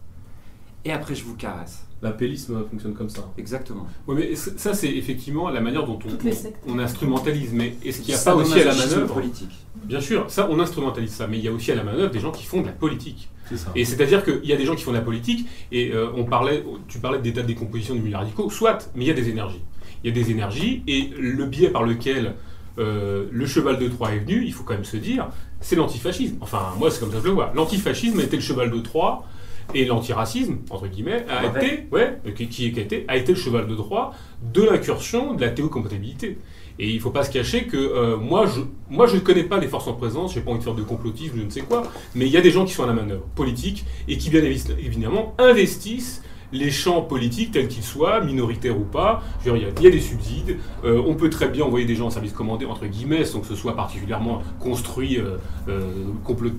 Et 0.85 0.93
après, 0.93 1.15
je 1.15 1.25
vous 1.25 1.35
caresse. 1.35 1.87
L'appellisme 2.03 2.63
fonctionne 2.71 2.95
comme 2.95 3.09
ça. 3.09 3.33
Exactement. 3.39 3.87
Oui, 4.07 4.17
mais 4.19 4.37
ça, 4.37 4.75
c'est 4.75 4.91
effectivement 4.91 5.49
la 5.49 5.61
manière 5.61 5.85
dont 5.85 5.99
on, 6.05 6.73
on, 6.73 6.79
instrumentalise. 6.79 7.53
Mais 7.53 7.75
est-ce 7.85 8.03
qu'il 8.03 8.15
n'y 8.15 8.21
a 8.21 8.23
pas 8.23 8.35
aussi 8.35 8.61
à 8.61 8.65
la 8.65 8.75
manœuvre 8.75 9.15
politique 9.15 9.67
Bien 9.85 10.01
sûr, 10.01 10.31
ça, 10.31 10.47
on 10.51 10.61
instrumentalise 10.61 11.13
ça. 11.13 11.27
Mais 11.27 11.39
il 11.39 11.45
y 11.45 11.49
a 11.49 11.53
aussi 11.53 11.73
à 11.73 11.75
la 11.75 11.83
manœuvre 11.83 12.11
des 12.11 12.21
gens 12.21 12.31
qui 12.31 12.45
font 12.45 12.61
de 12.61 12.67
la 12.67 12.73
politique. 12.73 13.31
Ça. 13.55 13.73
Et 13.75 13.85
c'est-à-dire 13.85 14.25
qu'il 14.25 14.45
y 14.45 14.53
a 14.53 14.57
des 14.57 14.65
gens 14.65 14.75
qui 14.75 14.85
font 14.85 14.93
de 14.93 14.97
la 14.97 15.03
politique, 15.03 15.49
et 15.73 15.93
euh, 15.93 16.11
on 16.17 16.25
parlait, 16.25 16.65
tu 16.89 16.99
parlais 16.99 17.19
d'état 17.19 17.43
de 17.43 17.47
décomposition 17.47 17.95
du 17.95 18.01
milieu 18.01 18.17
radicaux, 18.17 18.49
soit, 18.49 18.91
mais 18.95 19.05
il 19.05 19.09
y 19.09 19.11
a 19.11 19.15
des 19.15 19.29
énergies. 19.29 19.61
Il 20.03 20.09
y 20.09 20.19
a 20.19 20.23
des 20.23 20.31
énergies, 20.31 20.83
et 20.87 21.11
le 21.19 21.45
biais 21.45 21.69
par 21.69 21.83
lequel 21.83 22.35
euh, 22.79 23.27
le 23.31 23.47
cheval 23.47 23.79
de 23.79 23.89
Troie 23.89 24.13
est 24.13 24.19
venu, 24.19 24.45
il 24.45 24.53
faut 24.53 24.65
quand 24.65 24.75
même 24.75 24.85
se 24.85 24.97
dire, 24.97 25.29
c'est 25.65 25.77
l'antifascisme. 25.77 26.37
Enfin, 26.43 26.75
moi, 26.79 26.91
c'est 26.91 27.01
comme 27.01 27.11
ça 27.11 27.17
que 27.17 27.23
je 27.23 27.29
le 27.29 27.35
vois. 27.35 27.51
L'antifascisme 27.55 28.21
a 28.21 28.23
été 28.23 28.37
le 28.37 28.43
cheval 28.43 28.71
de 28.71 28.79
Troie, 28.81 29.25
et 29.73 29.87
l'antiracisme, 29.87 30.59
entre 30.69 30.89
guillemets, 30.89 31.25
a 31.29 31.47
été, 31.47 31.87
ouais, 31.91 32.19
qui, 32.37 32.49
qui, 32.49 32.67
a 32.79 32.83
été, 32.83 33.07
a 33.09 33.17
été 33.17 33.33
le 33.33 33.39
cheval 33.39 33.67
de 33.67 33.75
Troie 33.75 34.13
de 34.53 34.63
l'incursion 34.63 35.33
de 35.33 35.41
la 35.41 35.49
théocompatibilité. 35.49 36.37
Et 36.79 36.91
il 36.91 36.97
ne 36.97 37.01
faut 37.01 37.11
pas 37.11 37.23
se 37.23 37.31
cacher 37.31 37.65
que 37.65 37.79
euh, 37.79 38.19
moi, 38.19 38.47
je 38.47 38.61
moi, 38.91 39.07
je 39.07 39.15
ne 39.15 39.21
connais 39.21 39.45
pas 39.45 39.59
les 39.59 39.69
forces 39.69 39.89
en 39.89 39.95
présence, 39.95 40.35
je 40.35 40.39
n'ai 40.39 40.45
pas 40.45 40.51
envie 40.51 40.59
de 40.59 40.65
faire 40.65 40.75
de 40.75 40.83
complotisme, 40.83 41.35
je 41.39 41.43
ne 41.43 41.51
sais 41.51 41.63
quoi, 41.63 41.85
mais 42.15 42.27
il 42.27 42.33
y 42.33 42.37
a 42.37 42.43
des 42.43 42.51
gens 42.51 42.67
qui 42.67 42.73
sont 42.73 42.83
à 42.83 42.89
la 42.89 42.93
manœuvre 42.93 43.25
politique 43.35 43.87
et 44.07 44.19
qui, 44.19 44.29
bien 44.29 44.43
évidemment, 44.43 45.35
investissent 45.39 46.23
les 46.55 46.71
champs 46.71 47.03
politiques, 47.03 47.51
tels 47.51 47.69
qu'ils 47.69 47.83
soient, 47.83 48.21
minoritaires 48.21 48.79
ou 48.79 48.85
pas, 48.85 49.23
il 49.45 49.53
y, 49.53 49.87
a 49.87 49.91
des 49.91 50.01
subsides, 50.01 50.57
euh, 50.85 51.03
on 51.05 51.15
peut 51.15 51.29
très 51.29 51.49
bien 51.49 51.65
envoyer 51.65 51.85
des 51.85 51.97
gens 51.97 52.07
en 52.07 52.11
service 52.11 52.33
commandé, 52.33 52.65
entre 52.65 52.87
guillemets, 52.87 53.25
sans 53.25 53.41
que 53.41 53.47
ce 53.47 53.57
soit 53.57 53.75
particulièrement 53.75 54.41
construit 54.61 55.19
euh, 55.19 55.37
euh, 55.69 55.83
complot, 56.25 56.51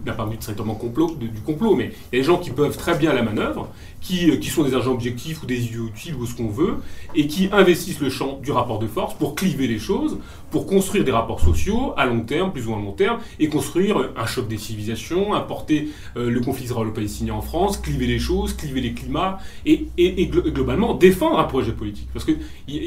du 1.15 1.41
complot, 1.45 1.75
mais 1.75 1.91
il 2.11 2.17
y 2.17 2.19
a 2.19 2.21
des 2.21 2.27
gens 2.27 2.37
qui 2.37 2.51
peuvent 2.51 2.77
très 2.77 2.97
bien 2.97 3.13
la 3.13 3.23
manœuvre, 3.23 3.69
qui, 4.05 4.39
qui 4.39 4.49
sont 4.49 4.63
des 4.63 4.75
agents 4.75 4.91
objectifs 4.91 5.41
ou 5.43 5.45
des 5.45 5.65
idiots 5.65 5.87
utiles 5.87 6.15
ou 6.15 6.25
ce 6.25 6.35
qu'on 6.35 6.49
veut, 6.49 6.77
et 7.15 7.27
qui 7.27 7.49
investissent 7.51 7.99
le 7.99 8.09
champ 8.09 8.39
du 8.41 8.51
rapport 8.51 8.79
de 8.79 8.87
force 8.87 9.13
pour 9.15 9.35
cliver 9.35 9.67
les 9.67 9.79
choses, 9.79 10.19
pour 10.51 10.67
construire 10.67 11.03
des 11.03 11.11
rapports 11.11 11.39
sociaux 11.39 11.93
à 11.97 12.05
long 12.05 12.21
terme, 12.21 12.51
plus 12.51 12.67
ou 12.67 12.71
moins 12.71 12.79
long 12.79 12.91
terme, 12.91 13.19
et 13.39 13.49
construire 13.49 14.11
un 14.15 14.25
choc 14.25 14.47
des 14.47 14.57
civilisations, 14.57 15.33
importer 15.33 15.89
le 16.15 16.39
conflit 16.39 16.65
israélo-palestinien 16.65 17.33
en 17.33 17.41
France, 17.41 17.77
cliver 17.77 18.07
les 18.07 18.19
choses, 18.19 18.53
cliver 18.53 18.81
les 18.81 18.93
climats, 18.93 19.39
et 19.65 19.87
et, 19.97 20.27
globalement 20.27 20.93
défendre 20.93 21.39
un 21.39 21.43
projet 21.45 21.71
politique. 21.71 22.07
Parce 22.13 22.25
que 22.25 22.31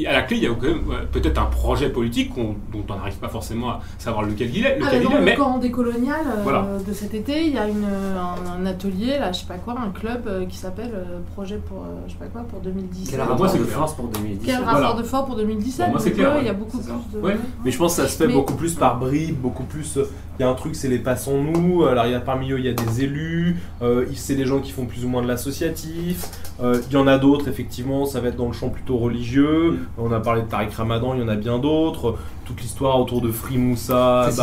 à 0.07 0.13
la 0.13 0.23
clé, 0.23 0.37
il 0.37 0.43
y 0.43 0.47
a 0.47 0.51
quand 0.51 0.67
même 0.67 0.85
peut-être 1.13 1.39
un 1.41 1.47
projet 1.47 1.91
politique 1.91 2.33
dont 2.35 2.57
on 2.89 2.95
n'arrive 2.95 3.17
pas 3.17 3.29
forcément 3.29 3.71
à 3.71 3.81
savoir 3.99 4.25
lequel 4.25 4.55
il 4.55 4.67
est. 4.67 4.79
Lequel 4.79 5.03
ah, 5.07 5.13
dans 5.13 5.19
le 5.19 5.37
camp 5.37 5.59
décolonial 5.59 6.21
euh, 6.47 6.79
de 6.81 6.93
cet 6.93 7.15
été, 7.15 7.47
il 7.47 7.55
y 7.55 7.59
a 7.59 7.69
une, 7.69 7.85
un, 7.85 8.67
atelier, 8.67 9.19
là, 9.19 9.33
je 9.33 9.41
sais 9.41 9.47
pas 9.47 9.59
quoi, 9.59 9.75
un 9.79 9.91
club 9.91 10.27
euh, 10.27 10.47
qui 10.47 10.57
s'appelle 10.57 10.93
euh, 10.95 11.08
Projet 11.35 11.59
pour, 11.59 11.85
je 12.07 12.13
sais 12.13 12.19
pas 12.19 12.27
quoi, 12.27 12.43
pour 12.43 12.61
2017. 12.61 13.11
Quel 13.11 13.21
rapport 13.21 13.53
de 13.53 13.65
force 13.65 13.95
pour 13.95 14.09
2017 14.09 14.47
Quel 14.47 14.65
rapport 14.65 14.95
de 14.97 15.03
force 15.03 15.27
pour 15.27 15.37
2017 15.37 15.89
moi, 15.91 16.01
clair, 16.01 16.37
Il 16.41 16.47
y 16.47 16.49
a 16.49 16.53
beaucoup 16.53 16.79
plus 16.79 17.21
de... 17.21 17.37
Mais 17.65 17.71
je 17.71 17.79
pense 17.79 17.97
que 17.97 18.03
ça 18.03 18.09
se 18.09 18.17
fait 18.17 18.29
beaucoup 18.29 18.55
plus 18.55 18.75
par 18.75 18.99
bribes, 18.99 19.37
beaucoup 19.37 19.65
plus... 19.65 19.99
Il 20.39 20.43
y 20.43 20.45
a 20.45 20.49
un 20.49 20.55
truc, 20.55 20.77
c'est 20.77 20.87
les 20.87 21.01
passons-nous. 21.01 21.85
Alors, 21.87 22.07
il 22.07 22.13
y 22.13 22.15
a, 22.15 22.21
parmi 22.21 22.53
eux, 22.53 22.61
il 22.61 22.65
y 22.65 22.69
a 22.69 22.73
des 22.73 23.03
élus. 23.03 23.57
c'est 24.15 24.37
des 24.37 24.47
gens 24.47 24.61
qui 24.61 24.71
font 24.73 24.87
plus 24.87 25.05
ou 25.05 25.09
moins 25.09 25.23
de 25.23 25.29
l'associatif. 25.29 26.29
il 26.61 26.93
y 26.93 26.97
en 26.97 27.07
a 27.07 27.19
d'autres, 27.19 27.49
effectivement, 27.49 28.07
ça 28.07 28.21
va 28.21 28.29
être 28.29 28.37
dans 28.37 28.47
le 28.47 28.53
champ 28.53 28.69
plutôt 28.69 28.99
religieux. 28.99 29.73
Mm. 29.73 29.79
On 29.99 30.13
a 30.13 30.21
parlé 30.21 30.43
de 30.43 30.47
Tariq 30.47 30.75
Ramadan, 30.75 31.15
il 31.15 31.21
y 31.21 31.25
en 31.25 31.29
a 31.29 31.37
bien 31.37 31.59
d'autres. 31.59 32.17
Toute 32.45 32.61
l'histoire 32.63 32.99
autour 33.01 33.21
de 33.21 33.31
Free 33.31 33.59
Moussa, 33.59 34.29
C'est 34.31 34.37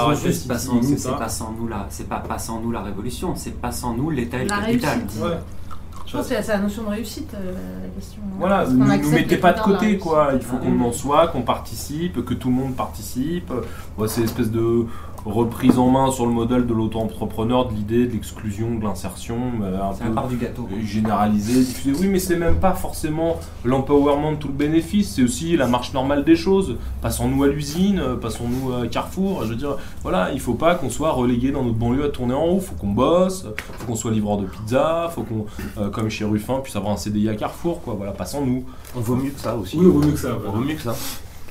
pas 0.47 0.59
sans 0.59 0.75
nous, 0.75 0.83
etc. 0.83 0.97
c'est 0.97 1.17
pas 1.17 1.29
sans 1.29 1.53
nous 1.59 1.67
la, 1.67 1.87
c'est 1.89 2.07
pas, 2.07 2.19
pas 2.19 2.37
sans 2.37 2.61
nous 2.61 2.71
la 2.71 2.81
révolution, 2.81 3.33
c'est 3.35 3.59
pas 3.59 3.71
sans 3.71 3.95
nous 3.95 4.09
l'État 4.09 4.37
et 4.37 4.43
le 4.43 4.49
capital. 4.49 4.99
réussite. 4.99 5.21
Ouais. 5.23 5.37
Je 6.15 6.19
pense 6.21 6.29
que 6.29 6.43
c'est 6.43 6.51
la 6.53 6.59
notion 6.59 6.83
de 6.83 6.89
réussite, 6.89 7.33
euh, 7.33 7.53
la 7.83 7.89
question. 7.89 8.21
hein. 8.25 8.35
Voilà, 8.39 8.65
ne 8.67 8.73
nous 8.73 9.09
mettez 9.11 9.37
pas 9.37 9.53
de 9.53 9.59
côté, 9.61 9.97
quoi. 9.97 10.31
Il 10.33 10.41
faut 10.41 10.57
qu'on 10.57 10.79
en 10.81 10.91
soit, 10.91 11.27
qu'on 11.27 11.41
participe, 11.41 12.23
que 12.25 12.33
tout 12.33 12.49
le 12.49 12.55
monde 12.55 12.75
participe. 12.75 13.51
C'est 14.07 14.21
l'espèce 14.21 14.51
de 14.51 14.85
reprise 15.25 15.79
en 15.79 15.89
main 15.89 16.11
sur 16.11 16.25
le 16.25 16.31
modèle 16.31 16.67
de 16.67 16.73
l'auto-entrepreneur, 16.73 17.67
de 17.69 17.73
l'idée 17.73 18.05
de 18.05 18.11
l'exclusion, 18.13 18.75
de 18.75 18.83
l'insertion, 18.83 19.37
euh, 19.63 19.81
un 19.81 19.93
C'est 19.93 20.03
la 20.03 20.09
peu 20.09 20.15
part 20.15 20.27
du 20.27 20.37
gâteau. 20.37 20.67
généralisé, 20.83 21.63
diffusé. 21.63 21.99
Oui, 21.99 22.07
mais 22.07 22.19
c'est 22.19 22.37
même 22.37 22.55
pas 22.57 22.73
forcément 22.73 23.37
l'empowerment 23.63 24.33
de 24.33 24.37
tout 24.37 24.47
le 24.49 24.53
bénéfice, 24.53 25.13
c'est 25.15 25.23
aussi 25.23 25.57
la 25.57 25.67
marche 25.67 25.93
normale 25.93 26.23
des 26.23 26.35
choses. 26.35 26.77
Passons-nous 27.01 27.43
à 27.43 27.47
l'usine, 27.47 27.99
euh, 27.99 28.15
passons-nous 28.15 28.73
à 28.73 28.87
Carrefour. 28.87 29.43
Je 29.43 29.49
veux 29.49 29.55
dire, 29.55 29.77
voilà, 30.03 30.31
il 30.31 30.39
faut 30.39 30.53
pas 30.53 30.75
qu'on 30.75 30.89
soit 30.89 31.11
relégué 31.11 31.51
dans 31.51 31.63
notre 31.63 31.77
banlieue 31.77 32.05
à 32.05 32.09
tourner 32.09 32.33
en 32.35 32.45
haut. 32.45 32.59
Faut 32.59 32.75
qu'on 32.75 32.91
bosse, 32.91 33.45
faut 33.79 33.85
qu'on 33.87 33.95
soit 33.95 34.11
livreur 34.11 34.37
de 34.37 34.45
pizza, 34.45 35.09
faut 35.13 35.23
qu'on, 35.23 35.45
euh, 35.79 35.89
comme 35.89 36.09
chez 36.09 36.25
Ruffin, 36.25 36.59
puisse 36.59 36.75
avoir 36.75 36.93
un 36.93 36.97
CDI 36.97 37.29
à 37.29 37.35
Carrefour, 37.35 37.81
quoi. 37.81 37.95
Voilà, 37.95 38.11
passons-nous. 38.11 38.63
On 38.95 38.99
vaut 38.99 39.15
mieux 39.15 39.31
que 39.31 39.39
ça 39.39 39.55
aussi. 39.55 39.75
Oui, 39.77 39.85
on 39.87 39.91
vaut 39.99 40.05
mieux 40.05 40.11
que 40.13 40.19
ça. 40.19 40.37
On 40.47 40.51
vaut 40.51 40.61
mieux 40.63 40.75
que 40.75 40.81
ça. 40.81 40.95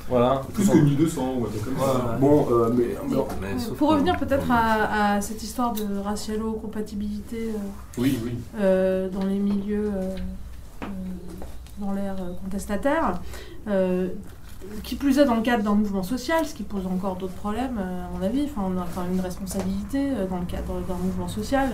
Voilà. 0.09 0.41
Plus 0.53 0.69
que 0.69 0.77
1200 0.77 1.33
ou 1.39 1.45
un 1.45 1.49
truc 1.49 1.63
comme 1.65 1.77
ça. 1.79 2.17
Bon, 2.19 2.47
euh, 2.51 2.69
mais, 2.75 2.95
mais- 3.09 3.15
Mais 3.41 3.59
sauf 3.59 3.77
Pour 3.77 3.89
revenir 3.89 4.17
peut-être 4.17 4.49
à, 4.51 5.13
à 5.15 5.21
cette 5.21 5.41
histoire 5.41 5.73
de 5.73 5.83
racialo-compatibilité 6.03 7.49
euh, 7.55 7.57
Oui, 7.97 8.19
oui. 8.23 8.31
euh, 8.59 9.09
dans 9.09 9.25
les 9.25 9.39
milieux, 9.39 9.91
euh, 9.93 10.15
euh, 10.83 10.85
dans 11.79 11.91
l'ère 11.93 12.15
euh, 12.19 12.33
contestataire, 12.43 13.19
euh, 13.67 14.09
qui 14.83 14.95
plus 14.95 15.17
est 15.19 15.25
dans 15.25 15.35
le 15.35 15.41
cadre 15.41 15.63
d'un 15.63 15.75
mouvement 15.75 16.03
social, 16.03 16.45
ce 16.45 16.53
qui 16.53 16.63
pose 16.63 16.85
encore 16.87 17.15
d'autres 17.15 17.33
problèmes, 17.33 17.77
euh, 17.79 18.05
à 18.05 18.17
mon 18.17 18.23
avis. 18.25 18.43
Enfin, 18.45 18.61
on 18.73 18.79
a 18.79 18.85
quand 18.93 19.01
même 19.03 19.13
une 19.13 19.19
responsabilité 19.21 20.09
euh, 20.11 20.27
dans 20.27 20.39
le 20.39 20.45
cadre 20.45 20.81
d'un 20.87 20.95
mouvement 21.03 21.27
social, 21.27 21.69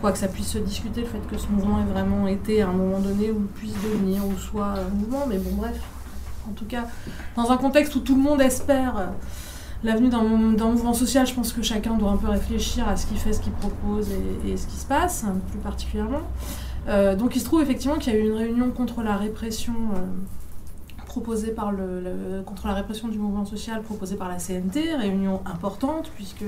quoi 0.00 0.12
que 0.12 0.18
ça 0.18 0.28
puisse 0.28 0.48
se 0.48 0.58
discuter, 0.58 1.00
le 1.02 1.06
fait 1.06 1.20
que 1.30 1.38
ce 1.38 1.46
mouvement 1.48 1.80
ait 1.80 1.90
vraiment 1.92 2.26
été 2.28 2.62
à 2.62 2.68
un 2.68 2.72
moment 2.72 2.98
donné 3.00 3.30
ou 3.30 3.40
puisse 3.54 3.74
devenir 3.82 4.26
ou 4.26 4.36
soit 4.38 4.66
un 4.68 4.88
mouvement, 4.94 5.26
mais 5.28 5.38
bon, 5.38 5.50
bref. 5.56 5.80
En 6.50 6.54
tout 6.54 6.64
cas, 6.64 6.84
dans 7.36 7.50
un 7.50 7.56
contexte 7.56 7.94
où 7.94 8.00
tout 8.00 8.14
le 8.16 8.22
monde 8.22 8.40
espère 8.40 8.96
euh, 8.98 9.06
l'avenue 9.84 10.08
d'un 10.08 10.22
mou- 10.22 10.56
d'un 10.56 10.66
mouvement 10.70 10.94
social, 10.94 11.26
je 11.26 11.34
pense 11.34 11.52
que 11.52 11.62
chacun 11.62 11.94
doit 11.94 12.10
un 12.10 12.16
peu 12.16 12.28
réfléchir 12.28 12.88
à 12.88 12.96
ce 12.96 13.06
qu'il 13.06 13.18
fait, 13.18 13.32
ce 13.32 13.40
qu'il 13.40 13.52
propose 13.52 14.08
et, 14.46 14.56
ce 14.56 14.66
qui 14.66 14.76
se 14.76 14.86
passe, 14.86 15.24
hein, 15.24 15.34
plus 15.50 15.58
particulièrement. 15.60 16.20
Euh, 16.88 17.14
donc 17.14 17.36
il 17.36 17.40
se 17.40 17.44
trouve 17.44 17.62
effectivement 17.62 17.96
qu'il 17.98 18.12
y 18.12 18.16
a 18.16 18.18
eu 18.18 18.26
une 18.26 18.36
réunion 18.36 18.70
contre 18.70 19.02
la 19.02 19.16
répression 19.16 19.74
euh, 19.94 19.98
proposée 21.06 21.50
par 21.52 21.72
le, 21.72 22.42
contre 22.46 22.66
la 22.66 22.74
répression 22.74 23.08
du 23.08 23.18
mouvement 23.18 23.44
social 23.44 23.82
proposée 23.82 24.16
par 24.16 24.28
la 24.28 24.36
CNT, 24.36 24.94
réunion 24.96 25.40
importante 25.46 26.10
puisque 26.14 26.44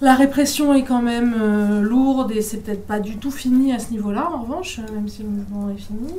la 0.00 0.14
répression 0.14 0.74
est 0.74 0.82
quand 0.84 1.02
même 1.02 1.82
lourde 1.82 2.32
et 2.32 2.42
c'est 2.42 2.58
peut-être 2.58 2.86
pas 2.86 2.98
du 3.00 3.16
tout 3.16 3.30
fini 3.30 3.72
à 3.72 3.78
ce 3.78 3.90
niveau-là 3.90 4.28
en 4.34 4.42
revanche, 4.42 4.80
même 4.92 5.08
si 5.08 5.22
le 5.22 5.28
mouvement 5.28 5.70
est 5.70 5.78
fini, 5.78 6.12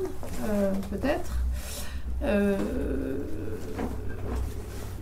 peut-être. 0.91 1.39
Euh, 2.23 2.57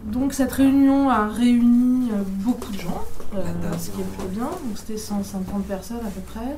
donc 0.05 0.33
cette 0.33 0.51
réunion 0.51 1.09
a 1.09 1.27
réuni 1.27 2.11
euh, 2.11 2.23
beaucoup 2.25 2.71
de 2.71 2.79
gens, 2.79 3.03
euh, 3.35 3.41
La 3.71 3.77
ce 3.77 3.91
qui 3.91 4.01
est 4.01 4.03
plutôt 4.03 4.29
bien. 4.29 4.43
Donc 4.43 4.75
c'était 4.75 4.97
150 4.97 5.65
personnes 5.65 5.97
à 6.05 6.09
peu 6.09 6.21
près. 6.21 6.57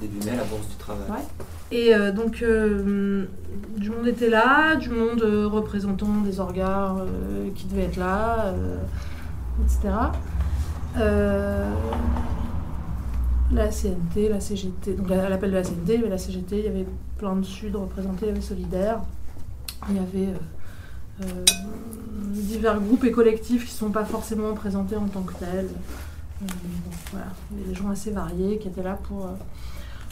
Début 0.00 0.24
mai, 0.24 0.36
la 0.36 0.44
bourse 0.44 0.68
du 0.68 0.76
travail. 0.76 1.10
Ouais. 1.10 1.46
Et 1.70 1.94
euh, 1.94 2.12
donc 2.12 2.42
euh, 2.42 3.26
du 3.76 3.90
monde 3.90 4.06
était 4.06 4.30
là, 4.30 4.76
du 4.76 4.88
monde 4.90 5.22
euh, 5.22 5.46
représentant 5.46 6.20
des 6.24 6.40
organes 6.40 7.00
euh, 7.00 7.50
qui 7.54 7.66
devaient 7.66 7.84
être 7.84 7.96
là, 7.96 8.54
etc. 9.62 9.94
La 13.52 13.68
CNT, 13.68 14.30
la 14.30 14.40
CGT, 14.40 14.94
donc 14.94 15.10
à 15.10 15.28
l'appel 15.28 15.50
de 15.50 15.56
la 15.56 15.62
CNT, 15.62 15.98
avait 15.98 16.08
la 16.08 16.18
CGT, 16.18 16.58
il 16.60 16.64
y 16.64 16.68
avait 16.68 16.86
plein 17.18 17.36
de 17.36 17.44
Sud 17.44 17.76
représentés, 17.76 18.26
il 18.26 18.28
y 18.28 18.30
avait 18.30 18.40
Solidaire, 18.40 19.00
il 19.88 19.96
y 19.96 19.98
avait 19.98 20.32
euh, 20.32 21.24
euh, 21.24 21.44
divers 22.32 22.80
groupes 22.80 23.04
et 23.04 23.12
collectifs 23.12 23.66
qui 23.66 23.72
ne 23.72 23.78
sont 23.78 23.90
pas 23.90 24.04
forcément 24.04 24.52
présentés 24.54 24.96
en 24.96 25.06
tant 25.06 25.22
que 25.22 25.34
tels. 25.34 25.68
Euh, 25.68 26.46
donc 26.46 26.94
voilà, 27.10 27.26
des 27.50 27.74
gens 27.74 27.90
assez 27.90 28.10
variés 28.10 28.58
qui 28.58 28.68
étaient 28.68 28.82
là 28.82 28.98
pour, 29.08 29.28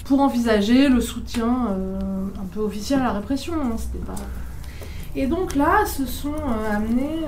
pour 0.04 0.20
envisager 0.20 0.88
le 0.88 1.00
soutien 1.00 1.68
un 2.40 2.46
peu 2.52 2.60
officiel 2.60 3.00
à 3.00 3.04
la 3.04 3.12
répression. 3.12 3.54
hein, 3.54 3.76
c'était 3.76 4.04
pas... 4.04 4.14
Et 5.14 5.26
donc 5.26 5.56
là, 5.56 5.84
se 5.84 6.06
sont 6.06 6.34
amenés 6.70 7.18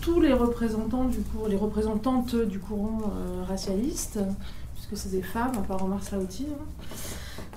tous 0.00 0.20
les 0.20 0.32
représentants 0.32 1.06
du 1.06 1.18
courant, 1.18 1.48
les 1.48 1.56
représentantes 1.56 2.36
du 2.36 2.60
courant 2.60 3.12
racialiste, 3.48 4.20
puisque 4.74 4.96
c'est 4.96 5.10
des 5.10 5.22
femmes, 5.22 5.54
à 5.58 5.62
part 5.62 5.82
Omar 5.84 6.04
Slaouti, 6.04 6.46
hein. 6.48 6.64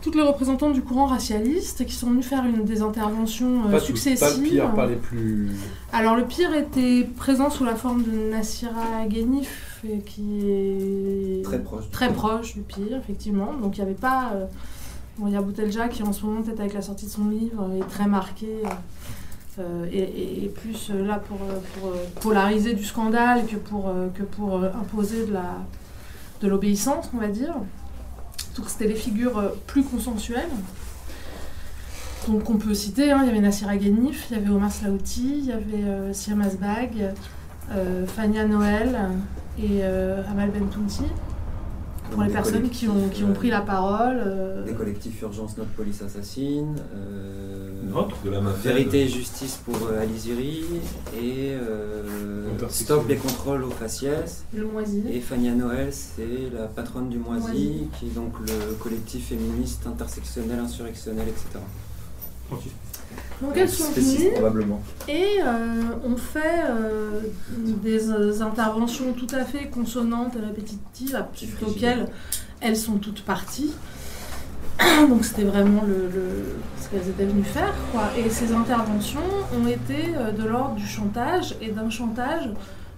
Toutes 0.01 0.15
les 0.15 0.21
représentantes 0.21 0.73
du 0.73 0.81
courant 0.81 1.05
racialiste 1.07 1.85
qui 1.85 1.93
sont 1.93 2.09
venues 2.09 2.23
faire 2.23 2.45
une 2.45 2.63
des 2.63 2.81
interventions 2.81 3.65
euh, 3.67 3.71
pas, 3.71 3.79
tout- 3.79 3.87
successives. 3.87 4.19
pas 4.19 4.37
le 4.37 4.43
pire, 4.43 4.73
pas 4.73 4.85
les 4.87 4.95
plus. 4.95 5.49
Alors 5.91 6.15
le 6.15 6.25
pire 6.25 6.53
était 6.53 7.07
présent 7.17 7.49
sous 7.49 7.65
la 7.65 7.75
forme 7.75 8.03
de 8.03 8.11
Nassira 8.31 9.05
Ghenif, 9.07 9.83
euh, 9.85 9.97
qui 10.05 10.39
est 10.49 11.43
Très 11.43 11.59
proche. 11.61 11.89
très 11.91 12.11
proche 12.13 12.53
du 12.55 12.61
pire, 12.61 12.97
effectivement. 12.97 13.53
Donc 13.61 13.77
il 13.77 13.81
n'y 13.81 13.87
avait 13.87 13.95
pas... 13.99 14.31
euh, 14.35 14.45
bon, 15.17 15.27
il 15.27 15.33
y 15.33 15.37
a 15.37 15.41
Boutelja 15.41 15.87
qui 15.89 16.03
en 16.03 16.13
ce 16.13 16.25
moment, 16.25 16.41
peut-être 16.41 16.59
avec 16.61 16.73
la 16.73 16.81
sortie 16.81 17.05
de 17.05 17.11
son 17.11 17.27
livre, 17.29 17.69
est 17.77 17.87
très 17.89 18.07
marqué. 18.07 18.47
euh, 19.59 19.85
et, 19.91 20.49
plus 20.61 20.89
là 20.91 21.19
pour, 21.19 21.37
pour, 21.37 21.91
polariser 22.21 22.73
du 22.73 22.85
scandale 22.85 23.45
que 23.45 23.57
pour, 23.57 23.91
que 24.17 24.23
pour 24.23 24.63
imposer 24.63 25.25
de 25.25 25.33
la 25.33 25.55
de 26.41 26.47
l'obéissance, 26.47 27.09
on 27.13 27.17
va 27.17 27.27
dire. 27.27 27.53
Donc 28.59 28.69
c'était 28.69 28.87
des 28.87 28.95
figures 28.95 29.37
euh, 29.37 29.49
plus 29.67 29.83
consensuelles. 29.83 30.49
Donc 32.27 32.49
on 32.49 32.57
peut 32.57 32.73
citer, 32.73 33.11
hein, 33.11 33.21
il 33.23 33.27
y 33.27 33.29
avait 33.29 33.39
Nassira 33.39 33.77
Ghenif, 33.77 34.27
il 34.29 34.37
y 34.37 34.39
avait 34.39 34.49
Omar 34.49 34.69
Slaouti, 34.69 35.39
il 35.39 35.45
y 35.45 35.51
avait 35.53 35.83
euh, 35.85 36.13
Siam 36.13 36.41
Asbag, 36.41 37.13
euh, 37.71 38.05
Fania 38.05 38.45
Noël 38.45 38.99
et 39.57 39.79
euh, 39.83 40.21
Amal 40.29 40.51
Bentounti. 40.51 41.03
Pour 42.11 42.23
les 42.23 42.29
personnes 42.29 42.69
qui 42.69 42.87
ont, 42.87 43.07
qui 43.09 43.23
ont 43.23 43.33
pris 43.33 43.49
la 43.49 43.61
parole. 43.61 44.63
Des 44.65 44.73
collectifs 44.73 45.21
Urgence 45.21 45.57
Notre 45.57 45.69
Police 45.69 46.01
Assassine. 46.01 46.75
Notre 47.89 48.21
De 48.23 48.29
la 48.29 48.41
mafia. 48.41 48.71
Vérité 48.71 49.03
et 49.03 49.07
Justice 49.07 49.59
pour 49.65 49.75
euh, 49.87 50.01
Ali 50.01 50.17
Ziri 50.17 50.63
et 51.15 51.53
euh. 51.53 52.03
Stop 52.69 53.07
les 53.07 53.15
contrôles 53.15 53.63
aux 53.63 53.71
faciès. 53.71 54.43
le 54.53 54.65
moisi. 54.65 55.03
Et 55.11 55.19
Fania 55.19 55.53
Noël, 55.53 55.89
c'est 55.91 56.49
la 56.53 56.67
patronne 56.67 57.09
du 57.09 57.17
Moisi, 57.17 57.41
Moisi. 57.41 57.87
qui 57.97 58.05
est 58.07 58.15
donc 58.15 58.33
le 58.39 58.73
collectif 58.75 59.29
féministe 59.29 59.87
intersectionnel, 59.87 60.59
insurrectionnel, 60.59 61.27
etc. 61.27 61.59
Donc 63.41 63.55
elles 63.55 63.69
sont 63.69 63.91
venues 63.91 64.31
probablement. 64.33 64.81
et 65.07 65.39
euh, 65.41 65.81
on 66.03 66.17
fait 66.17 66.63
euh, 66.69 67.21
des 67.57 68.09
euh, 68.09 68.41
interventions 68.41 69.13
tout 69.13 69.33
à 69.33 69.45
fait 69.45 69.67
consonantes 69.69 70.35
et 70.35 70.39
répétitives, 70.45 71.25
auxquelles 71.65 72.07
elles 72.59 72.77
sont 72.77 72.97
toutes 72.97 73.21
parties. 73.23 73.71
Donc 75.09 75.25
c'était 75.25 75.43
vraiment 75.43 75.83
le, 75.85 76.09
ce 76.79 76.89
qu'elles 76.89 77.09
étaient 77.09 77.25
venues 77.25 77.43
faire. 77.43 77.73
Quoi. 77.91 78.03
Et 78.17 78.29
ces 78.29 78.53
interventions 78.53 79.19
ont 79.53 79.67
été 79.67 80.15
euh, 80.15 80.31
de 80.31 80.43
l'ordre 80.43 80.75
du 80.75 80.85
chantage 80.85 81.55
et 81.61 81.71
d'un 81.71 81.89
chantage 81.89 82.49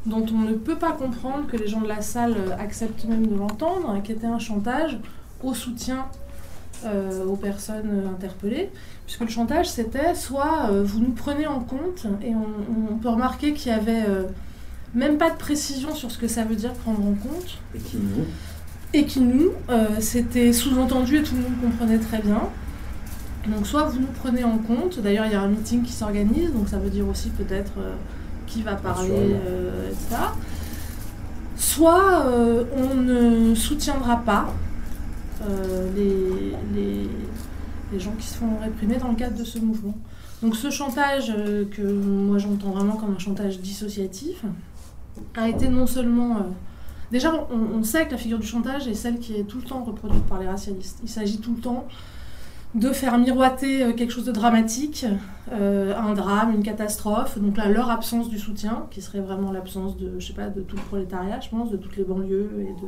dont 0.05 0.25
on 0.33 0.39
ne 0.39 0.53
peut 0.53 0.77
pas 0.77 0.93
comprendre 0.93 1.47
que 1.47 1.57
les 1.57 1.67
gens 1.67 1.81
de 1.81 1.87
la 1.87 2.01
salle 2.01 2.35
euh, 2.37 2.55
acceptent 2.59 3.05
même 3.05 3.27
de 3.27 3.35
l'entendre, 3.35 3.89
hein, 3.89 4.01
qui 4.01 4.11
était 4.11 4.27
un 4.27 4.39
chantage 4.39 4.97
au 5.43 5.53
soutien 5.53 6.05
euh, 6.85 7.25
aux 7.25 7.35
personnes 7.35 8.03
interpellées. 8.15 8.69
Puisque 9.05 9.21
le 9.21 9.29
chantage, 9.29 9.69
c'était 9.69 10.15
soit 10.15 10.69
vous 10.83 10.99
nous 10.99 11.11
prenez 11.11 11.45
en 11.45 11.59
compte, 11.59 12.07
et 12.23 12.33
on, 12.33 12.97
peut 12.97 13.09
remarquer 13.09 13.53
qu'il 13.53 13.71
y 13.71 13.75
avait 13.75 14.05
même 14.93 15.17
pas 15.17 15.31
de 15.31 15.35
précision 15.35 15.93
sur 15.93 16.11
ce 16.11 16.17
que 16.17 16.29
ça 16.29 16.45
veut 16.45 16.55
dire 16.55 16.71
prendre 16.71 17.01
en 17.01 17.13
compte, 17.13 17.57
Et 17.75 17.79
qui 17.79 17.97
et 18.93 19.05
qui 19.05 19.21
nous, 19.21 19.51
euh, 19.69 19.87
c'était 19.99 20.51
sous-entendu 20.51 21.17
et 21.17 21.23
tout 21.23 21.35
le 21.35 21.41
monde 21.41 21.61
comprenait 21.61 21.97
très 21.97 22.19
bien. 22.19 22.41
Donc 23.47 23.65
soit 23.65 23.83
vous 23.83 23.99
nous 23.99 24.13
prenez 24.21 24.43
en 24.43 24.57
compte, 24.57 24.99
d'ailleurs 24.99 25.25
il 25.25 25.31
y 25.31 25.35
a 25.35 25.41
un 25.41 25.47
meeting 25.47 25.81
qui 25.81 25.93
s'organise, 25.93 26.51
donc 26.53 26.67
ça 26.67 26.77
veut 26.77 26.89
dire 26.89 27.07
aussi 27.07 27.29
peut-être 27.29 27.71
euh, 27.79 27.93
qui 28.45 28.61
va 28.61 28.75
parler, 28.75 29.09
euh, 29.11 29.89
etc. 29.89 30.21
Soit 31.55 32.25
euh, 32.25 32.65
on 32.75 32.95
ne 32.95 33.55
soutiendra 33.55 34.17
pas 34.17 34.53
euh, 35.43 35.89
les, 35.95 36.55
les, 36.75 37.09
les 37.93 37.99
gens 37.99 38.13
qui 38.19 38.27
se 38.27 38.35
font 38.35 38.57
réprimer 38.61 38.97
dans 38.97 39.07
le 39.07 39.15
cadre 39.15 39.37
de 39.37 39.43
ce 39.43 39.57
mouvement. 39.57 39.95
Donc 40.43 40.55
ce 40.55 40.69
chantage, 40.69 41.33
euh, 41.35 41.65
que 41.65 41.81
moi 41.81 42.37
j'entends 42.39 42.71
vraiment 42.71 42.95
comme 42.97 43.15
un 43.15 43.19
chantage 43.19 43.59
dissociatif, 43.59 44.43
a 45.35 45.47
été 45.47 45.69
non 45.69 45.87
seulement... 45.87 46.47
déjà, 47.11 47.47
on, 47.51 47.83
sait 47.83 48.05
que 48.05 48.11
la 48.11 48.17
figure 48.17 48.39
du 48.39 48.47
chantage 48.47 48.87
est 48.87 48.93
celle 48.93 49.19
qui 49.19 49.35
est 49.35 49.43
tout 49.43 49.57
le 49.57 49.63
temps 49.63 49.83
reproduite 49.83 50.25
par 50.25 50.39
les 50.39 50.47
racialistes. 50.47 50.99
Il 51.03 51.09
s'agit 51.09 51.39
tout 51.39 51.53
le 51.55 51.61
temps 51.61 51.87
de 52.73 52.89
faire 52.91 53.17
miroiter 53.17 53.83
euh, 53.83 53.93
quelque 53.93 54.11
chose 54.11 54.25
de 54.25 54.31
dramatique, 54.31 55.05
euh, 55.51 55.93
un 55.95 56.13
drame, 56.13 56.53
une 56.53 56.63
catastrophe. 56.63 57.37
Donc 57.37 57.57
là, 57.57 57.67
leur 57.67 57.89
absence 57.89 58.29
du 58.29 58.39
soutien, 58.39 58.87
qui 58.91 59.01
serait 59.01 59.19
vraiment 59.19 59.51
l'absence 59.51 59.97
de, 59.97 60.19
je 60.19 60.27
sais 60.27 60.33
pas, 60.33 60.47
de 60.47 60.61
tout 60.61 60.77
le 60.77 60.81
prolétariat, 60.83 61.39
je 61.41 61.49
pense, 61.49 61.69
de 61.69 61.77
toutes 61.77 61.97
les 61.97 62.03
banlieues 62.03 62.49
et 62.59 62.81
de. 62.81 62.87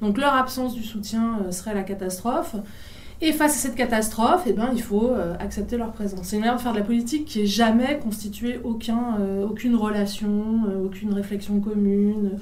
Donc 0.00 0.18
leur 0.18 0.34
absence 0.34 0.74
du 0.74 0.82
soutien 0.82 1.40
euh, 1.44 1.50
serait 1.50 1.74
la 1.74 1.82
catastrophe. 1.82 2.56
Et 3.22 3.32
face 3.32 3.54
à 3.54 3.58
cette 3.58 3.76
catastrophe, 3.76 4.42
eh 4.46 4.52
ben, 4.52 4.68
il 4.74 4.82
faut 4.82 5.10
accepter 5.40 5.78
leur 5.78 5.92
présence. 5.92 6.20
C'est 6.24 6.36
une 6.36 6.42
manière 6.42 6.56
de 6.56 6.60
faire 6.60 6.74
de 6.74 6.78
la 6.78 6.84
politique 6.84 7.24
qui 7.24 7.38
n'est 7.38 7.46
jamais 7.46 7.98
constituée 7.98 8.60
aucun, 8.62 9.16
aucune 9.42 9.74
relation, 9.74 10.64
aucune 10.84 11.14
réflexion 11.14 11.58
commune. 11.60 12.32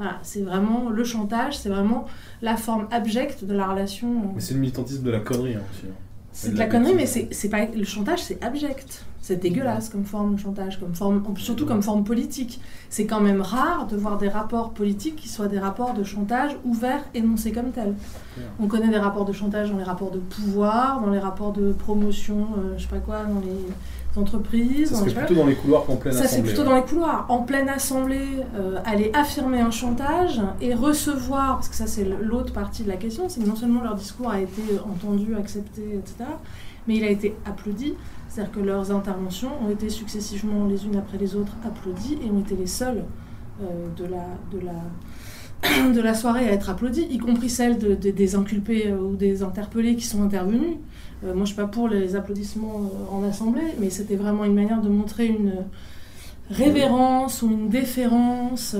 Voilà, 0.00 0.18
c'est 0.22 0.40
vraiment 0.40 0.88
le 0.88 1.04
chantage, 1.04 1.58
c'est 1.58 1.68
vraiment 1.68 2.06
la 2.40 2.56
forme 2.56 2.88
abjecte 2.90 3.44
de 3.44 3.52
la 3.52 3.66
relation. 3.66 4.32
Mais 4.34 4.40
c'est 4.40 4.54
le 4.54 4.60
militantisme 4.60 5.02
de 5.02 5.10
la 5.10 5.20
connerie 5.20 5.56
hein, 5.56 5.62
aussi. 5.70 5.88
Hein. 5.90 5.94
C'est 6.32 6.54
de 6.54 6.58
la, 6.58 6.68
connerie, 6.68 6.94
mais 6.94 7.04
c'est 7.04 7.48
pas 7.50 7.66
le 7.66 7.84
chantage, 7.84 8.22
c'est 8.22 8.42
abject. 8.42 9.04
C'est 9.20 9.36
dégueulasse 9.36 9.90
comme 9.90 10.06
forme 10.06 10.36
de 10.36 10.40
chantage, 10.40 10.80
comme 10.80 10.94
forme, 10.94 11.22
surtout 11.36 11.66
comme 11.66 11.82
forme 11.82 12.02
politique. 12.02 12.62
C'est 12.88 13.04
quand 13.04 13.20
même 13.20 13.42
rare 13.42 13.86
de 13.88 13.96
voir 13.98 14.16
des 14.16 14.30
rapports 14.30 14.70
politiques 14.70 15.16
qui 15.16 15.28
soient 15.28 15.48
des 15.48 15.58
rapports 15.58 15.92
de 15.92 16.02
chantage 16.02 16.56
ouverts, 16.64 17.04
énoncés 17.12 17.52
comme 17.52 17.70
tels. 17.70 17.94
On 18.58 18.68
connaît 18.68 18.88
des 18.88 18.98
rapports 18.98 19.26
de 19.26 19.34
chantage 19.34 19.70
dans 19.70 19.76
les 19.76 19.84
rapports 19.84 20.12
de 20.12 20.18
pouvoir, 20.18 21.02
dans 21.02 21.10
les 21.10 21.18
rapports 21.18 21.52
de 21.52 21.72
promotion, 21.72 22.48
euh, 22.56 22.78
je 22.78 22.84
sais 22.84 22.88
pas 22.88 23.00
quoi, 23.00 23.24
dans 23.24 23.40
les 23.40 23.66
entreprises. 24.16 24.92
Ça 24.92 25.04
plutôt 25.04 25.34
dans 25.34 25.46
les 25.46 25.54
couloirs 25.54 25.84
qu'en 25.84 25.96
pleine 25.96 26.12
ça, 26.12 26.24
assemblée. 26.24 26.36
Ça, 26.36 26.36
c'est 26.36 26.54
plutôt 26.54 26.64
dans 26.68 26.76
les 26.76 26.82
couloirs. 26.82 27.26
En 27.28 27.42
pleine 27.42 27.68
assemblée, 27.68 28.28
euh, 28.56 28.78
aller 28.84 29.10
affirmer 29.14 29.60
un 29.60 29.70
chantage 29.70 30.40
et 30.60 30.74
recevoir, 30.74 31.56
parce 31.56 31.68
que 31.68 31.76
ça, 31.76 31.86
c'est 31.86 32.04
l'autre 32.04 32.52
partie 32.52 32.82
de 32.82 32.88
la 32.88 32.96
question, 32.96 33.28
c'est 33.28 33.40
que 33.40 33.48
non 33.48 33.56
seulement 33.56 33.82
leur 33.82 33.94
discours 33.94 34.30
a 34.30 34.40
été 34.40 34.62
entendu, 34.84 35.34
accepté, 35.36 35.82
etc., 35.94 36.30
mais 36.88 36.96
il 36.96 37.04
a 37.04 37.10
été 37.10 37.36
applaudi. 37.44 37.94
C'est-à-dire 38.28 38.52
que 38.52 38.60
leurs 38.60 38.92
interventions 38.92 39.50
ont 39.64 39.70
été 39.70 39.88
successivement 39.88 40.66
les 40.66 40.86
unes 40.86 40.96
après 40.96 41.18
les 41.18 41.34
autres 41.34 41.56
applaudies 41.64 42.18
et 42.24 42.30
ont 42.30 42.40
été 42.40 42.54
les 42.54 42.66
seules 42.66 43.04
euh, 43.62 43.88
de, 43.96 44.04
la, 44.04 44.24
de, 44.52 44.60
la, 44.64 45.92
de 45.92 46.00
la 46.00 46.14
soirée 46.14 46.48
à 46.48 46.52
être 46.52 46.70
applaudies, 46.70 47.06
y 47.10 47.18
compris 47.18 47.50
celles 47.50 47.78
de, 47.78 47.94
des 47.94 48.34
inculpés 48.34 48.86
euh, 48.86 48.98
ou 48.98 49.16
des 49.16 49.42
interpellés 49.42 49.96
qui 49.96 50.06
sont 50.06 50.22
intervenus. 50.22 50.76
Euh, 51.22 51.28
moi, 51.28 51.34
je 51.34 51.40
ne 51.40 51.46
suis 51.46 51.56
pas 51.56 51.66
pour 51.66 51.88
les 51.88 52.16
applaudissements 52.16 52.90
euh, 52.92 53.14
en 53.14 53.22
assemblée, 53.24 53.74
mais 53.78 53.90
c'était 53.90 54.16
vraiment 54.16 54.44
une 54.44 54.54
manière 54.54 54.80
de 54.80 54.88
montrer 54.88 55.26
une 55.26 55.52
révérence 56.50 57.42
ou 57.42 57.50
une 57.50 57.68
déférence, 57.68 58.76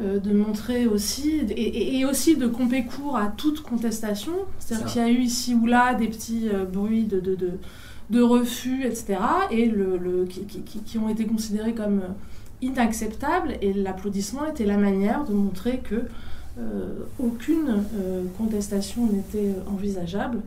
euh, 0.00 0.18
de 0.18 0.32
montrer 0.32 0.86
aussi, 0.86 1.42
et, 1.56 2.04
aussi 2.04 2.36
de 2.36 2.46
compter 2.46 2.84
court 2.84 3.16
à 3.16 3.26
toute 3.26 3.60
contestation. 3.60 4.32
C'est-à-dire 4.58 4.86
qu'il 4.86 5.02
y 5.02 5.04
a 5.04 5.08
eu 5.08 5.20
ici 5.20 5.54
ou 5.54 5.66
là 5.66 5.94
des 5.94 6.08
petits 6.08 6.48
bruits 6.72 7.04
de, 7.04 7.20
de, 7.20 7.36
de, 8.10 8.22
refus, 8.22 8.84
etc., 8.84 9.16
et 9.50 9.66
le, 9.66 10.26
qui, 10.28 10.40
qui, 10.44 10.98
ont 10.98 11.08
été 11.08 11.26
considérés 11.26 11.74
comme 11.74 12.02
inacceptables, 12.62 13.56
et 13.60 13.72
l'applaudissement 13.74 14.46
était 14.46 14.64
la 14.64 14.78
manière 14.78 15.24
de 15.24 15.34
montrer 15.34 15.78
que 15.78 16.04
aucune 17.18 17.82
contestation 18.38 19.06
n'était 19.06 19.54
envisageable 19.66 20.40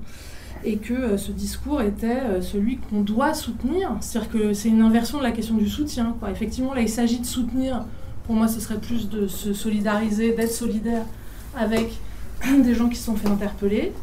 et 0.63 0.77
que 0.77 0.93
euh, 0.93 1.17
ce 1.17 1.31
discours 1.31 1.81
était 1.81 2.19
euh, 2.19 2.41
celui 2.41 2.77
qu'on 2.77 3.01
doit 3.01 3.33
soutenir. 3.33 3.95
C'est-à-dire 4.01 4.31
que 4.31 4.53
c'est 4.53 4.69
une 4.69 4.81
inversion 4.81 5.17
de 5.17 5.23
la 5.23 5.31
question 5.31 5.55
du 5.55 5.69
soutien. 5.69 6.15
Effectivement, 6.29 6.73
là, 6.73 6.81
il 6.81 6.89
s'agit 6.89 7.19
de 7.19 7.25
soutenir. 7.25 7.85
Pour 8.25 8.35
moi, 8.35 8.47
ce 8.47 8.59
serait 8.59 8.79
plus 8.79 9.09
de 9.09 9.27
se 9.27 9.53
solidariser, 9.53 10.33
d'être 10.33 10.51
solidaire 10.51 11.05
avec 11.55 11.97
des 12.63 12.75
gens 12.75 12.89
qui 12.89 12.95
se 12.95 13.05
sont 13.05 13.15
fait 13.15 13.29
interpeller. 13.29 13.93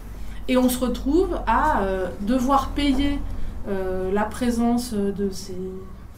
Et 0.48 0.56
on 0.56 0.68
se 0.68 0.78
retrouve 0.78 1.40
à 1.46 1.82
euh, 1.82 2.08
devoir 2.20 2.70
payer 2.70 3.18
la 4.12 4.24
présence 4.24 4.92
de 4.92 5.30
ces 5.30 5.56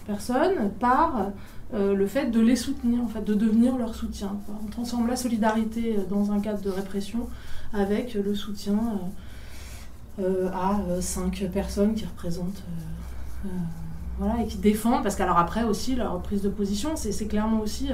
personnes 0.04 0.72
par 0.80 1.30
le 1.72 2.06
fait 2.08 2.32
de 2.32 2.40
les 2.40 2.56
soutenir, 2.56 3.00
en 3.00 3.06
fait, 3.06 3.22
de 3.22 3.34
devenir 3.34 3.76
leur 3.76 3.94
soutien. 3.94 4.36
On 4.64 4.68
transforme 4.68 5.06
la 5.06 5.14
solidarité 5.14 5.96
dans 6.10 6.32
un 6.32 6.40
cadre 6.40 6.60
de 6.60 6.70
répression 6.70 7.28
avec 7.72 8.14
le 8.14 8.34
soutien 8.34 8.80
à 10.18 10.80
euh, 10.88 11.00
cinq 11.00 11.44
personnes 11.52 11.94
qui 11.94 12.04
représentent 12.06 12.62
euh, 13.44 13.48
voilà, 14.18 14.42
et 14.42 14.46
qui 14.46 14.56
défendent, 14.56 15.02
parce 15.02 15.14
qu'alors 15.14 15.38
après 15.38 15.64
aussi, 15.64 15.94
leur 15.94 16.20
prise 16.22 16.42
de 16.42 16.48
position, 16.48 16.96
c'est 16.96 17.26
clairement 17.26 17.60
aussi, 17.60 17.90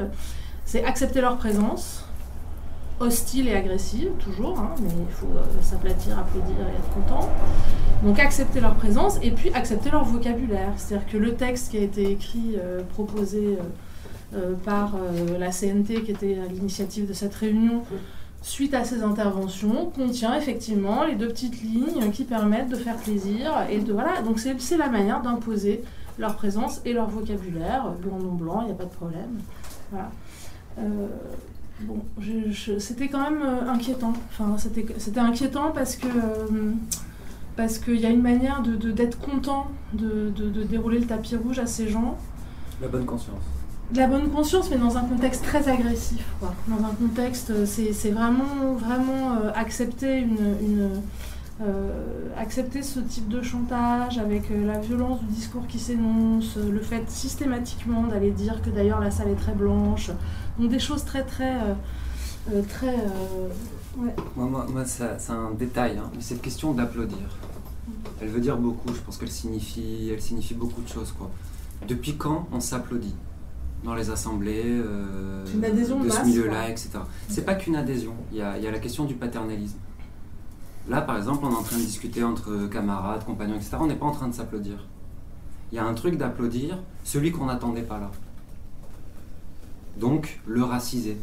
c'est 0.64 0.84
accepter 0.84 1.20
leur 1.20 1.36
présence, 1.36 2.04
hostile 3.00 3.48
et 3.48 3.54
agressive, 3.56 4.10
toujours, 4.20 4.56
hein, 4.60 4.72
mais 4.80 4.88
il 4.88 5.12
faut 5.12 5.26
s'aplatir, 5.60 6.16
applaudir 6.16 6.54
et 6.60 6.76
être 6.76 6.94
content. 6.94 7.28
Donc 8.04 8.20
accepter 8.20 8.60
leur 8.60 8.76
présence 8.76 9.18
et 9.20 9.32
puis 9.32 9.52
accepter 9.52 9.90
leur 9.90 10.04
vocabulaire. 10.04 10.72
C'est-à-dire 10.76 11.08
que 11.08 11.16
le 11.16 11.34
texte 11.34 11.72
qui 11.72 11.78
a 11.78 11.80
été 11.80 12.12
écrit, 12.12 12.56
proposé 12.90 13.58
par 14.64 14.94
la 15.40 15.50
CNT, 15.50 16.04
qui 16.04 16.12
était 16.12 16.38
à 16.38 16.46
l'initiative 16.46 17.08
de 17.08 17.14
cette 17.14 17.34
réunion, 17.34 17.82
suite 18.42 18.74
à 18.74 18.84
ces 18.84 19.02
interventions, 19.02 19.86
contient 19.86 20.34
effectivement 20.34 21.04
les 21.04 21.14
deux 21.14 21.28
petites 21.28 21.62
lignes 21.62 22.10
qui 22.12 22.24
permettent 22.24 22.68
de 22.68 22.76
faire 22.76 22.96
plaisir. 22.96 23.52
Et 23.70 23.78
de, 23.78 23.92
voilà, 23.92 24.20
donc 24.22 24.38
c'est 24.40 24.76
la 24.76 24.88
manière 24.88 25.22
d'imposer 25.22 25.82
leur 26.18 26.36
présence 26.36 26.80
et 26.84 26.92
leur 26.92 27.08
vocabulaire. 27.08 27.92
Blanc, 28.02 28.18
non 28.18 28.32
blanc, 28.32 28.60
il 28.62 28.66
n'y 28.66 28.72
a 28.72 28.74
pas 28.74 28.84
de 28.84 28.90
problème. 28.90 29.40
Voilà. 29.90 30.10
Euh, 30.78 31.06
bon, 31.82 32.00
c'était 32.78 33.08
quand 33.08 33.30
même 33.30 33.42
euh, 33.42 33.70
inquiétant. 33.70 34.12
Enfin, 34.30 34.56
c'était 34.58 35.20
inquiétant 35.20 35.70
parce 35.72 35.96
que. 35.96 36.08
Euh, 36.08 36.72
parce 37.54 37.78
qu'il 37.78 38.00
y 38.00 38.06
a 38.06 38.08
une 38.08 38.22
manière 38.22 38.62
de, 38.62 38.90
d'être 38.92 39.20
content 39.20 39.66
de, 39.92 40.30
de 40.30 40.62
dérouler 40.62 40.98
le 40.98 41.06
tapis 41.06 41.36
rouge 41.36 41.58
à 41.58 41.66
ces 41.66 41.86
gens. 41.86 42.16
La 42.80 42.88
bonne 42.88 43.04
conscience 43.04 43.61
de 43.92 43.98
la 43.98 44.06
bonne 44.06 44.30
conscience, 44.30 44.70
mais 44.70 44.78
dans 44.78 44.96
un 44.96 45.02
contexte 45.02 45.44
très 45.44 45.68
agressif. 45.68 46.24
Dans 46.40 46.84
un 46.84 46.94
contexte, 46.94 47.50
euh, 47.50 47.66
c'est 47.66 48.10
vraiment, 48.10 48.74
vraiment 48.78 49.36
euh, 49.44 49.50
euh, 51.60 52.28
accepter 52.38 52.82
ce 52.82 53.00
type 53.00 53.28
de 53.28 53.42
chantage 53.42 54.18
avec 54.18 54.44
la 54.50 54.78
violence 54.78 55.20
du 55.20 55.26
discours 55.26 55.66
qui 55.66 55.78
s'énonce, 55.78 56.56
le 56.56 56.80
fait 56.80 57.08
systématiquement 57.10 58.04
d'aller 58.04 58.30
dire 58.30 58.62
que 58.62 58.70
d'ailleurs 58.70 59.00
la 59.00 59.10
salle 59.10 59.28
est 59.28 59.36
très 59.36 59.52
blanche. 59.52 60.10
Donc 60.58 60.70
des 60.70 60.78
choses 60.78 61.04
très, 61.04 61.22
très. 61.22 61.54
très 62.68 62.96
ouais. 63.98 64.14
Moi, 64.36 64.66
moi, 64.68 64.84
c'est 64.86 65.30
un 65.30 65.50
détail, 65.56 65.98
hein, 65.98 66.10
mais 66.14 66.22
cette 66.22 66.40
question 66.40 66.72
d'applaudir, 66.72 67.18
elle 68.20 68.28
veut 68.28 68.40
dire 68.40 68.56
beaucoup. 68.56 68.92
Je 68.94 69.00
pense 69.00 69.18
qu'elle 69.18 69.30
signifie, 69.30 70.10
elle 70.12 70.22
signifie 70.22 70.54
beaucoup 70.54 70.80
de 70.80 70.88
choses. 70.88 71.14
Depuis 71.86 72.16
quand 72.16 72.48
on 72.52 72.60
s'applaudit? 72.60 73.14
Dans 73.82 73.94
les 73.94 74.10
assemblées 74.10 74.62
euh, 74.64 75.44
de 75.44 76.10
ce 76.10 76.24
milieu-là, 76.24 76.68
etc. 76.68 76.90
C'est 77.28 77.44
pas 77.44 77.54
qu'une 77.54 77.76
adhésion, 77.76 78.14
il 78.30 78.38
y, 78.38 78.42
a, 78.42 78.58
la 78.58 78.78
question 78.78 79.04
du 79.04 79.14
paternalisme. 79.14 79.78
Là, 80.88 81.00
par 81.00 81.16
exemple, 81.16 81.44
on 81.44 81.50
est 81.50 81.56
en 81.56 81.62
train 81.62 81.78
de 81.78 81.82
discuter 81.82 82.22
entre 82.22 82.66
camarades, 82.66 83.24
compagnons, 83.24 83.54
etc. 83.54 83.76
On 83.80 83.86
n'est 83.86 83.96
pas 83.96 84.06
en 84.06 84.12
train 84.12 84.28
de 84.28 84.34
s'applaudir. 84.34 84.86
Il 85.70 85.76
y 85.76 85.78
a 85.78 85.84
un 85.84 85.94
truc 85.94 86.16
d'applaudir 86.16 86.78
celui 87.04 87.32
qu'on 87.32 87.46
n'attendait 87.46 87.82
pas 87.82 87.98
là. 87.98 88.10
Donc, 89.98 90.40
le 90.46 90.62
raciser. 90.62 91.16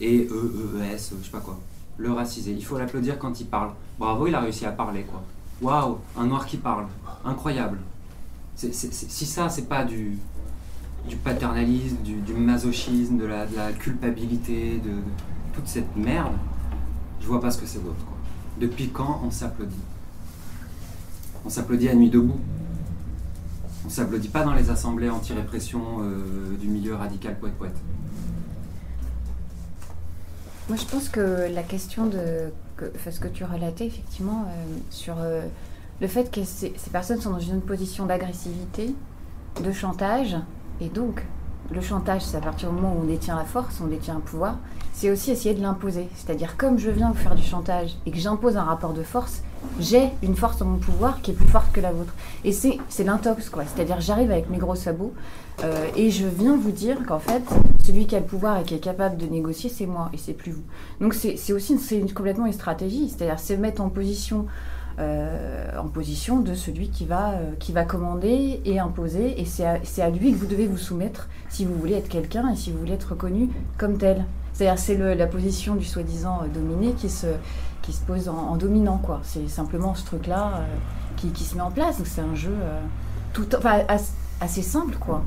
Et 0.00 0.26
E, 0.30 0.32
E, 0.32 0.78
e 0.78 0.82
S, 0.92 1.12
je 1.18 1.24
sais 1.24 1.30
pas 1.30 1.40
quoi. 1.40 1.58
Le 1.96 2.12
raciser. 2.12 2.52
Il 2.52 2.64
faut 2.64 2.78
l'applaudir 2.78 3.18
quand 3.18 3.40
il 3.40 3.46
parle. 3.46 3.72
Bravo, 3.98 4.26
il 4.26 4.34
a 4.34 4.40
réussi 4.40 4.66
à 4.66 4.72
parler, 4.72 5.02
quoi. 5.02 5.22
Waouh, 5.60 5.98
un 6.16 6.26
noir 6.26 6.46
qui 6.46 6.56
parle. 6.56 6.86
Incroyable. 7.24 7.78
si 8.56 9.26
ça, 9.26 9.48
c'est 9.48 9.68
pas 9.68 9.84
du, 9.84 10.18
du 11.08 11.16
paternalisme, 11.16 11.96
du, 12.02 12.34
masochisme, 12.34 13.18
de 13.18 13.26
la, 13.26 13.72
culpabilité, 13.78 14.78
de, 14.78 14.92
toute 15.52 15.66
cette 15.66 15.96
merde, 15.96 16.34
je 17.20 17.26
vois 17.26 17.40
pas 17.40 17.50
ce 17.50 17.58
que 17.58 17.66
c'est 17.66 17.82
d'autre. 17.82 18.04
Depuis 18.60 18.90
quand 18.90 19.22
on 19.24 19.30
s'applaudit? 19.30 19.74
On 21.44 21.48
s'applaudit 21.48 21.88
à 21.88 21.94
nuit 21.94 22.10
debout. 22.10 22.38
On 23.86 23.88
s'applaudit 23.88 24.28
pas 24.28 24.44
dans 24.44 24.52
les 24.52 24.70
assemblées 24.70 25.08
anti-répression 25.08 25.80
euh, 26.00 26.56
du 26.60 26.68
milieu 26.68 26.94
radical 26.94 27.38
poète-poète. 27.38 27.76
Moi, 30.68 30.76
je 30.76 30.84
pense 30.84 31.08
que 31.08 31.52
la 31.52 31.62
question 31.62 32.06
de 32.06 32.52
ce 33.10 33.20
que 33.20 33.28
tu 33.28 33.44
relatais, 33.44 33.86
effectivement, 33.86 34.44
euh, 34.46 34.76
sur 34.90 35.16
euh, 35.18 35.42
le 36.00 36.06
fait 36.06 36.30
que 36.30 36.44
ces, 36.44 36.70
personnes 36.92 37.20
sont 37.20 37.30
dans 37.30 37.40
une 37.40 37.60
position 37.60 38.06
d'agressivité, 38.06 38.94
de 39.62 39.72
chantage, 39.72 40.36
et 40.80 40.88
donc, 40.88 41.24
le 41.72 41.80
chantage, 41.80 42.22
c'est 42.22 42.36
à 42.36 42.40
partir 42.40 42.70
du 42.70 42.76
moment 42.76 42.94
où 42.98 43.02
on 43.02 43.06
détient 43.06 43.36
la 43.36 43.44
force, 43.44 43.80
on 43.82 43.86
détient 43.86 44.16
un 44.16 44.20
pouvoir, 44.20 44.56
c'est 44.92 45.10
aussi 45.10 45.30
essayer 45.30 45.54
de 45.54 45.62
l'imposer. 45.62 46.08
C'est-à-dire, 46.14 46.56
comme 46.56 46.78
je 46.78 46.90
viens 46.90 47.10
vous 47.10 47.18
faire 47.18 47.34
du 47.34 47.42
chantage 47.42 47.96
et 48.06 48.10
que 48.10 48.18
j'impose 48.18 48.56
un 48.56 48.64
rapport 48.64 48.92
de 48.92 49.02
force, 49.02 49.42
j'ai 49.78 50.10
une 50.22 50.36
force 50.36 50.58
dans 50.58 50.66
mon 50.66 50.78
pouvoir 50.78 51.20
qui 51.22 51.30
est 51.30 51.34
plus 51.34 51.46
forte 51.46 51.70
que 51.72 51.80
la 51.80 51.92
vôtre. 51.92 52.12
Et 52.44 52.52
c'est, 52.52 52.78
l'intox, 53.04 53.50
quoi. 53.50 53.64
C'est-à-dire, 53.64 54.00
j'arrive 54.00 54.30
avec 54.30 54.50
mes 54.50 54.58
gros 54.58 54.74
sabots 54.74 55.12
euh, 55.62 55.86
et 55.96 56.10
je 56.10 56.26
viens 56.26 56.56
vous 56.56 56.72
dire 56.72 56.98
qu'en 57.06 57.18
fait, 57.18 57.42
celui 57.84 58.06
qui 58.06 58.16
a 58.16 58.20
le 58.20 58.26
pouvoir 58.26 58.58
et 58.58 58.64
qui 58.64 58.74
est 58.74 58.80
capable 58.80 59.16
de 59.16 59.26
négocier, 59.26 59.70
c'est 59.70 59.86
moi 59.86 60.10
et 60.12 60.16
c'est 60.16 60.32
plus 60.32 60.52
vous. 60.52 60.64
Donc, 61.00 61.14
c'est, 61.14 61.52
aussi 61.52 61.78
c'est 61.78 62.00
complètement 62.12 62.46
une 62.46 62.52
stratégie. 62.52 63.08
C'est-à-dire, 63.10 63.38
c'est 63.38 63.56
mettre 63.56 63.82
en 63.82 63.90
position 63.90 64.46
euh, 65.00 65.70
en 65.78 65.88
position 65.88 66.40
de 66.40 66.54
celui 66.54 66.90
qui 66.90 67.06
va, 67.06 67.30
euh, 67.30 67.52
qui 67.58 67.72
va 67.72 67.84
commander 67.84 68.60
et 68.64 68.78
imposer. 68.78 69.40
Et 69.40 69.44
c'est 69.44 69.64
à, 69.64 69.78
à 70.04 70.10
lui 70.10 70.32
que 70.32 70.36
vous 70.36 70.46
devez 70.46 70.66
vous 70.66 70.76
soumettre 70.76 71.28
si 71.48 71.64
vous 71.64 71.74
voulez 71.74 71.94
être 71.94 72.08
quelqu'un 72.08 72.48
et 72.52 72.56
si 72.56 72.70
vous 72.70 72.78
voulez 72.78 72.92
être 72.92 73.10
reconnu 73.10 73.48
comme 73.78 73.96
tel. 73.98 74.24
C'est-à-dire 74.52 74.78
c'est 74.78 74.96
la 75.16 75.26
position 75.26 75.74
du 75.74 75.84
soi-disant 75.84 76.42
euh, 76.42 76.48
dominé 76.52 76.92
qui 76.92 77.08
se, 77.08 77.26
qui 77.82 77.92
se 77.92 78.00
pose 78.02 78.28
en, 78.28 78.56
dominant. 78.56 79.00
C'est 79.22 79.48
simplement 79.48 79.94
ce 79.94 80.04
truc-là 80.04 80.60
qui, 81.16 81.28
qui 81.30 81.44
se 81.44 81.54
met 81.56 81.62
en 81.62 81.70
place. 81.70 82.00
C'est 82.04 82.20
un 82.20 82.34
jeu 82.34 82.54
tout, 83.32 83.46
enfin, 83.56 83.80
as- 83.88 84.12
assez 84.40 84.62
simple. 84.62 84.96
quoi. 85.00 85.22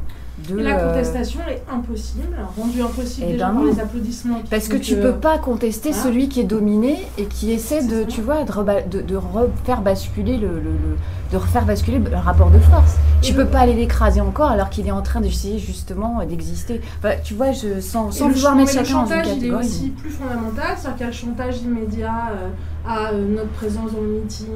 De, 0.49 0.57
Et 0.59 0.63
la 0.63 0.79
euh, 0.79 0.87
contestation 0.93 1.39
est 1.47 1.61
impossible, 1.71 2.35
rendue 2.57 2.81
impossible 2.81 3.27
Eh 3.29 3.33
déjà 3.33 3.49
ben 3.49 3.53
par 3.53 3.63
les 3.65 3.79
applaudissements. 3.79 4.41
Parce 4.49 4.67
que 4.67 4.77
font 4.77 4.81
tu 4.83 4.95
peux 4.95 5.13
pas 5.13 5.37
contester 5.37 5.93
celui 5.93 6.27
qui 6.27 6.39
est 6.39 6.43
dominé 6.45 6.97
et 7.19 7.25
qui 7.25 7.51
essaie 7.51 7.83
de, 7.83 8.01
ça. 8.01 8.07
tu 8.07 8.21
vois, 8.21 8.43
de, 8.43 8.51
reba- 8.51 8.81
de, 8.89 9.01
de 9.01 9.15
refaire 9.15 9.81
basculer 9.81 10.37
le, 10.37 10.47
le- 10.47 10.55
le- 10.71 10.97
de 11.31 11.37
refaire 11.37 11.65
basculer 11.65 11.99
le 11.99 12.17
rapport 12.17 12.49
de 12.49 12.57
force. 12.57 12.93
Et 13.21 13.27
tu 13.27 13.33
le- 13.33 13.43
peux 13.45 13.49
pas 13.51 13.59
aller 13.59 13.75
l'écraser 13.75 14.21
encore 14.21 14.49
alors 14.49 14.71
qu'il 14.71 14.87
est 14.87 14.91
en 14.91 15.03
train 15.03 15.21
d'essayer 15.21 15.59
justement 15.59 16.25
d'exister. 16.25 16.81
Enfin, 16.97 17.13
tu 17.23 17.35
vois, 17.35 17.51
je, 17.51 17.79
sans, 17.79 18.11
sans 18.11 18.27
le 18.27 18.33
vouloir 18.33 18.55
mettre 18.55 18.75
le 18.75 18.83
chacun 18.83 19.01
dans 19.03 19.05
une 19.05 19.09
chantage, 19.11 19.27
il 19.27 19.31
est 19.31 19.35
catégorie. 19.35 19.65
aussi 19.65 19.89
plus 19.89 20.09
fondamental, 20.09 20.75
c'est-à-dire 20.77 20.93
qu'il 20.95 21.01
y 21.01 21.03
a 21.03 21.11
le 21.11 21.13
chantage 21.15 21.57
immédiat 21.61 22.31
euh, 22.31 22.49
à 22.87 23.11
euh, 23.13 23.27
notre 23.35 23.49
présence 23.49 23.91
dans 23.93 24.01
le 24.01 24.07
meeting, 24.07 24.47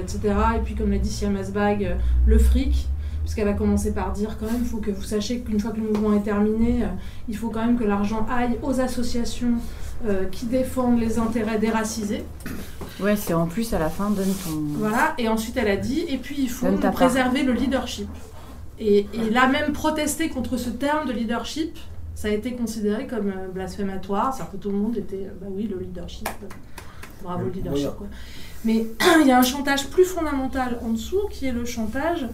etc. 0.00 0.18
Et 0.56 0.60
puis, 0.64 0.74
comme 0.74 0.90
l'a 0.90 0.98
dit 0.98 1.10
Siam 1.10 1.36
Asbag, 1.36 1.94
le 2.26 2.38
fric, 2.38 2.88
puisqu'elle 3.26 3.46
va 3.46 3.54
commencer 3.54 3.92
par 3.92 4.12
dire 4.12 4.36
quand 4.38 4.46
même, 4.46 4.60
il 4.60 4.68
faut 4.68 4.76
que 4.76 4.92
vous 4.92 5.02
sachiez 5.02 5.40
qu'une 5.40 5.58
fois 5.58 5.72
que 5.72 5.78
le 5.78 5.88
mouvement 5.88 6.14
est 6.14 6.22
terminé, 6.22 6.84
euh, 6.84 6.86
il 7.28 7.36
faut 7.36 7.50
quand 7.50 7.66
même 7.66 7.76
que 7.76 7.82
l'argent 7.82 8.24
aille 8.30 8.56
aux 8.62 8.80
associations 8.80 9.54
euh, 10.06 10.26
qui 10.26 10.46
défendent 10.46 11.00
les 11.00 11.18
intérêts 11.18 11.58
des 11.58 11.70
racisés. 11.70 12.22
Ouais, 13.00 13.16
c'est 13.16 13.34
en 13.34 13.48
plus 13.48 13.74
à 13.74 13.80
la 13.80 13.90
fin 13.90 14.10
donne 14.10 14.32
ton. 14.44 14.78
Voilà, 14.78 15.14
et 15.18 15.28
ensuite 15.28 15.56
elle 15.56 15.66
a 15.66 15.76
dit, 15.76 16.04
et 16.08 16.18
puis 16.18 16.36
il 16.38 16.48
faut 16.48 16.70
part. 16.76 16.92
préserver 16.92 17.42
le 17.42 17.52
leadership. 17.52 18.08
Et, 18.78 19.08
et 19.12 19.30
là 19.30 19.48
même 19.48 19.72
protester 19.72 20.28
contre 20.28 20.56
ce 20.56 20.70
terme 20.70 21.08
de 21.08 21.12
leadership, 21.12 21.76
ça 22.14 22.28
a 22.28 22.30
été 22.30 22.52
considéré 22.52 23.08
comme 23.08 23.30
euh, 23.30 23.48
blasphématoire, 23.52 24.32
c'est-à-dire 24.32 24.52
que 24.52 24.58
tout 24.58 24.70
le 24.70 24.78
monde 24.78 24.96
était, 24.96 25.32
bah 25.40 25.48
oui, 25.50 25.66
le 25.68 25.80
leadership, 25.80 26.28
bravo 27.24 27.46
le 27.46 27.50
leadership. 27.50 27.90
Quoi. 27.98 28.06
Mais 28.64 28.86
il 29.20 29.26
y 29.26 29.32
a 29.32 29.38
un 29.40 29.42
chantage 29.42 29.88
plus 29.88 30.04
fondamental 30.04 30.78
en 30.84 30.90
dessous, 30.90 31.22
qui 31.28 31.46
est 31.46 31.52
le 31.52 31.64
chantage 31.64 32.24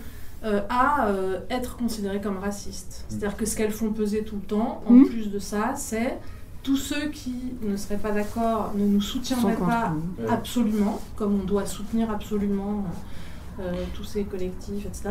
euh, 0.45 0.61
à 0.69 1.07
euh, 1.07 1.41
être 1.51 1.77
considéré 1.77 2.21
comme 2.21 2.39
raciste. 2.39 3.05
C'est-à-dire 3.09 3.37
que 3.37 3.47
ce 3.47 3.57
qu'elles 3.57 3.71
font 3.73 3.93
peser 3.93 4.25
tout 4.25 4.37
le 4.37 4.43
temps, 4.43 4.83
en 4.87 4.93
Mhm. 4.93 5.07
plus 5.07 5.31
de 5.31 5.39
ça, 5.39 5.75
c'est 5.77 6.19
tous 6.63 6.77
ceux 6.77 7.09
qui 7.11 7.35
ne 7.63 7.77
seraient 7.77 7.97
pas 7.97 8.13
d'accord, 8.13 8.73
ne 8.77 8.85
nous 8.87 9.01
soutiendraient 9.01 9.57
Sans 9.57 9.67
pas 9.67 9.93
absolument, 10.31 11.01
comme 11.17 11.41
on 11.41 11.45
doit 11.45 11.67
soutenir 11.67 12.11
absolument 12.11 12.85
euh, 13.61 13.73
tous 13.95 14.05
ces 14.05 14.25
collectifs, 14.25 14.87
etc., 14.87 15.11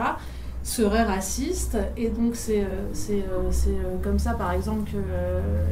seraient 0.63 1.03
racistes. 1.03 1.77
Et 1.97 2.09
donc 2.09 2.35
c'est 2.35 2.61
euh, 2.63 2.67
c'est, 2.93 3.19
euh, 3.21 3.51
c'est, 3.51 3.69
euh, 3.69 3.97
comme 4.03 4.19
ça, 4.19 4.33
par 4.33 4.51
exemple, 4.51 4.89
qu'il 4.89 4.99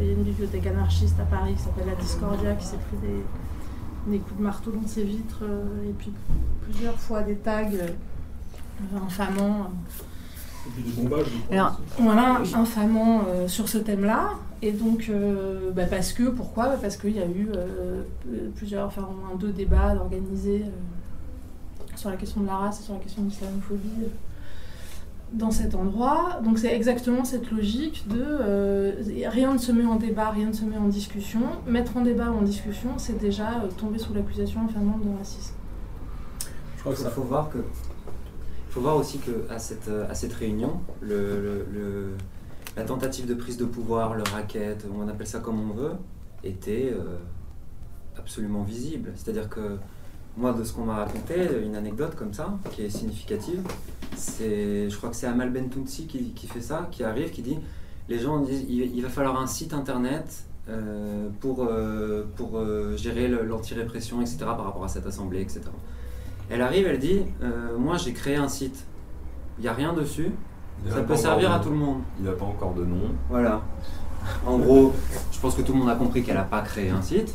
y 0.06 0.10
a 0.10 0.14
une 0.14 0.24
bibliothèque 0.24 0.68
anarchiste 0.68 1.20
à 1.20 1.24
Paris 1.24 1.54
qui 1.56 1.64
s'appelle 1.64 1.88
la 1.88 1.96
Discordia, 2.02 2.54
qui 2.56 2.66
s'est 2.66 2.78
pris 2.90 2.98
des, 3.02 4.12
des 4.12 4.20
coups 4.20 4.38
de 4.38 4.44
marteau 4.44 4.72
dans 4.72 4.88
ses 4.88 5.04
vitres, 5.04 5.44
euh, 5.44 5.90
et 5.90 5.94
puis 5.98 6.12
plusieurs 6.64 6.96
fois 6.98 7.22
des 7.22 7.36
tags 7.36 7.66
je 8.80 8.86
crois. 11.08 11.20
Alors, 11.52 11.80
Voilà, 12.00 12.42
infamant 12.56 13.22
euh, 13.28 13.48
sur 13.48 13.68
ce 13.70 13.78
thème-là. 13.78 14.32
Et 14.62 14.72
donc, 14.72 15.08
euh, 15.10 15.72
bah, 15.72 15.86
parce 15.86 16.12
que, 16.14 16.24
pourquoi? 16.30 16.68
Bah, 16.70 16.78
Parce 16.82 16.98
qu'il 16.98 17.16
y 17.16 17.22
a 17.22 17.26
eu 17.26 17.50
euh, 17.56 18.04
plusieurs, 18.56 18.88
enfin 18.88 19.08
au 19.10 19.14
moins 19.14 19.36
deux 19.38 19.52
débats 19.52 19.96
organisés 19.96 20.64
euh, 20.66 20.70
sur 21.96 22.10
la 22.10 22.18
question 22.18 22.42
de 22.42 22.48
la 22.48 22.56
race 22.58 22.82
et 22.82 22.84
sur 22.84 22.94
la 22.94 23.00
question 23.00 23.24
de 23.24 23.30
l'islamophobie 23.30 24.08
dans 25.32 25.52
cet 25.52 25.76
endroit. 25.76 26.40
Donc 26.44 26.58
c'est 26.60 26.74
exactement 26.76 27.24
cette 27.24 27.52
logique 27.52 28.06
de 28.10 28.22
euh, 28.22 28.92
rien 29.28 29.54
ne 29.54 29.60
se 29.60 29.72
met 29.72 29.86
en 29.86 29.96
débat, 29.96 30.32
rien 30.32 30.48
ne 30.48 30.54
se 30.54 30.66
met 30.66 30.78
en 30.78 30.88
discussion. 30.90 31.42
Mettre 31.68 31.96
en 31.98 32.02
débat 32.02 32.32
ou 32.32 32.40
en 32.40 32.42
discussion, 32.42 32.90
c'est 32.98 33.18
déjà 33.18 33.62
euh, 33.64 33.68
tomber 33.78 33.98
sous 34.00 34.14
l'accusation 34.14 34.62
infamante 34.66 35.02
de 35.06 35.18
racisme. 35.18 35.54
Je 36.76 36.82
crois 36.82 36.94
que 36.94 37.00
Il 37.00 37.04
ça. 37.04 37.10
faut 37.12 37.22
voir 37.24 37.50
que. 37.50 37.60
Il 38.70 38.74
faut 38.74 38.82
voir 38.82 38.98
aussi 38.98 39.18
que 39.18 39.52
à 39.52 39.58
cette, 39.58 39.88
euh, 39.88 40.06
cette 40.14 40.34
réunion, 40.34 40.80
la 41.02 42.84
tentative 42.84 43.26
de 43.26 43.34
prise 43.34 43.58
de 43.58 43.66
pouvoir, 43.66 44.14
le 44.14 44.22
racket, 44.22 44.86
on 44.96 45.08
appelle 45.08 45.26
ça 45.26 45.40
comme 45.40 45.72
on 45.72 45.74
veut, 45.74 45.94
était 46.44 46.94
euh, 46.94 47.18
absolument 48.16 48.62
visible. 48.62 49.12
C'est-à-dire 49.16 49.50
que 49.50 49.78
moi, 50.38 50.54
de 50.54 50.64
ce 50.64 50.74
qu'on 50.74 50.86
m'a 50.86 50.98
raconté, 50.98 51.34
une 51.66 51.76
anecdote 51.76 52.14
comme 52.16 52.32
ça, 52.32 52.60
qui 52.70 52.84
est 52.84 52.92
significative, 52.92 53.64
c'est, 54.16 54.88
je 54.88 54.96
crois 54.98 55.10
que 55.10 55.16
c'est 55.16 55.26
Amal 55.26 55.50
Bentounsi 55.50 56.06
qui, 56.06 56.48
fait 56.48 56.62
ça, 56.62 56.88
qui 56.92 57.04
arrive, 57.04 57.32
qui 57.32 57.42
dit, 57.42 57.58
les 58.08 58.20
gens 58.20 58.40
disent, 58.40 58.66
il, 58.70 59.02
va 59.02 59.10
falloir 59.10 59.42
un 59.42 59.48
site 59.48 59.74
internet 59.74 60.44
euh, 60.70 61.28
pour, 61.40 61.68
pour 62.36 62.62
gérer 62.98 63.30
l'anti-répression, 63.30 64.22
etc., 64.22 64.38
par 64.42 64.66
rapport 64.66 64.84
à 64.84 64.90
cette 64.90 65.08
assemblée, 65.08 65.42
etc. 65.42 65.62
Elle 66.50 66.62
arrive, 66.62 66.88
elle 66.88 67.00
dit 67.00 67.22
euh, 67.44 67.78
Moi 67.78 67.98
j'ai 67.98 68.14
créé 68.14 68.36
un 68.36 68.48
site, 68.48 68.86
il 69.58 69.62
n'y 69.62 69.68
a 69.68 69.74
rien 69.74 69.94
dessus, 69.94 70.32
Il 70.86 70.92
ça 70.92 71.02
peut 71.02 71.16
servir 71.16 71.52
à 71.52 71.60
tout 71.60 71.70
le 71.70 71.76
monde. 71.76 72.02
Il 72.20 72.26
n'a 72.26 72.32
pas 72.32 72.46
encore 72.46 72.74
de 72.74 72.84
nom. 72.84 73.12
Voilà. 73.30 73.62
En 74.46 74.58
gros, 74.58 74.94
je 75.32 75.40
pense 75.40 75.56
que 75.56 75.62
tout 75.62 75.74
le 75.74 75.80
monde 75.80 75.90
a 75.90 75.96
compris 75.96 76.24
qu'elle 76.24 76.36
n'a 76.36 76.44
pas 76.44 76.62
créé 76.62 76.90
un 76.90 77.02
site 77.02 77.34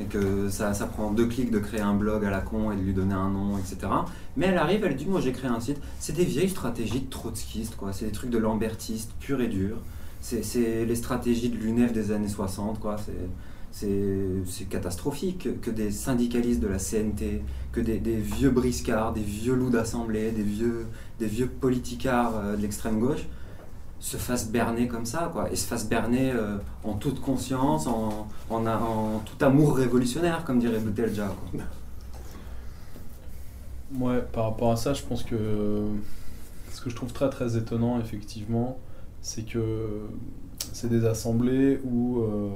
et 0.00 0.04
que 0.04 0.48
ça, 0.48 0.72
ça 0.72 0.86
prend 0.86 1.10
deux 1.10 1.26
clics 1.26 1.50
de 1.50 1.58
créer 1.58 1.80
un 1.80 1.94
blog 1.94 2.24
à 2.24 2.30
la 2.30 2.40
con 2.40 2.72
et 2.72 2.76
de 2.76 2.80
lui 2.80 2.94
donner 2.94 3.14
un 3.14 3.28
nom, 3.28 3.58
etc. 3.58 3.78
Mais 4.36 4.46
elle 4.46 4.58
arrive, 4.58 4.84
elle 4.84 4.96
dit 4.96 5.06
Moi 5.06 5.20
j'ai 5.20 5.32
créé 5.32 5.50
un 5.50 5.60
site. 5.60 5.78
C'est 5.98 6.14
des 6.14 6.24
vieilles 6.24 6.50
stratégies 6.50 7.00
de 7.00 7.10
trotskistes, 7.10 7.76
quoi. 7.76 7.92
C'est 7.92 8.06
des 8.06 8.12
trucs 8.12 8.30
de 8.30 8.38
lambertistes 8.38 9.12
pur 9.18 9.40
et 9.40 9.48
dur. 9.48 9.76
C'est 10.20 10.44
c'est 10.44 10.84
les 10.84 10.94
stratégies 10.94 11.48
de 11.48 11.56
l'UNEF 11.56 11.92
des 11.92 12.12
années 12.12 12.28
60, 12.28 12.80
quoi. 12.80 12.96
C'est. 12.98 13.12
C'est 13.72 14.68
catastrophique 14.68 15.60
que, 15.60 15.70
des 15.70 15.90
syndicalistes 15.90 16.60
de 16.60 16.68
la 16.68 16.78
CNT, 16.78 17.42
que 17.72 17.80
des, 17.80 17.98
vieux 17.98 18.50
briscards, 18.50 19.12
des 19.12 19.22
vieux 19.22 19.54
loups 19.54 19.70
d'assemblée, 19.70 20.30
des 20.30 20.42
vieux, 20.42 20.86
des 21.18 21.26
vieux 21.26 21.48
politicards 21.48 22.36
euh, 22.36 22.56
de 22.56 22.62
l'extrême 22.62 23.00
gauche 23.00 23.26
se 23.98 24.16
fassent 24.16 24.50
berner 24.50 24.88
comme 24.88 25.06
ça, 25.06 25.30
quoi, 25.32 25.50
et 25.50 25.56
se 25.56 25.64
fassent 25.64 25.88
berner 25.88 26.32
euh, 26.32 26.56
en 26.82 26.94
toute 26.94 27.20
conscience, 27.20 27.86
en, 27.86 28.26
en, 28.50 29.20
tout 29.24 29.44
amour 29.44 29.76
révolutionnaire, 29.76 30.44
comme 30.44 30.58
dirait 30.58 30.80
Boutelja. 30.80 31.32
Ouais, 33.94 34.22
par 34.32 34.44
rapport 34.44 34.72
à 34.72 34.76
ça, 34.76 34.92
je 34.92 35.02
pense 35.02 35.22
que 35.22 35.86
ce 36.72 36.80
que 36.80 36.90
je 36.90 36.96
trouve 36.96 37.12
très 37.12 37.30
très 37.30 37.56
étonnant, 37.56 38.00
effectivement, 38.00 38.78
c'est 39.20 39.42
que 39.42 40.08
c'est 40.72 40.88
des 40.88 41.04
assemblées 41.04 41.80
où 41.84 42.22
euh, 42.22 42.48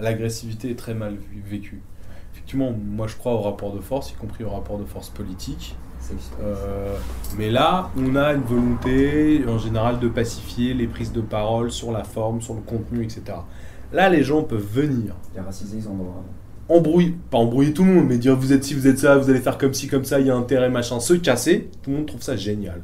l'agressivité 0.00 0.70
est 0.70 0.78
très 0.78 0.94
mal 0.94 1.16
vécue. 1.48 1.82
Effectivement, 2.32 2.72
moi 2.72 3.06
je 3.06 3.16
crois 3.16 3.32
au 3.32 3.40
rapport 3.40 3.72
de 3.72 3.80
force, 3.80 4.10
y 4.10 4.14
compris 4.14 4.44
au 4.44 4.50
rapport 4.50 4.78
de 4.78 4.84
force 4.84 5.08
politique. 5.08 5.76
Euh, 6.40 6.96
mais 7.36 7.50
là, 7.50 7.90
on 7.96 8.14
a 8.16 8.34
une 8.34 8.42
volonté 8.42 9.44
en 9.48 9.58
général 9.58 9.98
de 9.98 10.08
pacifier 10.08 10.74
les 10.74 10.86
prises 10.86 11.12
de 11.12 11.20
parole 11.20 11.70
sur 11.70 11.92
la 11.92 12.04
forme, 12.04 12.40
sur 12.40 12.54
le 12.54 12.60
contenu, 12.60 13.02
etc. 13.02 13.38
Là, 13.92 14.08
les 14.08 14.22
gens 14.22 14.42
peuvent 14.42 14.66
venir 14.72 15.14
Les 15.34 15.40
racisés, 15.40 15.78
ils 15.78 15.88
ont 15.88 15.94
droit. 15.94 16.24
embrouiller, 16.68 17.14
pas 17.30 17.38
embrouiller 17.38 17.72
tout 17.72 17.84
le 17.84 17.94
monde, 17.94 18.06
mais 18.06 18.18
dire 18.18 18.36
vous 18.36 18.52
êtes 18.52 18.64
ci, 18.64 18.74
vous 18.74 18.86
êtes 18.86 18.98
ça, 18.98 19.16
vous 19.16 19.30
allez 19.30 19.40
faire 19.40 19.58
comme 19.58 19.74
ci, 19.74 19.88
comme 19.88 20.04
ça, 20.04 20.20
il 20.20 20.26
y 20.26 20.30
a 20.30 20.36
intérêt, 20.36 20.68
machin, 20.68 21.00
se 21.00 21.14
casser, 21.14 21.70
tout 21.82 21.90
le 21.90 21.96
monde 21.96 22.06
trouve 22.06 22.22
ça 22.22 22.36
génial. 22.36 22.82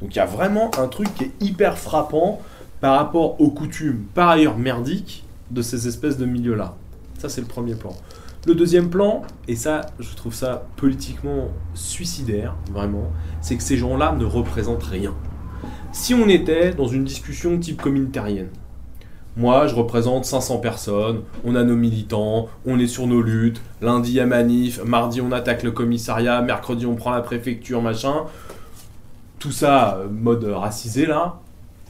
Donc 0.00 0.14
il 0.14 0.18
y 0.18 0.22
a 0.22 0.26
vraiment 0.26 0.70
un 0.78 0.88
truc 0.88 1.12
qui 1.14 1.24
est 1.24 1.32
hyper 1.40 1.78
frappant 1.78 2.40
par 2.80 2.96
rapport 2.96 3.40
aux 3.40 3.50
coutumes, 3.50 4.04
par 4.14 4.30
ailleurs 4.30 4.56
merdiques, 4.56 5.24
de 5.50 5.62
ces 5.62 5.88
espèces 5.88 6.16
de 6.18 6.26
milieux-là. 6.26 6.76
Ça, 7.18 7.28
c'est 7.28 7.40
le 7.40 7.46
premier 7.46 7.74
plan. 7.74 7.92
Le 8.46 8.54
deuxième 8.54 8.88
plan, 8.88 9.22
et 9.48 9.56
ça, 9.56 9.82
je 9.98 10.14
trouve 10.14 10.34
ça 10.34 10.66
politiquement 10.76 11.48
suicidaire, 11.74 12.56
vraiment, 12.72 13.12
c'est 13.42 13.56
que 13.56 13.62
ces 13.62 13.76
gens-là 13.76 14.16
ne 14.18 14.24
représentent 14.24 14.84
rien. 14.84 15.14
Si 15.92 16.14
on 16.14 16.28
était 16.28 16.72
dans 16.72 16.86
une 16.86 17.04
discussion 17.04 17.58
type 17.58 17.82
communautarienne, 17.82 18.48
moi, 19.36 19.66
je 19.66 19.74
représente 19.74 20.24
500 20.24 20.58
personnes, 20.58 21.22
on 21.44 21.54
a 21.54 21.62
nos 21.62 21.76
militants, 21.76 22.48
on 22.66 22.78
est 22.78 22.88
sur 22.88 23.06
nos 23.06 23.22
luttes, 23.22 23.60
lundi 23.80 24.10
il 24.10 24.14
y 24.16 24.20
a 24.20 24.26
manif, 24.26 24.82
mardi 24.84 25.20
on 25.20 25.30
attaque 25.32 25.62
le 25.62 25.70
commissariat, 25.70 26.42
mercredi 26.42 26.84
on 26.84 26.96
prend 26.96 27.12
la 27.12 27.20
préfecture, 27.20 27.80
machin. 27.80 28.24
Tout 29.38 29.52
ça, 29.52 29.98
euh, 29.98 30.08
mode 30.10 30.44
racisé 30.44 31.06
là. 31.06 31.40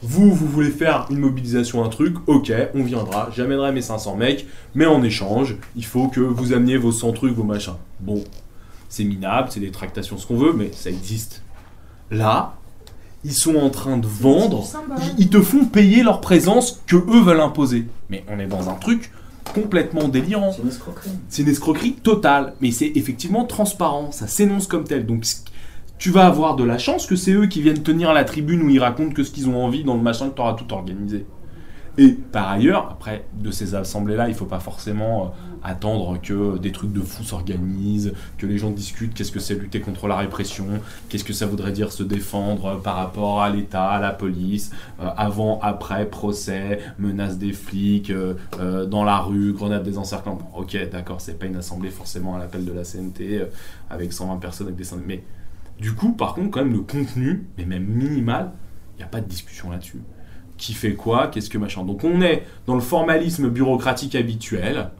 Vous, 0.03 0.33
vous 0.33 0.47
voulez 0.47 0.71
faire 0.71 1.05
une 1.11 1.19
mobilisation, 1.19 1.83
un 1.83 1.89
truc, 1.89 2.15
ok, 2.27 2.51
on 2.73 2.83
viendra, 2.83 3.29
j'amènerai 3.35 3.71
mes 3.71 3.81
500 3.81 4.15
mecs, 4.15 4.47
mais 4.73 4.87
en 4.87 5.03
échange, 5.03 5.57
il 5.75 5.85
faut 5.85 6.07
que 6.07 6.19
vous 6.19 6.53
ameniez 6.53 6.77
vos 6.77 6.91
100 6.91 7.13
trucs, 7.13 7.35
vos 7.35 7.43
machins. 7.43 7.75
Bon, 7.99 8.23
c'est 8.89 9.03
minable, 9.03 9.49
c'est 9.51 9.59
des 9.59 9.71
tractations, 9.71 10.17
ce 10.17 10.25
qu'on 10.25 10.37
veut, 10.37 10.53
mais 10.53 10.71
ça 10.73 10.89
existe. 10.89 11.43
Là, 12.09 12.55
ils 13.23 13.33
sont 13.33 13.55
en 13.55 13.69
train 13.69 13.97
de 13.97 14.07
vendre 14.07 14.67
ils, 15.17 15.25
ils 15.25 15.29
te 15.29 15.41
font 15.41 15.65
payer 15.65 16.01
leur 16.01 16.19
présence 16.21 16.81
que 16.87 16.95
eux 16.95 17.21
veulent 17.21 17.41
imposer. 17.41 17.87
Mais 18.09 18.23
on 18.27 18.39
est 18.39 18.47
dans 18.47 18.69
un 18.69 18.73
truc 18.73 19.11
complètement 19.53 20.07
délirant. 20.07 20.51
C'est 20.51 20.61
une 20.61 20.69
escroquerie. 20.69 21.09
C'est 21.29 21.41
une 21.43 21.49
escroquerie 21.49 21.93
totale, 21.93 22.53
mais 22.61 22.71
c'est 22.71 22.91
effectivement 22.95 23.45
transparent, 23.45 24.11
ça 24.11 24.27
s'énonce 24.27 24.67
comme 24.67 24.83
tel. 24.83 25.05
Donc 25.05 25.25
tu 26.01 26.09
vas 26.09 26.25
avoir 26.25 26.55
de 26.55 26.63
la 26.63 26.79
chance 26.79 27.05
que 27.05 27.15
c'est 27.15 27.31
eux 27.31 27.45
qui 27.45 27.61
viennent 27.61 27.83
tenir 27.83 28.11
la 28.11 28.23
tribune 28.23 28.63
où 28.63 28.69
ils 28.71 28.79
racontent 28.79 29.13
que 29.13 29.23
ce 29.23 29.29
qu'ils 29.29 29.47
ont 29.47 29.63
envie 29.63 29.83
dans 29.83 29.93
le 29.93 30.01
machin 30.01 30.31
que 30.31 30.35
tu 30.35 30.41
auras 30.41 30.55
tout 30.55 30.73
organisé. 30.73 31.27
Et 31.99 32.13
par 32.13 32.49
ailleurs, 32.49 32.89
après, 32.89 33.25
de 33.35 33.51
ces 33.51 33.75
assemblées-là, 33.75 34.27
il 34.27 34.33
faut 34.33 34.45
pas 34.45 34.59
forcément 34.59 35.25
euh, 35.25 35.27
attendre 35.61 36.19
que 36.19 36.57
des 36.57 36.71
trucs 36.71 36.91
de 36.91 37.01
fous 37.01 37.23
s'organisent, 37.23 38.13
que 38.39 38.47
les 38.47 38.57
gens 38.57 38.71
discutent 38.71 39.13
qu'est-ce 39.13 39.31
que 39.31 39.39
c'est 39.39 39.53
lutter 39.53 39.79
contre 39.79 40.07
la 40.07 40.17
répression, 40.17 40.65
qu'est-ce 41.09 41.23
que 41.23 41.33
ça 41.33 41.45
voudrait 41.45 41.71
dire 41.71 41.91
se 41.91 42.01
défendre 42.01 42.65
euh, 42.65 42.75
par 42.77 42.95
rapport 42.95 43.43
à 43.43 43.51
l'État, 43.51 43.87
à 43.87 43.99
la 43.99 44.11
police, 44.11 44.71
euh, 45.01 45.07
avant, 45.15 45.59
après, 45.61 46.07
procès, 46.07 46.79
menaces 46.97 47.37
des 47.37 47.53
flics, 47.53 48.11
dans 48.89 49.03
la 49.03 49.19
rue, 49.19 49.53
grenades 49.53 49.83
des 49.83 49.99
encerclants. 49.99 50.39
Bon, 50.41 50.61
ok, 50.61 50.89
d'accord, 50.91 51.21
c'est 51.21 51.37
pas 51.37 51.45
une 51.45 51.57
assemblée 51.57 51.91
forcément 51.91 52.35
à 52.35 52.39
l'appel 52.39 52.65
de 52.65 52.73
la 52.73 52.81
CNT, 52.81 53.45
avec 53.91 54.13
120 54.13 54.37
personnes 54.37 54.65
avec 54.67 54.79
des. 54.79 54.85
Mais 55.05 55.21
du 55.81 55.93
coup, 55.93 56.13
par 56.13 56.35
contre, 56.35 56.51
quand 56.51 56.63
même, 56.63 56.73
le 56.73 56.81
contenu, 56.81 57.47
mais 57.57 57.65
même 57.65 57.85
minimal, 57.85 58.53
il 58.95 58.97
n'y 58.99 59.03
a 59.03 59.07
pas 59.07 59.19
de 59.19 59.27
discussion 59.27 59.71
là-dessus 59.71 59.99
qui 60.61 60.73
fait 60.73 60.93
quoi, 60.93 61.27
qu'est-ce 61.27 61.49
que 61.49 61.57
machin. 61.57 61.83
Donc 61.83 62.03
on 62.03 62.21
est 62.21 62.43
dans 62.67 62.75
le 62.75 62.81
formalisme 62.81 63.49
bureaucratique 63.49 64.13
habituel, 64.13 64.91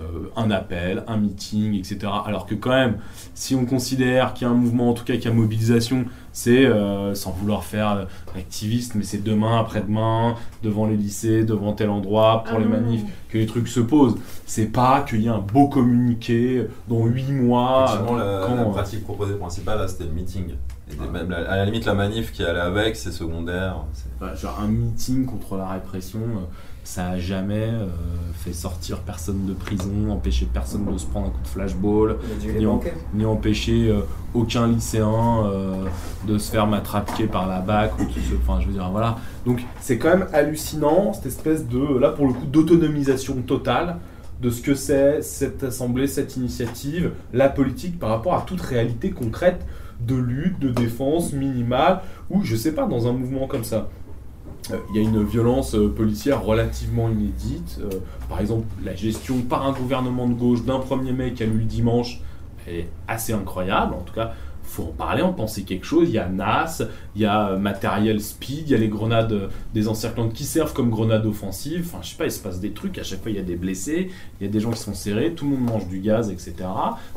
euh, 0.00 0.30
un 0.36 0.50
appel, 0.50 1.04
un 1.06 1.18
meeting, 1.18 1.74
etc. 1.74 2.10
Alors 2.24 2.46
que 2.46 2.54
quand 2.54 2.70
même, 2.70 2.96
si 3.34 3.54
on 3.54 3.66
considère 3.66 4.32
qu'il 4.32 4.46
y 4.46 4.50
a 4.50 4.52
un 4.52 4.56
mouvement, 4.56 4.88
en 4.88 4.94
tout 4.94 5.04
cas 5.04 5.12
qu'il 5.14 5.26
y 5.26 5.28
a 5.28 5.32
mobilisation, 5.32 6.06
c'est, 6.32 6.64
euh, 6.64 7.14
sans 7.14 7.30
vouloir 7.32 7.64
faire 7.64 8.06
activiste, 8.36 8.94
mais 8.94 9.04
c'est 9.04 9.22
demain, 9.22 9.58
après-demain, 9.60 10.34
devant 10.62 10.86
les 10.86 10.96
lycées, 10.96 11.44
devant 11.44 11.72
tel 11.72 11.90
endroit, 11.90 12.42
pour 12.46 12.56
Ah 12.56 12.60
les 12.60 12.64
non. 12.66 12.70
manifs, 12.80 13.02
que 13.28 13.38
les 13.38 13.46
trucs 13.46 13.68
se 13.68 13.80
posent. 13.80 14.16
C'est 14.46 14.66
pas 14.72 15.02
qu'il 15.02 15.22
y 15.22 15.28
a 15.28 15.34
un 15.34 15.38
beau 15.40 15.68
communiqué 15.68 16.66
dans 16.88 17.04
8 17.06 17.30
mois. 17.32 17.84
Effectivement, 17.86 18.16
la, 18.16 18.42
quand, 18.46 18.54
la 18.54 18.62
euh, 18.62 18.70
pratique 18.70 19.04
proposée 19.04 19.34
principale, 19.34 19.78
là, 19.78 19.88
c'était 19.88 20.04
le 20.04 20.10
meeting. 20.12 20.54
Et 20.90 20.96
même 21.10 21.30
la- 21.30 21.50
à 21.50 21.56
la 21.56 21.64
limite, 21.64 21.86
la 21.86 21.94
manif 21.94 22.32
qui 22.32 22.42
allait 22.44 22.60
avec, 22.60 22.96
c'est 22.96 23.12
secondaire. 23.12 23.76
Bah, 24.20 24.34
genre 24.34 24.60
un 24.62 24.68
meeting 24.68 25.24
contre 25.24 25.56
la 25.56 25.68
répression, 25.68 26.18
euh, 26.20 26.44
ça 26.84 27.08
a 27.10 27.18
jamais 27.18 27.68
euh, 27.68 27.86
fait 28.34 28.52
sortir 28.52 28.98
personne 29.00 29.46
de 29.46 29.52
prison, 29.52 30.10
empêché 30.10 30.48
personne 30.52 30.84
de 30.92 30.98
se 30.98 31.06
prendre 31.06 31.28
un 31.28 31.30
coup 31.30 31.42
de 31.42 31.48
flashball, 31.48 32.16
ni, 32.58 32.66
en- 32.66 32.74
manquer. 32.74 32.92
ni 33.14 33.24
empêché 33.24 33.88
euh, 33.88 34.00
aucun 34.34 34.66
lycéen 34.66 35.44
euh, 35.46 35.84
de 36.26 36.38
se 36.38 36.50
faire 36.50 36.66
matraquer 36.66 37.26
par 37.26 37.46
la 37.46 37.60
BAC 37.60 37.98
ou 38.00 38.04
de 38.04 38.10
se- 38.10 38.34
enfin 38.42 38.60
je 38.60 38.66
veux 38.66 38.72
dire 38.72 38.88
voilà. 38.90 39.16
Donc 39.46 39.62
c'est 39.80 39.96
quand 39.98 40.08
même 40.10 40.26
hallucinant 40.32 41.12
cette 41.12 41.26
espèce 41.26 41.68
de 41.68 41.98
là 41.98 42.10
pour 42.10 42.26
le 42.26 42.32
coup 42.32 42.46
d'autonomisation 42.46 43.36
totale 43.42 43.96
de 44.40 44.50
ce 44.50 44.60
que 44.60 44.74
c'est 44.74 45.22
cette 45.22 45.62
assemblée, 45.62 46.08
cette 46.08 46.36
initiative, 46.36 47.12
la 47.32 47.48
politique 47.48 47.98
par 48.00 48.10
rapport 48.10 48.34
à 48.34 48.40
toute 48.40 48.60
réalité 48.60 49.10
concrète 49.12 49.64
de 50.00 50.16
lutte, 50.16 50.58
de 50.58 50.70
défense 50.70 51.32
minimale 51.32 52.00
ou 52.28 52.42
je 52.42 52.56
sais 52.56 52.72
pas 52.72 52.86
dans 52.86 53.06
un 53.06 53.12
mouvement 53.12 53.46
comme 53.46 53.62
ça. 53.62 53.88
Euh, 54.70 54.76
Il 54.90 54.96
y 54.96 54.98
a 55.00 55.02
une 55.02 55.24
violence 55.24 55.74
euh, 55.74 55.88
policière 55.88 56.42
relativement 56.42 57.08
inédite. 57.08 57.80
Euh, 57.80 57.98
par 58.28 58.40
exemple, 58.40 58.66
la 58.84 58.94
gestion 58.94 59.40
par 59.42 59.66
un 59.66 59.72
gouvernement 59.72 60.28
de 60.28 60.34
gauche 60.34 60.64
d'un 60.64 60.78
1er 60.78 61.12
mai 61.12 61.32
qui 61.32 61.42
a 61.42 61.46
eu 61.46 61.58
le 61.58 61.64
dimanche 61.64 62.20
est 62.68 62.86
assez 63.08 63.32
incroyable. 63.32 63.94
En 63.94 64.02
tout 64.02 64.14
cas, 64.14 64.34
faut 64.62 64.84
en 64.84 64.92
parler, 64.92 65.20
en 65.20 65.32
penser 65.32 65.64
quelque 65.64 65.84
chose. 65.84 66.08
Il 66.08 66.14
y 66.14 66.18
a 66.18 66.28
NAS, 66.28 66.82
il 67.16 67.22
y 67.22 67.26
a 67.26 67.56
matériel 67.56 68.20
speed, 68.20 68.68
il 68.68 68.70
y 68.70 68.74
a 68.74 68.78
les 68.78 68.88
grenades 68.88 69.50
des 69.74 69.88
encerclantes 69.88 70.32
qui 70.32 70.44
servent 70.44 70.72
comme 70.72 70.88
grenades 70.90 71.26
offensives. 71.26 71.84
Enfin, 71.86 71.98
je 72.02 72.10
sais 72.10 72.16
pas, 72.16 72.26
il 72.26 72.32
se 72.32 72.40
passe 72.40 72.60
des 72.60 72.70
trucs. 72.70 72.96
À 72.98 73.02
chaque 73.02 73.20
fois, 73.20 73.32
il 73.32 73.36
y 73.36 73.40
a 73.40 73.42
des 73.42 73.56
blessés, 73.56 74.10
il 74.40 74.46
y 74.46 74.48
a 74.48 74.52
des 74.52 74.60
gens 74.60 74.70
qui 74.70 74.78
sont 74.80 74.94
serrés, 74.94 75.32
tout 75.34 75.44
le 75.44 75.56
monde 75.56 75.68
mange 75.68 75.88
du 75.88 75.98
gaz, 75.98 76.30
etc. 76.30 76.54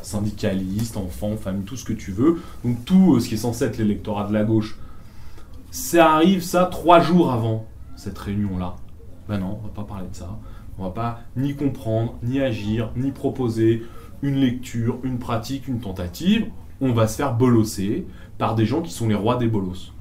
Syndicalistes, 0.02 0.96
enfants, 0.96 1.36
familles, 1.36 1.64
tout 1.64 1.76
ce 1.76 1.84
que 1.84 1.92
tu 1.92 2.10
veux. 2.10 2.42
Donc, 2.64 2.84
tout 2.84 3.20
ce 3.20 3.28
qui 3.28 3.34
est 3.34 3.38
censé 3.38 3.64
être 3.64 3.78
l'électorat 3.78 4.26
de 4.26 4.34
la 4.34 4.42
gauche. 4.42 4.76
Ça 5.76 6.14
arrive, 6.14 6.42
ça, 6.42 6.64
trois 6.64 7.00
jours 7.00 7.30
avant 7.30 7.66
cette 7.96 8.16
réunion-là. 8.16 8.76
Ben 9.28 9.36
non, 9.36 9.58
on 9.62 9.66
va 9.66 9.74
pas 9.74 9.84
parler 9.84 10.08
de 10.10 10.16
ça. 10.16 10.38
On 10.78 10.84
va 10.84 10.88
pas 10.88 11.20
ni 11.36 11.54
comprendre, 11.54 12.14
ni 12.22 12.40
agir, 12.40 12.92
ni 12.96 13.10
proposer 13.10 13.82
une 14.22 14.36
lecture, 14.36 14.96
une 15.02 15.18
pratique, 15.18 15.68
une 15.68 15.80
tentative. 15.80 16.46
On 16.80 16.92
va 16.92 17.06
se 17.06 17.18
faire 17.18 17.34
bolosser 17.34 18.06
par 18.38 18.54
des 18.54 18.64
gens 18.64 18.80
qui 18.80 18.90
sont 18.90 19.06
les 19.06 19.14
rois 19.14 19.36
des 19.36 19.48
bolosses. 19.48 19.92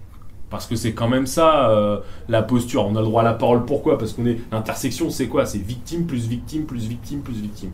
Parce 0.49 0.65
que 0.65 0.77
c'est 0.77 0.93
quand 0.93 1.09
même 1.09 1.27
ça 1.27 1.69
euh, 1.69 1.99
la 2.29 2.41
posture. 2.41 2.85
On 2.85 2.95
a 2.95 3.01
le 3.01 3.07
droit 3.07 3.23
à 3.23 3.25
la 3.25 3.33
parole. 3.33 3.65
Pourquoi? 3.65 3.97
Parce 3.97 4.13
qu'on 4.13 4.25
est 4.27 4.39
l'intersection, 4.53 5.09
c'est 5.09 5.27
quoi? 5.27 5.45
C'est 5.45 5.59
victime 5.59 6.05
plus 6.05 6.25
victime 6.25 6.65
plus 6.65 6.87
victime 6.87 7.19
plus 7.19 7.41
victime. 7.41 7.71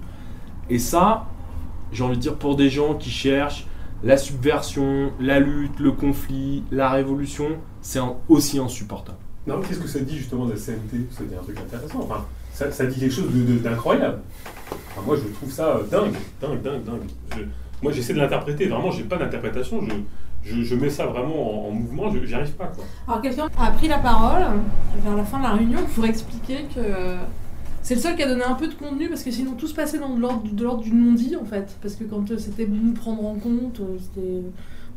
Et 0.72 0.80
ça, 0.80 1.28
j'ai 1.92 2.04
envie 2.04 2.18
de 2.18 2.22
dire 2.22 2.36
pour 2.36 2.56
des 2.56 2.72
gens 2.72 2.96
qui 2.96 3.12
cherchent 3.12 3.68
la 4.04 4.18
subversion, 4.18 5.12
la 5.20 5.40
lutte, 5.40 5.80
le 5.80 5.92
conflit, 5.92 6.64
la 6.72 6.90
révolution, 6.90 7.60
c'est 7.82 8.00
aussi 8.30 8.60
insupportable. 8.60 9.18
Non, 9.48 9.60
qu'est-ce 9.62 9.80
que 9.80 9.88
ça 9.88 10.00
dit 10.00 10.18
justement 10.18 10.46
de 10.46 10.52
la 10.52 10.58
CNT 10.58 11.08
Ça 11.12 11.24
dit 11.24 11.36
un 11.40 11.44
truc 11.44 11.58
intéressant. 11.60 12.00
Enfin, 12.04 12.26
ça, 12.54 12.72
ça 12.72 12.86
dit 12.86 13.00
quelque 13.00 13.14
chose 13.14 13.26
d'incroyable. 13.64 14.20
Enfin, 14.92 15.02
moi, 15.06 15.16
je 15.18 15.28
trouve 15.34 15.52
ça 15.52 15.78
euh, 15.78 15.84
dingue, 15.90 16.14
dingue, 16.42 16.62
dingue, 16.62 16.84
dingue. 16.84 17.02
Je- 17.36 17.44
moi, 17.82 17.92
j'essaie 17.92 18.14
de 18.14 18.20
l'interpréter. 18.20 18.68
Vraiment, 18.68 18.92
j'ai 18.92 19.04
pas 19.04 19.18
d'interprétation. 19.18 19.82
Je, 19.82 19.94
je, 20.44 20.62
je 20.64 20.76
mets 20.76 20.90
ça 20.92 21.08
vraiment 21.08 21.66
en, 21.66 21.70
en 21.70 21.72
mouvement. 21.72 22.12
Je- 22.12 22.24
J'y 22.26 22.36
arrive 22.36 22.52
pas, 22.52 22.68
quoi. 22.68 22.84
Alors 23.08 23.22
quelqu'un 23.22 23.48
a 23.58 23.72
pris 23.72 23.88
la 23.88 23.98
parole 23.98 24.44
vers 25.04 25.16
la 25.16 25.24
fin 25.24 25.40
de 25.40 25.44
la 25.44 25.54
réunion 25.54 25.80
pour 25.96 26.06
expliquer 26.06 26.66
que 26.76 26.82
c'est 27.82 27.96
le 27.96 28.02
seul 28.02 28.16
qui 28.16 28.22
a 28.22 28.28
donné 28.28 28.44
un 28.44 28.54
peu 28.54 28.68
de 28.68 28.76
contenu 28.76 29.10
parce 29.10 29.24
que 29.24 29.32
sinon 29.32 29.54
tout 29.54 29.68
se 29.68 29.74
passait 29.74 29.98
dans 29.98 30.10
de 30.16 30.22
l'ordre 30.22 30.84
du 30.84 30.94
non-dit 30.94 31.36
en 31.36 31.46
fait. 31.46 31.76
Parce 31.82 31.96
que 31.96 32.04
quand 32.04 32.30
euh, 32.30 32.38
c'était 32.38 32.68
nous 32.68 32.94
prendre 32.94 33.26
en 33.26 33.34
compte, 33.36 33.80
euh, 33.80 33.98
c'était, 34.00 34.42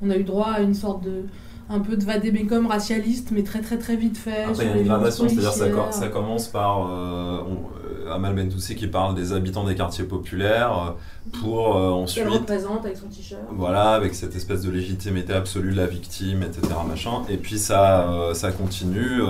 on 0.02 0.10
a 0.10 0.16
eu 0.16 0.24
droit 0.24 0.48
à 0.48 0.60
une 0.60 0.74
sorte 0.74 1.02
de 1.04 1.22
un 1.70 1.80
peu 1.80 1.96
de 1.96 2.04
vadémécum 2.04 2.66
racialiste 2.66 3.30
mais 3.32 3.42
très 3.42 3.60
très 3.60 3.78
très 3.78 3.96
vite 3.96 4.16
fait. 4.18 4.44
Après, 4.44 4.64
il 4.66 4.70
y 4.70 4.72
a 4.72 4.76
une 4.82 4.86
gradation, 4.88 5.28
c'est-à-dire 5.28 5.52
ça, 5.52 5.92
ça 5.92 6.08
commence 6.08 6.48
par 6.48 6.86
euh, 6.90 7.38
on- 7.48 7.52
euh, 7.80 8.12
Amal 8.14 8.34
Bentoussi 8.34 8.76
qui 8.76 8.86
parle 8.86 9.14
des 9.14 9.32
habitants 9.32 9.64
des 9.64 9.74
quartiers 9.74 10.04
populaires 10.04 10.94
euh, 11.32 11.38
pour 11.40 11.74
euh, 11.74 11.88
ensuite, 11.90 12.22
Qu'elle 12.24 12.32
représente 12.34 12.84
avec 12.84 12.98
son 12.98 13.06
t-shirt. 13.06 13.40
voilà, 13.50 13.92
avec 13.92 14.14
cette 14.14 14.36
espèce 14.36 14.60
de 14.60 14.70
légitimité 14.70 15.32
absolue 15.32 15.72
de 15.72 15.76
la 15.78 15.86
victime, 15.86 16.42
etc. 16.42 16.60
Machin. 16.86 17.22
Et 17.30 17.38
puis 17.38 17.58
ça, 17.58 18.10
euh, 18.10 18.34
ça 18.34 18.52
continue 18.52 19.22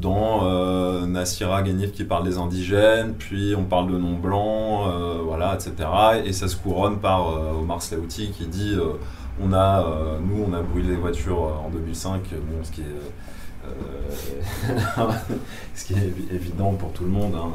dans 0.00 1.06
Nassira 1.06 1.62
Ghanif 1.62 1.92
qui 1.92 2.04
parle 2.04 2.24
des 2.24 2.38
indigènes, 2.38 3.14
puis 3.18 3.54
on 3.58 3.64
parle 3.64 3.92
de 3.92 3.98
non-blancs, 3.98 4.88
voilà, 5.24 5.54
etc. 5.54 5.72
Et 6.24 6.32
ça 6.32 6.48
se 6.48 6.56
couronne 6.56 6.98
par 6.98 7.26
Omar 7.60 7.82
Slaouti 7.82 8.30
qui 8.30 8.46
dit 8.46 8.74
on 9.42 9.52
a, 9.52 9.82
euh, 9.86 10.18
nous, 10.20 10.44
on 10.48 10.52
a 10.54 10.62
brûlé 10.62 10.90
les 10.90 10.96
voitures 10.96 11.44
euh, 11.44 11.66
en 11.66 11.70
2005, 11.70 12.22
bon, 12.32 12.62
ce 12.64 12.70
qui 12.72 12.80
est, 12.82 12.84
euh, 13.66 13.70
ce 15.74 15.84
qui 15.84 15.92
est 15.94 15.96
évi- 15.96 16.34
évident 16.34 16.72
pour 16.74 16.92
tout 16.92 17.04
le 17.04 17.10
monde. 17.10 17.34
hein. 17.34 17.50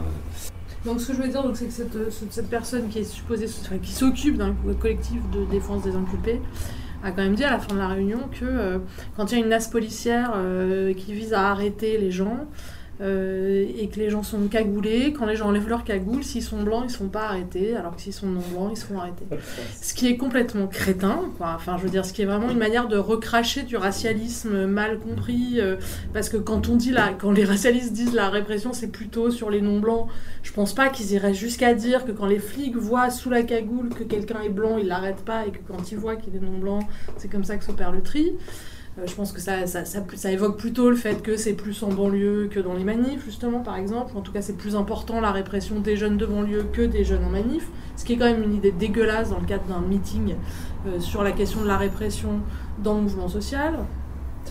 Donc 0.86 1.00
ce 1.00 1.08
que 1.10 1.14
je 1.14 1.22
veux 1.22 1.28
dire, 1.28 1.44
c'est 1.54 1.66
que 1.68 1.72
cette, 1.72 2.12
cette- 2.32 2.50
personne 2.50 2.88
qui 2.90 3.00
est 3.00 3.04
supposée, 3.04 3.46
qui 3.84 3.92
s'occupe 3.92 4.38
d'un 4.38 4.56
collectif 4.80 5.22
de 5.32 5.46
défense 5.46 5.84
des 5.84 5.96
inculpés, 5.96 6.42
a 7.04 7.12
quand 7.12 7.22
même 7.24 7.36
dit 7.36 7.44
à 7.44 7.52
la 7.52 7.60
fin 7.60 7.74
de 7.74 7.80
la 7.80 7.88
réunion 7.88 8.20
que 8.40 8.80
quand 9.18 9.32
il 9.32 9.38
y 9.38 9.42
a 9.42 9.44
une 9.44 9.50
nasse 9.50 9.68
policière 9.68 10.34
qui 10.98 11.14
vise 11.14 11.34
à 11.34 11.50
arrêter 11.50 11.98
les 11.98 12.12
gens 12.12 12.46
euh, 13.02 13.66
et 13.78 13.88
que 13.88 14.00
les 14.00 14.10
gens 14.10 14.22
sont 14.22 14.48
cagoulés, 14.48 15.14
quand 15.18 15.26
les 15.26 15.36
gens 15.36 15.48
enlèvent 15.48 15.68
leur 15.68 15.84
cagoule, 15.84 16.24
s'ils 16.24 16.44
sont 16.44 16.62
blancs, 16.62 16.84
ils 16.84 16.92
ne 16.92 16.98
sont 16.98 17.08
pas 17.08 17.24
arrêtés, 17.24 17.76
alors 17.76 17.96
que 17.96 18.02
s'ils 18.02 18.14
sont 18.14 18.28
non 18.28 18.42
blancs, 18.52 18.70
ils 18.72 18.78
se 18.78 18.86
font 18.86 19.00
arrêter. 19.00 19.26
Ce 19.82 19.94
qui 19.94 20.08
est 20.08 20.18
complètement 20.18 20.68
crétin, 20.68 21.32
quoi. 21.38 21.54
Enfin, 21.56 21.78
je 21.78 21.84
veux 21.84 21.90
dire, 21.90 22.06
ce 22.06 22.14
qui 22.14 22.22
est 22.22 22.26
vraiment 22.26 22.50
une 22.50 22.60
manière 22.60 22.88
de 22.88 22.98
recracher 22.98 23.64
du 23.64 23.76
racialisme 23.76 24.68
mal 24.68 25.00
compris, 25.00 25.60
euh, 25.60 25.78
parce 26.14 26.30
que 26.30 26.38
quand 26.38 26.70
on 26.70 26.76
dit 26.76 26.92
la, 26.92 27.14
quand 27.14 27.32
les 27.32 27.46
racialistes 27.46 27.94
disent 27.94 28.14
la 28.14 28.30
répression, 28.30 28.72
c'est 28.72 28.92
plutôt 28.92 29.32
sur 29.32 29.50
les 29.50 29.62
non 29.62 29.80
blancs. 29.80 30.08
Je 30.44 30.52
pense 30.52 30.74
pas 30.74 30.90
qu'ils 30.90 31.12
iraient 31.14 31.34
jusqu'à 31.34 31.74
dire 31.74 32.06
que 32.06 32.12
quand 32.12 32.28
les 32.28 32.40
flics 32.40 32.76
voient 32.76 33.10
sous 33.10 33.30
la 33.30 33.42
cagoule 33.42 33.90
que 33.90 34.04
quelqu'un 34.04 34.42
est 34.42 34.50
blanc, 34.50 34.78
ils 34.78 34.88
l'arrêtent 34.88 35.26
pas, 35.26 35.48
et 35.48 35.52
que 35.52 35.60
quand 35.68 35.92
ils 35.92 35.98
voient 35.98 36.18
qu'il 36.18 36.36
est 36.36 36.40
non 36.40 36.60
blanc, 36.60 36.88
c'est 37.18 37.30
comme 37.30 37.44
ça 37.44 37.58
que 37.58 37.64
s'opère 37.64 37.92
le 37.92 38.02
tri. 38.02 38.34
Euh, 39.00 39.08
je 39.08 39.16
pense 39.16 39.32
que 39.32 39.40
ça, 39.40 40.32
évoque 40.32 40.58
plutôt 40.58 40.90
le 40.90 40.96
fait 40.96 41.22
que 41.22 41.38
c'est 41.38 41.54
plus 41.54 41.82
en 41.84 41.90
banlieue 41.90 42.50
que 42.52 42.60
dans 42.60 42.74
les 42.74 42.84
manifs, 42.84 43.24
justement, 43.24 43.60
par 43.60 43.78
exemple. 43.78 44.18
En 44.18 44.22
tout 44.22 44.32
cas, 44.32 44.42
c'est 44.42 44.58
plus 44.58 44.76
important 44.76 45.22
la 45.22 45.32
répression 45.32 45.80
des 45.80 45.96
jeunes 45.96 46.18
de 46.18 46.26
banlieue 46.26 46.66
que 46.72 46.82
des 46.82 47.04
jeunes 47.04 47.24
en 47.24 47.30
manif. 47.30 47.68
Ce 47.96 48.04
qui 48.04 48.14
est 48.14 48.18
quand 48.18 48.26
même 48.26 48.44
une 48.44 48.56
idée 48.56 48.72
dégueulasse 48.72 49.30
dans 49.30 49.40
le 49.40 49.46
cadre 49.46 49.64
d'un 49.66 49.82
meeting 49.82 50.36
euh, 50.88 51.00
sur 51.00 51.24
la 51.24 51.32
question 51.32 51.62
de 51.62 51.68
la 51.68 51.78
répression 51.78 52.42
dans 52.84 52.96
le 52.96 53.02
mouvement 53.02 53.28
social. 53.28 53.80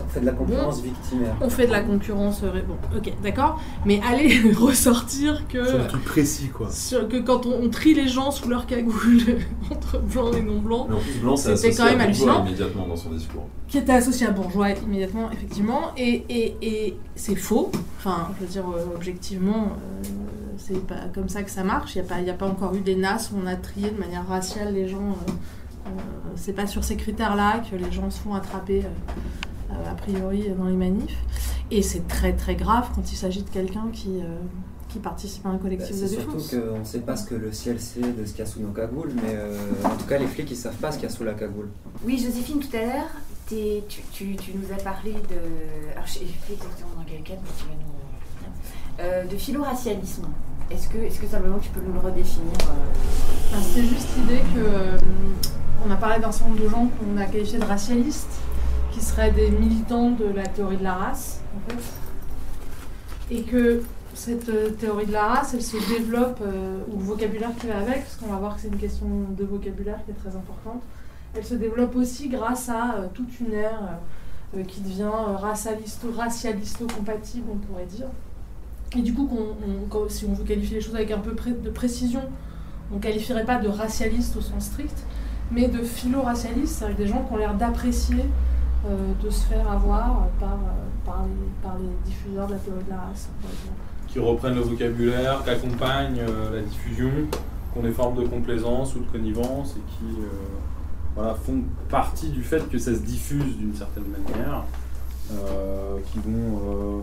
On 0.02 0.08
fait 0.08 0.20
de 0.20 0.26
la 0.26 0.32
concurrence 0.32 0.80
victimaire. 0.82 1.36
On 1.40 1.50
fait 1.50 1.66
de 1.66 1.72
la 1.72 1.80
concurrence. 1.82 2.40
euh, 2.42 2.62
Bon, 2.66 2.76
ok, 2.96 3.12
d'accord. 3.22 3.60
Mais 3.84 4.00
allez 4.08 4.40
ressortir 4.58 5.46
que. 5.48 5.64
C'est 5.64 5.78
un 5.80 5.84
truc 5.84 6.04
précis, 6.04 6.48
quoi. 6.48 6.70
sur- 6.70 7.06
que 7.08 7.18
quand 7.18 7.44
on, 7.46 7.62
on 7.64 7.68
trie 7.68 7.94
les 7.94 8.08
gens 8.08 8.30
sous 8.30 8.48
leur 8.48 8.66
cagoule 8.66 9.20
entre 9.70 9.98
blancs 9.98 10.34
et 10.36 10.42
non 10.42 10.58
blancs, 10.60 10.86
Mais 10.88 10.96
en 10.96 11.00
plus, 11.00 11.18
Blanc, 11.20 11.36
c'est 11.36 11.56
C'était 11.56 11.68
associé 11.68 11.84
quand 11.84 11.90
même 11.90 12.00
à 12.00 12.06
Bourgeois 12.06 12.32
hallucinant. 12.32 12.46
immédiatement 12.46 12.86
dans 12.88 12.96
son 12.96 13.10
discours. 13.10 13.46
qui 13.68 13.78
était 13.78 13.92
associé 13.92 14.26
à 14.26 14.30
bourgeois 14.30 14.70
immédiatement, 14.70 15.30
effectivement, 15.30 15.80
et, 15.96 16.24
et, 16.28 16.56
et 16.62 16.96
c'est 17.14 17.36
faux. 17.36 17.70
Enfin, 17.98 18.28
je 18.38 18.44
veux 18.46 18.50
dire, 18.50 18.64
euh, 18.68 18.94
objectivement, 18.96 19.68
euh, 20.04 20.08
c'est 20.56 20.86
pas 20.86 20.94
comme 21.14 21.28
ça 21.28 21.42
que 21.42 21.50
ça 21.50 21.62
marche. 21.64 21.94
Il 21.96 22.02
n'y 22.02 22.06
a, 22.06 22.08
pas- 22.08 22.20
il 22.20 22.26
y 22.26 22.30
a 22.30 22.34
pas 22.34 22.46
encore 22.46 22.74
eu 22.74 22.80
des 22.80 22.96
NAS 22.96 23.30
où 23.34 23.38
on 23.42 23.46
a 23.46 23.56
trié 23.56 23.90
de 23.90 23.98
manière 23.98 24.26
raciale 24.26 24.72
les 24.74 24.88
gens. 24.88 24.98
euh, 25.26 25.30
euh, 25.86 25.90
c'est 26.36 26.52
pas 26.52 26.66
sur 26.66 26.84
ces 26.84 26.96
critères-là 26.96 27.62
que 27.70 27.74
les 27.76 27.90
gens 27.92 28.08
se 28.10 28.20
font 28.20 28.34
attraper, 28.34 28.82
a 29.90 29.94
priori, 29.94 30.50
dans 30.58 30.64
les 30.66 30.76
manifs. 30.76 31.16
Et 31.70 31.82
c'est 31.82 32.06
très 32.08 32.32
très 32.32 32.54
grave 32.56 32.88
quand 32.94 33.10
il 33.12 33.16
s'agit 33.16 33.42
de 33.42 33.50
quelqu'un 33.50 33.86
qui, 33.92 34.18
euh, 34.20 34.38
qui 34.88 34.98
participe 34.98 35.46
à 35.46 35.50
un 35.50 35.52
Bah, 35.54 35.58
collectif 35.62 35.94
c'est 35.94 36.02
de 36.02 36.06
surtout 36.08 36.32
défense. 36.36 36.50
qu'on 36.54 36.78
ne 36.80 36.84
sait 36.84 36.98
pas 37.00 37.16
ce 37.16 37.26
que 37.26 37.34
le 37.36 37.52
ciel 37.52 37.78
sait 37.80 38.00
de 38.00 38.24
ce 38.24 38.30
qu'il 38.30 38.40
y 38.40 38.42
a 38.42 38.46
sous 38.46 38.60
nos 38.60 38.72
cagoules, 38.72 39.12
mais 39.14 39.34
euh, 39.34 39.56
en 39.84 39.96
tout 39.96 40.06
cas 40.06 40.18
les 40.18 40.26
flics 40.26 40.50
ils 40.50 40.56
savent 40.56 40.74
pas 40.76 40.90
ce 40.90 40.98
qu'il 40.98 41.08
y 41.08 41.12
a 41.12 41.14
sous 41.14 41.24
la 41.24 41.34
cagoule. 41.34 41.68
Oui, 42.04 42.18
Joséphine, 42.18 42.58
tout 42.58 42.76
à 42.76 42.80
l'heure, 42.80 43.10
tu, 43.48 43.56
tu- 44.12 44.36
tu 44.36 44.52
nous 44.54 44.72
as 44.72 44.82
parlé 44.82 45.12
de. 45.12 45.92
Alors, 45.92 46.06
je 46.06 46.12
sais 46.12 46.20
exactement 46.50 46.90
dans 46.98 47.04
quel 47.06 47.22
cadre, 47.22 47.40
mais 47.44 47.50
tu 47.58 47.64
vas 47.64 47.74
nous. 47.74 47.90
Euh, 49.00 49.24
de 49.26 49.36
philo-racialisme. 49.36 50.26
Est-ce 50.70 50.88
que, 50.88 50.98
simplement 51.26 51.58
tu 51.58 51.70
peux 51.70 51.80
nous 51.80 51.92
le 51.94 51.98
redéfinir 52.00 52.52
euh, 52.62 53.50
Enfin, 53.52 53.62
C'était 53.62 53.86
juste 53.86 54.08
l'idée 54.18 54.40
que 54.54 54.58
euh, 54.60 54.98
on 55.86 55.90
a 55.90 55.96
parlé 55.96 56.20
d'un 56.20 56.30
certain 56.30 56.50
nombre 56.50 56.62
de 56.64 56.68
gens 56.68 56.86
qu'on 56.88 57.16
a 57.16 57.24
qualifiés 57.26 57.58
de 57.58 57.64
racialistes, 57.64 58.28
qui 58.92 59.00
seraient 59.00 59.30
des 59.30 59.50
militants 59.50 60.10
de 60.10 60.24
la 60.24 60.46
théorie 60.46 60.76
de 60.76 60.84
la 60.84 60.94
race, 60.94 61.40
en 61.56 61.70
fait. 61.70 63.34
Et 63.34 63.42
que 63.42 63.82
cette 64.14 64.48
euh, 64.48 64.70
théorie 64.70 65.06
de 65.06 65.12
la 65.12 65.26
race, 65.26 65.54
elle 65.54 65.62
se 65.62 65.76
développe, 65.88 66.40
euh, 66.42 66.78
ou 66.92 66.98
le 66.98 67.04
vocabulaire 67.04 67.50
qui 67.58 67.66
va 67.66 67.78
avec, 67.78 68.02
parce 68.04 68.16
qu'on 68.16 68.26
va 68.26 68.36
voir 68.36 68.56
que 68.56 68.62
c'est 68.62 68.68
une 68.68 68.78
question 68.78 69.06
de 69.30 69.44
vocabulaire 69.44 69.98
qui 70.04 70.10
est 70.10 70.14
très 70.14 70.36
importante, 70.36 70.82
elle 71.34 71.44
se 71.44 71.54
développe 71.54 71.94
aussi 71.96 72.28
grâce 72.28 72.68
à 72.68 72.94
euh, 72.94 73.06
toute 73.14 73.38
une 73.40 73.52
ère 73.52 73.98
qui 74.66 74.80
devient 74.80 75.12
racialisto, 75.36 76.08
racialisto-compatible, 76.10 77.46
on 77.52 77.58
pourrait 77.58 77.86
dire. 77.86 78.08
Et 78.96 79.00
du 79.00 79.14
coup, 79.14 79.30
si 80.08 80.24
on 80.24 80.32
veut 80.32 80.42
qualifier 80.42 80.78
les 80.78 80.82
choses 80.82 80.96
avec 80.96 81.12
un 81.12 81.20
peu 81.20 81.30
de 81.30 81.70
précision, 81.70 82.22
on 82.90 82.96
ne 82.96 83.00
qualifierait 83.00 83.44
pas 83.44 83.58
de 83.58 83.68
racialiste 83.68 84.36
au 84.36 84.40
sens 84.40 84.64
strict, 84.64 85.04
mais 85.52 85.68
de 85.68 85.84
philo-racialiste, 85.84 86.78
c'est-à-dire 86.78 86.96
des 86.96 87.06
gens 87.06 87.22
qui 87.22 87.32
ont 87.32 87.36
l'air 87.36 87.54
d'apprécier 87.54 88.24
de 89.22 89.30
se 89.30 89.44
faire 89.46 89.70
avoir 89.70 90.26
par, 90.38 90.54
euh, 90.54 91.04
par, 91.04 91.24
les, 91.24 91.62
par 91.62 91.76
les 91.78 92.10
diffuseurs 92.10 92.46
de 92.46 92.52
la 92.54 92.58
théorie 92.58 92.84
de 92.84 92.90
la 92.90 92.96
race. 92.96 93.28
qui 94.08 94.18
reprennent 94.18 94.54
le 94.54 94.62
vocabulaire, 94.62 95.42
qui 95.44 95.50
accompagnent 95.50 96.20
euh, 96.20 96.56
la 96.56 96.62
diffusion, 96.62 97.10
qui 97.72 97.78
ont 97.78 97.82
des 97.82 97.92
formes 97.92 98.16
de 98.22 98.26
complaisance 98.26 98.94
ou 98.96 99.00
de 99.00 99.10
connivence 99.10 99.76
et 99.76 99.80
qui 99.92 100.20
euh, 100.20 100.26
voilà, 101.14 101.34
font 101.34 101.62
partie 101.88 102.28
du 102.28 102.42
fait 102.42 102.68
que 102.70 102.78
ça 102.78 102.94
se 102.94 103.00
diffuse 103.00 103.56
d'une 103.56 103.74
certaine 103.74 104.04
manière, 104.04 104.64
euh, 105.32 105.98
qui 106.12 106.18
vont, 106.18 106.60
euh, 106.68 107.00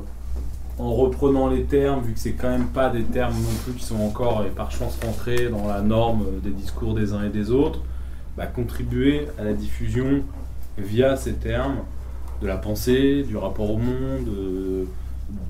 en 0.79 0.93
reprenant 0.93 1.47
les 1.47 1.63
termes, 1.63 2.01
vu 2.01 2.13
que 2.13 2.19
c'est 2.19 2.33
quand 2.33 2.49
même 2.49 2.67
pas 2.67 2.89
des 2.89 3.03
termes 3.03 3.33
non 3.33 3.55
plus 3.63 3.73
qui 3.73 3.83
sont 3.83 3.99
encore 3.99 4.45
et 4.45 4.49
par 4.49 4.71
chance 4.71 4.97
rentrés 5.03 5.49
dans 5.49 5.67
la 5.67 5.81
norme 5.81 6.23
euh, 6.23 6.39
des 6.41 6.51
discours 6.51 6.93
des 6.93 7.13
uns 7.13 7.23
et 7.23 7.29
des 7.29 7.51
autres, 7.51 7.79
bah, 8.35 8.45
contribuer 8.45 9.27
à 9.39 9.43
la 9.43 9.53
diffusion 9.53 10.23
via 10.77 11.15
ces 11.15 11.33
termes 11.33 11.77
de 12.41 12.47
la 12.47 12.57
pensée, 12.57 13.23
du 13.23 13.35
rapport 13.37 13.71
au 13.71 13.77
monde, 13.77 14.27
euh, 14.27 14.85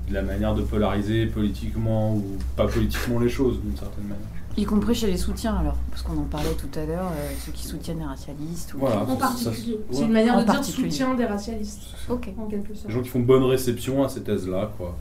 de 0.08 0.14
la 0.14 0.22
manière 0.22 0.54
de 0.54 0.62
polariser 0.62 1.26
politiquement 1.26 2.14
ou 2.14 2.24
pas 2.56 2.66
politiquement 2.66 3.18
les 3.20 3.28
choses 3.28 3.60
d'une 3.60 3.76
certaine 3.76 4.04
manière. 4.04 4.24
Y 4.56 4.64
compris 4.64 4.94
chez 4.94 5.06
les 5.06 5.16
soutiens, 5.16 5.54
alors, 5.54 5.76
parce 5.90 6.02
qu'on 6.02 6.18
en 6.18 6.24
parlait 6.24 6.54
tout 6.54 6.78
à 6.78 6.84
l'heure, 6.84 7.12
euh, 7.12 7.30
ceux 7.44 7.52
qui 7.52 7.64
soutiennent 7.64 8.00
les 8.00 8.04
racialistes. 8.04 8.74
Ou... 8.74 8.78
Voilà. 8.78 9.02
En 9.02 9.14
particulier. 9.14 9.78
C'est 9.92 10.02
une 10.02 10.12
manière 10.12 10.34
En 10.34 10.42
de 10.42 10.50
dire 10.50 10.64
soutien 10.64 11.14
des 11.14 11.26
racialistes, 11.26 11.82
Ok. 12.08 12.30
en 12.36 12.46
quelque 12.46 12.74
sorte. 12.74 12.88
Des 12.88 12.92
gens 12.92 13.02
qui 13.02 13.08
font 13.08 13.20
bonne 13.20 13.44
réception 13.44 14.02
à 14.02 14.08
ces 14.08 14.22
thèses-là, 14.22 14.72
quoi, 14.76 14.96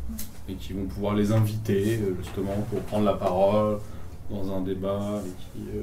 et 0.48 0.54
qui 0.54 0.74
vont 0.74 0.86
pouvoir 0.86 1.16
les 1.16 1.32
inviter 1.32 2.00
euh, 2.04 2.14
justement 2.22 2.54
pour 2.70 2.82
prendre 2.82 3.06
la 3.06 3.14
parole 3.14 3.80
dans 4.30 4.56
un 4.56 4.62
débat, 4.62 5.24
et 5.26 5.30
qui 5.30 5.68
euh, 5.76 5.82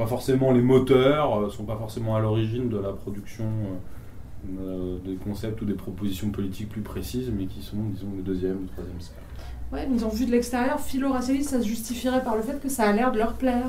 pas 0.00 0.06
forcément 0.06 0.50
les 0.50 0.62
moteurs, 0.62 1.38
euh, 1.40 1.50
sont 1.50 1.64
pas 1.64 1.76
forcément 1.76 2.16
à 2.16 2.20
l'origine 2.20 2.70
de 2.70 2.78
la 2.78 2.92
production 2.92 3.44
euh, 3.44 4.60
euh, 4.62 4.98
des 5.04 5.16
concepts 5.16 5.60
ou 5.60 5.66
des 5.66 5.74
propositions 5.74 6.30
politiques 6.30 6.70
plus 6.70 6.80
précises, 6.80 7.30
mais 7.36 7.44
qui 7.44 7.60
sont, 7.60 7.76
disons, 7.92 8.06
le 8.16 8.22
deuxième 8.22 8.56
ou 8.64 8.66
troisième 8.72 8.98
cercle. 8.98 9.20
Ouais, 9.72 9.86
mais 9.92 10.02
en 10.02 10.08
vue 10.08 10.24
de 10.24 10.30
l'extérieur, 10.30 10.80
philo-racialiste, 10.80 11.50
ça 11.50 11.60
se 11.60 11.66
justifierait 11.66 12.24
par 12.24 12.34
le 12.36 12.40
fait 12.42 12.58
que 12.62 12.70
ça 12.70 12.88
a 12.88 12.92
l'air 12.92 13.12
de 13.12 13.18
leur 13.18 13.34
plaire. 13.34 13.68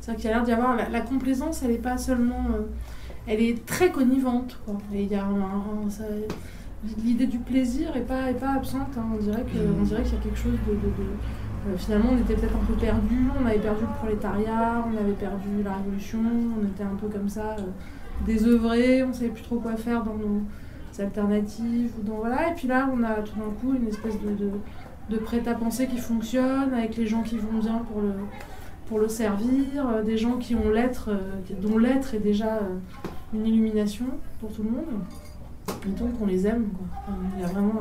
C'est-à-dire 0.00 0.20
qu'il 0.20 0.30
y 0.30 0.32
a 0.32 0.36
l'air 0.36 0.44
d'y 0.44 0.52
avoir 0.52 0.76
la, 0.76 0.90
la 0.90 1.00
complaisance, 1.00 1.62
elle 1.62 1.70
n'est 1.72 1.78
pas 1.78 1.96
seulement. 1.96 2.44
elle 3.26 3.40
est 3.40 3.64
très 3.64 3.90
connivente, 3.90 4.58
quoi. 4.66 4.76
Il 4.92 5.10
y 5.10 5.14
a 5.14 5.26
L'idée 7.04 7.26
du 7.26 7.38
plaisir 7.38 7.96
est 7.96 8.06
pas, 8.06 8.30
est 8.30 8.40
pas 8.40 8.52
absente. 8.52 8.88
hein. 8.98 9.04
On 9.14 9.16
dirait 9.18 9.44
qu'il 9.44 9.60
y 9.60 9.64
a 9.64 10.22
quelque 10.22 10.38
chose 10.38 10.58
de- 10.68 10.76
euh, 11.68 11.76
finalement, 11.76 12.10
on 12.12 12.18
était 12.18 12.34
peut-être 12.34 12.56
un 12.56 12.64
peu 12.66 12.74
perdu. 12.74 13.28
On 13.42 13.46
avait 13.46 13.58
perdu 13.58 13.82
le 13.82 13.96
prolétariat, 13.98 14.84
on 14.86 14.96
avait 14.96 15.12
perdu 15.12 15.62
la 15.64 15.74
révolution, 15.74 16.18
on 16.60 16.66
était 16.66 16.82
un 16.84 16.96
peu 17.00 17.08
comme 17.08 17.28
ça, 17.28 17.56
euh, 17.58 17.62
désœuvrés, 18.26 19.02
on 19.02 19.12
savait 19.12 19.28
plus 19.30 19.42
trop 19.42 19.56
quoi 19.58 19.76
faire 19.76 20.02
dans 20.04 20.14
nos 20.14 20.42
alternatives. 21.02 21.92
Et 21.98 22.54
puis 22.56 22.68
là, 22.68 22.88
on 22.92 23.02
a 23.02 23.14
tout 23.22 23.38
d'un 23.38 23.50
coup 23.60 23.74
une 23.74 23.88
espèce 23.88 24.14
de- 24.20 25.16
prêt-à-penser 25.18 25.86
qui 25.86 25.98
fonctionne, 25.98 26.72
avec 26.72 26.96
les 26.96 27.06
gens 27.06 27.22
qui 27.22 27.36
vont 27.38 27.58
bien 27.58 27.78
pour 27.90 28.00
le, 28.02 28.12
pour 28.86 28.98
le 28.98 29.08
servir, 29.08 29.88
euh, 29.88 30.02
des 30.02 30.16
gens 30.18 30.36
qui 30.36 30.54
ont 30.54 30.70
l'être, 30.70 31.10
dont 31.62 31.78
l'être 31.78 32.14
est 32.14 32.20
déjà 32.20 32.60
une 33.34 33.46
illumination 33.46 34.06
pour 34.40 34.52
tout 34.52 34.62
le 34.62 34.70
monde. 34.70 35.02
Et 35.86 35.90
donc 35.98 36.10
on 36.20 36.26
les 36.26 36.46
aime. 36.46 36.66
Il 37.36 37.40
y 37.40 37.44
a 37.44 37.48
vraiment 37.48 37.80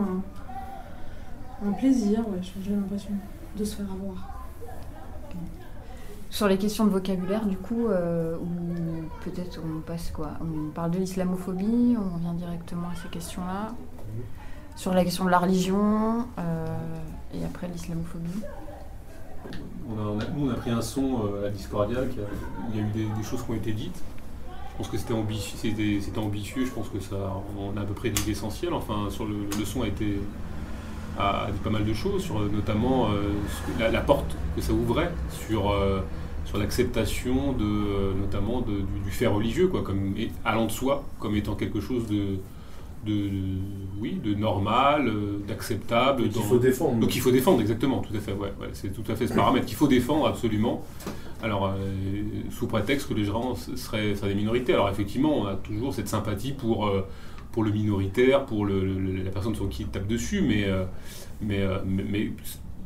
un, 1.64 1.68
un 1.70 1.72
plaisir, 1.74 2.20
ouais, 2.30 2.40
j'ai 2.64 2.72
l'impression, 2.72 3.12
de 3.58 3.64
se 3.64 3.76
faire 3.76 3.92
avoir. 3.92 4.40
Sur 6.32 6.48
les 6.48 6.58
questions 6.58 6.86
de 6.86 6.92
vocabulaire, 6.92 7.46
du 7.46 7.58
coup, 7.58 7.88
euh, 7.88 8.38
peut-être 9.26 9.60
on 9.66 9.82
passe 9.82 10.12
quoi 10.12 10.32
On 10.42 10.70
parle 10.70 10.92
de 10.92 11.00
l'islamophobie, 11.00 11.98
on 11.98 12.16
revient 12.16 12.38
directement 12.38 12.90
à 12.90 12.96
ces 13.02 13.10
questions-là. 13.10 13.74
Sur 14.76 14.94
la 14.94 15.04
question 15.04 15.26
de 15.26 15.32
la 15.32 15.40
religion, 15.40 16.28
euh, 16.38 16.66
et 17.34 17.44
après 17.44 17.68
l'islamophobie. 17.68 18.44
On 19.90 20.20
a, 20.20 20.24
nous, 20.36 20.48
on 20.48 20.52
a 20.52 20.54
pris 20.54 20.70
un 20.70 20.82
son 20.84 21.26
euh, 21.26 21.48
à 21.48 21.50
Discordia, 21.50 22.00
il 22.70 22.80
y 22.80 22.80
a 22.80 22.86
eu 22.86 22.92
des, 22.92 23.24
choses 23.24 23.44
qui 23.44 23.52
ont 23.52 23.56
été 23.56 23.74
dites. 23.74 24.00
Je 24.72 24.78
pense 24.78 24.88
que 24.88 24.98
c'était 24.98 26.20
ambitieux, 26.20 26.66
je 26.66 26.72
pense 26.72 26.90
que 26.90 27.00
ça, 27.00 27.16
on 27.58 27.76
a 27.76 27.82
à 27.82 27.86
peu 27.86 27.94
près 27.94 28.12
dit 28.12 28.22
l'essentiel. 28.28 28.74
Enfin, 28.74 29.10
sur 29.10 29.26
le 29.26 29.66
son 29.66 29.82
a 29.82 29.88
été 29.88 30.20
dit 31.52 31.60
pas 31.64 31.70
mal 31.70 31.86
de 31.86 31.94
choses, 31.94 32.24
sur 32.24 32.40
euh, 32.40 32.50
notamment 32.54 33.10
euh, 33.10 33.32
la, 33.80 33.90
la 33.92 34.02
porte 34.02 34.36
que 34.56 34.62
ça 34.62 34.72
ouvrait 34.74 35.12
sur, 35.32 35.70
euh, 35.72 36.00
sur 36.46 36.58
l'acceptation 36.58 37.52
de, 37.54 38.14
notamment 38.20 38.62
de- 38.62 38.72
du, 38.82 39.00
du 39.06 39.12
fait 39.12 39.28
religieux, 39.28 39.68
quoi, 39.68 39.82
comme 39.84 40.14
et- 40.18 40.32
allant 40.46 40.66
de 40.66 40.72
soi, 40.72 41.04
comme 41.20 41.36
étant 41.36 41.56
quelque 41.56 41.82
chose 41.82 42.08
de, 42.08 42.38
oui, 44.00 44.20
de 44.24 44.34
normal, 44.34 45.12
d'acceptable. 45.48 46.30
qu'il 46.30 46.42
faut 46.42 46.58
défendre. 46.58 47.00
donc 47.00 47.16
il 47.16 47.22
faut 47.22 47.32
défendre, 47.32 47.62
exactement, 47.62 48.00
tout 48.00 48.16
à 48.16 48.20
fait. 48.20 48.34
Ouais, 48.34 48.54
ouais, 48.60 48.70
c'est 48.74 48.94
tout 48.94 49.10
à 49.12 49.16
fait 49.16 49.28
ce 49.28 49.34
paramètre 49.34 49.66
qu'il 49.66 49.76
faut 49.78 49.88
défendre, 49.88 50.28
absolument. 50.28 50.84
Alors, 51.42 51.68
euh, 51.68 51.74
sous 52.52 52.68
prétexte 52.68 53.08
que 53.08 53.14
les 53.14 53.24
gens 53.24 53.56
seraient, 53.56 54.14
seraient 54.16 54.30
des 54.30 54.36
minorités. 54.36 54.74
Alors, 54.74 54.90
effectivement, 54.90 55.38
on 55.40 55.46
a 55.46 55.56
toujours 55.56 55.94
cette 55.94 56.10
sympathie 56.10 56.52
pour, 56.52 56.88
euh, 56.88 57.06
pour 57.60 57.66
le 57.66 57.72
minoritaire, 57.72 58.46
pour 58.46 58.66
le, 58.66 58.86
le- 58.86 59.22
la 59.22 59.32
personne 59.32 59.54
sur 59.54 59.68
qui 59.68 59.82
il 59.82 59.90
tape 59.90 60.08
dessus, 60.08 60.42
mais, 60.42 60.64
euh, 60.64 60.86
mais, 61.42 61.60
euh, 61.60 61.80
mais, 61.86 62.06
mais 62.10 62.32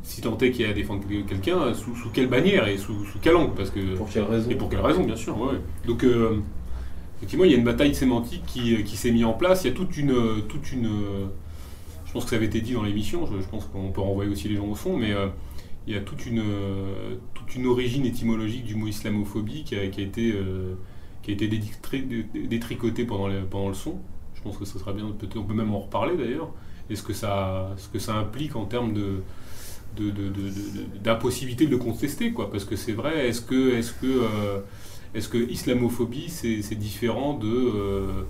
si 0.01 0.19
tant 0.21 0.35
est 0.39 0.49
qu'il 0.49 0.65
y 0.65 0.65
a 0.65 0.71
à 0.71 0.73
défendre 0.73 1.03
quelqu'un, 1.27 1.75
sous, 1.75 1.95
sous 1.95 2.09
quelle 2.09 2.25
bannière 2.27 2.67
et 2.67 2.77
sous, 2.77 3.05
sous 3.05 3.19
quel 3.21 3.35
angle 3.35 3.53
Parce 3.55 3.69
que, 3.69 3.95
Pour 3.95 4.09
quelle 4.09 4.23
raison 4.23 4.49
et 4.49 4.55
pour 4.55 4.69
quelle 4.69 4.79
raison, 4.79 5.03
bien 5.03 5.15
sûr. 5.15 5.39
ouais. 5.39 5.59
Donc, 5.85 6.03
euh, 6.03 6.39
effectivement, 7.17 7.45
il 7.45 7.51
y 7.51 7.53
a 7.53 7.57
une 7.57 7.63
bataille 7.63 7.93
sémantique 7.93 8.41
qui, 8.47 8.83
qui 8.83 8.97
s'est 8.97 9.11
mise 9.11 9.25
en 9.25 9.33
place. 9.33 9.63
Il 9.63 9.67
y 9.67 9.69
a 9.69 9.75
toute 9.75 9.95
une, 9.95 10.15
toute 10.49 10.71
une. 10.71 10.89
Je 12.07 12.11
pense 12.13 12.23
que 12.23 12.31
ça 12.31 12.35
avait 12.37 12.47
été 12.47 12.59
dit 12.61 12.73
dans 12.73 12.81
l'émission. 12.81 13.27
Je, 13.27 13.39
je 13.43 13.47
pense 13.47 13.65
qu'on 13.65 13.91
peut 13.91 14.01
renvoyer 14.01 14.31
aussi 14.31 14.49
les 14.49 14.55
gens 14.55 14.65
au 14.65 14.73
fond, 14.75 14.97
mais 14.97 15.11
il 15.85 15.93
y 15.93 15.95
a 15.97 16.01
toute 16.01 16.25
une, 16.25 16.41
toute 17.35 17.53
une 17.55 17.67
origine 17.67 18.07
étymologique 18.07 18.63
du 18.65 18.73
mot 18.73 18.87
islamophobie 18.87 19.65
qui 19.65 19.75
a, 19.75 19.85
qui 19.87 20.01
a 20.01 20.03
été, 20.03 20.33
qui 21.21 21.29
a 21.31 21.33
été 21.35 21.47
détri- 21.47 22.07
dé- 22.07 22.47
détricotée 22.47 23.05
pendant 23.05 23.27
le, 23.27 23.41
pendant 23.45 23.67
le 23.69 23.73
son. 23.75 23.99
Je 24.43 24.49
pense 24.49 24.57
que 24.57 24.65
ce 24.65 24.77
sera 24.77 24.91
bien. 24.91 25.05
Peut-être 25.17 25.37
on 25.37 25.43
peut 25.43 25.53
même 25.53 25.73
en 25.73 25.79
reparler 25.79 26.17
d'ailleurs. 26.17 26.49
Et 26.89 26.97
ce 26.97 27.03
que 27.03 27.13
ça, 27.13 27.69
ce 27.77 27.87
que 27.87 27.97
ça 27.97 28.13
implique 28.15 28.57
en 28.57 28.65
termes 28.65 28.93
d'impossibilité 31.03 31.65
de, 31.65 31.71
le 31.71 31.77
contester, 31.77 32.33
quoi. 32.33 32.51
Parce 32.51 32.65
que 32.65 32.75
c'est 32.75 32.91
vrai, 32.91 33.29
est-ce 33.29 33.39
que, 33.41 33.75
est-ce 33.75 33.93
que, 33.93 34.05
euh, 34.05 34.59
est-ce 35.15 35.29
que 35.29 35.37
islamophobie, 35.37 36.27
c'est, 36.29 36.75
différent 36.75 37.35
de, 37.35 37.47
euh, 37.47 38.23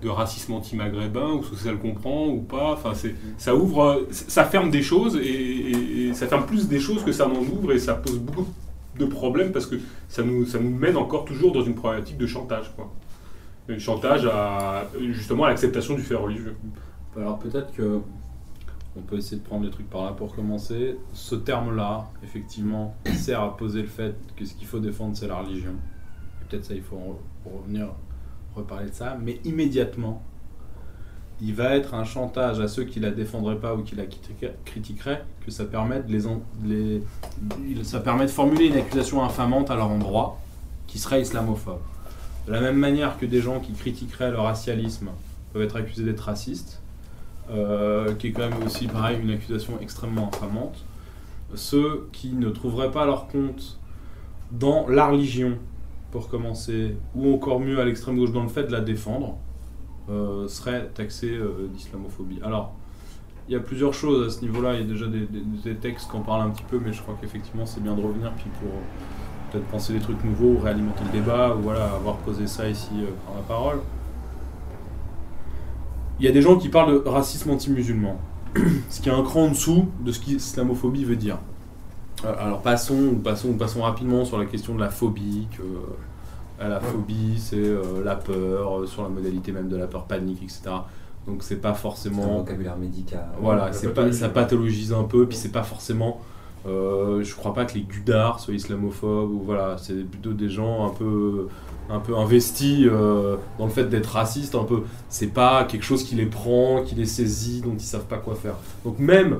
de 0.00 0.08
racisme 0.08 0.52
anti-maghrébin, 0.52 1.32
ou 1.32 1.40
est-ce 1.40 1.50
que 1.50 1.56
ça 1.56 1.72
le 1.72 1.78
comprend 1.78 2.28
ou 2.28 2.40
pas? 2.40 2.74
Enfin, 2.74 2.92
ça 3.36 3.56
ouvre, 3.56 4.06
ça 4.12 4.44
ferme 4.44 4.70
des 4.70 4.82
choses, 4.82 5.16
et, 5.16 5.20
et- 5.26 6.06
et 6.08 6.14
ça 6.14 6.28
ferme 6.28 6.46
plus 6.46 6.68
des 6.68 6.78
choses 6.78 7.02
que 7.02 7.10
ça 7.10 7.26
n'en 7.26 7.40
ouvre, 7.40 7.72
et 7.72 7.80
ça 7.80 7.94
pose 7.94 8.20
beaucoup 8.20 8.46
de 8.96 9.06
problèmes 9.06 9.50
parce 9.52 9.66
que 9.66 9.76
ça 10.08 10.22
nous, 10.22 10.46
ça 10.46 10.58
nous 10.60 10.70
mène 10.70 10.96
encore 10.96 11.24
toujours 11.24 11.52
dans 11.52 11.62
une 11.62 11.74
problématique 11.74 12.16
de 12.18 12.26
chantage, 12.26 12.72
quoi. 12.76 12.92
Un 13.68 13.78
chantage 13.78 14.26
à, 14.26 14.86
justement, 15.10 15.44
à 15.44 15.48
l'acceptation 15.48 15.94
du 15.94 16.02
fait 16.02 16.14
religieux. 16.14 16.56
Alors 17.16 17.38
peut-être 17.38 17.72
que 17.72 18.00
on 18.96 19.02
peut 19.02 19.16
essayer 19.16 19.40
de 19.40 19.46
prendre 19.46 19.64
les 19.64 19.70
trucs 19.70 19.88
par 19.88 20.04
là 20.04 20.12
pour 20.12 20.34
commencer. 20.34 20.96
Ce 21.12 21.34
terme-là, 21.34 22.08
effectivement, 22.24 22.96
sert 23.14 23.42
à 23.42 23.56
poser 23.56 23.82
le 23.82 23.88
fait 23.88 24.14
que 24.36 24.44
ce 24.44 24.54
qu'il 24.54 24.66
faut 24.66 24.80
défendre, 24.80 25.16
c'est 25.16 25.28
la 25.28 25.36
religion. 25.36 25.72
Peut-être 26.48 26.64
ça, 26.64 26.74
il 26.74 26.82
faut 26.82 26.96
en 26.96 27.18
revenir, 27.48 27.88
reparler 28.56 28.88
de 28.88 28.94
ça. 28.94 29.16
Mais 29.22 29.38
immédiatement, 29.44 30.22
il 31.40 31.54
va 31.54 31.76
être 31.76 31.94
un 31.94 32.04
chantage 32.04 32.58
à 32.58 32.66
ceux 32.66 32.84
qui 32.84 32.98
la 32.98 33.10
défendraient 33.10 33.60
pas 33.60 33.74
ou 33.74 33.82
qui 33.82 33.94
la 33.94 34.04
critiqueraient, 34.64 35.24
que 35.44 35.52
ça 35.52 35.64
permet 35.64 36.02
de, 36.02 36.10
les, 36.64 37.02
ça 37.84 38.00
permet 38.00 38.24
de 38.24 38.30
formuler 38.30 38.66
une 38.66 38.76
accusation 38.76 39.22
infamante 39.22 39.70
à 39.70 39.76
leur 39.76 39.90
endroit, 39.90 40.40
qui 40.88 40.98
serait 40.98 41.20
islamophobe. 41.20 41.80
De 42.48 42.54
la 42.54 42.62
même 42.62 42.78
manière 42.78 43.18
que 43.18 43.26
des 43.26 43.42
gens 43.42 43.60
qui 43.60 43.74
critiqueraient 43.74 44.30
le 44.30 44.38
racialisme 44.38 45.10
peuvent 45.52 45.60
être 45.60 45.76
accusés 45.76 46.02
d'être 46.02 46.20
racistes, 46.20 46.80
euh, 47.50 48.14
qui 48.14 48.28
est 48.28 48.32
quand 48.32 48.48
même 48.48 48.62
aussi 48.64 48.86
pareil 48.86 49.18
une 49.22 49.30
accusation 49.30 49.78
extrêmement 49.82 50.30
infamante, 50.34 50.82
ceux 51.54 52.08
qui 52.10 52.32
ne 52.32 52.48
trouveraient 52.48 52.90
pas 52.90 53.04
leur 53.04 53.28
compte 53.28 53.78
dans 54.50 54.88
la 54.88 55.08
religion, 55.08 55.58
pour 56.10 56.30
commencer, 56.30 56.96
ou 57.14 57.34
encore 57.34 57.60
mieux 57.60 57.78
à 57.80 57.84
l'extrême 57.84 58.16
gauche 58.16 58.32
dans 58.32 58.44
le 58.44 58.48
fait 58.48 58.64
de 58.64 58.72
la 58.72 58.80
défendre, 58.80 59.36
euh, 60.08 60.48
serait 60.48 60.88
taxé 60.94 61.28
euh, 61.28 61.68
d'islamophobie. 61.74 62.40
Alors, 62.42 62.74
il 63.46 63.52
y 63.52 63.56
a 63.56 63.60
plusieurs 63.60 63.92
choses 63.92 64.26
à 64.26 64.30
ce 64.30 64.40
niveau-là. 64.40 64.76
Il 64.76 64.80
y 64.80 64.84
a 64.84 64.86
déjà 64.86 65.04
des, 65.06 65.74
textes 65.74 66.10
qui 66.10 66.16
en 66.16 66.22
parlent 66.22 66.48
un 66.48 66.50
petit 66.50 66.64
peu, 66.64 66.80
mais 66.82 66.94
je 66.94 67.02
crois 67.02 67.14
qu'effectivement, 67.20 67.66
c'est 67.66 67.82
bien 67.82 67.94
de 67.94 68.00
revenir 68.00 68.32
puis 68.32 68.48
pour 68.58 68.70
peut-être 69.50 69.66
penser 69.66 69.92
des 69.92 70.00
trucs 70.00 70.22
nouveaux, 70.24 70.58
ou 70.58 70.58
réalimenter 70.58 71.04
le 71.04 71.20
débat, 71.20 71.54
ou 71.56 71.62
voilà, 71.62 71.84
avoir 71.84 72.16
posé 72.16 72.46
ça 72.46 72.68
ici 72.68 72.90
par 73.26 73.36
la 73.36 73.42
parole. 73.42 73.80
Il 76.20 76.26
y 76.26 76.28
a 76.28 76.32
des 76.32 76.42
gens 76.42 76.56
qui 76.56 76.68
parlent 76.68 77.04
de 77.04 77.08
racisme 77.08 77.50
anti-musulman, 77.50 78.18
ce 78.88 79.00
qui 79.00 79.08
est 79.08 79.12
un 79.12 79.22
cran 79.22 79.44
en 79.44 79.50
dessous 79.50 79.88
de 80.00 80.10
ce 80.12 80.20
qu'islamophobie 80.20 81.04
veut 81.04 81.16
dire. 81.16 81.38
alors 82.24 82.60
passons, 82.60 83.14
passons, 83.22 83.52
passons 83.54 83.82
rapidement 83.82 84.24
sur 84.24 84.38
la 84.38 84.46
question 84.46 84.74
de 84.74 84.80
la 84.80 84.90
phobie, 84.90 85.46
que 85.56 85.62
la 86.66 86.80
phobie, 86.80 87.38
c'est 87.38 87.56
euh, 87.56 88.02
la 88.04 88.16
peur, 88.16 88.80
euh, 88.80 88.86
sur 88.86 89.02
la 89.02 89.08
modalité 89.08 89.52
même 89.52 89.68
de 89.68 89.76
la 89.76 89.86
peur 89.86 90.04
panique, 90.04 90.42
etc. 90.42 90.62
Donc 91.26 91.42
c'est 91.42 91.60
pas 91.60 91.74
forcément. 91.74 92.24
un 92.24 92.38
vocabulaire 92.38 92.76
médical. 92.76 93.28
Voilà, 93.40 93.72
c'est 93.72 93.94
pas, 93.94 94.10
ça 94.12 94.28
pathologise 94.28 94.92
un 94.92 95.04
peu, 95.04 95.26
puis 95.26 95.36
c'est 95.36 95.52
pas 95.52 95.62
forcément. 95.62 96.20
Euh, 96.68 97.22
je 97.22 97.34
crois 97.34 97.54
pas 97.54 97.64
que 97.64 97.74
les 97.74 97.82
gudards 97.82 98.40
soient 98.40 98.54
islamophobes 98.54 99.32
ou 99.32 99.42
voilà, 99.44 99.76
c'est 99.78 100.04
plutôt 100.04 100.32
des 100.32 100.48
gens 100.48 100.86
un 100.86 100.90
peu 100.90 101.48
un 101.90 102.00
peu 102.00 102.14
investis 102.16 102.84
dans 103.58 103.64
le 103.64 103.70
fait 103.70 103.84
d'être 103.84 104.08
racistes, 104.08 104.54
un 104.54 104.64
peu. 104.64 104.82
C'est 105.08 105.32
pas 105.32 105.64
quelque 105.64 105.84
chose 105.84 106.04
qui 106.04 106.16
les 106.16 106.26
prend, 106.26 106.82
qui 106.82 106.94
les 106.94 107.06
saisit, 107.06 107.62
dont 107.62 107.74
ils 107.74 107.80
savent 107.80 108.06
pas 108.06 108.18
quoi 108.18 108.34
faire. 108.34 108.56
Donc 108.84 108.98
même 108.98 109.38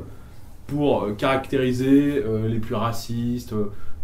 pour 0.67 1.07
caractériser 1.19 2.25
les 2.49 2.59
plus 2.59 2.75
racistes, 2.75 3.53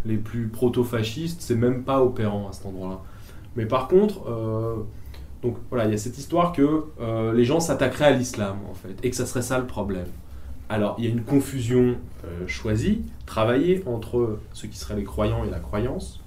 les 0.05 0.17
plus 0.17 0.49
proto-fascistes, 0.49 1.41
c'est 1.41 1.55
même 1.55 1.85
pas 1.85 2.03
opérant 2.03 2.49
à 2.49 2.53
cet 2.53 2.67
endroit-là. 2.67 3.01
Mais 3.57 3.67
par 3.67 3.89
contre, 3.89 4.29
euh, 4.29 4.77
donc 5.43 5.57
voilà, 5.71 5.87
il 5.87 5.93
y 5.93 5.95
a 5.95 5.99
cette 5.99 6.19
histoire 6.19 6.53
que 6.53 6.85
euh, 7.01 7.33
les 7.33 7.45
gens 7.45 7.61
s'attaqueraient 7.61 8.07
à 8.07 8.11
l'islam 8.11 8.57
en 8.71 8.75
fait, 8.75 8.97
et 9.03 9.11
que 9.11 9.17
ça 9.17 9.27
serait 9.27 9.43
ça 9.43 9.59
le 9.59 9.67
problème. 9.67 10.07
Alors 10.69 10.97
il 10.99 11.05
y 11.05 11.09
a 11.09 11.11
une 11.11 11.23
confusion 11.23 11.97
euh, 12.25 12.47
choisie, 12.47 13.03
travaillée 13.27 13.83
entre 13.87 14.39
ce 14.53 14.67
qui 14.67 14.79
seraient 14.79 14.97
les 14.97 15.05
croyants 15.05 15.45
et 15.45 15.51
la 15.51 15.61
croyance, 15.61 16.21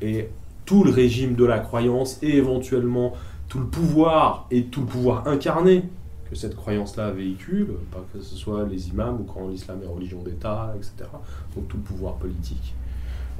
et 0.00 0.28
tout 0.66 0.84
le 0.84 0.90
régime 0.90 1.34
de 1.34 1.44
la 1.44 1.58
croyance 1.58 2.18
et 2.22 2.36
éventuellement 2.36 3.14
tout 3.48 3.58
le 3.58 3.66
pouvoir 3.66 4.46
et 4.50 4.64
tout 4.64 4.80
le 4.80 4.86
pouvoir 4.86 5.26
incarné 5.26 5.84
que 6.28 6.36
cette 6.36 6.56
croyance-là 6.56 7.10
véhicule, 7.10 7.68
que 8.12 8.20
ce 8.20 8.36
soit 8.36 8.66
les 8.66 8.88
imams 8.88 9.20
ou 9.20 9.24
quand 9.24 9.48
l'islam 9.48 9.80
est 9.82 9.86
religion 9.86 10.22
d'État, 10.22 10.74
etc. 10.76 11.08
Donc 11.56 11.68
tout 11.68 11.78
le 11.78 11.82
pouvoir 11.82 12.16
politique. 12.16 12.74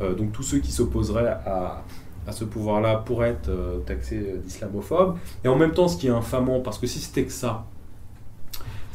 Euh, 0.01 0.15
donc 0.15 0.33
tous 0.33 0.43
ceux 0.43 0.59
qui 0.59 0.73
s'opposeraient 0.73 1.29
à, 1.29 1.85
ce 2.31 2.45
pouvoir-là 2.45 2.97
pourraient 2.97 3.31
être 3.31 3.49
euh, 3.49 3.79
taxés 3.81 4.37
d'islamophobes. 4.43 5.17
Et 5.45 5.49
en 5.49 5.57
même 5.57 5.73
temps, 5.73 5.89
ce 5.89 5.97
qui 5.97 6.09
est 6.09 6.11
infamant, 6.11 6.61
parce 6.61 6.79
que 6.79 6.87
si 6.87 6.99
c'était 6.99 7.25
que 7.25 7.33
ça, 7.33 7.65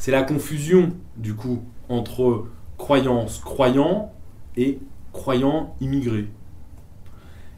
c'est 0.04 0.10
la 0.10 0.22
confusion, 0.22 0.92
du 1.16 1.34
coup, 1.34 1.62
entre 1.88 2.44
croyance 2.76 3.38
croyants 3.38 4.12
et 4.54 4.78
croyants 5.14 5.74
immigrés. 5.80 6.28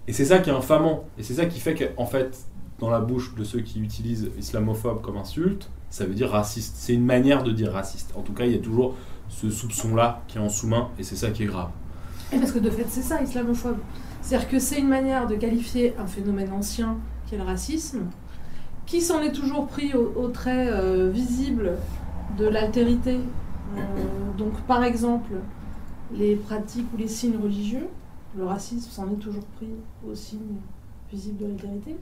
Et 0.07 0.13
c'est 0.13 0.27
ça 0.27 0.39
qui 0.39 0.51
est 0.51 0.53
infamant. 0.53 1.09
Et 1.19 1.25
c'est 1.25 1.35
ça 1.35 1.47
qui 1.47 1.59
fait 1.59 1.75
qu'en 1.75 2.07
fait, 2.07 2.39
dans 2.79 2.89
la 2.89 3.01
bouche 3.01 3.35
de 3.35 3.43
ceux 3.43 3.63
qui 3.63 3.81
utilisent 3.81 4.31
islamophobe 4.39 5.03
comme 5.03 5.17
insulte, 5.17 5.69
ça 5.91 6.07
veut 6.07 6.15
dire 6.15 6.31
raciste. 6.31 6.77
C'est 6.79 6.95
une 6.95 7.05
manière 7.05 7.43
de 7.43 7.51
dire 7.51 7.73
raciste. 7.73 8.13
En 8.15 8.23
tout 8.23 8.33
cas, 8.33 8.45
il 8.45 8.53
y 8.53 8.55
a 8.55 8.63
toujours 8.63 8.95
ce 9.29 9.51
soupçon-là 9.51 10.23
qui 10.29 10.39
est 10.39 10.41
en 10.41 10.49
sous-main, 10.49 10.91
et 11.01 11.03
c'est 11.03 11.17
ça 11.17 11.33
qui 11.33 11.43
est 11.43 11.47
grave. 11.47 11.71
Parce 12.31 12.53
que 12.53 12.61
de 12.61 12.71
fait, 12.71 12.87
c'est 12.89 13.03
ça, 13.03 13.21
islamophobe. 13.21 13.79
C'est-à-dire 14.23 14.49
que 14.49 14.61
c'est 14.61 14.79
une 14.79 14.87
manière 14.87 15.27
de 15.27 15.35
qualifier 15.35 15.95
un 15.99 16.07
phénomène 16.07 16.53
ancien 16.53 16.97
qui 17.27 17.35
est 17.35 17.39
le 17.39 17.45
racisme, 17.45 18.03
qui 18.87 19.01
s'en 19.01 19.21
est 19.21 19.33
toujours 19.33 19.67
pris 19.67 19.95
au, 19.95 20.29
trait 20.29 20.69
euh, 20.71 21.11
visible 21.11 21.73
de 22.37 22.47
l'altérité. 22.47 23.19
Euh, 23.77 23.81
donc, 24.37 24.61
par 24.63 24.85
exemple, 24.85 25.33
les 26.13 26.37
pratiques 26.37 26.87
ou 26.95 26.97
les 26.97 27.09
signes 27.09 27.37
religieux, 27.43 27.89
le 28.37 28.45
racisme 28.45 28.91
s'en 28.91 29.11
est 29.11 29.17
toujours 29.17 29.45
pris 29.57 29.71
aux 30.09 30.15
signes 30.15 30.61
visibles 31.11 31.39
de 31.39 31.47
l'altérité. 31.47 31.97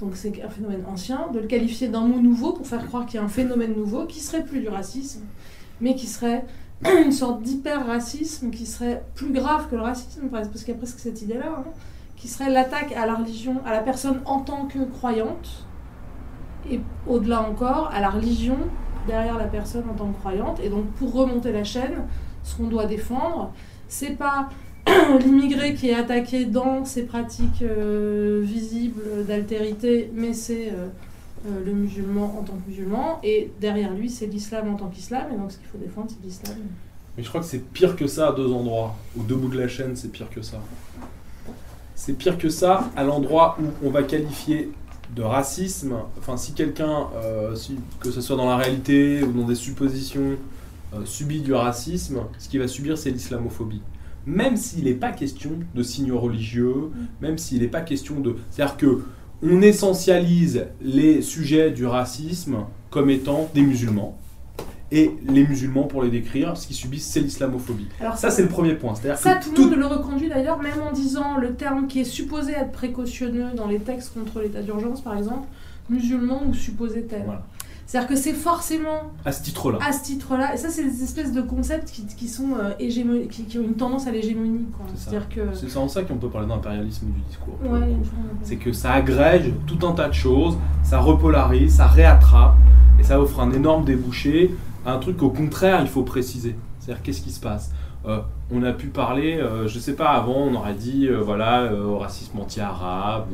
Donc 0.00 0.16
c'est 0.16 0.42
un 0.42 0.48
phénomène 0.48 0.84
ancien, 0.86 1.28
de 1.32 1.38
le 1.38 1.46
qualifier 1.46 1.88
d'un 1.88 2.00
mot 2.00 2.20
nouveau 2.20 2.52
pour 2.52 2.66
faire 2.66 2.84
croire 2.86 3.06
qu'il 3.06 3.16
y 3.16 3.22
a 3.22 3.24
un 3.24 3.28
phénomène 3.28 3.74
nouveau 3.74 4.06
qui 4.06 4.20
serait 4.20 4.44
plus 4.44 4.60
du 4.60 4.68
racisme, 4.68 5.22
mais 5.80 5.94
qui 5.94 6.06
serait 6.06 6.44
une 7.04 7.12
sorte 7.12 7.42
d'hyper-racisme 7.42 8.50
qui 8.50 8.66
serait 8.66 9.04
plus 9.14 9.32
grave 9.32 9.68
que 9.70 9.76
le 9.76 9.82
racisme, 9.82 10.28
parce 10.30 10.48
qu'il 10.48 10.74
y 10.74 10.76
a 10.76 10.78
presque 10.78 10.98
cette 10.98 11.22
idée-là, 11.22 11.58
hein, 11.58 11.64
qui 12.16 12.28
serait 12.28 12.50
l'attaque 12.50 12.92
à 12.92 13.06
la 13.06 13.14
religion, 13.14 13.60
à 13.64 13.72
la 13.72 13.80
personne 13.80 14.20
en 14.26 14.40
tant 14.40 14.66
que 14.66 14.84
croyante, 14.84 15.66
et 16.70 16.80
au-delà 17.06 17.42
encore, 17.42 17.90
à 17.92 18.00
la 18.00 18.10
religion 18.10 18.58
derrière 19.06 19.38
la 19.38 19.46
personne 19.46 19.84
en 19.90 19.94
tant 19.94 20.08
que 20.08 20.18
croyante. 20.18 20.60
Et 20.62 20.68
donc, 20.68 20.86
pour 20.92 21.12
remonter 21.12 21.52
la 21.52 21.64
chaîne, 21.64 22.06
ce 22.42 22.56
qu'on 22.56 22.68
doit 22.68 22.86
défendre, 22.86 23.52
c'est 23.88 24.16
pas 24.16 24.48
l'immigré 25.20 25.74
qui 25.74 25.90
est 25.90 25.94
attaqué 25.94 26.44
dans 26.44 26.84
ses 26.84 27.04
pratiques 27.04 27.62
euh, 27.62 28.42
visibles 28.44 29.24
d'altérité, 29.26 30.10
mais 30.14 30.32
c'est 30.32 30.68
euh, 30.68 30.88
euh, 31.46 31.64
le 31.64 31.72
musulman 31.72 32.36
en 32.38 32.42
tant 32.42 32.54
que 32.54 32.68
musulman, 32.68 33.18
et 33.22 33.50
derrière 33.60 33.92
lui, 33.92 34.10
c'est 34.10 34.26
l'islam 34.26 34.72
en 34.72 34.76
tant 34.76 34.88
qu'islam, 34.88 35.24
et 35.32 35.36
donc 35.36 35.52
ce 35.52 35.58
qu'il 35.58 35.66
faut 35.66 35.78
défendre, 35.78 36.08
c'est 36.10 36.24
l'islam. 36.24 36.56
Mais 37.16 37.22
je 37.22 37.28
crois 37.28 37.40
que 37.40 37.46
c'est 37.46 37.58
pire 37.58 37.96
que 37.96 38.06
ça 38.06 38.28
à 38.28 38.32
deux 38.32 38.52
endroits. 38.52 38.96
Au 39.18 39.22
deux 39.22 39.36
bouts 39.36 39.48
de 39.48 39.58
la 39.58 39.68
chaîne, 39.68 39.94
c'est 39.94 40.10
pire 40.10 40.28
que 40.30 40.42
ça. 40.42 40.58
C'est 41.94 42.14
pire 42.14 42.36
que 42.38 42.48
ça 42.48 42.90
à 42.96 43.04
l'endroit 43.04 43.56
où 43.62 43.86
on 43.86 43.90
va 43.90 44.02
qualifier 44.02 44.72
de 45.14 45.22
racisme, 45.22 45.94
enfin 46.18 46.36
si 46.36 46.52
quelqu'un, 46.52 47.08
euh, 47.14 47.54
que 48.00 48.10
ce 48.10 48.20
soit 48.20 48.36
dans 48.36 48.48
la 48.48 48.56
réalité 48.56 49.22
ou 49.22 49.32
dans 49.32 49.46
des 49.46 49.54
suppositions, 49.54 50.36
euh, 50.94 51.04
subit 51.04 51.40
du 51.40 51.52
racisme, 51.52 52.22
ce 52.38 52.48
qu'il 52.48 52.60
va 52.60 52.68
subir 52.68 52.98
c'est 52.98 53.10
l'islamophobie. 53.10 53.82
Même 54.26 54.56
s'il 54.56 54.84
n'est 54.84 54.94
pas 54.94 55.12
question 55.12 55.50
de 55.74 55.82
signes 55.82 56.12
religieux, 56.12 56.74
mm. 56.74 57.06
même 57.20 57.38
s'il 57.38 57.60
n'est 57.60 57.68
pas 57.68 57.82
question 57.82 58.20
de... 58.20 58.36
C'est-à-dire 58.50 58.76
que 58.76 59.04
on 59.42 59.60
essentialise 59.60 60.66
les 60.80 61.20
sujets 61.20 61.70
du 61.70 61.86
racisme 61.86 62.64
comme 62.90 63.10
étant 63.10 63.50
des 63.54 63.62
musulmans. 63.62 64.18
Et 64.92 65.10
les 65.28 65.46
musulmans, 65.46 65.84
pour 65.84 66.02
les 66.02 66.10
décrire, 66.10 66.56
ce 66.56 66.66
qu'ils 66.66 66.76
subissent, 66.76 67.06
c'est 67.06 67.20
l'islamophobie. 67.20 67.88
Alors 68.00 68.16
ça, 68.16 68.30
c'est 68.30 68.42
le 68.42 68.48
premier 68.48 68.74
point. 68.74 68.94
Ça, 68.94 69.36
tout, 69.36 69.50
le 69.56 69.62
monde 69.62 69.76
le 69.76 69.86
reconduit 69.86 70.28
d'ailleurs, 70.28 70.58
même 70.60 70.80
en 70.82 70.92
disant 70.92 71.38
le 71.38 71.54
terme 71.54 71.86
qui 71.86 72.00
est 72.00 72.04
supposé 72.04 72.52
être 72.52 72.72
précautionneux 72.72 73.48
dans 73.56 73.66
les 73.66 73.78
textes 73.78 74.14
contre 74.14 74.40
l'état 74.40 74.62
d'urgence, 74.62 75.00
par 75.00 75.16
exemple, 75.16 75.48
musulman 75.88 76.42
ou 76.46 76.54
supposé 76.54 77.02
tel. 77.02 77.24
C'est-à-dire 77.86 78.08
que 78.08 78.16
c'est 78.16 78.32
forcément. 78.32 79.12
À 79.24 79.32
ce 79.32 79.42
titre-là. 79.42 79.78
À 79.86 79.92
ce 79.92 80.02
titre-là. 80.02 80.54
Et 80.54 80.56
ça, 80.56 80.68
c'est 80.70 80.84
des 80.84 81.02
espèces 81.02 81.32
de 81.32 81.42
concepts 81.42 81.90
qui, 81.90 82.06
qui 82.06 82.28
sont 82.28 82.54
euh, 82.58 82.72
qui, 82.78 83.58
ont 83.58 83.62
une 83.62 83.74
tendance 83.74 84.06
à 84.06 84.10
l'hégémonie. 84.10 84.64
C'est-à-dire 84.94 85.28
que. 85.28 85.40
C'est 85.54 85.76
en 85.76 85.88
ça 85.88 86.02
qu'on 86.02 86.16
peut 86.16 86.28
parler 86.28 86.48
d'impérialisme 86.48 87.06
du 87.06 87.20
discours. 87.20 87.58
c'est 88.42 88.56
que 88.56 88.72
ça 88.72 88.92
agrège 88.92 89.52
tout 89.66 89.86
un 89.86 89.92
tas 89.92 90.08
de 90.08 90.14
choses, 90.14 90.56
ça 90.82 90.98
repolarise, 90.98 91.76
ça 91.76 91.86
réattrape, 91.86 92.56
et 92.98 93.02
ça 93.02 93.20
offre 93.20 93.40
un 93.40 93.52
énorme 93.52 93.84
débouché 93.84 94.54
un 94.86 94.98
truc 94.98 95.16
qu'au 95.18 95.30
contraire, 95.30 95.80
il 95.80 95.88
faut 95.88 96.02
préciser. 96.02 96.56
C'est-à-dire, 96.78 97.02
qu'est-ce 97.02 97.22
qui 97.22 97.32
se 97.32 97.40
passe? 97.40 97.72
Euh, 98.06 98.20
on 98.50 98.62
a 98.62 98.72
pu 98.72 98.88
parler, 98.88 99.38
euh, 99.38 99.66
je 99.66 99.78
sais 99.78 99.94
pas, 99.94 100.10
avant 100.10 100.46
on 100.48 100.54
aurait 100.54 100.74
dit, 100.74 101.08
voilà, 101.08 101.72
au 101.72 101.96
racisme 101.98 102.38
anti-arabe, 102.38 103.26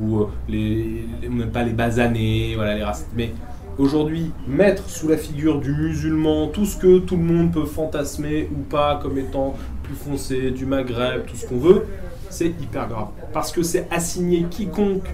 ou, 0.00 0.16
ou 0.20 0.26
les, 0.48 1.06
pas 1.52 1.62
les 1.64 1.72
basanés, 1.72 2.54
voilà, 2.56 2.74
les 2.74 2.84
racistes. 2.84 3.10
Mais 3.14 3.32
Aujourd'hui, 3.78 4.32
mettre 4.48 4.88
sous 4.88 5.06
la 5.06 5.18
figure 5.18 5.60
du 5.60 5.70
musulman 5.70 6.46
tout 6.46 6.64
ce 6.64 6.78
que 6.78 6.98
tout 6.98 7.18
le 7.18 7.22
monde 7.22 7.52
peut 7.52 7.66
fantasmer 7.66 8.48
ou 8.50 8.62
pas 8.62 8.98
comme 9.02 9.18
étant 9.18 9.54
plus 9.82 9.94
foncé, 9.94 10.50
du 10.50 10.64
Maghreb, 10.64 11.26
tout 11.26 11.36
ce 11.36 11.46
qu'on 11.46 11.58
veut, 11.58 11.84
c'est 12.30 12.46
hyper 12.46 12.88
grave. 12.88 13.08
Parce 13.34 13.52
que 13.52 13.62
c'est 13.62 13.86
assigner 13.90 14.46
quiconque 14.48 15.04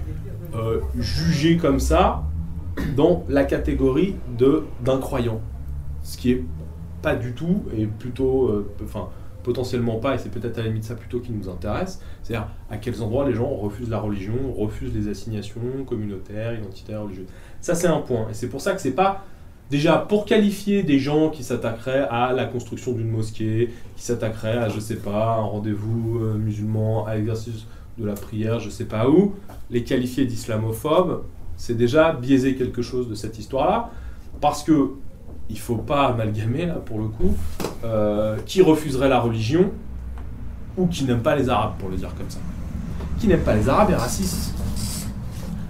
euh, 0.55 0.81
jugé 0.97 1.57
comme 1.57 1.81
ça 1.81 2.23
dans 2.97 3.25
la 3.28 3.43
catégorie 3.43 4.15
d'un 4.39 4.99
croyant. 4.99 5.41
Ce 6.03 6.17
qui 6.17 6.33
est 6.33 6.45
pas 7.03 7.17
du 7.17 7.33
tout, 7.33 7.63
et 7.77 7.87
plutôt, 7.87 8.49
euh, 8.49 8.73
potentiellement 9.43 9.97
pas, 9.97 10.15
et 10.15 10.19
c'est 10.19 10.31
peut-être 10.31 10.59
à 10.59 10.63
la 10.63 10.69
limite 10.69 10.85
ça 10.85 10.95
plutôt 10.95 11.21
qui 11.21 11.33
nous 11.33 11.49
intéresse, 11.49 12.01
c'est-à-dire 12.23 12.49
à 12.71 12.77
quels 12.77 13.03
endroits 13.03 13.29
les 13.29 13.35
gens 13.35 13.49
refusent 13.49 13.91
la 13.91 13.99
religion, 13.99 14.35
refusent 14.57 14.95
les 14.95 15.09
assignations 15.09 15.61
communautaires, 15.87 16.55
identitaires, 16.55 17.03
religieuses. 17.03 17.27
Ça 17.61 17.75
c'est 17.75 17.89
un 17.89 18.01
point, 18.01 18.29
et 18.31 18.35
c'est 18.35 18.49
pour 18.49 18.61
ça 18.61 18.73
que 18.73 18.81
c'est 18.81 18.93
pas 18.93 19.25
déjà 19.71 19.97
pour 19.97 20.27
qualifier 20.27 20.83
des 20.83 20.99
gens 20.99 21.31
qui 21.31 21.43
s'attaqueraient 21.43 22.07
à 22.11 22.33
la 22.33 22.45
construction 22.45 22.93
d'une 22.93 23.11
mosquée, 23.11 23.71
qui 23.97 24.05
s'attaqueraient 24.05 24.59
à 24.59 24.69
je 24.69 24.79
sais 24.79 24.97
pas 24.97 25.37
un 25.39 25.43
rendez-vous 25.43 26.21
euh, 26.21 26.35
musulman, 26.35 27.07
à 27.07 27.17
l'exercice 27.17 27.67
de 27.99 28.07
la 28.07 28.15
prière, 28.15 28.61
je 28.61 28.71
sais 28.71 28.85
pas 28.85 29.09
où, 29.09 29.35
les 29.71 29.83
qualifier 29.83 30.25
d'islamophobes, 30.25 31.25
c'est 31.57 31.77
déjà 31.77 32.13
biaiser 32.13 32.55
quelque 32.55 32.83
chose 32.83 33.09
de 33.09 33.15
cette 33.15 33.39
histoire-là, 33.39 33.91
parce 34.41 34.63
que 34.63 34.91
il 35.51 35.59
faut 35.59 35.77
pas 35.77 36.09
amalgamer 36.09 36.67
là 36.67 36.75
pour 36.75 36.99
le 36.99 37.07
coup, 37.07 37.35
euh, 37.85 38.37
qui 38.47 38.62
refuserait 38.62 39.09
la 39.09 39.21
religion 39.21 39.71
ou 40.77 40.87
qui 40.87 41.05
n'aime 41.05 41.21
pas 41.21 41.37
les 41.37 41.49
Arabes, 41.49 41.75
pour 41.79 41.91
le 41.91 41.97
dire 41.97 42.15
comme 42.15 42.31
ça. 42.31 42.39
Qui 43.19 43.29
n'aime 43.29 43.43
pas 43.43 43.55
les 43.55 43.69
Arabes 43.69 43.91
est 43.91 43.97
raciste. 43.97 44.55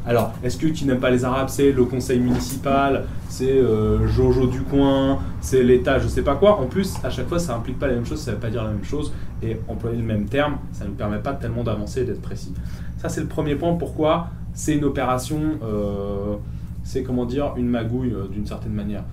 Alors, 0.06 0.32
est-ce 0.42 0.56
que 0.56 0.66
qui 0.66 0.84
n'aime 0.84 0.98
pas 0.98 1.10
les 1.10 1.24
Arabes, 1.24 1.48
c'est 1.48 1.70
le 1.70 1.84
conseil 1.84 2.18
municipal, 2.18 3.06
c'est 3.28 3.50
euh, 3.50 4.06
Jojo 4.08 4.46
du 4.46 4.62
coin, 4.62 5.20
c'est 5.40 5.62
l'État, 5.62 5.98
je 6.00 6.08
sais 6.08 6.22
pas 6.22 6.34
quoi. 6.34 6.60
En 6.60 6.66
plus, 6.66 6.94
à 7.04 7.10
chaque 7.10 7.28
fois, 7.28 7.38
ça 7.38 7.54
implique 7.54 7.78
pas 7.78 7.86
la 7.86 7.94
même 7.94 8.06
chose, 8.06 8.20
ça 8.20 8.32
veut 8.32 8.38
pas 8.38 8.50
dire 8.50 8.64
la 8.64 8.70
même 8.70 8.84
chose, 8.84 9.12
et 9.42 9.60
employer 9.68 9.96
le 9.96 10.02
même 10.02 10.26
terme, 10.26 10.56
ça 10.72 10.84
ne 10.84 10.90
nous 10.90 10.96
permet 10.96 11.20
pas 11.20 11.34
tellement 11.34 11.62
d'avancer 11.62 12.00
et 12.00 12.04
d'être 12.04 12.20
précis. 12.20 12.52
Ça, 12.98 13.08
c'est 13.08 13.20
le 13.20 13.28
premier 13.28 13.54
point. 13.54 13.74
Pourquoi? 13.74 14.28
C'est 14.54 14.74
une 14.74 14.84
opération, 14.84 15.40
euh, 15.62 16.34
c'est 16.82 17.04
comment 17.04 17.24
dire, 17.24 17.52
une 17.56 17.68
magouille 17.68 18.14
d'une 18.30 18.46
certaine 18.46 18.72
manière. 18.72 19.04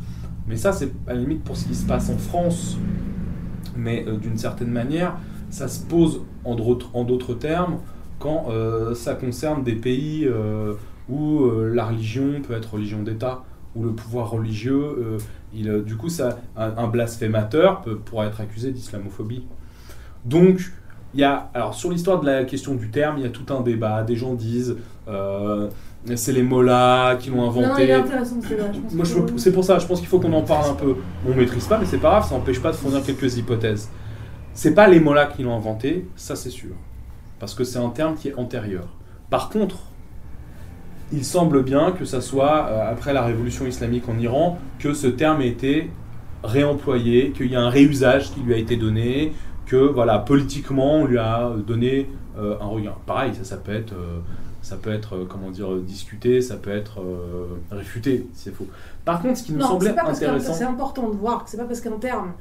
Mais 0.50 0.58
ça, 0.58 0.74
c'est 0.74 0.92
à 1.08 1.14
la 1.14 1.22
limite 1.22 1.44
pour 1.44 1.56
ce 1.56 1.66
qui 1.66 1.76
se 1.76 1.86
passe 1.86 2.10
en 2.10 2.18
France, 2.18 2.78
mais 3.78 4.06
d'une 4.22 4.38
certaine 4.38 4.72
manière, 4.72 5.16
ça 5.50 5.70
se 5.70 5.86
pose 5.86 6.22
en 6.44 6.56
d'autres 6.56 7.34
termes 7.36 7.78
quand 8.18 8.48
ça 8.96 9.14
concerne 9.14 9.64
des 9.64 9.76
pays 9.76 10.28
où 11.08 11.50
la 11.50 11.86
religion 11.86 12.42
peut 12.46 12.56
être 12.56 12.74
religion 12.74 13.04
d'État 13.04 13.44
où 13.76 13.84
le 13.84 13.92
pouvoir 13.92 14.32
religieux, 14.32 14.82
euh, 14.82 15.18
il, 15.54 15.70
euh, 15.70 15.82
du 15.82 15.96
coup, 15.96 16.10
ça, 16.10 16.40
un, 16.56 16.88
blasphémateur 16.88 17.82
peut, 17.82 17.98
pourra 17.98 18.26
être 18.26 18.42
accusé 18.42 18.72
d'islamophobie. 18.72 19.44
Donc, 20.26 20.72
il 21.14 21.20
y 21.20 21.24
a, 21.24 21.50
alors 21.54 21.74
sur 21.74 21.92
l'histoire 21.92 22.20
de 22.20 22.26
la 22.26 22.44
question 22.44 22.76
du 22.76 22.90
terme, 22.90 23.18
il 23.18 23.24
y 23.24 23.28
a 23.28 23.30
tout 23.30 23.52
un 23.54 23.62
débat. 23.62 24.04
Des 24.04 24.16
gens 24.16 24.34
disent, 24.34 24.76
euh, 25.08 25.70
c'est 26.16 26.32
les 26.32 26.44
mollahs 26.44 27.18
qui 27.20 27.30
l'ont 27.30 27.46
inventé. 27.46 27.88
Non, 27.88 28.00
intéressant, 28.00 28.40
c'est 28.42 28.96
Moi, 28.96 29.06
c'est 29.38 29.52
pour 29.52 29.64
ça, 29.64 29.80
je 29.80 29.86
pense 29.86 30.00
qu'il 30.00 30.08
faut 30.08 30.20
qu'on 30.20 30.34
en 30.34 30.44
parle 30.44 30.72
un 30.72 30.76
peu. 30.76 30.96
On 31.28 31.34
maîtrise 31.36 31.66
pas, 31.66 31.78
mais 31.78 31.86
c'est 31.86 31.98
pas 31.98 32.10
grave, 32.10 32.28
ça 32.28 32.36
n'empêche 32.36 32.62
pas 32.62 32.72
de 32.72 32.78
fournir 32.78 33.04
quelques 33.04 33.38
hypothèses. 33.38 33.90
C'est 34.54 34.74
pas 34.74 34.88
les 34.88 35.00
mollahs 35.00 35.28
qui 35.28 35.44
l'ont 35.44 35.56
inventé, 35.56 36.08
ça 36.16 36.36
c'est 36.36 36.50
sûr, 36.50 36.76
parce 37.40 37.54
que 37.54 37.64
c'est 37.64 37.80
un 37.80 37.90
terme 37.90 38.16
qui 38.16 38.30
est 38.30 38.36
antérieur. 38.36 38.88
Par 39.30 39.50
contre, 39.50 39.78
il 41.12 41.26
semble 41.26 41.64
bien 41.64 41.92
que 41.92 42.06
ça 42.06 42.22
soit, 42.22 42.68
euh, 42.70 42.92
après 42.92 43.14
la 43.14 43.24
révolution 43.24 43.66
islamique 43.66 44.08
en 44.10 44.18
Iran, 44.18 44.60
que 44.80 44.94
ce 44.94 45.08
terme 45.08 45.42
ait 45.42 45.48
été 45.48 45.90
réemployé, 46.44 47.32
qu'il 47.32 47.48
y 47.48 47.56
a 47.56 47.62
un 47.62 47.70
réusage 47.70 48.32
qui 48.32 48.42
lui 48.42 48.54
a 48.54 48.58
été 48.58 48.76
donné, 48.76 49.34
que 49.66 49.76
voilà, 49.76 50.20
politiquement, 50.20 51.02
on 51.02 51.06
lui 51.06 51.18
a 51.18 51.52
donné 51.66 52.10
euh, 52.38 52.56
un 52.62 52.68
regard. 52.68 53.00
Pareil, 53.06 53.34
ça, 53.36 53.44
ça 53.44 53.58
peut 53.58 53.74
être, 53.74 53.94
euh, 53.94 54.20
ça 54.62 54.76
peut 54.76 54.92
être 54.92 55.26
comment 55.30 55.52
dire, 55.52 55.76
discuté, 55.78 56.42
ça 56.42 56.58
peut 56.58 56.72
être 56.72 57.02
réfuté, 57.72 58.28
si 58.34 58.44
c'est 58.44 58.52
faux. 58.54 58.68
Par 59.06 59.22
contre, 59.22 59.38
ce 59.38 59.44
qui 59.44 59.54
nous 59.54 59.62
semblait 59.62 59.98
intéressant... 59.98 60.54
C'est 60.54 60.66
important 60.66 61.10
de 61.10 61.16
voir 61.16 61.44
que 61.44 61.50
c'est 61.50 61.58
pas 61.58 61.66
parce 61.66 61.82
qu'un 61.82 61.98
terme 61.98 62.34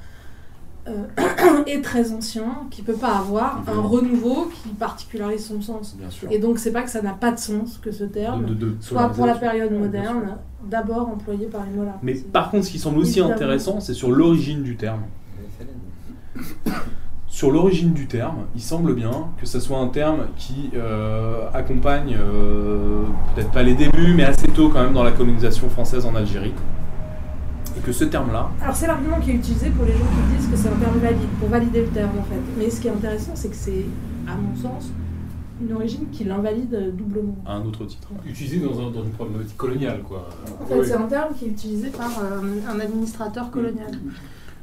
euh, 0.89 1.07
est 1.67 1.83
très 1.83 2.13
ancien, 2.13 2.67
qui 2.71 2.83
peut 2.83 2.95
pas 2.95 3.19
avoir 3.19 3.63
un 3.67 3.81
renouveau 3.81 4.51
qui 4.63 4.71
particularise 4.71 5.47
son 5.47 5.61
sens. 5.61 5.97
Et 6.31 6.39
donc 6.39 6.59
c'est 6.59 6.73
pas 6.73 6.83
que 6.83 6.91
ça 6.91 7.03
n'a 7.03 7.13
pas 7.13 7.33
de 7.33 7.39
sens 7.39 7.79
que 7.79 7.91
ce 7.91 8.05
terme 8.05 8.47
soit 8.81 9.09
pour 9.09 9.27
la 9.27 9.35
période 9.35 9.73
moderne 9.73 10.37
d'abord 10.65 11.09
employé 11.09 11.47
par 11.47 11.65
les 11.65 11.77
mollahs. 11.77 11.99
Mais 12.03 12.15
par 12.15 12.51
contre, 12.51 12.67
ce 12.67 12.71
qui 12.71 12.79
semble 12.79 12.99
aussi 12.99 13.21
intéressant, 13.21 13.81
c'est 13.81 13.95
sur 13.95 14.11
l'origine 14.11 14.63
du 14.63 14.77
terme. 14.77 15.03
Sur 17.39 17.53
l'origine 17.53 17.93
du 17.93 18.09
terme, 18.09 18.47
il 18.57 18.61
semble 18.61 18.97
bien 18.97 19.29
que 19.41 19.47
ce 19.47 19.61
soit 19.61 19.79
un 19.79 19.87
terme 19.87 20.27
qui 20.37 20.71
euh, 20.75 21.49
accompagne 21.55 22.17
euh, 22.19 23.05
peut-être 23.33 23.53
pas 23.53 23.63
les 23.63 23.75
débuts, 23.75 24.13
mais 24.13 24.25
assez 24.25 24.49
tôt 24.49 24.71
quand 24.71 24.83
même 24.83 24.93
dans 24.93 25.05
la 25.05 25.13
colonisation 25.13 25.71
française 25.71 26.05
en 26.05 26.17
Algérie 26.17 26.53
que 27.87 27.93
ce 27.93 28.03
terme-là. 28.03 28.51
Alors 28.61 28.75
c'est 28.75 28.89
l'argument 28.89 29.21
qui 29.21 29.31
est 29.31 29.35
utilisé 29.35 29.71
pour 29.71 29.85
les 29.85 29.93
gens 29.93 29.99
qui 30.01 30.37
disent 30.37 30.51
que 30.51 30.57
c'est 30.57 30.69
un 30.69 30.81
terme 30.81 30.99
valide, 30.99 31.29
pour 31.39 31.49
valider 31.49 31.83
le 31.83 31.87
terme 31.87 32.19
en 32.19 32.25
fait. 32.25 32.41
Mais 32.59 32.71
ce 32.71 32.81
qui 32.81 32.89
est 32.89 32.91
intéressant, 32.91 33.37
c'est 33.37 33.51
que 33.51 33.57
c'est, 33.57 33.87
à 34.27 34.35
mon 34.35 34.57
sens, 34.57 34.91
une 35.63 35.73
origine 35.75 36.11
qui 36.11 36.25
l'invalide 36.25 36.93
doublement. 36.97 37.37
À 37.47 37.53
un 37.53 37.65
autre 37.65 37.85
titre. 37.85 38.09
Utilisé 38.27 38.59
dans, 38.59 38.81
un, 38.81 38.91
dans 38.91 39.05
une 39.05 39.13
problématique 39.13 39.57
coloniale, 39.57 40.01
quoi. 40.03 40.29
En 40.61 40.67
fait, 40.67 40.83
c'est 40.83 40.95
un 40.95 41.07
terme 41.07 41.33
qui 41.39 41.45
est 41.45 41.51
utilisé 41.51 41.91
par 41.91 42.11
euh, 42.19 42.41
un 42.69 42.81
administrateur 42.81 43.49
colonial. 43.53 43.93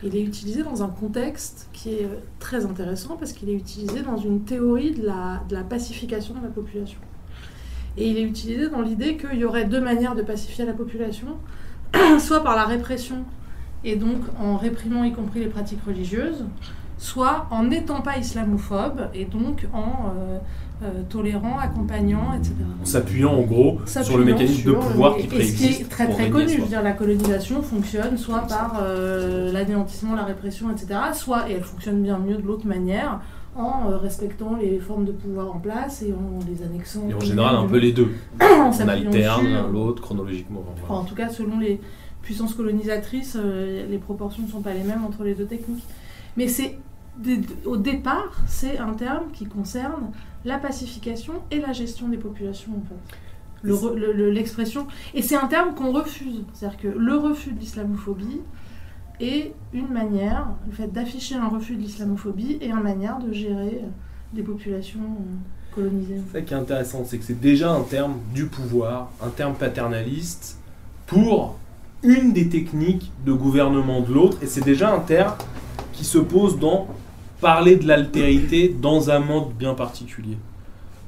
Il 0.05 0.15
est 0.15 0.21
utilisé 0.21 0.63
dans 0.63 0.83
un 0.83 0.87
contexte 0.87 1.67
qui 1.73 1.95
est 1.95 2.05
euh, 2.05 2.19
très 2.39 2.65
intéressant 2.65 3.17
parce 3.17 3.33
qu'il 3.33 3.49
est 3.49 3.55
utilisé 3.55 4.01
dans 4.01 4.17
une 4.17 4.41
théorie 4.41 4.91
de 4.91 5.05
la, 5.05 5.41
de 5.49 5.55
la 5.55 5.63
pacification 5.63 6.35
de 6.35 6.43
la 6.43 6.49
population. 6.49 6.99
Et 7.97 8.09
il 8.09 8.17
est 8.17 8.23
utilisé 8.23 8.69
dans 8.69 8.81
l'idée 8.81 9.17
qu'il 9.17 9.39
y 9.39 9.45
aurait 9.45 9.65
deux 9.65 9.81
manières 9.81 10.15
de 10.15 10.21
pacifier 10.21 10.65
la 10.65 10.73
population. 10.73 11.37
soit 12.19 12.43
par 12.43 12.55
la 12.55 12.65
répression, 12.65 13.23
et 13.83 13.95
donc 13.95 14.19
en 14.39 14.57
réprimant 14.57 15.03
y 15.03 15.13
compris 15.13 15.39
les 15.39 15.47
pratiques 15.47 15.83
religieuses, 15.85 16.45
soit 16.97 17.47
en 17.51 17.63
n'étant 17.63 18.01
pas 18.01 18.17
islamophobe, 18.17 19.09
et 19.13 19.25
donc 19.25 19.67
en 19.73 20.13
euh, 20.17 20.39
euh, 20.83 21.03
tolérant, 21.09 21.57
accompagnant, 21.57 22.33
etc. 22.33 22.53
En 22.81 22.85
s'appuyant 22.85 23.33
en 23.33 23.41
gros 23.41 23.79
sur 23.85 24.17
le 24.17 24.25
mécanisme 24.25 24.71
de 24.71 24.73
pouvoir 24.73 25.17
qui 25.17 25.27
préexiste. 25.27 25.63
Et 25.63 25.67
ce 25.67 25.77
qui 25.77 25.81
est 25.83 25.85
très 25.85 26.07
très 26.09 26.29
connu, 26.29 26.49
je 26.49 26.61
veux 26.61 26.67
dire, 26.67 26.81
la 26.81 26.91
colonisation 26.91 27.61
fonctionne 27.61 28.17
soit 28.17 28.41
par 28.41 28.81
euh, 28.81 29.51
l'anéantissement, 29.51 30.15
la 30.15 30.25
répression, 30.25 30.69
etc., 30.71 30.99
soit, 31.13 31.49
et 31.49 31.53
elle 31.53 31.63
fonctionne 31.63 32.03
bien 32.03 32.19
mieux 32.19 32.37
de 32.37 32.45
l'autre 32.45 32.67
manière, 32.67 33.21
en 33.55 33.87
respectant 33.97 34.57
les 34.61 34.79
formes 34.79 35.05
de 35.05 35.13
pouvoir 35.13 35.55
en 35.55 35.59
place 35.59 36.01
et 36.01 36.11
en 36.11 36.39
les 36.45 36.61
annexant. 36.61 37.07
Et 37.09 37.13
en 37.13 37.21
général, 37.21 37.55
un 37.55 37.67
peu 37.67 37.77
les 37.77 37.93
deux. 37.93 38.09
on 38.41 38.87
alterne 38.89 39.47
l'un 39.47 39.67
l'autre 39.67 40.01
chronologiquement. 40.01 40.63
en 40.89 41.03
tout 41.05 41.15
cas, 41.15 41.29
selon 41.29 41.57
les 41.59 41.79
puissances 42.21 42.53
colonisatrices, 42.55 43.37
euh, 43.39 43.85
les 43.89 43.97
proportions 43.97 44.43
ne 44.43 44.49
sont 44.49 44.61
pas 44.61 44.73
les 44.73 44.83
mêmes 44.83 45.05
entre 45.05 45.23
les 45.23 45.35
deux 45.35 45.45
techniques. 45.45 45.83
Mais 46.35 46.47
c'est 46.47 46.77
au 47.65 47.77
départ, 47.77 48.43
c'est 48.47 48.77
un 48.77 48.93
terme 48.93 49.31
qui 49.31 49.45
concerne 49.45 50.11
la 50.43 50.57
pacification 50.57 51.33
et 51.51 51.59
la 51.59 51.73
gestion 51.73 52.09
des 52.09 52.17
populations. 52.17 52.71
L'expression. 53.63 54.85
et 55.15 55.23
c'est 55.23 55.35
un 55.35 55.47
terme 55.47 55.73
qu'on 55.73 55.91
refuse. 55.91 56.43
C'est-à-dire 56.53 56.77
que 56.77 56.87
le 56.87 57.15
refus 57.15 57.51
de 57.51 57.59
l'islamophobie, 57.59 58.41
et 59.19 59.53
une 59.73 59.87
manière, 59.87 60.47
le 60.67 60.73
fait 60.73 60.91
d'afficher 60.91 61.35
un 61.35 61.47
refus 61.47 61.75
de 61.75 61.81
l'islamophobie 61.81 62.57
et 62.61 62.67
une 62.67 62.81
manière 62.81 63.19
de 63.19 63.31
gérer 63.31 63.81
des 64.33 64.43
populations 64.43 64.99
euh, 64.99 65.73
colonisées. 65.73 66.21
C'est 66.27 66.39
ça 66.39 66.41
qui 66.41 66.53
est 66.53 66.57
intéressant, 66.57 67.03
c'est 67.05 67.17
que 67.17 67.23
c'est 67.23 67.39
déjà 67.39 67.71
un 67.71 67.81
terme 67.83 68.15
du 68.33 68.47
pouvoir, 68.47 69.11
un 69.21 69.29
terme 69.29 69.55
paternaliste 69.55 70.57
pour 71.07 71.57
une 72.03 72.33
des 72.33 72.49
techniques 72.49 73.11
de 73.25 73.31
gouvernement 73.31 74.01
de 74.01 74.13
l'autre, 74.13 74.37
et 74.41 74.47
c'est 74.47 74.63
déjà 74.63 74.93
un 74.93 74.99
terme 74.99 75.35
qui 75.93 76.03
se 76.03 76.17
pose 76.17 76.59
dans 76.59 76.87
parler 77.41 77.75
de 77.75 77.87
l'altérité 77.87 78.75
dans 78.79 79.09
un 79.09 79.19
monde 79.19 79.53
bien 79.53 79.73
particulier. 79.73 80.37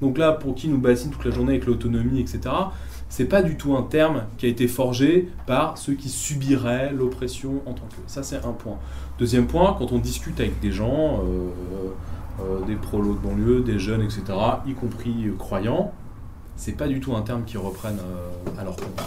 Donc 0.02 0.18
là, 0.18 0.32
pour 0.32 0.56
qui 0.56 0.68
nous 0.68 0.78
bassine 0.78 1.12
toute 1.12 1.26
la 1.26 1.32
journée 1.32 1.54
avec 1.54 1.66
l'autonomie, 1.66 2.20
etc., 2.20 2.40
c'est 3.10 3.26
pas 3.26 3.42
du 3.42 3.56
tout 3.56 3.76
un 3.76 3.84
terme 3.84 4.24
qui 4.38 4.46
a 4.46 4.50
été 4.50 4.68
forgé 4.68 5.30
par 5.46 5.78
ceux 5.78 5.94
qui 5.94 6.10
subiraient 6.10 6.92
l'oppression 6.92 7.62
en 7.66 7.74
tant 7.74 7.86
que. 7.86 7.96
Ça, 8.08 8.22
c'est 8.22 8.46
un 8.46 8.52
point. 8.52 8.78
Deuxième 9.18 9.48
point, 9.48 9.76
quand 9.80 9.92
on 9.92 10.00
discute 10.00 10.40
avec 10.40 10.60
des 10.60 10.72
gens, 10.72 11.22
euh, 11.24 11.50
euh, 12.42 12.66
des 12.66 12.76
prolos 12.76 13.14
de 13.14 13.20
banlieue, 13.20 13.62
des 13.62 13.80
jeunes, 13.80 14.02
etc., 14.02 14.24
y 14.68 14.74
compris 14.74 15.28
euh, 15.28 15.34
croyants, 15.38 15.94
c'est 16.58 16.74
pas 16.74 16.88
du 16.88 17.00
tout 17.00 17.16
un 17.16 17.22
terme 17.22 17.44
qu'ils 17.46 17.60
reprennent 17.60 18.00
à 18.58 18.64
leur 18.64 18.76
compte. 18.76 19.02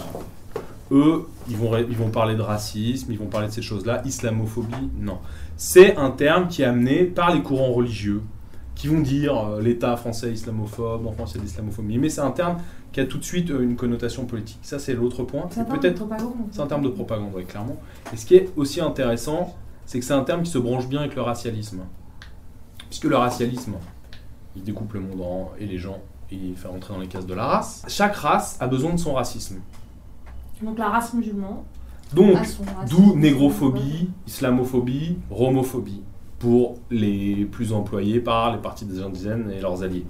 Eux, 0.91 1.27
ils 1.49 1.57
vont, 1.57 1.77
ils 1.77 1.97
vont 1.97 2.09
parler 2.09 2.35
de 2.35 2.41
racisme, 2.41 3.11
ils 3.11 3.19
vont 3.19 3.27
parler 3.27 3.47
de 3.47 3.53
ces 3.53 3.61
choses-là. 3.61 4.01
Islamophobie, 4.05 4.89
non. 4.97 5.19
C'est 5.63 5.95
un 5.95 6.09
terme 6.09 6.47
qui 6.47 6.63
est 6.63 6.65
amené 6.65 7.03
par 7.03 7.31
les 7.31 7.43
courants 7.43 7.71
religieux, 7.71 8.23
qui 8.73 8.87
vont 8.87 8.99
dire 8.99 9.57
l'État 9.61 9.95
français 9.95 10.31
islamophobe, 10.31 11.05
en 11.05 11.11
France 11.11 11.33
il 11.33 11.35
y 11.35 11.37
a 11.37 11.41
de 11.41 11.45
l'islamophobie. 11.45 11.99
Mais 11.99 12.09
c'est 12.09 12.21
un 12.21 12.31
terme 12.31 12.57
qui 12.91 12.99
a 12.99 13.05
tout 13.05 13.19
de 13.19 13.23
suite 13.23 13.51
euh, 13.51 13.61
une 13.61 13.75
connotation 13.75 14.25
politique. 14.25 14.57
Ça, 14.63 14.79
c'est 14.79 14.95
l'autre 14.95 15.21
point. 15.23 15.47
C'est 15.51 15.67
peut-être. 15.67 16.03
C'est 16.49 16.61
un 16.61 16.65
terme 16.65 16.81
de 16.81 16.89
propagande, 16.89 17.29
oui, 17.35 17.45
clairement. 17.45 17.77
Et 18.11 18.17
ce 18.17 18.25
qui 18.25 18.37
est 18.37 18.49
aussi 18.57 18.81
intéressant, 18.81 19.55
c'est 19.85 19.99
que 19.99 20.05
c'est 20.05 20.15
un 20.15 20.23
terme 20.23 20.41
qui 20.41 20.49
se 20.49 20.57
branche 20.57 20.87
bien 20.87 21.01
avec 21.01 21.13
le 21.13 21.21
racialisme. 21.21 21.81
Puisque 22.89 23.05
le 23.05 23.17
racialisme, 23.17 23.75
il 24.55 24.63
découpe 24.63 24.93
le 24.93 25.01
monde 25.01 25.21
et 25.59 25.67
les 25.67 25.77
gens, 25.77 25.99
et 26.31 26.37
il 26.37 26.55
fait 26.55 26.69
rentrer 26.69 26.95
dans 26.95 26.99
les 26.99 27.07
cases 27.07 27.27
de 27.27 27.35
la 27.35 27.45
race. 27.45 27.85
Chaque 27.87 28.15
race 28.15 28.57
a 28.59 28.65
besoin 28.65 28.93
de 28.93 28.99
son 28.99 29.13
racisme. 29.13 29.59
Donc 30.63 30.79
la 30.79 30.89
race 30.89 31.13
musulmane 31.13 31.57
Donc, 32.13 32.37
d'où 32.89 33.15
négrophobie, 33.15 34.09
islamophobie, 34.27 35.17
romophobie, 35.29 36.01
pour 36.41 36.79
les 36.89 37.45
plus 37.45 37.71
employés 37.71 38.19
par 38.19 38.51
les 38.51 38.57
partis 38.57 38.85
des 38.85 39.01
indigènes 39.01 39.51
et 39.55 39.61
leurs 39.61 39.83
alliés. 39.83 40.05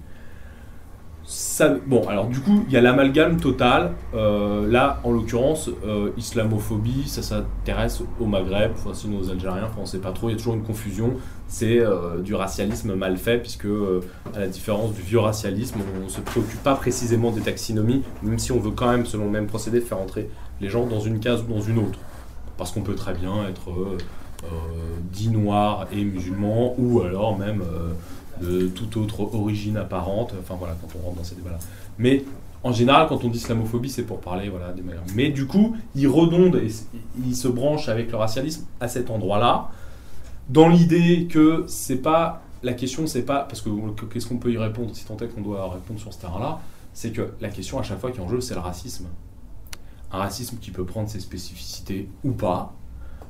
Ça, 1.24 1.76
bon, 1.86 2.08
alors 2.08 2.28
du 2.28 2.40
coup, 2.40 2.64
il 2.68 2.74
y 2.74 2.78
a 2.78 2.82
l'amalgame 2.82 3.38
total. 3.38 3.94
Euh, 4.16 4.70
là, 4.70 5.00
en 5.04 5.12
l'occurrence, 5.12 5.70
euh, 5.86 6.10
islamophobie, 6.18 7.08
ça 7.08 7.22
s'intéresse 7.22 8.02
au 8.20 8.26
Maghreb, 8.26 8.72
enfin, 8.74 8.94
sinon 8.94 9.20
aux 9.20 9.30
Algériens, 9.30 9.66
enfin, 9.66 9.76
on 9.78 9.82
ne 9.82 9.86
sait 9.86 10.00
pas 10.00 10.12
trop, 10.12 10.30
il 10.30 10.34
y 10.34 10.36
a 10.36 10.38
toujours 10.38 10.56
une 10.56 10.64
confusion. 10.64 11.14
C'est 11.48 11.80
euh, 11.80 12.22
du 12.22 12.34
racialisme 12.34 12.96
mal 12.96 13.18
fait, 13.18 13.38
puisque, 13.38 13.68
à 14.34 14.40
la 14.40 14.48
différence 14.48 14.94
du 14.94 15.02
vieux 15.02 15.20
racialisme, 15.20 15.80
on 16.02 16.06
ne 16.06 16.10
se 16.10 16.22
préoccupe 16.22 16.64
pas 16.64 16.76
précisément 16.76 17.32
des 17.32 17.42
taxinomies, 17.42 18.04
même 18.24 18.40
si 18.40 18.52
on 18.52 18.60
veut 18.60 18.72
quand 18.72 18.90
même, 18.90 19.06
selon 19.06 19.26
le 19.26 19.32
même 19.32 19.48
procédé, 19.48 19.80
faire 19.80 20.00
entrer 20.00 20.30
les 20.62 20.70
gens 20.70 20.86
dans 20.86 21.00
une 21.02 21.20
case 21.20 21.42
ou 21.48 21.52
dans 21.54 21.62
une 21.62 21.80
autre. 21.80 22.00
Parce 22.58 22.72
qu'on 22.72 22.82
peut 22.82 22.96
très 22.96 23.14
bien 23.14 23.48
être 23.50 23.72
euh, 23.72 23.98
euh, 24.44 24.48
dit 25.12 25.30
noir 25.30 25.88
et 25.92 26.04
musulman, 26.04 26.76
ou 26.78 27.02
alors 27.02 27.38
même 27.38 27.62
euh, 27.62 27.94
de 28.42 28.68
toute 28.68 28.96
autre 28.98 29.22
origine 29.34 29.78
apparente. 29.78 30.34
Enfin 30.40 30.56
voilà, 30.58 30.76
quand 30.82 30.88
on 31.00 31.06
rentre 31.06 31.18
dans 31.18 31.24
ces 31.24 31.36
débats-là. 31.36 31.60
Mais 31.98 32.24
en 32.64 32.72
général, 32.72 33.08
quand 33.08 33.24
on 33.24 33.30
dit 33.30 33.40
islamophobie, 33.40 33.90
c'est 33.90 34.04
pour 34.04 34.20
parler 34.20 34.50
voilà, 34.50 34.72
des 34.72 34.84
manières. 34.84 35.02
Mais 35.16 35.30
du 35.30 35.48
coup, 35.48 35.76
il 35.96 36.08
redonde 36.08 36.56
et 36.58 36.68
s- 36.68 36.88
il 37.26 37.36
se 37.36 37.48
branche 37.48 37.90
avec 37.90 38.12
le 38.12 38.18
racialisme 38.18 38.66
à 38.80 38.88
cet 38.88 39.10
endroit-là, 39.10 39.70
dans 40.50 40.68
l'idée 40.70 41.28
que 41.30 41.66
c'est 41.68 41.96
pas 42.02 42.42
la 42.62 42.74
question, 42.74 43.08
c'est 43.08 43.24
pas 43.24 43.40
parce 43.40 43.62
que- 43.62 43.70
qu'est-ce 44.14 44.28
qu'on 44.28 44.38
peut 44.38 44.52
y 44.52 44.58
répondre 44.60 44.92
si 44.94 45.06
tant 45.06 45.18
est 45.18 45.28
qu'on 45.28 45.42
doit 45.42 45.68
répondre 45.72 46.00
sur 46.00 46.14
ce 46.14 46.20
terrain-là, 46.22 46.60
c'est 46.94 47.12
que 47.12 47.32
la 47.42 47.50
question 47.50 47.80
à 47.80 47.84
chaque 47.84 48.00
fois 48.00 48.12
qui 48.12 48.20
est 48.20 48.24
en 48.24 48.30
jeu, 48.30 48.40
c'est 48.42 48.54
le 48.54 48.60
racisme. 48.60 49.06
Un 50.14 50.20
racisme 50.20 50.58
qui 50.60 50.72
peut 50.72 50.86
prendre 50.86 51.10
ses 51.10 51.20
spécificités 51.20 52.10
ou 52.24 52.32
pas, 52.32 52.74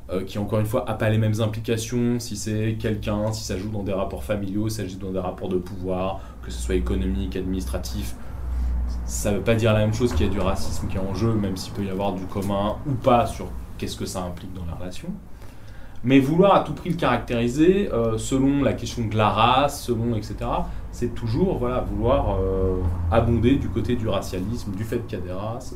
euh, 0.10 0.24
qui 0.24 0.40
encore 0.40 0.60
une 0.60 0.66
fois 0.66 0.84
n'a 0.88 0.93
pas 0.95 1.10
les 1.10 1.18
mêmes 1.18 1.40
implications 1.40 2.19
si 2.19 2.35
c'est 2.35 2.76
quelqu'un, 2.80 3.32
si 3.32 3.43
ça 3.43 3.58
joue 3.58 3.69
dans 3.69 3.84
des 3.84 3.93
rapports 3.93 4.24
familiaux, 4.24 4.68
si 4.68 4.77
ça 4.77 4.88
joue 4.88 4.98
dans 4.98 5.11
des 5.11 5.19
rapports 5.19 5.50
de 5.50 5.58
pouvoir, 5.58 6.19
que 6.43 6.51
ce 6.51 6.60
soit 6.60 6.76
économique, 6.76 7.35
administratif. 7.35 8.16
Ça 9.06 9.32
ne 9.32 9.38
veut 9.38 9.43
pas 9.43 9.56
dire 9.56 9.74
la 9.74 9.80
même 9.80 9.93
chose 9.93 10.14
qu'il 10.14 10.26
y 10.26 10.30
a 10.30 10.32
du 10.32 10.40
racisme 10.40 10.88
qui 10.88 10.98
est 10.98 11.00
en 11.00 11.14
jeu, 11.14 11.34
même 11.34 11.56
s'il 11.56 11.74
peut 11.74 11.84
y 11.84 11.90
avoir 11.90 12.14
du 12.14 12.26
commun 12.26 12.76
ou 12.88 12.93
pas 12.93 13.26
sur 13.26 13.48
qu'est-ce 13.77 13.95
que 13.95 14.06
ça 14.06 14.24
implique 14.24 14.53
dans 14.53 14.66
la 14.66 14.74
relation. 14.74 15.10
Mais 16.03 16.19
vouloir 16.19 16.56
à 16.56 16.60
tout 16.61 16.74
prix 16.74 16.90
le 16.90 16.95
caractériser 16.95 17.92
euh, 17.93 18.18
selon 18.18 18.64
la 18.64 18.74
question 18.74 19.08
de 19.08 19.16
la 19.16 19.30
race, 19.30 19.84
selon 19.84 20.16
etc., 20.16 20.35
c'est 20.92 21.14
toujours 21.14 21.58
voilà, 21.58 21.82
vouloir 21.82 22.38
euh, 22.40 22.77
abonder 23.11 23.56
du 23.56 23.69
côté 23.69 23.95
du 23.95 24.08
racialisme, 24.08 24.72
du 24.72 24.84
fait 24.84 25.06
qu'il 25.08 25.19
y 25.19 25.22
a 25.22 25.26
des 25.26 25.32
races. 25.32 25.76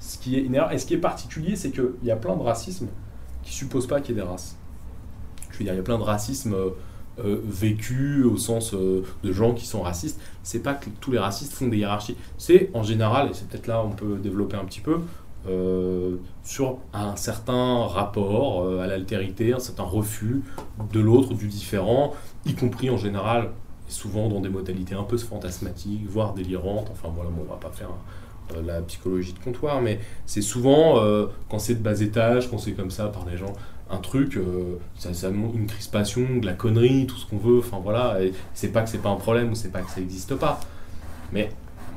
Ce 0.00 0.18
qui 0.18 0.36
est. 0.36 0.48
Et 0.72 0.78
ce 0.78 0.86
qui 0.86 0.94
est 0.94 0.98
particulier, 0.98 1.56
c'est 1.56 1.70
qu'il 1.70 1.92
y 2.04 2.10
a 2.10 2.16
plein 2.16 2.36
de 2.36 2.42
racismes 2.42 2.88
qui 3.42 3.52
suppose 3.52 3.86
pas 3.86 4.00
qu'il 4.00 4.14
y 4.14 4.18
ait 4.18 4.22
des 4.22 4.28
races. 4.28 4.56
Je 5.50 5.58
veux 5.58 5.64
dire, 5.64 5.74
il 5.74 5.76
y 5.76 5.80
a 5.80 5.84
plein 5.84 5.98
de 5.98 6.04
racisme 6.04 6.54
euh, 6.54 6.70
euh, 7.24 7.40
vécu 7.44 8.22
au 8.22 8.36
sens 8.36 8.74
euh, 8.74 9.02
de 9.24 9.32
gens 9.32 9.52
qui 9.52 9.66
sont 9.66 9.82
racistes. 9.82 10.20
C'est 10.44 10.62
pas 10.62 10.74
que 10.74 10.88
tous 11.00 11.10
les 11.10 11.18
racistes 11.18 11.52
font 11.52 11.66
des 11.66 11.78
hiérarchies. 11.78 12.16
C'est 12.36 12.70
en 12.74 12.84
général, 12.84 13.30
et 13.30 13.34
c'est 13.34 13.48
peut-être 13.48 13.66
là 13.66 13.82
on 13.84 13.90
peut 13.90 14.18
développer 14.18 14.56
un 14.56 14.64
petit 14.64 14.78
peu, 14.78 15.00
euh, 15.48 16.16
sur 16.44 16.78
un 16.92 17.16
certain 17.16 17.86
rapport 17.86 18.80
à 18.80 18.86
l'altérité, 18.86 19.52
un 19.52 19.58
certain 19.58 19.82
refus 19.82 20.42
de 20.92 21.00
l'autre, 21.00 21.34
du 21.34 21.48
différent, 21.48 22.14
y 22.46 22.54
compris 22.54 22.88
en 22.88 22.96
général, 22.96 23.50
et 23.88 23.92
souvent 23.92 24.28
dans 24.28 24.40
des 24.40 24.48
modalités 24.48 24.94
un 24.94 25.02
peu 25.02 25.18
fantasmatiques, 25.18 26.06
voire 26.08 26.34
délirantes. 26.34 26.88
Enfin 26.92 27.08
voilà, 27.12 27.30
bon, 27.30 27.42
on 27.48 27.50
va 27.50 27.58
pas 27.58 27.70
faire 27.70 27.90
la 28.66 28.80
psychologie 28.82 29.32
de 29.32 29.38
comptoir, 29.38 29.80
mais 29.80 30.00
c'est 30.26 30.42
souvent 30.42 31.02
euh, 31.02 31.26
quand 31.48 31.58
c'est 31.58 31.74
de 31.74 31.82
bas 31.82 32.00
étage, 32.00 32.50
quand 32.50 32.58
c'est 32.58 32.72
comme 32.72 32.90
ça 32.90 33.06
par 33.06 33.24
des 33.24 33.36
gens, 33.36 33.52
un 33.90 33.98
truc, 33.98 34.36
euh, 34.36 34.78
ça, 34.98 35.14
ça 35.14 35.28
une 35.28 35.66
crispation, 35.66 36.36
de 36.40 36.46
la 36.46 36.52
connerie, 36.52 37.06
tout 37.06 37.16
ce 37.16 37.26
qu'on 37.26 37.38
veut. 37.38 37.58
Enfin 37.58 37.80
voilà, 37.82 38.18
c'est 38.54 38.68
pas 38.68 38.82
que 38.82 38.90
c'est 38.90 39.02
pas 39.02 39.10
un 39.10 39.16
problème 39.16 39.52
ou 39.52 39.54
c'est 39.54 39.72
pas 39.72 39.80
que 39.80 39.90
ça 39.90 40.00
n'existe 40.00 40.34
pas, 40.34 40.60
mais 41.32 41.50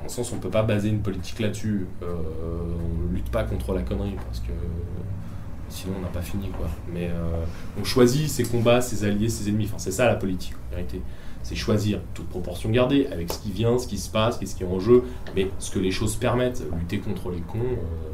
en 0.06 0.10
sens 0.10 0.32
on 0.32 0.38
peut 0.38 0.50
pas 0.50 0.64
baser 0.64 0.90
une 0.90 1.02
politique 1.02 1.40
là-dessus. 1.40 1.88
Euh, 2.02 2.06
on 2.06 3.14
lutte 3.14 3.30
pas 3.30 3.44
contre 3.44 3.74
la 3.74 3.82
connerie 3.82 4.16
parce 4.26 4.40
que 4.40 4.52
sinon 5.70 5.96
on 6.00 6.02
n'a 6.02 6.08
pas 6.08 6.22
fini 6.22 6.50
quoi. 6.50 6.68
Mais 6.92 7.10
euh, 7.10 7.46
on 7.80 7.84
choisit 7.84 8.30
ses 8.30 8.44
combats, 8.44 8.82
ses 8.82 9.04
alliés, 9.06 9.30
ses 9.30 9.50
ennemis. 9.50 9.66
Enfin 9.66 9.78
c'est 9.78 9.92
ça 9.92 10.08
la 10.08 10.16
politique 10.16 10.54
en 10.72 10.76
vérité. 10.76 11.02
C'est 11.44 11.56
choisir, 11.56 12.00
toute 12.14 12.28
proportion 12.28 12.70
gardée, 12.70 13.08
avec 13.08 13.32
ce 13.32 13.40
qui 13.40 13.52
vient, 13.52 13.78
ce 13.78 13.88
qui 13.88 13.98
se 13.98 14.10
passe, 14.10 14.38
qu'est-ce 14.38 14.56
qui 14.56 14.64
est 14.64 14.68
en 14.68 14.80
jeu, 14.80 15.04
mais 15.36 15.50
ce 15.60 15.72
que 15.72 15.80
les 15.80 15.92
choses 15.92 16.16
permettent. 16.16 16.64
Lutter 16.80 17.00
contre 17.00 17.30
les 17.30 17.42
cons, 17.42 17.60
euh, 17.60 18.12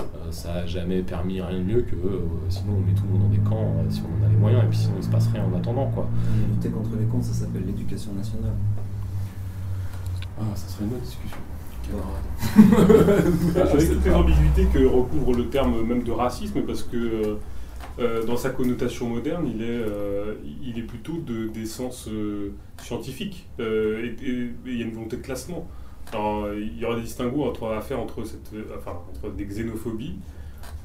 euh, 0.00 0.32
ça 0.32 0.54
n'a 0.54 0.66
jamais 0.66 1.02
permis 1.02 1.40
rien 1.40 1.58
de 1.58 1.62
mieux 1.62 1.82
que 1.82 1.94
euh, 1.94 2.20
sinon 2.48 2.74
on 2.78 2.80
met 2.80 2.92
tout 2.94 3.02
le 3.04 3.18
monde 3.18 3.28
dans 3.28 3.34
des 3.34 3.48
camps 3.48 3.74
euh, 3.78 3.90
si 3.90 4.00
on 4.00 4.22
en 4.22 4.26
a 4.26 4.30
les 4.30 4.36
moyens, 4.36 4.64
et 4.64 4.66
puis 4.68 4.78
sinon 4.78 4.94
il 4.98 5.04
se 5.04 5.08
passe 5.08 5.28
rien 5.32 5.44
en 5.44 5.56
attendant 5.56 5.86
quoi. 5.88 6.08
Lutter 6.48 6.70
contre 6.70 6.90
les 6.98 7.06
cons, 7.06 7.22
ça 7.22 7.32
s'appelle 7.32 7.64
l'éducation 7.66 8.12
nationale. 8.12 8.54
Ah, 10.38 10.44
ça 10.54 10.68
serait 10.68 10.84
une 10.84 10.92
autre 10.92 11.02
discussion. 11.02 11.36
Avec 13.56 13.90
toutes 13.90 14.04
les 14.04 14.12
ambiguïtés 14.12 14.66
que 14.72 14.86
recouvre 14.86 15.34
le 15.34 15.48
terme 15.48 15.82
même 15.82 16.04
de 16.04 16.12
racisme, 16.12 16.60
parce 16.62 16.84
que 16.84 17.38
euh, 17.98 18.24
dans 18.24 18.36
sa 18.36 18.50
connotation 18.50 19.08
moderne, 19.08 19.50
il 19.52 19.62
est, 19.62 19.66
euh, 19.68 20.34
plutôt 20.86 21.18
de- 21.18 21.48
d'essence 21.48 22.08
euh, 22.08 22.52
scientifique. 22.82 23.46
Euh, 23.58 24.06
et, 24.22 24.50
il 24.66 24.78
y 24.78 24.82
a 24.82 24.86
une 24.86 24.92
volonté 24.92 25.16
de 25.16 25.22
classement. 25.22 25.68
Il 26.12 26.78
y 26.78 26.84
aura 26.84 26.96
des 26.96 27.02
distinguos 27.02 27.44
entre, 27.44 27.68
à 27.68 27.80
faire 27.80 28.00
entre, 28.00 28.24
des 29.36 29.44
xénophobies, 29.44 30.16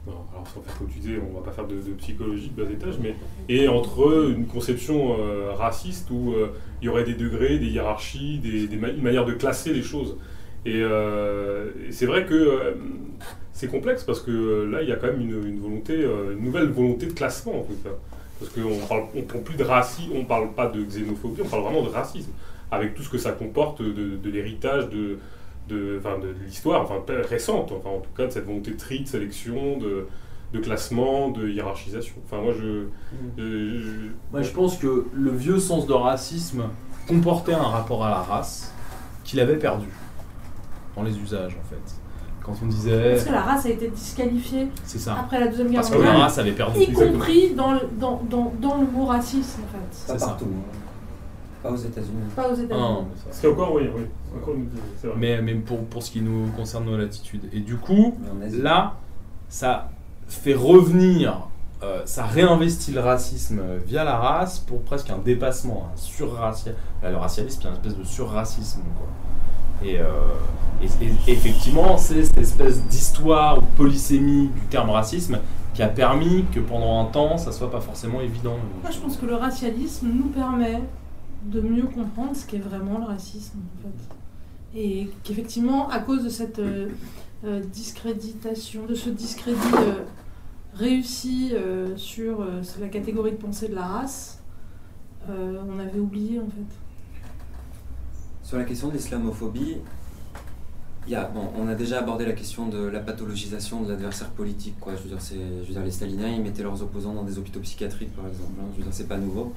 alors 0.05 0.27
sans 0.53 0.61
faire 0.61 0.77
comme 0.77 0.87
tu 0.87 0.99
disais, 0.99 1.19
on 1.19 1.33
va 1.33 1.43
pas 1.43 1.51
faire 1.51 1.65
de, 1.65 1.77
psychologie 1.97 2.51
de 2.55 2.63
bas 2.63 2.69
étage, 2.69 2.99
mais 3.01 3.15
et 3.49 3.67
entre 3.67 4.29
une 4.29 4.45
conception 4.45 5.15
raciste 5.55 6.11
où 6.11 6.35
il 6.79 6.85
y 6.85 6.89
aurait 6.89 7.05
des 7.05 7.15
degrés, 7.15 7.57
des 7.57 7.69
hiérarchies, 7.69 8.37
des, 8.37 8.67
des 8.67 8.75
une 8.75 9.01
manière 9.01 9.25
de 9.25 9.33
classer 9.33 9.73
les 9.73 9.81
choses. 9.81 10.15
Et, 10.63 10.83
c'est 11.89 12.05
vrai 12.05 12.27
que 12.27 12.75
c'est 13.57 13.67
complexe 13.67 14.03
parce 14.03 14.19
que 14.19 14.31
euh, 14.31 14.69
là, 14.69 14.81
il 14.83 14.89
y 14.89 14.91
a 14.91 14.97
quand 14.97 15.07
même 15.07 15.21
une, 15.21 15.43
une 15.47 15.59
volonté, 15.59 15.93
euh, 15.93 16.33
une 16.37 16.43
nouvelle 16.43 16.67
volonté 16.69 17.07
de 17.07 17.13
classement 17.13 17.59
en 17.59 17.63
tout 17.63 17.77
cas. 17.83 17.89
Parce 18.37 18.51
qu'on 18.51 18.85
parle, 18.87 19.03
on 19.15 19.21
parle 19.21 19.43
plus 19.43 19.55
de 19.55 19.63
racisme, 19.63 20.11
on 20.13 20.25
parle 20.25 20.51
pas 20.53 20.67
de 20.67 20.83
xénophobie, 20.83 21.41
on 21.41 21.47
parle 21.47 21.63
vraiment 21.63 21.83
de 21.83 21.87
racisme, 21.89 22.31
avec 22.69 22.93
tout 22.93 23.01
ce 23.01 23.09
que 23.09 23.17
ça 23.17 23.31
comporte 23.31 23.81
de, 23.81 24.29
l'héritage 24.29 24.89
de, 24.89 25.17
l'histoire, 26.45 26.81
enfin 26.81 27.01
récente, 27.29 27.71
enfin 27.71 27.89
en 27.91 27.99
tout 27.99 28.09
cas 28.15 28.27
de 28.27 28.31
cette 28.31 28.45
volonté 28.45 28.71
de 28.71 28.77
tri, 28.77 28.99
de 29.03 29.07
sélection, 29.07 29.77
de, 29.77 30.05
de 30.53 30.59
classement, 30.59 31.29
de 31.29 31.47
hiérarchisation. 31.47 32.15
Enfin 32.25 32.41
moi 32.43 32.53
je, 32.53 32.87
je- 33.37 33.79
je- 33.79 34.09
Moi, 34.33 34.41
je 34.41 34.51
pense 34.51 34.77
que 34.77 35.05
le 35.13 35.31
vieux 35.31 35.59
sens 35.59 35.87
de 35.87 35.93
racisme 35.93 36.63
comportait 37.07 37.53
un 37.53 37.63
rapport 37.63 38.03
à 38.03 38.09
la 38.09 38.21
race 38.21 38.73
qu'il 39.23 39.39
avait 39.39 39.57
perdu 39.57 39.87
dans 40.95 41.03
les 41.03 41.17
usages, 41.17 41.55
en 41.55 41.69
fait. 41.69 41.94
Quand 42.45 42.53
on 42.63 42.67
disait. 42.67 43.11
Parce 43.13 43.23
que 43.25 43.31
la 43.31 43.41
race 43.41 43.65
a 43.65 43.69
été 43.69 43.87
disqualifiée 43.87 44.67
C'est 44.83 44.99
ça. 44.99 45.15
après 45.19 45.39
la 45.39 45.47
Deuxième 45.47 45.69
Guerre 45.69 45.81
Parce 45.81 45.89
que 45.89 45.95
la 45.97 46.03
mondiale, 46.03 46.21
race 46.21 46.37
avait 46.37 46.51
perdu. 46.51 46.79
y 46.81 46.93
compris 46.93 47.53
dans, 47.55 47.71
le- 47.73 47.89
dans, 47.99 48.21
dans, 48.29 48.53
dans 48.61 48.77
le 48.81 48.85
mot 48.87 49.05
racisme 49.05 49.61
en 49.63 49.71
fait. 49.71 49.77
Pas 50.13 50.13
C'est 50.13 50.19
ça. 50.19 50.25
partout. 50.27 50.45
hein. 50.45 50.77
Pas 51.63 51.71
aux 51.71 51.75
États-Unis. 51.77 52.11
Pas 52.35 52.47
aux 52.49 52.53
États-Unis. 52.55 53.07
C'est 53.31 53.47
encore, 53.47 53.73
oui, 53.73 53.89
oui. 53.95 54.03
Encore 54.37 54.53
vrai. 54.53 55.13
Mais, 55.17 55.41
mais 55.41 55.55
pour, 55.55 55.83
pour 55.85 56.03
ce 56.03 56.11
qui 56.11 56.21
nous 56.21 56.47
concerne 56.55 56.85
nos 56.85 56.95
latitudes. 56.97 57.49
Et 57.51 57.59
du 57.61 57.77
coup, 57.77 58.15
là, 58.61 58.93
ça 59.49 59.89
fait 60.27 60.53
revenir, 60.53 61.47
euh, 61.81 62.03
ça 62.05 62.23
réinvestit 62.25 62.91
le 62.91 62.99
racisme 62.99 63.61
via 63.87 64.03
la 64.03 64.17
race 64.17 64.59
pour 64.59 64.81
presque 64.83 65.09
un 65.09 65.17
dépassement, 65.17 65.89
un 65.91 65.97
surracialisme. 65.97 66.79
Le 67.01 67.15
racialisme, 67.17 67.61
il 67.61 67.63
y 67.63 67.67
a 67.67 67.69
une 67.71 67.75
espèce 67.77 67.97
de 67.97 68.03
surracisme. 68.03 68.81
Quoi. 68.97 69.07
Et, 69.83 69.99
euh, 69.99 70.05
et- 70.81 71.31
effectivement, 71.31 71.97
c'est 71.97 72.23
cette 72.23 72.37
espèce 72.37 72.81
d'histoire 72.83 73.59
ou 73.59 73.61
polysémie 73.77 74.47
du 74.47 74.61
terme 74.69 74.89
racisme 74.89 75.39
qui 75.73 75.83
a 75.83 75.87
permis 75.87 76.45
que 76.53 76.59
pendant 76.59 77.01
un 77.01 77.05
temps, 77.05 77.37
ça 77.37 77.51
soit 77.51 77.69
pas 77.69 77.81
forcément 77.81 78.21
évident. 78.21 78.55
Moi, 78.81 78.91
je 78.91 78.99
pense 78.99 79.17
que 79.17 79.25
le 79.25 79.35
racialisme 79.35 80.07
nous 80.07 80.29
permet 80.29 80.81
de 81.43 81.61
mieux 81.61 81.83
comprendre 81.83 82.35
ce 82.35 82.45
qu'est 82.45 82.59
vraiment 82.59 82.99
le 82.99 83.05
racisme. 83.05 83.59
Et 84.73 85.09
qu'effectivement, 85.23 85.89
à 85.89 85.99
cause 85.99 86.23
de 86.23 86.29
cette 86.29 86.59
euh, 86.59 86.87
euh, 87.45 87.61
discréditation, 87.61 88.85
de 88.85 88.95
ce 88.95 89.09
discrédit 89.09 89.59
réussi 90.73 91.53
sur, 91.95 92.45
la 92.81 92.87
catégorie 92.89 93.31
de 93.31 93.37
pensée 93.37 93.69
de 93.69 93.75
la 93.75 93.85
race, 93.85 94.41
on 95.29 95.79
avait 95.79 95.99
oublié, 95.99 96.39
en 96.39 96.45
fait. 96.45 96.84
Sur 98.55 98.61
la 98.61 98.69
question 98.69 98.87
de 98.87 98.93
l'islamophobie, 98.93 99.79
bon, 101.09 101.49
on 101.59 101.67
a 101.67 101.75
déjà 101.75 101.99
abordé 101.99 102.25
la 102.25 102.31
question 102.31 102.69
de 102.69 102.85
la 102.87 103.01
pathologisation 103.01 103.81
de 103.81 103.89
l'adversaire 103.89 104.29
politique. 104.29 104.79
Quoi. 104.79 104.93
Je, 104.95 105.01
veux 105.01 105.09
dire, 105.09 105.17
je 105.19 105.67
veux 105.67 105.73
dire, 105.73 105.83
les 105.83 105.91
staliniens, 105.91 106.39
mettaient 106.39 106.63
leurs 106.63 106.81
opposants 106.81 107.13
dans 107.13 107.23
des 107.23 107.37
hôpitaux 107.37 107.59
psychiatriques, 107.59 108.15
par 108.15 108.25
exemple. 108.25 108.53
hein. 108.57 108.67
Je 108.71 108.77
veux 108.77 108.83
dire, 108.83 108.93
c'est 108.93 109.09
pas 109.09 109.17
nouveau. 109.17 109.51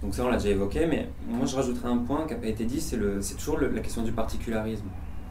Donc 0.00 0.14
ça, 0.14 0.24
on 0.24 0.30
l'a 0.30 0.38
déjà 0.38 0.48
évoqué, 0.48 0.86
mais 0.86 1.10
moi, 1.28 1.44
je 1.44 1.54
rajouterais 1.54 1.90
un 1.90 1.98
point 1.98 2.26
qui 2.26 2.32
n'a 2.32 2.40
pas 2.40 2.46
été 2.46 2.64
dit, 2.64 2.80
c'est, 2.80 2.96
toujours 3.36 3.58
la 3.58 3.80
question 3.80 4.04
du 4.04 4.12
particularisme. 4.12 4.86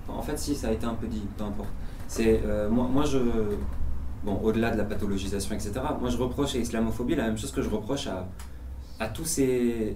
En 0.07 0.21
fait, 0.21 0.37
si, 0.37 0.53
ça 0.53 0.67
a 0.67 0.71
été 0.71 0.85
un 0.85 0.93
peu 0.93 1.07
dit, 1.07 1.23
peu 1.35 1.45
importe. 1.45 1.69
Euh, 2.19 2.69
moi, 2.69 2.87
moi, 2.93 3.05
je, 3.05 3.17
bon, 4.23 4.39
au-delà 4.43 4.69
de 4.69 4.77
la 4.77 4.83
pathologisation, 4.83 5.55
etc. 5.55 5.71
Moi, 5.99 6.11
je 6.11 6.17
reproche 6.17 6.53
à 6.53 6.59
l'islamophobie 6.59 7.15
la 7.15 7.25
même 7.25 7.39
chose 7.39 7.51
que 7.53 7.63
je 7.63 7.69
reproche 7.69 8.05
à, 8.05 8.27
à 8.99 9.07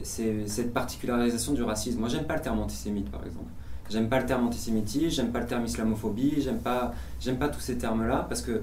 ces- 0.03 0.45
cette 0.47 0.73
particularisation 0.73 1.53
du 1.53 1.63
racisme. 1.63 1.99
Moi, 1.99 2.09
j'aime 2.09 2.25
pas 2.25 2.35
le 2.35 2.41
terme 2.41 2.59
antisémite, 2.59 3.09
par 3.11 3.25
exemple. 3.25 3.49
J'aime 3.89 4.07
pas 4.07 4.19
le 4.19 4.25
terme 4.25 4.47
antisémitisme, 4.47 5.09
j'aime 5.09 5.31
pas 5.31 5.39
le 5.41 5.45
terme 5.45 5.65
islamophobie, 5.65 6.41
j'aime 6.41 6.59
pas, 6.59 6.93
tous 7.49 7.59
ces 7.59 7.77
termes-là 7.77 8.25
parce 8.29 8.41
que, 8.41 8.61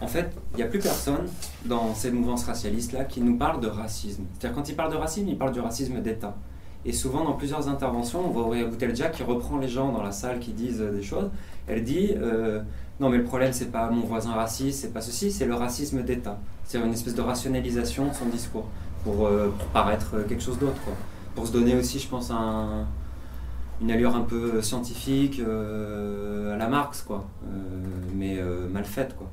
en 0.00 0.08
fait, 0.08 0.32
il 0.52 0.56
n'y 0.56 0.62
a 0.64 0.66
plus 0.66 0.80
personne 0.80 1.26
dans 1.66 1.94
ces 1.94 2.10
mouvances 2.10 2.44
racialistes-là 2.44 3.04
qui 3.04 3.20
nous 3.20 3.36
parle 3.36 3.60
de 3.60 3.68
racisme. 3.68 4.24
C'est-à-dire, 4.38 4.56
quand 4.56 4.68
ils 4.68 4.74
parlent 4.74 4.90
de 4.92 4.96
racisme, 4.96 5.28
ils 5.28 5.38
parlent 5.38 5.52
du 5.52 5.60
racisme 5.60 6.00
d'État. 6.00 6.36
Et 6.84 6.92
souvent, 6.92 7.22
dans 7.24 7.34
plusieurs 7.34 7.68
interventions, 7.68 8.26
on 8.26 8.30
voit 8.30 8.42
Auréa 8.42 8.64
Boutelja 8.64 9.08
qui 9.08 9.22
reprend 9.22 9.58
les 9.58 9.68
gens 9.68 9.92
dans 9.92 10.02
la 10.02 10.10
salle 10.10 10.40
qui 10.40 10.50
disent 10.50 10.80
euh, 10.80 10.90
des 10.90 11.02
choses. 11.02 11.30
Elle 11.68 11.84
dit 11.84 12.10
euh, 12.16 12.60
Non, 12.98 13.08
mais 13.08 13.18
le 13.18 13.24
problème, 13.24 13.52
c'est 13.52 13.70
pas 13.70 13.88
mon 13.88 14.04
voisin 14.04 14.32
raciste, 14.32 14.80
c'est 14.80 14.92
pas 14.92 15.00
ceci, 15.00 15.30
c'est 15.30 15.46
le 15.46 15.54
racisme 15.54 16.02
d'État. 16.02 16.40
C'est-à-dire 16.64 16.88
une 16.88 16.94
espèce 16.94 17.14
de 17.14 17.20
rationalisation 17.22 18.08
de 18.08 18.14
son 18.14 18.26
discours 18.26 18.66
pour, 19.04 19.26
euh, 19.26 19.48
pour 19.58 19.68
paraître 19.68 20.12
euh, 20.14 20.24
quelque 20.24 20.42
chose 20.42 20.58
d'autre. 20.58 20.80
Pour 21.34 21.46
se 21.46 21.52
donner 21.52 21.74
aussi, 21.76 21.98
je 21.98 22.08
pense, 22.08 22.30
un- 22.30 22.86
une 23.80 23.90
allure 23.90 24.14
un 24.14 24.20
peu 24.22 24.62
scientifique 24.62 25.40
euh, 25.40 26.54
à 26.54 26.56
la 26.56 26.68
Marx, 26.68 27.02
quoi. 27.02 27.24
Mais 28.14 28.38
mal 28.70 28.84
faite, 28.84 29.16
quoi. 29.16 29.26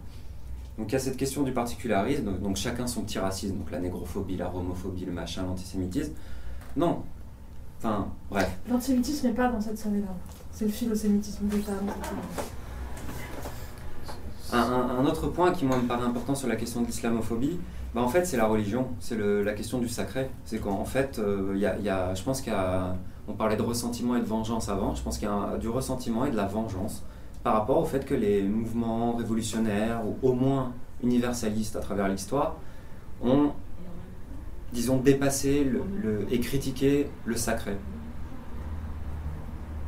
Donc 0.77 0.89
il 0.89 0.93
y 0.93 0.95
a 0.95 0.99
cette 0.99 1.17
question 1.17 1.43
du 1.43 1.51
particularisme, 1.51 2.23
donc, 2.23 2.41
donc 2.41 2.55
chacun 2.55 2.87
son 2.87 3.01
petit 3.01 3.19
racisme, 3.19 3.57
donc 3.57 3.69
la 3.69 3.79
négrophobie, 3.79 4.37
la 4.37 4.49
homophobie, 4.55 5.03
le 5.05 5.11
machin, 5.11 5.43
l'antisémitisme. 5.43 6.13
Non. 6.77 7.03
Enfin, 7.79 8.07
bref. 8.31 8.49
L'antisémitisme 8.69 9.27
n'est 9.27 9.33
pas 9.33 9.49
dans 9.49 9.59
cette 9.61 9.77
série-là. 9.77 10.07
C'est 10.53 10.65
le 10.65 10.71
philosémitisme 10.71 11.45
d'État. 11.47 11.73
Un, 14.51 14.57
un- 14.57 14.99
un 14.99 15.05
autre 15.05 15.27
point 15.27 15.51
qui 15.51 15.65
moi 15.65 15.77
me 15.77 15.87
paraît 15.87 16.05
important 16.05 16.33
sur 16.33 16.47
la 16.47 16.55
question 16.55 16.81
de 16.81 16.87
l'islamophobie, 16.87 17.59
bah, 17.93 18.01
en 18.01 18.07
fait 18.07 18.25
c'est 18.25 18.37
la 18.37 18.45
religion, 18.47 18.87
c'est 18.99 19.17
la 19.17 19.53
question 19.53 19.79
du 19.79 19.89
sacré. 19.89 20.29
C'est 20.45 20.59
qu'en 20.59 20.85
fait, 20.85 21.19
euh, 21.19 21.53
y 21.57 21.65
a- 21.65 22.13
je 22.13 22.23
pense 22.23 22.41
qu'il 22.41 22.53
y 22.53 22.55
a, 22.55 22.95
on 23.27 23.33
parlait 23.33 23.57
de 23.57 23.61
ressentiment 23.61 24.15
et 24.15 24.21
de 24.21 24.25
vengeance 24.25 24.69
avant, 24.69 24.95
je 24.95 25.01
pense 25.03 25.17
qu'il 25.17 25.27
y 25.27 25.31
a 25.31 25.57
du 25.57 25.69
ressentiment 25.69 26.25
et 26.25 26.31
de 26.31 26.35
la 26.37 26.45
vengeance 26.45 27.03
par 27.43 27.53
rapport 27.53 27.77
au 27.79 27.85
fait 27.85 28.05
que 28.05 28.13
les 28.13 28.43
mouvements 28.43 29.13
révolutionnaires 29.15 30.01
ou 30.05 30.17
au 30.27 30.33
moins 30.33 30.73
universalistes 31.03 31.75
à 31.75 31.79
travers 31.79 32.07
l'histoire 32.07 32.57
ont, 33.23 33.51
disons, 34.73 34.97
dépassé 34.97 35.71
et 36.31 36.39
critiqué 36.39 37.09
le 37.25 37.35
sacré. 37.35 37.77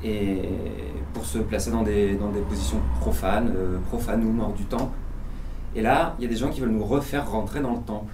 Et 0.03 0.41
pour 1.13 1.25
se 1.25 1.37
placer 1.39 1.71
dans 1.71 1.83
des, 1.83 2.17
positions 2.49 2.79
profanes, 2.99 3.53
euh, 3.55 3.77
profanum, 3.89 4.39
hors 4.39 4.53
du 4.53 4.63
temple. 4.65 4.93
Et 5.75 5.81
là, 5.81 6.15
il 6.19 6.23
y 6.23 6.25
a 6.25 6.29
des 6.29 6.35
gens 6.35 6.49
qui 6.49 6.59
veulent 6.59 6.69
nous 6.69 6.83
refaire 6.83 7.29
rentrer 7.29 7.61
dans 7.61 7.73
le 7.73 7.81
temple. 7.81 8.13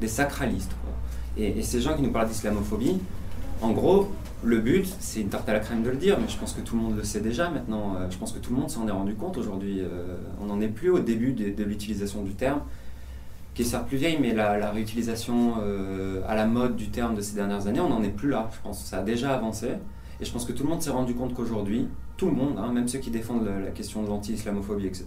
Des 0.00 0.08
sacralistes. 0.08 0.74
quoi. 0.82 0.92
Et, 1.36 1.62
ces 1.62 1.80
gens 1.80 1.94
qui 1.94 2.02
nous 2.02 2.10
parlent 2.10 2.28
d'islamophobie, 2.28 2.98
en 3.60 3.70
gros, 3.70 4.10
le 4.42 4.58
but, 4.58 4.86
c'est 4.98 5.20
une 5.20 5.28
tarte 5.28 5.48
à 5.48 5.52
la 5.52 5.60
crème 5.60 5.82
de 5.82 5.90
le 5.90 5.96
dire, 5.96 6.18
mais 6.20 6.28
je 6.28 6.36
pense 6.36 6.52
que 6.52 6.60
tout 6.60 6.74
le 6.76 6.82
monde 6.82 6.96
le 6.96 7.04
sait 7.04 7.20
déjà 7.20 7.48
maintenant. 7.48 7.94
Euh, 7.96 8.10
Je 8.10 8.18
pense 8.18 8.32
que 8.32 8.38
tout 8.38 8.52
le 8.52 8.60
monde 8.60 8.70
s'en 8.70 8.86
est 8.88 8.92
rendu 8.92 9.14
compte 9.14 9.38
aujourd'hui. 9.38 9.80
Euh, 9.80 10.16
On 10.40 10.46
n'en 10.46 10.60
est 10.60 10.68
plus 10.68 10.90
au 10.90 10.98
début 10.98 11.32
de, 11.32 11.62
l'utilisation 11.62 12.22
du 12.22 12.34
terme, 12.34 12.60
qui 13.54 13.62
est 13.62 13.64
certes 13.64 13.86
plus 13.86 13.98
vieille, 13.98 14.18
mais 14.20 14.34
la, 14.34 14.70
réutilisation 14.70 15.54
euh, 15.60 16.22
à 16.26 16.34
la 16.34 16.46
mode 16.46 16.74
du 16.74 16.88
terme 16.88 17.14
de 17.14 17.20
ces 17.20 17.36
dernières 17.36 17.68
années, 17.68 17.80
on 17.80 17.88
n'en 17.88 18.02
est 18.02 18.08
plus 18.08 18.30
là. 18.30 18.50
Je 18.52 18.60
pense 18.62 18.82
que 18.82 18.88
ça 18.88 18.98
a 18.98 19.02
déjà 19.02 19.32
avancé. 19.32 19.68
Et 20.20 20.24
je 20.24 20.32
pense 20.32 20.44
que 20.44 20.52
tout 20.52 20.64
le 20.64 20.70
monde 20.70 20.82
s'est 20.82 20.90
rendu 20.90 21.14
compte 21.14 21.34
qu'aujourd'hui, 21.34 21.86
tout 22.16 22.26
le 22.26 22.32
monde, 22.32 22.56
hein, 22.58 22.72
même 22.72 22.88
ceux 22.88 22.98
qui 22.98 23.10
défendent 23.10 23.46
la 23.46 23.70
question 23.70 24.02
de 24.02 24.08
l'anti-islamophobie, 24.08 24.86
etc., 24.86 25.06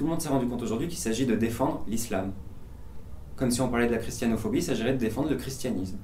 tout 0.00 0.06
le 0.06 0.12
monde 0.12 0.22
s'est 0.22 0.30
rendu 0.30 0.46
compte 0.46 0.62
aujourd'hui 0.62 0.88
qu'il 0.88 0.96
s'agit 0.96 1.26
de 1.26 1.34
défendre 1.34 1.84
l'islam. 1.86 2.32
Comme 3.36 3.50
si 3.50 3.60
on 3.60 3.68
parlait 3.68 3.86
de 3.86 3.92
la 3.92 3.98
christianophobie, 3.98 4.60
il 4.60 4.62
s'agirait 4.62 4.94
de 4.94 4.98
défendre 4.98 5.28
le 5.28 5.36
christianisme. 5.36 5.98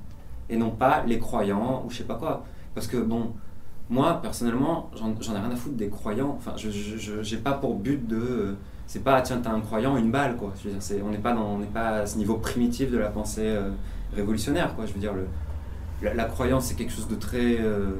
Et 0.50 0.58
non 0.58 0.68
pas 0.68 1.02
les 1.06 1.18
croyants 1.18 1.82
ou 1.82 1.90
je 1.90 1.96
sais 1.96 2.04
pas 2.04 2.16
quoi. 2.16 2.44
Parce 2.74 2.88
que, 2.88 2.98
bon, 2.98 3.32
moi, 3.88 4.20
personnellement, 4.20 4.90
j'en 4.94 5.34
ai 5.34 5.38
rien 5.38 5.50
à 5.50 5.56
foutre 5.56 5.76
des 5.76 5.88
croyants. 5.88 6.34
Enfin, 6.36 6.52
je 6.58 6.68
j'ai 7.22 7.36
pas 7.38 7.54
pour 7.54 7.76
but 7.76 8.06
de. 8.06 8.56
C'est 8.86 9.02
pas, 9.02 9.22
tiens, 9.22 9.40
t'as 9.42 9.52
un 9.52 9.60
croyant, 9.62 9.96
une 9.96 10.10
balle, 10.10 10.36
quoi. 10.36 10.52
Je 10.58 10.64
veux 10.64 10.72
dire, 10.72 10.82
c'est- 10.82 11.00
on 11.00 11.08
n'est 11.08 11.16
pas, 11.16 11.34
pas 11.72 11.88
à 12.00 12.06
ce 12.06 12.18
niveau 12.18 12.34
primitif 12.34 12.90
de 12.90 12.98
la 12.98 13.08
pensée 13.08 13.46
euh, 13.46 13.70
révolutionnaire, 14.14 14.74
quoi. 14.76 14.84
Je 14.84 14.92
veux 14.92 15.00
dire, 15.00 15.14
le, 15.14 15.26
la, 16.02 16.24
croyance, 16.26 16.66
c'est 16.66 16.74
quelque 16.74 16.92
chose 16.92 17.08
de 17.08 17.16
très 17.16 17.60
euh. 17.60 17.92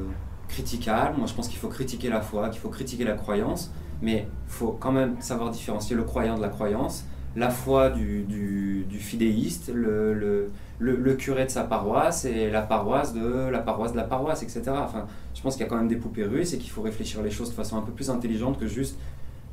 Moi, 1.16 1.26
je 1.26 1.32
pense 1.32 1.48
qu'il 1.48 1.58
faut 1.58 1.68
critiquer 1.68 2.10
la 2.10 2.20
foi, 2.20 2.50
qu'il 2.50 2.60
faut 2.60 2.68
critiquer 2.68 3.04
la 3.04 3.14
croyance, 3.14 3.72
mais 4.02 4.26
il 4.46 4.52
faut 4.52 4.76
quand 4.78 4.92
même 4.92 5.16
savoir 5.20 5.50
différencier 5.50 5.96
le 5.96 6.04
croyant 6.04 6.36
de 6.36 6.42
la 6.42 6.48
croyance, 6.48 7.04
la 7.36 7.50
foi 7.50 7.90
du, 7.90 8.22
du, 8.22 8.98
fidéiste, 8.98 9.70
le, 9.72 10.14
le, 10.14 10.50
le, 10.78 10.96
le 10.96 11.14
curé 11.14 11.44
de 11.44 11.50
sa 11.50 11.64
paroisse 11.64 12.24
et 12.24 12.50
la 12.50 12.62
paroisse 12.62 13.12
de 13.12 13.48
la 13.50 13.58
paroisse 13.58 13.92
de 13.92 13.98
la 13.98 14.04
paroisse, 14.04 14.42
etc. 14.42 14.62
Enfin, 14.68 15.06
je 15.34 15.42
pense 15.42 15.54
qu'il 15.54 15.64
y 15.64 15.66
a 15.66 15.68
quand 15.68 15.76
même 15.76 15.88
des 15.88 15.96
poupées 15.96 16.24
russes 16.24 16.54
et 16.54 16.58
qu'il 16.58 16.70
faut 16.70 16.82
réfléchir 16.82 17.22
les 17.22 17.30
choses 17.30 17.50
de 17.50 17.54
façon 17.54 17.76
un 17.76 17.82
peu 17.82 17.92
plus 17.92 18.08
intelligente 18.08 18.58
que 18.58 18.66
juste 18.66 18.96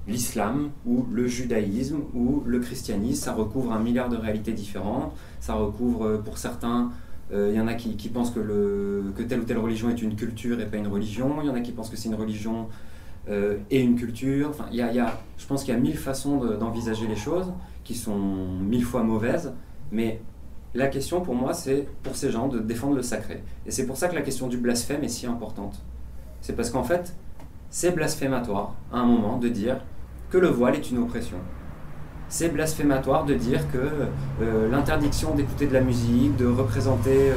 l'islam 0.08 0.70
ou 0.86 1.06
le 1.12 1.28
judaïsme 1.28 2.00
ou 2.14 2.44
le 2.46 2.60
christianisme. 2.60 3.24
Ça 3.24 3.34
recouvre 3.34 3.74
un 3.74 3.80
milliard 3.80 4.10
de 4.10 4.18
réalités 4.18 4.54
différentes. 4.54 5.14
Ça 5.40 5.54
recouvre, 5.54 6.06
euh, 6.08 6.18
pour 6.18 6.38
certains, 6.38 6.92
euh, 7.32 7.50
il 7.52 7.58
y 7.58 7.62
en 7.62 7.68
a 7.68 7.74
qui, 7.74 7.96
qui 7.96 8.10
pensent 8.10 8.32
que, 8.32 8.40
le, 8.40 9.04
que 9.18 9.24
telle 9.24 9.42
ou 9.42 9.44
telle 9.44 9.58
religion 9.58 9.90
est 9.90 10.02
une 10.02 10.16
culture 10.16 10.60
et 10.60 10.66
pas 10.66 10.78
une 10.78 10.88
religion. 10.88 11.42
Il 11.42 11.48
y 11.48 11.50
en 11.50 11.56
a 11.56 11.62
qui 11.62 11.72
pensent 11.72 11.90
que 11.90 11.98
c'est 11.98 12.10
une 12.10 12.16
religion 12.16 12.68
euh, 13.30 13.58
et 13.72 13.82
une 13.82 13.96
culture. 13.96 14.52
Y 14.72 14.82
a, 15.00 15.18
je 15.38 15.46
pense 15.46 15.64
qu'il 15.64 15.74
y 15.74 15.78
a 15.78 15.80
mille 15.80 15.98
façons 15.98 16.38
de- 16.38 16.56
d'envisager 16.56 17.08
les 17.08 17.16
choses 17.16 17.52
qui 17.84 17.96
sont 17.96 18.18
mille 18.18 18.84
fois 18.86 19.04
mauvaises. 19.04 19.54
Mais 19.92 20.22
la 20.74 20.88
question 20.88 21.22
pour 21.22 21.36
moi, 21.36 21.54
c'est 21.54 21.88
pour 22.04 22.16
ces 22.16 22.32
gens 22.32 22.48
de 22.48 22.60
défendre 22.60 22.96
le 22.96 23.02
sacré. 23.04 23.44
Et 23.66 23.72
c'est 23.72 23.86
pour 23.86 23.98
ça 23.98 24.08
que 24.08 24.16
la 24.16 24.22
question 24.22 24.48
du 24.48 24.58
blasphème 24.58 25.04
est 25.04 25.08
si 25.10 25.26
importante. 25.28 25.82
C'est 26.42 26.56
parce 26.56 26.70
qu'en 26.70 26.84
fait, 26.84 27.16
c'est 27.70 27.92
blasphématoire 27.92 28.76
à 28.92 28.98
un 29.00 29.06
moment 29.06 29.38
de 29.38 29.48
dire 29.50 29.78
que 30.30 30.38
le 30.38 30.48
voile 30.48 30.76
est 30.76 30.90
une 30.92 30.98
oppression. 30.98 31.38
C'est 32.28 32.50
blasphématoire 32.50 33.26
de 33.26 33.36
dire 33.36 33.72
que 33.72 33.78
euh, 34.42 34.70
l'interdiction 34.72 35.36
d'écouter 35.36 35.68
de 35.68 35.74
la 35.74 35.82
musique, 35.82 36.36
de 36.38 36.48
représenter 36.48 37.30
euh, 37.30 37.36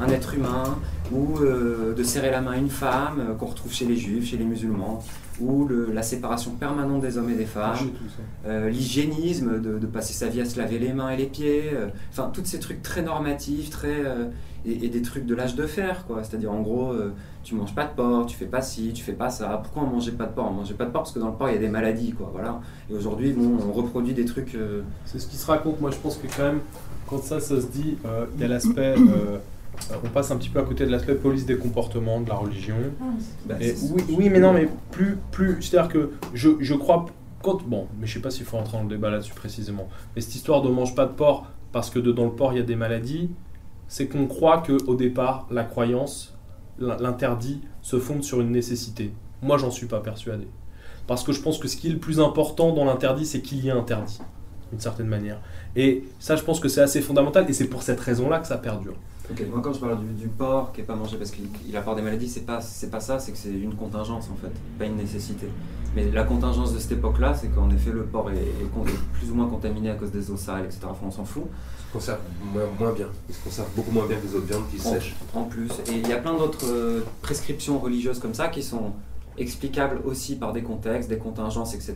un 0.00 0.08
être 0.08 0.32
humain, 0.34 0.78
ou 1.12 1.38
euh, 1.40 1.94
de 1.94 2.02
serrer 2.02 2.30
la 2.30 2.40
main 2.40 2.52
à 2.52 2.56
une 2.56 2.70
femme, 2.70 3.20
euh, 3.20 3.34
qu'on 3.34 3.46
retrouve 3.46 3.72
chez 3.72 3.84
les 3.86 3.96
juifs, 3.96 4.26
chez 4.30 4.36
les 4.36 4.44
musulmans, 4.44 5.02
ou 5.40 5.66
le- 5.66 5.90
la 5.92 6.02
séparation 6.02 6.52
permanente 6.52 7.00
des 7.02 7.18
hommes 7.18 7.30
et 7.30 7.34
des 7.34 7.46
femmes, 7.46 7.76
euh, 8.46 8.68
l'hygiénisme, 8.70 9.60
de, 9.60 9.78
de 9.78 9.86
passer 9.86 10.12
sa 10.12 10.26
vie 10.28 10.40
à 10.40 10.44
se 10.44 10.58
laver 10.58 10.78
les 10.78 10.92
mains 10.92 11.10
et 11.10 11.16
les 11.16 11.26
pieds, 11.26 11.70
enfin, 12.10 12.30
tous 12.32 12.44
ces 12.44 12.58
trucs 12.60 12.82
très 12.82 13.02
normatifs, 13.02 13.70
très, 13.70 14.02
et, 14.66 14.84
et 14.84 14.88
des 14.88 15.00
trucs 15.02 15.24
de 15.26 15.34
l'âge 15.34 15.54
de 15.56 15.66
fer, 15.66 16.04
quoi. 16.06 16.22
C'est-à-dire, 16.22 16.52
en 16.52 16.60
gros, 16.60 16.92
tu 17.42 17.54
manges 17.54 17.74
pas 17.74 17.84
de 17.86 17.94
porc, 17.96 18.26
tu 18.26 18.36
fais 18.36 18.44
pas 18.44 18.60
ci, 18.60 18.92
tu 18.92 19.02
fais 19.02 19.14
pas 19.14 19.30
ça. 19.30 19.58
Pourquoi 19.62 19.84
on 19.84 19.86
mangeait 19.94 20.12
pas 20.12 20.26
de 20.26 20.32
porc? 20.32 20.48
On 20.50 20.54
mangeait 20.54 20.74
pas 20.74 20.84
de 20.84 20.90
porc 20.90 21.02
parce 21.04 21.12
que 21.12 21.18
dans 21.18 21.28
le 21.28 21.34
porc, 21.34 21.48
il 21.48 21.54
y 21.54 21.56
a 21.56 21.60
des 21.60 21.68
maladies, 21.68 22.12
quoi. 22.12 22.30
Voilà. 22.34 22.60
Et 22.90 22.94
aujourd'hui, 22.94 23.32
bon, 23.32 23.56
on 23.66 23.72
reproduit 23.72 24.12
des 24.12 24.26
trucs. 24.26 24.56
C'est 25.06 25.18
ce 25.18 25.26
qui 25.26 25.36
se 25.36 25.46
raconte. 25.46 25.80
Moi, 25.80 25.90
je 25.90 25.96
pense 25.96 26.18
que 26.18 26.26
quand 26.36 26.42
même, 26.44 26.60
quand 27.08 27.22
ça, 27.22 27.40
ça 27.40 27.58
se 27.60 27.66
dit, 27.68 27.96
il 28.36 28.40
y 28.42 28.44
a 28.44 28.48
l'aspect. 28.48 28.94
Euh, 29.90 29.94
on 30.04 30.08
passe 30.08 30.30
un 30.30 30.36
petit 30.36 30.48
peu 30.48 30.58
à 30.60 30.62
côté 30.62 30.84
de 30.86 30.90
l'aspect 30.90 31.14
police 31.14 31.46
des 31.46 31.56
comportements, 31.56 32.20
de 32.20 32.28
la 32.28 32.34
religion. 32.36 32.76
Et 33.60 33.74
c'est- 33.74 33.92
oui, 33.92 34.02
oui, 34.10 34.28
mais 34.30 34.40
non, 34.40 34.52
mais 34.52 34.68
plus, 34.90 35.18
plus. 35.30 35.60
C'est-à-dire 35.62 35.90
que 35.90 36.10
je, 36.34 36.50
je 36.60 36.74
crois. 36.74 37.06
Quand, 37.42 37.62
bon, 37.66 37.86
mais 37.98 38.06
je 38.06 38.14
sais 38.14 38.20
pas 38.20 38.30
s'il 38.30 38.44
faut 38.44 38.58
rentrer 38.58 38.76
dans 38.76 38.82
le 38.82 38.90
débat 38.90 39.08
là-dessus 39.10 39.32
précisément. 39.32 39.88
Mais 40.14 40.20
cette 40.20 40.34
histoire 40.34 40.60
de 40.60 40.68
mange 40.68 40.94
pas 40.94 41.06
de 41.06 41.12
porc 41.12 41.46
parce 41.72 41.88
que 41.88 41.98
dedans 41.98 42.24
le 42.26 42.32
porc 42.32 42.52
il 42.52 42.58
y 42.58 42.60
a 42.60 42.64
des 42.64 42.76
maladies, 42.76 43.30
c'est 43.88 44.08
qu'on 44.08 44.26
croit 44.26 44.58
que 44.58 44.72
au 44.86 44.94
départ 44.94 45.46
la 45.50 45.64
croyance, 45.64 46.36
l'in- 46.78 46.98
l'interdit 46.98 47.62
se 47.80 47.98
fonde 47.98 48.22
sur 48.24 48.40
une 48.42 48.50
nécessité. 48.50 49.12
Moi, 49.42 49.56
j'en 49.56 49.70
suis 49.70 49.86
pas 49.86 50.00
persuadé. 50.00 50.46
Parce 51.06 51.24
que 51.24 51.32
je 51.32 51.40
pense 51.40 51.56
que 51.58 51.66
ce 51.66 51.76
qui 51.78 51.88
est 51.88 51.92
le 51.92 51.98
plus 51.98 52.20
important 52.20 52.72
dans 52.74 52.84
l'interdit, 52.84 53.24
c'est 53.24 53.40
qu'il 53.40 53.64
y 53.64 53.68
ait 53.68 53.72
interdit, 53.72 54.20
d'une 54.70 54.80
certaine 54.80 55.06
manière. 55.08 55.40
Et 55.76 56.04
ça, 56.18 56.36
je 56.36 56.42
pense 56.42 56.60
que 56.60 56.68
c'est 56.68 56.82
assez 56.82 57.00
fondamental, 57.00 57.46
et 57.48 57.52
c'est 57.54 57.64
pour 57.68 57.82
cette 57.82 58.00
raison-là 58.00 58.38
que 58.40 58.46
ça 58.46 58.58
perdure. 58.58 58.96
Moi 59.50 59.60
quand 59.62 59.72
je 59.72 59.80
parle 59.80 60.00
du, 60.00 60.12
du 60.14 60.28
porc 60.28 60.72
qui 60.72 60.80
est 60.80 60.84
pas 60.84 60.94
mangé 60.96 61.16
parce 61.16 61.30
qu'il 61.30 61.46
il 61.66 61.76
apporte 61.76 61.96
des 61.96 62.02
maladies, 62.02 62.28
c'est 62.28 62.46
pas, 62.46 62.60
c'est 62.60 62.90
pas 62.90 63.00
ça, 63.00 63.18
c'est 63.18 63.32
que 63.32 63.38
c'est 63.38 63.52
une 63.52 63.74
contingence 63.74 64.28
en 64.30 64.36
fait, 64.36 64.52
pas 64.78 64.86
une 64.86 64.96
nécessité. 64.96 65.48
Mais 65.96 66.08
la 66.10 66.22
contingence 66.22 66.72
de 66.72 66.78
cette 66.78 66.92
époque-là, 66.92 67.34
c'est 67.34 67.48
qu'en 67.48 67.68
effet 67.70 67.90
le 67.90 68.04
porc 68.04 68.30
est, 68.30 68.52
plus 69.12 69.30
ou 69.30 69.34
moins 69.34 69.48
contaminé 69.48 69.90
à 69.90 69.94
cause 69.94 70.12
des 70.12 70.30
eaux 70.30 70.36
sales, 70.36 70.64
etc. 70.64 70.80
Enfin, 70.84 71.06
on 71.06 71.10
s'en 71.10 71.24
fout. 71.24 71.44
Il 71.48 71.86
se 71.88 71.92
conserve 71.92 72.20
moins, 72.52 72.62
moins 72.78 72.92
bien. 72.92 73.08
Il 73.28 73.34
se 73.34 73.42
conserve 73.42 73.68
beaucoup 73.74 73.90
moins 73.90 74.06
bien 74.06 74.16
que 74.18 74.26
les 74.26 74.34
autres 74.36 74.46
viandes 74.46 74.68
qui 74.70 74.80
En, 74.86 74.92
sèchent. 74.92 75.16
en 75.34 75.44
plus. 75.44 75.68
Et 75.88 75.98
il 75.98 76.08
y 76.08 76.12
a 76.12 76.18
plein 76.18 76.36
d'autres 76.36 76.64
euh, 76.66 77.00
prescriptions 77.22 77.80
religieuses 77.80 78.20
comme 78.20 78.34
ça 78.34 78.48
qui 78.48 78.62
sont 78.62 78.92
explicables 79.36 80.00
aussi 80.04 80.36
par 80.36 80.52
des 80.52 80.62
contextes, 80.62 81.08
des 81.08 81.18
contingences, 81.18 81.74
etc. 81.74 81.94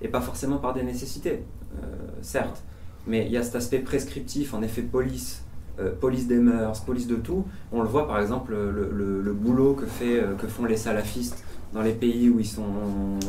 Et 0.00 0.08
pas 0.08 0.22
forcément 0.22 0.56
par 0.56 0.72
des 0.72 0.82
nécessités, 0.82 1.42
euh, 1.82 1.86
certes. 2.22 2.62
Mais 3.06 3.26
il 3.26 3.32
y 3.32 3.36
a 3.36 3.42
cet 3.42 3.56
aspect 3.56 3.80
prescriptif, 3.80 4.54
en 4.54 4.62
effet, 4.62 4.80
police, 4.80 5.42
euh, 5.80 5.90
police 5.92 6.26
des 6.28 6.38
mœurs, 6.38 6.80
police 6.84 7.06
de 7.06 7.16
tout. 7.16 7.44
On 7.72 7.82
le 7.82 7.88
voit 7.88 8.06
par 8.06 8.20
exemple, 8.20 8.52
le, 8.52 8.90
le- 9.22 9.32
boulot 9.32 9.74
que, 9.74 9.86
fait, 9.86 10.20
euh, 10.20 10.34
que 10.34 10.46
font 10.46 10.64
les 10.64 10.76
salafistes 10.76 11.44
dans 11.72 11.82
les 11.82 11.92
pays 11.92 12.28
où 12.28 12.38
ils 12.38 12.46
sont 12.46 12.62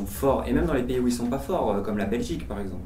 forts, 0.05 0.45
et 0.47 0.53
même 0.53 0.65
dans 0.65 0.73
les 0.73 0.83
pays 0.83 0.99
où 0.99 1.07
ils 1.07 1.13
sont 1.13 1.25
pas 1.25 1.39
forts, 1.39 1.81
comme 1.83 1.97
la 1.97 2.05
Belgique 2.05 2.47
par 2.47 2.59
exemple. 2.59 2.83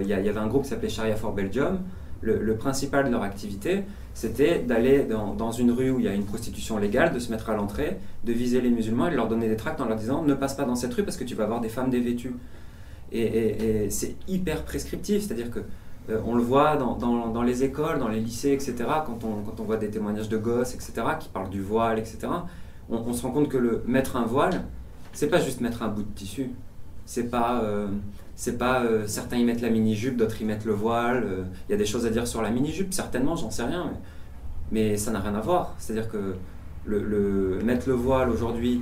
Il 0.00 0.08
y, 0.08 0.12
avait 0.12 0.36
un 0.36 0.48
groupe 0.48 0.64
qui 0.64 0.70
s'appelait 0.70 0.88
Sharia 0.88 1.14
for 1.14 1.32
Belgium. 1.32 1.78
Le, 2.20 2.56
principal 2.56 3.04
de 3.04 3.10
leur 3.10 3.22
activité, 3.22 3.84
c'était 4.12 4.58
d'aller 4.58 5.04
dans, 5.04 5.52
une 5.52 5.70
rue 5.70 5.90
où 5.90 6.00
il 6.00 6.06
y 6.06 6.08
a 6.08 6.14
une 6.14 6.24
prostitution 6.24 6.78
légale, 6.78 7.12
de 7.12 7.20
se 7.20 7.30
mettre 7.30 7.48
à 7.50 7.54
l'entrée, 7.54 7.98
de 8.24 8.32
viser 8.32 8.60
les 8.60 8.70
musulmans 8.70 9.06
et 9.06 9.10
de 9.12 9.16
leur 9.16 9.28
donner 9.28 9.48
des 9.48 9.54
tracts 9.56 9.80
en 9.80 9.84
leur 9.84 9.96
disant 9.96 10.24
ne 10.24 10.34
passe 10.34 10.54
pas 10.54 10.64
dans 10.64 10.74
cette 10.74 10.92
rue 10.94 11.04
parce 11.04 11.16
que 11.16 11.22
tu 11.22 11.36
vas 11.36 11.44
avoir 11.44 11.60
des 11.60 11.68
femmes 11.68 11.90
dévêtues. 11.90 12.34
Et, 13.12 13.88
c'est 13.90 14.16
hyper 14.26 14.64
prescriptif, 14.64 15.22
c'est-à-dire 15.22 15.50
que 15.50 15.60
euh, 16.10 16.20
on 16.24 16.34
le 16.34 16.42
voit 16.42 16.76
dans, 16.76 17.42
les 17.42 17.64
écoles, 17.64 17.98
dans 17.98 18.08
les 18.08 18.20
lycées, 18.20 18.52
etc., 18.52 18.74
quand 19.04 19.18
on, 19.24 19.62
voit 19.62 19.76
des 19.76 19.90
témoignages 19.90 20.28
de 20.28 20.38
gosses, 20.38 20.74
etc., 20.74 20.92
qui 21.20 21.28
parlent 21.28 21.50
du 21.50 21.60
voile, 21.60 21.98
etc., 21.98 22.28
on, 22.90 23.12
se 23.12 23.22
rend 23.22 23.30
compte 23.30 23.48
que 23.48 23.58
le 23.58 23.82
mettre 23.86 24.16
un 24.16 24.24
voile, 24.24 24.64
c'est 25.12 25.28
pas 25.28 25.40
juste 25.40 25.60
mettre 25.60 25.82
un 25.82 25.88
bout 25.88 26.02
de 26.02 26.14
tissu. 26.14 26.50
C'est 27.04 27.24
pas, 27.24 27.60
euh, 27.62 27.88
c'est 28.34 28.56
pas 28.56 28.82
euh, 28.82 29.06
certains 29.06 29.36
y 29.36 29.44
mettent 29.44 29.60
la 29.60 29.68
mini-jupe, 29.68 30.16
d'autres 30.16 30.40
y 30.40 30.44
mettent 30.44 30.64
le 30.64 30.72
voile. 30.72 31.46
Il 31.68 31.72
y 31.72 31.74
a 31.74 31.78
des 31.78 31.86
choses 31.86 32.06
à 32.06 32.10
dire 32.10 32.26
sur 32.26 32.40
la 32.40 32.50
mini-jupe, 32.50 32.94
certainement, 32.94 33.36
j'en 33.36 33.50
sais 33.50 33.64
rien, 33.64 33.90
mais, 34.72 34.96
ça 34.96 35.10
n'a 35.10 35.20
rien 35.20 35.34
à 35.34 35.40
voir. 35.40 35.74
C'est-à-dire 35.78 36.08
que 36.08 36.36
le, 36.86 37.58
mettre 37.62 37.86
le 37.88 37.94
voile 37.94 38.30
aujourd'hui, 38.30 38.80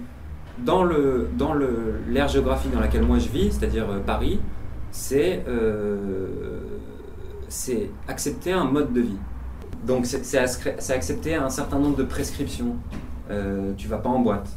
dans 0.58 0.84
l'ère 0.84 2.28
géographique 2.28 2.72
dans 2.72 2.80
laquelle 2.80 3.02
moi 3.02 3.18
je 3.18 3.28
vis, 3.28 3.50
c'est-à-dire 3.50 3.86
Paris, 4.06 4.38
c'est 4.92 5.44
c'est 7.48 7.90
accepter 8.08 8.52
un 8.52 8.64
mode 8.64 8.92
de 8.92 9.00
vie. 9.00 9.18
Donc 9.86 10.06
c'est 10.06 10.38
accepter 10.38 11.34
un 11.34 11.50
certain 11.50 11.78
nombre 11.78 11.96
de 11.96 12.04
prescriptions. 12.04 12.76
Euh, 13.30 13.72
tu 13.76 13.88
vas 13.88 13.98
pas 13.98 14.08
en 14.08 14.20
boîte, 14.20 14.48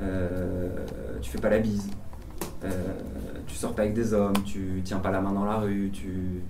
euh, 0.00 0.68
tu 1.20 1.30
fais 1.30 1.38
pas 1.38 1.48
la 1.48 1.58
bise, 1.58 1.88
euh, 2.64 2.70
tu 3.46 3.54
sors 3.54 3.74
pas 3.74 3.82
avec 3.82 3.94
des 3.94 4.12
hommes, 4.12 4.42
tu 4.44 4.80
tiens 4.84 4.98
pas 4.98 5.10
la 5.10 5.20
main 5.20 5.32
dans 5.32 5.44
la 5.44 5.56
rue, 5.56 5.90
tu 5.92 6.42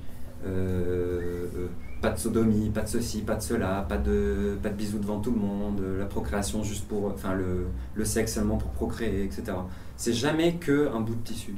pas 2.00 2.08
de 2.10 2.18
sodomie, 2.18 2.70
pas 2.70 2.80
de 2.80 2.88
ceci, 2.88 3.20
pas 3.20 3.34
de 3.34 3.42
cela, 3.42 3.84
pas 3.86 3.98
de, 3.98 4.56
pas 4.62 4.70
de 4.70 4.74
bisous 4.74 4.98
devant 4.98 5.20
tout 5.20 5.32
le 5.32 5.38
monde, 5.38 5.82
la 5.98 6.06
procréation 6.06 6.62
juste 6.62 6.88
pour, 6.88 7.06
enfin 7.06 7.34
le, 7.34 7.66
le 7.94 8.04
sexe 8.06 8.34
seulement 8.34 8.56
pour 8.56 8.70
procréer, 8.70 9.24
etc. 9.24 9.52
C'est 9.96 10.14
jamais 10.14 10.54
que 10.54 10.90
un 10.94 11.00
bout 11.00 11.14
de 11.14 11.22
tissu. 11.22 11.54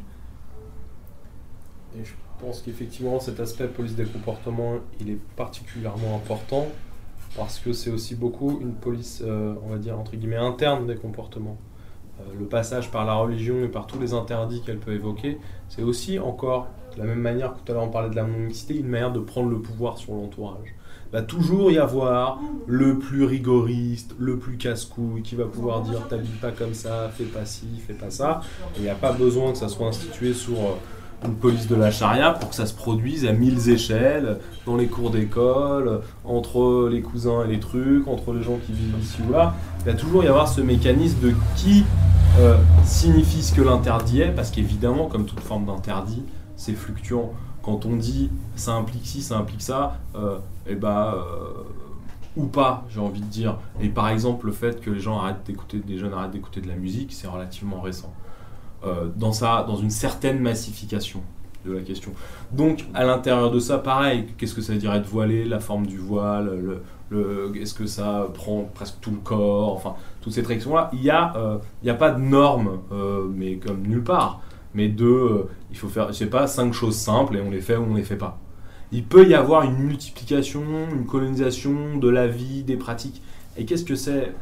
Et 1.96 2.04
je 2.04 2.12
pense 2.42 2.60
qu'effectivement 2.60 3.20
cet 3.20 3.40
aspect 3.40 3.68
police 3.68 3.94
des 3.94 4.04
comportements, 4.04 4.74
il 5.00 5.10
est 5.10 5.18
particulièrement 5.36 6.16
important 6.16 6.66
parce 7.36 7.58
que 7.58 7.72
c'est 7.72 7.90
aussi 7.90 8.14
beaucoup 8.14 8.58
une 8.60 8.74
police, 8.74 9.22
euh, 9.24 9.54
on 9.64 9.70
va 9.70 9.78
dire 9.78 9.98
entre 9.98 10.16
guillemets 10.16 10.36
interne 10.36 10.86
des 10.86 10.96
comportements. 10.96 11.56
Euh, 12.20 12.24
le 12.38 12.44
passage 12.44 12.90
par 12.90 13.06
la 13.06 13.14
religion 13.14 13.64
et 13.64 13.68
par 13.68 13.86
tous 13.86 13.98
les 13.98 14.12
interdits 14.12 14.60
qu'elle 14.66 14.78
peut 14.78 14.92
évoquer, 14.92 15.38
c'est 15.68 15.82
aussi 15.82 16.18
encore 16.18 16.68
de 16.94 16.98
la 16.98 17.06
même 17.06 17.20
manière 17.20 17.54
que 17.54 17.60
tout 17.60 17.72
à 17.72 17.74
l'heure 17.74 17.84
on 17.84 17.90
parlait 17.90 18.10
de 18.10 18.16
la 18.16 18.24
mixité, 18.24 18.76
une 18.76 18.88
manière 18.88 19.12
de 19.12 19.20
prendre 19.20 19.48
le 19.48 19.60
pouvoir 19.60 19.96
sur 19.96 20.12
l'entourage. 20.12 20.74
Va 21.10 21.22
toujours 21.22 21.70
y 21.70 21.78
avoir 21.78 22.40
le 22.66 22.98
plus 22.98 23.24
rigoriste, 23.24 24.14
le 24.18 24.38
plus 24.38 24.56
casse-couille, 24.56 25.22
qui 25.22 25.36
va 25.36 25.44
pouvoir 25.44 25.82
dire 25.82 26.06
t'habilles 26.08 26.38
pas 26.40 26.52
comme 26.52 26.72
ça, 26.74 27.10
fais 27.14 27.24
pas 27.24 27.44
ci, 27.44 27.66
fais 27.86 27.92
pas 27.92 28.10
ça. 28.10 28.40
Il 28.76 28.82
n'y 28.82 28.88
a 28.88 28.94
pas 28.94 29.12
besoin 29.12 29.52
que 29.52 29.58
ça 29.58 29.68
soit 29.68 29.88
institué 29.88 30.32
sur 30.32 30.58
euh, 30.58 30.74
une 31.24 31.34
police 31.34 31.68
de 31.68 31.74
la 31.74 31.90
charia 31.90 32.32
pour 32.32 32.50
que 32.50 32.54
ça 32.54 32.66
se 32.66 32.74
produise 32.74 33.26
à 33.26 33.32
mille 33.32 33.68
échelles, 33.68 34.38
dans 34.66 34.76
les 34.76 34.86
cours 34.86 35.10
d'école, 35.10 36.00
entre 36.24 36.88
les 36.90 37.02
cousins 37.02 37.44
et 37.44 37.48
les 37.48 37.60
trucs, 37.60 38.06
entre 38.08 38.32
les 38.32 38.42
gens 38.42 38.58
qui 38.64 38.72
vivent 38.72 38.94
ici 39.00 39.18
ou 39.28 39.32
là. 39.32 39.54
Il 39.80 39.92
va 39.92 39.94
toujours 39.94 40.24
y 40.24 40.28
avoir 40.28 40.48
ce 40.48 40.60
mécanisme 40.60 41.20
de 41.20 41.34
qui 41.56 41.84
euh, 42.38 42.56
signifie 42.84 43.42
ce 43.42 43.54
que 43.54 43.62
l'interdit 43.62 44.22
est, 44.22 44.30
parce 44.30 44.50
qu'évidemment, 44.50 45.06
comme 45.06 45.26
toute 45.26 45.40
forme 45.40 45.66
d'interdit, 45.66 46.22
c'est 46.56 46.74
fluctuant. 46.74 47.32
Quand 47.62 47.86
on 47.86 47.96
dit 47.96 48.30
ça 48.56 48.72
implique 48.72 49.06
ci, 49.06 49.22
ça 49.22 49.36
implique 49.36 49.62
ça, 49.62 49.98
et 50.14 50.18
euh, 50.18 50.38
eh 50.66 50.74
bah, 50.74 51.14
euh, 51.14 51.62
ou 52.36 52.46
pas, 52.46 52.84
j'ai 52.88 53.00
envie 53.00 53.20
de 53.20 53.26
dire. 53.26 53.58
Et 53.80 53.88
par 53.88 54.08
exemple, 54.08 54.46
le 54.46 54.52
fait 54.52 54.80
que 54.80 54.90
les 54.90 55.00
gens 55.00 55.18
arrêtent 55.18 55.44
d'écouter, 55.46 55.78
des 55.78 55.98
jeunes 55.98 56.14
arrêtent 56.14 56.30
d'écouter 56.30 56.60
de 56.60 56.68
la 56.68 56.74
musique, 56.74 57.12
c'est 57.12 57.28
relativement 57.28 57.80
récent. 57.80 58.12
Euh, 58.84 59.08
dans, 59.16 59.32
ça, 59.32 59.64
dans 59.66 59.76
une 59.76 59.90
certaine 59.90 60.40
massification 60.40 61.20
de 61.64 61.72
la 61.72 61.82
question. 61.82 62.10
Donc, 62.50 62.84
à 62.94 63.04
l'intérieur 63.04 63.50
de 63.52 63.60
ça, 63.60 63.78
pareil, 63.78 64.26
qu'est-ce 64.36 64.54
que 64.54 64.60
ça 64.60 64.74
dire 64.74 64.92
être 64.92 65.06
voilé, 65.06 65.44
la 65.44 65.60
forme 65.60 65.86
du 65.86 65.98
voile, 65.98 66.80
le, 67.10 67.52
est-ce 67.54 67.74
que 67.74 67.86
ça 67.86 68.26
prend 68.34 68.68
presque 68.74 68.96
tout 69.00 69.12
le 69.12 69.18
corps, 69.18 69.74
enfin, 69.74 69.94
toutes 70.20 70.32
ces 70.32 70.42
réactions-là, 70.42 70.90
il 70.92 71.00
n'y 71.00 71.10
a, 71.10 71.60
il 71.82 71.90
a 71.90 71.94
pas 71.94 72.10
de 72.10 72.20
normes, 72.20 72.80
mais 73.36 73.56
comme 73.56 73.82
nulle 73.82 74.02
part 74.02 74.40
mais 74.74 74.88
de, 74.88 75.04
euh, 75.04 75.48
il 75.70 75.76
faut 75.76 75.88
faire, 75.88 76.08
je 76.08 76.12
sais 76.14 76.26
pas, 76.26 76.46
cinq 76.46 76.72
choses 76.72 76.96
simples 76.96 77.36
et 77.36 77.40
on 77.40 77.50
les 77.50 77.60
fait 77.60 77.76
ou 77.76 77.84
on 77.90 77.94
les 77.94 78.02
fait 78.02 78.16
pas. 78.16 78.38
Il 78.90 79.04
peut 79.04 79.26
y 79.26 79.34
avoir 79.34 79.62
une 79.62 79.78
multiplication, 79.78 80.62
une 80.94 81.06
colonisation 81.06 81.96
de 81.96 82.08
la 82.08 82.26
vie, 82.26 82.62
des 82.62 82.76
pratiques. 82.76 83.22
Et 83.56 83.64
qu'est-ce 83.64 83.84
que 83.84 83.94
c'est 83.94 84.34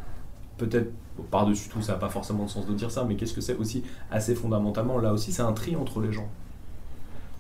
Peut-être 0.59 0.93
par-dessus 1.31 1.69
tout, 1.69 1.83
ça 1.83 1.93
n'a 1.93 1.99
pas 1.99 2.09
forcément 2.09 2.45
de 2.45 2.51
sens 2.51 2.67
de 2.67 2.75
dire 2.75 2.91
ça, 2.91 3.05
mais 3.05 3.17
qu'est-ce 3.17 3.35
que 3.35 3.41
c'est 3.41 3.57
aussi 3.57 3.83
assez 4.11 4.35
fondamentalement 4.35 4.99
Là 4.99 5.13
aussi, 5.13 5.33
c'est 5.33 5.43
un 5.43 5.53
tri 5.53 5.77
entre 5.77 6.01
les 6.01 6.13
gens. 6.13 6.29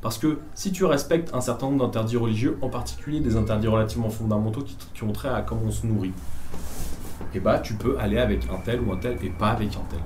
Parce 0.02 0.16
que 0.16 0.38
si 0.54 0.72
tu 0.72 0.84
respectes 0.84 1.34
un 1.34 1.40
certain 1.40 1.66
nombre 1.66 1.84
d'interdits 1.84 2.16
religieux, 2.16 2.58
en 2.62 2.68
particulier 2.68 3.20
des 3.20 3.36
interdits 3.36 3.68
relativement 3.68 4.08
fondamentaux 4.08 4.64
qui, 4.94 5.04
ont 5.04 5.12
trait 5.12 5.28
à 5.28 5.42
comment 5.42 5.62
on 5.66 5.70
se 5.70 5.86
nourrit, 5.86 6.12
et 7.32 7.36
eh 7.36 7.40
bah 7.40 7.58
tu 7.58 7.74
peux 7.74 7.98
aller 7.98 8.18
avec 8.18 8.48
un 8.50 8.56
tel 8.64 8.80
ou 8.80 8.92
un 8.92 8.96
tel 8.96 9.16
et 9.22 9.28
pas 9.28 9.50
avec 9.50 9.68
un 9.76 9.84
tel 9.90 10.00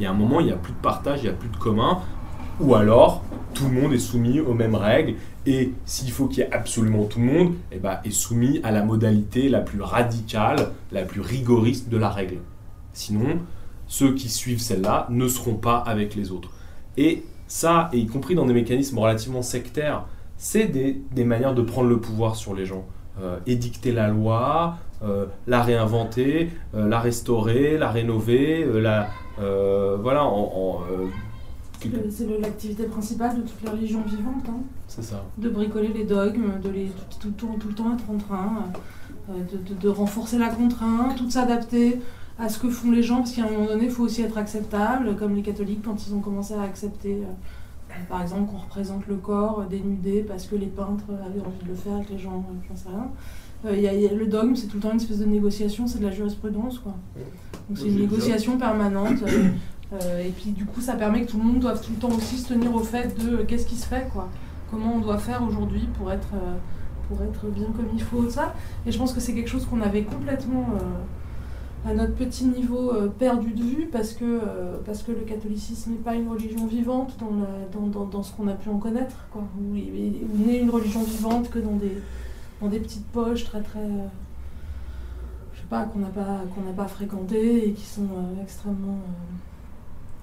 y 0.00 0.06
a 0.06 0.10
un 0.10 0.14
moment, 0.14 0.40
il 0.40 0.46
n'y 0.46 0.52
a 0.52 0.56
plus 0.56 0.72
de 0.72 0.78
partage, 0.78 1.20
il 1.20 1.24
n'y 1.24 1.30
a 1.30 1.34
plus 1.34 1.48
de 1.48 1.56
commun, 1.56 1.98
ou 2.60 2.74
alors 2.74 3.22
tout 3.54 3.68
le 3.68 3.80
monde 3.80 3.92
est 3.92 3.98
soumis 3.98 4.40
aux 4.40 4.54
mêmes 4.54 4.74
règles, 4.74 5.14
et 5.46 5.72
s'il 5.84 6.10
faut 6.10 6.26
qu'il 6.26 6.38
y 6.38 6.42
ait 6.42 6.52
absolument 6.52 7.04
tout 7.04 7.18
le 7.18 7.26
monde, 7.26 7.54
eh 7.72 7.78
ben, 7.78 7.98
est 8.04 8.10
soumis 8.10 8.60
à 8.62 8.70
la 8.70 8.82
modalité 8.82 9.48
la 9.48 9.60
plus 9.60 9.80
radicale, 9.80 10.72
la 10.92 11.02
plus 11.02 11.20
rigoriste 11.20 11.88
de 11.88 11.96
la 11.96 12.10
règle. 12.10 12.38
Sinon, 13.00 13.38
ceux 13.86 14.14
qui 14.14 14.28
suivent 14.28 14.60
celle-là 14.60 15.06
ne 15.10 15.26
seront 15.26 15.54
pas 15.54 15.78
avec 15.78 16.14
les 16.14 16.30
autres. 16.32 16.50
Et 16.96 17.24
ça, 17.46 17.88
et 17.92 17.98
y 17.98 18.06
compris 18.06 18.34
dans 18.34 18.46
des 18.46 18.52
mécanismes 18.52 18.98
relativement 18.98 19.42
sectaires, 19.42 20.04
c'est 20.36 20.66
des, 20.66 21.24
manières 21.24 21.54
de 21.54 21.62
prendre 21.62 21.88
le 21.88 21.98
pouvoir 21.98 22.36
sur 22.36 22.54
les 22.54 22.66
gens. 22.66 22.84
Euh, 23.20 23.38
édicter 23.46 23.92
la 23.92 24.08
loi, 24.08 24.76
euh, 25.02 25.26
la 25.46 25.62
réinventer, 25.62 26.50
euh, 26.74 26.88
la 26.88 27.00
restaurer, 27.00 27.78
la 27.78 27.90
rénover, 27.90 28.64
la, 28.64 29.08
voilà, 29.38 30.24
en, 30.24 30.82
c'est 32.10 32.26
l'activité 32.40 32.84
principale 32.84 33.36
de 33.36 33.40
toutes 33.42 33.62
les 33.64 33.70
religions 33.70 34.02
vivantes. 34.06 34.44
Hein. 34.48 34.60
C'est 34.86 35.02
ça. 35.02 35.24
De 35.38 35.48
bricoler 35.48 35.88
les 35.88 36.04
dogmes, 36.04 36.60
de 36.62 36.68
les 36.68 36.92
tout, 37.20 37.30
tout, 37.30 37.56
tout 37.58 37.68
le 37.68 37.74
temps 37.74 37.94
être 37.94 38.10
en 38.10 38.18
train 38.18 38.64
euh, 39.30 39.32
de, 39.50 39.74
de, 39.74 39.88
renforcer 39.88 40.38
la 40.38 40.48
contrainte, 40.48 41.16
tout 41.16 41.30
s'adapter 41.30 42.00
à 42.40 42.48
ce 42.48 42.58
que 42.58 42.70
font 42.70 42.90
les 42.90 43.02
gens, 43.02 43.18
parce 43.18 43.32
qu'à 43.32 43.44
un 43.44 43.50
moment 43.50 43.66
donné, 43.66 43.84
il 43.84 43.90
faut 43.90 44.04
aussi 44.04 44.22
être 44.22 44.38
acceptable, 44.38 45.14
comme 45.16 45.34
les 45.34 45.42
catholiques 45.42 45.82
quand 45.84 46.06
ils 46.06 46.14
ont 46.14 46.20
commencé 46.20 46.54
à 46.54 46.62
accepter, 46.62 47.18
par 48.08 48.22
exemple, 48.22 48.50
qu'on 48.50 48.58
représente 48.58 49.06
le 49.06 49.16
corps 49.16 49.64
dénudé 49.68 50.22
parce 50.26 50.46
que 50.46 50.56
les 50.56 50.66
peintres 50.66 51.04
avaient 51.10 51.40
envie 51.40 51.62
de 51.62 51.68
le 51.68 51.74
faire 51.74 51.94
avec 51.94 52.10
les 52.10 52.18
gens, 52.18 52.44
j'en 52.68 52.76
sais 52.76 52.88
rien. 52.88 53.76
y 53.76 54.06
a, 54.06 54.12
le 54.12 54.26
dogme, 54.26 54.54
c'est 54.54 54.66
tout 54.66 54.76
le 54.76 54.82
temps 54.82 54.92
une 54.92 55.00
espèce 55.00 55.18
de 55.18 55.26
négociation, 55.26 55.86
c'est 55.86 55.98
de 55.98 56.06
la 56.06 56.10
jurisprudence. 56.10 56.78
quoi. 56.78 56.94
Donc 57.68 57.78
c'est 57.78 57.88
une 57.88 58.00
négociation 58.00 58.58
permanente. 58.58 59.22
Euh, 59.22 59.50
euh, 59.92 60.24
et 60.24 60.30
puis 60.30 60.50
du 60.50 60.64
coup, 60.66 60.80
ça 60.80 60.94
permet 60.94 61.24
que 61.24 61.32
tout 61.32 61.38
le 61.38 61.44
monde 61.44 61.58
doive 61.58 61.84
tout 61.84 61.90
le 61.92 61.98
temps 61.98 62.14
aussi 62.16 62.38
se 62.38 62.48
tenir 62.48 62.74
au 62.74 62.80
fait 62.80 63.16
de 63.18 63.38
euh, 63.38 63.44
qu'est-ce 63.44 63.66
qui 63.66 63.74
se 63.74 63.86
fait, 63.86 64.08
quoi. 64.12 64.28
Comment 64.70 64.94
on 64.94 65.00
doit 65.00 65.18
faire 65.18 65.42
aujourd'hui 65.42 65.88
pour 65.98 66.12
être, 66.12 66.28
pour 67.08 67.20
être 67.22 67.46
bien 67.46 67.66
comme 67.76 67.88
il 67.92 68.00
faut, 68.00 68.30
ça. 68.30 68.54
Et 68.86 68.92
je 68.92 68.98
pense 68.98 69.12
que 69.12 69.18
c'est 69.18 69.34
quelque 69.34 69.50
chose 69.50 69.66
qu'on 69.66 69.80
avait 69.80 70.02
complètement 70.02 70.68
à 71.86 71.94
notre 71.94 72.14
petit 72.14 72.44
niveau 72.44 72.92
perdu 73.18 73.52
de 73.52 73.62
vue 73.62 73.88
parce 73.90 74.12
que, 74.12 74.40
parce 74.84 75.02
que 75.02 75.12
le 75.12 75.20
catholicisme 75.20 75.92
n'est 75.92 75.96
pas 75.96 76.14
une 76.14 76.28
religion 76.28 76.66
vivante 76.66 77.16
dans, 77.18 77.86
dans, 77.86 78.04
dans, 78.04 78.22
ce 78.22 78.34
qu'on 78.34 78.48
a 78.48 78.52
pu 78.52 78.68
en 78.68 78.78
connaître. 78.78 79.16
Quoi. 79.32 79.42
Où 79.58 79.74
n'est 79.74 80.58
une 80.58 80.70
religion 80.70 81.02
vivante 81.02 81.48
que 81.48 81.58
dans 81.58 81.76
des, 81.76 81.96
dans 82.60 82.68
des 82.68 82.80
petites 82.80 83.06
poches 83.06 83.44
très 83.44 83.62
très 83.62 83.88
qu'on 85.70 86.00
n'a 86.00 86.08
pas, 86.08 86.44
qu'on 86.54 86.62
n'a 86.62 86.72
pas 86.72 86.88
fréquenté 86.88 87.68
et 87.68 87.72
qui 87.72 87.84
sont 87.84 88.02
euh, 88.02 88.42
extrêmement, 88.42 88.98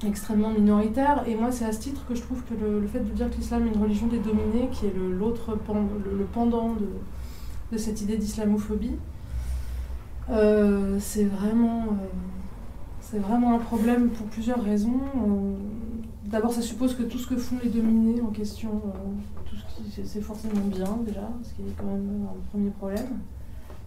euh, 0.03 0.07
extrêmement 0.07 0.51
minoritaires. 0.51 1.23
Et 1.27 1.35
moi, 1.35 1.51
c'est 1.51 1.65
à 1.65 1.71
ce 1.71 1.79
titre 1.79 2.05
que 2.07 2.15
je 2.15 2.21
trouve 2.21 2.43
que 2.43 2.53
le, 2.53 2.85
fait 2.87 2.99
de 2.99 3.11
dire 3.11 3.29
que 3.29 3.35
l'islam 3.35 3.65
est 3.65 3.73
une 3.73 3.81
religion 3.81 4.07
des 4.07 4.19
dominés, 4.19 4.69
qui 4.71 4.87
est 4.87 4.93
l'autre 4.95 5.51
le, 5.51 6.25
pendant 6.25 6.73
de, 6.73 6.89
de, 7.71 7.77
cette 7.77 8.01
idée 8.01 8.17
d'islamophobie, 8.17 8.97
euh, 10.29 10.97
c'est 10.99 11.25
vraiment, 11.25 11.85
c'est 12.99 13.19
vraiment 13.19 13.55
un 13.55 13.59
problème 13.59 14.09
pour 14.09 14.27
plusieurs 14.27 14.61
raisons. 14.63 14.99
D'abord, 16.25 16.51
ça 16.51 16.61
suppose 16.61 16.95
que 16.95 17.03
tout 17.03 17.17
ce 17.17 17.27
que 17.27 17.37
font 17.37 17.55
les 17.63 17.69
dominés 17.69 18.21
en 18.21 18.31
question, 18.31 18.81
ce 19.95 20.03
c'est 20.03 20.21
forcément 20.21 20.65
bien 20.65 20.97
déjà, 21.05 21.29
ce 21.43 21.53
qui 21.53 21.61
est 21.61 21.73
quand 21.77 21.85
même 21.85 22.27
un 22.29 22.49
premier 22.51 22.69
problème 22.71 23.19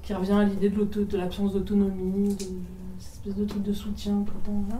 qui 0.02 0.14
revient 0.14 0.32
à 0.32 0.44
l'idée 0.44 0.70
de 0.70 1.16
l'absence 1.16 1.52
d'autonomie, 1.52 2.34
de 2.34 2.44
cette 2.98 3.26
espèce 3.26 3.36
de 3.36 3.44
truc 3.44 3.62
de 3.62 3.72
soutien 3.72 4.24
tout 4.26 4.32
le 4.44 4.46
temps. 4.46 4.78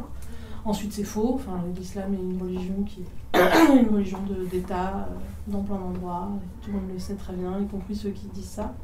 Ensuite, 0.64 0.92
c'est 0.92 1.04
faux. 1.04 1.32
Enfin, 1.34 1.62
l'islam 1.76 2.14
est 2.14 2.16
une 2.16 2.40
religion 2.40 2.82
qui 2.86 3.02
une 3.34 3.94
religion 3.94 4.18
d'État 4.50 5.08
euh, 5.08 5.50
dans 5.50 5.62
plein 5.62 5.76
d'endroits. 5.76 6.28
Tout 6.62 6.70
le 6.70 6.76
monde 6.76 6.90
le 6.92 6.98
sait 6.98 7.14
très 7.14 7.32
bien, 7.34 7.58
y 7.60 7.66
compris 7.66 7.94
ceux 7.94 8.10
qui 8.10 8.26
disent 8.26 8.44
ça. 8.44 8.74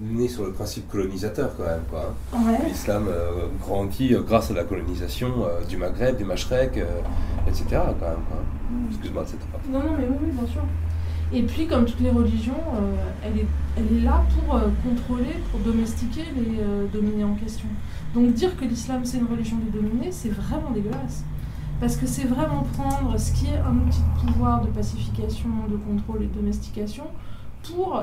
Né 0.00 0.28
sur, 0.28 0.44
le 0.44 0.52
principe 0.52 0.88
colonisateur 0.88 1.50
quand 1.56 1.64
même. 1.64 1.82
Quoi, 1.90 2.14
ouais. 2.32 2.68
L'islam 2.68 3.06
euh, 3.08 3.46
grandit 3.60 4.14
euh, 4.14 4.22
grâce 4.22 4.50
à 4.50 4.54
la 4.54 4.64
colonisation 4.64 5.28
du 5.68 5.76
Maghreb, 5.76 6.16
du 6.16 6.24
Mashrek, 6.24 6.78
etc. 7.46 7.64
Quand 7.70 8.08
même. 8.08 8.18
Mm. 8.70 8.88
Excuse-moi 8.90 9.24
de 9.24 9.28
cette 9.28 9.40
partie. 9.40 9.68
Non, 9.68 9.80
non, 9.80 9.96
mais 9.98 10.06
oui, 10.08 10.16
oui, 10.22 10.30
bien 10.32 10.46
sûr. 10.46 10.62
Et 11.30 11.42
puis, 11.42 11.66
comme 11.66 11.84
toutes 11.84 12.00
les 12.00 12.10
religions, 12.10 12.62
elle, 13.22 13.40
est, 13.40 13.46
elle 13.76 13.98
est 13.98 14.00
là 14.00 14.24
pour 14.34 14.58
contrôler, 14.82 15.36
pour 15.50 15.60
domestiquer 15.60 16.24
les 16.34 16.64
dominés 16.90 17.24
en 17.24 17.34
question. 17.34 17.68
Donc 18.14 18.32
dire 18.32 18.56
que 18.56 18.64
l'islam 18.64 19.04
c'est 19.04 19.18
une 19.18 19.26
religion 19.26 19.58
des 19.58 19.78
dominés, 19.78 20.10
c'est 20.10 20.30
vraiment 20.30 20.70
dégueulasse. 20.70 21.24
Parce 21.80 21.96
que 21.96 22.06
c'est 22.06 22.24
vraiment 22.24 22.64
prendre 22.76 23.18
ce 23.18 23.32
qui 23.32 23.46
est 23.46 23.58
un 23.58 23.76
outil 23.86 24.00
de 24.00 24.32
pouvoir, 24.32 24.62
de 24.62 24.68
pacification, 24.68 25.50
de 25.70 25.76
contrôle 25.76 26.22
et 26.22 26.26
de 26.26 26.34
domestication 26.34 27.04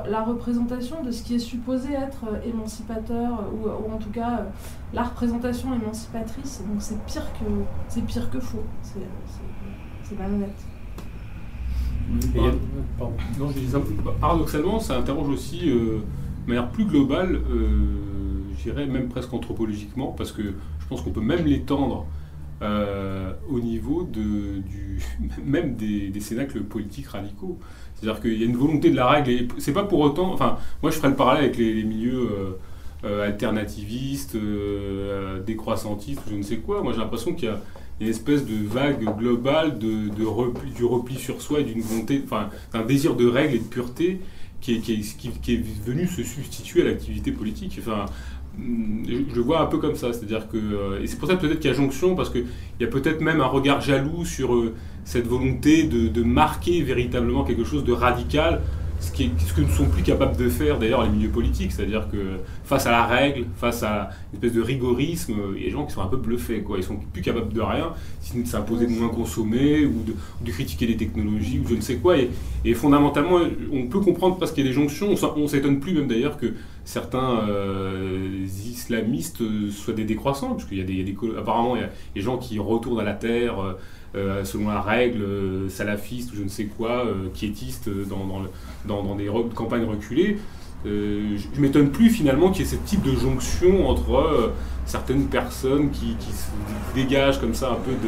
la 0.07 0.23
représentation 0.23 1.03
de 1.03 1.11
ce 1.11 1.23
qui 1.23 1.35
est 1.35 1.39
supposé 1.39 1.93
être 1.93 2.25
euh, 2.31 2.49
émancipateur 2.49 3.43
ou, 3.53 3.91
en 3.91 3.97
tout 3.97 4.09
cas 4.09 4.39
euh, 4.39 4.43
la 4.93 5.03
représentation 5.03 5.73
émancipatrice. 5.73 6.63
Donc 6.67 6.81
c'est 6.81 6.99
pire 7.05 7.25
que 7.33 7.45
c'est 7.87 8.05
pire 8.05 8.29
que 8.29 8.39
faux. 8.39 8.63
C'est 8.81 8.99
euh, 8.99 10.17
malhonnête. 10.17 10.55
ça, 13.69 13.79
paradoxalement, 14.21 14.79
ça 14.79 14.97
interroge 14.97 15.29
aussi 15.29 15.65
de 15.65 16.01
manière 16.47 16.69
plus 16.69 16.85
globale, 16.85 17.41
je 17.49 18.63
dirais 18.63 18.85
même 18.85 19.09
presque 19.09 19.33
anthropologiquement, 19.33 20.13
parce 20.15 20.31
que 20.31 20.43
je 20.43 20.87
pense 20.87 21.01
qu'on 21.01 21.09
peut 21.09 21.21
même 21.21 21.45
l'étendre 21.45 22.05
euh, 22.61 23.33
au 23.49 23.59
niveau 23.59 24.03
de, 24.03 24.61
même 25.45 25.75
des, 25.75 26.09
des 26.09 26.19
cénacles 26.21 26.63
politiques 26.63 27.07
radicaux. 27.07 27.59
C'est-à-dire 27.95 28.21
qu'il 28.21 28.39
y 28.39 28.43
a 28.43 28.45
une 28.45 28.57
volonté 28.57 28.89
de 28.89 28.95
la 28.95 29.07
règle, 29.07 29.29
et 29.31 29.47
c'est 29.57 29.73
pas 29.73 29.83
pour 29.83 29.99
autant. 29.99 30.33
Enfin, 30.33 30.57
moi 30.81 30.91
je 30.91 30.97
ferais 30.97 31.09
le 31.09 31.15
parallèle 31.15 31.45
avec 31.45 31.57
les, 31.57 31.83
milieux 31.83 32.29
euh, 32.29 32.57
euh, 33.05 33.25
alternativistes, 33.25 34.37
décroissantistes, 35.45 36.21
je 36.29 36.35
ne 36.35 36.43
sais 36.43 36.57
quoi. 36.57 36.83
Moi 36.83 36.93
j'ai 36.93 36.99
l'impression 36.99 37.33
qu'il 37.33 37.49
y 37.49 37.51
a 37.51 37.59
une 38.01 38.07
espèce 38.07 38.45
de 38.45 38.67
vague 38.67 39.05
globale 39.17 39.79
de, 39.79 40.09
de 40.09 40.75
du 40.75 40.85
repli 40.85 41.15
sur 41.15 41.41
soi 41.41 41.61
et 41.61 41.63
d'une 41.63 41.81
volonté, 41.81 42.21
enfin, 42.25 42.49
d'un 42.73 42.83
désir 42.83 43.15
de 43.15 43.27
règle 43.27 43.55
et 43.55 43.59
de 43.59 43.63
pureté 43.63 44.19
qui 44.59 44.75
est, 44.75 44.79
qui, 44.79 44.93
est, 44.93 45.41
qui 45.41 45.53
est, 45.53 45.63
venu 45.85 46.07
se 46.07 46.23
substituer 46.23 46.81
à 46.81 46.85
l'activité 46.85 47.31
politique. 47.31 47.77
Enfin, 47.79 48.05
je 48.57 49.35
le 49.35 49.41
vois 49.41 49.61
un 49.61 49.65
peu 49.65 49.77
comme 49.77 49.95
ça, 49.95 50.13
c'est-à-dire 50.13 50.47
que 50.47 50.57
euh, 50.57 51.01
et 51.01 51.07
c'est 51.07 51.17
pour 51.17 51.27
ça 51.27 51.35
peut-être 51.35 51.59
qu'il 51.59 51.69
y 51.69 51.73
a 51.73 51.77
jonction 51.77 52.15
parce 52.15 52.29
qu'il 52.29 52.45
y 52.79 52.83
a 52.83 52.87
peut-être 52.87 53.21
même 53.21 53.41
un 53.41 53.47
regard 53.47 53.81
jaloux 53.81 54.25
sur 54.25 54.55
euh, 54.55 54.73
cette 55.05 55.27
volonté 55.27 55.83
de, 55.83 56.23
marquer 56.23 56.81
véritablement 56.81 57.43
quelque 57.43 57.63
chose 57.63 57.83
de 57.83 57.93
radical, 57.93 58.61
ce, 58.99 59.11
qui 59.11 59.25
est, 59.25 59.31
ce 59.45 59.53
que 59.53 59.61
ne 59.61 59.69
sont 59.69 59.85
plus 59.85 60.01
capables 60.01 60.35
de 60.35 60.49
faire 60.49 60.79
d'ailleurs 60.79 61.03
les 61.03 61.09
milieux 61.09 61.29
politiques, 61.29 61.71
c'est-à-dire 61.71 62.07
que 62.09 62.39
face 62.63 62.87
à 62.87 62.91
la 62.91 63.05
règle, 63.05 63.45
face 63.55 63.83
à 63.83 64.09
une 64.31 64.37
espèce 64.37 64.53
de 64.53 64.61
rigorisme, 64.61 65.35
il 65.55 65.61
y 65.61 65.63
a 65.63 65.65
des 65.67 65.71
gens 65.71 65.85
qui 65.85 65.93
sont 65.93 66.01
un 66.01 66.07
peu 66.07 66.17
bluffés, 66.17 66.61
quoi. 66.61 66.77
ils 66.77 66.83
sont 66.83 66.97
plus 67.13 67.21
capables 67.21 67.53
de 67.53 67.61
rien, 67.61 67.93
sinon 68.19 68.43
de 68.43 68.47
s'imposer 68.47 68.87
de 68.87 68.91
moins 68.91 69.09
consommer 69.09 69.85
ou 69.85 70.03
de, 70.41 70.51
critiquer 70.51 70.87
les 70.87 70.97
technologies 70.97 71.59
ou 71.59 71.67
je 71.67 71.75
ne 71.75 71.81
sais 71.81 71.97
quoi, 71.97 72.15
et, 72.17 72.73
fondamentalement 72.73 73.39
on 73.71 73.87
peut 73.87 73.99
comprendre 73.99 74.37
parce 74.37 74.51
qu'il 74.51 74.65
y 74.65 74.67
a 74.67 74.69
des 74.69 74.75
jonctions, 74.75 75.13
on 75.37 75.47
s'étonne 75.47 75.79
plus 75.79 75.93
même 75.93 76.07
d'ailleurs 76.07 76.37
que 76.37 76.53
certains 76.83 77.47
euh, 77.47 78.45
islamistes 78.65 79.43
soient 79.71 79.93
des 79.93 80.05
décroissants, 80.05 80.53
parce 80.53 80.65
qu'il 80.65 80.77
y 80.77 80.81
a 80.81 80.83
des, 80.83 81.15
apparemment 81.37 81.75
il 81.75 81.81
y 81.81 81.85
a 81.85 81.89
des 82.15 82.21
gens 82.21 82.37
qui 82.37 82.57
retournent 82.57 82.99
à 82.99 83.03
la 83.03 83.13
terre 83.13 83.59
euh, 83.59 83.73
selon 84.43 84.69
la 84.69 84.81
règle 84.81 85.69
salafiste 85.69 86.33
ou 86.33 86.37
je 86.37 86.43
ne 86.43 86.47
sais 86.47 86.65
quoi, 86.65 87.05
quiétiste 87.33 87.89
dans, 87.89 88.43
dans, 88.85 89.03
dans, 89.03 89.15
des 89.15 89.29
campagnes 89.53 89.85
reculées. 89.85 90.37
je 90.85 91.59
m'étonne 91.59 91.91
plus 91.91 92.09
finalement 92.09 92.51
qu'il 92.51 92.65
y 92.65 92.67
ait 92.67 92.71
ce 92.71 92.77
type 92.77 93.03
de 93.03 93.15
jonction 93.15 93.89
entre 93.89 94.53
certaines 94.85 95.25
personnes 95.25 95.89
qui, 95.91 96.15
se 96.19 96.95
dégagent 96.95 97.39
comme 97.39 97.53
ça 97.53 97.71
un 97.71 97.75
peu 97.75 97.91
de, 97.91 98.07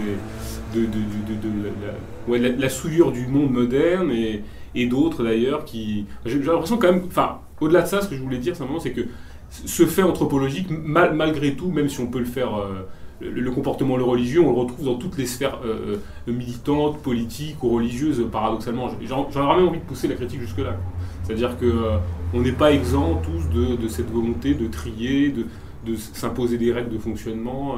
la, 2.61 2.69
souillure 2.69 3.11
du 3.11 3.27
monde 3.27 3.51
moderne 3.51 4.11
et, 4.11 4.41
d'autres 4.85 5.23
d'ailleurs 5.23 5.65
qui... 5.65 6.05
J'ai 6.25 6.37
l'impression 6.37 6.77
quand 6.77 6.93
même... 6.93 7.03
Enfin, 7.07 7.39
au-delà 7.59 7.81
de 7.81 7.87
ça, 7.87 8.01
ce 8.01 8.07
que 8.07 8.15
je 8.15 8.21
voulais 8.21 8.37
dire 8.37 8.55
simplement, 8.55 8.79
c'est 8.79 8.91
que 8.91 9.01
ce 9.49 9.85
fait 9.85 10.03
anthropologique, 10.03 10.67
malgré 10.69 11.55
tout, 11.55 11.71
même 11.71 11.89
si 11.89 11.99
on 11.99 12.07
peut 12.07 12.19
le 12.19 12.25
faire, 12.25 12.55
euh, 12.55 12.87
le, 13.19 13.51
comportement 13.51 13.97
le 13.97 14.03
religieux, 14.03 14.41
on 14.41 14.51
le 14.51 14.59
retrouve 14.59 14.85
dans 14.85 14.95
toutes 14.95 15.17
les 15.17 15.25
sphères 15.25 15.59
euh, 15.65 15.97
euh, 16.27 16.31
militantes, 16.31 17.01
politiques 17.01 17.63
ou 17.63 17.69
religieuses, 17.69 18.25
paradoxalement. 18.31 18.89
J'aurais 19.01 19.25
vraiment 19.31 19.69
envie 19.69 19.79
de 19.79 19.85
pousser 19.85 20.07
la 20.07 20.15
critique 20.15 20.41
jusque-là. 20.41 20.77
C'est-à-dire 21.23 21.57
qu'on 21.57 22.39
n'est 22.39 22.51
pas 22.51 22.71
exempt 22.71 23.21
tous 23.23 23.49
de, 23.53 23.87
cette 23.87 24.09
volonté 24.09 24.53
de 24.53 24.67
trier, 24.67 25.31
de, 25.31 25.95
s'imposer 25.95 26.57
des 26.57 26.71
règles 26.71 26.89
de 26.89 26.97
fonctionnement. 26.97 27.75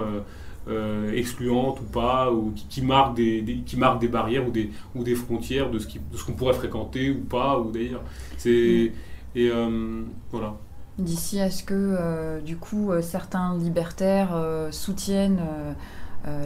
excluantes 1.15 1.79
ou 1.81 1.85
pas, 1.91 2.31
ou 2.31 2.53
qui, 2.69 2.83
marquent 2.83 3.15
des, 3.15 3.61
qui 3.65 3.75
marquent 3.75 3.99
des 3.99 4.07
barrières 4.07 4.47
ou 4.47 4.51
des, 4.51 4.69
ou 4.93 5.03
des 5.03 5.15
frontières 5.15 5.71
de 5.71 5.79
ce 5.79 5.87
qu'on 6.25 6.33
pourrait 6.33 6.53
fréquenter 6.53 7.09
ou 7.09 7.21
pas, 7.21 7.57
ou 7.59 7.71
d'ailleurs. 7.71 8.03
C'est, 8.37 8.91
et 9.35 9.49
euh, 9.49 10.01
voilà. 10.31 10.57
D'ici 10.99 11.39
à 11.39 11.49
ce 11.49 11.63
que, 11.63 11.73
euh, 11.73 12.41
du 12.41 12.57
coup, 12.57 12.91
euh, 12.91 13.01
certains 13.01 13.55
libertaires 13.55 14.35
soutiennent 14.71 15.39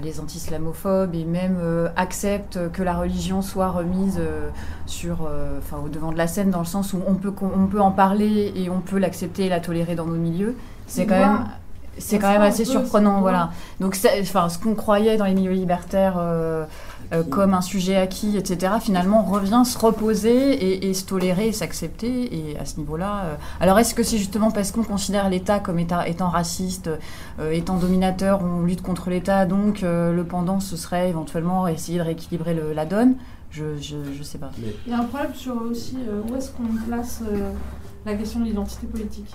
les 0.01 0.19
anti-islamophobes 0.19 1.13
et 1.15 1.25
même 1.25 1.57
acceptent 1.97 2.71
que 2.71 2.83
la 2.83 2.93
religion 2.95 3.41
soit 3.41 3.69
remise 3.69 4.21
sur, 4.85 5.27
enfin, 5.57 5.77
au 5.83 5.89
devant 5.89 6.11
de 6.11 6.17
la 6.17 6.27
scène, 6.27 6.51
dans 6.51 6.59
le 6.59 6.65
sens 6.65 6.93
où 6.93 6.99
on 7.05 7.15
peut, 7.15 7.33
on 7.41 7.65
peut 7.65 7.81
en 7.81 7.91
parler 7.91 8.53
et 8.55 8.69
on 8.69 8.79
peut 8.79 8.97
l'accepter 8.97 9.47
et 9.47 9.49
la 9.49 9.59
tolérer 9.59 9.95
dans 9.95 10.05
nos 10.05 10.15
milieux. 10.15 10.55
C'est 10.87 11.05
quand 11.05 11.19
même 11.19 11.45
c'est 11.97 12.19
quand 12.19 12.31
même 12.31 12.41
assez 12.41 12.65
surprenant, 12.65 13.21
voilà. 13.21 13.51
Donc, 13.79 13.97
enfin, 14.21 14.49
ce 14.49 14.57
qu'on 14.57 14.75
croyait 14.75 15.17
dans 15.17 15.25
les 15.25 15.33
milieux 15.33 15.51
libertaires 15.51 16.15
euh, 16.17 16.65
comme 17.29 17.53
un 17.53 17.61
sujet 17.61 17.95
acquis, 17.95 18.37
etc., 18.37 18.73
finalement 18.81 19.23
revient 19.23 19.63
se 19.65 19.77
reposer 19.77 20.87
et, 20.87 20.93
se 20.93 21.05
tolérer 21.05 21.49
et 21.49 21.51
s'accepter. 21.51 22.51
Et 22.51 22.57
à 22.57 22.65
ce 22.65 22.77
niveau-là. 22.77 23.23
Euh, 23.25 23.35
alors 23.59 23.79
est-ce 23.79 23.93
que 23.93 24.03
c'est 24.03 24.17
justement 24.17 24.51
parce 24.51 24.71
qu'on 24.71 24.83
considère 24.83 25.29
l'État 25.29 25.59
comme 25.59 25.79
étant 25.79 26.29
raciste, 26.29 26.89
euh, 27.39 27.51
étant 27.51 27.77
dominateur, 27.77 28.41
on 28.43 28.63
lutte 28.63 28.81
contre 28.81 29.09
l'État, 29.09 29.45
donc 29.45 29.81
le 29.81 30.23
pendant 30.23 30.59
ce 30.59 30.77
serait 30.77 31.09
éventuellement 31.09 31.67
essayer 31.67 31.97
de 31.97 32.03
rééquilibrer 32.03 32.57
la 32.73 32.85
donne? 32.85 33.15
Je, 33.51 33.77
je, 33.79 34.23
sais 34.23 34.39
pas. 34.39 34.49
Il 34.87 34.91
y 34.91 34.95
a 34.95 34.99
un 34.99 35.03
problème 35.03 35.35
sur 35.35 35.61
aussi 35.61 35.97
où 36.27 36.35
est-ce 36.35 36.49
qu'on 36.51 36.63
place 36.87 37.21
la 38.03 38.15
question 38.15 38.39
de 38.39 38.45
l'identité 38.45 38.87
politique? 38.87 39.31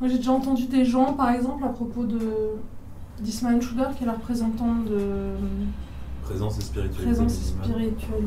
Moi 0.00 0.10
j'ai 0.10 0.16
déjà 0.16 0.32
entendu 0.32 0.66
des 0.66 0.84
gens, 0.84 1.12
par 1.12 1.30
exemple, 1.30 1.64
à 1.64 1.68
propos 1.68 2.04
de 2.04 2.18
d'Ismaël 3.20 3.62
Schuder, 3.62 3.86
qui 3.96 4.02
est 4.04 4.06
la 4.06 4.12
représentante 4.12 4.84
de 4.84 5.36
Présence 6.26 6.58
et 6.58 6.62
spiritualité 6.62 7.04
Présence 7.04 7.34
et 7.34 7.44
spiritualité 7.44 8.26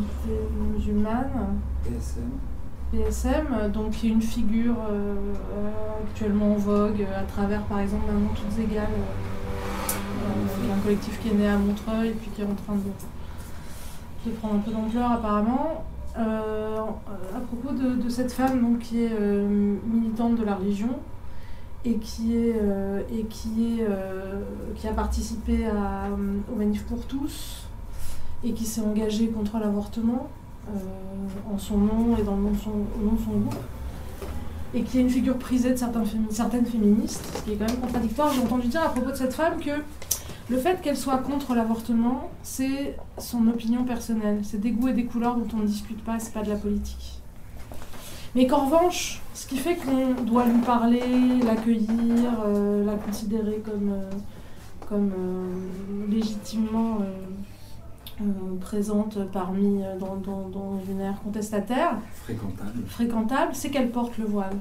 musulmane. 0.74 1.60
PSM. 1.84 2.30
PSM, 2.94 3.72
donc 3.74 3.92
qui 3.92 4.08
est 4.08 4.12
une 4.12 4.22
figure 4.22 4.78
euh, 4.90 5.16
actuellement 6.06 6.54
en 6.54 6.56
vogue 6.56 7.06
à 7.14 7.24
travers 7.24 7.62
par 7.64 7.82
exemple 7.82 8.06
Maman 8.08 8.30
Toutes 8.34 8.58
Égales, 8.64 8.88
euh, 8.88 10.74
un 10.74 10.80
collectif 10.80 11.20
qui 11.22 11.28
est 11.28 11.34
né 11.34 11.50
à 11.50 11.58
Montreuil 11.58 12.10
et 12.10 12.14
puis 12.14 12.30
qui 12.34 12.42
est 12.42 12.46
en 12.46 12.56
train 12.56 12.76
de, 12.76 14.32
prendre 14.32 14.56
un 14.56 14.60
peu 14.60 14.72
d'ampleur 14.72 15.12
apparemment. 15.12 15.84
Euh, 16.18 16.78
à 17.36 17.40
propos 17.42 17.74
de, 17.74 18.08
cette 18.08 18.32
femme 18.32 18.62
donc, 18.62 18.80
qui 18.80 19.04
est 19.04 19.20
militante 19.20 20.36
de 20.36 20.46
la 20.46 20.56
religion 20.56 21.00
et 21.84 21.96
qui, 21.96 22.36
est, 22.36 22.56
et 23.14 23.24
qui, 23.26 23.82
est, 23.82 23.88
qui 24.76 24.88
a 24.88 24.94
participé 24.94 25.68
à, 25.68 26.08
au 26.52 26.56
Manif 26.56 26.86
pour 26.86 27.06
tous, 27.06 27.69
et 28.44 28.52
qui 28.54 28.66
s'est 28.66 28.82
engagé 28.82 29.28
contre 29.28 29.60
l'avortement 29.60 30.30
euh, 30.70 31.54
en 31.54 31.58
son 31.58 31.78
nom 31.78 32.18
et 32.18 32.24
dans 32.24 32.36
le 32.36 32.44
nom 32.44 32.52
de 32.52 32.58
son, 32.58 32.70
au 32.70 33.06
nom 33.06 33.14
de 33.14 33.20
son 33.20 33.32
groupe, 33.32 33.56
et 34.74 34.84
qui 34.84 35.00
est 35.00 35.02
une 35.02 35.10
figure 35.10 35.38
prisée 35.38 35.72
de 35.72 35.78
certains 35.78 36.04
certaines 36.30 36.66
féministes, 36.66 37.26
ce 37.36 37.42
qui 37.44 37.52
est 37.52 37.56
quand 37.56 37.68
même 37.68 37.80
contradictoire. 37.80 38.32
J'ai 38.34 38.42
entendu 38.42 38.68
dire 38.68 38.84
à 38.84 38.90
propos 38.90 39.12
de 39.12 39.16
cette 39.16 39.34
femme 39.34 39.60
que 39.60 39.72
le 40.50 40.58
fait 40.58 40.82
qu'elle 40.82 40.98
soit 40.98 41.18
contre 41.18 41.56
l'avortement, 41.56 42.30
c'est 42.44 42.96
son 43.18 43.48
opinion 43.48 43.84
personnelle, 43.84 44.42
c'est 44.44 44.60
des 44.60 44.72
goûts 44.72 44.88
et 44.88 44.94
des 44.94 45.06
couleurs 45.06 45.36
dont 45.36 45.48
on 45.54 45.58
ne 45.58 45.68
discute 45.68 46.04
pas, 46.04 46.20
c'est 46.20 46.34
pas 46.34 46.44
de 46.44 46.50
la 46.50 46.56
politique. 46.56 47.22
Mais 48.36 48.46
qu'en 48.46 48.66
revanche, 48.66 49.22
ce 49.34 49.48
qui 49.48 49.58
fait 49.58 49.76
qu'on 49.76 50.22
doit 50.24 50.46
lui 50.46 50.60
parler, 50.62 51.02
l'accueillir, 51.44 52.32
euh, 52.46 52.86
la 52.86 52.94
considérer 52.94 53.62
comme, 53.66 53.92
euh, 53.92 54.10
comme 54.88 55.12
légitimement 56.10 57.00
présente 58.60 59.18
parmi 59.32 59.82
euh, 59.84 59.98
dans, 59.98 60.16
dans, 60.16 60.80
une 60.90 61.02
ère 61.02 61.22
contestataire, 61.22 61.98
fréquentable, 62.24 62.84
fréquentable 62.88 63.52
c'est 63.54 63.70
qu'elle 63.70 63.92
porte 63.92 64.18
le 64.18 64.26
voile. 64.26 64.56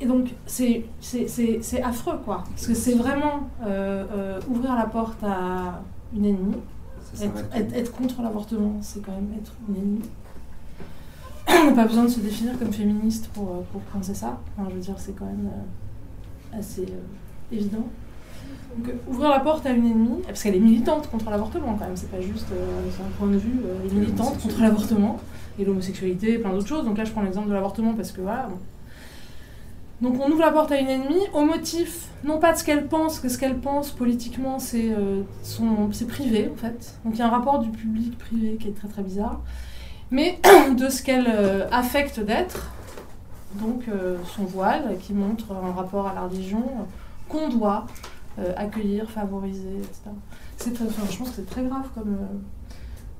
et 0.00 0.06
donc, 0.06 0.34
c'est 0.46 0.84
affreux, 1.82 2.18
quoi. 2.24 2.44
Parce 2.50 2.66
que 2.66 2.74
c'est 2.74 2.94
vraiment 2.94 3.48
euh, 3.64 4.04
euh, 4.12 4.40
ouvrir 4.48 4.74
la 4.74 4.86
porte 4.86 5.22
à 5.22 5.80
une 6.14 6.24
ennemie. 6.24 6.56
Être, 7.54 7.92
contre 7.92 8.22
l'avortement, 8.22 8.78
c'est 8.80 9.04
quand 9.04 9.12
même 9.12 9.32
être 9.38 9.52
une 9.68 9.76
ennemie. 9.76 10.02
On 11.48 11.66
n'a 11.66 11.72
pas 11.72 11.86
besoin 11.86 12.04
de 12.04 12.08
se 12.08 12.20
définir 12.20 12.58
comme 12.58 12.72
féministe 12.72 13.28
pour, 13.34 13.50
euh, 13.50 13.60
pour 13.70 13.80
penser 13.82 14.14
ça. 14.14 14.38
Enfin, 14.56 14.68
je 14.70 14.74
veux 14.76 14.80
dire, 14.80 14.94
c'est 14.98 15.12
quand 15.12 15.26
même 15.26 15.50
assez 16.52 16.86
évident. 17.50 17.86
Donc, 18.76 18.94
ouvrir 19.08 19.30
la 19.30 19.40
porte 19.40 19.66
à 19.66 19.70
une 19.70 19.86
ennemie, 19.86 20.22
parce 20.26 20.42
qu'elle 20.42 20.56
est 20.56 20.60
militante 20.60 21.10
contre 21.10 21.30
l'avortement 21.30 21.74
quand 21.78 21.84
même, 21.84 21.96
c'est 21.96 22.10
pas 22.10 22.20
juste 22.20 22.48
son 22.96 23.04
point 23.18 23.28
de 23.28 23.36
vue, 23.36 23.60
elle 23.84 23.90
est 23.90 24.00
militante 24.00 24.40
contre 24.40 24.60
l'avortement 24.62 25.18
et 25.58 25.64
l'homosexualité 25.64 26.34
et 26.34 26.38
plein 26.38 26.50
d'autres 26.50 26.68
choses. 26.68 26.84
Donc 26.84 26.96
là, 26.96 27.04
je 27.04 27.12
prends 27.12 27.22
l'exemple 27.22 27.48
de 27.48 27.54
l'avortement 27.54 27.92
parce 27.92 28.12
que 28.12 28.22
voilà, 28.22 28.48
donc 30.02 30.16
on 30.20 30.28
ouvre 30.32 30.40
la 30.40 30.50
porte 30.50 30.72
à 30.72 30.80
une 30.80 30.88
ennemie 30.88 31.28
au 31.32 31.44
motif, 31.44 32.08
non 32.24 32.40
pas 32.40 32.52
de 32.52 32.58
ce 32.58 32.64
qu'elle 32.64 32.88
pense, 32.88 33.20
que 33.20 33.28
ce 33.28 33.38
qu'elle 33.38 33.58
pense 33.58 33.92
politiquement 33.92 34.58
c'est 34.58 34.90
euh, 34.90 35.22
privé 36.08 36.50
en 36.52 36.56
fait. 36.56 36.98
Donc 37.04 37.14
il 37.14 37.18
y 37.20 37.22
a 37.22 37.26
un 37.26 37.30
rapport 37.30 37.60
du 37.60 37.70
public 37.70 38.18
privé 38.18 38.56
qui 38.56 38.68
est 38.68 38.72
très 38.72 38.88
très 38.88 39.02
bizarre, 39.02 39.40
mais 40.10 40.40
de 40.76 40.88
ce 40.88 41.04
qu'elle 41.04 41.28
euh, 41.28 41.68
affecte 41.70 42.18
d'être, 42.18 42.72
donc 43.60 43.84
euh, 43.86 44.16
son 44.34 44.42
voile 44.42 44.96
qui 45.00 45.12
montre 45.12 45.52
un 45.52 45.72
rapport 45.72 46.08
à 46.08 46.14
la 46.14 46.22
religion 46.22 46.64
qu'on 47.28 47.48
doit 47.48 47.86
accueillir, 48.56 49.10
favoriser, 49.10 49.78
etc. 49.78 50.10
Je 51.10 51.18
pense 51.18 51.30
que 51.30 51.36
c'est 51.36 51.46
très 51.46 51.64
grave 51.64 51.88
comme, 51.94 52.16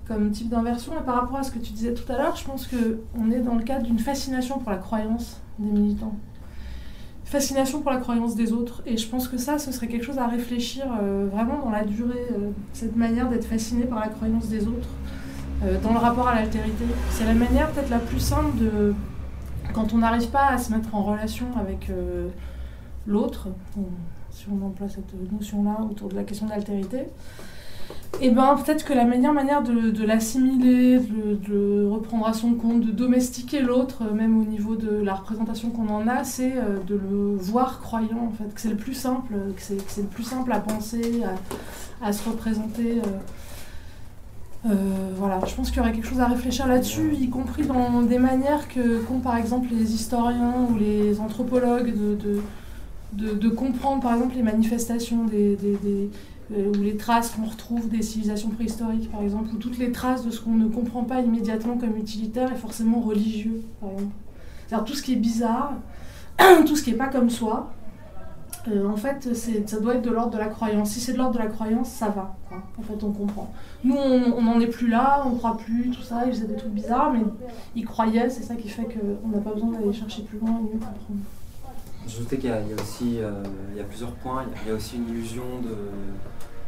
comme 0.09 0.31
type 0.31 0.49
d'inversion. 0.49 0.93
Et 0.99 1.05
par 1.05 1.17
rapport 1.17 1.37
à 1.37 1.43
ce 1.43 1.51
que 1.51 1.59
tu 1.59 1.73
disais 1.73 1.95
tout 1.95 2.11
à 2.11 2.17
l'heure, 2.17 2.37
je 2.37 2.45
pense 2.45 2.67
qu'on 2.67 3.31
est 3.31 3.41
dans 3.41 3.55
le 3.55 3.63
cadre 3.63 3.85
d'une 3.85 3.99
fascination 3.99 4.59
pour 4.59 4.71
la 4.71 4.79
croyance 4.79 5.41
des 5.59 5.71
militants 5.71 6.17
fascination 7.33 7.81
pour 7.81 7.91
la 7.91 7.97
croyance 7.97 8.35
des 8.37 8.53
autres. 8.53 8.83
Et 8.85 8.97
je 8.99 9.09
pense 9.09 9.27
que 9.27 9.39
ça, 9.39 9.59
ce 9.59 9.73
serait 9.73 9.89
quelque 9.89 10.05
chose 10.05 10.19
à 10.19 10.27
réfléchir 10.27 10.85
euh, 10.85 11.29
vraiment 11.33 11.59
dans 11.65 11.71
la 11.71 11.85
durée, 11.85 12.29
euh, 12.33 12.51
cette 12.75 12.95
manière 12.95 13.29
d'être 13.31 13.47
fasciné 13.47 13.85
par 13.85 14.01
la 14.01 14.09
croyance 14.09 14.49
des 14.49 14.69
autres, 14.69 14.91
euh, 15.65 15.81
dans 15.81 15.93
le 15.95 15.99
rapport 15.99 16.29
à 16.29 16.35
l'altérité. 16.35 16.85
C'est 17.11 17.25
la 17.25 17.35
manière 17.35 17.71
peut-être 17.71 17.89
la 17.89 18.01
plus 18.01 18.21
simple 18.21 18.59
de, 18.59 18.95
quand 19.73 19.95
on 19.95 19.99
n'arrive 19.99 20.29
pas 20.29 20.49
à 20.49 20.59
se 20.59 20.73
mettre 20.73 20.95
en 20.95 21.03
relation 21.03 21.47
avec 21.59 21.91
l'autre, 23.07 23.49
si 24.43 24.49
on 24.51 24.67
emploie 24.67 24.89
cette 24.89 25.15
notion-là 25.33 25.87
autour 25.89 26.09
de 26.09 26.17
la 26.17 26.25
question 26.25 26.47
de 26.47 26.51
l'altérité, 26.51 27.07
et 28.21 28.27
eh 28.27 28.31
ben 28.31 28.57
peut-être 28.57 28.85
que 28.85 28.93
la 28.93 29.05
meilleure 29.05 29.33
manière 29.33 29.63
de, 29.63 30.05
l'assimiler, 30.05 30.99
de, 30.99 31.87
reprendre 31.87 32.27
à 32.27 32.33
son 32.33 32.55
compte, 32.55 32.83
de 32.83 32.93
domestiquer 32.93 33.61
l'autre, 33.61 34.03
euh, 34.03 34.15
même 34.15 34.39
au 34.41 34.45
niveau 34.45 34.77
de 34.77 35.03
la 35.03 35.15
représentation 35.15 35.71
qu'on 35.71 35.89
en 35.89 36.07
a, 36.07 36.23
c'est 36.23 36.53
euh, 36.57 36.79
de 36.87 36.95
le 36.95 37.37
voir 37.37 37.81
croyant 37.81 38.29
en 38.29 38.31
fait, 38.31 38.55
que 38.55 38.61
c'est 38.61 38.69
le 38.69 38.77
plus 38.77 38.95
simple, 38.95 39.35
que 39.57 39.63
c'est 39.63 40.03
le 40.03 40.07
plus 40.07 40.23
simple 40.23 40.53
à 40.53 40.61
penser, 40.61 41.23
à, 42.03 42.13
se 42.13 42.29
représenter. 42.29 43.01
Euh, 44.67 44.75
voilà, 45.17 45.41
je 45.47 45.55
pense 45.55 45.71
qu'il 45.71 45.79
y 45.79 45.81
aurait 45.81 45.93
quelque 45.93 46.07
chose 46.07 46.21
à 46.21 46.27
réfléchir 46.27 46.69
là-dessus, 46.69 47.15
y 47.15 47.29
compris 47.29 47.65
dans 47.65 48.03
des 48.03 48.19
manières 48.19 48.69
que 48.69 48.99
qu'ont 49.01 49.19
par 49.19 49.37
exemple 49.37 49.69
les 49.73 49.95
historiens 49.95 50.55
ou 50.71 50.77
les 50.77 51.19
anthropologues 51.19 51.93
de, 51.93 52.15
de, 52.15 52.43
comprendre 53.51 54.03
par 54.03 54.15
exemple 54.15 54.35
les 54.37 54.43
manifestations 54.43 55.25
des 55.25 55.57
euh, 56.55 56.71
ou 56.77 56.83
les 56.83 56.97
traces 56.97 57.31
qu'on 57.31 57.47
retrouve 57.47 57.89
des 57.89 58.03
civilisations 58.03 58.51
préhistoriques, 58.51 59.11
par 59.11 59.23
exemple, 59.23 59.55
ou 59.55 59.59
toutes 59.59 59.79
les 59.79 59.93
traces 59.93 60.25
de 60.25 60.31
ce 60.31 60.41
qu'on 60.41 60.55
ne 60.55 60.69
comprend 60.69 61.05
pas 61.05 61.21
immédiatement 61.21 61.79
comme 61.79 61.97
utilitaire 61.97 62.53
est 62.53 62.57
forcément 62.57 63.01
religieux, 63.01 63.63
par 63.81 63.91
exemple. 63.93 64.13
C'est-à-dire 64.67 64.85
tout 64.85 64.95
ce 64.95 65.03
qui 65.03 65.13
est 65.15 65.17
bizarre, 65.17 65.75
tout 66.67 66.77
ce 66.77 66.83
qui 66.83 66.91
n'est 66.91 66.97
pas 66.97 67.09
comme 67.09 67.31
soi, 67.31 67.73
euh, 68.69 68.87
en 68.87 68.97
fait, 68.97 69.35
ça 69.35 69.81
doit 69.81 69.95
être 69.95 70.03
de 70.03 70.11
l'ordre 70.11 70.33
de 70.33 70.39
la 70.39 70.49
croyance. 70.49 70.91
Si 70.91 71.01
c'est 71.01 71.15
de 71.15 71.19
l'ordre 71.19 71.35
de 71.35 71.39
la 71.39 71.47
croyance, 71.47 71.89
ça 71.89 72.09
va. 72.09 72.37
En 72.79 72.83
fait, 72.83 73.03
on 73.03 73.13
comprend. 73.13 73.53
Nous, 73.83 73.97
on 73.97 74.43
n'en 74.43 74.61
est 74.61 74.67
plus 74.67 74.89
là, 74.89 75.23
on 75.27 75.37
croit 75.37 75.57
plus, 75.57 75.91
tout 75.91 76.03
ça, 76.03 76.25
ils 76.27 76.33
faisaient 76.33 76.47
des 76.47 76.57
trucs 76.57 76.73
bizarres, 76.73 77.13
mais 77.13 77.21
ils 77.77 77.87
croyaient, 77.87 78.29
c'est 78.29 78.43
ça 78.43 78.57
qui 78.57 78.69
fait 78.69 78.85
qu'on 78.85 79.29
n'a 79.29 79.39
pas 79.39 79.53
besoin 79.53 79.71
d'aller 79.71 79.93
chercher 79.93 80.23
plus 80.23 80.39
loin 80.39 80.51
et 80.51 80.63
mieux 80.63 80.81
comprendre. 80.81 81.21
J'ajoutais 82.07 82.39
qu'il 82.39 82.51
y, 82.51 82.53
a 82.53 82.83
aussi 82.83 83.19
euh, 83.21 83.43
il 83.73 83.79
y 83.79 83.81
a 83.81 83.85
plusieurs 83.85 84.13
points. 84.13 84.45
Il 84.65 84.69
y 84.69 84.73
a 84.73 84.75
aussi 84.75 84.97
une 84.97 85.09
illusion 85.09 85.61
de, 85.63 85.77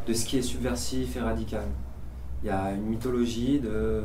de 0.07 0.15
ce 0.15 0.25
qui 0.25 0.39
est 0.39 0.43
subversif 0.43 1.17
et 1.17 1.21
radical. 1.21 1.65
Il 2.43 2.47
y 2.47 2.51
a 2.51 2.73
une 2.73 2.85
mythologie 2.85 3.59
de 3.59 4.03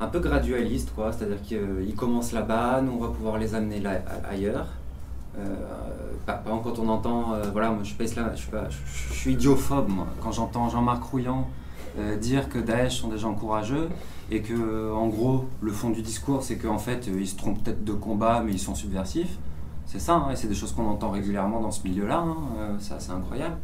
un 0.00 0.06
peu 0.08 0.18
gradualiste, 0.18 0.92
quoi. 0.94 1.12
C'est-à-dire 1.12 1.42
qu'ils 1.42 1.94
commencent 1.94 2.32
là-bas, 2.32 2.80
nous 2.80 2.92
on 2.92 2.98
va 2.98 3.08
pouvoir 3.08 3.38
les 3.38 3.54
amener 3.54 3.80
là, 3.80 4.00
ailleurs. 4.28 4.66
Euh, 5.38 5.54
par 6.26 6.40
exemple, 6.40 6.64
quand 6.64 6.78
on 6.78 6.88
entend, 6.88 7.34
euh, 7.34 7.42
voilà, 7.52 7.70
moi 7.70 7.80
je 7.82 7.88
suis 7.88 7.96
pas 7.96 8.04
je 8.06 8.40
suis, 8.40 9.14
suis 9.14 9.32
idiophobe, 9.32 9.88
moi. 9.88 10.06
Quand 10.22 10.32
j'entends 10.32 10.68
Jean-Marc 10.68 11.04
Rouillant 11.04 11.48
euh, 11.98 12.16
dire 12.16 12.48
que 12.48 12.58
Daesh 12.58 13.00
sont 13.00 13.08
des 13.08 13.18
gens 13.18 13.34
courageux 13.34 13.88
et 14.30 14.42
que, 14.42 14.92
en 14.92 15.08
gros, 15.08 15.46
le 15.60 15.72
fond 15.72 15.90
du 15.90 16.02
discours, 16.02 16.42
c'est 16.42 16.56
qu'en 16.56 16.78
fait, 16.78 17.08
ils 17.08 17.28
se 17.28 17.36
trompent 17.36 17.62
peut-être 17.62 17.84
de 17.84 17.92
combat, 17.92 18.42
mais 18.44 18.52
ils 18.52 18.60
sont 18.60 18.74
subversifs. 18.74 19.38
C'est 19.90 19.98
ça, 19.98 20.14
hein, 20.14 20.30
et 20.30 20.36
c'est 20.36 20.46
des 20.46 20.54
choses 20.54 20.70
qu'on 20.70 20.86
entend 20.86 21.10
régulièrement 21.10 21.60
dans 21.60 21.72
ce 21.72 21.82
milieu-là. 21.82 22.18
Hein, 22.18 22.76
ça, 22.78 23.00
c'est 23.00 23.10
incroyable. 23.10 23.56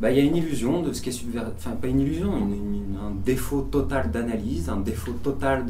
Bah, 0.00 0.10
il 0.10 0.16
y 0.16 0.20
a 0.20 0.24
une 0.24 0.36
illusion 0.36 0.80
de 0.80 0.90
ce 0.94 1.02
qui 1.02 1.10
est 1.10 1.12
subversif, 1.12 1.52
enfin 1.58 1.72
pas 1.72 1.86
une 1.86 2.00
illusion, 2.00 2.32
un 2.34 3.10
défaut 3.26 3.60
total 3.60 4.10
d'analyse, 4.10 4.70
un 4.70 4.78
défaut 4.78 5.12
total 5.12 5.66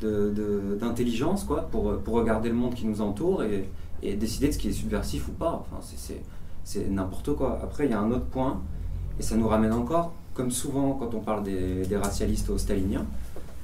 d'intelligence 0.00 1.44
quoi, 1.44 1.68
pour, 1.70 1.84
regarder 2.08 2.48
le 2.48 2.56
monde 2.56 2.74
qui 2.74 2.86
nous 2.86 3.00
entoure 3.00 3.44
et, 3.44 3.70
décider 4.16 4.48
de 4.48 4.52
ce 4.52 4.58
qui 4.58 4.68
est 4.68 4.72
subversif 4.72 5.28
ou 5.28 5.32
pas. 5.32 5.64
C'est 6.64 6.90
n'importe 6.90 7.32
quoi. 7.36 7.60
Après, 7.62 7.84
il 7.84 7.92
y 7.92 7.94
a 7.94 8.00
un 8.00 8.10
autre 8.10 8.26
point, 8.26 8.60
et 9.20 9.22
ça 9.22 9.36
nous 9.36 9.46
ramène 9.46 9.72
encore, 9.72 10.12
comme 10.34 10.50
souvent 10.50 10.94
quand 10.94 11.14
on 11.14 11.20
parle 11.20 11.44
des, 11.44 11.86
des 11.86 11.96
racialistes 11.96 12.50
au 12.50 12.58
staliniens, 12.58 13.06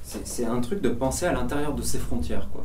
c'est 0.03 0.45
un 0.45 0.61
truc 0.61 0.81
de 0.81 0.89
penser 0.89 1.25
à 1.25 1.33
l'intérieur 1.33 1.75
de 1.75 1.81
ses 1.81 1.99
frontières. 1.99 2.47
Quoi. 2.53 2.63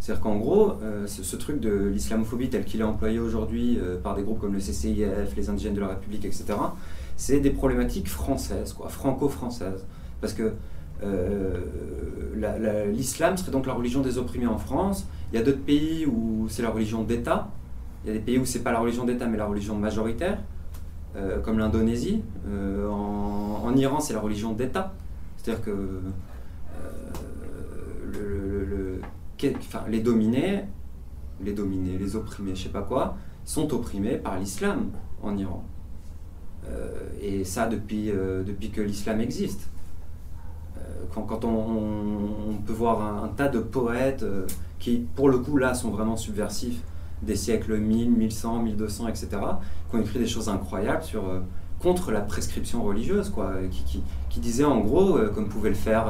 C'est-à-dire 0.00 0.22
qu'en 0.22 0.36
gros, 0.36 0.74
euh, 0.82 1.06
ce, 1.06 1.36
truc 1.36 1.60
de 1.60 1.88
l'islamophobie 1.88 2.48
tel 2.48 2.64
qu'il 2.64 2.80
est 2.80 2.84
employé 2.84 3.18
aujourd'hui 3.18 3.78
euh, 3.78 3.96
par 4.00 4.14
des 4.14 4.22
groupes 4.22 4.40
comme 4.40 4.52
le 4.52 4.60
CCIF, 4.60 5.34
les 5.36 5.50
indigènes 5.50 5.74
de 5.74 5.80
la 5.80 5.88
République, 5.88 6.24
etc., 6.24 6.44
c'est 7.16 7.40
des 7.40 7.50
problématiques 7.50 8.08
françaises, 8.08 8.72
quoi, 8.72 8.88
franco-françaises. 8.88 9.84
Parce 10.20 10.32
que 10.32 10.52
euh, 11.02 11.60
l'islam 12.92 13.36
serait 13.36 13.50
donc 13.50 13.66
la 13.66 13.72
religion 13.72 14.00
des 14.00 14.18
opprimés 14.18 14.46
en 14.46 14.58
France. 14.58 15.06
Il 15.32 15.38
y 15.38 15.42
a 15.42 15.44
d'autres 15.44 15.64
pays 15.64 16.06
où 16.06 16.46
c'est 16.48 16.62
la 16.62 16.70
religion 16.70 17.02
d'État. 17.02 17.48
Il 18.04 18.08
y 18.08 18.10
a 18.10 18.14
des 18.14 18.24
pays 18.24 18.38
où 18.38 18.44
c'est 18.44 18.62
pas 18.62 18.72
la 18.72 18.80
religion 18.80 19.04
d'État 19.04 19.26
mais 19.26 19.38
la 19.38 19.46
religion 19.46 19.74
majoritaire, 19.74 20.38
comme 21.42 21.58
l'Indonésie. 21.58 22.22
En, 22.46 23.62
en, 23.64 23.76
Iran, 23.76 23.98
c'est 24.00 24.12
la 24.12 24.20
religion 24.20 24.52
d'État. 24.52 24.92
C'est-à-dire 25.36 25.64
que 25.64 26.00
les 29.88 30.00
dominés, 30.00 30.64
les 31.40 31.52
dominés, 31.52 31.98
les 31.98 32.16
opprimés, 32.16 32.54
je 32.54 32.64
sais 32.64 32.68
pas 32.68 32.82
quoi, 32.82 33.16
sont 33.44 33.72
opprimés 33.74 34.16
par 34.16 34.38
l'islam 34.38 34.90
en 35.22 35.36
Iran. 35.36 35.64
Euh, 36.68 36.90
et 37.20 37.44
ça 37.44 37.66
depuis, 37.66 38.10
euh, 38.10 38.42
depuis 38.42 38.70
que 38.70 38.80
l'islam 38.80 39.20
existe. 39.20 39.68
Euh, 40.78 40.80
quand, 41.14 41.44
on, 41.44 42.58
peut 42.66 42.72
voir 42.72 43.24
un, 43.24 43.28
tas 43.28 43.48
de 43.48 43.60
poètes 43.60 44.24
qui, 44.78 45.06
pour 45.14 45.28
le 45.28 45.38
coup, 45.38 45.56
là, 45.56 45.74
sont 45.74 45.90
vraiment 45.90 46.16
subversifs, 46.16 46.82
des 47.22 47.36
siècles 47.36 47.78
1000, 47.78 48.10
1100, 48.10 48.62
1200, 48.62 49.08
etc., 49.08 49.28
qui 49.88 49.96
ont 49.96 50.00
écrit 50.00 50.18
des 50.18 50.26
choses 50.26 50.48
incroyables 50.48 51.02
sur, 51.02 51.22
contre 51.80 52.10
la 52.10 52.20
prescription 52.20 52.82
religieuse, 52.82 53.30
quoi, 53.30 53.54
qui, 53.70 54.02
qui 54.28 54.40
disaient 54.40 54.64
en 54.64 54.80
gros, 54.80 55.18
comme 55.34 55.48
pouvait 55.48 55.68
le 55.68 55.76
faire 55.76 56.06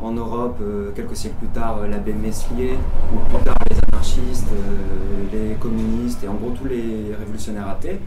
en 0.00 0.12
Europe, 0.12 0.58
euh, 0.60 0.90
quelques 0.94 1.16
siècles 1.16 1.36
plus 1.36 1.48
tard, 1.48 1.78
euh, 1.78 1.88
l'abbé 1.88 2.12
Meslier, 2.12 2.76
ou 3.12 3.18
plus 3.28 3.44
tard 3.44 3.56
les 3.70 3.76
anarchistes, 3.92 4.48
euh, 4.52 5.26
les 5.32 5.54
communistes 5.54 6.22
et 6.24 6.28
en 6.28 6.34
gros 6.34 6.50
tous 6.50 6.66
les 6.66 7.14
révolutionnaires 7.18 7.68
athées, 7.68 8.00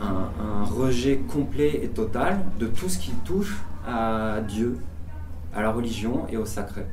un, 0.00 0.64
rejet 0.64 1.18
complet 1.18 1.80
et 1.82 1.88
total 1.88 2.40
de 2.58 2.66
tout 2.66 2.88
ce 2.88 2.98
qui 2.98 3.10
touche 3.24 3.58
à 3.86 4.40
Dieu, 4.40 4.78
à 5.54 5.62
la 5.62 5.70
religion 5.70 6.26
et 6.30 6.36
au 6.36 6.46
sacré. 6.46 6.86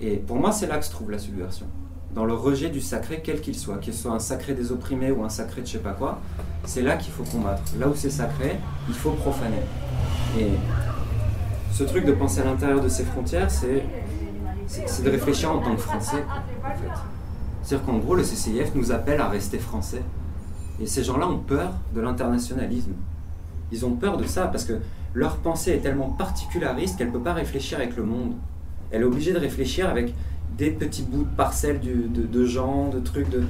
Et 0.00 0.16
pour 0.16 0.36
moi, 0.36 0.52
c'est 0.52 0.66
là 0.66 0.78
que 0.78 0.84
se 0.84 0.90
trouve 0.90 1.10
la 1.10 1.18
subversion. 1.18 1.66
Dans 2.14 2.24
le 2.24 2.34
rejet 2.34 2.70
du 2.70 2.80
sacré, 2.80 3.22
quel 3.24 3.40
qu'il 3.40 3.56
soit, 3.56 3.78
qu'il 3.78 3.94
soit 3.94 4.12
un 4.12 4.18
sacré 4.18 4.54
des 4.54 4.72
opprimés 4.72 5.10
ou 5.10 5.24
un 5.24 5.28
sacré 5.28 5.62
de 5.62 5.66
je 5.66 5.72
sais 5.72 5.78
pas 5.78 5.92
quoi, 5.92 6.20
c'est 6.64 6.82
là 6.82 6.96
qu'il 6.96 7.12
faut 7.12 7.24
combattre. 7.24 7.62
Là 7.78 7.88
où 7.88 7.94
c'est 7.94 8.10
sacré, 8.10 8.56
il 8.88 8.94
faut 8.94 9.12
profaner. 9.12 9.62
Et 10.38 10.50
ce 11.72 11.84
truc 11.84 12.04
de 12.04 12.12
penser 12.12 12.40
à 12.40 12.44
l'intérieur 12.44 12.80
de 12.80 12.88
ses 12.88 13.04
frontières, 13.04 13.50
c'est, 13.50 13.84
de 15.02 15.10
réfléchir 15.10 15.50
en 15.50 15.58
tant 15.58 15.74
que 15.74 15.80
Français, 15.80 16.24
en 16.64 16.70
fait. 16.70 17.00
C'est-à-dire 17.62 17.86
qu'en 17.86 17.98
gros, 17.98 18.14
le 18.14 18.22
CCIF 18.22 18.74
nous 18.74 18.92
appelle 18.92 19.20
à 19.20 19.28
rester 19.28 19.58
Français. 19.58 20.02
Et 20.80 20.86
ces 20.86 21.04
gens-là 21.04 21.28
ont 21.28 21.38
peur 21.38 21.72
de 21.94 22.00
l'internationalisme. 22.00 22.92
Ils 23.70 23.84
ont 23.84 23.92
peur 23.92 24.16
de 24.16 24.24
ça 24.24 24.46
parce 24.46 24.64
que 24.64 24.74
leur 25.14 25.36
pensée 25.36 25.72
est 25.72 25.80
tellement 25.80 26.10
particulariste 26.10 26.96
qu'elle 26.96 27.08
ne 27.08 27.12
peut 27.12 27.20
pas 27.20 27.34
réfléchir 27.34 27.78
avec 27.78 27.96
le 27.96 28.04
monde. 28.04 28.34
Elle 28.90 29.02
est 29.02 29.04
obligée 29.04 29.32
de 29.32 29.38
réfléchir 29.38 29.88
avec 29.88 30.14
des 30.56 30.70
petits 30.70 31.02
bouts 31.02 31.24
de 31.24 31.36
parcelles 31.36 31.80
de, 31.80 32.44
gens, 32.44 32.88
de 32.88 32.98
trucs. 33.00 33.28
De... 33.28 33.44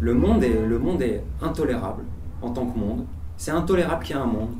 Le, 0.00 0.14
monde 0.14 0.42
est, 0.42 0.66
le 0.66 0.78
monde 0.78 1.02
est 1.02 1.22
intolérable 1.40 2.02
en 2.42 2.50
tant 2.50 2.66
que 2.66 2.78
monde. 2.78 3.04
C'est 3.36 3.52
intolérable 3.52 4.04
qu'il 4.04 4.16
y 4.16 4.18
ait 4.18 4.22
un 4.22 4.26
monde. 4.26 4.50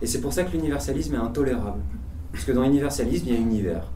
Et 0.00 0.06
c'est 0.06 0.20
pour 0.20 0.32
ça 0.32 0.44
que 0.44 0.52
l'universalisme 0.52 1.14
est 1.14 1.18
intolérable. 1.18 1.80
Parce 2.32 2.44
que 2.44 2.52
dans 2.52 2.62
l'universalisme, 2.62 3.26
il 3.28 3.34
y 3.34 3.36
a 3.36 3.40
univers. 3.40 3.90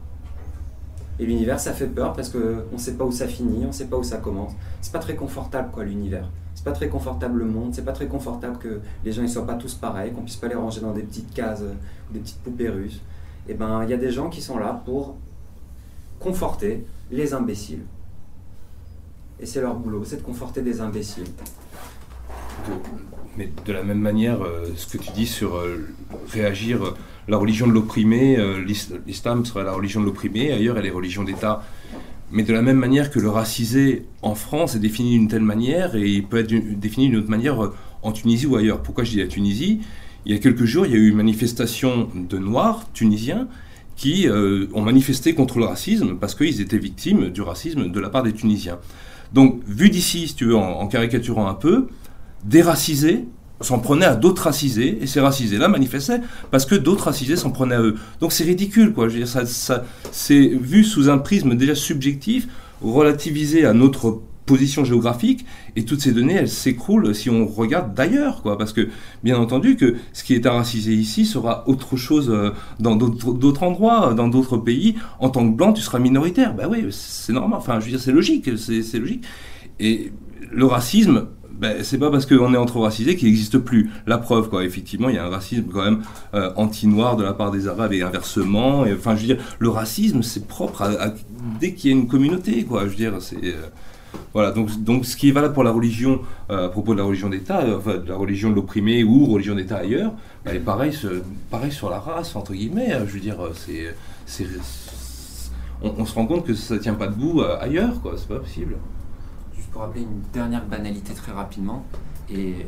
Et 1.19 1.25
l'univers, 1.25 1.59
ça 1.59 1.73
fait 1.73 1.87
peur 1.87 2.13
parce 2.13 2.29
qu'on 2.29 2.63
ne 2.71 2.77
sait 2.77 2.93
pas 2.93 3.03
où 3.03 3.11
ça 3.11 3.27
finit, 3.27 3.63
on 3.63 3.67
ne 3.67 3.71
sait 3.71 3.87
pas 3.87 3.97
où 3.97 4.03
ça 4.03 4.17
commence. 4.17 4.53
C'est 4.81 4.91
pas 4.91 4.99
très 4.99 5.15
confortable, 5.15 5.71
quoi, 5.71 5.83
l'univers. 5.83 6.29
C'est 6.53 6.63
pas 6.63 6.71
très 6.71 6.89
confortable 6.89 7.39
le 7.39 7.45
monde, 7.45 7.73
c'est 7.73 7.85
pas 7.85 7.93
très 7.93 8.07
confortable 8.07 8.57
que 8.57 8.79
les 9.03 9.11
gens 9.11 9.23
ne 9.23 9.27
soient 9.27 9.45
pas 9.45 9.55
tous 9.55 9.73
pareils, 9.75 10.11
qu'on 10.11 10.21
puisse 10.21 10.35
pas 10.35 10.47
les 10.47 10.55
ranger 10.55 10.81
dans 10.81 10.91
des 10.91 11.03
petites 11.03 11.33
cases 11.33 11.61
ou 11.61 12.13
des 12.13 12.19
petites 12.19 12.39
poupées 12.39 12.69
russes. 12.69 13.01
Et 13.47 13.51
eh 13.51 13.53
ben, 13.53 13.83
il 13.83 13.89
y 13.89 13.93
a 13.93 13.97
des 13.97 14.11
gens 14.11 14.29
qui 14.29 14.41
sont 14.41 14.57
là 14.57 14.81
pour 14.85 15.15
conforter 16.19 16.85
les 17.11 17.33
imbéciles. 17.33 17.83
Et 19.39 19.45
c'est 19.45 19.61
leur 19.61 19.75
boulot, 19.75 20.03
c'est 20.03 20.17
de 20.17 20.21
conforter 20.21 20.61
des 20.61 20.81
imbéciles. 20.81 21.27
mais 23.37 23.51
de 23.65 23.71
la 23.71 23.83
même 23.83 24.01
manière, 24.01 24.43
euh, 24.43 24.65
ce 24.75 24.97
que 24.97 25.01
tu 25.01 25.11
dis 25.11 25.27
sur 25.27 25.57
euh, 25.57 25.87
réagir, 26.29 26.83
euh, 26.83 26.97
la 27.27 27.37
religion 27.37 27.67
de 27.67 27.73
l'opprimé, 27.73 28.37
l'islam 29.05 29.45
serait 29.45 29.63
la 29.63 29.73
religion 29.73 29.99
de 29.99 30.05
l'opprimé, 30.05 30.51
ailleurs 30.51 30.77
elle 30.77 30.85
est 30.85 30.91
religion 30.91 31.23
d'État. 31.23 31.63
Mais 32.31 32.43
de 32.43 32.53
la 32.53 32.61
même 32.61 32.77
manière 32.77 33.09
que 33.09 33.19
le 33.19 33.29
racisé 33.29 34.05
en 34.21 34.35
France 34.35 34.75
est 34.75 34.79
défini 34.79 35.11
d'une 35.11 35.27
telle 35.27 35.41
manière 35.41 35.95
et 35.95 36.09
il 36.09 36.25
peut 36.25 36.37
être 36.37 36.53
défini 36.79 37.09
d'une 37.09 37.19
autre 37.19 37.29
manière 37.29 37.71
en 38.01 38.11
Tunisie 38.11 38.45
ou 38.45 38.55
ailleurs. 38.55 38.81
Pourquoi 38.81 39.03
je 39.03 39.11
dis 39.11 39.17
la 39.17 39.27
Tunisie? 39.27 39.79
Il 40.25 40.33
y 40.33 40.35
a 40.35 40.39
quelques 40.39 40.65
jours, 40.65 40.85
il 40.85 40.91
y 40.91 40.95
a 40.95 40.97
eu 40.97 41.09
une 41.09 41.15
manifestation 41.15 42.09
de 42.13 42.37
Noirs 42.37 42.85
tunisiens 42.93 43.47
qui 43.95 44.27
euh, 44.27 44.67
ont 44.73 44.81
manifesté 44.81 45.33
contre 45.33 45.57
le 45.57 45.65
racisme 45.65 46.17
parce 46.19 46.35
qu'ils 46.35 46.61
étaient 46.61 46.77
victimes 46.77 47.29
du 47.29 47.41
racisme 47.41 47.89
de 47.89 47.99
la 47.99 48.09
part 48.09 48.23
des 48.23 48.33
Tunisiens. 48.33 48.77
Donc, 49.33 49.61
vu 49.67 49.89
d'ici, 49.89 50.27
si 50.27 50.35
tu 50.35 50.45
veux, 50.45 50.55
en, 50.55 50.87
caricaturant 50.87 51.47
un 51.47 51.53
peu, 51.53 51.87
des 52.45 52.61
racisés 52.61 53.25
s'en 53.61 53.79
prenaient 53.79 54.05
à 54.05 54.15
d'autres 54.15 54.43
racisés, 54.43 54.99
et 55.01 55.07
ces 55.07 55.19
racisés-là 55.19 55.67
manifestaient 55.67 56.21
parce 56.51 56.65
que 56.65 56.75
d'autres 56.75 57.05
racisés 57.05 57.35
s'en 57.35 57.51
prenaient 57.51 57.75
à 57.75 57.81
eux. 57.81 57.95
Donc 58.19 58.31
c'est 58.31 58.43
ridicule, 58.43 58.93
quoi. 58.93 59.07
Je 59.07 59.13
veux 59.13 59.19
dire, 59.19 59.27
ça, 59.27 59.45
ça 59.45 59.85
c'est 60.11 60.47
vu 60.47 60.83
sous 60.83 61.09
un 61.09 61.17
prisme 61.17 61.55
déjà 61.55 61.75
subjectif, 61.75 62.47
relativisé 62.81 63.65
à 63.65 63.73
notre 63.73 64.21
position 64.45 64.85
géographique, 64.85 65.45
et 65.75 65.85
toutes 65.85 66.01
ces 66.01 66.13
données, 66.13 66.35
elles 66.35 66.49
s'écroulent 66.49 67.13
si 67.13 67.29
on 67.29 67.45
regarde 67.45 67.93
d'ailleurs, 67.93 68.41
quoi. 68.41 68.57
Parce 68.57 68.73
que, 68.73 68.87
bien 69.23 69.37
entendu, 69.37 69.75
que 69.75 69.95
ce 70.13 70.23
qui 70.23 70.33
est 70.33 70.47
racisé 70.47 70.93
ici 70.93 71.25
sera 71.25 71.67
autre 71.67 71.97
chose 71.97 72.29
euh, 72.31 72.51
dans 72.79 72.95
d'autres 72.95 73.63
endroits, 73.63 74.13
dans 74.15 74.29
d'autres 74.29 74.57
pays. 74.57 74.95
En 75.19 75.29
tant 75.29 75.47
que 75.47 75.55
blanc, 75.55 75.73
tu 75.73 75.81
seras 75.81 75.99
minoritaire. 75.99 76.55
Ben 76.55 76.67
oui, 76.71 76.87
c'est 76.91 77.33
normal. 77.33 77.59
Enfin, 77.59 77.79
je 77.79 77.85
veux 77.85 77.91
dire, 77.91 77.99
c'est 77.99 78.13
logique, 78.13 78.49
c'est 78.57 78.99
logique. 78.99 79.25
Et 79.79 80.13
le 80.51 80.65
racisme, 80.65 81.27
ben, 81.59 81.83
c'est 81.83 81.97
pas 81.97 82.11
parce 82.11 82.25
qu'on 82.25 82.53
est 82.53 82.57
entre 82.57 82.79
racisés 82.79 83.15
qu'il 83.15 83.27
n'existe 83.27 83.57
plus. 83.57 83.89
La 84.05 84.17
preuve, 84.17 84.49
quoi. 84.49 84.63
Effectivement, 84.63 85.09
il 85.09 85.15
y 85.15 85.17
a 85.17 85.25
un 85.25 85.29
racisme 85.29 85.65
quand 85.71 85.83
même 85.83 86.03
euh, 86.35 86.51
anti-noir 86.55 87.17
de 87.17 87.23
la 87.23 87.33
part 87.33 87.51
des 87.51 87.67
Arabes 87.67 87.93
et 87.93 88.03
inversement. 88.03 88.81
Enfin, 88.81 89.15
je 89.15 89.21
veux 89.21 89.35
dire, 89.35 89.43
le 89.57 89.69
racisme, 89.69 90.21
c'est 90.21 90.47
propre 90.47 90.83
dès 91.59 91.73
qu'il 91.73 91.91
y 91.91 91.93
a 91.93 91.97
une 91.97 92.07
communauté, 92.07 92.63
quoi. 92.63 92.83
Je 92.83 92.89
veux 92.89 92.95
dire, 92.95 93.13
c'est. 93.19 93.43
Euh, 93.43 93.69
voilà, 94.33 94.51
donc, 94.51 94.69
donc 94.83 95.05
ce 95.05 95.17
qui 95.17 95.29
est 95.29 95.31
valable 95.31 95.53
pour 95.53 95.63
la 95.63 95.71
religion, 95.71 96.21
euh, 96.49 96.67
à 96.67 96.69
propos 96.69 96.93
de 96.93 96.99
la 96.99 97.05
religion 97.05 97.29
d'État, 97.29 97.63
enfin, 97.75 97.97
de 97.97 98.07
la 98.07 98.15
religion 98.15 98.49
de 98.51 98.55
l'opprimé 98.55 99.03
ou 99.03 99.25
religion 99.25 99.55
d'État 99.55 99.77
ailleurs, 99.77 100.13
bah, 100.45 100.53
est 100.53 100.59
pareil, 100.59 100.97
pareil 101.49 101.71
sur 101.71 101.89
la 101.89 101.99
race, 101.99 102.35
entre 102.35 102.53
guillemets. 102.53 102.93
Euh, 102.93 103.07
je 103.07 103.13
veux 103.13 103.19
dire, 103.19 103.37
c'est, 103.55 103.95
c'est, 104.25 104.45
on, 105.81 106.05
se 106.05 106.13
rend 106.13 106.25
compte 106.25 106.45
que 106.45 106.53
ça 106.53 106.75
ne 106.75 106.79
tient 106.79 106.93
pas 106.93 107.07
debout 107.07 107.41
ailleurs, 107.59 107.99
quoi, 108.01 108.13
c'est 108.15 108.27
pas 108.27 108.39
possible. 108.39 108.75
Pour 109.77 109.85
rappeler 109.85 110.01
une 110.01 110.23
dernière 110.33 110.65
banalité 110.65 111.13
très 111.13 111.31
rapidement, 111.31 111.85
et 112.31 112.65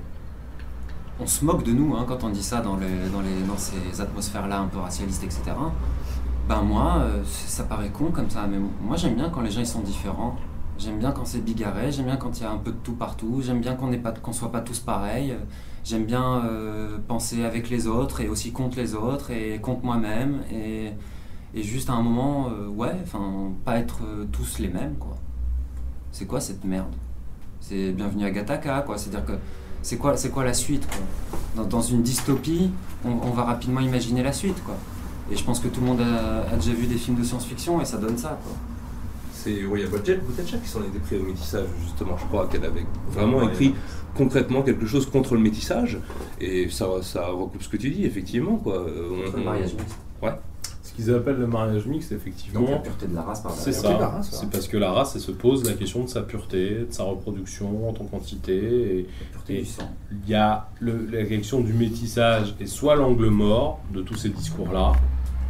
on 1.20 1.26
se 1.26 1.44
moque 1.44 1.64
de 1.64 1.72
nous 1.72 1.96
hein, 1.96 2.06
quand 2.08 2.24
on 2.24 2.30
dit 2.30 2.44
ça 2.44 2.62
dans, 2.62 2.76
dans, 2.76 3.22
les, 3.22 3.42
dans 3.48 3.58
ces 3.58 4.00
atmosphères-là 4.00 4.60
un 4.60 4.68
peu 4.68 4.78
racialistes, 4.78 5.24
etc. 5.24 5.42
Ben 6.48 6.62
moi, 6.62 7.04
ça 7.26 7.64
paraît 7.64 7.90
con 7.90 8.12
comme 8.12 8.30
ça, 8.30 8.46
mais 8.46 8.58
moi 8.84 8.96
j'aime 8.96 9.16
bien 9.16 9.32
quand 9.32 9.42
les 9.42 9.50
gens 9.50 9.62
ils 9.62 9.66
sont 9.66 9.82
différents. 9.82 10.36
J'aime 10.78 11.00
bien 11.00 11.12
quand 11.12 11.26
c'est 11.26 11.44
bigarré, 11.44 11.92
j'aime 11.92 12.06
bien 12.06 12.18
quand 12.18 12.40
il 12.40 12.44
y 12.44 12.46
a 12.46 12.52
un 12.52 12.58
peu 12.58 12.70
de 12.74 12.78
tout 12.78 12.94
partout, 12.94 13.42
j'aime 13.42 13.60
bien 13.60 13.74
qu'on 13.74 13.88
ne 13.88 14.32
soit 14.32 14.52
pas 14.52 14.62
tous 14.62 14.78
pareils, 14.78 15.36
j'aime 15.84 16.06
bien 16.06 16.46
euh, 16.46 17.00
penser 17.08 17.44
avec 17.44 17.72
les 17.72 17.88
autres 17.88 18.22
et 18.22 18.30
aussi 18.30 18.52
contre 18.52 18.78
les 18.78 18.94
autres 18.94 19.32
et 19.32 19.60
contre 19.60 19.84
moi-même 19.84 20.42
et, 20.54 20.94
juste 21.56 21.90
à 21.90 21.94
un 21.94 22.04
moment, 22.04 22.50
euh, 22.52 22.68
ouais, 22.68 22.96
enfin, 23.02 23.52
pas 23.66 23.80
être 23.80 24.02
euh, 24.04 24.26
tous 24.32 24.60
les 24.60 24.68
mêmes, 24.68 24.94
quoi. 25.00 25.16
C'est 26.12 26.26
quoi 26.26 26.40
cette 26.40 26.64
merde? 26.64 26.94
C'est 27.62 27.92
bienvenue 27.92 28.26
à 28.26 28.32
Gataka, 28.32 28.82
quoi. 28.82 28.98
C'est-à-dire 28.98 29.26
que 29.26 29.34
c'est 29.82 29.98
quoi, 29.98 30.18
c'est 30.18 30.30
quoi 30.30 30.44
la 30.44 30.54
suite, 30.54 30.88
quoi? 30.88 31.66
Dans, 31.66 31.82
une 31.82 32.02
dystopie, 32.02 32.72
on, 33.06 33.32
va 33.32 33.44
rapidement 33.44 33.80
imaginer 33.80 34.24
la 34.24 34.34
suite, 34.34 34.62
quoi. 34.64 34.76
Et 35.32 35.36
je 35.36 35.44
pense 35.44 35.60
que 35.60 35.68
tout 35.68 35.82
le 35.82 35.88
monde 35.88 36.02
a, 36.02 36.52
a 36.52 36.56
déjà 36.56 36.74
vu 36.74 36.88
des 36.88 36.98
films 36.98 37.18
de 37.18 37.24
science-fiction 37.24 37.82
et 37.82 37.86
ça 37.86 37.98
donne 37.98 38.18
ça, 38.18 38.40
quoi 38.44 38.54
c'est 39.40 39.66
Roya 39.66 39.88
Botelcha 39.88 40.58
qui 40.58 40.68
s'en 40.68 40.82
était 40.84 41.00
pris 41.00 41.18
au 41.18 41.24
métissage, 41.24 41.68
justement. 41.84 42.18
Je 42.18 42.26
crois 42.26 42.48
qu'elle 42.48 42.66
avait 42.66 42.86
vraiment 43.10 43.48
écrit 43.50 43.74
concrètement 44.16 44.64
quelque 44.64 44.86
chose 44.86 45.06
contre 45.06 45.36
le 45.36 45.40
métissage. 45.40 45.98
Et 46.42 46.70
ça, 46.70 46.88
ça 47.02 47.28
recoupe 47.28 47.64
ce 47.64 47.70
que 47.70 47.78
tu 47.78 47.90
dis, 47.90 48.06
effectivement. 48.06 48.58
Quoi. 48.58 48.86
le 48.88 49.44
mariage 49.44 49.74
mixte. 49.74 49.98
Ouais. 50.22 50.34
Qu'ils 51.00 51.14
appellent 51.14 51.38
le 51.38 51.48
mariage 51.48 51.86
mixte, 51.86 52.12
effectivement. 52.12 52.60
Donc 52.60 52.70
la 52.70 52.78
pureté 52.78 53.08
de 53.08 53.16
la 53.16 53.22
race, 53.22 53.42
par 53.42 53.52
C'est 53.54 53.72
ça. 53.72 54.20
C'est 54.22 54.50
parce 54.50 54.68
que 54.68 54.76
la 54.76 54.92
race, 54.92 55.16
elle 55.16 55.22
se 55.22 55.32
pose 55.32 55.64
la 55.64 55.74
question 55.74 56.04
de 56.04 56.10
sa 56.10 56.22
pureté, 56.24 56.70
de 56.70 56.88
sa 56.90 57.04
reproduction 57.04 57.88
en 57.88 57.94
tant 57.94 58.04
qu'entité. 58.04 59.08
Et, 59.48 59.64
il 60.12 60.30
y 60.30 60.36
a 60.36 60.68
le, 60.80 61.08
la 61.12 61.24
question 61.24 61.62
du 61.62 61.74
métissage 61.74 62.54
et 62.60 62.68
soit 62.68 62.96
l'angle 62.96 63.30
mort 63.30 63.80
de 63.94 64.02
tous 64.02 64.16
ces 64.16 64.30
discours-là, 64.30 64.92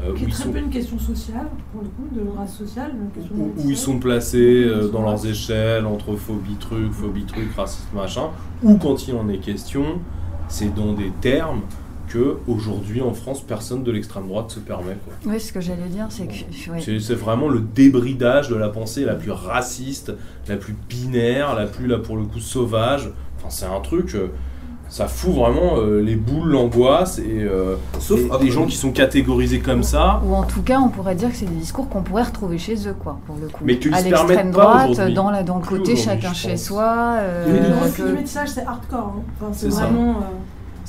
euh, 0.01 0.13
qui 0.13 0.25
est 0.25 0.27
très 0.29 0.49
peu 0.49 0.59
une 0.59 0.69
question 0.69 0.99
sociale, 0.99 1.47
pour 1.73 1.81
le 1.81 1.89
coup, 1.89 2.07
de 2.15 2.37
race 2.37 2.55
sociale. 2.55 2.93
où, 3.35 3.69
ils 3.69 3.75
sont 3.75 3.99
placés 3.99 4.63
euh, 4.63 4.87
dans 4.87 5.01
leurs 5.01 5.25
échelles 5.25 5.85
entre 5.85 6.15
phobie 6.15 6.55
truc, 6.55 6.93
phobie 6.93 7.25
truc, 7.25 7.51
racisme 7.57 7.95
machin, 7.95 8.29
ou 8.63 8.75
quand 8.75 9.07
il 9.07 9.15
en 9.15 9.27
est 9.27 9.39
question, 9.39 9.99
c'est 10.47 10.73
dans 10.73 10.93
des 10.93 11.11
termes 11.21 11.61
que 12.09 12.37
aujourd'hui 12.47 13.01
en 13.01 13.13
France 13.13 13.41
personne 13.41 13.83
de 13.83 13.91
l'extrême 13.91 14.27
droite 14.27 14.51
se 14.51 14.59
permet. 14.59 14.97
Quoi. 15.05 15.13
Oui, 15.31 15.39
ce 15.39 15.53
que 15.53 15.61
j'allais 15.61 15.87
dire, 15.87 16.07
c'est 16.09 16.27
que 16.27 16.99
c'est 16.99 17.13
vraiment 17.13 17.47
le 17.47 17.59
débridage 17.59 18.49
de 18.49 18.55
la 18.55 18.69
pensée 18.69 19.05
la 19.05 19.15
plus 19.15 19.31
raciste, 19.31 20.11
la 20.47 20.57
plus 20.57 20.75
binaire, 20.89 21.55
la 21.55 21.65
plus 21.65 21.87
là 21.87 21.97
pour 21.97 22.17
le 22.17 22.23
coup 22.23 22.39
sauvage. 22.39 23.11
Enfin, 23.37 23.49
c'est 23.49 23.65
un 23.65 23.79
truc. 23.79 24.15
Euh, 24.15 24.27
ça 24.89 25.07
fout 25.07 25.33
vraiment 25.33 25.77
euh, 25.77 26.01
les 26.01 26.15
boules, 26.15 26.49
l'angoisse 26.49 27.19
et 27.19 27.43
euh, 27.43 27.75
sauf 27.99 28.19
des 28.41 28.49
gens 28.49 28.65
qui 28.65 28.75
sont 28.75 28.91
catégorisés 28.91 29.59
comme 29.59 29.83
ça. 29.83 30.19
Ou 30.25 30.33
en 30.33 30.43
tout 30.43 30.63
cas, 30.63 30.79
on 30.79 30.89
pourrait 30.89 31.13
dire 31.13 31.29
que 31.29 31.35
c'est 31.35 31.45
des 31.45 31.55
discours 31.55 31.87
qu'on 31.89 32.01
pourrait 32.01 32.23
retrouver 32.23 32.57
chez 32.57 32.87
eux, 32.87 32.95
quoi, 32.99 33.19
pour 33.27 33.35
le 33.39 33.47
coup. 33.47 33.63
Mais 33.63 33.79
à 33.93 34.01
l'extrême 34.01 34.51
droite, 34.51 34.99
dans, 35.13 35.29
la, 35.29 35.43
dans 35.43 35.59
le 35.59 35.65
côté 35.65 35.95
chacun 35.95 36.33
chez 36.33 36.57
soi. 36.57 37.17
Euh, 37.19 37.87
le 37.99 38.13
métissage, 38.13 38.49
c'est 38.49 38.65
hardcore. 38.65 39.13
Hein. 39.41 39.45
c'est 39.53 39.69
vraiment. 39.69 40.23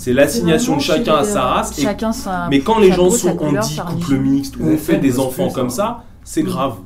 C'est 0.00 0.14
l'assignation 0.14 0.76
de 0.76 0.80
chacun 0.80 1.16
à 1.16 1.24
sa 1.24 1.42
race. 1.42 1.78
Chacun 1.78 2.10
mais 2.48 2.60
quand 2.60 2.78
les 2.78 2.90
gens 2.90 3.10
sont 3.10 3.38
en 3.38 3.52
dit 3.52 3.76
couple 3.76 4.16
mixte 4.16 4.56
ou 4.56 4.64
on 4.64 4.78
fait 4.78 4.96
des 4.96 5.18
enfants 5.18 5.50
comme 5.50 5.68
ça, 5.68 6.04
c'est 6.24 6.42
grave. 6.42 6.76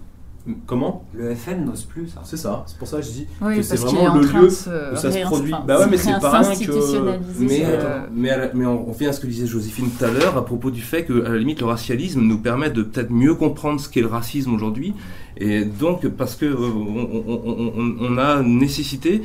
Comment 0.67 1.07
Le 1.15 1.35
FN 1.35 1.65
n'ose 1.65 1.85
plus 1.85 2.09
ça. 2.09 2.21
C'est 2.25 2.37
ça, 2.37 2.65
c'est 2.67 2.77
pour 2.77 2.87
ça 2.87 2.99
que 2.99 3.05
je 3.05 3.11
dis 3.11 3.27
que 3.41 3.63
c'est 3.63 3.77
vraiment 3.77 4.15
le 4.15 4.27
lieu 4.27 4.49
où 4.49 4.51
ça 4.97 5.13
se 5.13 5.21
produit. 5.23 5.55
Bah 5.65 5.79
ouais, 5.79 5.87
mais 5.89 5.97
c'est 5.97 6.21
pas 6.21 6.41
rien 6.41 6.55
que. 6.55 7.19
Mais, 7.39 7.63
euh, 7.65 8.49
mais, 8.53 8.67
on 8.67 8.85
revient 8.85 9.07
à 9.07 9.13
ce 9.13 9.21
que 9.21 9.27
disait 9.27 9.47
Joséphine 9.47 9.89
tout 9.89 10.05
à 10.05 10.11
l'heure 10.11 10.37
à 10.37 10.45
propos 10.45 10.71
du 10.71 10.83
fait 10.83 11.05
que, 11.05 11.25
à 11.25 11.31
la 11.31 11.39
limite, 11.39 11.61
le 11.61 11.67
racialisme 11.67 12.21
nous 12.21 12.39
permet 12.39 12.69
de 12.69 12.83
peut-être 12.83 13.11
mieux 13.11 13.35
comprendre 13.35 13.81
ce 13.81 13.89
qu'est 13.89 14.03
le 14.03 14.09
racisme 14.09 14.53
aujourd'hui. 14.55 14.93
Et 15.39 15.65
donc, 15.65 16.07
parce 16.09 16.35
que 16.35 16.47
euh, 16.47 16.59
on 18.01 18.19
a 18.19 18.43
nécessité 18.43 19.23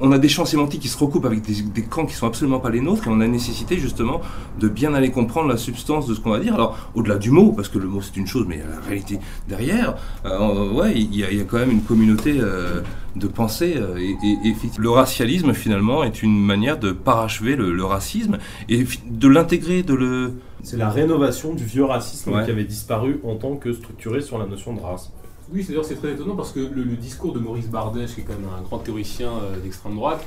on 0.00 0.12
a 0.12 0.18
des 0.18 0.28
champs 0.28 0.44
sémantiques 0.44 0.80
qui 0.80 0.88
se 0.88 0.98
recoupent 0.98 1.26
avec 1.26 1.42
des, 1.42 1.82
camps 1.82 2.06
qui 2.06 2.14
sont 2.14 2.26
absolument 2.26 2.58
pas 2.58 2.70
les 2.70 2.80
nôtres 2.80 3.06
et 3.06 3.10
on 3.10 3.20
a 3.20 3.26
nécessité 3.26 3.78
justement 3.78 4.20
de 4.58 4.68
bien 4.68 4.94
aller 4.94 5.10
comprendre 5.10 5.48
la 5.48 5.56
substance 5.56 6.06
de 6.06 6.14
ce 6.14 6.20
qu'on 6.20 6.30
va 6.30 6.40
dire. 6.40 6.54
Alors 6.54 6.90
au-delà 6.94 7.16
du 7.16 7.30
mot, 7.30 7.52
parce 7.52 7.68
que 7.68 7.78
le 7.78 7.86
mot 7.86 8.00
c'est 8.00 8.16
une 8.16 8.26
chose, 8.26 8.46
mais 8.48 8.56
il 8.56 8.60
y 8.60 8.62
a 8.62 8.68
la 8.68 8.80
réalité 8.80 9.18
derrière, 9.48 9.96
euh, 10.24 10.72
ouais, 10.72 10.94
il 10.96 11.14
y, 11.14 11.24
a, 11.24 11.44
quand 11.44 11.58
même 11.58 11.70
une 11.70 11.82
communauté 11.82 12.36
euh, 12.38 12.80
de 13.16 13.26
pensée 13.26 13.74
euh, 13.76 13.98
et, 13.98 14.54
le 14.78 14.90
racialisme 14.90 15.52
finalement 15.52 16.04
est 16.04 16.22
une 16.22 16.38
manière 16.40 16.78
de 16.78 16.92
parachever 16.92 17.56
le, 17.56 17.84
racisme 17.84 18.38
et 18.68 18.84
de 19.06 19.28
l'intégrer, 19.28 19.82
de 19.82 19.94
le. 19.94 20.32
C'est 20.62 20.76
la 20.76 20.90
rénovation 20.90 21.54
du 21.54 21.64
vieux 21.64 21.84
racisme 21.84 22.44
qui 22.44 22.50
avait 22.50 22.64
disparu 22.64 23.20
en 23.24 23.36
tant 23.36 23.56
que 23.56 23.72
structuré 23.72 24.20
sur 24.20 24.38
la 24.38 24.46
notion 24.46 24.74
de 24.74 24.80
race. 24.80 25.10
Oui, 25.52 25.64
c'est-à-dire 25.64 25.84
c'est 25.84 25.96
très 25.96 26.12
étonnant 26.12 26.36
parce 26.36 26.52
que 26.52 26.60
le, 26.60 26.84
discours 26.96 27.32
de 27.32 27.40
Maurice 27.40 27.68
Bardèche, 27.68 28.14
qui 28.14 28.20
est 28.20 28.24
quand 28.24 28.34
même 28.34 28.48
un 28.58 28.62
grand 28.62 28.78
théoricien 28.78 29.30
euh, 29.30 29.58
d'extrême 29.60 29.94
droite, 29.94 30.24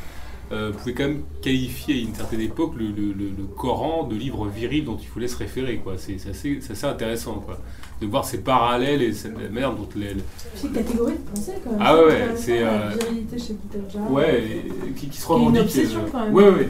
euh, 0.51 0.71
pouvait 0.71 0.93
quand 0.93 1.03
même 1.03 1.23
qualifier 1.41 1.95
à 1.95 1.97
une 1.99 2.13
certaine 2.13 2.41
époque 2.41 2.73
le, 2.77 2.87
le, 2.87 3.13
le, 3.13 3.43
Coran 3.57 4.03
de 4.03 4.15
livre 4.15 4.47
viril 4.47 4.83
dont 4.83 4.97
il 5.01 5.07
fallait 5.07 5.27
se 5.27 5.37
référer. 5.37 5.77
Quoi. 5.77 5.93
C'est, 5.97 6.17
assez, 6.29 6.59
assez, 6.69 6.85
intéressant 6.85 7.35
quoi. 7.35 7.57
de 8.01 8.05
voir 8.05 8.25
ces 8.25 8.39
parallèles 8.39 9.01
et 9.01 9.13
cette 9.13 9.35
manière 9.51 9.73
dont 9.73 9.87
les. 9.95 10.15
C'est 10.53 10.67
une 10.67 10.73
catégorie 10.73 11.13
de 11.13 11.29
pensée 11.33 11.53
quand 11.63 11.71
même. 11.71 11.79
Ah 11.81 11.95
ouais, 11.95 12.05
ouais 12.05 12.27
c'est. 12.35 12.59
La 12.59 12.71
euh, 12.71 12.89
virilité 12.89 13.39
chez 13.39 13.53
Boutelja. 13.53 13.99
Ouais, 14.09 14.65
qui, 14.97 15.07
qui, 15.07 15.17
se 15.17 15.27
revendique. 15.27 15.55
Une 15.55 15.61
obsession 15.61 16.01
quand 16.11 16.25
même. 16.25 16.33
Ouais, 16.33 16.49
ouais. 16.49 16.69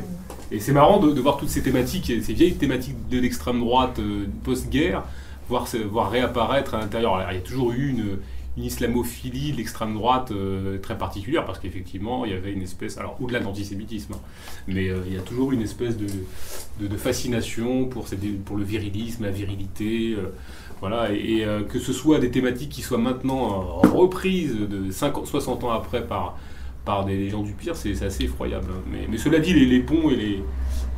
Et 0.52 0.60
c'est 0.60 0.72
marrant 0.72 1.00
de, 1.00 1.12
de, 1.12 1.20
voir 1.20 1.38
toutes 1.38 1.50
ces 1.50 1.64
thématiques, 1.64 2.06
ces 2.06 2.34
vieilles 2.34 2.56
thématiques 2.56 3.10
de 3.10 3.20
l'extrême 3.20 3.60
droite 3.60 3.98
euh, 3.98 4.28
post-guerre, 4.44 5.04
voir, 5.50 5.68
voir 5.90 6.12
réapparaître 6.12 6.76
à 6.76 6.80
l'intérieur. 6.80 7.26
il 7.32 7.36
y 7.36 7.38
a 7.38 7.42
toujours 7.42 7.72
eu 7.72 7.90
une 7.90 8.20
une 8.56 8.66
islamophilie 8.66 9.52
de 9.52 9.58
l'extrême 9.58 9.96
droite 9.96 10.32
euh, 10.32 10.78
très 10.78 10.98
particulière, 10.98 11.46
parce 11.46 11.60
qu'effectivement, 11.60 12.24
il 12.26 12.32
y 12.32 12.36
avait 12.36 12.54
une 12.54 12.62
espèce, 12.62 12.98
alors 12.98 13.18
au-delà 13.20 13.40
de 13.40 13.46
l'antisémitisme, 13.46 14.14
hein, 14.14 14.20
mais 14.68 14.90
euh, 14.90 15.00
il 15.08 15.14
y 15.14 15.18
a 15.18 15.22
toujours 15.22 15.52
une 15.52 15.62
espèce 15.62 15.98
de, 15.98 16.08
de, 16.80 16.98
fascination 16.98 17.86
pour, 17.86 18.06
pour 18.46 18.58
le 18.58 18.64
virilisme, 18.64 19.24
la 19.24 19.32
virilité, 19.32 20.14
euh, 20.16 20.30
voilà, 20.82 21.12
et, 21.14 21.46
que 21.70 21.80
ce 21.80 21.94
soit 21.94 22.20
des 22.20 22.30
thématiques 22.30 22.70
qui 22.70 22.82
soient 22.82 22.98
maintenant 22.98 23.80
reprises 23.84 24.54
de 24.54 24.92
50, 24.92 25.28
60 25.28 25.64
ans 25.64 25.72
après 25.72 26.06
par, 26.06 26.38
par 26.84 27.06
des 27.06 27.30
gens 27.30 27.42
du 27.42 27.54
pire, 27.54 27.78
c'est 27.78 28.04
assez 28.04 28.26
effroyable. 28.26 28.68
Hein. 28.70 28.82
Mais, 28.92 29.08
mais, 29.10 29.18
cela 29.18 29.40
dit, 29.40 29.54
les, 29.54 29.80
ponts 29.80 30.10
et 30.10 30.18
les, 30.18 30.44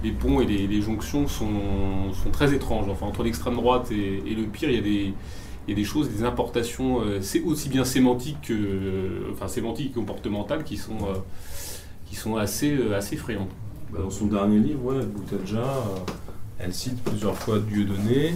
les 0.03 0.11
ponts 0.11 0.42
et 0.42 0.45
les 0.45 0.82
jonctions 0.82 1.27
sont, 1.27 2.11
sont, 2.14 2.32
très 2.32 2.51
étranges. 2.51 2.90
Enfin, 2.90 3.06
entre 3.06 3.22
l'extrême 3.22 3.53
droite 3.53 3.92
et, 3.92 4.24
et, 4.25 4.34
le 4.34 4.48
pire, 4.48 4.72
il 4.72 4.75
y 4.75 4.80
a 4.80 4.82
des 4.82 5.14
il 5.68 5.72
y 5.72 5.74
a 5.74 5.76
des 5.76 5.84
choses, 5.84 6.10
des 6.10 6.24
importations, 6.24 7.02
euh, 7.02 7.19
c'est 7.22 7.42
aussi 7.42 7.69
bien 7.69 7.85
sémantiques 7.85 8.42
que, 8.44 8.53
euh, 8.53 9.32
enfin 9.32 9.48
et 9.48 9.90
comportementales 9.90 10.64
qui 10.64 10.77
sont, 10.77 10.98
euh, 11.02 11.16
qui 12.06 12.16
sont 12.16 12.35
assez, 12.35 12.77
assez 12.94 13.16
effrayantes. 13.16 13.50
Bah, 13.92 14.00
dans 14.03 14.10
son 14.10 14.27
dernier 14.27 14.60
livre, 14.60 14.84
ouais, 14.85 15.02
elle 16.60 16.74
cite 16.74 17.03
plusieurs 17.03 17.35
fois 17.35 17.60
Dieudonné. 17.60 18.34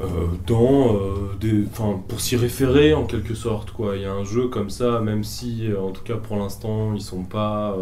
Euh, 0.00 0.28
dans 0.46 1.98
pour 2.06 2.20
s'y 2.20 2.36
référer 2.36 2.94
en 2.94 3.04
quelque 3.04 3.34
sorte 3.34 3.72
quoi 3.72 3.96
il 3.96 4.02
y 4.02 4.04
a 4.04 4.12
un 4.12 4.22
jeu 4.22 4.46
comme 4.46 4.70
ça 4.70 5.00
même 5.00 5.24
si 5.24 5.68
en 5.76 5.90
tout 5.90 6.04
cas 6.04 6.14
pour 6.14 6.36
l'instant 6.36 6.94
ils 6.94 7.00
sont 7.00 7.24
pas 7.24 7.76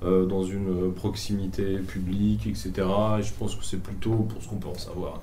dans 0.00 0.44
une 0.44 0.92
proximité 0.94 1.78
publique 1.78 2.46
etc 2.46 2.86
et 3.18 3.22
je 3.24 3.32
pense 3.36 3.56
que 3.56 3.64
c'est 3.64 3.82
plutôt 3.82 4.12
pour 4.12 4.40
ce 4.40 4.48
qu'on 4.48 4.58
peut 4.58 4.68
en 4.68 4.78
savoir 4.78 5.20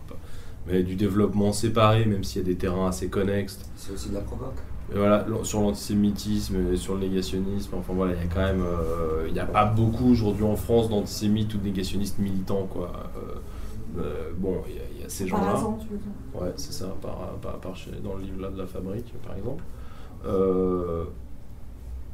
mais 0.67 0.83
du 0.83 0.95
développement 0.95 1.53
séparé, 1.53 2.05
même 2.05 2.23
s'il 2.23 2.41
y 2.41 2.45
a 2.45 2.47
des 2.47 2.55
terrains 2.55 2.87
assez 2.87 3.07
connexes. 3.07 3.59
C'est 3.75 3.93
aussi 3.93 4.09
de 4.09 4.15
la 4.15 4.21
provoque. 4.21 4.55
Et 4.93 4.97
voilà, 4.97 5.25
sur 5.43 5.61
l'antisémitisme 5.61 6.71
et 6.71 6.77
sur 6.77 6.93
le 6.93 7.01
négationnisme, 7.01 7.75
enfin 7.75 7.93
voilà, 7.93 8.13
il 8.13 8.19
y 8.19 8.23
a 8.23 8.27
quand 8.31 8.41
même, 8.41 8.61
euh, 8.61 9.25
il 9.27 9.33
n'y 9.33 9.39
a 9.39 9.45
pas 9.45 9.65
beaucoup 9.65 10.11
aujourd'hui 10.11 10.43
en 10.43 10.55
France 10.55 10.89
d'antisémites 10.89 11.53
ou 11.55 11.57
de 11.57 11.63
négationnistes 11.63 12.19
militants, 12.19 12.67
quoi. 12.69 12.91
Euh, 13.17 13.99
euh, 13.99 14.31
bon, 14.37 14.61
il 14.67 15.01
y, 15.01 15.03
a 15.03 15.09
ces 15.09 15.27
gens-là. 15.27 15.55
tu 15.79 15.87
veux 15.87 15.97
dire 15.97 16.11
Ouais, 16.39 16.53
c'est 16.55 16.73
ça, 16.73 16.93
par, 17.01 17.15
par, 17.41 17.59
par 17.59 17.73
dans 18.03 18.15
le 18.15 18.23
livre 18.23 18.41
là 18.41 18.49
de 18.49 18.57
la 18.57 18.67
fabrique, 18.67 19.11
par 19.25 19.35
exemple. 19.35 19.63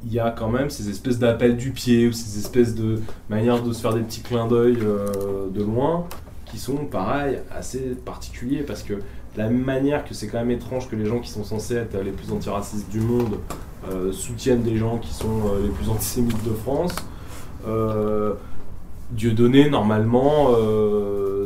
il 0.04 0.12
y 0.12 0.18
a 0.18 0.30
quand 0.30 0.48
même 0.48 0.70
ces 0.70 0.88
espèces 0.88 1.18
d'appels 1.18 1.58
du 1.58 1.72
pied 1.72 2.08
ou 2.08 2.12
ces 2.12 2.38
espèces 2.38 2.74
de 2.74 3.00
manières 3.28 3.62
de 3.62 3.72
se 3.72 3.82
faire 3.82 3.92
des 3.92 4.02
petits 4.02 4.22
clins 4.22 4.48
d'œil 4.48 4.76
de 4.76 5.62
loin 5.62 6.06
qui 6.52 6.58
sont, 6.58 6.84
pareil, 6.84 7.38
assez 7.50 7.96
particuliers 8.04 8.62
parce 8.62 8.82
que 8.82 8.92
de 8.92 9.38
la 9.38 9.48
même 9.48 9.64
manière 9.64 10.04
que 10.04 10.12
c'est 10.12 10.28
quand 10.28 10.38
même 10.38 10.50
étrange 10.50 10.88
que 10.88 10.96
les 10.96 11.06
gens 11.06 11.18
qui 11.18 11.30
sont 11.30 11.44
censés 11.44 11.76
être 11.76 11.98
les 11.98 12.10
plus 12.10 12.30
antiracistes 12.30 12.90
du 12.90 13.00
monde 13.00 13.38
euh, 13.90 14.12
soutiennent 14.12 14.62
des 14.62 14.76
gens 14.76 14.98
qui 14.98 15.14
sont 15.14 15.46
euh, 15.46 15.62
les 15.62 15.70
plus 15.70 15.88
antisémites 15.88 16.44
de 16.44 16.52
France. 16.52 16.94
Euh, 17.66 18.34
Dieu 19.10 19.32
donné, 19.32 19.68
normalement, 19.68 20.48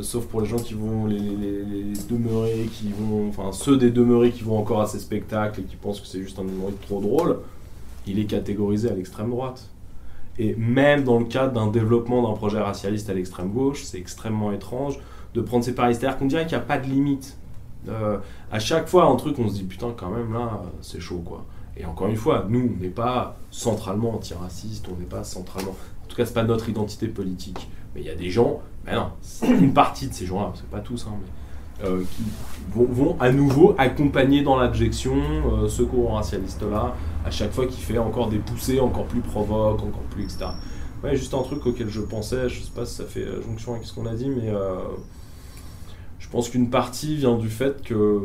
sauf 0.00 0.26
pour 0.26 0.40
les 0.40 0.46
gens 0.46 0.58
qui 0.58 0.74
vont 0.74 1.06
les, 1.06 1.18
les, 1.18 1.92
demeurer, 2.08 2.68
qui 2.72 2.92
vont, 2.96 3.28
enfin 3.28 3.50
ceux 3.50 3.76
des 3.76 3.90
demeurés 3.90 4.30
qui 4.30 4.44
vont 4.44 4.56
encore 4.56 4.80
à 4.80 4.86
ces 4.86 5.00
spectacles 5.00 5.60
et 5.60 5.64
qui 5.64 5.74
pensent 5.74 6.00
que 6.00 6.06
c'est 6.06 6.20
juste 6.20 6.38
un 6.38 6.44
humoriste 6.44 6.80
trop 6.82 7.00
drôle, 7.00 7.38
il 8.06 8.20
est 8.20 8.26
catégorisé 8.26 8.88
à 8.88 8.94
l'extrême 8.94 9.30
droite. 9.30 9.68
Et 10.38 10.54
même 10.56 11.04
dans 11.04 11.18
le 11.18 11.24
cadre 11.24 11.52
d'un 11.52 11.68
développement 11.68 12.28
d'un 12.28 12.34
projet 12.36 12.60
racialiste 12.60 13.08
à 13.10 13.14
l'extrême 13.14 13.50
gauche, 13.50 13.84
c'est 13.84 13.98
extrêmement 13.98 14.52
étrange 14.52 14.98
de 15.34 15.40
prendre 15.40 15.64
ces 15.64 15.74
paris. 15.74 15.94
C'est-à-dire 15.94 16.18
qu'on 16.18 16.26
dirait 16.26 16.46
qu'il 16.46 16.56
n'y 16.56 16.62
a 16.62 16.66
pas 16.66 16.78
de 16.78 16.86
limite. 16.86 17.36
Euh, 17.88 18.18
à 18.50 18.58
chaque 18.58 18.88
fois, 18.88 19.04
un 19.04 19.16
truc, 19.16 19.38
on 19.38 19.48
se 19.48 19.54
dit 19.54 19.64
putain, 19.64 19.94
quand 19.96 20.10
même, 20.10 20.32
là, 20.32 20.62
c'est 20.82 21.00
chaud, 21.00 21.22
quoi. 21.24 21.44
Et 21.76 21.84
encore 21.84 22.08
une 22.08 22.16
fois, 22.16 22.46
nous, 22.48 22.72
on 22.74 22.82
n'est 22.82 22.88
pas 22.88 23.36
centralement 23.50 24.14
antiraciste, 24.14 24.86
on 24.92 24.98
n'est 24.98 25.06
pas 25.06 25.24
centralement. 25.24 25.76
En 26.04 26.06
tout 26.08 26.16
cas, 26.16 26.24
c'est 26.24 26.34
pas 26.34 26.44
notre 26.44 26.68
identité 26.68 27.06
politique. 27.06 27.68
Mais 27.94 28.00
il 28.00 28.06
y 28.06 28.10
a 28.10 28.14
des 28.14 28.30
gens, 28.30 28.60
mais 28.84 28.94
non, 28.94 29.10
une 29.42 29.72
partie 29.72 30.08
de 30.08 30.14
ces 30.14 30.26
gens-là, 30.26 30.52
c'est 30.54 30.68
pas 30.70 30.80
tous, 30.80 31.06
hein, 31.06 31.14
euh, 31.84 32.02
qui 32.10 32.22
vont, 32.74 33.16
à 33.20 33.30
nouveau 33.30 33.74
accompagner 33.76 34.42
dans 34.42 34.56
l'abjection 34.56 35.14
euh, 35.14 35.68
ce 35.68 35.82
courant 35.82 36.14
racialiste-là, 36.14 36.94
à 37.24 37.30
chaque 37.30 37.52
fois 37.52 37.66
qu'il 37.66 37.82
fait 37.82 37.98
encore 37.98 38.28
des 38.28 38.38
poussées 38.38 38.80
encore 38.80 39.04
plus 39.04 39.20
provoques, 39.20 39.82
encore 39.82 40.02
plus, 40.10 40.24
etc. 40.24 40.46
Ouais, 41.04 41.14
juste 41.16 41.34
un 41.34 41.42
truc 41.42 41.66
auquel 41.66 41.90
je 41.90 42.00
pensais, 42.00 42.48
je 42.48 42.62
sais 42.62 42.70
pas 42.74 42.86
si 42.86 42.94
ça 42.94 43.04
fait 43.04 43.20
euh, 43.20 43.42
jonction 43.42 43.74
avec 43.74 43.84
ce 43.84 43.94
qu'on 43.94 44.06
a 44.06 44.14
dit, 44.14 44.30
mais 44.30 44.52
je 46.18 46.28
pense 46.30 46.48
qu'une 46.48 46.70
partie 46.70 47.16
vient 47.16 47.36
du 47.36 47.50
fait 47.50 47.82
que 47.82 48.20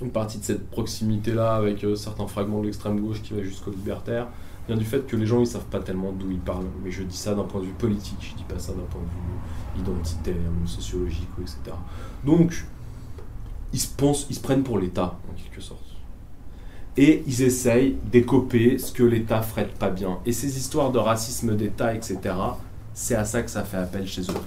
une 0.00 0.10
partie 0.10 0.38
de 0.38 0.44
cette 0.44 0.68
proximité-là 0.70 1.54
avec 1.54 1.86
certains 1.94 2.26
fragments 2.26 2.60
de 2.60 2.66
l'extrême 2.66 2.98
gauche 2.98 3.22
qui 3.22 3.32
va 3.32 3.42
jusqu'au 3.42 3.70
libertaire 3.70 4.26
vient 4.66 4.76
du 4.76 4.84
fait 4.84 5.06
que 5.06 5.16
les 5.16 5.26
gens 5.26 5.40
ils 5.40 5.46
savent 5.46 5.66
pas 5.66 5.80
tellement 5.80 6.12
d'où 6.12 6.30
ils 6.30 6.40
parlent. 6.40 6.66
Mais 6.82 6.90
je 6.90 7.02
dis 7.02 7.16
ça 7.16 7.34
d'un 7.34 7.44
point 7.44 7.60
de 7.60 7.66
vue 7.66 7.72
politique, 7.72 8.18
je 8.20 8.34
dis 8.34 8.44
pas 8.44 8.58
ça 8.58 8.72
d'un 8.72 8.82
point 8.82 9.00
de 9.02 9.06
vue 9.06 9.82
identitaire, 9.82 10.34
sociologique, 10.66 11.28
etc. 11.40 11.76
Donc, 12.24 12.64
ils 13.72 13.80
se 13.80 13.88
pensent, 13.88 14.26
ils 14.30 14.36
se 14.36 14.40
prennent 14.40 14.62
pour 14.62 14.78
l'État, 14.78 15.18
en 15.30 15.34
quelque 15.34 15.60
sorte. 15.60 15.80
Et 16.96 17.24
ils 17.26 17.42
essayent 17.42 17.96
d'écoper 18.10 18.78
ce 18.78 18.92
que 18.92 19.02
l'État 19.02 19.42
ferait 19.42 19.68
pas 19.78 19.90
bien. 19.90 20.18
Et 20.26 20.32
ces 20.32 20.56
histoires 20.58 20.92
de 20.92 20.98
racisme 20.98 21.56
d'État, 21.56 21.94
etc., 21.94 22.18
c'est 22.94 23.16
à 23.16 23.24
ça 23.24 23.42
que 23.42 23.50
ça 23.50 23.64
fait 23.64 23.76
appel 23.76 24.06
chez 24.06 24.22
eux. 24.22 24.40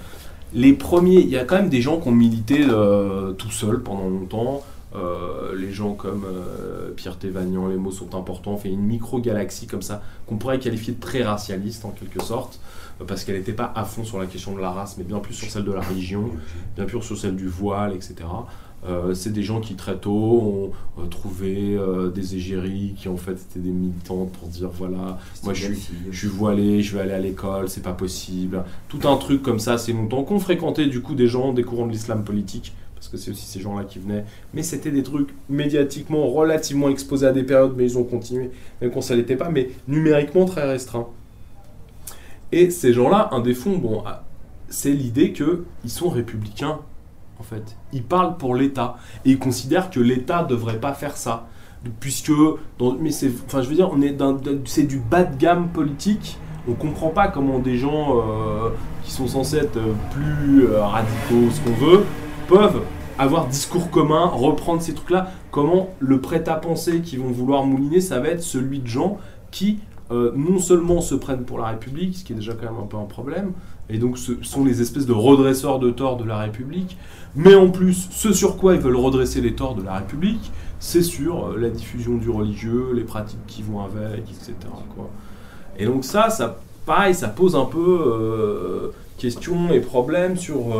Les 0.54 0.72
premiers, 0.72 1.20
il 1.20 1.30
y 1.30 1.38
a 1.38 1.44
quand 1.44 1.58
même 1.58 1.70
des 1.70 1.82
gens 1.82 2.00
qui 2.00 2.08
ont 2.08 2.14
milité 2.14 2.66
euh, 2.70 3.34
tout 3.34 3.52
seuls 3.52 3.84
pendant 3.84 4.08
longtemps. 4.08 4.64
Euh, 4.96 5.54
les 5.58 5.74
gens 5.74 5.94
comme 5.94 6.24
euh, 6.26 6.92
Pierre 6.96 7.18
Thévagnan, 7.18 7.68
les 7.68 7.76
mots 7.76 7.92
sont 7.92 8.16
importants. 8.16 8.54
On 8.54 8.58
fait 8.58 8.70
une 8.70 8.84
micro-galaxie 8.84 9.68
comme 9.68 9.82
ça, 9.82 10.02
qu'on 10.26 10.38
pourrait 10.38 10.60
qualifier 10.60 10.94
de 10.94 11.02
très 11.02 11.24
racialiste 11.24 11.84
en 11.84 11.90
quelque 11.90 12.24
sorte 12.24 12.62
parce 13.06 13.24
qu'elle 13.24 13.36
n'était 13.36 13.54
pas 13.54 13.72
à 13.76 13.86
fond 13.86 14.04
sur 14.04 14.20
la 14.20 14.26
question 14.26 14.56
de 14.56 14.62
la 14.62 14.72
race, 14.72 14.96
mais 14.98 15.04
bien 15.04 15.20
plus 15.20 15.34
sur 15.34 15.50
celle 15.50 15.66
de 15.66 15.72
la 15.72 15.82
religion, 15.82 16.32
bien 16.76 16.86
plus 16.86 17.02
sur 17.02 17.18
celle 17.18 17.36
du 17.36 17.48
voile, 17.48 17.94
etc. 17.94 18.26
Euh, 18.86 19.16
c'est 19.16 19.34
des 19.34 19.42
gens 19.42 19.60
qui 19.60 19.74
très 19.74 19.98
tôt 19.98 20.12
ont 20.12 20.72
euh, 21.02 21.08
trouvé 21.08 21.76
euh, 21.76 22.10
des 22.10 22.36
égéries 22.36 22.94
qui 22.96 23.10
en 23.10 23.18
fait 23.18 23.32
étaient 23.32 23.60
des 23.60 23.72
militants 23.72 24.26
pour 24.26 24.48
dire 24.48 24.70
voilà 24.70 25.18
moi 25.44 25.56
je 25.56 25.74
suis, 25.74 25.94
je 26.12 26.18
suis 26.18 26.28
voilé 26.28 26.84
je 26.84 26.96
vais 26.96 27.02
aller 27.02 27.14
à 27.14 27.20
l'école 27.20 27.70
c'est 27.70 27.82
pas 27.82 27.94
possible. 27.94 28.64
Tout 28.88 29.00
un 29.06 29.18
truc 29.18 29.42
comme 29.42 29.60
ça 29.60 29.80
c'est 29.80 29.94
longtemps 29.94 30.24
qu'on 30.24 30.40
fréquentait 30.40 30.86
du 30.86 31.02
coup 31.02 31.16
des 31.16 31.28
gens 31.28 31.54
des 31.54 31.64
courants 31.64 31.88
de 31.88 31.92
l'islam 31.92 32.24
politique 32.24 32.74
parce 32.94 33.08
que 33.08 33.18
c'est 33.18 33.32
aussi 33.32 33.46
ces 33.46 33.60
gens-là 33.60 33.84
qui 33.84 33.98
venaient. 33.98 34.26
Mais 34.54 34.62
c'était 34.62 34.92
des 34.92 35.04
trucs 35.04 35.30
médiatiquement 35.50 36.28
relativement 36.28 36.90
exposés 36.90 37.26
à 37.26 37.32
des 37.32 37.44
périodes 37.44 37.74
mais 37.76 37.84
ils 37.84 37.98
ont 37.98 38.04
continué 38.04 38.52
même 38.80 38.92
quand 38.92 39.02
ça 39.02 39.16
l'était 39.16 39.38
pas 39.38 39.50
mais 39.50 39.72
numériquement 39.88 40.46
très 40.46 40.68
restreint 40.68 41.08
et 42.52 42.70
ces 42.70 42.94
gens-là, 42.94 43.30
un 43.32 43.42
des 43.42 43.54
fonds, 43.54 43.78
bon, 43.78 44.04
ah, 44.06 44.24
c'est 44.70 44.92
l'idée 44.92 45.34
qu'ils 45.34 45.90
sont 45.90 46.10
républicains, 46.10 46.80
en 47.40 47.44
fait. 47.44 47.76
Ils 47.94 48.04
parlent 48.04 48.38
pour 48.38 48.56
l'État. 48.56 48.98
Et 49.26 49.32
ils 49.32 49.40
considèrent 49.40 49.90
que 49.90 50.00
l'État 50.00 50.44
ne 50.44 50.48
devrait 50.48 50.80
pas 50.80 50.94
faire 50.94 51.18
ça. 51.18 51.48
Puisque, 52.00 52.32
mais 53.00 53.12
c'est, 53.12 53.32
enfin, 53.46 53.62
je 53.62 53.70
veux 53.70 53.76
dire, 53.76 53.90
on 53.92 54.02
est 54.02 54.18
c'est 54.66 54.84
du 54.84 55.00
bas 55.00 55.24
de 55.24 55.38
gamme 55.38 55.70
politique. 55.70 56.38
On 56.68 56.74
comprend 56.74 57.10
pas 57.10 57.28
comment 57.28 57.60
des 57.60 57.78
gens 57.78 58.18
euh, 58.18 58.70
qui 59.04 59.12
sont 59.12 59.28
censés 59.28 59.58
être 59.58 59.80
plus 60.12 60.66
euh, 60.66 60.84
radicaux, 60.84 61.50
ce 61.52 61.62
qu'on 61.62 61.76
veut, 61.76 62.04
peuvent 62.48 62.82
avoir 63.18 63.48
discours 63.48 63.90
commun, 63.90 64.26
reprendre 64.26 64.82
ces 64.82 64.94
trucs-là. 64.94 65.32
Comment 65.52 65.90
le 66.00 66.20
prêt-à-penser 66.20 67.02
qu'ils 67.02 67.20
vont 67.20 67.32
vouloir 67.32 67.64
mouliner, 67.64 68.02
ça 68.02 68.20
va 68.20 68.30
être 68.30 68.44
celui 68.44 68.80
de 68.80 68.88
gens 68.88 69.18
qui 69.52 69.80
euh, 70.12 70.32
non 70.36 70.60
seulement 70.60 71.02
se 71.02 71.16
prennent 71.16 71.44
pour 71.44 71.60
la 71.60 71.68
République, 71.68 72.18
ce 72.18 72.24
qui 72.24 72.34
est 72.34 72.36
déjà 72.36 72.54
quand 72.54 72.72
même 72.72 72.82
un 72.82 72.88
peu 72.88 72.98
un 72.98 73.06
problème, 73.06 73.52
et 73.90 73.98
donc 73.98 74.18
ce 74.18 74.34
sont 74.42 74.64
les 74.64 74.82
espèces 74.82 75.06
de 75.06 75.14
redresseurs 75.14 75.80
de 75.80 75.92
torts 75.92 76.18
de 76.18 76.24
la 76.24 76.38
République, 76.38 76.98
mais 77.36 77.56
en 77.56 77.70
plus, 77.70 78.08
ce 78.12 78.34
sur 78.34 78.58
quoi 78.58 78.76
ils 78.76 78.82
veulent 78.82 78.96
redresser 78.96 79.42
les 79.42 79.54
torts 79.54 79.76
de 79.76 79.84
la 79.84 79.96
République, 79.98 80.52
c'est 80.80 81.02
sur 81.02 81.48
euh, 81.48 81.58
la 81.58 81.70
diffusion 81.70 82.16
du 82.16 82.30
religieux, 82.30 82.92
les 82.94 83.04
pratiques 83.04 83.46
qui 83.48 83.64
vont 83.64 83.82
avec, 83.82 84.22
etc. 84.30 84.54
Et 85.78 85.86
donc 85.86 86.06
ça, 86.06 86.30
pareil, 86.86 87.14
ça 87.14 87.28
pose 87.28 87.56
un 87.56 87.66
peu 87.66 88.00
euh, 88.06 88.92
questions 89.18 89.72
et 89.72 89.80
problèmes 89.80 90.38
sur 90.38 90.74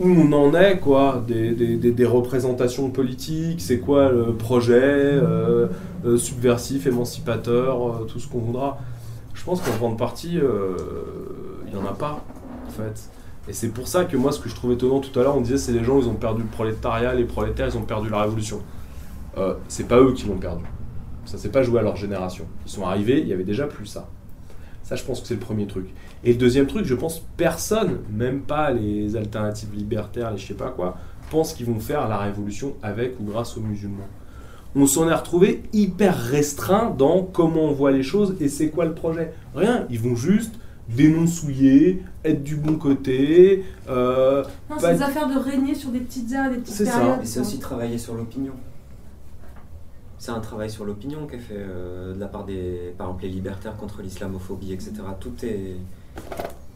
où 0.00 0.08
on 0.08 0.32
en 0.32 0.54
est, 0.54 0.78
quoi, 0.78 1.22
des, 1.28 1.52
des, 1.52 2.06
représentations 2.06 2.88
politiques, 2.90 3.60
c'est 3.60 3.78
quoi 3.78 4.10
le 4.10 4.32
projet 4.32 4.80
euh, 4.82 5.68
euh, 6.06 6.16
subversif, 6.16 6.86
émancipateur, 6.86 7.86
euh, 7.86 8.06
tout 8.06 8.18
ce 8.18 8.26
qu'on 8.26 8.38
voudra. 8.38 8.78
je 9.34 9.44
pense 9.44 9.60
qu'en 9.60 9.76
grande 9.76 9.98
partie, 9.98 10.38
il 10.38 11.72
n'y 11.72 11.78
en 11.78 11.86
a 11.86 11.92
pas, 11.92 12.24
en 12.66 12.70
fait. 12.70 13.10
Et 13.46 13.52
c'est 13.52 13.68
pour 13.68 13.88
ça 13.88 14.06
que 14.06 14.16
moi, 14.16 14.32
ce 14.32 14.40
que 14.40 14.48
je 14.48 14.54
trouvais 14.54 14.74
étonnant 14.74 15.00
tout 15.00 15.18
à 15.20 15.22
l'heure, 15.22 15.36
on 15.36 15.42
disait 15.42 15.58
c'est 15.58 15.72
les 15.72 15.84
gens, 15.84 15.98
ils 16.00 16.08
ont 16.08 16.14
perdu 16.14 16.42
le 16.42 16.48
prolétariat, 16.48 17.12
les 17.14 17.24
prolétaires, 17.24 17.68
ils 17.68 17.76
ont 17.76 17.82
perdu 17.82 18.08
la 18.08 18.22
révolution. 18.22 18.60
C'est 19.68 19.88
pas 19.88 19.98
eux 20.00 20.12
qui 20.12 20.26
l'ont 20.26 20.38
perdu. 20.38 20.64
Ça 21.26 21.36
s'est 21.38 21.50
pas 21.50 21.62
joué 21.62 21.78
à 21.78 21.82
leur 21.82 21.96
génération. 21.96 22.46
Ils 22.66 22.72
sont 22.72 22.84
arrivés, 22.84 23.20
il 23.20 23.28
y 23.28 23.32
avait 23.32 23.44
déjà 23.44 23.66
plus 23.66 23.86
ça. 23.86 24.08
Ça, 24.90 24.96
je 24.96 25.04
pense 25.04 25.20
que 25.20 25.28
c'est 25.28 25.34
le 25.34 25.40
premier 25.40 25.68
truc. 25.68 25.86
Et 26.24 26.32
le 26.32 26.38
deuxième 26.38 26.66
truc, 26.66 26.84
je 26.84 26.96
pense 26.96 27.22
personne, 27.36 27.98
même 28.12 28.40
pas 28.40 28.72
les 28.72 29.14
alternatives 29.14 29.72
libertaires, 29.72 30.32
les 30.32 30.36
je 30.36 30.48
sais 30.48 30.54
pas 30.54 30.70
quoi, 30.70 30.96
pense 31.30 31.54
qu'ils 31.54 31.66
vont 31.66 31.78
faire 31.78 32.08
la 32.08 32.18
révolution 32.18 32.74
avec 32.82 33.14
ou 33.20 33.22
grâce 33.22 33.56
aux 33.56 33.60
musulmans. 33.60 34.08
On 34.74 34.86
s'en 34.86 35.08
est 35.08 35.14
retrouvé 35.14 35.62
hyper 35.72 36.16
restreint 36.16 36.90
dans 36.90 37.22
comment 37.22 37.66
on 37.66 37.72
voit 37.72 37.92
les 37.92 38.02
choses 38.02 38.34
et 38.40 38.48
c'est 38.48 38.70
quoi 38.70 38.84
le 38.84 38.92
projet. 38.92 39.32
Rien, 39.54 39.86
ils 39.90 40.00
vont 40.00 40.16
juste 40.16 40.54
dénoncer, 40.88 42.02
être 42.24 42.42
du 42.42 42.56
bon 42.56 42.74
côté. 42.74 43.64
Euh, 43.88 44.42
Non, 44.68 44.76
c'est 44.80 44.94
des 44.94 45.02
affaires 45.02 45.28
de 45.28 45.38
régner 45.38 45.76
sur 45.76 45.90
des 45.90 46.00
petites 46.00 46.32
aires, 46.32 46.50
des 46.50 46.56
petites 46.56 46.74
C'est 46.74 46.86
ça. 46.86 46.98
périodes. 46.98 47.16
Mais 47.20 47.26
c'est 47.26 47.38
aussi 47.38 47.60
travailler 47.60 47.96
sur 47.96 48.14
l'opinion. 48.16 48.54
C'est 50.20 50.32
un 50.32 50.40
travail 50.40 50.70
sur 50.70 50.84
l'opinion 50.84 51.26
qui 51.26 51.36
est 51.36 51.38
fait 51.38 51.54
euh, 51.56 52.12
de 52.14 52.20
la 52.20 52.26
part 52.28 52.44
des, 52.44 52.94
par 52.98 53.06
exemple, 53.08 53.22
les 53.22 53.30
libertaires 53.30 53.74
contre 53.78 54.02
l'islamophobie, 54.02 54.72
etc. 54.74 54.92
Tout 55.18 55.32
est, 55.42 55.76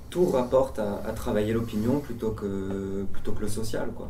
tout 0.08 0.24
rapporte 0.26 0.78
à, 0.78 1.02
à 1.06 1.12
travailler 1.12 1.52
l'opinion 1.52 2.00
plutôt 2.00 2.30
que, 2.30 3.04
plutôt 3.12 3.32
que 3.32 3.42
le 3.42 3.48
social, 3.48 3.90
quoi. 3.94 4.08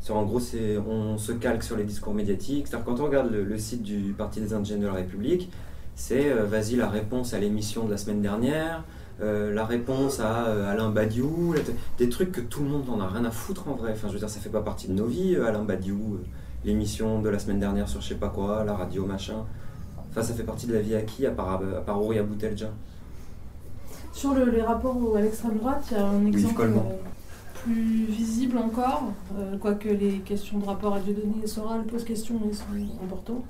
C'est- 0.00 0.12
En 0.12 0.22
gros, 0.24 0.38
c'est, 0.40 0.78
on 0.78 1.18
se 1.18 1.32
calque 1.32 1.64
sur 1.64 1.76
les 1.76 1.82
discours 1.84 2.14
médiatiques. 2.14 2.68
C'est-à-dire 2.68 2.86
quand 2.86 3.00
on 3.00 3.06
regarde 3.06 3.30
le, 3.32 3.42
le 3.44 3.58
site 3.58 3.82
du 3.82 4.14
Parti 4.16 4.40
des 4.40 4.54
Indigènes 4.54 4.80
de 4.80 4.86
la 4.86 4.92
République, 4.92 5.50
c'est 5.96 6.30
euh, 6.30 6.44
vas-y 6.44 6.76
la 6.76 6.88
réponse 6.88 7.34
à 7.34 7.40
l'émission 7.40 7.86
de 7.86 7.90
la 7.90 7.96
semaine 7.96 8.22
dernière, 8.22 8.84
euh, 9.20 9.52
la 9.52 9.64
réponse 9.64 10.20
à 10.20 10.46
euh, 10.46 10.70
Alain 10.72 10.90
Badiou, 10.90 11.54
des 11.98 12.08
trucs 12.08 12.30
que 12.30 12.40
tout 12.40 12.62
le 12.62 12.68
monde 12.68 12.86
n'en 12.86 13.00
a 13.00 13.08
rien 13.08 13.24
à 13.24 13.32
foutre 13.32 13.66
en 13.68 13.74
vrai. 13.74 13.90
Enfin, 13.94 14.06
je 14.08 14.12
veux 14.12 14.18
dire, 14.20 14.30
ça 14.30 14.38
fait 14.38 14.48
pas 14.48 14.62
partie 14.62 14.86
de 14.86 14.92
nos 14.92 15.06
vies, 15.06 15.34
Alain 15.36 15.64
Badiou, 15.64 16.18
l'émission 16.64 17.20
de 17.20 17.28
la 17.28 17.38
semaine 17.38 17.60
dernière 17.60 17.88
sur 17.88 18.00
je 18.00 18.08
sais 18.08 18.14
pas 18.16 18.28
quoi, 18.28 18.64
la 18.64 18.74
radio 18.74 19.06
machin. 19.06 19.44
Enfin, 20.10 20.22
ça 20.22 20.34
fait 20.34 20.42
partie 20.42 20.66
de 20.66 20.72
la 20.74 20.80
vie 20.80 20.94
à 20.94 21.02
qui, 21.02 21.26
à 21.26 21.30
part, 21.30 21.60
à 21.62 21.80
part 21.82 22.02
Ouria 22.02 22.22
Boutelja 22.22 22.70
Sur 24.12 24.34
le- 24.34 24.50
les 24.50 24.62
rapports 24.62 25.16
à 25.16 25.20
l'extrême 25.20 25.56
droite, 25.58 25.84
il 25.90 25.96
y 25.96 26.00
a 26.00 26.06
un 26.06 26.26
exemple 26.26 26.54
euh, 26.62 26.80
plus 27.62 28.04
visible 28.06 28.56
encore, 28.58 29.04
euh, 29.38 29.56
quoique 29.58 29.88
les 29.88 30.18
questions 30.20 30.58
de 30.58 30.64
rapport 30.64 30.94
à 30.94 31.00
Dieudonné 31.00 31.34
et 31.44 31.46
Soral 31.46 31.84
posent 31.84 32.04
question 32.04 32.40
et 32.50 32.54
sont 32.54 32.64
importants. 33.04 33.42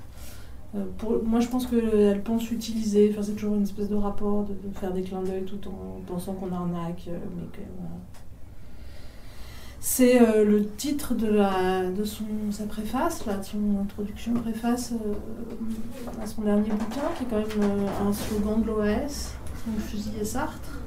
Euh, 0.75 0.85
pour, 0.99 1.23
moi, 1.25 1.41
je 1.41 1.49
pense 1.49 1.67
qu'elle 1.67 2.23
pense 2.23 2.51
utiliser, 2.51 3.09
enfin, 3.13 3.23
c'est 3.23 3.33
toujours 3.33 3.55
une 3.55 3.63
espèce 3.63 3.89
de 3.89 3.97
rapport, 3.97 4.45
de, 4.45 4.53
de 4.69 4.75
faire 4.75 4.93
des 4.93 5.03
clins 5.03 5.23
d'œil 5.23 5.45
tout 5.45 5.61
en 5.69 6.01
pensant 6.07 6.35
qu'on 6.35 6.53
arnaque, 6.53 7.05
mais 7.07 7.47
que 7.53 7.63
voilà. 7.79 7.91
C'est 9.81 10.21
euh, 10.21 10.45
le 10.45 10.67
titre 10.67 11.15
de, 11.15 11.29
la, 11.29 11.85
de 11.85 12.05
son, 12.05 12.25
sa 12.51 12.65
préface, 12.65 13.25
là, 13.27 13.41
son 13.43 13.81
introduction 13.81 14.35
préface 14.35 14.93
euh, 14.93 16.23
à 16.23 16.27
son 16.27 16.43
dernier 16.43 16.71
bouquin, 16.71 17.03
qui 17.17 17.25
est 17.25 17.27
quand 17.31 17.37
même 17.37 17.47
euh, 17.63 18.09
un 18.09 18.13
slogan 18.13 18.61
de 18.61 18.67
l'OAS, 18.67 19.35
son 19.65 19.81
fusil 19.81 20.13
et 20.21 20.25
Sartre. 20.25 20.83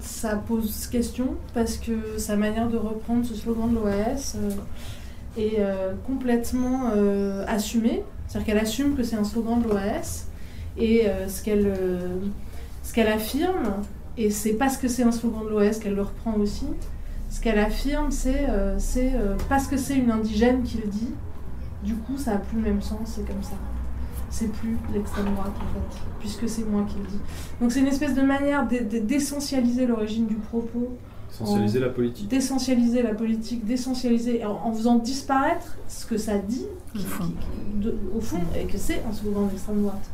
Ça 0.00 0.36
pose 0.36 0.86
question 0.86 1.36
parce 1.52 1.76
que 1.76 2.16
sa 2.16 2.36
manière 2.36 2.68
de 2.68 2.78
reprendre 2.78 3.26
ce 3.26 3.34
slogan 3.34 3.68
de 3.68 3.74
l'OAS 3.74 4.36
est 5.36 5.60
complètement 6.06 6.90
assumée. 7.46 8.02
C'est-à-dire 8.26 8.46
qu'elle 8.46 8.62
assume 8.62 8.96
que 8.96 9.02
c'est 9.02 9.16
un 9.16 9.24
slogan 9.24 9.60
de 9.60 9.68
l'OAS 9.68 10.28
et 10.78 11.06
ce 11.28 11.42
qu'elle 11.42 11.76
ce 12.82 12.94
qu'elle 12.94 13.08
affirme, 13.08 13.82
et 14.16 14.30
c'est 14.30 14.52
parce 14.54 14.76
que 14.76 14.88
c'est 14.88 15.02
un 15.02 15.12
slogan 15.12 15.44
de 15.44 15.50
l'OAS 15.50 15.78
qu'elle 15.80 15.94
le 15.94 16.02
reprend 16.02 16.34
aussi, 16.34 16.66
ce 17.30 17.40
qu'elle 17.40 17.58
affirme 17.58 18.10
c'est 18.10 18.46
euh, 18.48 18.76
c'est, 18.78 19.12
euh, 19.14 19.34
parce 19.48 19.66
que 19.66 19.76
c'est 19.76 19.96
une 19.96 20.10
indigène 20.10 20.62
qui 20.62 20.78
le 20.78 20.86
dit, 20.88 21.10
du 21.82 21.94
coup 21.94 22.16
ça 22.16 22.32
a 22.32 22.36
plus 22.38 22.58
le 22.58 22.64
même 22.64 22.82
sens, 22.82 23.00
c'est 23.06 23.26
comme 23.26 23.42
ça. 23.42 23.56
C'est 24.30 24.50
plus 24.50 24.76
l'extrême 24.92 25.26
droite 25.34 25.52
en 25.56 25.74
fait, 25.74 26.00
puisque 26.18 26.48
c'est 26.48 26.64
moi 26.68 26.84
qui 26.88 26.96
le 26.98 27.06
dis. 27.06 27.20
Donc 27.60 27.70
c'est 27.70 27.80
une 27.80 27.86
espèce 27.86 28.14
de 28.14 28.22
manière 28.22 28.66
d'e- 28.66 28.82
d'e- 28.82 29.00
d'essentialiser 29.00 29.86
l'origine 29.86 30.26
du 30.26 30.34
propos 30.34 30.96
Essentialiser 31.30 31.78
la 31.80 31.88
politique. 31.88 32.28
d'essentialiser 32.28 33.02
la 33.02 33.14
politique, 33.14 33.64
d'essentialiser, 33.64 34.44
en, 34.44 34.52
en 34.68 34.72
faisant 34.72 34.96
disparaître 34.96 35.76
ce 35.88 36.04
que 36.06 36.16
ça 36.16 36.38
dit, 36.38 36.66
qui- 36.94 36.98
Au 37.04 37.08
fond. 37.08 37.24
qui- 37.24 37.78
de- 37.80 37.96
au 38.16 38.20
fond, 38.20 38.38
et 38.60 38.64
que 38.66 38.78
c'est 38.78 39.02
un 39.08 39.12
slogan 39.12 39.46
d'extrême 39.48 39.82
droite. 39.82 40.04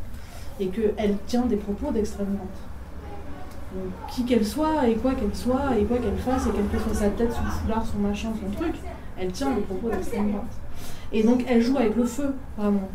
Et 0.59 0.67
qu'elle 0.69 1.17
tient 1.27 1.47
des 1.47 1.57
propos 1.57 1.91
d'extrême 1.91 2.27
droite. 2.27 2.49
Qui 4.11 4.25
qu'elle 4.25 4.45
soit, 4.45 4.89
et 4.89 4.95
quoi 4.97 5.15
qu'elle 5.15 5.35
soit, 5.35 5.77
et 5.79 5.85
quoi 5.85 5.99
qu'elle 5.99 6.17
fasse, 6.19 6.47
et 6.47 6.51
quelle 6.51 6.67
que 6.67 6.79
soit 6.79 6.95
sa 6.95 7.09
tête, 7.11 7.33
son 7.33 7.43
foulard, 7.45 7.85
son 7.87 7.99
machin, 7.99 8.31
son 8.35 8.51
truc, 8.57 8.75
elle 9.19 9.31
tient 9.31 9.51
des 9.55 9.61
propos 9.61 9.89
d'extrême 9.91 10.31
droite. 10.33 10.45
Et 11.13 11.23
donc 11.23 11.45
elle 11.49 11.63
joue 11.63 11.77
avec 11.77 11.95
le 11.97 12.05
feu, 12.05 12.35
vraiment. 12.57 12.89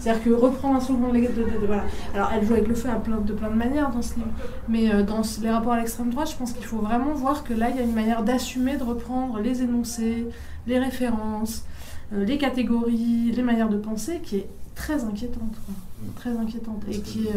C'est-à-dire 0.00 0.22
que 0.24 0.30
reprendre 0.30 0.76
un 0.76 0.80
slogan 0.80 1.12
de, 1.12 1.18
de- 1.20 1.26
de- 1.26 1.60
de- 1.60 1.66
voilà. 1.66 1.82
Alors 2.14 2.30
elle 2.34 2.44
joue 2.46 2.52
avec 2.54 2.68
le 2.68 2.74
feu 2.74 2.88
à 2.88 2.96
plein, 2.96 3.18
de 3.18 3.32
plein 3.32 3.50
de 3.50 3.56
manières 3.56 3.90
dans 3.90 4.02
ce 4.02 4.14
livre. 4.14 4.28
Mais 4.68 4.92
euh, 4.92 5.02
dans 5.02 5.22
les 5.42 5.50
rapports 5.50 5.72
à 5.72 5.78
l'extrême 5.78 6.10
droite, 6.10 6.30
je 6.30 6.36
pense 6.36 6.52
qu'il 6.52 6.64
faut 6.64 6.78
vraiment 6.78 7.12
voir 7.14 7.42
que 7.44 7.52
là, 7.54 7.68
il 7.70 7.76
y 7.76 7.80
a 7.80 7.82
une 7.82 7.94
manière 7.94 8.22
d'assumer, 8.22 8.76
de 8.76 8.84
reprendre 8.84 9.40
les 9.40 9.62
énoncés, 9.62 10.26
les 10.68 10.78
références, 10.78 11.64
euh, 12.12 12.24
les 12.24 12.38
catégories, 12.38 13.32
les 13.34 13.42
manières 13.42 13.68
de 13.68 13.76
penser, 13.76 14.20
qui 14.22 14.36
est 14.36 14.48
très 14.76 15.02
inquiétante. 15.04 15.56
quoi. 15.66 15.74
Très 16.16 16.30
inquiétante. 16.36 16.82
Et 16.90 17.00
qui 17.00 17.26
est, 17.26 17.32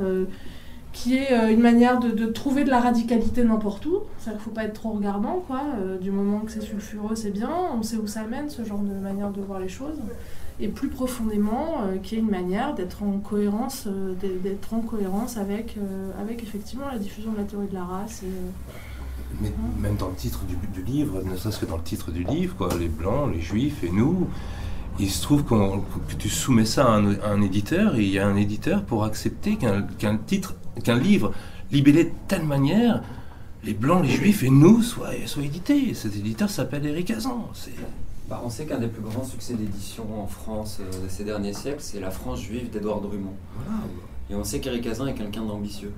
euh, 0.00 0.24
qui 0.92 1.16
est 1.16 1.32
euh, 1.32 1.52
une 1.52 1.60
manière 1.60 2.00
de, 2.00 2.10
de 2.10 2.26
trouver 2.26 2.64
de 2.64 2.70
la 2.70 2.80
radicalité 2.80 3.44
n'importe 3.44 3.86
où. 3.86 4.00
C'est-à-dire 4.18 4.40
qu'il 4.42 4.50
ne 4.50 4.54
faut 4.54 4.60
pas 4.60 4.64
être 4.64 4.74
trop 4.74 4.90
regardant, 4.90 5.42
quoi. 5.46 5.62
Euh, 5.78 5.98
du 5.98 6.10
moment 6.10 6.40
que 6.40 6.50
c'est 6.50 6.60
sulfureux, 6.62 7.14
c'est 7.14 7.30
bien. 7.30 7.50
On 7.78 7.82
sait 7.82 7.96
où 7.96 8.06
ça 8.06 8.24
mène, 8.24 8.50
ce 8.50 8.64
genre 8.64 8.80
de 8.80 8.92
manière 8.94 9.30
de 9.30 9.40
voir 9.40 9.60
les 9.60 9.68
choses 9.68 9.98
et 10.62 10.68
plus 10.68 10.88
profondément, 10.88 11.78
euh, 11.84 11.96
qui 12.02 12.16
est 12.16 12.18
une 12.18 12.28
manière 12.28 12.74
d'être 12.74 13.02
en 13.02 13.18
cohérence, 13.18 13.88
d'être- 14.20 14.74
en 14.74 14.80
cohérence 14.80 15.38
avec, 15.38 15.76
avec 16.20 16.42
effectivement 16.42 16.86
la 16.92 16.98
diffusion 16.98 17.32
de 17.32 17.38
la 17.38 17.44
théorie 17.44 17.68
de 17.68 17.74
la 17.74 17.84
race. 17.84 18.22
Et, 18.24 18.26
Mais 19.40 19.52
même 19.80 19.96
dans 19.96 20.08
le 20.08 20.14
titre 20.16 20.40
du, 20.44 20.56
du 20.74 20.82
livre, 20.84 21.22
ne 21.24 21.34
serait-ce 21.36 21.60
que 21.60 21.66
dans 21.66 21.76
le 21.78 21.82
titre 21.82 22.10
du 22.10 22.24
livre, 22.24 22.56
quoi, 22.56 22.68
les 22.78 22.88
blancs, 22.88 23.32
les 23.32 23.40
juifs 23.40 23.82
et 23.84 23.90
nous, 23.90 24.26
il 24.98 25.08
se 25.10 25.22
trouve 25.22 25.44
que 25.44 26.14
tu 26.18 26.28
soumets 26.28 26.66
ça 26.66 26.84
à 26.84 26.96
un, 26.96 27.14
à 27.20 27.28
un 27.30 27.40
éditeur 27.40 27.94
et 27.96 28.02
il 28.02 28.10
y 28.10 28.18
a 28.18 28.26
un 28.26 28.36
éditeur 28.36 28.82
pour 28.82 29.04
accepter 29.04 29.56
qu'un 29.56 29.82
qu'un 29.98 30.18
titre, 30.18 30.56
qu'un 30.82 30.98
livre 30.98 31.32
libellé 31.70 32.04
de 32.04 32.10
telle 32.28 32.44
manière, 32.44 33.02
les 33.64 33.74
blancs, 33.74 34.02
les 34.04 34.10
juifs 34.10 34.42
et 34.42 34.50
nous 34.50 34.82
soient, 34.82 35.10
soient 35.26 35.42
édités. 35.44 35.94
Cet 35.94 36.16
éditeur 36.16 36.48
s'appelle 36.50 36.86
Eric 36.86 37.10
Hazan. 37.10 37.48
Bah, 38.28 38.40
on 38.44 38.48
sait 38.50 38.64
qu'un 38.64 38.78
des 38.78 38.86
plus 38.86 39.02
grands 39.02 39.24
succès 39.24 39.54
d'édition 39.54 40.06
en 40.22 40.26
France 40.26 40.78
euh, 40.80 41.04
de 41.04 41.08
ces 41.08 41.24
derniers 41.24 41.52
siècles, 41.52 41.80
c'est 41.80 41.98
La 41.98 42.10
France 42.12 42.40
juive 42.40 42.70
d'Édouard 42.70 43.00
Drummond. 43.00 43.34
voilà. 43.56 43.80
Et 44.30 44.34
on 44.36 44.44
sait 44.44 44.60
qu'Éric 44.60 44.86
Hazan 44.86 45.08
est 45.08 45.14
quelqu'un 45.14 45.42
d'ambitieux. 45.44 45.92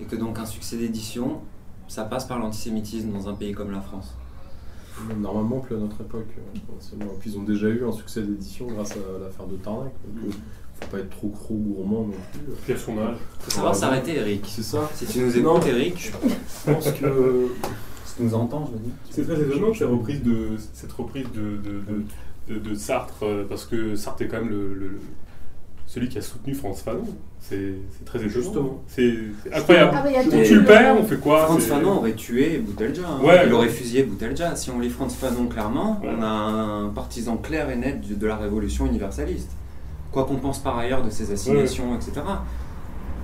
Et 0.00 0.04
que 0.04 0.14
donc 0.14 0.38
un 0.38 0.46
succès 0.46 0.76
d'édition, 0.76 1.40
ça 1.88 2.04
passe 2.04 2.24
par 2.24 2.38
l'antisémitisme 2.38 3.10
dans 3.10 3.28
un 3.28 3.34
pays 3.34 3.52
comme 3.52 3.72
la 3.72 3.80
France. 3.80 4.14
Normalement, 5.18 5.58
plus 5.58 5.74
à 5.74 5.78
notre 5.78 6.00
époque. 6.02 6.28
euh. 6.38 7.06
Puis 7.18 7.30
ils 7.30 7.38
ont 7.38 7.42
déjà 7.42 7.66
eu 7.68 7.84
un 7.84 7.92
succès 7.92 8.22
d'édition 8.22 8.66
grâce 8.66 8.92
à 8.92 9.18
l'affaire 9.24 9.46
de 9.46 9.56
Tarnac. 9.56 9.92
Donc, 10.06 10.24
euh, 10.32 10.36
faut 10.82 10.96
pas 10.96 10.98
être 10.98 11.10
trop 11.10 11.28
gros 11.28 11.54
gourmand 11.54 12.00
non 12.06 12.14
plus. 12.32 12.40
Quel 12.66 12.78
son 12.78 12.98
âge 12.98 13.16
Faut 13.40 13.50
savoir 13.50 13.74
s'arrêter, 13.74 14.16
Eric. 14.16 14.44
C'est 14.48 14.62
ça. 14.62 14.90
Si 14.94 15.06
tu 15.06 15.20
nous 15.20 15.36
écoutes, 15.36 15.66
Eric, 15.66 16.12
Je 16.66 16.72
pense 16.72 16.90
que. 16.90 17.48
si 18.04 18.14
tu 18.16 18.22
nous 18.22 18.34
entends, 18.34 18.66
je 18.66 18.72
veux 18.72 18.78
dire. 18.84 18.92
C'est 19.10 19.24
très 19.26 19.40
étonnant 19.40 19.72
cette 19.74 19.88
reprise 19.88 20.22
de, 20.22 20.48
cette 20.74 20.92
reprise 20.92 21.26
de, 21.34 21.40
de, 21.40 21.80
de, 22.52 22.54
de- 22.60 22.68
de 22.70 22.74
Sartre, 22.74 23.22
euh, 23.24 23.44
parce 23.48 23.64
que 23.64 23.94
Sartre 23.96 24.22
est 24.22 24.28
quand 24.28 24.40
même 24.40 24.50
le, 24.50 24.74
le- 24.74 24.98
celui 25.86 26.08
qui 26.08 26.18
a 26.18 26.22
soutenu 26.22 26.54
France 26.54 26.80
Fanon. 26.82 27.04
C'est 27.40 27.74
très 28.06 28.18
étonnant. 28.20 28.32
Justement. 28.42 28.82
C'est 28.86 29.14
incroyable. 29.52 29.90
Ah, 29.94 30.22
tout 30.24 30.30
tu 30.44 30.54
le- 30.56 30.64
perds, 30.64 30.96
on 30.98 31.04
fait 31.04 31.18
quoi? 31.18 31.44
Franz 31.46 31.60
C'est- 31.62 31.68
Fanon 31.68 31.98
aurait 31.98 32.14
tué 32.14 32.58
Boutelja. 32.58 33.02
hein. 33.06 33.20
Ouais. 33.22 33.42
Il 33.46 33.52
aurait 33.52 33.68
fusillé 33.68 34.04
Boutelja. 34.04 34.56
Si 34.56 34.70
on 34.70 34.78
lit 34.78 34.88
Franz 34.90 35.14
Fanon 35.14 35.46
clairement, 35.48 36.00
Ouais. 36.02 36.08
on 36.18 36.22
a 36.22 36.26
un 36.26 36.88
partisan 36.88 37.36
clair 37.36 37.68
et 37.70 37.76
net 37.76 38.00
de 38.08 38.14
de 38.14 38.26
la 38.26 38.36
révolution 38.36 38.86
universaliste. 38.86 39.50
Quoi 40.12 40.24
qu'on 40.24 40.36
pense 40.36 40.58
par 40.58 40.76
ailleurs 40.78 41.02
de 41.02 41.10
ses 41.10 41.32
assignations, 41.32 41.94
etc. 41.94 42.20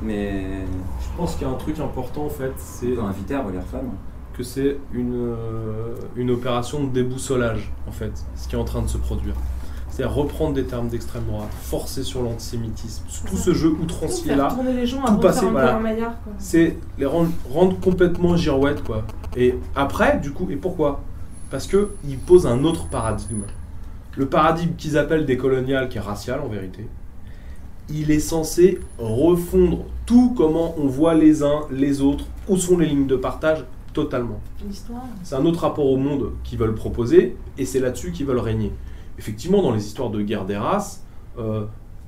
Mais 0.02 0.44
Je 1.02 1.16
pense 1.16 1.34
qu'il 1.34 1.46
y 1.46 1.50
a 1.50 1.52
un 1.52 1.56
truc 1.56 1.78
important 1.80 2.24
en 2.26 2.30
fait, 2.30 2.52
c'est 2.56 2.86
peut 2.88 3.02
inviter 3.02 3.34
à 3.34 3.42
relire 3.42 3.62
Fanon. 3.70 3.90
que 4.36 4.42
c'est 4.44 4.78
une, 4.92 5.14
euh, 5.14 5.94
une 6.16 6.30
opération 6.30 6.84
de 6.84 6.90
déboussolage, 6.90 7.72
en 7.88 7.92
fait, 7.92 8.12
ce 8.36 8.46
qui 8.48 8.54
est 8.54 8.58
en 8.58 8.64
train 8.64 8.82
de 8.82 8.86
se 8.86 8.96
produire. 8.98 9.34
C'est-à-dire 9.90 10.14
reprendre 10.14 10.54
des 10.54 10.62
termes 10.64 10.86
d'extrême 10.88 11.24
droite, 11.24 11.48
forcer 11.60 12.04
sur 12.04 12.22
l'antisémitisme, 12.22 13.02
tout 13.26 13.36
ce 13.36 13.52
jeu 13.52 13.70
outrancier 13.70 14.28
faire 14.28 14.36
là, 14.36 14.48
tourner 14.54 14.74
les 14.74 14.86
gens 14.86 15.02
à 15.02 15.08
tout 15.10 15.18
passer, 15.18 15.46
voilà. 15.46 15.80
c'est 16.38 16.76
les 16.98 17.06
rendre, 17.06 17.30
rendre 17.52 17.80
complètement 17.80 18.36
girouettes, 18.36 18.84
quoi. 18.84 19.02
Et 19.36 19.58
après, 19.74 20.18
du 20.18 20.30
coup, 20.30 20.46
et 20.50 20.56
pourquoi? 20.56 21.00
Parce 21.50 21.66
que 21.66 21.90
il 22.06 22.18
pose 22.18 22.46
un 22.46 22.62
autre 22.62 22.86
paradigme. 22.86 23.42
Le 24.18 24.26
paradigme 24.26 24.74
qu'ils 24.76 24.98
appellent 24.98 25.24
décolonial, 25.24 25.88
qui 25.88 25.96
est 25.96 26.00
racial 26.00 26.40
en 26.40 26.48
vérité, 26.48 26.88
il 27.88 28.10
est 28.10 28.18
censé 28.18 28.80
refondre 28.98 29.84
tout 30.06 30.34
comment 30.36 30.74
on 30.76 30.88
voit 30.88 31.14
les 31.14 31.44
uns, 31.44 31.60
les 31.70 32.00
autres, 32.00 32.24
où 32.48 32.56
sont 32.56 32.76
les 32.76 32.86
lignes 32.86 33.06
de 33.06 33.14
partage, 33.14 33.64
totalement. 33.92 34.40
C'est 35.22 35.36
un 35.36 35.44
autre 35.46 35.60
rapport 35.60 35.86
au 35.86 35.96
monde 35.96 36.32
qu'ils 36.42 36.58
veulent 36.58 36.74
proposer, 36.74 37.36
et 37.56 37.64
c'est 37.64 37.78
là-dessus 37.78 38.10
qu'ils 38.10 38.26
veulent 38.26 38.40
régner. 38.40 38.72
Effectivement, 39.18 39.62
dans 39.62 39.72
les 39.72 39.86
histoires 39.86 40.10
de 40.10 40.20
guerre 40.20 40.44
des 40.44 40.56
races, 40.56 41.04
euh, 41.38 41.66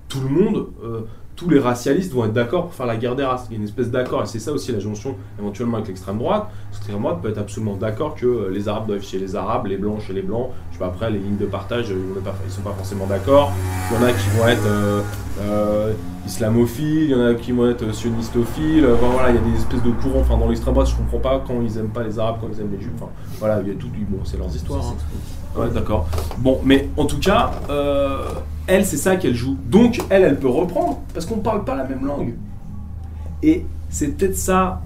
tout 0.08 0.20
le 0.20 0.28
monde, 0.28 0.66
euh, 0.82 1.02
tous 1.41 1.49
les 1.49 1.59
racialistes 1.59 2.12
vont 2.12 2.27
être 2.27 2.35
d'accord 2.35 2.65
pour 2.65 2.75
faire 2.75 2.85
la 2.85 2.99
guerre 2.99 3.17
des 3.17 3.25
races. 3.25 3.47
Il 3.49 3.55
y 3.55 3.57
a 3.57 3.60
une 3.60 3.65
espèce 3.65 3.91
d'accord, 3.91 4.23
et 4.23 4.27
c'est 4.27 4.39
ça 4.39 4.52
aussi 4.52 4.73
la 4.73 4.78
jonction 4.78 5.17
éventuellement 5.39 5.78
avec 5.78 5.89
l'extrême 5.89 6.19
droite. 6.19 6.49
L'extrême 6.70 7.01
droite 7.01 7.23
peut 7.23 7.31
être 7.31 7.39
absolument 7.39 7.77
d'accord 7.77 8.15
que 8.15 8.27
euh, 8.27 8.51
les 8.51 8.69
Arabes 8.69 8.86
doivent 8.86 9.02
chez 9.02 9.19
les 9.19 9.35
Arabes, 9.35 9.65
les 9.65 9.78
Blancs 9.78 10.02
chez 10.07 10.12
les 10.12 10.20
Blancs. 10.20 10.51
Je 10.69 10.75
sais 10.75 10.81
pas, 10.81 10.89
après, 10.89 11.10
les 11.10 11.19
lignes 11.19 11.39
de 11.39 11.47
partage, 11.47 11.89
ils 11.89 11.97
ne 11.97 12.51
sont 12.51 12.60
pas 12.60 12.75
forcément 12.77 13.07
d'accord. 13.07 13.52
Il 13.91 13.94
y 13.97 14.05
en 14.05 14.07
a 14.07 14.12
qui 14.12 14.28
vont 14.36 14.49
être 14.49 14.67
euh, 14.67 15.01
euh, 15.41 15.93
islamophiles, 16.27 17.05
il 17.05 17.10
y 17.10 17.15
en 17.15 17.25
a 17.25 17.35
qui 17.35 17.52
vont 17.52 17.70
être 17.70 17.91
sionistophiles. 17.94 18.86
Voilà, 19.01 19.31
il 19.31 19.36
y 19.36 19.39
a 19.39 19.41
des 19.41 19.57
espèces 19.57 19.83
de 19.83 19.93
courants. 19.93 20.20
Enfin, 20.20 20.36
dans 20.36 20.49
l'extrême 20.49 20.75
droite, 20.75 20.91
je 20.91 20.97
comprends 20.97 21.20
pas 21.20 21.43
quand 21.47 21.62
ils 21.62 21.78
aiment 21.78 21.89
pas 21.89 22.02
les 22.02 22.19
Arabes, 22.19 22.36
quand 22.43 22.49
ils 22.52 22.60
aiment 22.60 22.73
les 22.73 22.83
Juifs. 22.83 22.93
Enfin, 22.97 23.10
voilà, 23.39 23.62
il 23.62 23.69
y 23.69 23.70
a 23.70 23.75
tout. 23.77 23.89
Bon, 24.10 24.19
c'est 24.25 24.36
leurs 24.36 24.55
histoires. 24.55 24.85
Hein. 24.89 24.97
Ouais, 25.57 25.70
d'accord. 25.70 26.09
Bon, 26.39 26.61
mais 26.65 26.89
en 26.97 27.07
tout 27.07 27.19
cas, 27.19 27.53
elle, 28.67 28.85
c'est 28.87 28.97
ça 28.97 29.17
qu'elle 29.17 29.35
joue. 29.35 29.57
Donc, 29.69 30.01
elle, 30.11 30.23
elle 30.23 30.39
peut 30.39 30.49
reprendre, 30.49 31.01
parce 31.12 31.27
qu'on 31.27 31.37
ne 31.37 31.43
parle 31.43 31.65
pas 31.65 31.77
la 31.77 31.85
même 31.85 32.07
langue. 32.07 32.35
Et 33.43 33.67
c'est 33.89 34.17
peut-être 34.17 34.37
ça 34.37 34.83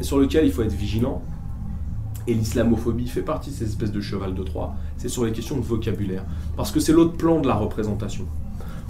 sur 0.00 0.18
lequel 0.18 0.46
il 0.46 0.52
faut 0.52 0.62
être 0.62 0.72
vigilant. 0.72 1.22
Et 2.26 2.34
l'islamophobie 2.34 3.08
fait 3.08 3.22
partie 3.22 3.50
de 3.50 3.54
ces 3.56 3.64
espèces 3.64 3.90
de 3.92 4.00
cheval 4.00 4.34
de 4.34 4.42
Troie. 4.42 4.74
C'est 4.96 5.08
sur 5.08 5.24
les 5.24 5.32
questions 5.32 5.56
de 5.56 5.62
vocabulaire. 5.62 6.24
Parce 6.56 6.70
que 6.70 6.78
c'est 6.78 6.92
l'autre 6.92 7.16
plan 7.16 7.40
de 7.40 7.48
la 7.48 7.54
représentation. 7.54 8.26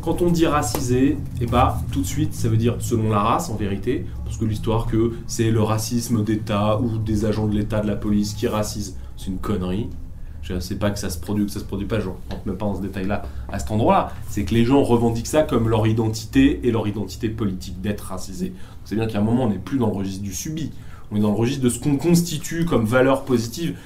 Quand 0.03 0.21
on 0.21 0.31
dit 0.31 0.47
racisé, 0.47 1.17
eh 1.41 1.47
bah, 1.47 1.79
tout 1.93 2.01
de 2.01 2.07
suite, 2.07 2.35
ça 2.35 2.49
veut 2.49 2.57
dire 2.57 2.77
selon 2.81 3.09
la 3.09 3.21
race, 3.21 3.49
en 3.49 3.55
vérité, 3.55 4.05
parce 4.25 4.37
que 4.37 4.45
l'histoire 4.45 4.87
que 4.87 5.13
c'est 5.27 5.51
le 5.51 5.63
racisme 5.63 6.25
d'État 6.25 6.81
ou 6.81 6.99
des 6.99 7.25
agents 7.25 7.47
de 7.47 7.55
l'État, 7.55 7.81
de 7.81 7.87
la 7.87 7.95
police 7.95 8.35
qui 8.35 8.49
racisent, 8.49 8.97
c'est 9.17 9.29
une 9.29 9.39
connerie. 9.39 9.89
Je 10.43 10.55
ne 10.55 10.61
sais 10.61 10.75
pas 10.75 10.91
que 10.91 10.99
ça 10.99 11.09
se 11.09 11.19
produit 11.19 11.45
ou 11.45 11.47
que 11.47 11.53
ça 11.53 11.61
se 11.61 11.65
produit 11.65 11.87
pas, 11.87 12.01
je 12.01 12.07
ne 12.07 12.11
rentre 12.11 12.47
même 12.47 12.57
pas 12.57 12.67
dans 12.67 12.75
ce 12.75 12.83
détail-là 12.83 13.23
à 13.51 13.59
cet 13.59 13.71
endroit-là. 13.71 14.13
C'est 14.29 14.45
que 14.45 14.55
les 14.55 14.65
gens 14.65 14.83
revendiquent 14.83 15.29
ça 15.29 15.43
comme 15.43 15.69
leur 15.69 15.87
identité 15.87 16.61
et 16.67 16.73
leur 16.73 16.89
identité 16.89 17.29
politique, 17.29 17.81
d'être 17.81 18.01
racisé. 18.03 18.53
C'est 18.85 18.97
bien 18.97 19.07
qu'à 19.07 19.19
un 19.19 19.23
moment, 19.23 19.45
on 19.45 19.51
n'est 19.51 19.59
plus 19.59 19.79
dans 19.79 19.87
le 19.87 19.95
registre 19.95 20.23
du 20.23 20.35
subi. 20.35 20.73
On 21.11 21.17
est 21.17 21.21
dans 21.21 21.31
le 21.31 21.37
registre 21.37 21.63
de 21.63 21.69
ce 21.69 21.79
qu'on 21.79 21.97
constitue 21.97 22.65
comme 22.65 22.85
valeur 22.85 23.25
positive, 23.25 23.77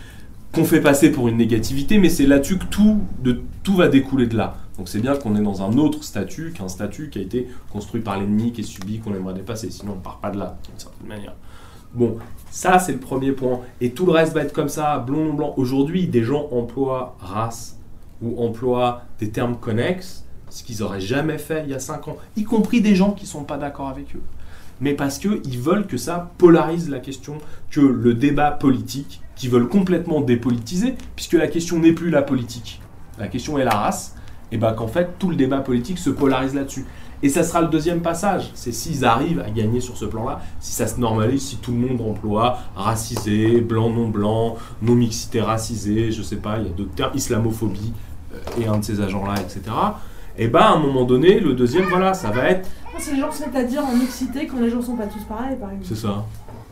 qu'on 0.53 0.65
fait 0.65 0.81
passer 0.81 1.11
pour 1.11 1.29
une 1.29 1.37
négativité, 1.37 1.99
mais 1.99 2.09
c'est 2.09 2.27
là-dessus 2.27 2.57
que 2.57 2.65
tout, 2.67 3.01
de, 3.23 3.43
tout 3.63 3.77
va 3.77 3.89
découler 3.89 4.27
de 4.27 4.37
là. 4.37 4.57
Donc 4.79 4.89
c'est 4.89 5.01
bien 5.01 5.15
qu'on 5.17 5.37
est 5.37 5.43
dans 5.43 5.63
un 5.63 5.77
autre 5.79 6.05
statut 6.05 6.53
qu'un 6.53 6.69
statut 6.69 7.11
qui 7.11 7.19
a 7.19 7.23
été 7.23 7.49
construit 7.71 8.01
par 8.01 8.19
l'ennemi, 8.19 8.53
qui 8.53 8.61
est 8.61 8.65
subi, 8.65 8.99
qu'on 9.01 9.15
aimerait 9.15 9.35
dépasser. 9.35 9.71
Sinon, 9.71 9.93
on 9.93 9.97
ne 9.97 10.01
part 10.01 10.19
pas 10.19 10.31
de 10.31 10.39
là, 10.39 10.59
d'une 10.69 10.79
certaine 10.79 11.09
manière. 11.09 11.35
Bon, 11.97 12.19
ça 12.51 12.79
c'est 12.79 12.93
le 12.93 12.99
premier 12.99 13.33
point. 13.33 13.61
Et 13.81 13.91
tout 13.91 14.05
le 14.05 14.13
reste 14.13 14.35
va 14.35 14.43
être 14.43 14.53
comme 14.53 14.69
ça, 14.69 14.99
blond, 14.99 15.33
blanc. 15.33 15.55
Aujourd'hui, 15.57 16.07
des 16.07 16.23
gens 16.23 16.49
emploient 16.53 17.17
race 17.21 17.79
ou 18.23 18.43
emploient 18.45 19.03
des 19.19 19.31
termes 19.31 19.57
connexes, 19.57 20.27
ce 20.51 20.63
qu'ils 20.63 20.81
n'auraient 20.81 21.01
jamais 21.01 21.39
fait 21.39 21.65
il 21.65 21.71
y 21.71 21.75
a 21.75 21.79
5 21.79 22.09
ans, 22.09 22.17
y 22.37 22.45
compris 22.45 22.83
des 22.83 22.95
gens 22.95 23.13
qui 23.13 23.25
ne 23.25 23.29
sont 23.29 23.45
pas 23.45 23.57
d'accord 23.57 23.89
avec 23.89 24.15
eux. 24.15 24.23
Mais 24.83 24.93
parce 24.93 25.19
qu'ils 25.19 25.59
veulent 25.59 25.87
que 25.87 25.97
ça 25.97 26.31
polarise 26.37 26.91
la 26.91 26.99
question, 26.99 27.39
que 27.71 27.81
le 27.81 28.13
débat 28.13 28.51
politique, 28.51 29.23
qu'ils 29.35 29.49
veulent 29.49 29.69
complètement 29.69 30.21
dépolitiser, 30.21 30.97
puisque 31.15 31.33
la 31.33 31.47
question 31.47 31.79
n'est 31.79 31.93
plus 31.93 32.11
la 32.11 32.21
politique, 32.21 32.83
la 33.19 33.29
question 33.29 33.57
est 33.57 33.65
la 33.65 33.75
race, 33.75 34.15
et 34.53 34.59
bien 34.59 34.75
qu'en 34.75 34.87
fait 34.87 35.19
tout 35.19 35.31
le 35.31 35.37
débat 35.37 35.61
politique 35.61 35.99
se 35.99 36.11
polarise 36.11 36.55
là-dessus. 36.55 36.85
Et 37.23 37.29
ça 37.29 37.43
sera 37.43 37.63
le 37.63 37.69
deuxième 37.69 38.01
passage. 38.01 38.51
C'est 38.55 38.73
s'ils 38.73 39.05
arrivent 39.05 39.41
à 39.41 39.51
gagner 39.51 39.81
sur 39.81 39.97
ce 39.97 40.05
plan-là, 40.05 40.41
si 40.61 40.73
ça 40.73 40.87
se 40.87 41.01
normalise, 41.01 41.43
si 41.43 41.57
tout 41.57 41.73
le 41.73 41.79
monde 41.79 42.01
emploie 42.01 42.59
racisé, 42.75 43.61
blanc, 43.61 43.91
non 43.91 44.09
blanc, 44.09 44.57
non 44.83 44.95
mixité 44.95 45.41
racisée, 45.41 46.13
je 46.13 46.23
sais 46.23 46.37
pas, 46.37 46.59
il 46.59 46.67
y 46.67 46.71
a 46.71 46.73
d'autres 46.73 46.95
termes, 46.95 47.13
islamophobie, 47.15 47.93
euh, 48.35 48.61
et 48.61 48.67
un 48.67 48.79
de 48.79 48.85
ces 48.85 49.01
agents-là, 49.01 49.35
etc. 49.41 49.63
Et 50.39 50.49
ben 50.49 50.61
à 50.61 50.73
un 50.73 50.79
moment 50.79 51.05
donné, 51.05 51.41
le 51.41 51.55
deuxième, 51.55 51.87
voilà, 51.87 52.13
ça 52.13 52.31
va 52.31 52.51
être. 52.51 52.69
C'est 52.99 53.15
les 53.15 53.21
gens 53.21 53.33
se 53.33 53.43
mettent 53.43 53.57
à 53.57 53.65
dire 53.65 53.85
en 53.85 53.95
mixité 53.95 54.47
quand 54.47 54.59
les 54.59 54.71
gens 54.71 54.83
sont 54.83 54.97
pas 54.97 55.07
tous 55.07 55.23
pareils, 55.25 55.57
par 55.57 55.71
exemple. 55.71 55.87
C'est 55.87 56.07
ça. 56.07 56.25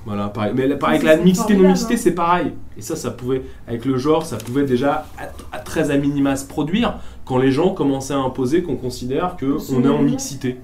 Voilà, 0.07 0.29
pareil. 0.29 0.53
Mais 0.55 0.69
pareil, 0.77 0.99
avec 0.99 1.09
la 1.09 1.17
mixité, 1.17 1.57
non-mixité, 1.57 1.95
hein. 1.95 1.99
c'est 2.01 2.13
pareil. 2.13 2.53
Et 2.77 2.83
ça, 2.83 2.95
ça 2.95 3.11
pouvait, 3.11 3.43
avec 3.67 3.85
le 3.85 3.97
genre, 3.97 4.27
ça 4.27 4.37
pouvait 4.37 4.65
déjà, 4.65 5.07
à, 5.53 5.59
très 5.59 5.91
à 5.91 5.97
minima, 5.97 6.37
se 6.37 6.47
produire 6.47 6.99
quand 7.25 7.39
les 7.39 7.51
gens 7.51 7.71
commençaient 7.71 8.15
à 8.15 8.19
imposer 8.19 8.63
qu'on 8.63 8.77
considère 8.77 9.37
qu'on 9.37 9.85
est 9.85 9.89
en 9.89 10.03
mixité. 10.03 10.59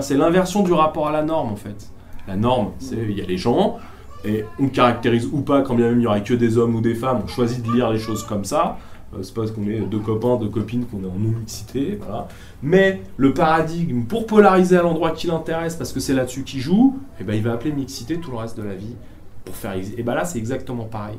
C'est 0.00 0.16
l'inversion 0.16 0.62
du 0.62 0.72
rapport 0.72 1.08
à 1.08 1.12
la 1.12 1.22
norme, 1.22 1.52
en 1.52 1.56
fait. 1.56 1.90
La 2.26 2.36
norme, 2.36 2.72
c'est 2.78 2.96
il 2.96 3.16
y 3.16 3.22
a 3.22 3.26
les 3.26 3.36
gens, 3.36 3.78
et 4.24 4.44
on 4.58 4.68
caractérise 4.68 5.28
ou 5.30 5.42
pas, 5.42 5.62
quand 5.62 5.74
bien 5.74 5.88
même 5.88 5.98
il 5.98 6.00
n'y 6.00 6.06
aurait 6.06 6.22
que 6.22 6.34
des 6.34 6.56
hommes 6.56 6.74
ou 6.74 6.80
des 6.80 6.94
femmes, 6.94 7.20
on 7.22 7.26
choisit 7.26 7.64
de 7.64 7.70
lire 7.72 7.90
les 7.90 7.98
choses 7.98 8.24
comme 8.24 8.44
ça. 8.44 8.78
Euh, 9.14 9.22
c'est 9.22 9.34
pas 9.34 9.42
parce 9.42 9.52
qu'on 9.52 9.68
est 9.68 9.80
deux 9.80 9.98
copains, 9.98 10.36
deux 10.36 10.48
copines 10.48 10.86
qu'on 10.86 11.02
est 11.04 11.06
en 11.06 11.18
non-mixité. 11.18 11.98
Voilà. 12.00 12.28
Mais 12.62 13.02
le 13.16 13.34
paradigme, 13.34 14.04
pour 14.04 14.26
polariser 14.26 14.78
à 14.78 14.82
l'endroit 14.82 15.10
qui 15.10 15.26
l'intéresse, 15.26 15.76
parce 15.76 15.92
que 15.92 16.00
c'est 16.00 16.14
là-dessus 16.14 16.42
qu'il 16.44 16.60
joue, 16.60 16.98
et 17.18 17.20
eh 17.20 17.24
ben, 17.24 17.34
il 17.34 17.42
va 17.42 17.52
appeler 17.52 17.72
mixité 17.72 18.18
tout 18.18 18.30
le 18.30 18.38
reste 18.38 18.56
de 18.56 18.62
la 18.62 18.74
vie. 18.74 18.96
Pour 19.44 19.54
faire... 19.54 19.74
Et 19.74 20.02
ben 20.02 20.14
là, 20.14 20.24
c'est 20.24 20.38
exactement 20.38 20.84
pareil. 20.84 21.18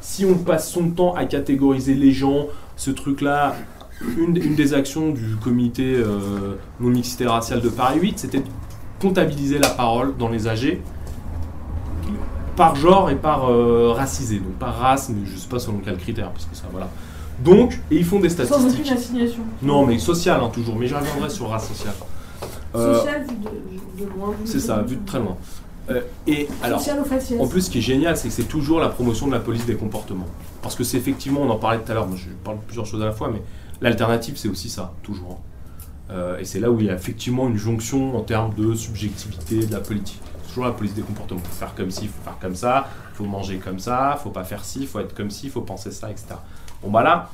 Si 0.00 0.24
on 0.24 0.34
passe 0.34 0.70
son 0.70 0.90
temps 0.90 1.14
à 1.14 1.24
catégoriser 1.24 1.94
les 1.94 2.12
gens, 2.12 2.46
ce 2.76 2.90
truc-là, 2.90 3.54
une, 4.16 4.32
des 4.32 4.74
actions 4.74 5.10
du 5.10 5.36
comité 5.42 5.94
euh, 5.96 6.56
non-mixité 6.80 7.26
raciale 7.26 7.60
de 7.60 7.68
Paris 7.68 8.00
8, 8.00 8.18
c'était 8.18 8.38
de 8.38 8.44
comptabiliser 9.00 9.58
la 9.58 9.68
parole 9.68 10.16
dans 10.16 10.28
les 10.28 10.46
AG 10.46 10.80
par 12.56 12.74
genre 12.74 13.08
et 13.08 13.14
par 13.14 13.48
euh, 13.48 13.92
racisé, 13.92 14.38
donc 14.38 14.54
par 14.54 14.76
race, 14.76 15.10
mais 15.10 15.20
je 15.24 15.36
sais 15.36 15.48
pas 15.48 15.60
selon 15.60 15.78
quel 15.84 15.96
critère, 15.96 16.30
parce 16.30 16.44
que 16.44 16.56
ça, 16.56 16.64
voilà. 16.72 16.88
Donc, 17.44 17.78
et 17.90 17.96
ils 17.96 18.04
font 18.04 18.18
des 18.18 18.28
statistiques. 18.28 18.70
Sans 18.70 18.80
aucune 18.80 18.92
assignation. 18.92 19.42
Non, 19.62 19.86
mais 19.86 19.98
social 20.00 20.40
hein, 20.42 20.50
toujours, 20.52 20.74
mais 20.74 20.88
j'y 20.88 20.94
reviendrai 20.94 21.30
sur 21.30 21.48
race 21.48 21.68
sociale. 21.68 21.94
Euh, 22.74 22.98
social 22.98 23.24
vu 23.28 24.04
de, 24.04 24.10
loin. 24.10 24.34
C'est 24.44 24.58
ça, 24.58 24.82
vu 24.82 24.96
de 24.96 25.06
très 25.06 25.20
loin. 25.20 25.36
Euh, 25.90 26.02
et 26.26 26.48
alors, 26.62 26.82
en 27.38 27.46
plus, 27.46 27.62
ce 27.62 27.70
qui 27.70 27.78
est 27.78 27.82
génial, 27.82 28.16
c'est 28.16 28.28
que 28.28 28.34
c'est 28.34 28.44
toujours 28.48 28.80
la 28.80 28.88
promotion 28.88 29.26
de 29.26 29.32
la 29.32 29.40
police 29.40 29.64
des 29.64 29.76
comportements. 29.76 30.26
Parce 30.62 30.74
que 30.74 30.84
c'est 30.84 30.98
effectivement, 30.98 31.40
on 31.40 31.50
en 31.50 31.56
parlait 31.56 31.78
tout 31.78 31.90
à 31.90 31.94
l'heure, 31.94 32.08
je 32.14 32.28
parle 32.44 32.58
de 32.58 32.62
plusieurs 32.62 32.86
choses 32.86 33.02
à 33.02 33.06
la 33.06 33.12
fois, 33.12 33.30
mais 33.32 33.42
l'alternative, 33.80 34.36
c'est 34.36 34.48
aussi 34.48 34.68
ça, 34.68 34.92
toujours. 35.02 35.40
et 36.38 36.44
c'est 36.44 36.60
là 36.60 36.70
où 36.70 36.80
il 36.80 36.86
y 36.86 36.90
a 36.90 36.94
effectivement 36.94 37.48
une 37.48 37.56
jonction 37.56 38.16
en 38.16 38.22
termes 38.22 38.54
de 38.54 38.74
subjectivité 38.74 39.66
de 39.66 39.72
la 39.72 39.80
politique 39.80 40.20
toujours 40.48 40.64
la 40.64 40.72
police 40.72 40.94
des 40.94 41.02
comportements. 41.02 41.40
Faut 41.40 41.58
faire 41.58 41.74
comme 41.74 41.90
ci, 41.90 42.08
faut 42.08 42.22
faire 42.24 42.38
comme 42.40 42.54
ça, 42.54 42.88
faut 43.14 43.24
manger 43.24 43.58
comme 43.58 43.78
ça, 43.78 44.18
faut 44.20 44.30
pas 44.30 44.44
faire 44.44 44.64
ci, 44.64 44.86
faut 44.86 44.98
être 44.98 45.14
comme 45.14 45.30
ci, 45.30 45.48
faut 45.50 45.60
penser 45.60 45.92
ça, 45.92 46.10
etc. 46.10 46.26
Bon 46.82 46.90
bah 46.90 47.02
là, 47.02 47.30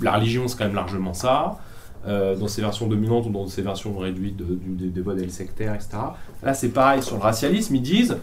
la 0.00 0.12
religion 0.12 0.48
c'est 0.48 0.56
quand 0.56 0.64
même 0.64 0.74
largement 0.74 1.12
ça. 1.12 1.58
Euh, 2.06 2.36
dans 2.36 2.46
ses 2.46 2.60
versions 2.60 2.86
dominantes 2.86 3.26
ou 3.26 3.30
dans 3.30 3.48
ses 3.48 3.62
versions 3.62 3.98
réduites 3.98 4.36
des 4.36 4.90
de, 4.90 5.02
modèles 5.02 5.32
sectaires, 5.32 5.74
etc. 5.74 5.98
Là, 6.40 6.54
c'est 6.54 6.68
pareil 6.68 7.02
sur 7.02 7.16
le 7.16 7.22
racialisme. 7.22 7.74
Ils 7.74 7.82
disent 7.82 8.16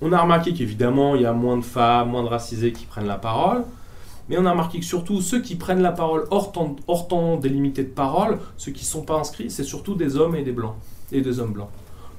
on 0.00 0.12
a 0.12 0.20
remarqué 0.20 0.52
qu'évidemment, 0.52 1.16
il 1.16 1.22
y 1.22 1.26
a 1.26 1.32
moins 1.32 1.56
de 1.56 1.64
femmes, 1.64 2.10
moins 2.10 2.22
de 2.22 2.28
racisés 2.28 2.70
qui 2.70 2.84
prennent 2.84 3.08
la 3.08 3.16
parole, 3.16 3.64
mais 4.28 4.36
on 4.38 4.46
a 4.46 4.50
remarqué 4.52 4.78
que 4.78 4.84
surtout 4.84 5.20
ceux 5.20 5.40
qui 5.40 5.56
prennent 5.56 5.82
la 5.82 5.90
parole 5.90 6.26
hors 6.30 6.52
temps, 6.52 6.76
hors 6.86 7.08
temps 7.08 7.36
délimité 7.36 7.82
de 7.82 7.88
parole, 7.88 8.38
ceux 8.58 8.70
qui 8.70 8.82
ne 8.82 8.88
sont 8.88 9.02
pas 9.02 9.16
inscrits, 9.16 9.50
c'est 9.50 9.64
surtout 9.64 9.96
des 9.96 10.16
hommes 10.16 10.36
et 10.36 10.42
des 10.42 10.52
blancs, 10.52 10.76
et 11.10 11.20
des 11.20 11.40
hommes 11.40 11.52
blancs. 11.52 11.70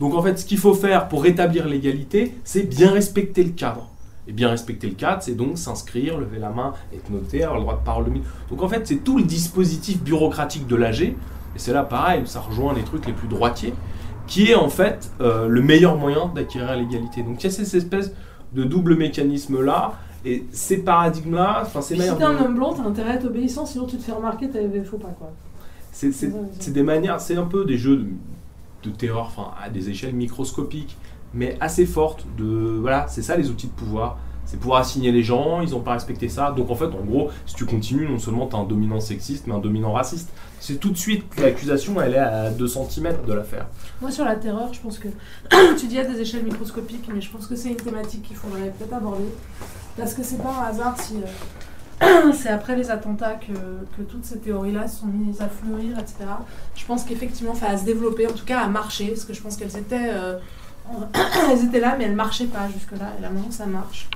Donc 0.01 0.13
en 0.13 0.21
fait, 0.21 0.37
ce 0.37 0.45
qu'il 0.45 0.57
faut 0.57 0.73
faire 0.73 1.07
pour 1.07 1.23
rétablir 1.23 1.67
l'égalité, 1.67 2.33
c'est 2.43 2.63
bien 2.63 2.91
respecter 2.91 3.45
le 3.45 3.51
cadre. 3.51 3.89
Et 4.27 4.33
bien 4.33 4.49
respecter 4.49 4.87
le 4.87 4.95
cadre, 4.95 5.21
c'est 5.21 5.35
donc 5.35 5.57
s'inscrire, 5.57 6.17
lever 6.17 6.39
la 6.39 6.49
main, 6.49 6.73
être 6.93 7.09
noté, 7.09 7.43
avoir 7.43 7.57
le 7.57 7.63
droit 7.63 7.77
de 7.77 7.83
parole. 7.83 8.05
Donc 8.49 8.61
en 8.61 8.67
fait, 8.67 8.85
c'est 8.85 8.97
tout 8.97 9.17
le 9.17 9.23
dispositif 9.23 10.03
bureaucratique 10.03 10.67
de 10.67 10.75
l'AG, 10.75 11.01
et 11.01 11.15
c'est 11.55 11.71
là 11.71 11.83
pareil, 11.83 12.23
ça 12.25 12.41
rejoint 12.41 12.73
les 12.73 12.83
trucs 12.83 13.05
les 13.05 13.13
plus 13.13 13.29
droitiers, 13.29 13.73
qui 14.27 14.51
est 14.51 14.55
en 14.55 14.67
fait 14.67 15.11
euh, 15.21 15.47
le 15.47 15.61
meilleur 15.61 15.97
moyen 15.97 16.27
d'acquérir 16.27 16.75
l'égalité. 16.75 17.23
Donc 17.23 17.41
il 17.41 17.45
y 17.45 17.47
a 17.47 17.51
cette 17.51 17.73
espèce 17.73 18.11
de 18.53 18.63
double 18.63 18.97
mécanisme 18.97 19.61
là, 19.63 19.93
et 20.25 20.45
ces 20.51 20.83
paradigmes-là, 20.83 21.61
enfin 21.61 21.81
ces 21.81 21.95
manières. 21.95 22.13
Si 22.13 22.19
t'es 22.19 22.25
un 22.25 22.37
homme 22.37 22.55
blanc, 22.55 22.73
t'as 22.73 22.83
intérêt 22.83 23.11
à 23.11 23.15
être 23.15 23.27
obéissant, 23.27 23.65
sinon 23.65 23.85
tu 23.85 23.95
te 23.95 24.03
fais 24.03 24.11
remarquer, 24.11 24.49
t'as 24.49 24.59
faut 24.83 24.97
pas 24.97 25.15
quoi. 25.17 25.31
C'est 25.93 26.73
des 26.73 26.83
manières, 26.83 27.21
c'est 27.21 27.37
un 27.37 27.45
peu 27.45 27.63
des 27.63 27.77
jeux 27.77 27.95
de 27.95 28.07
de 28.83 28.89
terreur, 28.91 29.25
enfin 29.25 29.51
à 29.61 29.69
des 29.69 29.89
échelles 29.89 30.13
microscopiques, 30.13 30.97
mais 31.33 31.57
assez 31.59 31.85
fortes. 31.85 32.25
De 32.37 32.77
voilà, 32.79 33.07
c'est 33.07 33.21
ça 33.21 33.35
les 33.35 33.49
outils 33.49 33.67
de 33.67 33.73
pouvoir. 33.73 34.17
C'est 34.45 34.57
pouvoir 34.57 34.79
assigner 34.79 35.11
les 35.11 35.23
gens, 35.23 35.59
ils 35.59 35.71
n'ont 35.71 35.81
pas 35.81 35.91
respecté 35.91 36.29
ça. 36.29 36.51
Donc 36.51 36.69
en 36.71 36.75
fait, 36.75 36.85
en 36.85 37.03
gros, 37.03 37.29
si 37.45 37.53
tu 37.53 37.65
continues, 37.65 38.07
non 38.07 38.17
seulement 38.17 38.47
tu 38.47 38.55
as 38.55 38.59
un 38.59 38.63
dominant 38.63 39.01
sexiste, 39.01 39.45
mais 39.45 39.53
un 39.53 39.59
dominant 39.59 39.91
raciste. 39.91 40.29
C'est 40.61 40.79
tout 40.79 40.89
de 40.89 40.97
suite 40.97 41.25
l'accusation, 41.37 41.99
elle 42.01 42.13
est 42.13 42.17
à 42.17 42.49
2 42.49 42.65
cm 42.65 43.25
de 43.27 43.33
l'affaire. 43.33 43.67
Moi, 44.01 44.09
sur 44.09 44.23
la 44.23 44.37
terreur, 44.37 44.73
je 44.73 44.79
pense 44.79 44.99
que 44.99 45.09
tu 45.77 45.87
dis 45.87 45.99
à 45.99 46.05
des 46.05 46.21
échelles 46.21 46.43
microscopiques, 46.43 47.09
mais 47.13 47.19
je 47.19 47.29
pense 47.29 47.45
que 47.45 47.57
c'est 47.57 47.69
une 47.69 47.75
thématique 47.75 48.23
qu'il 48.23 48.37
faudrait 48.37 48.73
peut-être 48.77 48.93
aborder. 48.93 49.25
Parce 49.97 50.13
que 50.13 50.23
c'est 50.23 50.41
pas 50.41 50.53
un 50.61 50.69
hasard 50.69 50.97
si. 50.97 51.15
Euh, 51.15 51.25
c'est 52.33 52.49
après 52.49 52.75
les 52.75 52.91
attentats 52.91 53.33
que, 53.33 53.53
que 53.97 54.03
toutes 54.03 54.25
ces 54.25 54.39
théories-là 54.39 54.87
sont 54.87 55.07
mises 55.07 55.41
à 55.41 55.49
fleurir, 55.49 55.97
etc. 55.97 56.15
Je 56.75 56.85
pense 56.85 57.03
qu'effectivement, 57.03 57.51
enfin, 57.51 57.67
à 57.67 57.77
se 57.77 57.85
développer, 57.85 58.27
en 58.27 58.33
tout 58.33 58.45
cas 58.45 58.59
à 58.59 58.67
marcher, 58.67 59.07
parce 59.07 59.25
que 59.25 59.33
je 59.33 59.41
pense 59.41 59.57
qu'elles 59.57 59.77
étaient, 59.77 60.09
euh, 60.13 60.37
elles 61.51 61.65
étaient 61.65 61.79
là, 61.79 61.95
mais 61.97 62.05
elles 62.05 62.15
marchaient 62.15 62.45
pas 62.45 62.67
jusque-là. 62.69 63.13
Et 63.17 63.21
là, 63.21 63.29
maintenant, 63.29 63.51
ça 63.51 63.65
marche. 63.65 64.09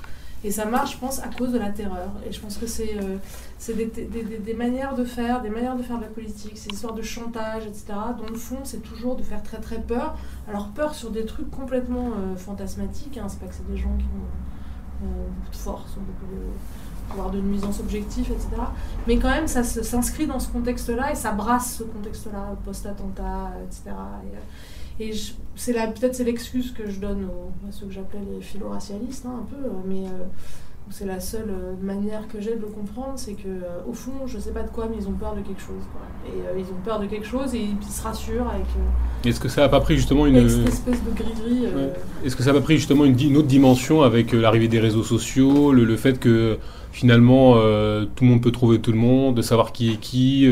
Et 0.44 0.50
ça 0.50 0.64
marche, 0.64 0.94
je 0.94 0.98
pense, 0.98 1.20
à 1.20 1.28
cause 1.28 1.52
de 1.52 1.58
la 1.58 1.70
terreur. 1.70 2.10
Et 2.28 2.32
je 2.32 2.40
pense 2.40 2.56
que 2.56 2.66
c'est 2.66 2.96
euh, 2.96 3.18
des, 3.68 3.86
des, 3.86 4.04
des, 4.06 4.38
des 4.38 4.54
manières 4.54 4.94
de 4.94 5.04
faire, 5.04 5.40
des 5.40 5.50
manières 5.50 5.76
de 5.76 5.82
faire 5.82 5.98
de 5.98 6.02
la 6.02 6.08
politique, 6.08 6.58
ces 6.58 6.70
histoires 6.70 6.94
de 6.94 7.02
chantage, 7.02 7.64
etc. 7.66 7.84
dont 8.18 8.26
le 8.28 8.38
fond, 8.38 8.58
c'est 8.64 8.82
toujours 8.82 9.14
de 9.14 9.22
faire 9.22 9.42
très 9.42 9.58
très 9.58 9.80
peur. 9.80 10.16
Alors 10.48 10.68
peur 10.68 10.94
sur 10.94 11.10
des 11.10 11.24
trucs 11.26 11.50
complètement 11.50 12.08
euh, 12.08 12.36
fantasmatiques, 12.36 13.18
hein. 13.18 13.26
c'est 13.28 13.38
pas 13.38 13.46
que 13.46 13.54
c'est 13.54 13.70
des 13.70 13.76
gens 13.76 13.96
qui 13.98 14.04
ont 14.04 15.08
beaucoup 15.08 15.50
de 15.50 15.56
force, 15.56 15.96
ou 15.96 16.00
beaucoup 16.00 16.32
de 16.32 16.42
pouvoir 17.08 17.30
de 17.30 17.40
nuisance 17.40 17.80
objectif, 17.80 18.30
etc. 18.30 18.48
Mais 19.06 19.18
quand 19.18 19.30
même, 19.30 19.46
ça 19.46 19.62
s'inscrit 19.64 20.26
dans 20.26 20.40
ce 20.40 20.48
contexte-là 20.48 21.12
et 21.12 21.14
ça 21.14 21.32
brasse 21.32 21.76
ce 21.76 21.84
contexte-là, 21.84 22.56
post-attentat, 22.64 23.52
etc. 23.64 23.82
Et, 24.24 24.36
et 25.00 25.12
c'est 25.54 25.72
peut-être 25.72 26.14
c'est 26.14 26.24
l'excuse 26.24 26.72
que 26.72 26.88
je 26.90 27.00
donne 27.00 27.24
aux, 27.24 27.68
à 27.68 27.72
ceux 27.72 27.86
que 27.86 27.92
j'appelle 27.92 28.22
les 28.34 28.40
philo-racialistes, 28.40 29.26
hein, 29.26 29.40
un 29.42 29.44
peu, 29.44 29.64
euh, 29.64 29.70
mais 29.86 30.06
euh, 30.06 30.24
c'est 30.90 31.06
la 31.06 31.20
seule 31.20 31.48
euh, 31.48 31.72
manière 31.80 32.28
que 32.28 32.40
j'ai 32.40 32.54
de 32.54 32.60
le 32.60 32.66
comprendre, 32.66 33.12
c'est 33.16 33.32
que 33.32 33.48
euh, 33.48 33.80
au 33.88 33.92
fond, 33.92 34.12
je 34.26 34.38
sais 34.38 34.52
pas 34.52 34.62
de 34.62 34.70
quoi, 34.70 34.88
mais 34.90 34.96
ils 35.00 35.08
ont 35.08 35.12
peur 35.12 35.34
de 35.34 35.40
quelque 35.40 35.60
chose. 35.60 35.82
quoi. 35.92 36.02
Et 36.26 36.46
euh, 36.46 36.58
ils 36.60 36.66
ont 36.66 36.80
peur 36.84 37.00
de 37.00 37.06
quelque 37.06 37.26
chose 37.26 37.54
et 37.54 37.60
ils 37.60 37.86
se 37.86 38.02
rassurent 38.02 38.48
avec, 38.48 38.66
Est-ce 39.24 39.40
que 39.40 39.48
ça 39.48 39.62
n'a 39.62 39.68
pas 39.68 39.80
pris 39.80 39.96
justement 39.96 40.26
une. 40.26 40.48
cette 40.48 40.68
espèce 40.68 41.02
de 41.02 41.10
gris-gris. 41.14 41.66
Ouais. 41.74 41.92
Est-ce 42.24 42.36
que 42.36 42.42
ça 42.42 42.52
n'a 42.52 42.58
pas 42.58 42.64
pris 42.64 42.76
justement 42.76 43.04
une, 43.04 43.18
une 43.18 43.36
autre 43.36 43.48
dimension 43.48 44.02
avec 44.02 44.32
l'arrivée 44.32 44.68
des 44.68 44.80
réseaux 44.80 45.04
sociaux, 45.04 45.72
le, 45.72 45.84
le 45.84 45.96
fait 45.96 46.18
que 46.18 46.58
finalement 46.90 47.54
tout 47.54 48.24
le 48.24 48.26
monde 48.26 48.42
peut 48.42 48.52
trouver 48.52 48.78
tout 48.80 48.92
le 48.92 48.98
monde, 48.98 49.34
de 49.36 49.42
savoir 49.42 49.72
qui 49.72 49.92
est 49.92 49.96
qui, 49.96 50.46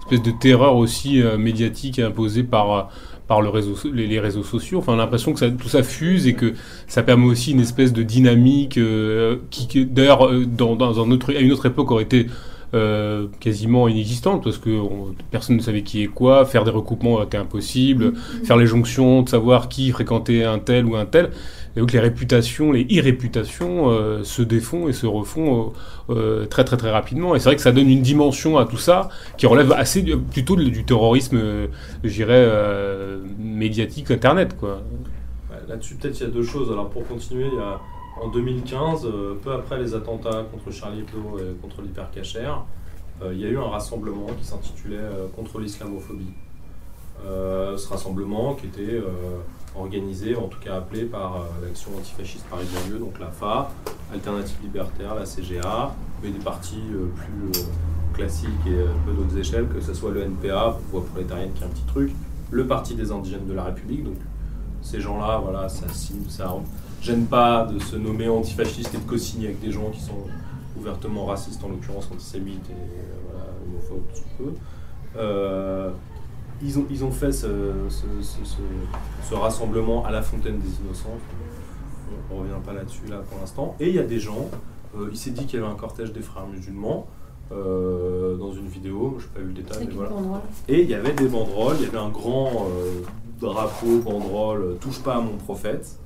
espèce 0.00 0.22
de 0.22 0.32
terreur 0.32 0.76
aussi 0.76 1.22
médiatique 1.38 2.00
imposée 2.00 2.42
par, 2.42 2.90
par 3.26 3.40
le 3.40 3.48
réseau, 3.48 3.74
les, 3.92 4.06
les 4.06 4.20
réseaux 4.20 4.42
sociaux. 4.42 4.78
Enfin, 4.78 4.92
on 4.92 4.96
a 4.96 4.98
l'impression 4.98 5.32
que 5.32 5.38
ça, 5.40 5.50
tout 5.50 5.68
ça 5.68 5.82
fuse 5.82 6.26
et 6.26 6.34
que 6.34 6.52
ça 6.86 7.02
permet 7.02 7.26
aussi 7.26 7.52
une 7.52 7.60
espèce 7.60 7.92
de 7.92 8.02
dynamique 8.02 8.76
euh, 8.78 9.36
qui, 9.50 9.66
qui, 9.66 9.86
d'ailleurs, 9.86 10.26
euh, 10.28 10.44
dans, 10.46 10.76
dans 10.76 11.02
un 11.02 11.10
autre, 11.10 11.34
à 11.34 11.40
une 11.40 11.52
autre 11.52 11.66
époque 11.66 11.90
aurait 11.90 12.04
été 12.04 12.26
euh, 12.74 13.26
quasiment 13.40 13.86
inexistante 13.88 14.42
parce 14.42 14.58
que 14.58 14.70
on- 14.70 15.14
personne 15.30 15.56
ne 15.56 15.62
savait 15.62 15.82
qui 15.82 16.02
est 16.02 16.06
quoi, 16.08 16.44
faire 16.44 16.64
des 16.64 16.70
recoupements 16.72 17.22
était 17.22 17.36
impossible, 17.38 18.14
faire 18.44 18.56
les 18.56 18.66
jonctions, 18.66 19.22
de 19.22 19.28
savoir 19.28 19.68
qui 19.68 19.90
fréquentait 19.90 20.44
un 20.44 20.58
tel 20.58 20.84
ou 20.84 20.96
un 20.96 21.06
tel. 21.06 21.30
Et 21.76 21.80
donc 21.80 21.92
les 21.92 22.00
réputations, 22.00 22.70
les 22.70 22.86
irréputations 22.88 23.90
euh, 23.90 24.22
se 24.22 24.42
défont 24.42 24.88
et 24.88 24.92
se 24.92 25.06
refont 25.06 25.72
euh, 26.08 26.10
euh, 26.10 26.46
très 26.46 26.64
très 26.64 26.76
très 26.76 26.90
rapidement. 26.90 27.34
Et 27.34 27.38
c'est 27.38 27.46
vrai 27.48 27.56
que 27.56 27.62
ça 27.62 27.72
donne 27.72 27.88
une 27.88 28.02
dimension 28.02 28.58
à 28.58 28.66
tout 28.66 28.76
ça 28.76 29.08
qui 29.36 29.46
relève 29.46 29.72
assez 29.72 30.02
plutôt 30.02 30.54
du, 30.56 30.84
terrorisme, 30.84 31.36
euh, 31.36 33.18
médiatique, 33.38 34.10
internet 34.10 34.56
quoi. 34.56 34.82
Là-dessus, 35.66 35.94
peut-être 35.94 36.20
il 36.20 36.22
y 36.24 36.26
a 36.26 36.30
deux 36.30 36.42
choses. 36.42 36.70
Alors 36.70 36.90
pour 36.90 37.06
continuer, 37.08 37.48
en 38.20 38.28
2015, 38.28 39.06
euh, 39.06 39.34
peu 39.42 39.52
après 39.52 39.78
les 39.78 39.94
attentats 39.94 40.44
contre 40.52 40.70
Charlie 40.70 41.00
Hebdo 41.00 41.38
et 41.38 41.60
contre 41.60 41.82
l'hypercachère, 41.82 42.64
il 43.32 43.40
y 43.40 43.44
a 43.44 43.48
eu 43.48 43.56
un 43.56 43.68
rassemblement 43.68 44.26
qui 44.38 44.44
s'intitulait 44.44 44.98
Contre 45.36 45.60
l'islamophobie. 45.60 46.34
Ce 47.24 47.88
rassemblement 47.88 48.54
qui 48.54 48.66
était 48.66 49.00
organisé, 49.76 50.36
en 50.36 50.48
tout 50.48 50.58
cas 50.60 50.76
appelé 50.76 51.04
par 51.04 51.36
euh, 51.36 51.66
l'action 51.66 51.90
antifasciste 51.98 52.44
Paris 52.50 52.66
Banlieue, 52.72 52.98
donc 52.98 53.18
la 53.18 53.28
FA, 53.28 53.70
Alternative 54.12 54.56
Libertaire, 54.62 55.14
la 55.14 55.24
CGA, 55.24 55.94
mais 56.22 56.30
des 56.30 56.38
partis 56.38 56.82
euh, 56.92 57.06
plus 57.16 57.60
euh, 57.60 57.66
classiques 58.14 58.50
et 58.66 58.84
peu 59.04 59.12
d'autres 59.12 59.36
échelles, 59.36 59.66
que 59.68 59.80
ce 59.80 59.92
soit 59.92 60.12
le 60.12 60.22
NPA, 60.22 60.76
Voix 60.90 61.04
prolétarienne 61.04 61.50
qui 61.54 61.62
est 61.62 61.66
un 61.66 61.70
petit 61.70 61.86
truc, 61.86 62.12
le 62.50 62.66
Parti 62.66 62.94
des 62.94 63.10
indigènes 63.10 63.46
de 63.46 63.54
la 63.54 63.64
République, 63.64 64.04
donc 64.04 64.16
ces 64.82 65.00
gens-là, 65.00 65.40
voilà, 65.42 65.68
ça 65.68 65.86
ça 66.28 66.54
gêne 67.00 67.26
pas 67.26 67.64
de 67.64 67.78
se 67.78 67.96
nommer 67.96 68.28
antifasciste 68.28 68.94
et 68.94 68.98
de 68.98 69.02
co-signer 69.02 69.46
avec 69.46 69.60
des 69.60 69.72
gens 69.72 69.90
qui 69.90 70.00
sont 70.00 70.26
ouvertement 70.78 71.24
racistes, 71.24 71.64
en 71.64 71.68
l'occurrence 71.68 72.08
antisémites 72.12 72.70
et 72.70 73.64
homophobes, 73.66 74.04
tout 74.14 74.44
peut. 74.44 74.52
Euh, 75.16 75.90
ils, 76.64 76.78
ont, 76.78 76.86
ils 76.90 77.04
ont 77.04 77.10
fait 77.10 77.32
ce, 77.32 77.46
ce, 77.88 78.04
ce- 78.22 78.44
ce- 78.44 79.28
ce 79.28 79.34
rassemblement 79.34 80.04
à 80.04 80.10
la 80.10 80.22
Fontaine 80.22 80.58
des 80.58 80.68
Innocents. 80.82 81.18
On 82.30 82.36
ne 82.36 82.40
revient 82.40 82.64
pas 82.64 82.72
là-dessus 82.72 83.06
là 83.08 83.18
pour 83.28 83.38
l'instant. 83.38 83.76
Et 83.80 83.88
il 83.90 83.94
y 83.94 83.98
a 83.98 84.02
des 84.04 84.18
gens, 84.20 84.48
euh, 84.96 85.08
il 85.12 85.16
s'est 85.16 85.30
dit 85.30 85.46
qu'il 85.46 85.60
y 85.60 85.62
avait 85.62 85.70
un 85.70 85.76
cortège 85.76 86.12
des 86.12 86.20
frères 86.22 86.46
musulmans 86.46 87.06
euh, 87.52 88.36
dans 88.36 88.52
une 88.52 88.66
vidéo, 88.68 89.16
je 89.18 89.24
n'ai 89.26 89.30
pas 89.34 89.40
vu 89.40 89.46
le 89.48 89.52
détail, 89.52 89.86
mais 89.86 89.94
voilà. 89.94 90.10
Et 90.68 90.82
il 90.82 90.88
y 90.88 90.94
avait 90.94 91.12
des 91.12 91.28
banderoles, 91.28 91.76
il 91.80 91.84
y 91.84 91.88
avait 91.88 91.98
un 91.98 92.08
grand 92.08 92.66
euh, 92.70 93.02
drapeau, 93.40 93.98
banderole, 94.00 94.76
touche 94.80 95.00
pas 95.02 95.16
à 95.16 95.20
mon 95.20 95.36
prophète. 95.36 95.98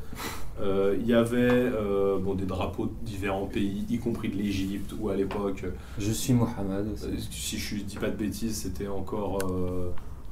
Euh, 0.61 0.97
il 0.99 1.07
y 1.07 1.15
avait 1.15 1.39
euh, 1.39 2.19
bon, 2.19 2.35
des 2.35 2.45
drapeaux 2.47 2.87
de 2.87 2.93
différents 3.03 3.47
pays, 3.47 3.87
y 3.89 3.99
compris 3.99 4.29
de 4.29 4.35
l'Égypte, 4.37 4.93
où 4.99 5.09
à 5.09 5.15
l'époque, 5.15 5.65
Je 6.01 6.11
suis 6.11 6.33
Mohamed 6.33 6.93
aussi. 6.93 7.05
euh, 7.07 7.17
si 7.31 7.59
je 7.59 7.77
ne 7.77 7.81
dis 7.83 7.97
pas 7.97 8.11
de 8.11 8.17
bêtises, 8.17 8.57
c'était 8.63 8.89
encore 8.89 9.39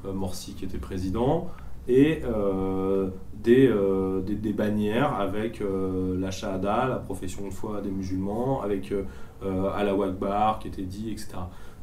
Morsi 0.05 0.53
qui 0.53 0.65
était 0.65 0.77
président, 0.77 1.49
et 1.87 2.21
euh, 2.25 3.09
des, 3.33 3.67
euh, 3.67 4.21
des, 4.21 4.35
des 4.35 4.53
bannières 4.53 5.15
avec 5.15 5.61
euh, 5.61 6.19
la 6.19 6.31
Shahada, 6.31 6.85
la 6.85 6.97
profession 6.97 7.45
de 7.45 7.53
foi 7.53 7.81
des 7.81 7.91
musulmans, 7.91 8.61
avec 8.61 8.91
euh, 8.91 9.03
euh, 9.43 9.69
Allah 9.73 9.93
Akbar 10.03 10.59
qui 10.59 10.67
était 10.67 10.81
dit, 10.81 11.11
etc. 11.11 11.29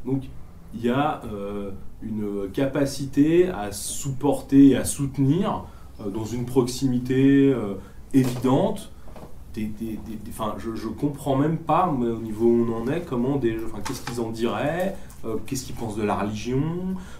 Donc 0.04 0.24
il 0.74 0.84
y 0.84 0.90
a 0.90 1.22
euh, 1.24 1.70
une 2.02 2.50
capacité 2.52 3.48
à 3.48 3.72
supporter 3.72 4.70
et 4.70 4.76
à 4.76 4.84
soutenir 4.84 5.64
euh, 6.00 6.10
dans 6.10 6.24
une 6.24 6.44
proximité 6.44 7.52
euh, 7.52 7.74
évidente. 8.12 8.90
Je, 9.56 10.74
je 10.74 10.88
comprends 10.88 11.36
même 11.36 11.58
pas, 11.58 11.94
mais 11.96 12.08
au 12.08 12.18
niveau 12.18 12.46
où 12.46 12.66
on 12.68 12.82
en 12.82 12.88
est, 12.88 13.02
comment 13.02 13.36
des, 13.36 13.56
qu'est-ce 13.86 14.02
qu'ils 14.04 14.20
en 14.20 14.30
diraient, 14.30 14.96
euh, 15.26 15.36
qu'est-ce 15.46 15.64
qu'ils 15.64 15.74
pensent 15.74 15.96
de 15.96 16.02
la 16.02 16.14
religion, 16.14 16.62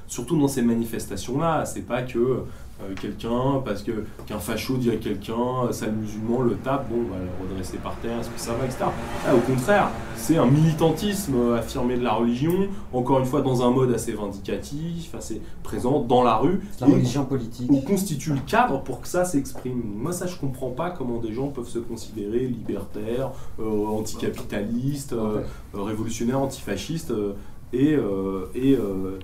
surtout 0.07 0.39
dans 0.39 0.49
ces 0.49 0.63
manifestations-là. 0.63 1.65
C'est 1.65 1.87
pas 1.87 2.03
que 2.03 2.45
euh, 2.83 2.95
quelqu'un, 3.01 3.63
parce 3.65 3.83
que 3.83 4.05
qu'un 4.27 4.39
facho 4.39 4.77
dit 4.77 4.91
à 4.91 4.97
quelqu'un, 4.97 5.67
euh, 5.69 5.73
sale 5.73 5.93
musulman, 5.93 6.43
le 6.43 6.57
tape, 6.57 6.89
bon, 6.91 6.97
on 7.07 7.13
va 7.13 7.21
le 7.21 7.49
redresser 7.49 7.77
par 7.79 7.95
terre, 7.97 8.19
est-ce 8.19 8.31
que 8.31 8.41
ça 8.41 8.53
va, 8.55 8.65
etc. 8.65 8.85
Au 9.33 9.39
contraire, 9.39 9.91
c'est 10.17 10.39
un 10.39 10.47
militantisme 10.47 11.35
euh, 11.37 11.59
affirmé 11.59 11.97
de 11.97 12.03
la 12.03 12.15
religion, 12.15 12.69
encore 12.93 13.21
une 13.21 13.27
fois 13.27 13.43
dans 13.43 13.63
un 13.63 13.71
mode 13.71 13.93
assez 13.93 14.13
vindicatif, 14.13 15.15
assez 15.15 15.43
présent 15.63 16.01
dans 16.01 16.23
la 16.23 16.37
rue. 16.37 16.61
La 16.81 16.87
religion 16.87 17.25
politique. 17.25 17.71
on 17.71 17.81
constitue 17.81 18.33
le 18.33 18.41
cadre 18.47 18.83
pour 18.83 19.03
que 19.03 19.09
ça 19.09 19.25
s'exprime. 19.25 19.83
Moi, 19.97 20.13
ça, 20.13 20.27
je 20.27 20.37
comprends 20.37 20.71
pas 20.71 20.91
comment 20.91 21.19
des 21.19 21.33
gens 21.33 21.49
peuvent 21.49 21.69
se 21.69 21.79
considérer 21.79 22.41
libertaires, 22.41 23.33
euh, 23.61 23.87
anticapitalistes, 23.87 25.13
euh, 25.13 25.43
euh, 25.75 25.83
révolutionnaires, 25.83 26.41
antifascistes, 26.41 27.11
euh, 27.11 27.35
et, 27.75 27.95
euh, 27.95 28.47
et, 28.55 28.75
euh, 28.77 29.19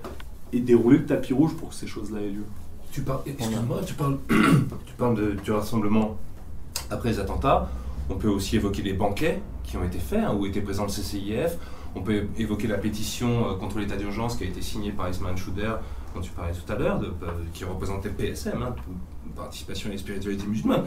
et 0.53 0.59
dérouler 0.59 0.97
le 0.99 1.05
tapis 1.05 1.33
rouge 1.33 1.53
pour 1.55 1.69
que 1.69 1.75
ces 1.75 1.87
choses-là 1.87 2.19
aient 2.21 2.29
lieu. 2.29 2.43
Tu 2.91 3.01
parles, 3.01 3.21
excuse-moi, 3.25 3.81
tu 3.85 3.93
parles, 3.93 4.17
tu 4.85 4.93
parles 4.97 5.15
de- 5.15 5.31
du 5.43 5.51
rassemblement 5.51 6.17
après 6.89 7.09
les 7.09 7.19
attentats. 7.19 7.69
On 8.09 8.15
peut 8.15 8.27
aussi 8.27 8.57
évoquer 8.57 8.81
les 8.81 8.93
banquets 8.93 9.41
qui 9.63 9.77
ont 9.77 9.83
été 9.83 9.97
faits, 9.99 10.19
hein, 10.25 10.35
où 10.37 10.45
était 10.45 10.59
présent 10.61 10.83
le 10.83 10.89
CCIF. 10.89 11.57
On 11.95 12.01
peut 12.01 12.25
évoquer 12.37 12.67
la 12.67 12.77
pétition 12.77 13.49
euh, 13.49 13.53
contre 13.55 13.79
l'état 13.79 13.95
d'urgence 13.95 14.35
qui 14.35 14.43
a 14.43 14.47
été 14.47 14.61
signée 14.61 14.91
par 14.91 15.09
Ismaël 15.09 15.37
Chouder, 15.37 15.71
dont 16.13 16.21
tu 16.21 16.31
parlais 16.31 16.51
tout 16.53 16.69
à 16.71 16.75
l'heure, 16.75 16.99
de- 16.99 17.05
euh, 17.07 17.31
qui 17.53 17.63
représentait 17.63 18.09
PSM, 18.09 18.61
hein, 18.61 18.75
Participation 19.35 19.89
et 19.91 19.97
Spiritualité 19.97 20.45
musulmane. 20.45 20.83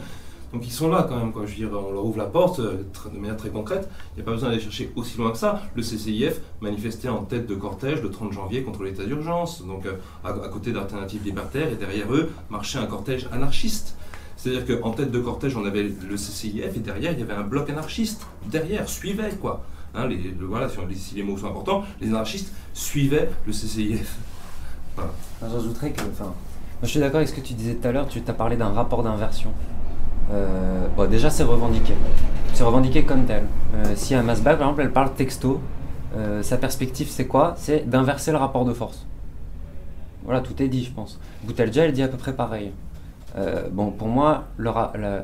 Donc 0.55 0.65
ils 0.65 0.71
sont 0.71 0.87
là 0.87 1.05
quand 1.05 1.17
même, 1.17 1.33
quoi. 1.33 1.45
Je 1.45 1.51
veux 1.51 1.67
dire, 1.67 1.69
on 1.77 1.91
leur 1.91 2.05
ouvre 2.05 2.17
la 2.17 2.27
porte 2.27 2.61
euh, 2.61 2.85
de 3.13 3.19
manière 3.19 3.35
très 3.35 3.49
concrète. 3.49 3.89
Il 4.13 4.15
n'y 4.15 4.21
a 4.21 4.25
pas 4.25 4.31
besoin 4.31 4.47
d'aller 4.47 4.61
chercher 4.61 4.89
aussi 4.95 5.17
loin 5.17 5.31
que 5.31 5.37
ça. 5.37 5.61
Le 5.75 5.81
CCIF 5.81 6.39
manifestait 6.61 7.09
en 7.09 7.23
tête 7.23 7.45
de 7.45 7.55
cortège 7.55 8.01
le 8.01 8.09
30 8.09 8.31
janvier 8.31 8.63
contre 8.63 8.83
l'état 8.83 9.03
d'urgence. 9.03 9.65
Donc 9.65 9.85
euh, 9.85 9.97
à, 10.23 10.31
côté 10.47 10.71
d'Alternatives 10.71 11.25
Libertaires 11.25 11.67
et 11.73 11.75
derrière 11.75 12.09
eux 12.13 12.31
marchait 12.49 12.79
un 12.79 12.85
cortège 12.85 13.27
anarchiste. 13.33 13.97
C'est-à-dire 14.37 14.79
qu'en 14.79 14.91
tête 14.91 15.11
de 15.11 15.19
cortège, 15.19 15.57
on 15.57 15.65
avait 15.65 15.83
le 15.83 16.15
CCIF 16.15 16.73
et 16.73 16.79
derrière, 16.79 17.11
il 17.11 17.19
y 17.19 17.23
avait 17.23 17.33
un 17.33 17.43
bloc 17.43 17.69
anarchiste. 17.69 18.25
Derrière, 18.45 18.87
suivait 18.87 19.31
quoi. 19.31 19.65
Hein, 19.93 20.07
voilà, 20.39 20.69
si, 20.69 21.15
les 21.15 21.23
mots 21.23 21.37
sont 21.37 21.47
importants, 21.47 21.83
les 21.99 22.07
anarchistes 22.07 22.53
suivaient 22.73 23.29
le 23.45 23.51
CCIF. 23.51 24.15
J'ajouterais 25.41 25.91
que, 25.91 25.99
enfin, 25.99 26.33
je 26.81 26.87
suis 26.87 27.01
d'accord 27.01 27.17
avec 27.17 27.27
ce 27.27 27.33
que 27.33 27.41
tu 27.41 27.55
disais 27.55 27.75
tout 27.75 27.85
à 27.89 27.91
l'heure, 27.91 28.07
tu 28.07 28.21
t'as 28.21 28.31
parlé 28.31 28.55
d'un 28.55 28.69
rapport 28.69 29.03
d'inversion. 29.03 29.53
Euh, 30.31 30.87
bon, 30.95 31.09
déjà, 31.09 31.29
c'est 31.29 31.43
revendiqué. 31.43 31.93
C'est 32.53 32.63
revendiqué 32.63 33.03
comme 33.03 33.25
tel. 33.25 33.43
Euh, 33.75 33.93
si 33.95 34.15
un 34.15 34.23
Masbah, 34.23 34.55
par 34.55 34.67
exemple, 34.67 34.81
elle 34.81 34.91
parle 34.91 35.13
texto, 35.13 35.61
euh, 36.15 36.41
sa 36.41 36.57
perspective, 36.57 37.07
c'est 37.09 37.27
quoi? 37.27 37.53
C'est 37.57 37.87
d'inverser 37.89 38.31
le 38.31 38.37
rapport 38.37 38.65
de 38.65 38.73
force. 38.73 39.05
Voilà, 40.23 40.41
tout 40.41 40.61
est 40.61 40.67
dit, 40.67 40.83
je 40.83 40.91
pense. 40.91 41.19
Boutelja, 41.43 41.85
elle 41.85 41.93
dit 41.93 42.01
à 42.01 42.07
peu 42.07 42.17
près 42.17 42.33
pareil. 42.33 42.71
Bon, 43.73 43.91
pour 43.91 44.07
moi, 44.07 44.45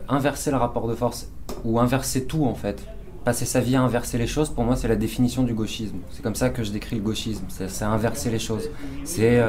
inverser 0.10 0.52
le 0.52 0.58
rapport 0.58 0.86
de 0.86 0.96
force, 0.96 1.30
ou 1.64 1.80
inverser 1.80 2.26
tout, 2.26 2.44
en 2.44 2.54
fait, 2.54 2.86
passer 3.24 3.46
sa 3.46 3.62
vie 3.62 3.78
à 3.78 3.82
inverser 3.82 4.18
les 4.18 4.28
choses, 4.28 4.50
pour 4.50 4.66
moi, 4.66 4.76
c'est 4.76 4.90
la 4.90 4.98
définition 4.98 5.44
du 5.44 5.54
gauchisme. 5.54 5.96
C'est 6.10 6.22
comme 6.22 6.36
ça 6.36 6.50
que 6.50 6.62
je 6.62 6.72
décris 6.72 6.98
le 6.98 7.02
gauchisme. 7.02 7.46
C'est 7.48 7.86
inverser 7.86 8.30
les 8.30 8.38
choses. 8.38 8.70
C'est 9.06 9.42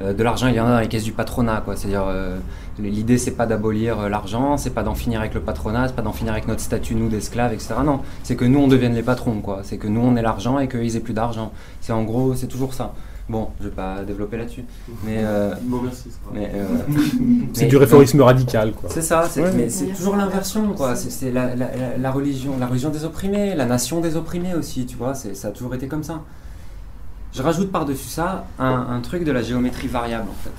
de 0.00 0.22
l'argent, 0.22 0.48
il 0.48 0.54
y 0.54 0.60
en 0.60 0.66
a 0.66 0.70
dans 0.70 0.80
les 0.80 0.88
caisses 0.88 1.04
du 1.04 1.12
patronat, 1.12 1.60
quoi. 1.64 1.76
C'est-à-dire, 1.76 2.06
euh, 2.08 2.38
l'idée, 2.78 3.18
c'est 3.18 3.32
pas 3.32 3.46
d'abolir 3.46 4.08
l'argent, 4.08 4.56
c'est 4.56 4.70
pas 4.70 4.82
d'en 4.82 4.94
finir 4.94 5.20
avec 5.20 5.34
le 5.34 5.40
patronat, 5.40 5.88
c'est 5.88 5.96
pas 5.96 6.02
d'en 6.02 6.12
finir 6.12 6.32
avec 6.32 6.46
notre 6.46 6.60
statut, 6.60 6.94
nous, 6.94 7.08
d'esclaves, 7.08 7.52
etc. 7.52 7.74
Non, 7.84 8.00
c'est 8.22 8.36
que 8.36 8.44
nous, 8.44 8.60
on 8.60 8.68
devienne 8.68 8.94
les 8.94 9.02
patrons, 9.02 9.40
quoi. 9.40 9.60
C'est 9.62 9.78
que 9.78 9.88
nous, 9.88 10.00
on 10.00 10.16
ait 10.16 10.22
l'argent 10.22 10.58
et 10.58 10.68
qu'ils 10.68 10.96
aient 10.96 11.00
plus 11.00 11.14
d'argent. 11.14 11.52
C'est 11.80 11.92
en 11.92 12.04
gros, 12.04 12.34
c'est 12.34 12.48
toujours 12.48 12.74
ça. 12.74 12.94
Bon, 13.28 13.48
je 13.60 13.64
vais 13.64 13.74
pas 13.74 14.04
développer 14.04 14.38
là-dessus. 14.38 14.64
Mais, 15.04 15.18
euh, 15.18 15.54
merci. 15.82 16.08
Euh, 16.34 16.64
c'est 17.52 17.66
du 17.66 17.76
réformisme 17.76 18.22
radical, 18.22 18.72
quoi. 18.72 18.88
C'est 18.90 19.02
ça, 19.02 19.24
c'est, 19.28 19.52
mais 19.54 19.68
c'est 19.68 19.88
toujours 19.88 20.16
l'inversion, 20.16 20.72
quoi. 20.72 20.96
C'est, 20.96 21.30
la, 21.30 21.54
la, 21.54 21.68
la, 21.98 22.10
religion, 22.10 22.52
la 22.58 22.66
religion 22.66 22.88
des 22.88 23.04
opprimés, 23.04 23.54
la 23.54 23.66
nation 23.66 24.00
des 24.00 24.16
opprimés 24.16 24.54
aussi, 24.54 24.86
tu 24.86 24.96
vois. 24.96 25.14
C'est, 25.14 25.34
ça 25.34 25.48
a 25.48 25.50
toujours 25.50 25.74
été 25.74 25.88
comme 25.88 26.02
ça. 26.02 26.22
Je 27.32 27.42
rajoute 27.42 27.70
par-dessus 27.70 28.08
ça 28.08 28.46
un, 28.58 29.00
truc 29.00 29.24
de 29.24 29.32
la 29.32 29.42
géométrie 29.42 29.88
variable, 29.88 30.28
en 30.30 30.42
fait. 30.42 30.50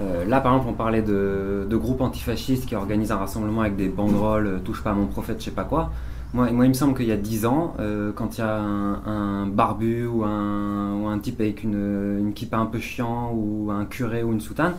Euh, 0.00 0.24
là, 0.24 0.40
par 0.40 0.52
exemple, 0.54 0.70
on 0.70 0.74
parlait 0.76 1.02
de, 1.02 1.66
groupes 1.70 2.00
antifascistes 2.00 2.66
qui 2.66 2.74
organisent 2.74 3.12
un 3.12 3.16
rassemblement 3.16 3.62
avec 3.62 3.76
des 3.76 3.88
banderoles, 3.88 4.60
touche 4.64 4.82
pas 4.82 4.90
à 4.90 4.94
mon 4.94 5.06
prophète, 5.06 5.40
je 5.40 5.46
sais 5.46 5.50
pas 5.50 5.64
quoi. 5.64 5.90
Moi, 6.32 6.48
il 6.50 6.56
me 6.56 6.72
semble 6.74 6.94
qu'il 6.94 7.06
y 7.06 7.12
a 7.12 7.16
10 7.16 7.46
ans, 7.46 7.74
euh, 7.80 8.12
quand 8.14 8.38
il 8.38 8.40
y 8.40 8.44
a 8.44 8.56
un, 8.56 9.46
barbu 9.46 10.06
ou 10.06 10.24
un, 10.24 10.94
ou 10.94 11.08
un, 11.08 11.18
type 11.18 11.40
avec 11.40 11.64
une, 11.64 12.18
une 12.20 12.32
kippa 12.32 12.56
un 12.56 12.66
peu 12.66 12.78
chiant, 12.78 13.32
ou 13.34 13.70
un 13.70 13.84
curé 13.84 14.22
ou 14.22 14.32
une 14.32 14.40
soutane, 14.40 14.74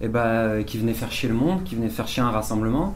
et 0.00 0.06
eh 0.06 0.08
ben, 0.08 0.62
qui 0.64 0.78
venait 0.78 0.94
faire 0.94 1.10
chier 1.10 1.28
le 1.28 1.34
monde, 1.34 1.64
qui 1.64 1.74
venait 1.74 1.88
faire 1.88 2.06
chier 2.06 2.22
un 2.22 2.30
rassemblement, 2.30 2.94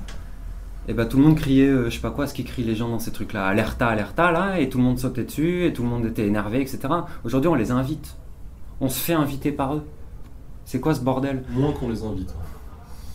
et 0.89 0.93
eh 0.93 0.95
ben, 0.95 1.07
tout 1.07 1.19
le 1.19 1.25
monde 1.25 1.37
criait, 1.37 1.69
euh, 1.69 1.91
je 1.91 1.95
sais 1.95 2.01
pas 2.01 2.11
quoi, 2.11 2.27
ce 2.27 2.35
qu'ils 2.35 2.47
crient 2.47 2.65
les 2.65 2.75
gens 2.75 2.89
dans 2.89 2.99
ces 2.99 3.13
trucs-là, 3.13 3.47
alerta, 3.47 3.89
alerta, 3.89 4.33
là, 4.33 4.59
et 4.59 4.69
tout 4.69 4.79
le 4.79 4.85
monde 4.85 4.99
sautait 4.99 5.25
dessus, 5.25 5.67
et 5.67 5.73
tout 5.73 5.83
le 5.83 5.89
monde 5.89 6.07
était 6.07 6.27
énervé, 6.27 6.61
etc. 6.61 6.81
Aujourd'hui, 7.23 7.49
on 7.49 7.55
les 7.55 7.71
invite. 7.71 8.17
On 8.81 8.89
se 8.89 8.99
fait 8.99 9.13
inviter 9.13 9.53
par 9.53 9.75
eux. 9.75 9.83
C'est 10.65 10.81
quoi 10.81 10.95
ce 10.95 11.01
bordel? 11.01 11.45
Moins 11.51 11.73
qu'on 11.73 11.89
les 11.89 12.03
invite. 12.03 12.35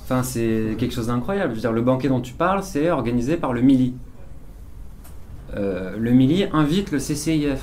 Enfin, 0.04 0.22
c'est 0.22 0.76
quelque 0.78 0.94
chose 0.94 1.08
d'incroyable. 1.08 1.50
Je 1.52 1.56
veux 1.56 1.62
dire, 1.62 1.72
le 1.72 1.82
banquet 1.82 2.08
dont 2.08 2.22
tu 2.22 2.34
parles, 2.34 2.62
c'est 2.64 2.92
organisé 2.92 3.38
par 3.38 3.52
le 3.52 3.62
Mili. 3.62 3.96
Euh, 5.56 5.96
le 5.98 6.12
Mili 6.12 6.46
invite 6.54 6.92
le 6.92 7.00
CCIF, 7.00 7.62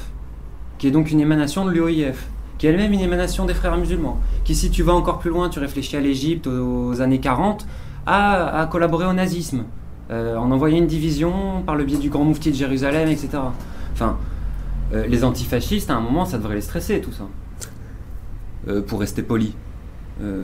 qui 0.78 0.88
est 0.88 0.90
donc 0.90 1.10
une 1.10 1.20
émanation 1.20 1.64
de 1.64 1.70
l'UOIF, 1.70 2.28
qui 2.58 2.66
est 2.66 2.70
elle-même 2.70 2.92
une 2.92 3.00
émanation 3.00 3.44
des 3.44 3.54
frères 3.54 3.76
musulmans, 3.76 4.18
qui 4.44 4.54
si 4.54 4.70
tu 4.70 4.82
vas 4.82 4.94
encore 4.94 5.18
plus 5.18 5.30
loin, 5.30 5.48
tu 5.48 5.58
réfléchis 5.58 5.96
à 5.96 6.00
l'Égypte 6.00 6.46
aux, 6.46 7.00
années 7.00 7.20
40, 7.20 7.66
a, 8.06 8.66
collaboré 8.70 9.06
au 9.06 9.12
nazisme, 9.12 9.64
euh, 10.12 10.36
en 10.36 10.50
envoyant 10.50 10.78
une 10.78 10.86
division 10.86 11.62
par 11.66 11.74
le 11.74 11.84
biais 11.84 11.98
du 11.98 12.10
grand 12.10 12.24
moufti 12.24 12.50
de 12.50 12.56
Jérusalem, 12.56 13.08
etc. 13.08 13.30
Enfin, 13.92 14.18
euh, 14.92 15.06
les 15.06 15.24
antifascistes, 15.24 15.90
à 15.90 15.94
un 15.94 16.00
moment, 16.00 16.24
ça 16.24 16.38
devrait 16.38 16.54
les 16.54 16.60
stresser, 16.60 17.00
tout 17.00 17.12
ça. 17.12 17.24
pour 18.86 19.00
rester 19.00 19.22
poli. 19.22 19.56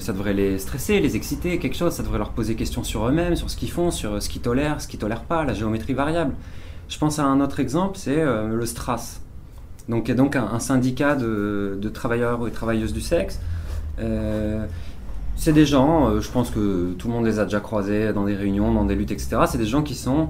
ça 0.00 0.12
devrait 0.12 0.34
les 0.34 0.58
stresser, 0.58 0.98
les 0.98 1.14
exciter, 1.14 1.58
quelque 1.60 1.76
chose, 1.76 1.92
ça 1.92 2.02
devrait 2.02 2.18
leur 2.18 2.30
poser 2.30 2.56
question 2.56 2.82
sur 2.82 3.06
eux-mêmes, 3.06 3.36
sur 3.36 3.48
ce 3.48 3.56
qu'ils 3.56 3.70
font, 3.70 3.92
sur 3.92 4.20
ce 4.20 4.28
qu'ils 4.28 4.42
tolèrent, 4.42 4.80
ce 4.80 4.88
qu'ils 4.88 4.98
tolèrent 4.98 5.22
pas, 5.22 5.44
la 5.44 5.54
géométrie 5.54 5.94
variable. 5.94 6.34
Je 6.88 6.96
pense 6.96 7.18
à 7.18 7.24
un 7.24 7.40
autre 7.40 7.60
exemple, 7.60 7.98
c'est 7.98 8.18
euh, 8.18 8.48
le 8.48 8.64
STRAS, 8.64 9.20
donc, 9.88 10.10
donc 10.10 10.36
un, 10.36 10.58
syndicat 10.58 11.16
de, 11.16 11.90
travailleurs 11.92 12.46
et 12.48 12.50
travailleuses 12.50 12.92
du 12.92 13.00
sexe. 13.00 13.40
Euh, 15.38 15.42
c'est 15.42 15.52
des 15.52 15.66
gens, 15.66 16.08
euh, 16.08 16.20
je 16.20 16.30
pense 16.30 16.50
que 16.50 16.92
tout 16.98 17.08
le 17.08 17.14
monde 17.14 17.26
les 17.26 17.38
a 17.38 17.44
déjà 17.44 17.60
croisés 17.60 18.12
dans 18.12 18.24
des 18.24 18.34
réunions, 18.34 18.72
dans 18.72 18.84
des 18.84 18.94
luttes, 18.94 19.12
etc. 19.12 19.38
C'est 19.46 19.58
des 19.58 19.66
gens 19.66 19.82
qui 19.82 19.94
sont, 19.94 20.28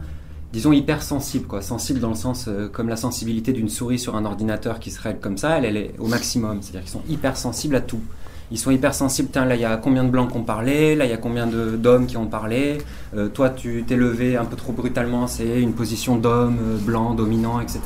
disons, 0.53 0.73
hypersensibles, 0.73 1.47
quoi. 1.47 1.63
Sensibles 1.63 2.01
dans 2.01 2.11
le 2.11 2.15
sens 2.15 2.49
comme 2.73 2.89
la 2.89 2.97
sensibilité 2.97 3.53
d'une 3.53 3.69
souris 3.69 3.99
sur 3.99 4.17
un 4.17 4.25
ordinateur 4.25 4.79
qui 4.81 4.91
serait 4.91 5.17
comme 5.17 5.37
ça, 5.37 5.59
elle, 5.59 5.77
est 5.77 5.95
au 5.99 6.07
maximum. 6.07 6.63
C'est-à-dire 6.63 6.83
qu'ils 6.83 6.91
sont 6.91 7.05
hypersensibles 7.09 7.77
à 7.77 7.81
tout 7.81 8.03
ils 8.51 8.59
sont 8.59 8.71
hypersensibles. 8.71 9.29
Tiens, 9.31 9.45
là, 9.45 9.55
il 9.57 9.61
y 9.61 9.65
a 9.65 9.77
combien 9.77 10.05
de 10.05 10.11
blancs 10.11 10.31
qui 10.31 10.39
ont 10.39 10.45
parlé 10.45 10.95
Là, 10.95 11.05
il 11.05 11.11
y 11.11 11.15
a 11.15 11.19
combien 11.19 11.47
d'hommes 11.47 12.07
qui 12.07 12.17
ont 12.17 12.27
parlé 12.27 12.79
euh, 13.17 13.29
Toi, 13.29 13.51
tu 13.51 13.85
t'es 13.87 13.97
levé 13.97 14.37
un 14.37 14.45
peu 14.45 14.57
trop 14.57 14.73
brutalement, 14.73 15.27
c'est 15.27 15.61
une 15.61 15.73
position 15.73 16.17
d'homme, 16.17 16.57
euh, 16.61 16.79
blanc, 16.79 17.15
dominant, 17.15 17.61
etc. 17.61 17.81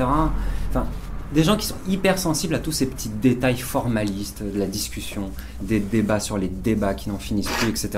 des 1.34 1.44
gens 1.44 1.56
qui 1.56 1.66
sont 1.66 1.76
hypersensibles 1.88 2.54
à 2.54 2.58
tous 2.58 2.72
ces 2.72 2.86
petits 2.86 3.08
détails 3.08 3.58
formalistes 3.58 4.42
de 4.42 4.58
la 4.58 4.66
discussion, 4.66 5.30
des 5.60 5.80
débats 5.80 6.20
sur 6.20 6.38
les 6.38 6.48
débats 6.48 6.94
qui 6.94 7.08
n'en 7.08 7.18
finissent 7.18 7.50
plus, 7.58 7.68
etc. 7.68 7.90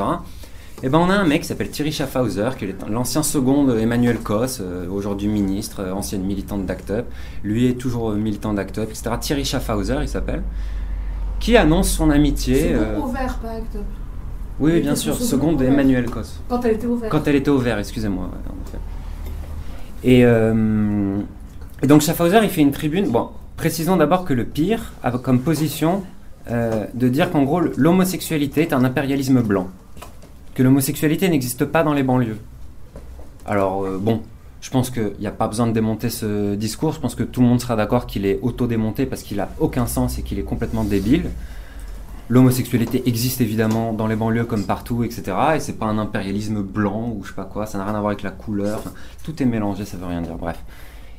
Et 0.82 0.86
eh 0.86 0.88
ben 0.90 0.98
on 0.98 1.08
a 1.08 1.14
un 1.14 1.24
mec 1.24 1.42
qui 1.42 1.48
s'appelle 1.48 1.70
Thierry 1.70 1.92
Schaffhauser, 1.92 2.50
qui 2.58 2.66
est 2.66 2.74
l'ancien 2.90 3.22
second 3.22 3.64
de 3.64 3.78
Emmanuel 3.78 4.18
Koss, 4.18 4.58
euh, 4.60 4.86
aujourd'hui 4.90 5.28
ministre, 5.28 5.82
ancienne 5.94 6.22
militante 6.22 6.66
d'ACT 6.66 6.90
UP. 6.90 7.04
Lui 7.42 7.66
est 7.68 7.74
toujours 7.74 8.10
militant 8.12 8.52
d'ACT 8.52 8.78
UP, 8.78 8.90
etc. 8.90 9.10
Thierry 9.20 9.44
Schaffhauser, 9.44 9.98
il 10.02 10.08
s'appelle 10.08 10.42
qui 11.44 11.58
annonce 11.58 11.90
son 11.90 12.08
amitié. 12.08 12.72
Euh... 12.72 12.98
au 12.98 13.08
vert, 13.08 13.38
pas 13.42 13.50
Act 13.50 13.76
Oui, 14.58 14.80
bien 14.80 14.96
sûr, 14.96 15.14
seconde 15.14 15.58
d'Emmanuel 15.58 16.06
Cos. 16.06 16.22
Quand 16.48 16.64
elle 16.64 16.72
était 16.72 16.86
au 16.86 16.96
vert. 16.96 17.10
Quand 17.10 17.28
elle 17.28 17.36
était 17.36 17.50
au 17.50 17.58
vert, 17.58 17.78
excusez-moi. 17.78 18.30
Et, 20.02 20.24
euh, 20.24 21.18
et, 21.84 21.86
donc 21.86 22.00
Schaffhauser, 22.00 22.40
il 22.42 22.48
fait 22.48 22.62
une 22.62 22.72
tribune. 22.72 23.10
Bon, 23.10 23.28
précisons 23.58 23.96
d'abord 23.96 24.24
que 24.24 24.32
le 24.32 24.46
pire 24.46 24.94
a 25.02 25.10
comme 25.12 25.40
position 25.40 26.02
euh, 26.50 26.86
de 26.94 27.08
dire 27.08 27.30
qu'en 27.30 27.42
gros, 27.42 27.60
l'homosexualité 27.60 28.62
est 28.62 28.72
un 28.72 28.84
impérialisme 28.84 29.42
blanc. 29.42 29.68
Que 30.54 30.62
l'homosexualité 30.62 31.28
n'existe 31.28 31.66
pas 31.66 31.82
dans 31.82 31.92
les 31.92 32.02
banlieues. 32.02 32.38
Alors, 33.44 33.84
euh, 33.84 33.98
bon, 34.00 34.22
je 34.62 34.70
pense 34.70 34.88
qu'il 34.88 35.12
n'y 35.20 35.26
a 35.26 35.30
pas 35.30 35.46
besoin 35.46 35.66
de 35.66 35.72
démonter 35.72 36.08
ce 36.08 36.54
discours. 36.54 36.94
Je 36.94 37.00
pense 37.00 37.14
que 37.14 37.22
tout 37.22 37.42
le 37.42 37.48
monde 37.48 37.60
sera 37.60 37.76
d'accord 37.76 38.06
qu'il 38.06 38.24
est 38.24 38.38
auto-démonté 38.40 39.04
parce 39.04 39.22
qu'il 39.22 39.36
n'a 39.36 39.50
aucun 39.60 39.86
sens 39.86 40.18
et 40.18 40.22
qu'il 40.22 40.38
est 40.38 40.44
complètement 40.44 40.84
débile. 40.84 41.28
L'homosexualité 42.30 43.02
existe 43.06 43.42
évidemment 43.42 43.92
dans 43.92 44.06
les 44.06 44.16
banlieues 44.16 44.46
comme 44.46 44.64
partout, 44.64 45.04
etc. 45.04 45.36
Et 45.56 45.60
c'est 45.60 45.78
pas 45.78 45.84
un 45.84 45.98
impérialisme 45.98 46.62
blanc 46.62 47.12
ou 47.14 47.24
je 47.24 47.28
sais 47.28 47.34
pas 47.34 47.44
quoi, 47.44 47.66
ça 47.66 47.76
n'a 47.76 47.84
rien 47.84 47.94
à 47.94 48.00
voir 48.00 48.12
avec 48.12 48.22
la 48.22 48.30
couleur. 48.30 48.82
tout 49.22 49.42
est 49.42 49.46
mélangé, 49.46 49.84
ça 49.84 49.98
veut 49.98 50.06
rien 50.06 50.22
dire. 50.22 50.36
Bref. 50.36 50.56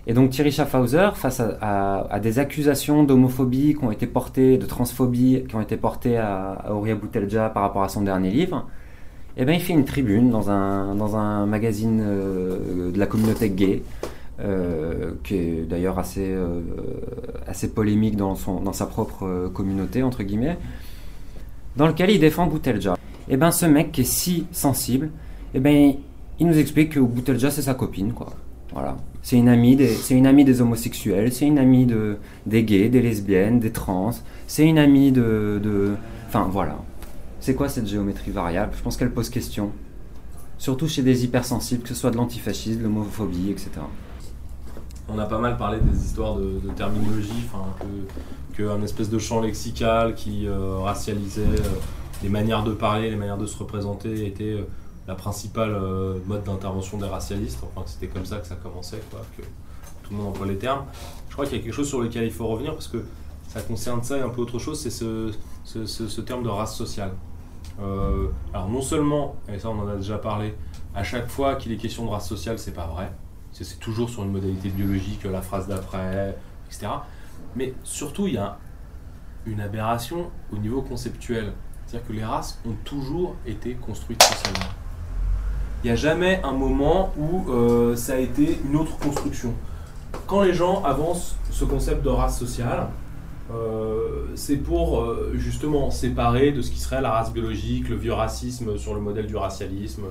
Et 0.07 0.13
donc 0.13 0.29
Thierry 0.29 0.51
Schaffhauser, 0.51 1.09
face 1.15 1.41
à, 1.61 2.19
des 2.21 2.37
accusations 2.37 3.03
d'homophobie 3.03 3.75
qui 3.75 3.83
ont 3.83 3.91
été 3.91 4.05
portées, 4.05 4.57
de 4.57 4.65
transphobie 4.65 5.43
qui 5.49 5.55
ont 5.55 5.61
été 5.61 5.77
portées 5.77 6.17
à, 6.17 6.51
à 6.51 6.73
Ouria 6.73 6.95
Boutelja 6.95 7.49
par 7.49 7.63
rapport 7.63 7.83
à 7.83 7.89
son 7.89 8.01
dernier 8.01 8.29
livre, 8.29 8.67
eh 9.37 9.45
ben, 9.45 9.53
il 9.53 9.61
fait 9.61 9.73
une 9.73 9.83
tribune 9.85 10.29
dans 10.29 10.49
un, 10.49 10.95
dans 10.95 11.17
un 11.17 11.45
magazine 11.45 12.01
euh, 12.01 12.91
de 12.91 12.97
la 12.97 13.05
communauté 13.05 13.49
gay, 13.49 13.83
euh, 14.39 15.11
qui 15.23 15.35
est 15.35 15.61
d'ailleurs 15.67 15.99
assez, 15.99 16.31
euh, 16.31 16.61
assez 17.47 17.69
polémique 17.69 18.15
dans, 18.15 18.35
son, 18.35 18.61
dans 18.61 18.73
sa 18.73 18.85
propre 18.85 19.49
communauté, 19.53 20.03
entre 20.03 20.23
guillemets, 20.23 20.57
dans 21.75 21.87
lequel 21.87 22.11
il 22.11 22.19
défend 22.19 22.47
Boutelja. 22.47 22.95
Eh 23.27 23.37
ben 23.37 23.51
ce 23.51 23.65
mec 23.65 23.91
qui 23.91 24.01
est 24.01 24.05
si 24.05 24.45
sensible, 24.51 25.09
eh 25.53 25.59
ben 25.59 25.95
il 26.39 26.47
nous 26.47 26.57
explique 26.57 26.91
que 26.91 26.99
Boutelja 26.99 27.51
c'est 27.51 27.63
sa 27.63 27.73
copine, 27.73 28.13
quoi. 28.13 28.29
Voilà. 28.71 28.95
C'est 29.25 29.37
une 29.37 29.49
amie 29.49 29.75
des, 29.75 29.87
c'est 29.87 30.13
une 30.13 30.27
amie 30.27 30.45
des 30.45 30.61
homosexuels, 30.61 31.33
c'est 31.33 31.47
une 31.47 31.57
amie 31.57 31.87
de, 31.87 32.17
des 32.45 32.63
gays, 32.63 32.89
des 32.89 33.01
lesbiennes, 33.01 33.59
des 33.59 33.71
trans, 33.71 34.11
c'est 34.45 34.67
une 34.67 34.77
amie 34.77 35.11
de, 35.11 35.59
de, 35.63 35.95
enfin 36.27 36.47
voilà. 36.47 36.77
C'est 37.39 37.55
quoi 37.55 37.67
cette 37.67 37.87
géométrie 37.87 38.29
variable? 38.29 38.73
Je 38.77 38.83
pense 38.83 38.97
qu'elle 38.97 39.11
pose 39.11 39.31
question. 39.31 39.71
Surtout 40.59 40.87
chez 40.87 41.01
des 41.01 41.23
hypersensibles, 41.23 41.81
que 41.81 41.89
ce 41.89 41.95
soit 41.95 42.11
de 42.11 42.17
l'antifascisme, 42.17 42.77
de 42.77 42.83
l'homophobie, 42.83 43.49
etc. 43.49 43.71
On 45.09 45.17
a 45.17 45.25
pas 45.25 45.39
mal 45.39 45.57
parlé 45.57 45.79
des 45.79 46.05
histoires 46.05 46.35
de, 46.35 46.59
terminologie, 46.75 47.49
que, 48.53 48.63
que, 48.63 48.83
espèce 48.83 49.09
de 49.09 49.17
champ 49.17 49.41
lexical 49.41 50.13
qui 50.13 50.45
euh, 50.45 50.77
racialisait 50.81 51.41
euh, 51.41 51.79
les 52.21 52.29
manières 52.29 52.63
de 52.63 52.73
parler, 52.73 53.09
les 53.09 53.15
manières 53.15 53.39
de 53.39 53.47
se 53.47 53.57
représenter 53.57 54.27
était 54.27 54.53
euh, 54.53 54.67
la 55.07 55.15
principale 55.15 55.77
mode 56.25 56.43
d'intervention 56.43 56.97
des 56.97 57.07
racialistes. 57.07 57.59
Enfin, 57.63 57.85
c'était 57.85 58.07
comme 58.07 58.25
ça 58.25 58.37
que 58.37 58.47
ça 58.47 58.55
commençait, 58.55 59.01
quoi, 59.11 59.21
que 59.37 59.43
tout 59.43 60.11
le 60.11 60.17
monde 60.17 60.27
emploie 60.27 60.47
les 60.47 60.57
termes. 60.57 60.85
Je 61.29 61.33
crois 61.33 61.45
qu'il 61.45 61.57
y 61.57 61.61
a 61.61 61.63
quelque 61.63 61.75
chose 61.75 61.87
sur 61.87 62.01
lequel 62.01 62.23
il 62.23 62.31
faut 62.31 62.47
revenir 62.47 62.73
parce 62.73 62.87
que 62.87 63.05
ça 63.47 63.61
concerne 63.61 64.03
ça 64.03 64.17
et 64.17 64.21
un 64.21 64.29
peu 64.29 64.41
autre 64.41 64.57
chose, 64.59 64.79
c'est 64.79 64.89
ce, 64.89 65.31
ce 65.63 66.21
terme 66.21 66.43
de 66.43 66.49
race 66.49 66.75
sociale. 66.75 67.11
Euh, 67.81 68.27
alors 68.53 68.69
non 68.69 68.81
seulement, 68.81 69.35
et 69.51 69.59
ça 69.59 69.69
on 69.69 69.79
en 69.79 69.87
a 69.87 69.95
déjà 69.95 70.17
parlé, 70.17 70.55
à 70.93 71.03
chaque 71.03 71.27
fois 71.27 71.55
qu'il 71.55 71.71
est 71.71 71.77
question 71.77 72.05
de 72.05 72.09
race 72.09 72.27
sociale, 72.27 72.57
c'est 72.57 72.73
pas 72.73 72.87
vrai. 72.87 73.11
C'est 73.51 73.79
toujours 73.79 74.09
sur 74.09 74.23
une 74.23 74.31
modalité 74.31 74.69
biologique, 74.69 75.23
la 75.23 75.41
phrase 75.41 75.67
d'après, 75.67 76.35
etc. 76.67 76.87
Mais 77.55 77.73
surtout, 77.83 78.27
il 78.27 78.33
y 78.33 78.37
a 78.37 78.57
une 79.45 79.61
aberration 79.61 80.29
au 80.51 80.57
niveau 80.57 80.81
conceptuel. 80.81 81.53
C'est-à-dire 81.85 82.07
que 82.07 82.13
les 82.13 82.25
races 82.25 82.59
ont 82.67 82.75
toujours 82.83 83.35
été 83.45 83.75
construites 83.75 84.21
socialement. 84.21 84.73
Il 85.85 85.89
n'y 85.89 85.91
a 85.91 85.97
jamais 85.97 86.41
un 86.43 86.53
moment 86.53 87.13
où 87.15 87.47
euh, 87.51 87.95
ça 87.95 88.15
a 88.15 88.17
été 88.17 88.57
une 88.65 88.75
autre 88.75 88.97
construction. 88.97 89.53
Quand 90.25 90.41
les 90.41 90.51
gens 90.51 90.81
avancent 90.83 91.35
ce 91.51 91.63
concept 91.63 92.01
de 92.01 92.09
race 92.09 92.39
sociale, 92.39 92.87
euh, 93.53 94.25
c'est 94.33 94.57
pour 94.57 94.99
euh, 94.99 95.33
justement 95.35 95.91
séparer 95.91 96.51
de 96.51 96.63
ce 96.63 96.71
qui 96.71 96.79
serait 96.79 97.01
la 97.01 97.11
race 97.11 97.31
biologique, 97.31 97.87
le 97.87 97.97
vieux 97.97 98.13
racisme 98.13 98.79
sur 98.79 98.95
le 98.95 98.99
modèle 98.99 99.27
du 99.27 99.35
racialisme 99.35 100.05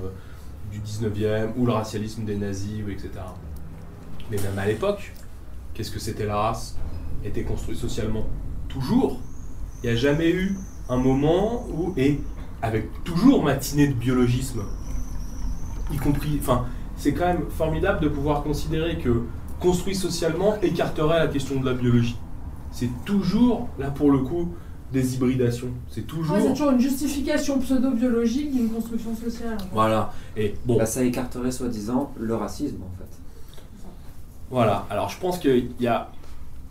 du 0.71 0.79
19e 0.79 1.49
ou 1.57 1.65
le 1.65 1.73
racialisme 1.73 2.23
des 2.23 2.37
nazis, 2.37 2.79
etc. 2.89 3.09
Mais 4.31 4.37
même 4.37 4.57
à 4.57 4.67
l'époque, 4.67 5.11
qu'est-ce 5.73 5.91
que 5.91 5.99
c'était 5.99 6.25
la 6.25 6.37
race? 6.37 6.77
Était 7.25 7.43
construit 7.43 7.75
socialement 7.75 8.25
Toujours. 8.69 9.19
Il 9.83 9.89
n'y 9.89 9.91
a 9.91 9.97
jamais 9.97 10.29
eu 10.29 10.55
un 10.87 10.95
moment 10.95 11.67
où, 11.67 11.93
et 11.97 12.21
avec 12.61 13.03
toujours 13.03 13.43
matinée 13.43 13.89
de 13.89 13.93
biologisme, 13.93 14.61
y 15.91 15.97
compris, 15.97 16.37
enfin, 16.39 16.65
c'est 16.95 17.13
quand 17.13 17.25
même 17.25 17.45
formidable 17.49 18.01
de 18.01 18.09
pouvoir 18.09 18.43
considérer 18.43 18.97
que 18.97 19.23
construit 19.59 19.95
socialement 19.95 20.55
écarterait 20.61 21.19
la 21.19 21.27
question 21.27 21.59
de 21.59 21.65
la 21.65 21.73
biologie. 21.73 22.17
C'est 22.71 22.89
toujours, 23.05 23.69
là 23.79 23.89
pour 23.89 24.11
le 24.11 24.19
coup, 24.19 24.49
des 24.91 25.15
hybridations. 25.15 25.71
C'est 25.89 26.05
toujours. 26.05 26.35
Ouais, 26.35 26.41
c'est 26.41 26.51
toujours 26.51 26.71
une 26.71 26.79
justification 26.79 27.59
pseudo-biologique 27.59 28.51
d'une 28.51 28.69
construction 28.69 29.15
sociale. 29.15 29.57
Voilà. 29.73 30.13
Et 30.37 30.55
bon. 30.65 30.77
Bah, 30.77 30.85
ça 30.85 31.03
écarterait 31.03 31.51
soi-disant 31.51 32.13
le 32.17 32.35
racisme 32.35 32.81
en 32.83 32.97
fait. 32.97 33.09
Voilà. 34.49 34.85
Alors 34.89 35.09
je 35.09 35.19
pense 35.19 35.39
qu'il 35.39 35.71
y 35.79 35.87
a, 35.87 36.09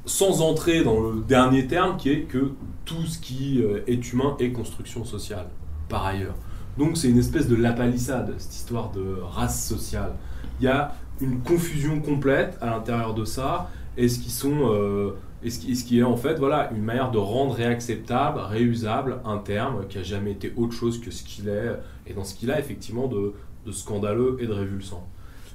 sans 0.06 0.42
entrer 0.42 0.84
dans 0.84 1.00
le 1.00 1.22
dernier 1.26 1.66
terme, 1.66 1.96
qui 1.96 2.10
est 2.10 2.22
que 2.22 2.52
tout 2.84 3.04
ce 3.06 3.18
qui 3.18 3.62
euh, 3.62 3.82
est 3.86 4.12
humain 4.12 4.36
est 4.38 4.50
construction 4.50 5.04
sociale, 5.04 5.46
par 5.88 6.04
ailleurs. 6.04 6.34
Donc 6.78 6.96
c'est 6.96 7.08
une 7.08 7.18
espèce 7.18 7.48
de 7.48 7.56
lapalissade, 7.56 8.34
cette 8.38 8.54
histoire 8.54 8.90
de 8.90 9.18
race 9.22 9.66
sociale. 9.66 10.12
Il 10.60 10.64
y 10.64 10.68
a 10.68 10.94
une 11.20 11.40
confusion 11.40 12.00
complète 12.00 12.58
à 12.60 12.66
l'intérieur 12.66 13.14
de 13.14 13.24
ça, 13.24 13.70
et 13.96 14.08
ce 14.08 14.18
qui 14.18 14.30
sont. 14.30 14.72
euh, 14.72 15.12
et 15.44 15.50
ce 15.50 15.84
qui, 15.84 15.98
est 15.98 16.02
en 16.02 16.16
fait 16.16 16.36
voilà, 16.36 16.70
une 16.74 16.82
manière 16.82 17.10
de 17.10 17.18
rendre 17.18 17.54
réacceptable, 17.54 18.40
réusable 18.40 19.20
un 19.26 19.36
terme 19.36 19.86
qui 19.88 19.98
a 19.98 20.02
jamais 20.02 20.32
été 20.32 20.54
autre 20.56 20.72
chose 20.72 20.98
que 20.98 21.10
ce 21.10 21.22
qu'il 21.22 21.50
est, 21.50 21.78
et 22.06 22.14
dans 22.14 22.24
ce 22.24 22.34
qu'il 22.34 22.50
a 22.50 22.58
effectivement 22.58 23.08
de, 23.08 23.34
scandaleux 23.70 24.38
et 24.40 24.46
de 24.46 24.52
révulsant. 24.52 25.06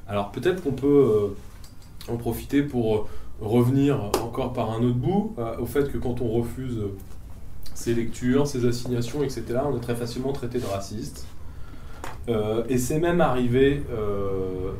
Alors 0.07 0.31
peut-être 0.31 0.61
qu'on 0.61 0.73
peut 0.73 1.31
euh, 2.07 2.13
en 2.13 2.17
profiter 2.17 2.61
pour 2.61 3.09
revenir 3.41 4.11
encore 4.23 4.53
par 4.53 4.69
un 4.71 4.83
autre 4.83 4.97
bout 4.97 5.33
euh, 5.39 5.57
au 5.57 5.65
fait 5.65 5.91
que 5.91 5.97
quand 5.97 6.21
on 6.21 6.29
refuse 6.29 6.79
ces 7.79 7.93
lectures, 7.93 8.45
ces 8.45 8.67
assignations, 8.67 9.23
etc., 9.23 9.45
on 9.63 9.77
est 9.77 9.79
très 9.79 9.95
facilement 9.95 10.33
traité 10.33 10.59
de 10.59 10.65
raciste. 10.65 11.25
Euh, 12.27 12.63
et 12.67 12.77
c'est 12.77 12.99
même 12.99 13.21
arrivé 13.21 13.85
euh, 13.89 14.73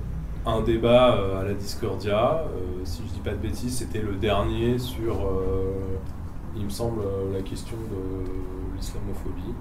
un 0.45 0.61
débat 0.61 1.15
euh, 1.15 1.39
à 1.39 1.45
la 1.45 1.53
Discordia, 1.53 2.43
si 2.83 3.01
je 3.07 3.13
dis 3.13 3.21
pas 3.21 3.31
de 3.31 3.37
bêtises, 3.37 3.77
c'était 3.77 4.01
le 4.01 4.15
dernier 4.15 4.77
sur, 4.79 5.15
il 6.57 6.65
me 6.65 6.69
semble, 6.69 7.01
la 7.31 7.41
question 7.41 7.77
de 7.77 8.75
l'islamophobie, 8.75 9.53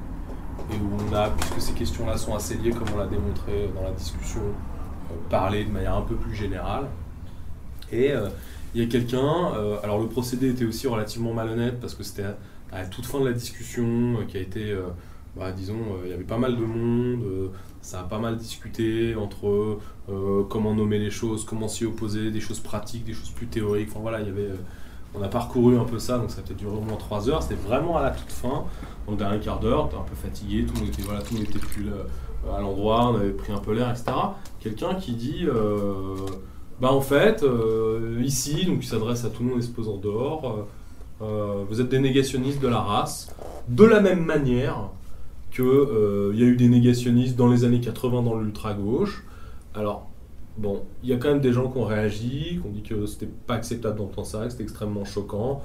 et 0.73 0.75
où 0.75 1.09
on 1.09 1.15
a, 1.15 1.31
puisque 1.31 1.61
ces 1.61 1.73
questions-là 1.75 2.17
sont 2.17 2.35
assez 2.35 2.57
liées, 2.57 2.71
comme 2.71 2.89
on 2.93 2.99
l'a 2.99 3.07
démontré 3.07 3.71
dans 3.73 3.83
la 3.83 3.93
discussion, 3.93 4.41
parlé 5.31 5.65
de 5.65 5.71
manière 5.71 5.95
un 5.95 6.03
peu 6.03 6.17
plus 6.17 6.35
générale. 6.35 6.87
Et 7.93 8.13
il 8.75 8.83
y 8.83 8.85
a 8.85 8.89
quelqu'un, 8.89 9.53
alors 9.83 10.01
le 10.01 10.07
procédé 10.07 10.51
était 10.51 10.65
aussi 10.65 10.89
relativement 10.89 11.35
malhonnête, 11.35 11.79
parce 11.81 11.95
que 11.95 12.03
c'était 12.03 12.25
à, 12.73 12.83
la 12.83 12.87
toute 12.87 13.07
fin 13.07 13.21
de 13.21 13.27
la 13.27 13.33
discussion, 13.33 14.19
euh, 14.19 14.25
qui 14.27 14.37
a 14.37 14.41
été, 14.41 14.71
euh, 14.71 14.89
bah, 15.37 15.53
disons, 15.53 15.75
euh, 15.75 16.05
il 16.05 16.11
y 16.11 16.13
avait 16.13 16.25
pas 16.25 16.39
mal 16.39 16.57
de 16.57 16.65
monde, 16.65 17.51
ça 17.81 18.01
a 18.01 18.05
pas 18.05 18.19
mal 18.19 18.37
discuté 18.37 19.15
entre 19.15 19.79
comment 20.49 20.75
nommer 20.75 20.99
les 20.99 21.11
choses, 21.11 21.45
comment 21.45 21.69
s'y 21.69 21.85
opposer, 21.85 22.31
des 22.31 22.41
choses 22.41 22.61
pratiques, 22.61 23.05
des 23.05 23.13
choses 23.13 23.31
plus 23.31 23.47
théoriques. 23.47 23.89
Enfin 23.91 24.01
voilà, 24.01 24.21
il 24.21 24.27
y 24.27 24.31
avait, 24.31 24.51
on 25.15 25.23
a 25.23 25.29
parcouru 25.29 25.79
un 25.79 25.85
peu 25.85 25.99
ça, 25.99 26.19
donc 26.19 26.31
ça 26.31 26.41
a 26.41 26.43
peut-être 26.43 26.59
duré 26.59 26.77
au 26.77 26.81
moins 26.81 26.97
trois 26.97 27.29
heures. 27.29 27.43
C'était 27.43 27.61
vraiment 27.61 27.97
à 27.97 28.03
la 28.03 28.11
toute 28.11 28.31
fin, 28.31 28.65
le 29.09 29.17
dernier 29.17 29.39
quart 29.39 29.61
d'heure, 29.61 29.85
un 29.87 30.09
peu 30.09 30.15
fatigué, 30.15 30.65
tout 30.67 30.75
le 30.75 30.81
monde 30.81 30.89
était, 30.89 31.03
voilà, 31.03 31.23
tout 31.23 31.35
plus 31.35 31.85
là, 31.85 32.57
à 32.57 32.61
l'endroit, 32.61 33.11
on 33.11 33.17
avait 33.17 33.31
pris 33.31 33.53
un 33.53 33.59
peu 33.59 33.73
l'air, 33.73 33.91
etc. 33.91 34.13
Quelqu'un 34.61 34.95
qui 34.95 35.13
dit, 35.13 35.47
bah 36.81 36.93
en 36.93 37.01
fait, 37.01 37.45
ici, 38.21 38.67
donc 38.67 38.79
il 38.83 38.87
s'adresse 38.87 39.25
à 39.25 39.31
tout 39.31 39.45
le 39.45 39.51
monde 39.51 39.61
et 39.61 39.63
se 39.63 39.71
pose 39.71 39.89
en 39.89 39.97
dehors, 39.97 40.67
euh, 41.21 41.65
vous 41.69 41.81
êtes 41.81 41.89
des 41.89 41.99
négationnistes 41.99 42.61
de 42.61 42.69
la 42.69 42.81
race, 42.81 43.35
de 43.69 43.85
la 43.85 44.01
même 44.01 44.25
manière 44.25 44.91
qu'il 45.51 45.65
y 45.65 46.43
a 46.43 46.47
eu 46.47 46.57
des 46.57 46.69
négationnistes 46.69 47.37
dans 47.37 47.49
les 47.49 47.65
années 47.65 47.81
80 47.81 48.23
dans 48.23 48.39
l'ultra-gauche. 48.39 49.25
Alors, 49.75 50.09
bon, 50.57 50.83
il 51.03 51.09
y 51.09 51.13
a 51.13 51.17
quand 51.17 51.29
même 51.29 51.41
des 51.41 51.53
gens 51.53 51.71
qui 51.71 51.79
ont 51.79 51.85
réagi, 51.85 52.61
qui 52.61 52.67
ont 52.67 52.71
dit 52.71 52.83
que 52.83 53.07
c'était 53.07 53.31
pas 53.47 53.55
acceptable 53.55 53.99
d'entendre 53.99 54.27
ça, 54.27 54.45
que 54.45 54.51
c'était 54.51 54.65
extrêmement 54.65 55.05
choquant, 55.05 55.63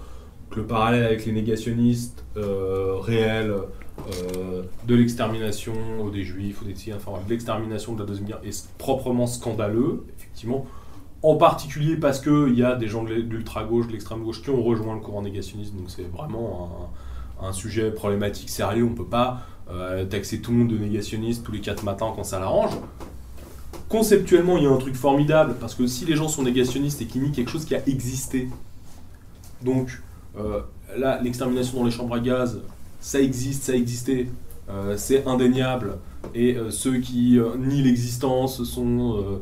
que 0.49 0.59
le 0.59 0.65
parallèle 0.65 1.03
avec 1.03 1.25
les 1.25 1.31
négationnistes 1.31 2.23
euh, 2.37 2.95
réels 2.99 3.51
euh, 3.51 4.63
de 4.87 4.95
l'extermination 4.95 5.73
des 6.11 6.23
juifs 6.23 6.61
ou 6.61 6.65
des 6.65 6.75
Syriens, 6.75 6.97
enfin 6.97 7.23
de 7.23 7.29
l'extermination 7.29 7.93
de 7.93 7.99
la 7.99 8.05
Deuxième 8.05 8.27
Guerre 8.27 8.41
est 8.43 8.67
proprement 8.77 9.27
scandaleux, 9.27 10.03
effectivement. 10.17 10.65
En 11.23 11.35
particulier 11.35 11.95
parce 11.95 12.19
qu'il 12.19 12.53
y 12.53 12.63
a 12.63 12.75
des 12.75 12.87
gens 12.87 13.03
de 13.03 13.13
l'ultra-gauche, 13.13 13.87
de 13.87 13.93
l'extrême-gauche 13.93 14.41
qui 14.41 14.49
ont 14.49 14.61
rejoint 14.61 14.93
le 14.93 14.99
courant 14.99 15.21
négationniste, 15.21 15.73
donc 15.73 15.85
c'est 15.87 16.03
vraiment 16.03 16.91
un, 17.41 17.53
sujet 17.53 17.91
problématique 17.91 18.49
sérieux. 18.49 18.83
On 18.83 18.89
ne 18.89 18.95
peut 18.95 19.05
pas 19.05 19.41
euh, 19.71 20.05
taxer 20.05 20.39
tout 20.39 20.51
le 20.51 20.57
monde 20.57 20.67
de 20.69 20.77
négationniste 20.77 21.45
tous 21.45 21.51
les 21.51 21.61
quatre 21.61 21.83
matins 21.83 22.11
quand 22.15 22.23
ça 22.23 22.39
l'arrange. 22.39 22.73
Conceptuellement, 23.93 24.57
il 24.57 24.63
y 24.63 24.67
a 24.67 24.71
un 24.71 24.77
truc 24.77 24.95
formidable, 24.95 25.55
parce 25.59 25.75
que 25.75 25.85
si 25.85 26.03
les 26.05 26.15
gens 26.15 26.27
sont 26.27 26.43
négationnistes 26.43 27.01
et 27.01 27.05
qu'ils 27.05 27.21
nient 27.21 27.31
quelque 27.31 27.51
chose 27.51 27.63
qui 27.63 27.75
a 27.75 27.87
existé, 27.87 28.49
donc 29.63 30.01
euh, 30.35 30.61
là, 30.97 31.21
l'extermination 31.21 31.77
dans 31.77 31.85
les 31.85 31.91
chambres 31.91 32.15
à 32.15 32.19
gaz, 32.19 32.59
ça 32.99 33.21
existe, 33.21 33.63
ça 33.63 33.73
a 33.73 33.75
existé, 33.75 34.29
euh, 34.69 34.95
c'est 34.97 35.27
indéniable, 35.27 35.97
et 36.33 36.55
euh, 36.55 36.71
ceux 36.71 36.97
qui 36.97 37.39
nient 37.59 37.83
l'existence 37.83 38.63
sont 38.63 39.41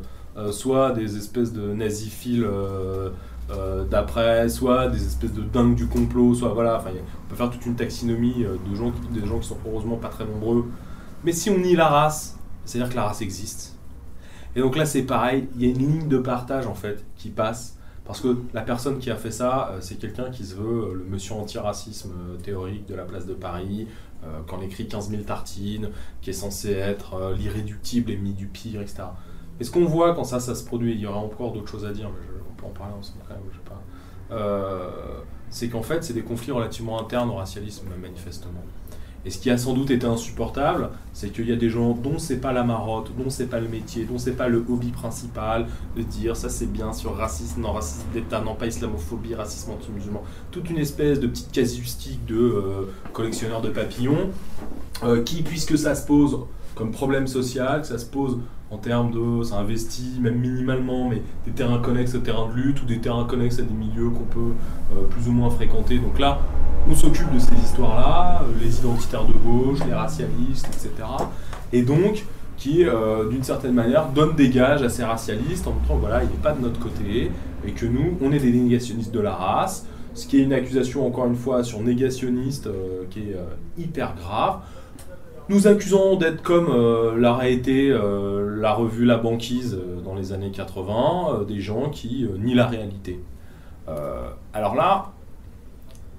soit 0.52 0.92
des 0.94 1.18
espèces 1.18 1.54
de 1.54 1.74
naziphiles 1.74 2.46
euh, 2.46 3.10
euh, 3.52 3.84
d'après, 3.84 4.50
soit 4.50 4.88
des 4.88 5.06
espèces 5.06 5.34
de 5.34 5.42
dingues 5.42 5.76
du 5.76 5.88
complot, 5.88 6.34
soit 6.34 6.54
voilà, 6.54 6.84
on 6.88 7.30
peut 7.30 7.36
faire 7.36 7.50
toute 7.50 7.66
une 7.66 7.76
taxinomie 7.76 8.44
euh, 8.44 8.56
de 8.70 8.76
gens, 8.76 8.92
qui, 8.92 9.20
des 9.20 9.28
gens 9.28 9.40
qui 9.40 9.48
sont 9.48 9.58
heureusement 9.68 9.98
pas 9.98 10.10
très 10.10 10.26
nombreux. 10.26 10.66
Mais 11.24 11.34
si 11.34 11.50
on 11.50 11.58
nie 11.58 11.76
la 11.76 11.88
race, 11.88 12.38
c'est-à-dire 12.66 12.90
que 12.90 12.96
la 12.96 13.04
race 13.04 13.22
existe. 13.22 13.78
Et 14.56 14.62
donc 14.62 14.76
là, 14.76 14.86
c'est 14.86 15.04
pareil, 15.04 15.48
il 15.56 15.62
y 15.62 15.66
a 15.66 15.70
une 15.70 15.80
ligne 15.80 16.08
de 16.08 16.18
partage 16.18 16.66
en 16.66 16.76
fait 16.76 17.04
qui 17.18 17.30
passe. 17.30 17.78
Parce 18.04 18.20
que 18.20 18.36
la 18.54 18.62
personne 18.62 18.98
qui 18.98 19.12
a 19.12 19.16
fait 19.16 19.32
ça, 19.32 19.70
euh, 19.72 19.78
c'est 19.80 19.96
quelqu'un 19.96 20.32
qui 20.32 20.44
se 20.44 20.56
veut 20.56 20.90
euh, 20.90 20.94
le 20.96 21.06
monsieur 21.06 21.34
antiracisme 21.36 22.12
euh, 22.12 22.38
théorique 22.38 22.88
de 22.88 22.96
la 22.96 23.04
place 23.04 23.26
de 23.26 23.34
Paris, 23.34 23.88
euh, 24.24 24.42
qui 24.48 24.54
en 24.54 24.62
écrit 24.62 24.88
15 24.88 25.10
000 25.10 25.24
tartines, 25.24 25.90
qui 26.22 26.32
est 26.32 26.34
censé 26.34 26.74
être 26.74 27.16
euh, 27.16 27.36
l'irréductible 27.36 28.12
ennemi 28.12 28.34
du 28.34 28.48
pire, 28.48 28.82
etc. 28.82 29.04
Et 29.62 29.64
ce 29.64 29.70
qu'on 29.70 29.86
voit 29.86 30.16
quand 30.16 30.24
ça, 30.24 30.40
ça 30.40 30.56
se 30.56 30.66
produit, 30.66 30.94
il 30.94 31.00
y 31.00 31.06
aura 31.06 31.20
encore 31.20 31.54
d'autres 31.54 31.70
choses 31.70 31.86
à 31.86 31.92
dire, 31.92 32.10
mais 32.10 32.28
on 32.50 32.60
peut 32.60 32.66
en 32.66 32.70
parler 32.70 32.96
ensemble 32.98 33.20
quand 33.28 33.36
même, 33.36 33.44
je 33.52 33.58
sais 33.58 33.64
pas. 33.64 34.36
Euh, 34.36 34.90
c'est 35.52 35.70
qu'en 35.70 35.84
fait, 35.84 36.04
c'est 36.04 36.14
des 36.14 36.24
conflits 36.24 36.52
relativement 36.52 37.00
internes 37.00 37.30
au 37.30 37.36
racialisme, 37.36 37.86
manifestement. 38.02 38.64
Et 39.24 39.30
ce 39.30 39.38
qui 39.38 39.52
a 39.52 39.60
sans 39.60 39.76
doute 39.76 39.92
été 39.92 40.08
insupportable, 40.08 40.90
c'est 41.14 41.30
qu'il 41.30 41.48
y 41.48 41.52
a 41.52 41.56
des 41.56 41.70
gens 41.70 41.92
dont 41.92 42.18
c'est 42.18 42.42
pas 42.42 42.54
la 42.54 42.64
marotte, 42.64 43.12
dont 43.16 43.30
c'est 43.30 43.46
pas 43.46 43.60
le 43.60 43.68
métier, 43.68 44.06
dont 44.06 44.18
c'est 44.18 44.32
pas 44.32 44.48
le 44.48 44.66
hobby 44.68 44.90
principal 44.90 45.68
de 45.96 46.02
dire 46.02 46.36
ça 46.36 46.50
c'est 46.50 46.66
bien 46.66 46.92
sur 46.92 47.16
racisme, 47.16 47.62
non 47.62 47.74
racisme 47.74 48.08
d'État, 48.14 48.42
non 48.42 48.56
pas 48.56 48.66
islamophobie, 48.66 49.36
racisme 49.36 49.74
anti-musulman. 49.74 50.24
Toute 50.50 50.72
une 50.72 50.80
espèce 50.80 51.20
de 51.20 51.28
petite 51.28 51.52
casuistique 51.52 52.26
de 52.26 52.36
euh, 52.36 52.92
collectionneur 53.14 53.62
de 53.62 53.70
papillons 53.70 54.32
euh, 55.04 55.22
qui, 55.22 55.44
puisque 55.44 55.78
ça 55.78 55.94
se 55.94 56.08
pose 56.08 56.40
comme 56.74 56.90
problème 56.90 57.28
social, 57.28 57.82
que 57.82 57.88
ça 57.88 58.00
se 58.00 58.08
pose 58.08 58.40
en 58.72 58.78
termes 58.78 59.12
de. 59.12 59.44
ça 59.44 59.58
investit 59.58 60.18
même 60.20 60.40
minimalement, 60.40 61.10
mais 61.10 61.22
des 61.46 61.52
terrains 61.52 61.80
connexes 61.80 62.16
au 62.16 62.20
terrain 62.20 62.48
de 62.48 62.54
lutte 62.54 62.82
ou 62.82 62.86
des 62.86 63.00
terrains 63.00 63.26
connexes 63.26 63.60
à 63.60 63.64
des 63.64 63.74
milieux 63.74 64.10
qu'on 64.10 64.24
peut 64.24 64.54
euh, 64.94 65.04
plus 65.10 65.28
ou 65.28 65.34
moins 65.34 65.50
fréquenter. 65.50 66.00
Donc 66.00 66.18
là, 66.18 66.40
on 66.90 66.96
s'occupe 66.96 67.32
de 67.34 67.40
ces 67.40 67.54
histoires-là, 67.54 68.44
euh, 68.44 68.64
les 68.64 68.80
identitaires 68.80 69.26
de 69.26 69.34
gauche, 69.34 69.80
les 69.86 69.94
racialistes, 69.94 70.68
etc. 70.68 70.90
Et 71.74 71.82
donc, 71.82 72.26
qui, 72.56 72.86
euh, 72.86 73.30
d'une 73.30 73.44
certaine 73.44 73.74
manière, 73.74 74.08
donne 74.10 74.36
des 74.36 74.50
gages 74.50 74.82
à 74.84 74.90
ces 74.90 75.04
racialistes 75.04 75.68
en 75.68 75.72
montrant 75.74 75.98
voilà, 75.98 76.24
il 76.24 76.30
n'est 76.30 76.42
pas 76.42 76.54
de 76.54 76.62
notre 76.62 76.80
côté, 76.80 77.32
et 77.66 77.72
que 77.72 77.86
nous, 77.86 78.18
on 78.22 78.32
est 78.32 78.40
des 78.40 78.52
négationnistes 78.52 79.14
de 79.14 79.20
la 79.20 79.34
race, 79.34 79.86
ce 80.14 80.28
qui 80.28 80.40
est 80.40 80.44
une 80.44 80.54
accusation, 80.54 81.06
encore 81.06 81.26
une 81.26 81.36
fois, 81.36 81.64
sur 81.64 81.82
négationniste, 81.82 82.70
qui 83.10 83.20
est 83.20 83.38
hyper 83.78 84.16
grave. 84.16 84.60
Nous 85.52 85.68
accusons 85.68 86.16
d'être 86.16 86.42
comme 86.44 86.70
euh, 86.70 87.14
l'aurait 87.18 87.52
été 87.52 87.90
euh, 87.92 88.56
la 88.56 88.72
revue 88.72 89.04
La 89.04 89.18
Banquise 89.18 89.78
euh, 89.78 90.00
dans 90.00 90.16
les 90.16 90.32
années 90.32 90.50
80, 90.50 91.42
euh, 91.42 91.44
des 91.44 91.60
gens 91.60 91.90
qui 91.90 92.26
nient 92.40 92.56
la 92.56 92.68
réalité. 92.68 93.20
Alors 94.54 94.76
là, 94.76 95.12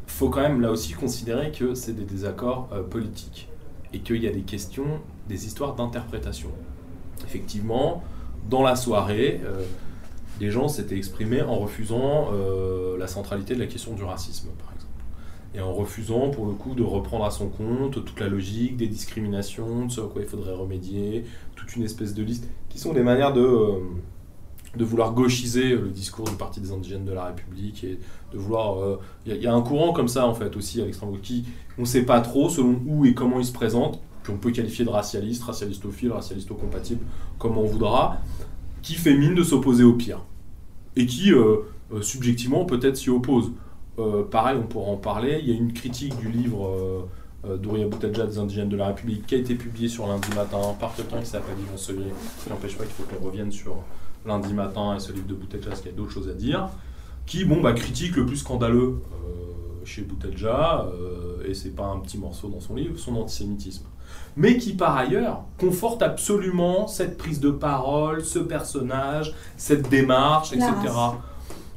faut 0.07 0.29
quand 0.29 0.43
même 0.43 0.61
là 0.61 0.71
aussi 0.71 0.93
considérer 0.93 1.51
que 1.51 1.75
c'est 1.75 1.95
des 1.95 2.05
désaccords 2.05 2.69
politiques 2.91 3.49
et 3.95 4.01
qu'il 4.01 4.23
y 4.23 4.29
a 4.29 4.31
des 4.31 4.43
questions, 4.43 5.01
des 5.27 5.47
histoires 5.47 5.75
d'interprétation. 5.75 6.51
Effectivement, 7.25 8.03
dans 8.51 8.63
la 8.63 8.77
soirée, 8.77 9.41
les 10.39 10.51
gens 10.51 10.69
s'étaient 10.69 10.99
exprimés 10.99 11.41
en 11.41 11.55
refusant 11.55 12.29
la 12.99 13.07
centralité 13.07 13.55
de 13.55 13.61
la 13.61 13.67
question 13.67 13.95
du 13.95 14.05
racisme. 14.05 14.49
Et 15.55 15.61
en 15.61 15.73
refusant, 15.73 16.31
pour 16.31 16.47
le 16.47 16.53
coup, 16.53 16.75
de 16.75 16.83
reprendre 16.83 17.25
à 17.27 17.31
son 17.31 17.49
compte 17.49 18.05
toute 18.05 18.19
la 18.21 18.29
logique 18.29 18.77
des 18.79 18.87
discriminations, 18.87 19.87
de 19.87 19.93
ce 19.93 20.01
à 20.01 20.05
quoi 20.05 20.23
il 20.23 20.29
faudrait 20.29 20.55
remédier, 20.55 21.25
toute 21.57 21.77
une 21.77 21.83
espèce 21.83 22.15
de 22.15 22.23
liste, 22.23 22.49
qui 22.71 22.79
sont 22.79 22.95
des 22.95 23.03
manières 23.03 23.35
de, 23.35 23.43
euh, 23.43 23.81
de 24.77 24.85
vouloir 24.85 25.13
gauchiser 25.13 25.77
le 25.77 25.91
discours 25.91 26.27
du 26.27 26.37
Parti 26.37 26.61
des 26.61 26.73
indigènes 26.73 27.05
de 27.05 27.13
la 27.13 27.27
République 27.27 27.85
et 27.85 27.99
de 28.33 28.39
vouloir. 28.39 28.99
Il 29.27 29.37
y, 29.37 29.47
a 29.47 29.53
un 29.53 29.61
courant 29.61 29.93
comme 29.93 30.09
ça, 30.09 30.27
en 30.27 30.33
fait, 30.33 30.57
aussi 30.57 30.81
à 30.81 30.87
l'extrême 30.87 31.21
qui, 31.21 31.45
on 31.77 31.83
ne 31.83 31.87
sait 31.87 32.05
pas 32.05 32.23
trop 32.23 32.49
selon 32.49 32.81
où 32.87 33.05
et 33.05 33.13
comment 33.13 33.39
il 33.39 33.45
se 33.45 33.53
présente, 33.53 34.01
qu'on 34.27 34.39
peut 34.39 34.53
qualifier 34.53 34.87
de 34.87 34.91
racialiste, 34.91 35.43
racialistophile, 35.43 36.13
racialisto-compatible, 36.13 37.05
comme 37.39 37.59
on 37.59 37.67
voudra, 37.67 38.17
qui 38.81 38.95
fait 38.95 39.15
mine 39.15 39.35
de 39.35 39.43
s'opposer 39.43 39.85
au 39.85 39.93
pire. 39.93 40.25
Et 40.97 41.05
qui, 41.05 41.33
subjectivement, 42.01 42.65
peut-être 42.65 42.97
s'y 42.97 43.11
oppose. 43.11 43.51
Pareil, 44.31 44.59
on 44.59 44.67
pourra 44.67 44.91
en 44.91 44.97
parler. 44.97 45.39
Il 45.43 45.49
y 45.49 45.53
a 45.53 45.57
une 45.57 45.73
critique 45.73 46.17
du 46.17 46.31
livre 46.31 47.07
euh, 47.45 47.57
Douria 47.57 47.87
Boutadja 47.89 48.27
des 48.27 48.39
indigènes 48.39 48.69
de 48.69 48.77
la 48.77 48.89
République, 48.89 49.27
qui 49.27 49.35
a 49.35 49.39
été 49.39 49.55
publié 49.55 49.89
sur 49.89 50.07
lundi 50.07 50.29
matin 50.37 50.61
par 50.79 50.95
quelqu'un 50.95 51.19
qui 51.19 51.27
s'appelle 51.27 51.57
Yvon 51.59 51.77
Sevier, 51.77 52.13
qui 52.43 52.51
n'empêche 52.51 52.77
pas 52.77 52.85
qu'il 52.85 52.93
faut 52.93 53.03
qu'on 53.03 53.25
revienne 53.25 53.51
sur 53.51 53.77
lundi 54.25 54.55
matin 54.55 54.95
et 54.97 55.01
ce 55.01 55.13
livre 55.13 55.27
de 55.27 55.35
Boutadja, 55.35 55.71
parce 55.71 55.81
qu'il 55.81 55.91
y 55.91 55.95
a 55.95 55.97
d'autres 55.97 56.13
choses 56.13 56.29
à 56.29 56.35
dire, 56.35 56.69
qui 57.27 57.45
bon, 57.45 57.61
bah, 57.61 57.73
critique 57.73 58.15
le 58.15 58.27
plus 58.27 58.37
scandaleux 58.37 59.01
euh, 59.13 59.85
chez 59.85 60.03
Boutadja, 60.03 60.87
euh, 60.95 61.45
et 61.45 61.55
c'est 61.55 61.75
pas 61.75 61.87
un 61.87 61.99
petit 61.99 62.19
morceau 62.19 62.49
dans 62.49 62.61
son 62.61 62.77
livre, 62.77 62.97
son 62.97 63.17
antisémitisme. 63.17 63.87
Mais 64.37 64.57
qui 64.57 64.75
par 64.75 64.97
ailleurs 64.97 65.43
conforte 65.59 66.03
absolument 66.03 66.87
cette 66.87 67.19
prise 67.19 67.41
de 67.41 67.51
parole, 67.51 68.25
ce 68.25 68.39
personnage, 68.39 69.35
cette 69.57 69.89
démarche, 69.89 70.53
etc 70.53 70.71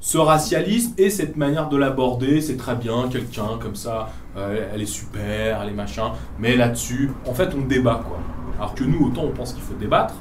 ce 0.06 0.20
racialisme 0.20 0.94
et 1.00 1.10
cette 1.10 1.36
manière 1.36 1.68
de 1.68 1.78
l'aborder, 1.78 2.40
c'est 2.40 2.58
très 2.58 2.76
bien, 2.76 3.10
quelqu'un 3.10 3.58
comme 3.60 3.74
ça, 3.74 4.10
euh, 4.38 4.70
elle 4.72 4.84
est 4.84 4.86
super, 4.86 5.64
elle 5.64 5.70
est 5.70 5.76
machin, 5.76 6.12
mais 6.38 6.56
là-dessus, 6.56 7.10
en 7.28 7.34
fait, 7.34 7.50
on 7.56 7.66
débat 7.66 8.04
quoi. 8.08 8.20
Alors 8.60 8.76
que 8.76 8.84
nous, 8.84 9.08
autant 9.08 9.24
on 9.24 9.32
pense 9.32 9.54
qu'il 9.54 9.64
faut 9.64 9.74
débattre, 9.74 10.14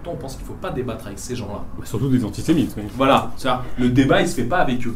autant 0.00 0.12
on 0.12 0.16
pense 0.16 0.34
qu'il 0.36 0.44
ne 0.44 0.46
faut 0.46 0.58
pas 0.60 0.70
débattre 0.70 1.08
avec 1.08 1.18
ces 1.18 1.34
gens-là. 1.34 1.64
Bah, 1.76 1.84
surtout 1.84 2.08
des 2.08 2.24
antisémites. 2.24 2.72
Oui. 2.76 2.84
Voilà, 2.96 3.32
ça, 3.36 3.64
le 3.80 3.88
débat, 3.88 4.20
il 4.20 4.28
se 4.28 4.36
fait 4.36 4.44
pas 4.44 4.58
avec 4.58 4.86
eux. 4.86 4.94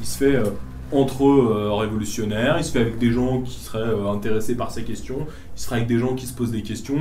Il 0.00 0.06
se 0.06 0.18
fait 0.18 0.34
euh, 0.34 0.46
entre 0.90 1.24
euh, 1.24 1.72
révolutionnaires, 1.72 2.56
il 2.58 2.64
se 2.64 2.72
fait 2.72 2.80
avec 2.80 2.98
des 2.98 3.12
gens 3.12 3.42
qui 3.42 3.60
seraient 3.60 3.94
intéressés 4.10 4.56
par 4.56 4.72
ces 4.72 4.82
questions, 4.82 5.24
il 5.62 5.64
se 5.64 5.68
fait 5.68 5.76
avec 5.76 5.86
des 5.86 5.98
gens 6.00 6.16
qui 6.16 6.26
se 6.26 6.32
posent 6.32 6.50
des 6.50 6.64
questions. 6.64 6.98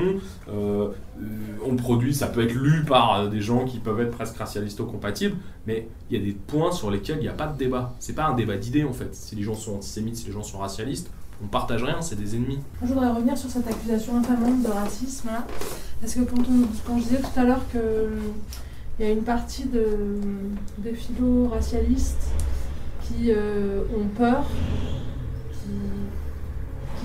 Euh, 0.48 0.90
on 1.66 1.76
produit, 1.76 2.14
ça 2.14 2.28
peut 2.28 2.44
être 2.44 2.54
lu 2.54 2.84
par 2.84 3.28
des 3.28 3.42
gens 3.42 3.66
qui 3.66 3.80
peuvent 3.80 4.00
être 4.02 4.12
presque 4.12 4.38
racialisto-compatibles, 4.38 5.36
mais 5.66 5.88
il 6.12 6.20
y 6.20 6.22
a 6.22 6.24
des 6.24 6.34
points 6.34 6.72
sur 6.72 6.92
lesquels 6.92 7.18
il 7.18 7.24
n'y 7.24 7.28
a 7.28 7.34
pas 7.34 7.48
de 7.48 7.58
débat. 7.58 7.96
C'est 7.98 8.14
pas 8.14 8.26
un 8.26 8.36
débat 8.36 8.58
d'idées 8.58 8.84
en 8.84 8.94
fait. 8.94 9.16
Si 9.16 9.36
les 9.36 9.42
gens 9.42 9.56
sont 9.56 9.78
antisémites, 9.78 10.18
si 10.18 10.28
les 10.28 10.32
gens 10.32 10.44
sont 10.44 10.60
racialistes, 10.60 11.10
on 11.44 11.48
partage 11.48 11.84
rien, 11.84 12.04
c'est 12.04 12.16
des 12.16 12.36
ennemis. 12.36 12.60
Je 12.84 12.90
voudrais 12.90 13.10
revenir 13.10 13.36
sur 13.36 13.50
cette 13.50 13.68
accusation 13.68 14.18
infamante 14.18 14.62
de 14.62 14.68
racisme 14.70 15.30
parce 16.00 16.14
que 16.14 16.20
quand, 16.20 16.42
on, 16.42 16.68
quand 16.86 17.00
je 17.00 17.04
disais 17.04 17.22
tout 17.22 17.40
à 17.40 17.44
l'heure 17.44 17.66
que 17.74 18.10
il 19.00 19.06
y 19.08 19.10
a 19.10 19.12
une 19.12 19.24
partie 19.24 19.66
de, 19.66 20.20
des 20.78 20.94
philo-racialistes 20.94 22.30
qui 23.02 23.32
euh, 23.32 23.82
ont 23.98 24.08
peur, 24.16 24.46
qui, 25.52 25.72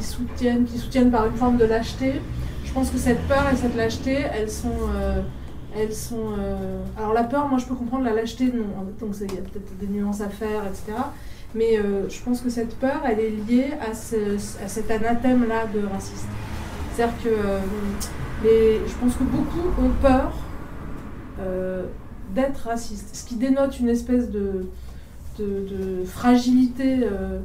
soutiennent, 0.02 0.64
qui 0.64 0.78
soutiennent 0.78 1.10
par 1.10 1.26
une 1.26 1.34
forme 1.34 1.56
de 1.56 1.64
lâcheté. 1.64 2.20
Je 2.64 2.72
pense 2.72 2.90
que 2.90 2.98
cette 2.98 3.20
peur 3.28 3.44
et 3.52 3.56
cette 3.56 3.76
lâcheté, 3.76 4.24
elles 4.32 4.50
sont. 4.50 4.68
Euh, 4.94 5.20
elles 5.78 5.94
sont 5.94 6.32
euh, 6.38 6.80
alors 6.96 7.12
la 7.12 7.24
peur, 7.24 7.48
moi 7.48 7.58
je 7.58 7.66
peux 7.66 7.74
comprendre 7.74 8.04
la 8.04 8.14
lâcheté, 8.14 8.46
non. 8.46 8.64
Donc 8.98 9.14
il 9.20 9.34
y 9.34 9.38
a 9.38 9.42
peut-être 9.42 9.76
des 9.78 9.86
nuances 9.86 10.22
à 10.22 10.30
faire, 10.30 10.62
etc. 10.66 10.98
Mais 11.54 11.76
je 11.76 12.22
pense 12.22 12.40
que 12.40 12.48
cette 12.48 12.76
peur, 12.78 13.02
elle 13.04 13.20
est 13.20 13.30
liée 13.30 13.72
à, 13.80 13.90
à 13.90 14.68
cet 14.68 14.90
anathème-là 14.90 15.66
de 15.66 15.86
raciste. 15.86 16.28
C'est-à-dire 16.94 17.14
que 17.22 17.28
les, 18.42 18.80
je 18.86 18.94
pense 18.94 19.16
que 19.16 19.24
beaucoup 19.24 19.68
ont 19.82 19.90
peur 20.00 20.32
d'être 22.34 22.68
racistes, 22.68 23.14
ce 23.14 23.24
qui 23.24 23.36
dénote 23.36 23.80
une 23.80 23.88
espèce 23.88 24.30
de, 24.30 24.66
fragilité 26.06 27.00
euh, 27.02 27.08
euh, 27.10 27.40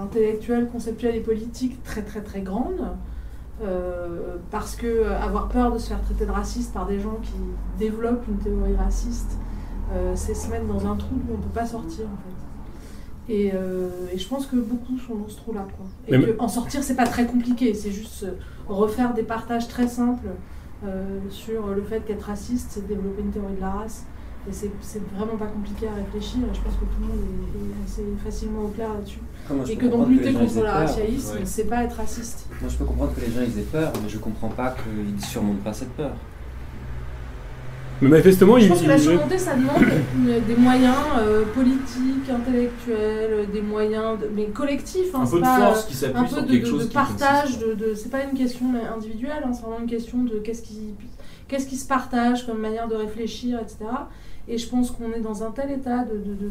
intellectuelle, 0.00 0.68
conceptuelle 0.68 1.16
et 1.16 1.20
politique 1.20 1.82
très 1.82 2.02
très 2.02 2.20
très 2.20 2.40
grande. 2.40 2.80
Euh, 3.62 4.36
parce 4.50 4.74
que 4.74 5.06
avoir 5.06 5.48
peur 5.48 5.70
de 5.70 5.78
se 5.78 5.88
faire 5.88 6.00
traiter 6.00 6.24
de 6.24 6.30
raciste 6.30 6.72
par 6.72 6.86
des 6.86 6.98
gens 6.98 7.18
qui 7.22 7.34
développent 7.78 8.26
une 8.26 8.38
théorie 8.38 8.76
raciste, 8.76 9.38
c'est 10.14 10.34
se 10.34 10.48
mettre 10.48 10.66
dans 10.66 10.86
un 10.86 10.94
trou 10.94 11.16
où 11.16 11.34
on 11.34 11.36
ne 11.36 11.42
peut 11.42 11.48
pas 11.52 11.66
sortir 11.66 12.06
en 12.06 12.16
fait. 12.16 13.32
Et, 13.32 13.52
je 14.16 14.28
pense 14.28 14.46
que 14.46 14.56
beaucoup 14.56 14.98
sont 14.98 15.16
dans 15.16 15.28
ce 15.28 15.36
trou-là. 15.36 15.66
Et 16.08 16.16
en 16.38 16.48
sortir, 16.48 16.82
c'est 16.82 16.96
pas 16.96 17.06
très 17.06 17.26
compliqué, 17.26 17.74
c'est 17.74 17.90
juste 17.90 18.26
refaire 18.68 19.14
des 19.14 19.24
partages 19.24 19.68
très 19.68 19.88
simples 19.88 20.28
sur 21.28 21.66
le 21.68 21.82
fait 21.82 22.04
qu'être 22.04 22.26
raciste, 22.26 22.68
c'est 22.70 22.86
développer 22.86 23.22
une 23.22 23.30
théorie 23.30 23.56
de 23.56 23.60
la 23.60 23.70
race, 23.70 24.06
et 24.48 24.52
c'est 24.52 25.02
vraiment 25.14 25.36
pas 25.36 25.46
compliqué 25.46 25.86
à 25.86 25.94
réfléchir. 25.94 26.40
Je 26.52 26.60
pense 26.60 26.74
que 26.74 26.84
tout 26.84 27.00
le 27.00 27.06
monde 27.08 27.18
est, 27.18 27.84
assez 27.84 28.02
facilement 28.24 28.62
au 28.62 28.68
clair 28.68 28.88
là-dessus. 28.88 29.20
Et 29.70 29.76
que 29.76 29.86
donc 29.86 30.08
lutter 30.08 30.32
contre 30.32 30.54
le 30.56 30.62
racialisme, 30.62 31.38
c'est 31.44 31.64
pas 31.64 31.84
être 31.84 31.96
raciste. 31.96 32.46
Moi 32.60 32.70
je 32.70 32.76
peux 32.76 32.84
comprendre 32.84 33.14
que 33.14 33.20
les 33.20 33.32
gens 33.32 33.40
ils 33.42 33.58
aient 33.58 33.64
peur, 33.64 33.92
mais 34.02 34.08
je 34.08 34.18
comprends 34.18 34.48
pas 34.48 34.74
qu'ils 34.82 35.14
ne 35.14 35.20
surmontent 35.20 35.62
pas 35.62 35.72
cette 35.72 35.90
peur. 35.90 36.12
Mais 38.02 38.08
manifestement, 38.08 38.58
je 38.58 38.68
pense 38.68 38.80
que 38.80 38.88
la 38.88 38.98
surmontée, 38.98 39.36
ça 39.36 39.54
demande 39.56 39.84
des 40.46 40.56
moyens 40.56 40.94
euh, 41.18 41.44
politiques, 41.54 42.30
intellectuels, 42.30 43.50
des 43.52 43.60
moyens, 43.60 44.16
mais 44.34 44.46
collectifs. 44.46 45.14
Hein, 45.14 45.20
un 45.22 45.26
peu 45.26 45.40
de 45.40 45.44
force 45.44 45.84
qui 45.84 45.94
s'appuie 45.94 46.28
sur 46.28 46.46
quelque 46.46 46.66
chose 46.66 46.88
de 46.88 46.92
partage. 46.94 47.58
De, 47.58 47.74
de 47.74 47.94
c'est 47.94 48.08
pas 48.08 48.22
une 48.22 48.36
question 48.36 48.66
individuelle, 48.94 49.42
hein, 49.44 49.52
c'est 49.52 49.62
vraiment 49.62 49.80
une 49.80 49.90
question 49.90 50.22
de 50.24 50.38
qu'est-ce 50.38 50.62
qui, 50.62 50.94
qu'est-ce 51.46 51.66
qui 51.66 51.76
se 51.76 51.86
partage 51.86 52.46
comme 52.46 52.58
manière 52.58 52.88
de 52.88 52.94
réfléchir, 52.94 53.60
etc. 53.60 53.84
Et 54.50 54.58
je 54.58 54.68
pense 54.68 54.90
qu'on 54.90 55.12
est 55.12 55.20
dans 55.20 55.44
un 55.44 55.52
tel 55.52 55.70
état 55.70 56.04
de, 56.04 56.16
de, 56.18 56.34
de, 56.34 56.50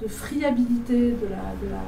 de 0.00 0.08
friabilité 0.08 1.10
de, 1.10 1.26
la, 1.28 1.52
de, 1.60 1.70
la, 1.70 1.84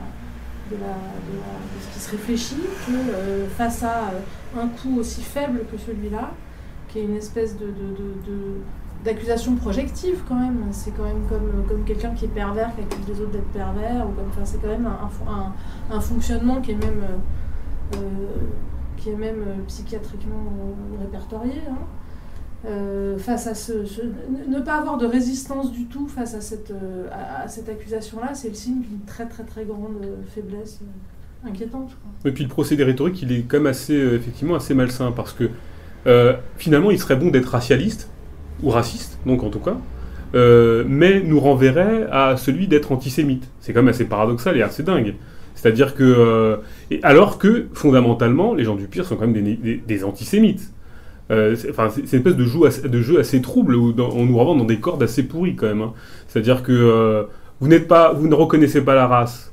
de, 0.71 0.77
la, 0.79 0.93
de, 0.93 1.81
ce 1.81 1.95
qui 1.95 1.99
se 1.99 2.11
réfléchit 2.11 2.63
que 2.87 2.93
euh, 2.93 3.49
face 3.49 3.83
à 3.83 4.11
euh, 4.11 4.61
un 4.61 4.69
coût 4.69 4.99
aussi 4.99 5.23
faible 5.23 5.61
que 5.73 5.79
celui-là, 5.79 6.33
qui 6.89 6.99
est 6.99 7.05
une 7.05 7.17
espèce 7.17 7.57
de, 7.57 7.69
d'accusation 9.03 9.55
projective 9.55 10.21
quand 10.29 10.39
même. 10.39 10.67
C'est 10.73 10.91
quand 10.91 11.05
même 11.05 11.27
comme, 11.27 11.65
comme 11.67 11.83
quelqu'un 11.85 12.11
qui 12.11 12.27
est 12.27 12.29
pervers, 12.29 12.75
qui 12.75 12.83
accuse 12.83 13.09
les 13.09 13.21
autres 13.23 13.33
d'être 13.33 13.53
pervers. 13.53 14.07
Ou 14.07 14.13
comme, 14.13 14.45
c'est 14.45 14.61
quand 14.61 14.69
même 14.69 14.87
un, 14.87 15.95
un, 15.95 16.01
fonctionnement 16.03 16.61
qui 16.61 16.73
est 16.73 16.75
même, 16.75 17.03
euh, 17.95 17.99
qui 18.99 19.09
est 19.09 19.17
même 19.17 19.43
psychiatriquement 19.67 20.45
répertorié. 21.01 21.63
Hein. 21.71 21.79
Euh, 22.65 23.19
face 23.19 23.47
à 23.47 23.55
ce, 23.55 23.73
ne 24.49 24.61
pas 24.61 24.75
avoir 24.75 24.97
de 24.97 25.07
résistance 25.07 25.71
du 25.71 25.85
tout 25.85 26.09
face 26.09 26.35
à 26.35 26.41
cette, 26.41 26.71
euh, 26.71 27.07
à, 27.13 27.47
cette 27.49 27.69
accusation-là, 27.69 28.35
c'est 28.35 28.49
le 28.49 28.55
signe 28.55 28.81
d'une 28.81 29.05
très 29.07 29.27
très 29.27 29.45
très 29.45 29.65
grande 29.65 30.03
euh, 30.03 30.17
faiblesse 30.35 30.81
inquiétante. 31.47 31.97
Et 32.25 32.33
puis 32.33 32.43
le 32.43 32.49
procédé 32.49 32.83
rhétorique, 32.83 33.23
il 33.23 33.31
est 33.31 33.43
quand 33.43 33.59
même 33.59 33.67
assez, 33.67 33.95
effectivement 33.95 34.55
assez 34.55 34.75
malsain 34.75 35.13
parce 35.13 35.33
que 35.33 35.51
finalement, 36.57 36.93
il 36.93 37.01
serait 37.01 37.17
bon 37.17 37.31
d'être 37.31 37.47
racialiste 37.47 38.09
ou 38.63 38.71
raciste, 38.71 39.19
donc 39.27 39.43
en 39.43 39.51
tout 39.51 39.59
cas, 39.59 39.77
mais 40.35 41.21
nous 41.21 41.41
renverrait 41.41 42.07
à 42.11 42.37
celui 42.37 42.69
d'être 42.69 42.93
antisémite. 42.93 43.49
C'est 43.61 43.73
quand 43.73 43.81
même 43.81 43.89
assez 43.89 44.05
paradoxal 44.05 44.57
et 44.57 44.63
assez 44.63 44.85
dingue. 44.85 45.15
C'est-à-dire 45.57 45.95
que, 45.95 46.61
alors 47.03 47.39
que 47.39 47.67
fondamentalement, 47.75 48.55
les 48.55 48.63
gens 48.63 48.77
du 48.77 48.87
pire 48.87 49.05
sont 49.05 49.17
quand 49.17 49.27
même 49.27 49.57
des 49.87 50.05
antisémites. 50.05 50.73
Euh, 51.31 51.57
c'est 51.57 51.69
une 51.69 52.05
espèce 52.05 52.37
de 52.37 52.45
jeu, 52.45 53.19
assez, 53.19 53.39
de 53.39 53.43
trouble 53.43 53.75
où 53.75 53.95
on 53.99 54.27
nous 54.27 54.37
renvoie 54.37 54.57
dans 54.57 54.65
des 54.65 54.79
cordes 54.79 55.03
assez 55.03 55.25
pourries 55.25 55.57
quand 55.57 55.67
même. 55.67 55.83
Hein. 55.83 55.93
C'est-à-dire 56.29 56.63
que 56.63 56.73
euh, 56.73 57.25
vous 57.61 57.69
n'êtes 57.69 57.89
pas, 57.89 58.13
vous 58.13 58.29
ne 58.29 58.35
reconnaissez 58.35 58.83
pas 58.83 58.95
la 58.95 59.07
race, 59.07 59.53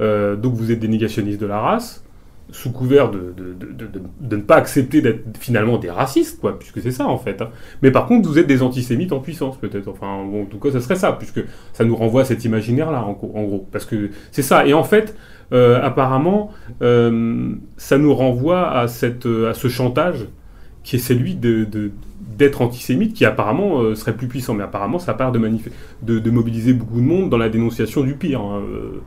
euh, 0.00 0.36
donc 0.36 0.54
vous 0.54 0.70
êtes 0.70 0.78
des 0.78 0.88
négationnistes 0.88 1.40
de 1.40 1.46
la 1.46 1.58
race, 1.60 2.04
sous 2.50 2.72
couvert 2.72 3.10
de, 3.10 3.34
de, 3.36 4.36
ne 4.36 4.40
pas 4.40 4.56
accepter 4.56 5.02
d'être 5.02 5.36
finalement 5.38 5.76
des 5.76 5.90
racistes, 5.90 6.40
quoi, 6.40 6.58
puisque 6.58 6.80
c'est 6.80 6.92
ça 6.92 7.06
en 7.06 7.18
fait. 7.18 7.42
Hein. 7.42 7.50
Mais 7.82 7.90
par 7.90 8.06
contre, 8.06 8.28
vous 8.28 8.38
êtes 8.38 8.46
des 8.46 8.62
antisémites 8.62 9.12
en 9.12 9.18
puissance 9.18 9.58
peut-être. 9.58 9.88
Enfin, 9.88 10.24
bon, 10.24 10.42
en 10.42 10.46
tout 10.46 10.58
cas, 10.58 10.70
ça 10.70 10.80
serait 10.80 10.96
ça, 10.96 11.12
puisque 11.12 11.40
ça 11.72 11.84
nous 11.84 11.96
renvoie 11.96 12.22
à 12.22 12.24
cet 12.24 12.44
imaginaire-là 12.44 13.02
en, 13.02 13.10
en, 13.10 13.42
gros, 13.42 13.66
parce 13.70 13.84
que 13.84 14.10
c'est 14.30 14.42
ça. 14.42 14.66
Et 14.66 14.72
en 14.72 14.84
fait. 14.84 15.16
apparemment, 15.50 16.52
ça 16.80 17.98
nous 17.98 18.14
renvoie 18.14 18.70
à, 18.70 18.86
cette, 18.86 19.26
à 19.26 19.54
ce 19.54 19.68
chantage 19.68 20.28
qui 20.82 20.96
est 20.96 21.00
celui 21.00 21.34
de, 21.34 21.66
d'être 22.36 22.62
antisémite, 22.62 23.14
qui 23.14 23.24
apparemment 23.24 23.80
euh, 23.80 23.94
serait 23.94 24.14
plus 24.14 24.28
puissant. 24.28 24.54
Mais 24.54 24.64
apparemment, 24.64 24.98
ça 24.98 25.14
part 25.14 25.32
de, 25.32 25.40
de, 26.02 26.18
de, 26.18 26.30
mobiliser 26.30 26.72
beaucoup 26.72 27.00
de 27.00 27.06
monde 27.06 27.30
dans 27.30 27.36
la 27.36 27.48
dénonciation 27.48 28.02
du 28.02 28.14
pire. 28.14 28.40
Hein. 28.40 28.62
Euh, 28.62 29.00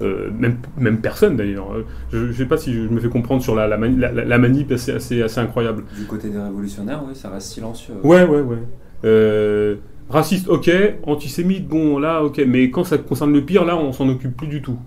euh, 0.00 0.30
même, 0.38 0.58
même 0.76 1.00
personne 1.00 1.36
d'ailleurs. 1.36 1.70
Je 2.12 2.18
ne 2.18 2.32
sais 2.32 2.44
pas 2.44 2.56
si 2.56 2.72
je 2.72 2.82
me 2.82 3.00
fais 3.00 3.08
comprendre 3.08 3.42
sur 3.42 3.56
la, 3.56 3.66
la, 3.66 3.76
la, 3.76 4.38
manip 4.38 4.70
assez, 4.70 4.92
assez, 4.92 5.22
assez, 5.22 5.40
incroyable. 5.40 5.84
Du 5.96 6.04
côté 6.04 6.28
des 6.28 6.38
révolutionnaires, 6.38 7.02
oui, 7.06 7.16
ça 7.16 7.30
reste 7.30 7.48
silencieux. 7.48 7.94
Ouais, 8.04 8.24
ouais, 8.24 8.40
ouais. 8.40 9.78
raciste, 10.08 10.48
ok. 10.48 10.70
Antisémite, 11.02 11.66
bon, 11.66 11.98
là, 11.98 12.22
ok. 12.22 12.40
Mais 12.46 12.70
quand 12.70 12.84
ça 12.84 12.96
concerne 12.98 13.32
le 13.32 13.44
pire, 13.44 13.64
là, 13.64 13.76
on 13.76 13.92
s'en 13.92 14.08
occupe 14.08 14.36
plus 14.36 14.46
du 14.46 14.62
tout. 14.62 14.78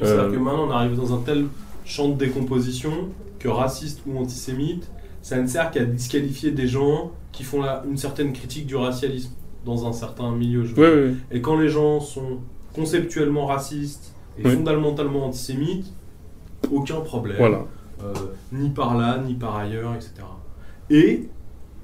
C'est-à-dire 0.00 0.32
que 0.32 0.36
maintenant, 0.42 0.68
on 0.68 0.70
arrive 0.70 0.96
dans 0.96 1.14
un 1.14 1.18
tel 1.18 1.46
champ 1.84 2.08
de 2.08 2.16
décomposition 2.16 2.92
que 3.38 3.48
raciste 3.48 4.00
ou 4.06 4.18
antisémite, 4.18 4.90
ça 5.24 5.40
ne 5.40 5.46
sert 5.46 5.70
qu'à 5.70 5.84
disqualifier 5.84 6.50
des 6.50 6.68
gens 6.68 7.10
qui 7.32 7.42
font 7.44 7.62
la- 7.62 7.82
une 7.90 7.96
certaine 7.96 8.32
critique 8.34 8.66
du 8.66 8.76
racialisme 8.76 9.32
dans 9.64 9.88
un 9.88 9.92
certain 9.92 10.30
milieu. 10.30 10.64
je. 10.64 10.74
Et 11.32 11.40
quand 11.40 11.58
les 11.58 11.68
gens 11.70 11.98
sont 12.00 12.38
conceptuellement 12.74 13.46
racistes 13.46 14.12
et 14.38 14.42
fondamentalement 14.56 15.24
antisémites, 15.26 15.86
aucun 16.70 17.00
problème. 17.00 17.38
Voilà. 17.38 17.64
Euh, 18.02 18.12
ni 18.52 18.68
par 18.68 18.96
là, 18.98 19.18
ni 19.26 19.32
par 19.34 19.56
ailleurs, 19.56 19.94
etc. 19.94 20.12
Et 20.90 21.28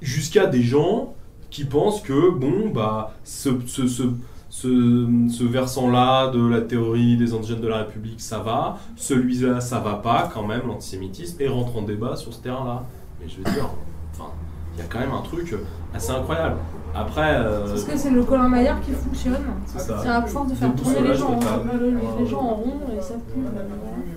jusqu'à 0.02 0.46
des 0.46 0.62
gens 0.62 1.14
qui 1.50 1.64
pensent 1.64 2.02
que, 2.02 2.30
bon, 2.30 2.68
bah, 2.74 3.14
ce, 3.24 3.50
ce, 3.66 3.86
ce, 3.86 4.02
ce, 4.50 5.06
ce 5.30 5.44
versant-là 5.44 6.30
de 6.30 6.46
la 6.46 6.60
théorie 6.60 7.16
des 7.16 7.32
indigènes 7.32 7.60
de 7.60 7.68
la 7.68 7.78
République, 7.78 8.20
ça 8.20 8.40
va, 8.40 8.78
celui-là, 8.96 9.60
ça 9.60 9.78
va 9.78 9.94
pas, 9.94 10.28
quand 10.32 10.46
même, 10.46 10.62
l'antisémitisme, 10.66 11.40
et 11.40 11.48
rentre 11.48 11.76
en 11.76 11.82
débat 11.82 12.16
sur 12.16 12.34
ce 12.34 12.42
terrain-là. 12.42 12.84
Mais 13.20 13.28
je 13.28 13.36
veux 13.38 13.44
dire, 13.44 13.68
enfin, 14.12 14.30
il 14.74 14.80
y 14.80 14.82
a 14.82 14.86
quand 14.86 15.00
même 15.00 15.12
un 15.12 15.22
truc 15.22 15.54
assez 15.94 16.10
incroyable. 16.10 16.56
Après, 16.92 17.36
euh, 17.36 17.72
Est-ce 17.72 17.84
que 17.86 17.96
c'est 17.96 18.10
le 18.10 18.24
Colin 18.24 18.48
Maillard 18.48 18.80
qui 18.80 18.90
fonctionne 18.90 19.36
C'est 19.66 19.78
ça. 19.80 20.00
C'est 20.02 20.08
à 20.08 20.22
force 20.22 20.50
de 20.50 20.56
faire 20.56 20.74
tourner 20.74 20.96
les 21.08 21.14
gens, 21.14 21.28
en- 21.38 21.78
les, 21.80 22.24
les 22.24 22.28
gens 22.28 22.40
en 22.40 22.54
rond 22.56 22.80
et 22.92 22.96
plus. 22.96 23.42
euh. 23.46 23.62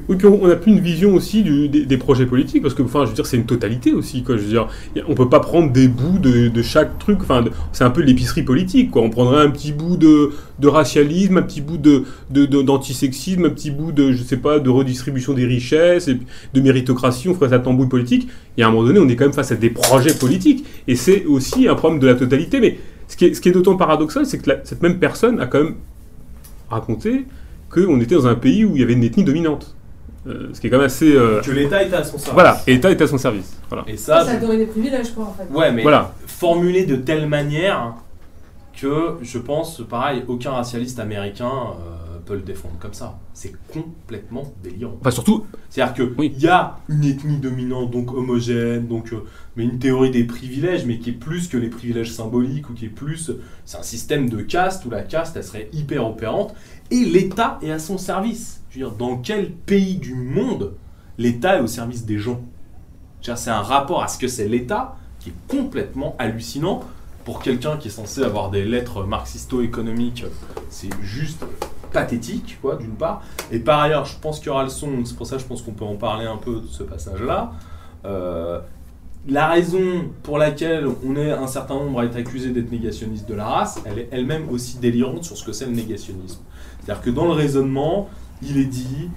Oui, 0.10 0.18
puis 0.18 0.28
on 0.28 0.48
n'a 0.48 0.56
plus 0.58 0.72
une 0.74 0.80
vision 0.80 1.14
aussi 1.14 1.44
du- 1.44 1.70
des, 1.70 1.86
des 1.86 1.98
projets 1.98 2.26
politiques, 2.26 2.62
parce 2.64 2.74
que, 2.74 2.82
enfin, 2.82 3.04
je 3.06 3.10
veux 3.10 3.16
dire, 3.16 3.26
c'est 3.28 3.38
une 3.38 3.46
totalité 3.46 3.94
aussi, 3.94 4.24
quoi. 4.24 4.36
Je 4.38 4.42
veux 4.42 4.50
dire, 4.50 4.68
on 5.08 5.14
peut 5.14 5.30
pas 5.30 5.40
prendre 5.40 5.72
des 5.72 5.88
bouts 5.88 6.18
de, 6.20 6.50
de 6.50 6.62
chaque 6.64 6.98
truc, 7.00 7.20
enfin, 7.22 7.46
c'est 7.72 7.84
un 7.86 7.90
peu 7.90 8.02
l'épicerie 8.02 8.42
politique, 8.44 8.90
quoi. 8.92 9.02
On 9.04 9.10
prendrait 9.12 9.42
un 9.46 9.50
petit 9.52 9.72
bout 9.72 9.96
de, 9.96 10.32
de 10.60 10.68
racialisme, 10.68 11.38
un 11.38 11.42
petit 11.44 11.62
bout 11.62 11.78
de, 11.78 12.04
de- 12.32 12.46
de- 12.48 12.62
d'antisexisme, 12.64 13.46
un 13.46 13.50
petit 13.50 13.72
bout 13.72 13.92
de, 13.94 14.12
je 14.12 14.24
sais 14.24 14.38
pas, 14.38 14.60
de 14.60 14.70
redistribution 14.70 15.34
des 15.34 15.46
richesses, 15.46 16.08
et 16.10 16.20
de 16.54 16.62
méritocratie, 16.62 17.30
on 17.30 17.34
ferait 17.36 17.50
ça 17.50 17.60
tambouille 17.60 17.88
politique. 17.88 18.28
Et 18.58 18.64
à 18.64 18.68
un 18.68 18.72
moment 18.72 18.84
donné, 18.86 19.00
on 19.00 19.08
est 19.08 19.16
quand 19.16 19.26
même 19.26 19.34
face 19.34 19.52
à 19.54 19.56
des 19.56 19.70
projets 19.70 20.14
politiques, 20.14 20.66
et 20.88 20.96
c'est 20.98 21.24
aussi 21.26 21.63
un 21.68 21.76
problème 21.76 22.00
de 22.00 22.08
la 22.08 22.16
totalité, 22.16 22.60
mais 22.60 22.78
ce 23.08 23.16
qui 23.18 23.26
est, 23.26 23.34
ce 23.34 23.42
qui 23.42 23.50
est 23.50 23.52
d'autant 23.52 23.76
paradoxal, 23.76 24.26
c'est 24.26 24.38
que 24.40 24.50
la- 24.50 24.66
cette 24.66 24.82
même 24.82 25.00
personne 25.00 25.40
a 25.40 25.46
quand 25.48 25.64
même 25.64 25.76
raconté 26.70 27.26
qu'on 27.70 28.00
était 28.00 28.16
dans 28.16 28.28
un 28.28 28.36
pays 28.36 28.66
où 28.66 28.76
il 28.76 28.82
y 28.82 28.84
avait 28.84 28.94
une 28.94 29.04
ethnie 29.04 29.24
dominante. 29.24 29.76
Euh, 30.26 30.50
ce 30.54 30.62
qui 30.62 30.68
est 30.68 30.70
quand 30.70 30.78
même 30.78 30.86
assez. 30.86 31.14
euh, 31.14 31.42
que 31.42 31.52
l'État 31.52 31.84
était 31.84 31.98
à 31.98 32.04
son 32.04 32.18
service. 32.18 32.34
Voilà, 32.34 32.62
et 32.66 32.74
l'État 32.76 32.90
est 32.92 33.02
à 33.02 33.08
son 33.08 33.18
service. 33.18 33.58
Voilà. 33.68 33.84
Et 33.88 33.98
ça, 33.98 34.24
Ça 34.24 34.32
a 34.32 34.36
donné 34.38 34.58
des 34.58 34.66
privilèges, 34.68 35.12
quoi, 35.14 35.26
en 35.26 35.34
fait. 35.34 35.54
Ouais, 35.54 35.70
mais 35.72 35.82
Voilà. 35.82 36.14
formulé 36.28 36.86
de 36.86 36.96
telle 36.96 37.28
manière 37.28 37.96
que 38.80 39.18
je 39.22 39.38
pense, 39.38 39.82
pareil, 39.90 40.24
aucun 40.28 40.52
racialiste 40.52 41.00
américain 41.00 41.46
euh, 41.52 42.03
peut 42.24 42.36
le 42.36 42.42
défendre 42.42 42.76
comme 42.80 42.94
ça. 42.94 43.20
C'est 43.34 43.54
complètement 43.72 44.54
délirant. 44.64 44.96
Enfin, 45.00 45.12
surtout, 45.12 45.46
C'est-à-dire 45.70 45.94
que 45.94 46.14
Oui. 46.18 46.34
il 46.36 46.42
y 46.44 46.48
a 46.48 46.80
une 46.90 47.04
ethnie 47.04 47.38
dominante, 47.38 47.92
donc 47.92 48.14
homogène, 48.14 48.88
donc 48.88 49.14
euh, 49.14 49.24
mais 49.56 49.64
une 49.64 49.80
théorie 49.80 50.12
des 50.12 50.24
privilèges, 50.24 50.86
mais 50.86 51.00
qui 51.00 51.12
est 51.12 51.14
plus 51.14 51.48
que 51.48 51.58
les 51.58 51.70
privilèges 51.70 52.12
symboliques 52.12 52.70
ou 52.70 52.74
qui 52.74 52.86
est 52.86 52.90
plus, 52.90 53.32
c'est 53.66 53.78
un 53.78 53.84
système 53.84 54.30
de 54.30 54.42
caste 54.42 54.86
où 54.86 54.90
la 54.90 55.02
caste 55.04 55.36
elle 55.38 55.44
serait 55.44 55.70
hyper 55.74 56.06
opérante 56.08 56.54
et 56.92 57.04
l'État 57.06 57.60
est 57.62 57.72
à 57.72 57.80
son 57.80 57.98
service. 57.98 58.62
Je 58.70 58.80
veux 58.80 58.86
dire, 58.86 58.96
dans 58.96 59.18
quel 59.18 59.52
pays 59.52 59.96
du 59.96 60.16
monde 60.16 60.74
l'État 61.18 61.58
est 61.58 61.62
au 61.62 61.68
service 61.68 62.06
des 62.06 62.18
gens? 62.18 62.42
C'est 63.22 63.50
un 63.52 63.62
rapport 63.62 64.04
à 64.04 64.08
ce 64.08 64.18
que 64.18 64.28
c'est 64.28 64.48
l'État 64.48 64.98
qui 65.20 65.30
est 65.30 65.34
complètement 65.48 66.16
hallucinant 66.20 66.82
pour 67.24 67.42
quelqu'un 67.42 67.78
qui 67.78 67.88
est 67.88 67.92
censé 67.92 68.22
avoir 68.22 68.52
des 68.52 68.66
lettres 68.66 69.06
marxisto-économiques. 69.06 70.26
C'est 70.70 70.90
juste 71.02 71.46
pathétique, 71.94 72.58
quoi, 72.62 72.76
d'une 72.76 72.96
part. 72.96 73.22
Et 73.52 73.60
par 73.60 73.80
ailleurs, 73.80 74.06
je 74.06 74.20
pense 74.20 74.40
qu'il 74.40 74.48
y 74.48 74.50
aura 74.50 74.64
le 74.64 74.70
son, 74.70 75.06
c'est 75.06 75.16
pour 75.16 75.28
ça 75.28 75.38
je 75.38 75.46
pense 75.46 75.62
qu'on 75.62 75.72
peut 75.72 75.86
en 75.86 75.96
parler 75.96 76.26
un 76.26 76.38
peu 76.38 76.60
de 76.60 76.68
ce 76.68 76.84
passage-là. 76.84 77.52
Euh, 78.06 78.60
la 79.28 79.48
raison 79.48 80.10
pour 80.22 80.38
laquelle 80.38 80.86
on 81.08 81.16
est 81.16 81.32
un 81.32 81.48
certain 81.48 81.76
nombre 81.76 82.02
à 82.02 82.06
être 82.06 82.18
accusé 82.18 82.50
d'être 82.50 82.72
négationniste 82.72 83.28
de 83.30 83.36
la 83.36 83.46
race, 83.46 83.82
elle 83.86 84.00
est 84.00 84.10
elle-même 84.12 84.50
aussi 84.50 84.80
délirante 84.80 85.24
sur 85.24 85.38
ce 85.38 85.46
que 85.46 85.54
c'est 85.54 85.66
le 85.66 85.72
négationnisme. 85.72 86.42
C'est-à-dire 86.80 87.02
que 87.02 87.10
dans 87.10 87.26
le 87.26 87.32
raisonnement, 87.32 88.10
il 88.42 88.58
est 88.58 88.66
dit, 88.66 89.10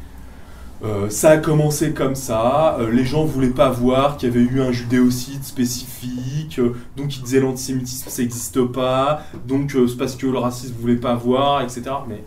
euh, 0.85 1.11
ça 1.11 1.31
a 1.31 1.37
commencé 1.39 1.93
comme 1.93 2.15
ça, 2.15 2.77
euh, 2.79 2.91
les 2.93 3.05
gens 3.05 3.25
voulaient 3.25 3.49
pas 3.49 3.71
voir 3.71 4.17
qu'il 4.17 4.29
y 4.29 4.33
avait 4.33 4.45
eu 4.45 4.61
un 4.61 4.71
judéocide 4.71 5.43
spécifique, 5.43 6.61
donc 6.97 7.17
ils 7.17 7.23
disaient 7.23 7.41
l'antisémitisme 7.41 8.09
ça 8.09 8.23
n'existe 8.23 8.63
pas, 8.67 9.23
donc 9.49 9.73
c'est 9.73 9.97
parce 9.97 10.15
que 10.15 10.27
le 10.27 10.39
racisme 10.39 10.75
voulait 10.79 10.97
pas 10.97 11.15
voir, 11.15 11.63
etc. 11.63 11.83
Mais 12.09 12.23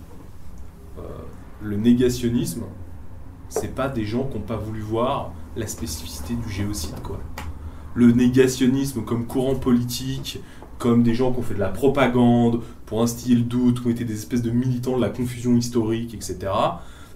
le 1.61 1.77
négationnisme, 1.77 2.63
c'est 3.49 3.73
pas 3.73 3.89
des 3.89 4.05
gens 4.05 4.25
qui 4.25 4.37
n'ont 4.37 4.43
pas 4.43 4.57
voulu 4.57 4.79
voir 4.81 5.33
la 5.55 5.67
spécificité 5.67 6.35
du 6.35 6.49
géocide, 6.49 6.99
quoi. 7.03 7.19
Le 7.95 8.11
négationnisme 8.11 9.03
comme 9.03 9.25
courant 9.25 9.55
politique, 9.55 10.39
comme 10.77 11.03
des 11.03 11.13
gens 11.13 11.33
qui 11.33 11.39
ont 11.39 11.43
fait 11.43 11.55
de 11.55 11.59
la 11.59 11.69
propagande 11.69 12.61
pour 12.85 13.01
instiller 13.01 13.35
le 13.35 13.41
doute, 13.41 13.81
qui 13.81 13.87
ont 13.87 13.91
été 13.91 14.05
des 14.05 14.13
espèces 14.13 14.41
de 14.41 14.51
militants 14.51 14.95
de 14.95 15.01
la 15.01 15.09
confusion 15.09 15.55
historique, 15.55 16.13
etc. 16.13 16.37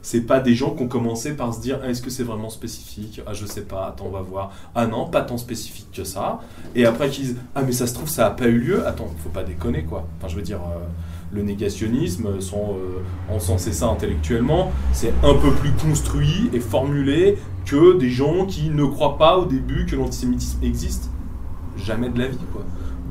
C'est 0.02 0.22
pas 0.22 0.42
des 0.42 0.54
gens 0.54 0.72
qui 0.76 0.84
ont 0.84 0.88
commencé 0.90 1.34
par 1.34 1.54
se 1.54 1.62
dire 1.62 1.80
Ah, 1.82 1.90
est-ce 1.90 2.02
que 2.02 2.10
c'est 2.10 2.24
vraiment 2.24 2.50
spécifique? 2.50 3.22
Ah 3.26 3.34
je 3.34 3.46
sais 3.46 3.62
pas, 3.62 3.88
attends 3.88 4.08
on 4.08 4.12
va 4.12 4.22
voir. 4.22 4.52
Ah 4.76 4.86
non, 4.86 5.08
pas 5.08 5.22
tant 5.22 5.38
spécifique 5.38 5.88
que 5.94 6.04
ça. 6.04 6.42
Et 6.76 6.86
après 6.86 7.10
qu'ils 7.10 7.24
disent 7.28 7.38
Ah 7.56 7.62
mais 7.62 7.72
ça 7.72 7.88
se 7.88 7.94
trouve 7.94 8.10
ça 8.10 8.28
a 8.28 8.32
pas 8.32 8.48
eu 8.48 8.58
lieu. 8.58 8.86
Attends, 8.86 9.08
faut 9.18 9.30
pas 9.30 9.44
déconner 9.44 9.84
quoi. 9.84 10.06
Enfin 10.18 10.28
je 10.28 10.36
veux 10.36 10.42
dire 10.42 10.60
euh, 10.60 10.86
le 11.34 11.42
négationnisme, 11.42 12.40
sans 12.40 12.76
euh, 12.76 13.40
ça 13.58 13.88
intellectuellement, 13.88 14.72
c'est 14.92 15.14
un 15.24 15.34
peu 15.34 15.52
plus 15.52 15.72
construit 15.72 16.50
et 16.54 16.60
formulé 16.60 17.38
que 17.66 17.98
des 17.98 18.10
gens 18.10 18.46
qui 18.46 18.70
ne 18.70 18.86
croient 18.86 19.18
pas 19.18 19.38
au 19.38 19.46
début 19.46 19.86
que 19.86 19.96
l'antisémitisme 19.96 20.64
existe. 20.64 21.10
Jamais 21.78 22.10
de 22.10 22.20
la 22.20 22.28
vie. 22.28 22.38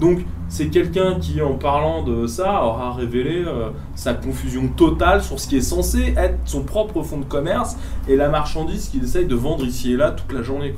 Donc 0.01 0.21
c'est 0.49 0.69
quelqu'un 0.69 1.19
qui, 1.19 1.41
en 1.41 1.55
parlant 1.55 2.03
de 2.03 2.27
ça, 2.27 2.65
aura 2.65 2.93
révélé 2.93 3.45
euh, 3.47 3.71
sa 3.95 4.15
confusion 4.15 4.69
totale 4.69 5.23
sur 5.23 5.39
ce 5.41 5.49
qui 5.49 5.57
est 5.57 5.63
censé 5.63 6.15
être 6.17 6.39
son 6.45 6.63
propre 6.63 7.03
fonds 7.03 7.21
de 7.21 7.25
commerce 7.25 7.77
et 8.09 8.17
la 8.17 8.29
marchandise 8.29 8.89
qu'il 8.89 9.05
essaye 9.05 9.27
de 9.27 9.35
vendre 9.35 9.65
ici 9.65 9.93
et 9.93 9.97
là 9.97 10.11
toute 10.11 10.33
la 10.33 10.43
journée. 10.43 10.75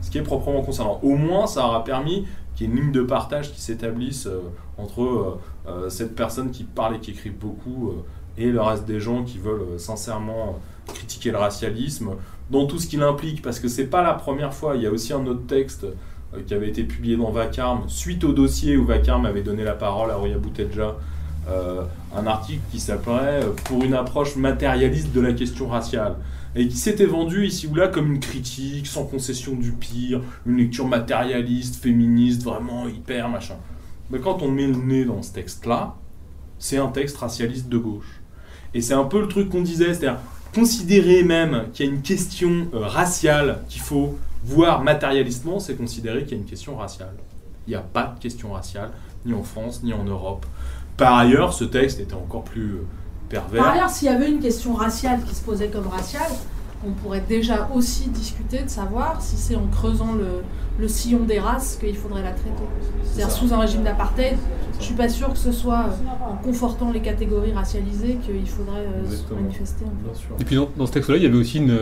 Ce 0.00 0.10
qui 0.10 0.18
est 0.18 0.22
proprement 0.22 0.62
concernant. 0.62 1.00
Au 1.02 1.16
moins, 1.16 1.46
ça 1.46 1.66
aura 1.66 1.84
permis 1.84 2.26
qu'il 2.54 2.66
y 2.66 2.70
ait 2.70 2.72
une 2.72 2.80
ligne 2.80 2.92
de 2.92 3.02
partage 3.02 3.52
qui 3.52 3.60
s'établisse 3.60 4.26
euh, 4.26 4.40
entre 4.78 5.02
euh, 5.02 5.40
cette 5.88 6.14
personne 6.14 6.50
qui 6.50 6.64
parle 6.64 6.96
et 6.96 6.98
qui 7.00 7.10
écrit 7.10 7.30
beaucoup 7.30 7.88
euh, 7.88 8.04
et 8.38 8.50
le 8.50 8.60
reste 8.60 8.84
des 8.84 9.00
gens 9.00 9.24
qui 9.24 9.38
veulent 9.38 9.62
euh, 9.62 9.78
sincèrement 9.78 10.60
euh, 10.88 10.92
critiquer 10.92 11.30
le 11.30 11.38
racialisme 11.38 12.10
dans 12.50 12.66
tout 12.66 12.78
ce 12.78 12.86
qu'il 12.86 13.02
implique, 13.02 13.42
parce 13.42 13.58
que 13.58 13.68
c'est 13.68 13.86
pas 13.86 14.02
la 14.02 14.14
première 14.14 14.54
fois. 14.54 14.76
Il 14.76 14.82
y 14.82 14.86
a 14.86 14.90
aussi 14.90 15.12
un 15.12 15.26
autre 15.26 15.46
texte 15.46 15.84
euh, 15.84 16.40
qui 16.46 16.54
avait 16.54 16.68
été 16.68 16.84
publié 16.84 17.16
dans 17.16 17.30
Vacarme, 17.30 17.84
suite 17.88 18.24
au 18.24 18.32
dossier 18.32 18.76
où 18.76 18.84
Vacarme 18.84 19.26
avait 19.26 19.42
donné 19.42 19.64
la 19.64 19.74
parole 19.74 20.10
à 20.10 20.16
Roya 20.16 20.38
Boutelja, 20.38 20.96
euh, 21.48 21.82
un 22.14 22.26
article 22.26 22.62
qui 22.70 22.80
s'appellerait 22.80 23.44
euh, 23.44 23.50
Pour 23.64 23.84
une 23.84 23.94
approche 23.94 24.36
matérialiste 24.36 25.12
de 25.12 25.20
la 25.20 25.32
question 25.32 25.68
raciale, 25.68 26.16
et 26.54 26.68
qui 26.68 26.76
s'était 26.76 27.06
vendu 27.06 27.46
ici 27.46 27.66
ou 27.66 27.74
là 27.74 27.88
comme 27.88 28.12
une 28.12 28.20
critique, 28.20 28.86
sans 28.86 29.04
concession 29.04 29.54
du 29.54 29.72
pire, 29.72 30.20
une 30.46 30.56
lecture 30.56 30.86
matérialiste, 30.86 31.76
féministe, 31.76 32.42
vraiment 32.42 32.88
hyper 32.88 33.28
machin. 33.28 33.56
Mais 34.10 34.20
quand 34.20 34.42
on 34.42 34.50
met 34.50 34.66
le 34.66 34.76
nez 34.76 35.04
dans 35.04 35.22
ce 35.22 35.32
texte-là, 35.32 35.96
c'est 36.58 36.78
un 36.78 36.88
texte 36.88 37.16
racialiste 37.16 37.68
de 37.68 37.78
gauche. 37.78 38.20
Et 38.74 38.80
c'est 38.80 38.94
un 38.94 39.04
peu 39.04 39.20
le 39.20 39.28
truc 39.28 39.48
qu'on 39.48 39.62
disait, 39.62 39.94
c'est-à-dire 39.94 40.20
considérer 40.54 41.22
même 41.22 41.66
qu'il 41.72 41.86
y 41.86 41.88
a 41.88 41.92
une 41.92 42.02
question 42.02 42.68
euh, 42.72 42.86
raciale 42.86 43.62
qu'il 43.68 43.82
faut 43.82 44.18
voir 44.44 44.82
matérialistement, 44.82 45.58
c'est 45.58 45.74
considérer 45.74 46.22
qu'il 46.22 46.32
y 46.32 46.34
a 46.34 46.42
une 46.42 46.48
question 46.48 46.76
raciale. 46.76 47.14
Il 47.66 47.70
n'y 47.70 47.76
a 47.76 47.80
pas 47.80 48.14
de 48.16 48.20
question 48.20 48.52
raciale, 48.52 48.90
ni 49.24 49.34
en 49.34 49.42
France, 49.42 49.82
ni 49.82 49.92
en 49.92 50.04
Europe. 50.04 50.46
Par 50.96 51.18
ailleurs, 51.18 51.52
ce 51.52 51.64
texte 51.64 52.00
était 52.00 52.14
encore 52.14 52.44
plus 52.44 52.74
euh, 52.74 52.86
pervers. 53.28 53.62
Par 53.62 53.72
ailleurs, 53.72 53.90
s'il 53.90 54.08
y 54.08 54.10
avait 54.10 54.30
une 54.30 54.40
question 54.40 54.72
raciale 54.74 55.22
qui 55.24 55.34
se 55.34 55.42
posait 55.42 55.68
comme 55.68 55.88
raciale, 55.88 56.30
on 56.86 56.92
pourrait 56.92 57.22
déjà 57.28 57.68
aussi 57.74 58.08
discuter 58.08 58.62
de 58.62 58.68
savoir 58.68 59.20
si 59.22 59.36
c'est 59.36 59.56
en 59.56 59.66
creusant 59.66 60.12
le, 60.14 60.42
le 60.78 60.88
sillon 60.88 61.20
des 61.20 61.38
races 61.38 61.76
qu'il 61.80 61.96
faudrait 61.96 62.22
la 62.22 62.32
traiter. 62.32 62.50
C'est-à-dire 63.04 63.30
sous 63.34 63.52
un 63.54 63.58
régime 63.58 63.82
d'apartheid, 63.82 64.36
je 64.78 64.84
suis 64.84 64.94
pas 64.94 65.08
sûr 65.08 65.32
que 65.32 65.38
ce 65.38 65.52
soit 65.52 65.86
euh, 65.86 66.30
en 66.30 66.36
confortant 66.36 66.92
les 66.92 67.00
catégories 67.00 67.52
racialisées 67.54 68.18
qu'il 68.26 68.46
faudrait 68.46 68.80
euh, 68.94 69.08
se 69.10 69.32
manifester. 69.32 69.86
Et 70.38 70.44
puis 70.44 70.56
dans, 70.56 70.68
dans 70.76 70.84
ce 70.84 70.92
texte-là, 70.92 71.16
il 71.16 71.22
y 71.22 71.26
avait 71.26 71.38
aussi 71.38 71.58
une, 71.58 71.78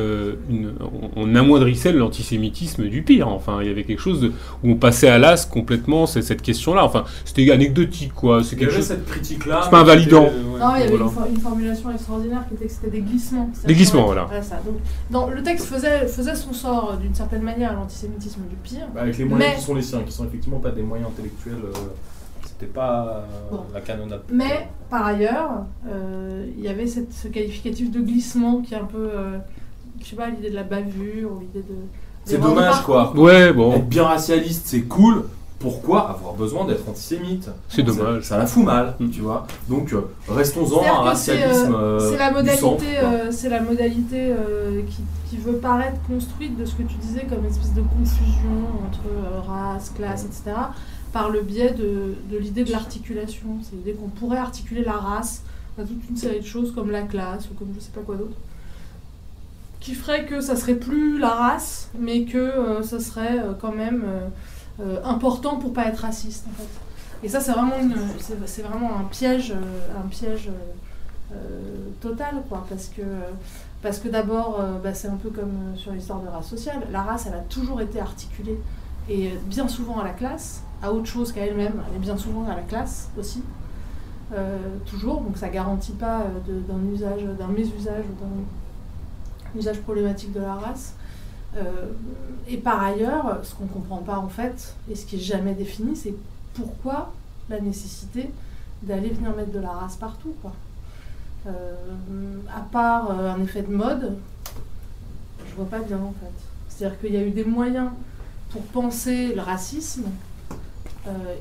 une- 0.48 0.74
on 1.16 1.24
on 1.24 1.34
amoindrissait 1.34 1.92
l'antisémitisme 1.92 2.84
du 2.84 3.02
pire. 3.02 3.26
Enfin, 3.28 3.58
il 3.62 3.66
y 3.66 3.70
avait 3.70 3.82
quelque 3.84 4.00
chose 4.00 4.20
de- 4.20 4.28
où 4.62 4.70
on 4.70 4.76
passait 4.76 5.08
à 5.08 5.18
l'as 5.18 5.44
complètement 5.47 6.06
cette, 6.06 6.23
cette 6.24 6.42
question-là. 6.42 6.84
Enfin, 6.84 7.05
c'était 7.24 7.50
anecdotique, 7.50 8.12
quoi. 8.14 8.44
C'est 8.44 8.55
quelque 8.56 8.73
chose. 8.74 8.84
cette 8.84 9.06
critique-là. 9.06 9.62
C'est 9.64 9.70
pas 9.70 9.81
invalidant. 9.81 10.26
euh, 10.26 10.52
ouais. 10.55 10.60
Non, 10.60 10.66
il 10.76 10.81
y 10.81 10.82
avait 10.84 10.89
Voilà. 10.90 11.05
une, 11.06 11.10
for- 11.10 11.26
une 11.34 11.40
formulation 11.40 11.90
extraordinaire 11.90 12.44
qui 12.48 12.55
était 12.55 12.66
que 12.66 12.73
c'était 12.73 12.90
des 12.90 13.00
glissements. 13.00 13.50
Des 13.66 13.74
glissements, 13.74 14.05
voilà. 14.05 14.28
être- 14.32 14.44
ça. 14.44 14.56
Donc, 14.64 14.76
dans, 15.10 15.28
le 15.28 15.42
texte 15.42 15.66
faisait, 15.66 16.06
faisait 16.06 16.34
son 16.34 16.52
sort 16.52 16.92
euh, 16.92 16.97
d'une 16.97 17.14
certaine 17.14 17.42
manière 17.42 17.73
à 17.73 17.74
l'antisémitisme 17.74 18.42
du 18.48 18.56
pire. 18.56 18.86
Bah, 18.94 19.02
avec 19.02 19.18
les 19.18 19.24
moyens 19.24 19.50
Mais- 19.52 19.58
qui 19.58 19.64
sont 19.64 19.74
les 19.74 19.82
siens, 19.82 20.02
qui 20.02 20.12
sont 20.12 20.24
effectivement 20.26 20.58
pas 20.60 20.70
des 20.70 20.82
moyens 20.82 21.10
intellectuels. 21.10 21.64
euh, 21.64 21.73
C'était 22.47 22.73
pas 22.73 23.26
euh, 23.50 23.50
Bon. 23.50 23.64
la 23.74 23.81
canonnade. 23.81 24.23
Mais 24.31 24.68
par 24.89 25.05
ailleurs, 25.06 25.64
euh, 25.89 26.47
il 26.56 26.62
y 26.62 26.68
avait 26.68 26.86
cette- 26.86 27.12
ce 27.12 27.26
qualificatif 27.28 27.90
de 27.90 28.00
glissement 28.00 28.60
qui 28.62 28.74
est 28.74 28.78
un 28.78 28.84
peu, 28.84 29.08
euh, 29.12 29.39
je 30.00 30.06
sais 30.06 30.14
pas, 30.16 30.28
l'idée 30.31 30.50
de 30.50 30.55
la 30.55 30.62
bavure 30.62 31.32
ou 31.32 31.40
l'idée 31.40 31.62
de 31.68 31.74
C'est 32.24 32.39
dommage 32.40 32.82
quoi. 32.82 33.12
Ouais, 33.16 33.52
bon, 33.52 33.74
Être 33.74 33.89
bien 33.89 34.05
racialiste, 34.05 34.66
c'est 34.66 34.82
cool. 34.82 35.24
Pourquoi 35.58 36.10
avoir 36.10 36.34
besoin 36.34 36.66
d'être 36.66 36.86
antisémite 36.89 37.49
c'est 37.68 37.83
dommage. 37.83 38.23
Ça, 38.23 38.28
ça 38.31 38.39
la 38.39 38.47
fout 38.47 38.65
mal, 38.65 38.94
Mm. 39.00 39.10
tu 39.10 39.20
vois. 39.20 39.47
Donc 39.68 39.92
euh, 39.92 40.02
restons-en 40.28 40.83
à 40.83 41.10
un 41.10 41.15
c'est, 41.15 41.33
racialisme. 41.33 41.74
euh, 41.74 41.99
euh, 42.00 42.10
C'est 42.12 42.18
la 42.18 42.31
modalité, 42.33 42.60
centre, 42.60 42.84
quoi. 42.84 43.08
euh, 43.08 43.28
c'est 43.31 43.49
la 43.49 43.60
modalité 43.62 44.16
euh, 44.33 44.83
qui, 44.83 45.02
qui 45.31 45.36
veut 45.39 45.55
paraître 45.57 45.97
construite 46.07 46.58
de 46.58 46.65
ce 46.66 46.74
que 46.74 46.83
tu 46.83 46.97
disais 46.97 47.24
comme 47.28 47.39
une 47.44 47.50
espèce 47.50 47.73
de 47.73 47.81
confusion 47.83 48.58
entre 48.86 49.00
euh, 49.08 49.41
race, 49.41 49.91
classe, 49.97 50.24
etc. 50.24 50.57
par 51.12 51.31
le 51.31 51.41
biais 51.41 51.73
de, 51.73 52.15
de 52.31 52.36
l'idée 52.39 52.65
de 52.65 52.73
l'articulation. 52.73 53.47
C'est 53.62 53.76
l'idée 53.76 53.92
qu'on 53.94 54.08
pourrait 54.08 54.39
articuler 54.39 54.84
la 54.84 54.92
race 54.92 55.42
à 55.78 55.83
toute 55.83 56.02
une 56.10 56.16
série 56.16 56.41
de 56.41 56.44
choses 56.47 56.73
comme 56.74 56.91
la 56.91 57.02
classe 57.02 57.47
ou 57.50 57.55
comme 57.58 57.68
je 57.74 57.81
sais 57.81 57.91
pas 57.94 58.00
quoi 58.02 58.16
d'autre. 58.16 58.36
Qui 59.81 59.94
ferait 59.94 60.24
que 60.24 60.41
ça 60.41 60.57
serait 60.57 60.76
plus 60.76 61.18
la 61.18 61.28
race, 61.31 61.91
mais 61.99 62.24
que 62.24 62.39
euh, 62.39 62.83
ça 62.83 62.99
serait 63.00 63.39
euh, 63.39 63.52
quand 63.60 63.73
même 63.73 64.02
euh, 64.07 64.18
euh, 64.18 64.28
important 65.04 65.56
pour 65.56 65.72
pas 65.72 65.86
être 65.86 65.98
raciste 65.98 66.46
en 66.48 66.54
fait. 66.60 66.68
Et 67.24 67.28
ça 67.28 67.40
c'est 67.40 67.52
vraiment 67.52 67.72
c'est, 68.44 68.62
vraiment 68.62 68.98
un 68.98 69.04
piège, 69.04 69.52
euh, 69.52 69.98
un 69.98 70.06
piège 70.08 70.48
euh, 70.48 71.32
euh, 71.32 71.88
total 72.02 72.42
quoi, 72.50 72.66
parce 72.68 72.88
que 72.88 73.02
parce 73.82 73.98
que 73.98 74.08
d'abord 74.08 74.60
euh, 74.60 74.78
bah, 74.78 74.92
c'est 74.92 75.08
un 75.08 75.16
peu 75.16 75.30
comme 75.30 75.72
euh, 75.72 75.76
sur 75.76 75.92
l'histoire 75.92 76.20
de 76.20 76.28
race 76.28 76.46
sociale. 76.46 76.82
La 76.92 77.02
race 77.02 77.24
elle 77.26 77.32
a 77.34 77.42
toujours 77.48 77.80
été 77.80 77.98
articulée 77.98 78.60
et 79.08 79.28
euh, 79.28 79.30
bien 79.46 79.68
souvent 79.68 80.00
à 80.00 80.04
la 80.04 80.10
classe, 80.10 80.62
à 80.82 80.92
autre 80.92 81.06
chose 81.06 81.32
qu'à 81.32 81.46
elle-même, 81.46 81.82
mais 81.92 81.98
bien 81.98 82.18
souvent 82.18 82.44
à 82.46 82.54
la 82.54 82.62
classe 82.62 83.08
aussi. 83.18 83.42
Euh, 84.34 84.58
toujours, 84.84 85.22
donc 85.22 85.38
ça 85.38 85.48
garantit 85.48 85.92
pas 85.92 86.22
euh, 86.22 86.60
d'un 86.68 86.92
usage, 86.92 87.22
d'un 87.38 87.48
mésusage 87.48 88.04
ou 88.04 88.22
d'un 88.22 89.58
usage 89.58 89.80
problématique 89.80 90.32
de 90.32 90.40
la 90.40 90.54
race. 90.54 90.94
Euh, 91.57 91.92
et 92.49 92.57
par 92.57 92.83
ailleurs, 92.83 93.41
ce 93.42 93.55
qu'on 93.55 93.66
comprend 93.66 93.99
pas 93.99 94.18
en 94.18 94.28
fait, 94.28 94.74
et 94.91 94.94
ce 94.94 95.07
qui 95.07 95.16
est 95.16 95.20
jamais 95.20 95.55
défini, 95.55 95.97
c'est 95.97 96.15
pourquoi 96.55 97.12
la 97.49 97.60
nécessité 97.60 98.31
d'aller 98.83 99.10
venir 99.10 99.34
mettre 99.34 99.52
de 99.52 99.60
la 99.60 99.70
race 99.70 99.97
partout, 99.97 100.34
quoi. 100.42 100.52
Euh, 101.47 101.74
à 102.55 102.60
part 102.60 103.10
euh, 103.10 103.34
un 103.34 103.42
effet 103.42 103.62
de 103.62 103.73
mode, 103.73 104.16
je 105.47 105.55
vois 105.55 105.66
pas 105.66 105.81
bien 105.81 105.99
en 105.99 106.15
fait. 106.20 106.33
C'est-à-dire 106.68 107.00
qu'il 107.00 107.15
y 107.15 107.16
a 107.16 107.23
eu 107.23 107.31
des 107.31 107.44
moyens 107.44 107.91
pour 108.50 108.62
penser 108.62 109.34
le 109.34 109.41
racisme 109.41 110.05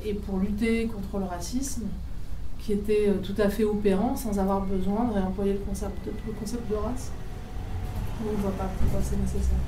et 0.04 0.12
pour 0.12 0.38
lutter 0.38 0.86
contre 0.88 1.18
le 1.18 1.24
racisme 1.24 1.84
qui 2.58 2.74
étaient 2.74 3.10
tout 3.22 3.34
à 3.40 3.48
fait 3.48 3.64
opérants 3.64 4.14
sans 4.14 4.38
avoir 4.38 4.60
besoin 4.60 5.06
de 5.06 5.14
réemployer 5.14 5.54
le 5.54 5.58
concept 5.60 6.04
de, 6.04 6.12
le 6.26 6.32
concept 6.34 6.70
de 6.70 6.76
race. 6.76 7.10
Ne 8.22 8.42
voit 8.42 8.50
pas 8.52 8.68
pourquoi 8.78 9.00
c'est 9.02 9.16
nécessaire. 9.16 9.58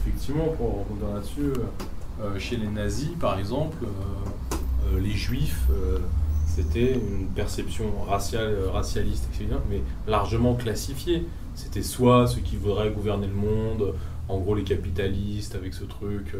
Effectivement, 0.00 0.48
pour 0.56 0.78
rebondir 0.80 1.14
là-dessus, 1.14 1.52
euh, 2.22 2.38
chez 2.38 2.56
les 2.56 2.66
nazis, 2.66 3.10
par 3.20 3.38
exemple, 3.38 3.84
euh, 3.84 4.56
euh, 4.94 5.00
les 5.00 5.12
juifs, 5.12 5.68
c'était 6.46 6.92
une 6.94 7.26
perception 7.28 7.84
raciale, 8.08 8.56
racialiste, 8.72 9.28
etc., 9.32 9.56
mais 9.70 9.82
largement 10.06 10.54
classifiée. 10.54 11.26
C'était 11.54 11.82
soit 11.82 12.26
ceux 12.26 12.40
qui 12.40 12.56
voudraient 12.56 12.90
gouverner 12.90 13.26
le 13.26 13.34
monde, 13.34 13.94
en 14.28 14.38
gros 14.38 14.54
les 14.54 14.64
capitalistes 14.64 15.54
avec 15.54 15.74
ce 15.74 15.84
truc, 15.84 16.34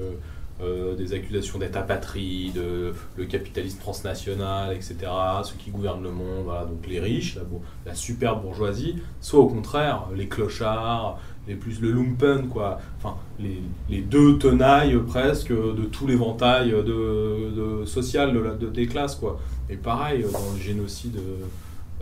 des 0.98 1.14
accusations 1.14 1.58
d'être 1.58 1.76
apatride, 1.76 2.56
le 2.56 3.24
capitalisme 3.24 3.78
transnational, 3.78 4.74
etc., 4.74 4.96
ceux 5.42 5.56
qui 5.56 5.70
gouvernent 5.70 6.02
le 6.02 6.10
monde, 6.10 6.44
voilà, 6.44 6.64
donc 6.64 6.86
les 6.86 7.00
riches, 7.00 7.38
la 7.86 7.94
super 7.94 8.36
bourgeoisie, 8.36 8.96
soit 9.20 9.40
au 9.40 9.48
contraire, 9.48 10.06
les 10.14 10.28
clochards, 10.28 11.18
les 11.48 11.54
plus 11.54 11.80
le 11.80 11.90
lumpen, 11.90 12.48
quoi, 12.48 12.78
enfin, 12.98 13.16
les, 13.38 14.00
deux 14.02 14.38
tenailles 14.38 14.96
presque 15.06 15.50
de 15.52 15.84
tout 15.84 16.06
l'éventail 16.06 16.70
de, 16.70 17.84
social 17.86 18.32
de 18.58 18.68
des 18.68 18.86
classes, 18.86 19.16
quoi. 19.16 19.38
Et 19.68 19.76
pareil, 19.76 20.22
dans 20.32 20.52
le 20.54 20.60
génocide 20.60 21.18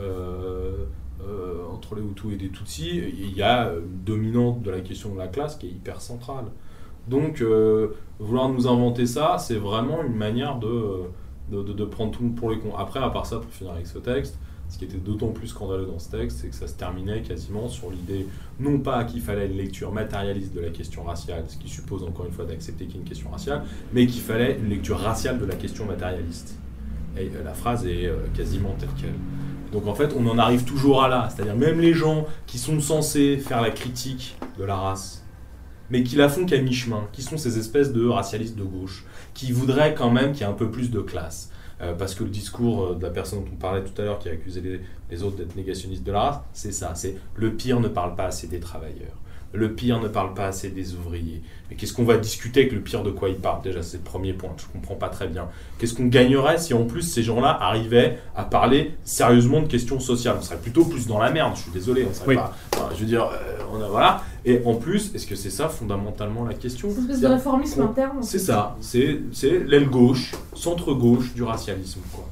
euh, 0.00 0.72
euh, 1.22 1.54
entre 1.72 1.94
les 1.96 2.02
Hutus 2.02 2.32
et 2.32 2.38
les 2.38 2.48
Tutsis, 2.48 3.02
il 3.18 3.36
y 3.36 3.42
a 3.42 3.72
une 3.72 4.04
dominante 4.04 4.62
de 4.62 4.70
la 4.70 4.80
question 4.80 5.12
de 5.14 5.18
la 5.18 5.28
classe 5.28 5.56
qui 5.56 5.66
est 5.66 5.70
hyper 5.70 6.00
centrale. 6.00 6.44
Donc, 7.08 7.40
euh, 7.40 7.88
vouloir 8.18 8.48
nous 8.48 8.68
inventer 8.68 9.06
ça, 9.06 9.36
c'est 9.38 9.56
vraiment 9.56 10.02
une 10.04 10.14
manière 10.16 10.58
de, 10.58 11.02
de, 11.50 11.62
de- 11.62 11.84
prendre 11.84 12.12
tout 12.12 12.28
pour 12.28 12.50
les 12.50 12.58
cons. 12.58 12.76
Après, 12.76 13.00
à 13.00 13.08
part 13.10 13.26
ça, 13.26 13.38
pour 13.38 13.50
finir 13.50 13.72
avec 13.72 13.86
ce 13.86 13.98
texte, 13.98 14.38
ce 14.68 14.78
qui 14.78 14.84
était 14.84 14.98
d'autant 14.98 15.28
plus 15.28 15.48
scandaleux 15.48 15.86
dans 15.86 15.98
ce 15.98 16.10
texte, 16.10 16.38
c'est 16.40 16.48
que 16.48 16.54
ça 16.54 16.66
se 16.66 16.74
terminait 16.74 17.22
quasiment 17.22 17.68
sur 17.68 17.90
l'idée, 17.90 18.26
non 18.60 18.78
pas 18.80 19.04
qu'il 19.04 19.20
fallait 19.20 19.46
une 19.46 19.56
lecture 19.56 19.92
matérialiste 19.92 20.54
de 20.54 20.60
la 20.60 20.70
question 20.70 21.04
raciale, 21.04 21.44
ce 21.48 21.56
qui 21.56 21.68
suppose 21.68 22.02
encore 22.02 22.26
une 22.26 22.32
fois 22.32 22.44
d'accepter 22.44 22.84
qu'il 22.84 22.96
y 22.96 22.98
ait 22.98 23.02
une 23.02 23.08
question 23.08 23.30
raciale, 23.30 23.64
mais 23.92 24.06
qu'il 24.06 24.20
fallait 24.20 24.58
une 24.58 24.68
lecture 24.68 24.98
raciale 24.98 25.38
de 25.38 25.46
la 25.46 25.54
question 25.54 25.86
matérialiste. 25.86 26.58
Et 27.16 27.30
euh, 27.34 27.42
la 27.42 27.54
phrase 27.54 27.86
est 27.86 28.06
euh, 28.06 28.16
quasiment 28.34 28.74
telle 28.78 28.90
qu'elle. 29.00 29.14
Donc 29.72 29.86
en 29.86 29.94
fait, 29.94 30.14
on 30.16 30.26
en 30.26 30.38
arrive 30.38 30.64
toujours 30.64 31.02
à 31.02 31.08
là. 31.08 31.28
C'est-à-dire 31.34 31.56
même 31.56 31.80
les 31.80 31.94
gens 31.94 32.26
qui 32.46 32.58
sont 32.58 32.80
censés 32.80 33.38
faire 33.38 33.60
la 33.60 33.70
critique 33.70 34.36
de 34.58 34.64
la 34.64 34.76
race, 34.76 35.24
mais 35.90 36.02
qui 36.02 36.16
la 36.16 36.28
font 36.28 36.44
qu'à 36.44 36.60
mi-chemin, 36.60 37.06
qui 37.12 37.22
sont 37.22 37.38
ces 37.38 37.58
espèces 37.58 37.92
de 37.92 38.06
racialistes 38.06 38.56
de 38.56 38.64
gauche, 38.64 39.04
qui 39.34 39.52
voudraient 39.52 39.94
quand 39.94 40.10
même 40.10 40.32
qu'il 40.32 40.42
y 40.42 40.44
ait 40.44 40.52
un 40.52 40.54
peu 40.54 40.70
plus 40.70 40.90
de 40.90 41.00
classe. 41.00 41.50
Euh, 41.80 41.94
parce 41.94 42.14
que 42.14 42.24
le 42.24 42.30
discours 42.30 42.86
euh, 42.86 42.94
de 42.96 43.02
la 43.04 43.10
personne 43.10 43.40
dont 43.44 43.50
on 43.52 43.56
parlait 43.56 43.82
tout 43.84 44.00
à 44.02 44.04
l'heure, 44.04 44.18
qui 44.18 44.28
a 44.28 44.32
accusé 44.32 44.60
les, 44.60 44.80
les 45.10 45.22
autres 45.22 45.36
d'être 45.36 45.54
négationnistes 45.54 46.02
de 46.02 46.10
la 46.10 46.20
race, 46.22 46.40
c'est 46.52 46.72
ça, 46.72 46.92
c'est 46.96 47.16
le 47.36 47.52
pire 47.52 47.78
ne 47.78 47.86
parle 47.88 48.16
pas 48.16 48.24
assez 48.24 48.48
des 48.48 48.58
travailleurs. 48.58 49.14
Le 49.54 49.72
pire 49.72 49.98
ne 49.98 50.08
parle 50.08 50.34
pas 50.34 50.46
assez 50.48 50.68
des 50.70 50.94
ouvriers. 50.94 51.40
Mais 51.70 51.76
qu'est-ce 51.76 51.94
qu'on 51.94 52.04
va 52.04 52.18
discuter 52.18 52.60
avec 52.60 52.72
le 52.74 52.80
pire 52.80 53.02
de 53.02 53.10
quoi 53.10 53.30
il 53.30 53.36
parle? 53.36 53.62
Déjà, 53.62 53.82
c'est 53.82 53.96
le 53.96 54.02
premier 54.02 54.34
point, 54.34 54.50
je 54.58 54.66
comprends 54.70 54.96
pas 54.96 55.08
très 55.08 55.26
bien. 55.26 55.48
Qu'est-ce 55.78 55.94
qu'on 55.94 56.04
gagnerait 56.06 56.58
si 56.58 56.74
en 56.74 56.84
plus 56.84 57.00
ces 57.00 57.22
gens-là 57.22 57.56
arrivaient 57.60 58.18
à 58.36 58.44
parler 58.44 58.92
sérieusement 59.04 59.62
de 59.62 59.66
questions 59.66 60.00
sociales? 60.00 60.36
On 60.38 60.42
serait 60.42 60.58
plutôt 60.58 60.84
plus 60.84 61.06
dans 61.06 61.18
la 61.18 61.30
merde, 61.30 61.52
je 61.56 61.62
suis 61.62 61.70
désolé, 61.70 62.06
on 62.10 62.12
serait 62.12 62.26
Oui. 62.28 62.34
pas. 62.34 62.52
enfin, 62.74 62.88
je 62.94 63.00
veux 63.00 63.06
dire, 63.06 63.24
euh, 63.24 63.56
on 63.72 63.80
a, 63.80 63.88
voilà. 63.88 64.22
Et 64.44 64.60
en 64.64 64.74
plus, 64.74 65.14
est-ce 65.14 65.26
que 65.26 65.34
c'est 65.34 65.50
ça 65.50 65.68
fondamentalement 65.68 66.44
la 66.44 66.54
question 66.54 66.88
C'est 66.90 66.96
une 66.96 67.02
espèce 67.02 67.20
de 67.20 67.26
réformisme 67.26 67.82
interne. 67.82 68.22
c'est 68.22 68.38
ça, 68.38 68.76
c'est 68.80 69.20
l'aile 69.66 69.88
gauche, 69.88 70.34
centre-gauche 70.54 71.34
du 71.34 71.42
racialisme. 71.42 72.00
Quoi. 72.12 72.28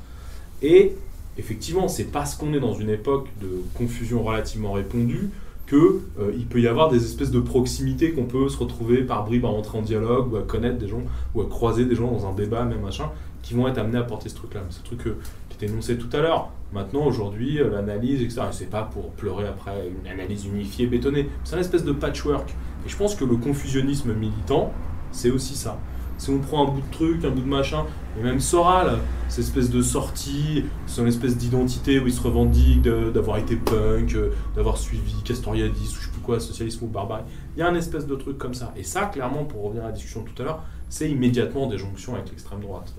Et 0.62 0.96
effectivement, 1.38 1.88
c'est 1.88 2.04
parce 2.04 2.34
qu'on 2.34 2.54
est 2.54 2.60
dans 2.60 2.74
une 2.74 2.90
époque 2.90 3.28
de 3.40 3.62
confusion 3.74 4.22
relativement 4.22 4.72
répandue 4.72 5.30
que 5.66 6.00
euh, 6.20 6.32
il 6.36 6.46
peut 6.46 6.60
y 6.60 6.68
avoir 6.68 6.90
des 6.90 7.04
espèces 7.04 7.32
de 7.32 7.40
proximités 7.40 8.12
qu'on 8.12 8.24
peut 8.24 8.48
se 8.48 8.56
retrouver 8.56 9.02
par 9.02 9.24
bribes 9.24 9.44
à 9.44 9.48
entrer 9.48 9.78
en 9.78 9.82
dialogue 9.82 10.32
ou 10.32 10.36
à 10.36 10.42
connaître 10.42 10.78
des 10.78 10.88
gens 10.88 11.02
ou 11.34 11.42
à 11.42 11.46
croiser 11.46 11.84
des 11.84 11.96
gens 11.96 12.10
dans 12.10 12.26
un 12.26 12.32
débat, 12.32 12.64
même 12.64 12.80
machin, 12.80 13.10
qui 13.42 13.54
vont 13.54 13.66
être 13.66 13.78
amenés 13.78 13.98
à 13.98 14.02
porter 14.02 14.28
ce 14.28 14.36
truc-là. 14.36 14.62
Ce 14.70 14.80
truc 14.82 15.06
euh, 15.08 15.16
qui 15.58 15.96
tout 15.96 16.16
à 16.16 16.20
l'heure. 16.20 16.50
Maintenant, 16.72 17.06
aujourd'hui, 17.06 17.60
euh, 17.60 17.70
l'analyse, 17.70 18.22
etc., 18.22 18.42
c'est 18.50 18.70
pas 18.70 18.82
pour 18.82 19.10
pleurer 19.10 19.46
après 19.46 19.88
une 19.88 20.10
analyse 20.10 20.46
unifiée, 20.46 20.86
bétonnée. 20.86 21.28
C'est 21.44 21.56
un 21.56 21.60
espèce 21.60 21.84
de 21.84 21.92
patchwork. 21.92 22.50
Et 22.84 22.88
je 22.88 22.96
pense 22.96 23.14
que 23.14 23.24
le 23.24 23.36
confusionnisme 23.36 24.12
militant, 24.12 24.72
c'est 25.12 25.30
aussi 25.30 25.54
ça. 25.54 25.78
Si 26.18 26.30
on 26.30 26.38
prend 26.38 26.66
un 26.66 26.70
bout 26.70 26.80
de 26.80 26.92
truc, 26.92 27.24
un 27.24 27.30
bout 27.30 27.42
de 27.42 27.48
machin, 27.48 27.84
et 28.18 28.22
même 28.22 28.40
Soral, 28.40 28.98
cette 29.28 29.44
espèce 29.44 29.70
de 29.70 29.82
sortie, 29.82 30.64
son 30.86 31.06
espèce 31.06 31.36
d'identité 31.36 32.00
où 32.00 32.06
il 32.06 32.12
se 32.12 32.22
revendique 32.22 32.82
d'avoir 32.82 33.36
été 33.36 33.56
punk, 33.56 34.14
euh, 34.14 34.30
d'avoir 34.54 34.78
suivi 34.78 35.22
Castoriadis 35.24 35.92
ou 35.92 36.00
je 36.00 36.06
sais 36.06 36.12
plus 36.12 36.20
quoi, 36.22 36.40
socialisme 36.40 36.84
ou 36.86 36.88
barbarie. 36.88 37.24
Il 37.56 37.60
y 37.60 37.62
a 37.62 37.68
un 37.68 37.74
espèce 37.74 38.06
de 38.06 38.14
truc 38.14 38.38
comme 38.38 38.54
ça. 38.54 38.72
Et 38.76 38.82
ça, 38.82 39.06
clairement, 39.06 39.44
pour 39.44 39.64
revenir 39.64 39.84
à 39.84 39.88
la 39.88 39.92
discussion 39.92 40.22
de 40.22 40.28
tout 40.28 40.42
à 40.42 40.44
l'heure, 40.46 40.62
c'est 40.88 41.10
immédiatement 41.10 41.66
des 41.66 41.78
jonctions 41.78 42.14
avec 42.14 42.30
l'extrême 42.30 42.60
droite. 42.60 42.94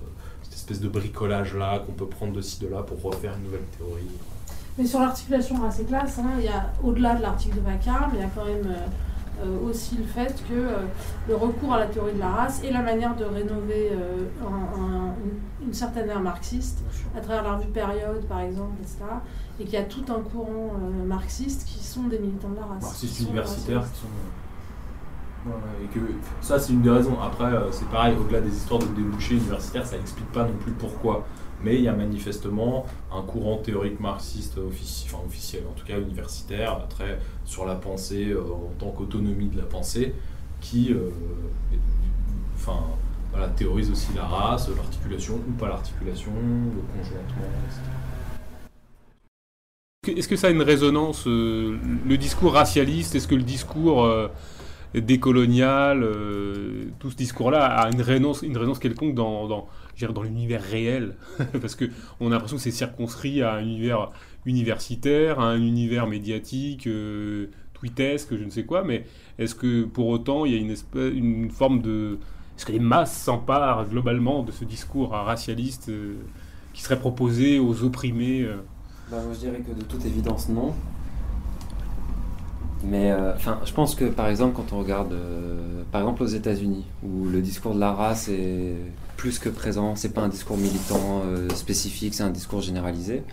Espèce 0.70 0.82
de 0.82 0.88
bricolage-là 0.90 1.78
qu'on 1.86 1.92
peut 1.92 2.04
prendre 2.06 2.34
de 2.34 2.42
ci, 2.42 2.60
de 2.60 2.68
là 2.68 2.82
pour 2.82 3.00
refaire 3.00 3.32
une 3.38 3.44
nouvelle 3.44 3.64
théorie. 3.78 4.02
Mais 4.76 4.84
sur 4.84 5.00
l'articulation 5.00 5.56
race 5.62 5.80
et 5.80 5.84
classe, 5.84 6.18
hein, 6.18 6.28
il 6.38 6.44
y 6.44 6.48
a 6.48 6.70
au-delà 6.84 7.14
de 7.14 7.22
l'article 7.22 7.56
de 7.56 7.60
Vacarme, 7.62 8.10
il 8.12 8.20
y 8.20 8.22
a 8.22 8.28
quand 8.34 8.44
même 8.44 8.66
euh, 8.66 9.44
euh, 9.46 9.66
aussi 9.70 9.96
le 9.96 10.04
fait 10.04 10.34
que 10.46 10.52
euh, 10.52 10.76
le 11.26 11.36
recours 11.36 11.72
à 11.72 11.78
la 11.78 11.86
théorie 11.86 12.12
de 12.12 12.18
la 12.18 12.28
race 12.28 12.62
est 12.62 12.70
la 12.70 12.82
manière 12.82 13.16
de 13.16 13.24
rénover 13.24 13.92
euh, 13.92 14.26
un- 14.42 14.78
un- 14.82 15.14
une, 15.62 15.68
une 15.68 15.72
certaine 15.72 16.10
ère 16.10 16.20
marxiste 16.20 16.80
à 17.16 17.20
travers 17.22 17.44
la 17.44 17.54
revue 17.56 17.68
Période, 17.68 18.22
par 18.28 18.40
exemple, 18.40 18.74
etc. 18.82 18.98
Et 19.60 19.64
qu'il 19.64 19.72
y 19.72 19.76
a 19.78 19.84
tout 19.84 20.04
un 20.10 20.20
courant 20.20 20.74
euh, 20.82 21.06
marxiste 21.06 21.64
qui 21.66 21.82
sont 21.82 22.08
des 22.08 22.18
militants 22.18 22.50
de 22.50 22.56
la 22.56 22.66
race. 22.66 22.82
marxistes 22.82 23.20
universitaires 23.20 23.78
racistes. 23.80 23.94
qui 23.94 24.00
sont. 24.02 24.06
Et 25.82 25.86
que 25.94 26.00
ça, 26.40 26.58
c'est 26.58 26.72
une 26.72 26.82
des 26.82 26.90
raisons. 26.90 27.18
Après, 27.20 27.44
euh, 27.44 27.70
c'est 27.70 27.88
pareil, 27.88 28.16
au-delà 28.18 28.40
des 28.40 28.54
histoires 28.54 28.80
de 28.80 28.86
débouchés 28.86 29.36
universitaires, 29.36 29.86
ça 29.86 29.96
n'explique 29.96 30.30
pas 30.32 30.44
non 30.44 30.54
plus 30.60 30.72
pourquoi. 30.72 31.26
Mais 31.62 31.76
il 31.76 31.82
y 31.82 31.88
a 31.88 31.92
manifestement 31.92 32.86
un 33.12 33.22
courant 33.22 33.56
théorique 33.58 33.98
marxiste 34.00 34.58
offici- 34.58 35.06
enfin, 35.06 35.24
officiel, 35.26 35.64
en 35.68 35.72
tout 35.72 35.84
cas 35.84 35.98
universitaire, 35.98 36.86
très 36.88 37.18
sur 37.44 37.64
la 37.66 37.74
pensée 37.74 38.30
euh, 38.30 38.42
en 38.42 38.72
tant 38.78 38.90
qu'autonomie 38.90 39.48
de 39.48 39.56
la 39.56 39.64
pensée, 39.64 40.14
qui 40.60 40.92
euh, 40.92 41.10
enfin, 42.56 42.80
théorise 43.56 43.90
aussi 43.90 44.08
la 44.14 44.24
race, 44.24 44.68
l'articulation 44.76 45.34
ou 45.36 45.52
pas 45.52 45.68
l'articulation, 45.68 46.32
le 46.32 46.82
conjointement, 47.02 47.48
etc. 47.66 47.80
Est-ce 50.18 50.28
que 50.28 50.36
ça 50.36 50.46
a 50.48 50.50
une 50.50 50.62
résonance, 50.62 51.26
le 51.26 52.16
discours 52.16 52.54
racialiste? 52.54 53.14
Est-ce 53.14 53.28
que 53.28 53.34
le 53.34 53.42
discours 53.42 54.08
euh, 54.94 55.00
décolonial, 55.00 56.06
tout 56.98 57.10
ce 57.10 57.16
discours-là 57.16 57.64
a 57.64 57.90
une 57.90 58.00
résonance, 58.00 58.42
une 58.42 58.56
résonance 58.56 58.78
quelconque 58.78 59.14
dans, 59.14 59.46
dans, 59.48 59.68
dans 60.12 60.22
l'univers 60.22 60.62
réel, 60.62 61.16
parce 61.60 61.74
qu'on 61.74 62.26
a 62.26 62.30
l'impression 62.30 62.56
que 62.56 62.62
c'est 62.62 62.70
circonscrit 62.70 63.42
à 63.42 63.54
un 63.54 63.60
univers 63.60 64.10
universitaire, 64.46 65.40
à 65.40 65.50
un 65.50 65.60
univers 65.60 66.06
médiatique, 66.06 66.88
tweetesque, 67.74 68.36
je 68.36 68.44
ne 68.44 68.50
sais 68.50 68.64
quoi, 68.64 68.82
mais 68.82 69.04
est-ce 69.38 69.54
que 69.54 69.84
pour 69.84 70.08
autant 70.08 70.44
il 70.44 70.52
y 70.52 70.56
a 70.56 70.58
une, 70.58 71.50
forme 71.50 71.82
de... 71.82 72.18
Est-ce 72.56 72.66
que 72.66 72.72
les 72.72 72.80
masses 72.80 73.16
s'emparent 73.16 73.86
globalement 73.86 74.42
de 74.42 74.50
ce 74.50 74.64
discours 74.64 75.10
racialiste 75.10 75.92
qui 76.72 76.82
serait 76.82 76.98
proposé 76.98 77.58
aux 77.58 77.84
opprimés 77.84 78.48
bah, 79.10 79.18
Je 79.32 79.38
dirais 79.38 79.60
que 79.60 79.78
de 79.78 79.84
toute 79.84 80.04
évidence, 80.04 80.48
non. 80.48 80.74
Mais 82.84 83.10
euh, 83.10 83.34
enfin, 83.34 83.60
je 83.64 83.72
pense 83.72 83.94
que 83.94 84.04
par 84.04 84.28
exemple, 84.28 84.54
quand 84.54 84.72
on 84.72 84.78
regarde, 84.78 85.12
euh, 85.12 85.82
par 85.90 86.02
exemple 86.02 86.22
aux 86.22 86.28
États-Unis, 86.28 86.84
où 87.02 87.24
le 87.24 87.40
discours 87.40 87.74
de 87.74 87.80
la 87.80 87.92
race 87.92 88.28
est 88.28 88.74
plus 89.16 89.38
que 89.38 89.48
présent, 89.48 89.96
c'est 89.96 90.14
pas 90.14 90.22
un 90.22 90.28
discours 90.28 90.56
militant 90.56 91.22
euh, 91.24 91.48
spécifique, 91.50 92.14
c'est 92.14 92.22
un 92.22 92.30
discours 92.30 92.60
généralisé. 92.60 93.24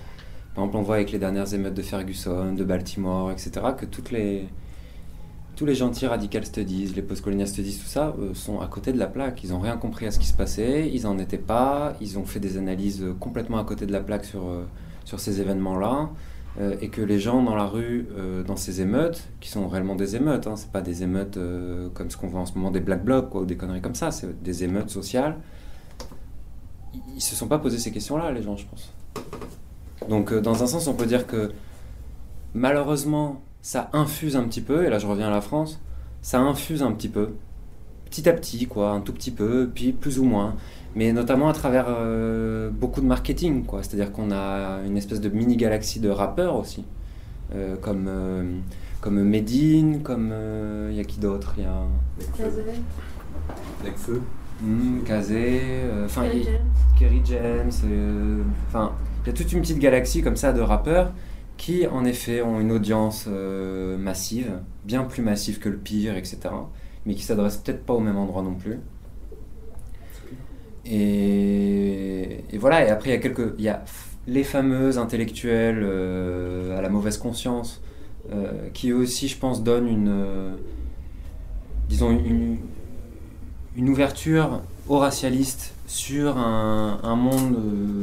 Par 0.55 0.63
exemple, 0.63 0.77
on 0.77 0.81
voit 0.81 0.95
avec 0.95 1.11
les 1.11 1.19
dernières 1.19 1.53
émeutes 1.53 1.75
de 1.75 1.81
Ferguson, 1.81 2.53
de 2.53 2.63
Baltimore, 2.63 3.31
etc., 3.31 3.51
que 3.77 3.85
toutes 3.85 4.09
les, 4.09 4.47
tous 5.55 5.65
les 5.65 5.75
gentils 5.75 6.07
radical 6.07 6.45
studies, 6.45 6.93
les 6.95 7.01
postcolonial 7.01 7.47
studies, 7.47 7.77
tout 7.77 7.87
ça, 7.87 8.15
sont 8.33 8.61
à 8.61 8.67
côté 8.67 8.93
de 8.93 8.97
la 8.97 9.07
plaque. 9.07 9.43
Ils 9.43 9.51
n'ont 9.51 9.59
rien 9.59 9.77
compris 9.77 10.07
à 10.07 10.11
ce 10.11 10.17
qui 10.17 10.27
se 10.27 10.33
passait, 10.33 10.89
ils 10.91 11.03
n'en 11.03 11.19
étaient 11.19 11.37
pas, 11.37 11.93
ils 12.01 12.17
ont 12.17 12.25
fait 12.25 12.39
des 12.39 12.57
analyses 12.57 13.05
complètement 13.19 13.59
à 13.59 13.65
côté 13.65 13.85
de 13.85 13.91
la 13.91 13.99
plaque 13.99 14.25
sur, 14.25 14.43
sur 15.03 15.19
ces 15.19 15.41
événements-là. 15.41 16.09
Euh, 16.59 16.75
et 16.79 16.87
que 16.87 17.01
les 17.01 17.19
gens 17.19 17.43
dans 17.43 17.55
la 17.55 17.65
rue, 17.65 18.07
euh, 18.17 18.41
dans 18.43 18.55
ces 18.55 18.79
émeutes, 18.79 19.27
qui 19.41 19.49
sont 19.49 19.67
réellement 19.67 19.95
des 19.95 20.15
émeutes, 20.15 20.47
hein, 20.47 20.55
c'est 20.55 20.71
pas 20.71 20.81
des 20.81 21.03
émeutes 21.03 21.35
euh, 21.35 21.89
comme 21.93 22.09
ce 22.09 22.15
qu'on 22.15 22.27
voit 22.27 22.39
en 22.39 22.45
ce 22.45 22.53
moment, 22.53 22.71
des 22.71 22.79
black 22.79 23.03
blocs 23.03 23.35
ou 23.35 23.45
des 23.45 23.57
conneries 23.57 23.81
comme 23.81 23.95
ça, 23.95 24.11
c'est 24.11 24.41
des 24.41 24.63
émeutes 24.63 24.89
sociales. 24.89 25.37
Ils 27.13 27.21
se 27.21 27.35
sont 27.35 27.47
pas 27.47 27.59
posé 27.59 27.77
ces 27.77 27.91
questions-là, 27.91 28.31
les 28.31 28.41
gens, 28.41 28.55
je 28.55 28.65
pense. 28.67 28.93
Donc, 30.07 30.33
dans 30.33 30.63
un 30.63 30.67
sens, 30.67 30.87
on 30.87 30.93
peut 30.93 31.05
dire 31.05 31.27
que 31.27 31.51
malheureusement, 32.53 33.41
ça 33.61 33.89
infuse 33.91 34.37
un 34.37 34.43
petit 34.43 34.61
peu, 34.61 34.85
et 34.85 34.89
là 34.89 34.97
je 34.97 35.07
reviens 35.07 35.27
à 35.27 35.31
la 35.31 35.41
France, 35.41 35.81
ça 36.21 36.39
infuse 36.39 36.83
un 36.83 36.93
petit 36.93 37.09
peu, 37.09 37.33
petit 38.15 38.29
à 38.29 38.33
petit, 38.33 38.67
quoi, 38.67 38.91
un 38.91 39.01
tout 39.01 39.13
petit 39.13 39.31
peu, 39.31 39.69
puis 39.73 39.91
plus 39.91 40.19
ou 40.19 40.23
moins 40.23 40.55
mais 40.95 41.11
notamment 41.11 41.49
à 41.49 41.53
travers 41.53 41.85
euh, 41.89 42.69
beaucoup 42.69 43.01
de 43.01 43.05
marketing, 43.05 43.65
quoi. 43.65 43.83
C'est-à-dire 43.83 44.11
qu'on 44.11 44.31
a 44.31 44.79
une 44.85 44.97
espèce 44.97 45.19
de 45.19 45.29
mini-galaxie 45.29 45.99
de 45.99 46.09
rappeurs 46.09 46.55
aussi, 46.55 46.85
euh, 47.53 47.75
comme, 47.75 48.05
euh, 48.07 48.43
comme 49.01 49.21
Medine, 49.21 50.01
comme... 50.01 50.33
Il 50.89 50.95
y 50.95 50.99
a 50.99 51.03
qui 51.03 51.19
d'autre? 51.19 51.53
Il 51.57 51.63
y 51.63 51.67
a... 51.67 51.83
Necfeu. 53.83 54.21
Mmh, 54.61 55.01
Kazé, 55.05 55.61
enfin... 56.05 56.23
Kerry 56.97 57.21
James. 57.25 57.71
Enfin, 58.69 58.93
il 59.23 59.27
y 59.27 59.29
a 59.29 59.33
toute 59.33 59.51
une 59.51 59.59
petite 59.59 59.79
galaxie 59.79 60.21
comme 60.21 60.37
ça 60.37 60.53
de 60.53 60.61
rappeurs 60.61 61.11
qui, 61.57 61.85
en 61.87 62.05
effet, 62.05 62.41
ont 62.41 62.61
une 62.61 62.71
audience 62.71 63.27
massive, 63.27 64.59
bien 64.85 65.03
plus 65.03 65.21
massive 65.21 65.59
que 65.59 65.67
le 65.67 65.77
pire, 65.77 66.15
etc. 66.15 66.37
Mais 67.05 67.15
qui 67.15 67.23
s'adressent 67.23 67.57
peut-être 67.57 67.85
pas 67.85 67.93
au 67.93 67.99
même 67.99 68.17
endroit 68.17 68.41
non 68.41 68.55
plus. 68.55 68.79
Et, 70.85 72.43
voilà, 72.53 72.85
et 72.85 72.89
après, 72.89 73.09
il 73.09 73.13
y 73.13 73.15
a 73.15 73.19
quelques. 73.19 73.53
Il 73.57 73.63
y 73.63 73.69
a 73.69 73.83
les 74.27 74.43
fameux 74.43 74.97
intellectuels 74.97 75.81
euh, 75.83 76.77
à 76.77 76.81
la 76.81 76.89
mauvaise 76.89 77.17
conscience, 77.17 77.81
euh, 78.31 78.69
qui 78.73 78.93
aussi, 78.93 79.27
je 79.27 79.37
pense, 79.37 79.63
donnent 79.63 79.87
une. 79.87 80.09
Euh, 80.09 80.55
disons, 81.89 82.11
une, 82.11 82.57
une, 83.75 83.89
ouverture 83.89 84.61
aux 84.87 84.99
racialistes 84.99 85.73
sur 85.87 86.37
un, 86.37 86.99
un 87.03 87.15
monde 87.15 87.57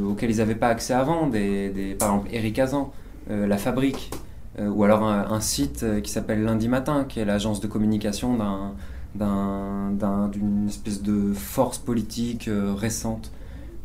auquel 0.09 0.31
ils 0.31 0.37
n'avaient 0.37 0.55
pas 0.55 0.69
accès 0.69 0.93
avant. 0.93 1.27
Des, 1.27 1.69
des, 1.69 1.95
par 1.95 2.09
exemple, 2.09 2.29
Eric 2.31 2.59
Azan, 2.59 2.93
La 3.29 3.57
Fabrique, 3.57 4.11
ou 4.59 4.83
alors 4.83 5.03
un, 5.03 5.31
un 5.31 5.41
site 5.41 5.85
qui 6.01 6.11
s'appelle 6.11 6.43
Lundi 6.43 6.69
Matin, 6.69 7.05
qui 7.07 7.19
est 7.19 7.25
l'agence 7.25 7.59
de 7.59 7.67
communication 7.67 8.37
d'un 8.37 8.73
d'une 9.15 10.65
espèce 10.67 11.01
de 11.01 11.33
force 11.33 11.77
politique 11.77 12.47
euh, 12.47 12.73
récente 12.73 13.31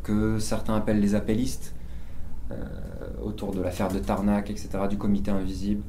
que 0.03 0.39
certains 0.39 0.75
appellent 0.75 0.99
les 0.99 1.13
appellistes, 1.13 1.75
euh, 2.51 2.55
autour 3.23 3.53
de 3.53 3.61
l'affaire 3.61 3.89
de 3.89 3.99
Tarnac, 3.99 4.49
etc., 4.49 4.69
du 4.89 4.97
comité 4.97 5.29
invisible, 5.29 5.83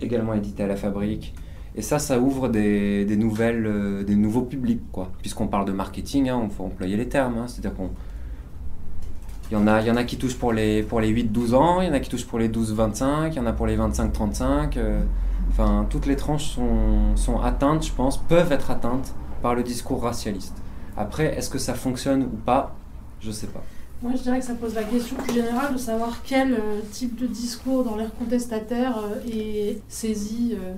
également 0.00 0.34
édité 0.34 0.62
à 0.62 0.68
la 0.68 0.76
fabrique. 0.76 1.34
Et 1.74 1.82
ça, 1.82 1.98
ça 1.98 2.20
ouvre 2.20 2.48
des, 2.48 3.04
nouvelles, 3.16 3.66
euh, 3.66 4.04
des 4.04 4.16
nouveaux 4.16 4.42
publics, 4.42 4.82
quoi. 4.92 5.10
Puisqu'on 5.20 5.48
parle 5.48 5.64
de 5.64 5.72
marketing, 5.72 6.28
hein, 6.28 6.40
on 6.42 6.48
faut 6.48 6.64
employer 6.64 6.96
les 6.96 7.08
termes. 7.08 7.38
Hein. 7.38 7.46
C'est-à-dire 7.48 7.74
qu'on 7.74 7.90
y, 9.50 9.56
en 9.56 9.66
a, 9.66 9.82
y 9.82 9.90
en 9.90 9.96
a 9.96 10.04
qui 10.04 10.18
touchent 10.18 10.38
pour 10.38 10.52
les, 10.52 10.82
pour 10.82 11.00
les 11.00 11.12
8-12 11.12 11.54
ans, 11.54 11.80
il 11.80 11.88
y 11.88 11.90
en 11.90 11.94
a 11.94 12.00
qui 12.00 12.10
touchent 12.10 12.26
pour 12.26 12.38
les 12.38 12.48
12-25, 12.48 13.28
il 13.30 13.34
y 13.34 13.40
en 13.40 13.46
a 13.46 13.52
pour 13.52 13.66
les 13.66 13.76
25-35. 13.76 14.78
Enfin, 15.50 15.86
toutes 15.88 16.06
les 16.06 16.16
tranches 16.16 16.56
sont, 17.16 17.40
atteintes, 17.40 17.86
je 17.86 17.92
pense, 17.92 18.16
peuvent 18.16 18.52
être 18.52 18.70
atteintes 18.70 19.14
par 19.42 19.54
le 19.54 19.62
discours 19.62 20.02
racialiste. 20.02 20.56
Après, 20.96 21.36
est-ce 21.36 21.50
que 21.50 21.58
ça 21.58 21.74
fonctionne 21.74 22.24
ou 22.24 22.36
pas? 22.36 22.74
Je 23.20 23.30
sais 23.30 23.46
pas. 23.46 23.62
Moi, 24.02 24.12
je 24.14 24.22
dirais 24.22 24.38
que 24.38 24.44
ça 24.44 24.54
pose 24.54 24.74
la 24.74 24.84
question 24.84 25.16
plus 25.16 25.34
générale 25.34 25.72
de 25.72 25.78
savoir 25.78 26.22
quel 26.22 26.54
euh, 26.54 26.80
type 26.92 27.16
de 27.16 27.26
discours 27.26 27.82
dans 27.82 27.96
l'ère 27.96 28.14
contestataire 28.14 28.98
euh, 28.98 29.28
est 29.28 29.82
saisi 29.88 30.54
euh, 30.56 30.74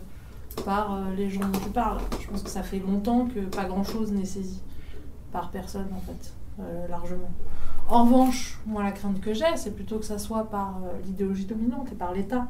par 0.65 0.99
les 1.17 1.29
gens 1.29 1.41
dont 1.41 1.59
tu 1.59 1.69
parles. 1.69 2.01
Je 2.21 2.29
pense 2.29 2.43
que 2.43 2.49
ça 2.49 2.63
fait 2.63 2.79
longtemps 2.79 3.27
que 3.27 3.41
pas 3.41 3.65
grand-chose 3.65 4.11
n'est 4.13 4.25
saisi 4.25 4.63
par 5.33 5.51
personne, 5.51 5.89
en 5.95 6.01
fait, 6.01 6.33
largement. 6.89 7.31
En 7.89 8.05
revanche, 8.05 8.59
moi, 8.67 8.83
la 8.83 8.93
crainte 8.93 9.21
que 9.21 9.33
j'ai, 9.33 9.57
c'est 9.57 9.75
plutôt 9.75 9.99
que 9.99 10.05
ça 10.05 10.19
soit 10.19 10.45
par 10.51 10.81
l'idéologie 11.07 11.45
dominante 11.45 11.89
et 11.93 11.95
par 11.95 12.13
l'État 12.13 12.49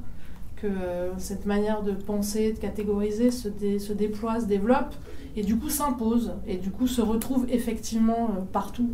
que 0.60 0.66
euh, 0.66 1.18
cette 1.18 1.46
manière 1.46 1.82
de 1.82 1.92
penser, 1.92 2.52
de 2.52 2.58
catégoriser 2.58 3.30
se, 3.30 3.48
se, 3.78 3.92
déploie, 3.92 4.40
se 4.40 4.46
développe 4.46 4.94
et 5.36 5.42
du 5.42 5.56
coup 5.56 5.70
s'impose 5.70 6.32
et 6.46 6.56
du 6.56 6.70
coup 6.70 6.86
se 6.86 7.00
retrouve 7.00 7.46
effectivement 7.50 8.30
euh, 8.36 8.40
partout, 8.52 8.90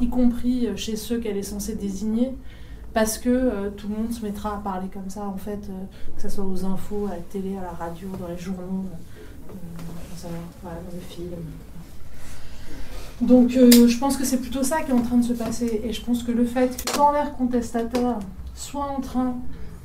y 0.00 0.08
compris 0.08 0.66
euh, 0.66 0.76
chez 0.76 0.96
ceux 0.96 1.18
qu'elle 1.18 1.36
est 1.36 1.42
censée 1.42 1.74
désigner, 1.74 2.34
parce 2.94 3.18
que 3.18 3.68
tout 3.76 3.86
le 3.88 3.96
monde 3.96 4.12
se 4.12 4.24
mettra 4.24 4.56
à 4.56 4.58
parler 4.58 4.88
comme 4.92 5.10
ça 5.10 5.24
en 5.24 5.36
fait, 5.36 5.68
que 6.16 6.22
ce 6.22 6.28
soit 6.28 6.44
aux 6.44 6.64
infos, 6.64 7.06
à 7.06 7.10
la 7.10 7.20
télé, 7.20 7.56
à 7.56 7.62
la 7.62 7.70
radio, 7.70 8.08
dans 8.18 8.26
les 8.26 8.38
journaux, 8.38 8.86
dans 10.64 10.70
les 10.92 11.00
films. 11.00 11.28
Donc 13.20 13.50
je 13.50 13.98
pense 13.98 14.16
que 14.16 14.24
c'est 14.24 14.38
plutôt 14.38 14.62
ça 14.62 14.80
qui 14.80 14.90
est 14.90 14.94
en 14.94 15.02
train 15.02 15.18
de 15.18 15.24
se 15.24 15.34
passer 15.34 15.82
et 15.84 15.92
je 15.92 16.02
pense 16.02 16.22
que 16.22 16.32
le 16.32 16.46
fait 16.46 16.82
que 16.82 16.96
dans 16.96 17.12
l'ère 17.12 17.36
contestataire 17.36 18.18
soit 18.54 18.86
en 18.86 19.00
train 19.00 19.36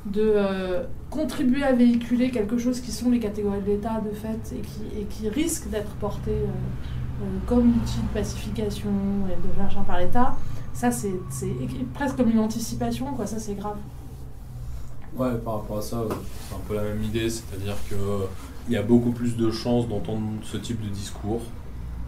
de 0.06 0.20
euh, 0.22 0.84
contribuer 1.10 1.62
à 1.62 1.72
véhiculer 1.72 2.30
quelque 2.30 2.58
chose 2.58 2.80
qui 2.80 2.92
sont 2.92 3.10
les 3.10 3.20
catégories 3.20 3.60
de 3.62 3.66
l'État 3.66 4.00
de 4.00 4.14
fait 4.14 4.54
et 4.54 4.60
qui, 4.60 5.00
et 5.00 5.04
qui 5.04 5.28
risquent 5.28 5.70
d'être 5.70 5.92
portées 5.92 6.30
euh, 6.30 7.22
euh, 7.22 7.38
comme 7.46 7.68
outil 7.70 8.00
de 8.00 8.12
pacification 8.12 8.90
et 9.30 9.36
de 9.36 9.62
machin 9.62 9.82
par 9.82 9.98
l'État, 9.98 10.36
ça 10.74 10.90
c'est 10.90 11.14
presque 11.94 12.16
comme 12.16 12.30
une 12.30 12.40
anticipation, 12.40 13.14
quoi, 13.14 13.26
ça 13.26 13.38
c'est 13.38 13.54
grave. 13.54 13.76
Ouais, 15.16 15.36
par 15.44 15.60
rapport 15.60 15.78
à 15.78 15.82
ça, 15.82 16.02
c'est 16.48 16.54
un 16.54 16.58
peu 16.66 16.74
la 16.74 16.82
même 16.82 17.02
idée, 17.02 17.30
c'est-à-dire 17.30 17.76
qu'il 17.88 17.96
il 18.66 18.72
y 18.72 18.76
a 18.76 18.82
beaucoup 18.82 19.12
plus 19.12 19.36
de 19.36 19.50
chances 19.50 19.88
d'entendre 19.88 20.22
ce 20.42 20.56
type 20.56 20.82
de 20.82 20.88
discours 20.88 21.42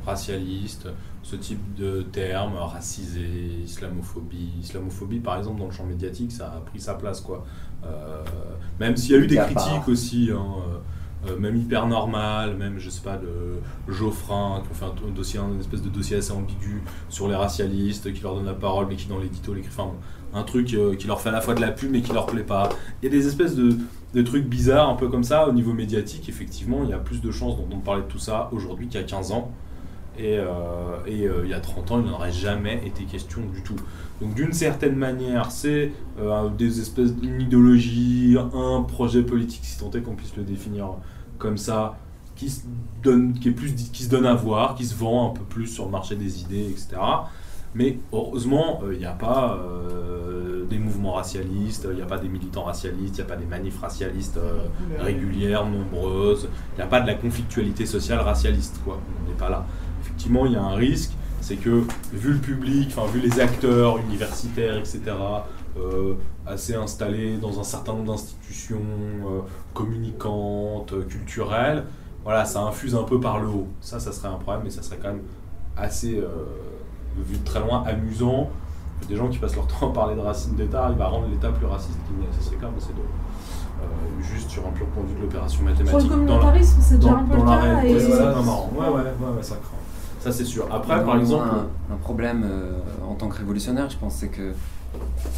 racialiste, 0.06 0.88
ce 1.22 1.36
type 1.36 1.74
de 1.74 2.02
termes, 2.02 2.54
racisé, 2.56 3.28
islamophobie. 3.64 4.52
Islamophobie, 4.60 5.18
par 5.18 5.36
exemple, 5.38 5.58
dans 5.58 5.66
le 5.66 5.72
champ 5.72 5.84
médiatique, 5.84 6.30
ça 6.30 6.46
a 6.46 6.60
pris 6.60 6.80
sa 6.80 6.94
place, 6.94 7.20
quoi. 7.20 7.44
Euh, 7.86 8.22
même 8.80 8.96
s'il 8.96 9.12
y 9.12 9.14
a 9.14 9.18
eu 9.18 9.26
des 9.26 9.36
critiques 9.36 9.88
aussi, 9.88 10.30
hein, 10.32 10.44
euh, 11.26 11.30
euh, 11.30 11.38
même 11.38 11.56
hyper 11.56 11.86
normal, 11.86 12.56
même, 12.56 12.78
je 12.78 12.90
sais 12.90 13.00
pas, 13.00 13.16
de 13.16 13.92
Geoffrin, 13.92 14.62
qui 14.62 14.70
ont 14.70 14.74
fait 14.74 14.84
un, 14.84 15.10
dossier, 15.10 15.40
espèce 15.60 15.82
de 15.82 15.88
dossier 15.88 16.16
assez 16.16 16.32
ambigu 16.32 16.82
sur 17.08 17.28
les 17.28 17.34
racialistes, 17.34 18.12
qui 18.12 18.22
leur 18.22 18.34
donne 18.34 18.46
la 18.46 18.54
parole, 18.54 18.86
mais 18.88 18.96
qui 18.96 19.06
dans 19.06 19.18
l'édito 19.18 19.54
l'écrit. 19.54 19.70
Enfin, 19.76 19.92
un 20.34 20.42
truc 20.42 20.66
qui 20.66 21.06
leur 21.06 21.20
fait 21.20 21.30
à 21.30 21.32
la 21.32 21.40
fois 21.40 21.54
de 21.54 21.60
la 21.60 21.70
pub, 21.70 21.90
mais 21.90 22.02
qui 22.02 22.12
leur 22.12 22.26
plaît 22.26 22.42
pas. 22.42 22.68
Il 23.00 23.06
y 23.06 23.08
a 23.08 23.10
des 23.10 23.26
espèces 23.26 23.56
de, 23.56 23.78
trucs 24.22 24.46
bizarres, 24.46 24.90
un 24.90 24.94
peu 24.94 25.08
comme 25.08 25.24
ça, 25.24 25.48
au 25.48 25.52
niveau 25.52 25.72
médiatique, 25.72 26.28
effectivement, 26.28 26.80
il 26.84 26.90
y 26.90 26.92
a 26.92 26.98
plus 26.98 27.22
de 27.22 27.30
chances 27.30 27.56
d'entendre 27.56 27.82
parler 27.82 28.02
de 28.02 28.08
tout 28.08 28.18
ça 28.18 28.50
aujourd'hui 28.52 28.88
qu'il 28.88 29.00
y 29.00 29.02
a 29.02 29.06
15 29.06 29.32
ans. 29.32 29.52
Et, 30.18 30.38
euh, 30.38 30.46
euh, 31.06 31.42
il 31.44 31.50
y 31.50 31.54
a 31.54 31.60
30 31.60 31.90
ans, 31.90 32.00
il 32.00 32.06
n'en 32.06 32.14
aurait 32.14 32.32
jamais 32.32 32.82
été 32.86 33.04
question 33.04 33.42
du 33.54 33.62
tout. 33.62 33.76
Donc 34.20 34.34
d'une 34.34 34.52
certaine 34.52 34.96
manière, 34.96 35.50
c'est 35.50 35.92
euh, 36.18 36.48
des 36.48 36.80
espèces 36.80 37.14
d'une 37.14 37.40
idéologie, 37.40 38.36
un 38.54 38.82
projet 38.82 39.22
politique, 39.22 39.64
si 39.64 39.78
tant 39.78 39.90
est 39.90 40.00
qu'on 40.00 40.14
puisse 40.14 40.36
le 40.36 40.42
définir 40.42 40.88
comme 41.38 41.58
ça, 41.58 41.98
qui 42.34 42.50
se, 42.50 42.62
donne, 43.02 43.34
qui, 43.34 43.48
est 43.48 43.52
plus, 43.52 43.74
qui 43.74 44.02
se 44.02 44.10
donne 44.10 44.26
à 44.26 44.34
voir, 44.34 44.74
qui 44.74 44.84
se 44.84 44.94
vend 44.94 45.30
un 45.30 45.34
peu 45.34 45.44
plus 45.44 45.66
sur 45.66 45.84
le 45.84 45.90
marché 45.90 46.16
des 46.16 46.40
idées, 46.42 46.66
etc. 46.70 46.96
Mais 47.74 47.98
heureusement, 48.12 48.80
il 48.90 48.98
n'y 48.98 49.04
a 49.04 49.12
pas 49.12 49.58
des 50.70 50.78
mouvements 50.78 51.12
racialistes, 51.12 51.86
il 51.90 51.96
n'y 51.96 52.02
a 52.02 52.06
pas 52.06 52.18
des 52.18 52.28
militants 52.28 52.64
racialistes, 52.64 53.16
il 53.18 53.24
n'y 53.24 53.30
a 53.30 53.34
pas 53.34 53.36
des 53.36 53.44
manifs 53.44 53.78
racialistes 53.78 54.40
régulières, 54.98 55.66
nombreuses, 55.66 56.48
il 56.72 56.76
n'y 56.76 56.82
a 56.82 56.86
pas 56.86 57.02
de 57.02 57.06
la 57.06 57.14
conflictualité 57.14 57.84
sociale 57.84 58.20
racialiste. 58.20 58.80
Quoi. 58.82 58.98
On 59.22 59.28
n'est 59.28 59.36
pas 59.36 59.50
là. 59.50 59.66
Effectivement, 60.16 60.46
il 60.46 60.52
y 60.52 60.56
a 60.56 60.62
un 60.62 60.74
risque, 60.74 61.12
c'est 61.42 61.56
que 61.56 61.84
vu 62.14 62.32
le 62.32 62.38
public, 62.38 62.88
enfin 62.96 63.06
vu 63.12 63.20
les 63.20 63.38
acteurs 63.38 63.98
universitaires, 63.98 64.78
etc., 64.78 65.02
euh, 65.76 66.14
assez 66.46 66.74
installés 66.74 67.36
dans 67.36 67.60
un 67.60 67.64
certain 67.64 67.92
nombre 67.92 68.14
d'institutions 68.14 68.80
euh, 69.26 69.40
communicantes, 69.74 70.94
culturelles, 71.06 71.84
voilà, 72.24 72.46
ça 72.46 72.62
infuse 72.62 72.94
un 72.94 73.02
peu 73.02 73.20
par 73.20 73.40
le 73.40 73.48
haut. 73.48 73.66
Ça, 73.82 74.00
ça 74.00 74.10
serait 74.10 74.28
un 74.28 74.38
problème, 74.38 74.62
mais 74.64 74.70
ça 74.70 74.80
serait 74.80 74.96
quand 74.96 75.08
même 75.08 75.22
assez, 75.76 76.16
euh, 76.16 76.46
vu 77.18 77.36
de 77.36 77.44
très 77.44 77.60
loin, 77.60 77.84
amusant. 77.86 78.48
Des 79.06 79.16
gens 79.16 79.28
qui 79.28 79.36
passent 79.36 79.56
leur 79.56 79.66
temps 79.78 79.90
à 79.90 79.92
parler 79.92 80.16
de 80.16 80.20
racines 80.20 80.54
d'État, 80.54 80.88
il 80.90 80.96
va 80.96 81.08
rendre 81.08 81.28
l'État 81.30 81.50
plus 81.50 81.66
raciste 81.66 81.98
qu'il 82.06 82.16
n'est. 82.16 82.26
C'est 82.40 82.54
quand 82.54 82.68
même 82.68 82.78
assez 82.78 82.94
drôle. 82.94 84.22
juste 84.22 84.48
sur 84.48 84.66
un 84.66 84.70
pur 84.70 84.86
point 84.86 85.02
de 85.02 85.08
vue 85.10 85.16
de 85.16 85.20
l'opération 85.20 85.62
mathématique. 85.62 85.92
Pour 85.92 86.00
le 86.00 86.08
communautarisme, 86.08 86.78
c'est 86.80 86.98
déjà 86.98 87.16
un 87.16 87.24
peu 87.24 87.36
le 87.36 87.42
cas. 87.42 87.82
Et... 87.82 87.92
Ouais, 87.92 88.88
ouais, 88.88 89.02
ouais, 89.02 89.36
ouais, 89.36 89.42
ça 89.42 89.56
craint. 89.56 89.75
Ça, 90.26 90.32
c'est 90.32 90.44
sûr. 90.44 90.66
Après, 90.72 91.04
par 91.04 91.18
exemple. 91.18 91.48
Un, 91.92 91.96
problème 91.96 92.44
en 93.08 93.14
tant 93.14 93.28
que 93.28 93.38
révolutionnaire, 93.38 93.90
je 93.90 93.96
pense, 93.96 94.14
c'est 94.14 94.28
que 94.28 94.52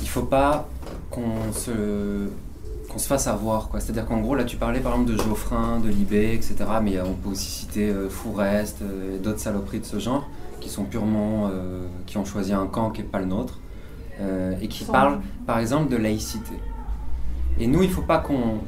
il 0.03 0.09
faut 0.09 0.23
pas 0.23 0.69
qu'on 1.11 1.53
se 1.53 2.29
qu'on 2.89 2.99
se 2.99 3.07
fasse 3.07 3.27
avoir 3.27 3.69
quoi. 3.69 3.81
C'est-à-dire 3.81 4.07
qu'en 4.07 4.21
gros 4.21 4.35
là 4.35 4.45
tu 4.45 4.57
parlais 4.57 4.81
par 4.81 4.93
exemple 4.93 5.13
de 5.13 5.19
Geoffrin, 5.19 5.79
de 5.79 5.89
Libé, 5.89 6.33
etc. 6.33 6.57
Mais 6.83 7.01
on 7.01 7.15
peut 7.15 7.31
aussi 7.31 7.51
citer 7.51 7.91
euh, 7.91 8.09
Fourest 8.09 8.81
euh, 8.81 9.17
et 9.17 9.19
d'autres 9.19 9.41
saloperies 9.41 9.81
de 9.81 9.85
ce 9.85 9.99
genre 9.99 10.27
qui 10.61 10.71
sont 10.71 10.85
purement 10.85 11.51
euh, 11.53 11.87
qui 12.07 12.17
ont 12.17 12.25
choisi 12.25 12.53
un 12.53 12.67
camp 12.67 12.91
qui 12.91 13.03
n'est 13.03 13.09
pas 13.09 13.21
le 13.21 13.27
nôtre 13.27 13.61
et 14.61 14.67
qui 14.67 14.85
parlent 14.85 15.21
par 15.47 15.61
exemple 15.61 15.93
de 15.93 15.97
laïcité. 15.97 16.55
Et 17.61 17.69
nous 17.69 17.85
il 17.85 17.91
faut 17.91 18.03
pas 18.03 18.19
qu'on 18.19 18.59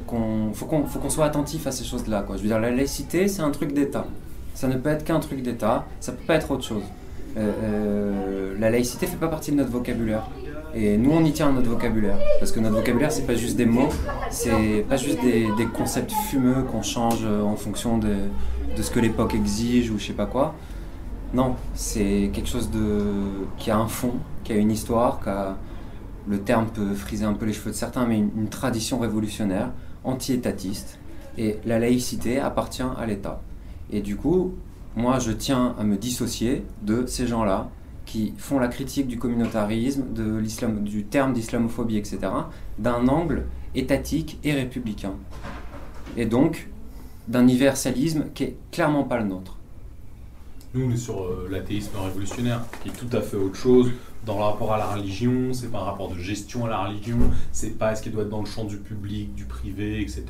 faut 0.53 0.65
qu'on 0.65 0.85
faut 0.85 0.99
qu'on 0.99 1.09
soit 1.09 1.25
attentif 1.25 1.67
à 1.67 1.73
ces 1.73 1.83
choses 1.83 2.07
là 2.07 2.21
quoi. 2.21 2.37
Je 2.37 2.43
veux 2.43 2.47
dire 2.47 2.59
la 2.59 2.71
laïcité 2.71 3.27
c'est 3.27 3.41
un 3.41 3.51
truc 3.51 3.73
d'État. 3.73 4.05
Ça 4.53 4.67
ne 4.67 4.75
peut 4.75 4.89
être 4.89 5.03
qu'un 5.03 5.19
truc 5.19 5.41
d'État. 5.41 5.85
Ça 5.99 6.11
peut 6.11 6.25
pas 6.25 6.35
être 6.35 6.51
autre 6.51 6.63
chose. 6.63 6.83
la 7.35 8.69
laïcité 8.69 9.07
fait 9.07 9.17
pas 9.17 9.27
partie 9.27 9.51
de 9.51 9.57
notre 9.57 9.71
vocabulaire. 9.71 10.23
Et 10.73 10.97
nous, 10.97 11.11
on 11.11 11.23
y 11.25 11.33
tient 11.33 11.49
à 11.49 11.51
notre 11.51 11.69
vocabulaire. 11.69 12.17
Parce 12.39 12.51
que 12.51 12.59
notre 12.59 12.75
vocabulaire, 12.75 13.11
c'est 13.11 13.25
pas 13.25 13.35
juste 13.35 13.57
des 13.57 13.65
mots, 13.65 13.89
c'est 14.29 14.85
pas 14.87 14.97
juste 14.97 15.19
des, 15.21 15.67
concepts 15.73 16.11
fumeux 16.29 16.63
qu'on 16.63 16.81
change 16.81 17.25
en 17.25 17.55
fonction 17.55 17.97
de, 17.97 18.15
ce 18.81 18.89
que 18.89 18.99
l'époque 18.99 19.35
exige 19.35 19.91
ou 19.91 19.99
je 19.99 20.07
sais 20.07 20.13
pas 20.13 20.25
quoi. 20.25 20.55
Non, 21.33 21.55
c'est 21.73 22.29
quelque 22.33 22.49
chose 22.49 22.69
qui 23.57 23.71
a 23.71 23.77
un 23.77 23.87
fond, 23.87 24.13
qui 24.43 24.53
a 24.53 24.55
une 24.55 24.71
histoire, 24.71 25.21
qui 25.21 25.29
a, 25.29 25.57
le 26.27 26.39
terme 26.39 26.67
peut 26.67 26.93
friser 26.93 27.25
un 27.25 27.33
peu 27.33 27.45
les 27.45 27.53
cheveux 27.53 27.71
de 27.71 27.75
certains, 27.75 28.05
mais 28.05 28.17
une, 28.17 28.31
une 28.37 28.49
tradition 28.49 28.99
révolutionnaire, 28.99 29.71
anti-étatiste. 30.03 30.99
Et 31.37 31.57
la 31.65 31.79
laïcité 31.79 32.39
appartient 32.39 32.83
à 32.83 33.05
l'État. 33.05 33.41
Et 33.91 34.01
du 34.01 34.15
coup, 34.15 34.53
moi, 34.95 35.19
je 35.19 35.31
tiens 35.31 35.75
à 35.79 35.83
me 35.83 35.97
dissocier 35.97 36.63
de 36.81 37.05
ces 37.05 37.27
gens-là 37.27 37.69
qui 38.05 38.33
font 38.37 38.59
la 38.59 38.67
critique 38.67 39.07
du 39.07 39.17
communautarisme, 39.17 40.05
de 40.13 40.41
du 40.81 41.03
terme 41.05 41.33
d'islamophobie, 41.33 41.97
etc., 41.97 42.19
d'un 42.77 43.07
angle 43.07 43.45
étatique 43.75 44.39
et 44.43 44.53
républicain. 44.53 45.13
Et 46.17 46.25
donc, 46.25 46.69
d'un 47.27 47.43
universalisme 47.43 48.25
qui 48.33 48.43
est 48.43 48.57
clairement 48.71 49.03
pas 49.03 49.17
le 49.17 49.25
nôtre. 49.25 49.57
Nous, 50.73 50.85
on 50.85 50.91
est 50.91 50.97
sur 50.97 51.23
euh, 51.23 51.49
l'athéisme 51.51 51.91
révolutionnaire, 52.01 52.63
qui 52.81 52.89
est 52.89 52.93
tout 52.93 53.15
à 53.15 53.21
fait 53.21 53.35
autre 53.35 53.55
chose. 53.55 53.91
Dans 54.25 54.37
le 54.37 54.43
rapport 54.43 54.71
à 54.71 54.77
la 54.77 54.85
religion, 54.93 55.51
c'est 55.51 55.71
pas 55.71 55.79
un 55.79 55.83
rapport 55.83 56.09
de 56.09 56.17
gestion 56.17 56.65
à 56.65 56.69
la 56.69 56.85
religion, 56.85 57.17
c'est 57.51 57.77
pas 57.77 57.91
est-ce 57.91 58.03
qu'elle 58.03 58.13
doit 58.13 58.23
être 58.23 58.29
dans 58.29 58.41
le 58.41 58.45
champ 58.45 58.63
du 58.63 58.77
public, 58.77 59.33
du 59.33 59.45
privé, 59.45 59.99
etc. 59.99 60.23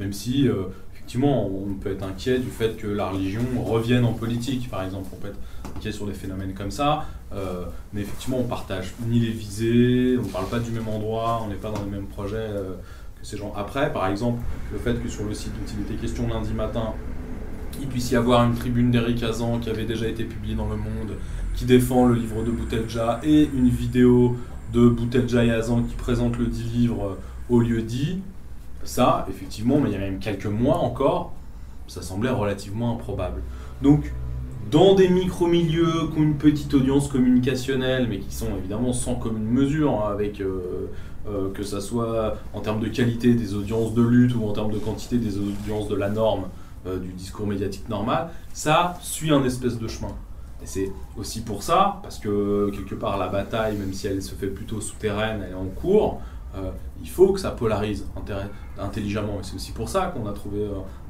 Même 0.00 0.12
si, 0.12 0.48
euh, 0.48 0.64
effectivement, 1.08 1.46
on 1.46 1.72
peut 1.72 1.92
être 1.92 2.02
inquiet 2.02 2.38
du 2.38 2.50
fait 2.50 2.76
que 2.76 2.86
la 2.86 3.08
religion 3.08 3.40
revienne 3.64 4.04
en 4.04 4.12
politique, 4.12 4.68
par 4.68 4.84
exemple. 4.84 5.08
On 5.14 5.16
peut 5.16 5.28
être 5.28 5.90
sur 5.90 6.06
des 6.06 6.12
phénomènes 6.12 6.52
comme 6.52 6.70
ça. 6.70 7.06
Euh, 7.32 7.64
mais 7.94 8.02
effectivement, 8.02 8.40
on 8.40 8.44
partage 8.44 8.92
ni 9.06 9.18
les 9.18 9.30
visées, 9.30 10.18
on 10.18 10.26
ne 10.26 10.28
parle 10.28 10.48
pas 10.48 10.58
du 10.58 10.70
même 10.70 10.86
endroit, 10.86 11.40
on 11.42 11.48
n'est 11.48 11.54
pas 11.54 11.70
dans 11.70 11.82
les 11.82 11.90
mêmes 11.90 12.08
projets 12.08 12.36
euh, 12.36 12.74
que 13.18 13.26
ces 13.26 13.38
gens. 13.38 13.54
Après, 13.56 13.90
par 13.90 14.06
exemple, 14.06 14.42
le 14.70 14.78
fait 14.78 15.02
que 15.02 15.08
sur 15.08 15.24
le 15.24 15.32
site 15.32 15.52
dont 15.54 15.72
il 15.78 15.80
était 15.90 15.98
question 15.98 16.28
lundi 16.28 16.52
matin, 16.52 16.92
il 17.80 17.86
puisse 17.86 18.10
y 18.10 18.16
avoir 18.16 18.44
une 18.44 18.54
tribune 18.54 18.90
d'Eric 18.90 19.22
Hazan 19.22 19.60
qui 19.60 19.70
avait 19.70 19.86
déjà 19.86 20.08
été 20.08 20.24
publiée 20.24 20.56
dans 20.56 20.68
Le 20.68 20.76
Monde, 20.76 21.16
qui 21.54 21.64
défend 21.64 22.04
le 22.04 22.16
livre 22.16 22.42
de 22.42 22.50
Boutelja, 22.50 23.20
et 23.22 23.48
une 23.54 23.70
vidéo 23.70 24.36
de 24.74 24.86
Boutelja 24.86 25.42
et 25.42 25.52
Hazan 25.52 25.84
qui 25.84 25.94
présente 25.94 26.36
le 26.36 26.48
dit 26.48 26.64
livre 26.64 27.04
euh, 27.04 27.54
au 27.54 27.60
lieu 27.60 27.80
dit, 27.80 28.20
ça, 28.88 29.26
effectivement, 29.28 29.78
mais 29.80 29.90
il 29.90 29.92
y 29.92 29.96
a 29.96 30.00
même 30.00 30.18
quelques 30.18 30.46
mois 30.46 30.78
encore, 30.78 31.32
ça 31.86 32.02
semblait 32.02 32.30
relativement 32.30 32.94
improbable. 32.94 33.42
Donc, 33.82 34.12
dans 34.70 34.94
des 34.94 35.08
micro-milieux 35.08 36.08
qui 36.12 36.18
ont 36.18 36.22
une 36.22 36.36
petite 36.36 36.72
audience 36.74 37.08
communicationnelle, 37.08 38.06
mais 38.08 38.18
qui 38.18 38.34
sont 38.34 38.56
évidemment 38.58 38.92
sans 38.92 39.14
commune 39.14 39.44
mesure, 39.44 39.94
hein, 39.94 40.10
avec 40.12 40.40
euh, 40.40 40.90
euh, 41.28 41.50
que 41.52 41.62
ça 41.62 41.80
soit 41.80 42.36
en 42.52 42.60
termes 42.60 42.80
de 42.80 42.88
qualité 42.88 43.34
des 43.34 43.54
audiences 43.54 43.94
de 43.94 44.02
lutte 44.02 44.34
ou 44.34 44.44
en 44.44 44.52
termes 44.52 44.72
de 44.72 44.78
quantité 44.78 45.16
des 45.16 45.38
audiences 45.38 45.88
de 45.88 45.94
la 45.94 46.10
norme 46.10 46.48
euh, 46.86 46.98
du 46.98 47.12
discours 47.12 47.46
médiatique 47.46 47.88
normal, 47.88 48.30
ça 48.52 48.94
suit 49.00 49.30
un 49.30 49.42
espèce 49.44 49.78
de 49.78 49.88
chemin. 49.88 50.12
Et 50.62 50.66
c'est 50.66 50.92
aussi 51.16 51.42
pour 51.42 51.62
ça, 51.62 52.00
parce 52.02 52.18
que 52.18 52.70
quelque 52.70 52.94
part 52.94 53.16
la 53.16 53.28
bataille, 53.28 53.76
même 53.76 53.92
si 53.92 54.06
elle 54.06 54.22
se 54.22 54.34
fait 54.34 54.48
plutôt 54.48 54.80
souterraine, 54.80 55.42
elle 55.46 55.52
est 55.52 55.54
en 55.54 55.66
cours, 55.66 56.20
il 57.00 57.08
faut 57.08 57.32
que 57.32 57.38
ça 57.38 57.52
polarise 57.52 58.04
intelligemment. 58.78 59.40
Et 59.40 59.42
c'est 59.42 59.56
aussi 59.56 59.72
pour 59.72 59.88
ça 59.88 60.06
qu'on 60.06 60.26
a 60.26 60.32
trouvé 60.32 60.66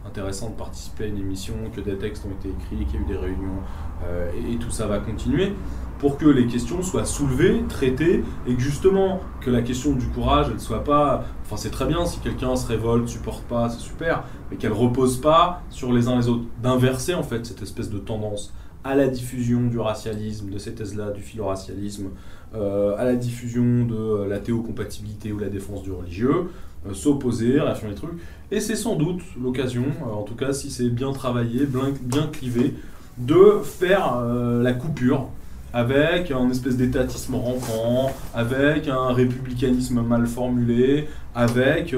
intéressant 0.08 0.50
de 0.50 0.54
participer 0.54 1.04
à 1.04 1.06
une 1.06 1.18
émission, 1.18 1.54
que 1.74 1.80
des 1.80 1.96
textes 1.96 2.24
ont 2.26 2.32
été 2.32 2.48
écrits, 2.48 2.86
qu'il 2.86 3.00
y 3.00 3.02
a 3.02 3.06
eu 3.06 3.08
des 3.08 3.16
réunions, 3.16 3.60
euh, 4.04 4.30
et, 4.52 4.56
tout 4.56 4.70
ça 4.70 4.86
va 4.86 4.98
continuer, 4.98 5.52
pour 5.98 6.16
que 6.16 6.26
les 6.26 6.46
questions 6.46 6.82
soient 6.82 7.04
soulevées, 7.04 7.62
traitées, 7.68 8.24
et 8.46 8.54
que 8.54 8.60
justement, 8.60 9.20
que 9.40 9.50
la 9.50 9.62
question 9.62 9.92
du 9.92 10.06
courage, 10.08 10.48
elle 10.50 10.60
soit 10.60 10.84
pas... 10.84 11.24
Enfin, 11.44 11.56
c'est 11.56 11.70
très 11.70 11.86
bien 11.86 12.06
si 12.06 12.20
quelqu'un 12.20 12.56
se 12.56 12.66
révolte, 12.66 13.08
supporte 13.08 13.44
pas, 13.44 13.68
c'est 13.68 13.80
super, 13.80 14.24
mais 14.50 14.56
qu'elle 14.56 14.72
repose 14.72 15.20
pas 15.20 15.62
sur 15.70 15.92
les 15.92 16.08
uns 16.08 16.16
les 16.16 16.28
autres. 16.28 16.44
D'inverser, 16.62 17.14
en 17.14 17.22
fait, 17.22 17.44
cette 17.46 17.62
espèce 17.62 17.90
de 17.90 17.98
tendance 17.98 18.54
à 18.84 18.94
la 18.94 19.08
diffusion 19.08 19.62
du 19.66 19.78
racialisme, 19.78 20.50
de 20.50 20.58
ces 20.58 20.74
thèses-là, 20.74 21.10
du 21.10 21.22
philo-racialisme, 21.22 22.08
euh, 22.54 22.96
à 22.96 23.04
la 23.04 23.16
diffusion 23.16 23.84
de 23.84 24.24
la 24.24 24.38
théocompatibilité 24.38 25.32
ou 25.32 25.38
la 25.38 25.48
défense 25.48 25.82
du 25.82 25.92
religieux, 25.92 26.48
euh, 26.86 26.94
s'opposer, 26.94 27.60
réaffirmer 27.60 27.94
les 27.94 27.96
trucs. 27.96 28.18
Et 28.50 28.60
c'est 28.60 28.76
sans 28.76 28.94
doute 28.94 29.20
l'occasion, 29.42 29.84
euh, 30.02 30.14
en 30.14 30.22
tout 30.22 30.36
cas 30.36 30.52
si 30.52 30.70
c'est 30.70 30.88
bien 30.88 31.12
travaillé, 31.12 31.66
bien, 31.66 31.92
bien 32.02 32.28
clivé, 32.28 32.74
de 33.18 33.60
faire 33.64 34.16
euh, 34.18 34.62
la 34.62 34.72
coupure 34.74 35.28
avec 35.72 36.30
un 36.30 36.48
espèce 36.50 36.76
d'étatisme 36.76 37.34
rampant, 37.34 38.12
avec 38.32 38.88
un 38.88 39.12
républicanisme 39.12 40.00
mal 40.02 40.26
formulé, 40.26 41.08
avec 41.38 41.94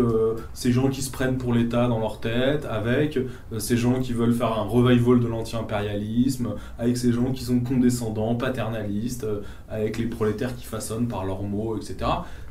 ces 0.52 0.70
gens 0.70 0.89
qui 0.89 1.01
se 1.01 1.10
prennent 1.10 1.39
pour 1.39 1.55
l'État 1.55 1.89
dans 1.89 1.99
leur 1.99 2.20
tête, 2.20 2.67
avec 2.70 3.19
ces 3.57 3.78
gens 3.78 3.99
qui 3.99 4.12
veulent 4.12 4.35
faire 4.35 4.59
un 4.59 4.65
revival 4.65 5.19
de 5.19 5.27
l'anti-impérialisme, 5.27 6.57
avec 6.78 6.99
ces 6.99 7.10
gens 7.10 7.33
qui 7.33 7.44
sont 7.44 7.60
condescendants, 7.60 8.35
paternalistes, 8.35 9.27
avec 9.70 9.97
les 9.97 10.05
prolétaires 10.05 10.55
qui 10.55 10.67
façonnent 10.67 11.09
par 11.09 11.25
leurs 11.25 11.43
mots, 11.43 11.75
etc. 11.78 11.97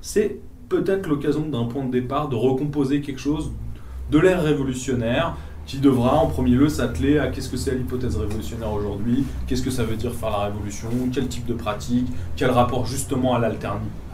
C'est 0.01 0.39
peut-être 0.67 1.07
l'occasion 1.07 1.47
d'un 1.47 1.65
point 1.65 1.85
de 1.85 1.91
départ 1.91 2.27
de 2.27 2.35
recomposer 2.35 3.01
quelque 3.01 3.21
chose 3.21 3.51
de 4.09 4.17
l'ère 4.17 4.41
révolutionnaire 4.41 5.37
qui 5.69 5.77
devra 5.77 6.15
en 6.15 6.25
premier 6.25 6.49
lieu 6.49 6.67
s'atteler 6.67 7.19
à 7.19 7.27
qu'est-ce 7.27 7.47
que 7.47 7.55
c'est 7.55 7.75
l'hypothèse 7.75 8.17
révolutionnaire 8.17 8.73
aujourd'hui, 8.73 9.23
qu'est-ce 9.45 9.61
que 9.61 9.69
ça 9.69 9.83
veut 9.83 9.97
dire 9.97 10.11
faire 10.15 10.31
la 10.31 10.45
révolution, 10.45 10.89
quel 11.13 11.27
type 11.27 11.45
de 11.45 11.53
pratique, 11.53 12.07
quel 12.35 12.49
rapport 12.49 12.87
justement 12.87 13.35
à 13.35 13.39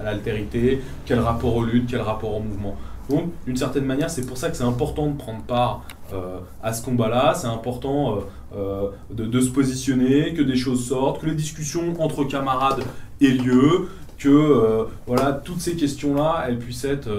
l'altérité, 0.04 0.82
quel 1.06 1.20
rapport 1.20 1.56
aux 1.56 1.64
luttes, 1.64 1.88
quel 1.90 2.02
rapport 2.02 2.36
au 2.36 2.42
mouvement. 2.42 2.76
Donc, 3.10 3.30
d'une 3.46 3.56
certaine 3.56 3.86
manière, 3.86 4.10
c'est 4.10 4.26
pour 4.26 4.38
ça 4.38 4.50
que 4.50 4.58
c'est 4.58 4.66
important 4.66 5.08
de 5.08 5.16
prendre 5.16 5.44
part 5.44 5.84
euh, 6.12 6.40
à 6.62 6.74
ce 6.74 6.84
combat-là, 6.84 7.34
c'est 7.36 7.48
important 7.48 8.18
euh, 8.18 8.20
euh, 8.58 8.90
de, 9.14 9.26
de, 9.26 9.40
se 9.40 9.50
positionner, 9.50 10.34
que 10.34 10.42
des 10.42 10.58
choses 10.58 10.86
sortent, 10.86 11.22
que 11.22 11.28
les 11.28 11.36
discussions 11.36 11.94
entre 12.02 12.26
camarades 12.26 12.84
aient 13.22 13.28
lieu, 13.30 13.88
que 14.18 14.88
voilà, 15.08 15.32
toutes 15.32 15.62
ces 15.62 15.78
questions-là, 15.78 16.44
elles 16.48 16.60
puissent 16.60 16.84
être, 16.84 17.10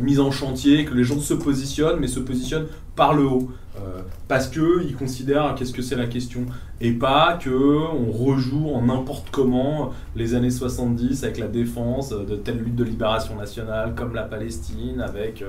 mise 0.00 0.20
en 0.20 0.30
chantier, 0.30 0.84
que 0.84 0.94
les 0.94 1.04
gens 1.04 1.20
se 1.20 1.34
positionnent, 1.34 1.98
mais 2.00 2.08
se 2.08 2.20
positionnent 2.20 2.66
par 2.94 3.14
le 3.14 3.24
haut. 3.24 3.50
Euh, 3.78 4.00
parce 4.26 4.48
qu'ils 4.48 4.96
considèrent 4.98 5.54
qu'est-ce 5.54 5.74
que 5.74 5.82
c'est 5.82 5.96
la 5.96 6.06
question. 6.06 6.46
Et 6.80 6.92
pas 6.92 7.38
que 7.40 7.50
on 7.50 8.10
rejoue 8.10 8.70
en 8.70 8.86
n'importe 8.86 9.28
comment 9.30 9.92
les 10.14 10.34
années 10.34 10.50
70 10.50 11.24
avec 11.24 11.38
la 11.38 11.46
défense 11.46 12.10
de 12.10 12.36
telle 12.36 12.58
lutte 12.58 12.74
de 12.74 12.84
libération 12.84 13.36
nationale 13.36 13.92
comme 13.94 14.14
la 14.14 14.22
Palestine, 14.22 15.02
avec 15.02 15.44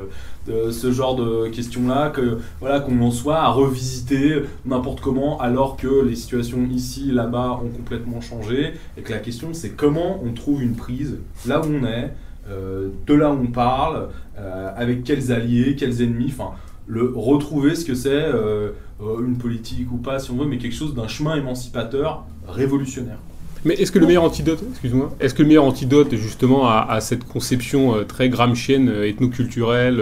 euh, 0.49 0.71
ce 0.71 0.91
genre 0.91 1.15
de 1.15 1.47
questions-là, 1.47 2.09
que 2.09 2.39
voilà 2.59 2.81
qu'on 2.81 3.01
en 3.01 3.11
soit 3.11 3.39
à 3.39 3.47
revisiter 3.47 4.43
n'importe 4.65 4.99
comment 4.99 5.39
alors 5.39 5.77
que 5.77 6.03
les 6.05 6.15
situations 6.15 6.67
ici, 6.69 7.11
là-bas 7.11 7.61
ont 7.63 7.69
complètement 7.69 8.19
changé. 8.19 8.73
Et 8.97 9.01
que 9.01 9.13
la 9.13 9.19
question 9.19 9.49
c'est 9.53 9.69
comment 9.71 10.21
on 10.23 10.33
trouve 10.33 10.61
une 10.61 10.75
prise 10.75 11.17
là 11.45 11.61
où 11.61 11.65
on 11.65 11.85
est, 11.85 12.05
euh, 12.05 12.07
de 12.47 13.13
là 13.13 13.31
où 13.31 13.41
on 13.43 13.47
parle, 13.47 14.09
avec 14.75 15.03
quels 15.03 15.31
alliés, 15.31 15.75
quels 15.75 16.01
ennemis. 16.01 16.29
Enfin, 16.29 16.53
retrouver 16.89 17.75
ce 17.75 17.85
que 17.85 17.95
c'est 17.95 18.09
euh, 18.11 18.71
euh, 19.01 19.25
une 19.25 19.37
politique 19.37 19.91
ou 19.91 19.97
pas, 19.97 20.19
si 20.19 20.31
on 20.31 20.37
veut, 20.37 20.45
mais 20.45 20.57
quelque 20.57 20.75
chose 20.75 20.95
d'un 20.95 21.07
chemin 21.07 21.35
émancipateur 21.35 22.25
révolutionnaire. 22.47 23.17
Mais 23.65 23.73
est-ce 23.73 23.91
que 23.91 23.99
le 23.99 24.07
meilleur 24.07 24.23
antidote, 24.23 24.63
excuse-moi, 24.69 25.15
est-ce 25.19 25.33
que 25.33 25.41
le 25.41 25.47
meilleur 25.47 25.65
antidote 25.65 26.15
justement 26.15 26.69
à, 26.69 26.99
cette 27.01 27.23
conception 27.23 27.95
euh, 27.95 28.03
très 28.03 28.29
gramscienne, 28.29 28.89
ethnoculturelle 28.89 30.01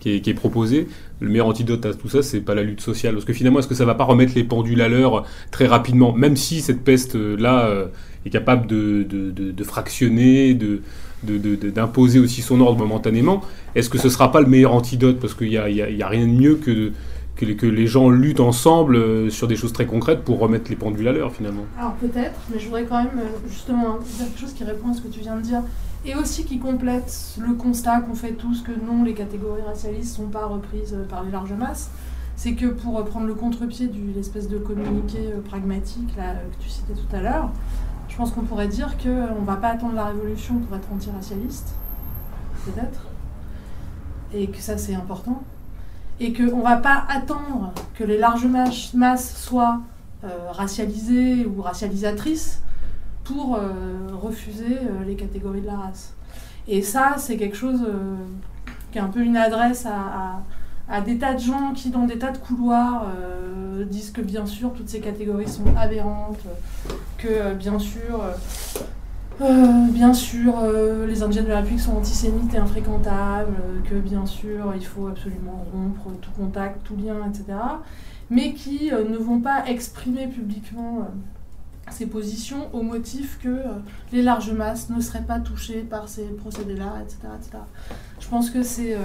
qui 0.00 0.16
est, 0.16 0.20
qui 0.20 0.30
est 0.30 0.34
proposée, 0.34 0.88
le 1.20 1.28
meilleur 1.28 1.46
antidote 1.46 1.86
à 1.86 1.94
tout 1.94 2.08
ça, 2.08 2.22
c'est 2.22 2.40
pas 2.40 2.54
la 2.54 2.62
lutte 2.62 2.80
sociale? 2.80 3.14
Parce 3.14 3.24
que 3.24 3.32
finalement, 3.32 3.60
est-ce 3.60 3.68
que 3.68 3.74
ça 3.74 3.84
va 3.84 3.94
pas 3.94 4.04
remettre 4.04 4.32
les 4.34 4.44
pendules 4.44 4.82
à 4.82 4.88
l'heure 4.88 5.24
très 5.50 5.66
rapidement, 5.66 6.12
même 6.12 6.36
si 6.36 6.60
cette 6.60 6.82
peste-là 6.82 7.88
est 8.26 8.30
capable 8.30 8.66
de 8.66 9.64
fractionner, 9.64 10.54
de, 10.54 10.82
d'imposer 11.22 12.18
aussi 12.18 12.42
son 12.42 12.60
ordre 12.60 12.78
momentanément, 12.78 13.42
est-ce 13.74 13.90
que 13.90 13.98
ce 13.98 14.06
ne 14.06 14.12
sera 14.12 14.32
pas 14.32 14.40
le 14.40 14.46
meilleur 14.46 14.74
antidote? 14.74 15.20
Parce 15.20 15.34
qu'il 15.34 15.48
n'y 15.48 15.56
a, 15.58 15.64
a, 15.64 16.08
rien 16.08 16.26
de 16.26 16.32
mieux 16.32 16.56
que, 16.56 16.92
que, 17.36 17.66
les 17.66 17.86
gens 17.86 18.10
luttent 18.10 18.40
ensemble 18.40 18.96
euh, 18.96 19.30
sur 19.30 19.48
des 19.48 19.56
choses 19.56 19.72
très 19.72 19.86
concrètes 19.86 20.22
pour 20.22 20.38
remettre 20.38 20.70
les 20.70 20.76
pendules 20.76 21.08
à 21.08 21.12
l'heure 21.12 21.32
finalement. 21.32 21.64
Alors 21.78 21.94
peut-être, 21.94 22.38
mais 22.52 22.58
je 22.58 22.66
voudrais 22.66 22.84
quand 22.84 22.98
même 22.98 23.18
euh, 23.18 23.48
justement 23.48 23.98
dire 23.98 24.26
quelque 24.26 24.40
chose 24.40 24.52
qui 24.52 24.64
répond 24.64 24.90
à 24.90 24.94
ce 24.94 25.00
que 25.00 25.08
tu 25.08 25.20
viens 25.20 25.36
de 25.36 25.42
dire 25.42 25.62
et 26.04 26.14
aussi 26.14 26.44
qui 26.44 26.58
complète 26.58 27.36
le 27.38 27.54
constat 27.54 28.00
qu'on 28.00 28.14
fait 28.14 28.32
tous 28.32 28.62
que 28.62 28.72
non, 28.72 29.04
les 29.04 29.14
catégories 29.14 29.62
racialistes 29.62 30.18
ne 30.18 30.24
sont 30.24 30.30
pas 30.30 30.46
reprises 30.46 30.94
euh, 30.94 31.04
par 31.04 31.24
les 31.24 31.30
larges 31.30 31.52
masses. 31.52 31.90
C'est 32.36 32.54
que 32.54 32.66
pour 32.66 33.04
prendre 33.04 33.26
le 33.26 33.34
contre-pied 33.34 33.88
de 33.88 33.98
l'espèce 34.16 34.48
de 34.48 34.56
communiqué 34.56 35.18
pragmatique 35.44 36.08
là, 36.16 36.36
que 36.50 36.64
tu 36.64 36.70
citais 36.70 36.94
tout 36.94 37.14
à 37.14 37.20
l'heure, 37.20 37.50
pense 38.20 38.32
qu'on 38.32 38.42
pourrait 38.42 38.68
dire 38.68 38.98
qu'on 38.98 39.40
ne 39.40 39.46
va 39.46 39.56
pas 39.56 39.68
attendre 39.68 39.94
la 39.94 40.04
révolution 40.04 40.58
pour 40.58 40.76
être 40.76 40.92
antiracialiste, 40.92 41.74
peut-être, 42.66 43.06
et 44.34 44.48
que 44.48 44.58
ça 44.58 44.76
c'est 44.76 44.94
important, 44.94 45.42
et 46.20 46.34
qu'on 46.34 46.58
ne 46.58 46.62
va 46.62 46.76
pas 46.76 47.06
attendre 47.08 47.72
que 47.94 48.04
les 48.04 48.18
larges 48.18 48.44
masses 48.92 49.42
soient 49.42 49.80
euh, 50.24 50.28
racialisées 50.50 51.46
ou 51.46 51.62
racialisatrices 51.62 52.60
pour 53.24 53.56
euh, 53.56 53.62
refuser 54.12 54.76
euh, 54.76 55.04
les 55.06 55.14
catégories 55.14 55.62
de 55.62 55.68
la 55.68 55.76
race. 55.76 56.12
Et 56.68 56.82
ça, 56.82 57.14
c'est 57.16 57.38
quelque 57.38 57.56
chose 57.56 57.80
qui 58.92 58.98
est 58.98 59.00
un 59.00 59.08
peu 59.08 59.20
une 59.20 59.38
adresse 59.38 59.86
à 59.86 60.42
des 61.00 61.18
tas 61.18 61.34
de 61.34 61.40
gens 61.40 61.72
qui, 61.72 61.90
dans 61.90 62.04
des 62.04 62.18
tas 62.18 62.32
de 62.32 62.38
couloirs, 62.38 63.06
euh, 63.16 63.84
disent 63.84 64.10
que 64.10 64.20
bien 64.20 64.44
sûr 64.44 64.72
toutes 64.72 64.88
ces 64.88 64.98
catégories 64.98 65.48
sont 65.48 65.76
aberrantes, 65.76 66.40
que 67.16 67.28
euh, 67.28 67.54
bien 67.54 67.78
sûr, 67.78 68.24
euh, 70.58 71.06
les 71.06 71.22
Indiens 71.22 71.44
de 71.44 71.48
la 71.48 71.58
République 71.58 71.80
sont 71.80 71.96
antisémites 71.96 72.52
et 72.54 72.58
infréquentables, 72.58 73.54
que 73.88 73.94
bien 73.94 74.26
sûr 74.26 74.74
il 74.74 74.84
faut 74.84 75.06
absolument 75.06 75.64
rompre 75.72 76.10
tout 76.20 76.32
contact, 76.36 76.82
tout 76.84 76.96
lien, 76.96 77.18
etc. 77.28 77.56
Mais 78.28 78.52
qui 78.52 78.90
ne 78.90 79.16
vont 79.16 79.40
pas 79.40 79.64
exprimer 79.66 80.26
publiquement 80.26 81.08
ces 81.90 82.06
positions 82.06 82.68
au 82.72 82.82
motif 82.82 83.38
que 83.42 83.62
les 84.12 84.22
larges 84.22 84.52
masses 84.52 84.90
ne 84.90 85.00
seraient 85.00 85.22
pas 85.22 85.40
touchées 85.40 85.82
par 85.82 86.08
ces 86.08 86.24
procédés-là, 86.24 86.94
etc., 87.02 87.18
etc. 87.36 87.58
Je 88.20 88.28
pense 88.28 88.50
que 88.50 88.62
c'est 88.62 88.96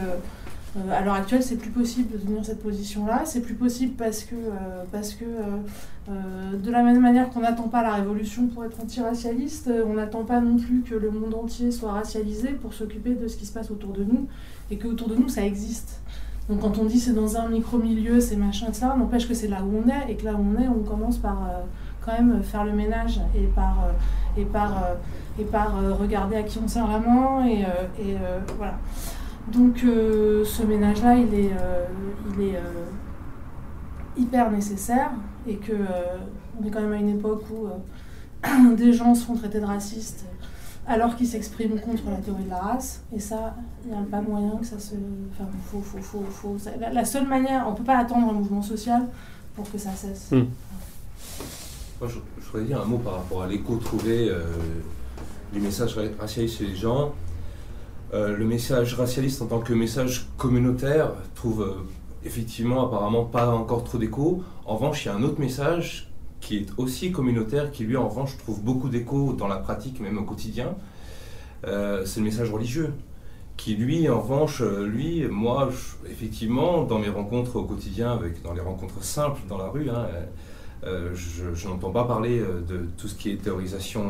à 0.91 1.01
l'heure 1.01 1.13
actuelle, 1.13 1.41
c'est 1.41 1.55
plus 1.55 1.69
possible 1.69 2.11
de 2.11 2.17
tenir 2.17 2.43
cette 2.43 2.61
position-là. 2.61 3.21
C'est 3.25 3.41
plus 3.41 3.53
possible 3.53 3.93
parce 3.97 4.23
que, 4.23 4.35
euh, 4.35 4.83
parce 4.91 5.13
que 5.13 5.23
euh, 5.23 6.57
de 6.57 6.71
la 6.71 6.83
même 6.83 6.99
manière 6.99 7.29
qu'on 7.29 7.39
n'attend 7.39 7.69
pas 7.69 7.81
la 7.81 7.93
révolution 7.93 8.47
pour 8.47 8.65
être 8.65 8.79
anti-racialiste, 8.81 9.71
on 9.87 9.93
n'attend 9.93 10.25
pas 10.25 10.41
non 10.41 10.57
plus 10.57 10.81
que 10.81 10.95
le 10.95 11.11
monde 11.11 11.33
entier 11.33 11.71
soit 11.71 11.93
racialisé 11.93 12.49
pour 12.49 12.73
s'occuper 12.73 13.15
de 13.15 13.27
ce 13.27 13.37
qui 13.37 13.45
se 13.45 13.53
passe 13.53 13.71
autour 13.71 13.93
de 13.93 14.03
nous 14.03 14.27
et 14.69 14.77
que 14.77 14.87
autour 14.87 15.07
de 15.07 15.15
nous, 15.15 15.29
ça 15.29 15.45
existe. 15.45 16.01
Donc 16.49 16.59
quand 16.59 16.77
on 16.77 16.85
dit 16.85 16.99
c'est 16.99 17.13
dans 17.13 17.37
un 17.37 17.47
micro-milieu, 17.47 18.19
c'est 18.19 18.35
machin, 18.35 18.67
ça, 18.73 18.95
n'empêche 18.97 19.27
que 19.27 19.33
c'est 19.33 19.47
là 19.47 19.63
où 19.63 19.81
on 19.83 19.89
est 19.89 20.11
et 20.11 20.15
que 20.15 20.25
là 20.25 20.33
où 20.33 20.45
on 20.45 20.61
est, 20.61 20.67
on 20.67 20.83
commence 20.83 21.17
par 21.17 21.49
quand 22.05 22.11
même 22.11 22.43
faire 22.43 22.65
le 22.65 22.73
ménage 22.73 23.19
et 23.35 23.47
par, 23.47 23.77
et 24.37 24.45
par, 24.45 24.83
et 25.39 25.43
par 25.43 25.97
regarder 25.97 26.35
à 26.35 26.43
qui 26.43 26.59
on 26.63 26.67
sert 26.67 26.87
la 26.87 26.99
main 26.99 27.47
et 27.47 27.65
voilà. 28.57 28.75
Donc 29.51 29.83
euh, 29.83 30.43
ce 30.43 30.64
ménage-là, 30.64 31.17
il 31.17 31.33
est, 31.33 31.51
euh, 31.51 31.85
il 32.33 32.48
est 32.48 32.56
euh, 32.56 32.85
hyper 34.17 34.51
nécessaire 34.51 35.11
et 35.48 35.57
que 35.57 35.74
on 36.59 36.65
est 36.65 36.72
quand 36.72 36.82
même 36.82 36.93
à 36.93 36.98
une 36.98 37.09
époque 37.09 37.43
où 37.51 37.67
des 38.75 38.93
gens 38.93 39.14
se 39.14 39.25
font 39.25 39.35
traiter 39.35 39.59
de 39.59 39.65
racistes 39.65 40.25
alors 40.88 41.15
qu'ils 41.15 41.27
s'expriment 41.27 41.80
contre 41.80 42.09
la 42.09 42.17
théorie 42.17 42.43
de 42.43 42.49
la 42.49 42.59
race. 42.59 43.03
Et 43.15 43.19
ça, 43.19 43.56
il 43.83 43.91
n'y 43.91 43.98
a 43.98 44.01
pas 44.03 44.22
moyen 44.22 44.56
que 44.57 44.65
ça 44.65 44.77
se... 44.77 44.93
Enfin, 45.32 45.49
faut, 45.72 45.82
faut, 45.82 45.98
faut, 45.99 46.24
faut... 46.30 46.57
La, 46.80 47.03
seule 47.06 47.27
manière, 47.27 47.65
on 47.67 47.72
ne 47.72 47.75
peut 47.75 47.83
pas 47.83 47.98
attendre 47.98 48.30
un 48.30 48.33
mouvement 48.33 48.61
social 48.61 49.07
pour 49.56 49.69
que 49.72 49.80
ça 49.80 49.90
cesse. 49.91 50.30
Hmm. 50.32 50.45
Moi, 51.99 52.07
je, 52.07 52.19
voudrais 52.51 52.67
dire 52.67 52.82
un 52.82 52.85
mot 52.85 52.99
par 52.99 53.14
rapport 53.14 53.41
à 53.41 53.48
l'écho 53.48 53.77
trouvé 53.77 54.32
du 55.51 55.59
message 55.59 55.98
racialiste 56.19 56.59
chez 56.59 56.67
les 56.67 56.75
gens. 56.75 57.14
Euh, 58.15 58.37
le 58.37 58.45
message 58.45 58.93
racialiste 58.93 59.41
en 59.41 59.47
tant 59.47 59.59
que 59.59 59.73
message 59.73 60.27
communautaire 60.37 61.11
trouve 61.33 61.63
euh, 61.63 61.73
effectivement 62.23 62.87
apparemment 62.87 63.25
pas 63.25 63.49
encore 63.49 63.83
trop 63.83 63.97
d'écho. 63.97 64.41
En 64.65 64.77
revanche, 64.77 65.03
il 65.03 65.09
y 65.09 65.11
a 65.11 65.15
un 65.15 65.23
autre 65.23 65.41
message 65.41 66.09
qui 66.39 66.57
est 66.57 66.67
aussi 66.77 67.11
communautaire, 67.11 67.71
qui 67.71 67.83
lui 67.83 67.97
en 67.97 68.07
revanche 68.07 68.37
trouve 68.37 68.61
beaucoup 68.63 68.87
d'écho 68.87 69.33
dans 69.33 69.49
la 69.49 69.57
pratique, 69.57 69.99
même 69.99 70.17
au 70.17 70.23
quotidien. 70.23 70.75
Euh, 71.67 72.05
c'est 72.05 72.21
le 72.21 72.25
message 72.25 72.49
religieux, 72.51 72.93
qui 73.57 73.75
lui 73.75 74.07
en 74.07 74.21
revanche, 74.21 74.61
lui, 74.61 75.27
moi, 75.27 75.69
effectivement, 76.09 76.83
dans 76.83 76.99
mes 76.99 77.09
rencontres 77.09 77.57
au 77.57 77.63
quotidien, 77.63 78.17
dans 78.45 78.53
les 78.53 78.61
rencontres 78.61 79.03
simples 79.03 79.41
dans 79.49 79.57
la 79.57 79.67
rue, 79.67 79.89
hein, 79.89 80.07
je, 80.83 81.67
n'entends 81.67 81.91
pas 81.91 82.05
parler 82.05 82.39
de 82.39 82.87
tout 82.97 83.07
ce 83.07 83.15
qui 83.15 83.31
est 83.31 83.41
théorisation 83.41 84.03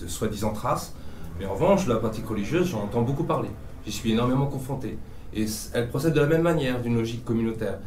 de 0.00 0.06
soi-disant 0.06 0.52
traces. 0.52 0.94
Mais 1.40 1.46
en 1.46 1.54
revanche, 1.54 1.86
la 1.86 1.96
pratique 1.96 2.26
religieuse, 2.26 2.68
j'en 2.68 2.82
entends 2.82 3.00
beaucoup 3.00 3.24
parler. 3.24 3.48
J'y 3.86 3.92
suis 3.92 4.12
énormément 4.12 4.44
confronté. 4.44 4.98
Et 5.32 5.46
elle 5.72 5.88
procède 5.88 6.12
de 6.12 6.20
la 6.20 6.26
même 6.26 6.42
manière, 6.42 6.82
d'une 6.82 6.96
logique 6.96 7.24
communautaire. 7.24 7.78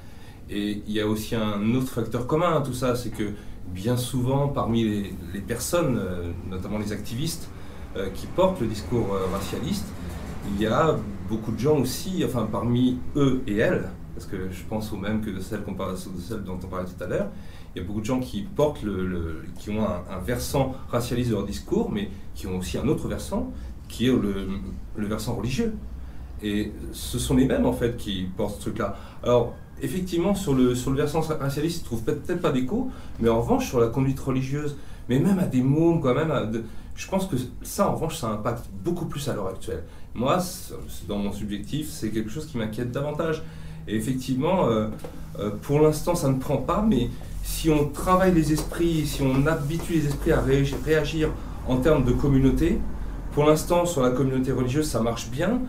Et 0.49 0.81
il 0.87 0.91
y 0.91 0.99
a 0.99 1.05
aussi 1.05 1.35
un 1.35 1.75
autre 1.75 1.89
facteur 1.89 2.25
commun 2.25 2.57
à 2.57 2.61
tout 2.61 2.73
ça, 2.73 2.95
c'est 2.95 3.11
que 3.11 3.29
bien 3.67 3.95
souvent, 3.95 4.47
parmi 4.47 5.13
les, 5.33 5.39
personnes, 5.39 5.99
euh, 5.99 6.31
notamment 6.49 6.79
les 6.79 6.93
activistes, 6.93 7.47
euh, 7.95 8.09
qui 8.09 8.25
portent 8.25 8.59
le 8.59 8.65
discours 8.65 9.13
euh, 9.13 9.27
racialiste, 9.31 9.85
il 10.55 10.59
y 10.59 10.65
a 10.65 10.97
beaucoup 11.29 11.51
de 11.51 11.59
gens 11.59 11.77
aussi, 11.77 12.23
enfin 12.25 12.49
parmi 12.51 12.97
eux 13.15 13.43
et 13.45 13.57
elles, 13.57 13.87
parce 14.15 14.25
que 14.25 14.49
je 14.51 14.63
pense 14.67 14.91
au 14.91 14.97
même 14.97 15.21
que 15.21 15.29
de 15.29 15.39
celles 15.39 15.63
dont 16.43 16.59
on 16.61 16.67
parlait 16.67 16.87
tout 16.87 17.03
à 17.03 17.07
l'heure, 17.07 17.29
il 17.75 17.81
y 17.81 17.85
a 17.85 17.87
beaucoup 17.87 18.01
de 18.01 18.05
gens 18.05 18.19
qui 18.19 18.41
portent 18.41 18.83
le, 18.83 19.43
qui 19.57 19.71
ont 19.71 19.83
un, 19.83 20.19
versant 20.19 20.75
racialiste 20.89 21.29
de 21.29 21.35
leur 21.35 21.45
discours, 21.45 21.91
mais 21.91 22.09
qui 22.35 22.47
ont 22.47 22.57
aussi 22.57 22.77
un 22.77 22.87
autre 22.87 23.07
versant, 23.07 23.51
qui 23.87 24.07
est 24.07 24.11
le, 24.11 25.07
versant 25.07 25.35
religieux. 25.35 25.73
Et 26.43 26.71
ce 26.91 27.17
sont 27.17 27.35
les 27.35 27.45
mêmes 27.45 27.65
en 27.65 27.73
fait 27.73 27.97
qui 27.97 28.27
portent 28.37 28.55
ce 28.55 28.61
truc-là. 28.61 28.97
Alors 29.23 29.55
effectivement 29.81 30.35
sur 30.35 30.53
le, 30.53 30.75
sur 30.75 30.91
le 30.91 30.97
versant 30.97 31.21
racialiste, 31.21 31.79
ils 31.79 31.83
ne 31.83 31.85
trouvent 31.85 32.03
peut-être 32.03 32.41
pas 32.41 32.51
d'écho, 32.51 32.91
mais 33.19 33.29
en 33.29 33.41
revanche 33.41 33.67
sur 33.67 33.79
la 33.79 33.87
conduite 33.87 34.19
religieuse, 34.19 34.77
mais 35.09 35.19
même 35.19 35.39
à 35.39 35.45
des 35.45 35.61
mômes 35.61 35.99
quand 35.99 36.13
même, 36.13 36.31
je 36.95 37.07
pense 37.07 37.25
que 37.25 37.35
ça 37.63 37.89
en 37.89 37.95
revanche 37.95 38.17
ça 38.17 38.29
impacte 38.29 38.65
beaucoup 38.83 39.05
plus 39.05 39.27
à 39.29 39.33
l'heure 39.33 39.47
actuelle. 39.47 39.83
Moi, 40.13 40.37
dans 41.07 41.17
mon 41.17 41.31
subjectif, 41.31 41.89
c'est 41.89 42.09
quelque 42.09 42.29
chose 42.29 42.45
qui 42.45 42.57
m'inquiète 42.57 42.91
davantage. 42.91 43.41
Et 43.87 43.95
effectivement, 43.95 44.67
euh, 44.67 44.87
euh, 45.39 45.51
pour 45.61 45.79
l'instant, 45.79 46.13
ça 46.15 46.29
ne 46.29 46.37
prend 46.37 46.57
pas, 46.57 46.85
mais 46.87 47.09
si 47.43 47.69
on 47.69 47.89
travaille 47.89 48.33
les 48.33 48.53
esprits, 48.53 49.05
si 49.05 49.21
on 49.21 49.45
habitue 49.45 49.93
les 49.93 50.07
esprits 50.07 50.31
à 50.31 50.41
réagir 50.41 51.29
en 51.67 51.77
termes 51.77 52.05
de 52.05 52.13
communauté, 52.13 52.79
pour 53.33 53.45
l'instant, 53.45 53.85
sur 53.85 54.01
la 54.01 54.11
communauté 54.11 54.51
religieuse, 54.51 54.87
ça 54.87 55.01
marche 55.01 55.29
bien. 55.29 55.61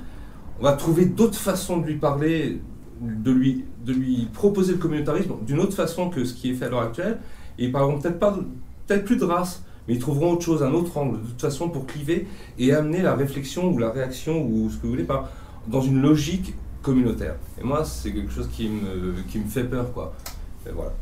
On 0.61 0.63
va 0.63 0.73
trouver 0.73 1.05
d'autres 1.07 1.39
façons 1.39 1.79
de 1.79 1.87
lui 1.87 1.97
parler, 1.97 2.61
de 3.01 3.31
lui, 3.33 3.65
de 3.85 3.93
lui 3.93 4.29
proposer 4.33 4.73
le 4.73 4.79
communautarisme 4.79 5.33
d'une 5.45 5.59
autre 5.59 5.75
façon 5.75 6.11
que 6.11 6.25
ce 6.25 6.33
qui 6.33 6.51
est 6.51 6.55
fait 6.55 6.67
à 6.67 6.69
l'heure 6.69 6.83
actuelle. 6.83 7.19
Et 7.59 7.65
ils 7.65 7.73
parleront 7.73 7.99
peut-être 7.99 8.19
peut-être 8.87 9.05
plus 9.05 9.17
de 9.17 9.25
race, 9.25 9.65
mais 9.89 9.95
ils 9.95 10.01
trouveront 10.01 10.33
autre 10.33 10.45
chose, 10.45 10.63
un 10.63 10.73
autre 10.73 10.97
angle, 10.97 11.21
de 11.23 11.27
toute 11.27 11.41
façon, 11.41 11.69
pour 11.69 11.87
cliver 11.87 12.29
et 12.59 12.73
amener 12.73 13.03
la 13.03 13.15
réflexion 13.15 13.73
ou 13.73 13.79
la 13.79 13.91
réaction 13.91 14.47
ou 14.47 14.71
ce 14.71 14.77
que 14.77 14.83
vous 14.83 14.91
voulez 14.91 15.07
dans 15.67 15.81
une 15.81 16.01
logique 16.01 16.55
communautaire. 16.83 17.35
Et 17.61 17.65
moi, 17.65 17.85
c'est 17.85 18.13
quelque 18.13 18.33
chose 18.33 18.49
qui 18.53 18.69
me, 18.69 19.15
qui 19.29 19.39
me 19.39 19.47
fait 19.47 19.65
peur, 19.65 19.93
quoi. 19.93 20.15
Voilà. 20.73 20.93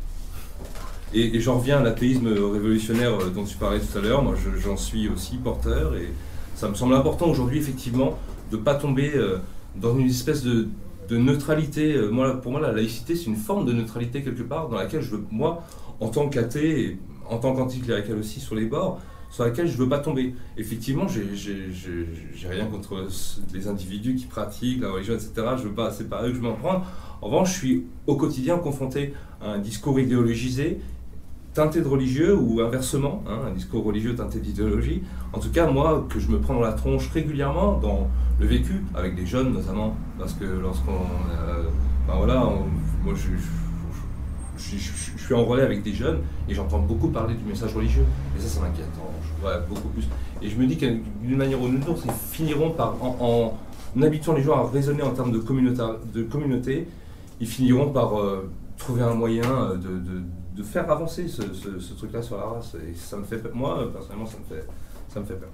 Et, 1.15 1.39
j'en 1.39 1.59
reviens 1.59 1.77
à 1.77 1.83
l'athéisme 1.83 2.27
révolutionnaire 2.27 3.13
euh, 3.19 3.29
dont 3.29 3.43
tu 3.43 3.55
parlais 3.55 3.79
tout 3.79 3.97
à 3.97 4.01
l'heure. 4.01 4.23
Moi, 4.23 4.33
j'en 4.57 4.77
suis 4.77 5.07
aussi 5.09 5.37
porteur 5.37 5.95
et 5.95 6.09
ça 6.55 6.67
me 6.69 6.73
semble 6.73 6.95
important 6.95 7.27
aujourd'hui, 7.27 7.59
effectivement, 7.59 8.17
de 8.51 8.57
ne 8.57 8.61
pas 8.61 8.75
tomber 8.75 9.11
euh, 9.15 9.37
dans 9.75 9.97
une 9.97 10.07
espèce 10.07 10.43
de, 10.43 10.67
neutralité. 11.11 11.93
Euh, 11.93 12.09
moi, 12.09 12.41
pour 12.41 12.51
moi, 12.51 12.59
la 12.59 12.71
laïcité, 12.71 13.15
c'est 13.15 13.25
une 13.25 13.35
forme 13.35 13.67
de 13.67 13.73
neutralité 13.73 14.23
quelque 14.23 14.41
part 14.41 14.69
dans 14.69 14.77
laquelle 14.77 15.03
je 15.03 15.11
veux, 15.11 15.23
moi, 15.29 15.63
en 15.99 16.09
tant 16.09 16.27
qu'athée 16.27 16.81
et 16.81 16.97
en 17.29 17.37
tant 17.37 17.53
qu'anticlérical 17.53 18.17
aussi 18.17 18.39
sur 18.39 18.55
les 18.55 18.65
bords, 18.65 18.99
sur 19.29 19.43
laquelle 19.43 19.67
je 19.67 19.77
veux 19.77 19.87
pas 19.87 19.99
tomber. 19.99 20.33
Effectivement, 20.57 21.07
j'ai 21.07 22.47
rien 22.49 22.65
contre 22.65 23.07
les 23.53 23.67
individus 23.67 24.15
qui 24.15 24.25
pratiquent 24.25 24.81
la 24.81 24.89
religion, 24.89 25.13
etc. 25.13 25.31
Je 25.57 25.63
veux 25.63 25.73
pas, 25.73 25.91
c'est 25.91 26.09
pas 26.09 26.25
eux 26.25 26.31
que 26.31 26.37
je 26.37 26.41
m'en 26.41 26.53
prends. 26.53 26.81
En 27.21 27.27
revanche, 27.27 27.53
je 27.53 27.57
suis 27.59 27.83
au 28.07 28.15
quotidien 28.15 28.57
confronté 28.57 29.13
à 29.39 29.51
un 29.51 29.59
discours 29.59 29.99
idéologisé, 29.99 30.79
teinté 31.53 31.81
de 31.81 31.87
religieux 31.87 32.35
ou 32.35 32.61
inversement, 32.61 33.23
hein, 33.27 33.39
un 33.47 33.51
discours 33.51 33.83
religieux 33.83 34.15
teinté 34.15 34.39
d'idéologie. 34.39 35.03
En 35.33 35.39
tout 35.39 35.51
cas, 35.51 35.67
moi, 35.67 36.05
que 36.09 36.19
je 36.19 36.29
me 36.29 36.39
prends 36.39 36.55
dans 36.55 36.61
la 36.61 36.73
tronche 36.73 37.09
régulièrement 37.09 37.77
dans 37.77 38.09
le 38.39 38.47
vécu, 38.47 38.83
avec 38.95 39.15
des 39.15 39.25
jeunes 39.25 39.53
notamment, 39.53 39.95
parce 40.19 40.33
que 40.33 40.45
lorsqu'on. 40.45 40.91
Euh, 40.91 41.63
ben 42.07 42.15
voilà, 42.17 42.43
moi 43.05 43.13
je 43.15 43.29
suis 45.17 45.33
en 45.33 45.45
relais 45.45 45.63
avec 45.63 45.83
des 45.83 45.93
jeunes 45.93 46.19
et 46.49 46.53
j'entends 46.53 46.79
beaucoup 46.79 47.07
parler 47.07 47.33
du 47.35 47.43
message 47.45 47.73
religieux. 47.73 48.03
Et 48.37 48.41
ça, 48.41 48.47
ça 48.47 48.59
m'inquiète. 48.61 48.89
Hein. 48.97 49.49
beaucoup 49.69 49.87
plus. 49.89 50.05
Et 50.41 50.49
je 50.49 50.57
me 50.57 50.65
dis 50.65 50.77
qu'une 50.77 51.01
manière 51.37 51.61
ou 51.61 51.69
d'une 51.69 51.83
autre, 51.83 52.03
ils 52.05 52.11
finiront 52.11 52.71
par, 52.71 52.95
en, 53.01 53.57
habituant 54.01 54.33
les 54.33 54.43
gens 54.43 54.57
à 54.57 54.69
raisonner 54.69 55.01
en 55.01 55.11
termes 55.11 55.31
de 55.31 55.39
communauté, 55.39 55.81
de 56.13 56.23
communauté 56.23 56.87
ils 57.39 57.47
finiront 57.47 57.89
par 57.89 58.19
euh, 58.19 58.49
trouver 58.77 59.01
un 59.01 59.13
moyen 59.13 59.43
euh, 59.43 59.75
de, 59.75 60.21
faire 60.61 60.89
avancer 60.91 61.27
ce, 61.27 61.93
truc-là 61.95 62.21
sur 62.21 62.37
la 62.37 62.43
race. 62.43 62.75
Ça 62.95 63.17
me 63.17 63.23
fait 63.23 63.41
moi, 63.53 63.91
personnellement, 63.91 64.25
ça 64.25 64.37
me 64.37 64.43
fait, 64.43 64.67
ça 65.07 65.19
me 65.19 65.25
fait 65.25 65.35
peur. 65.35 65.49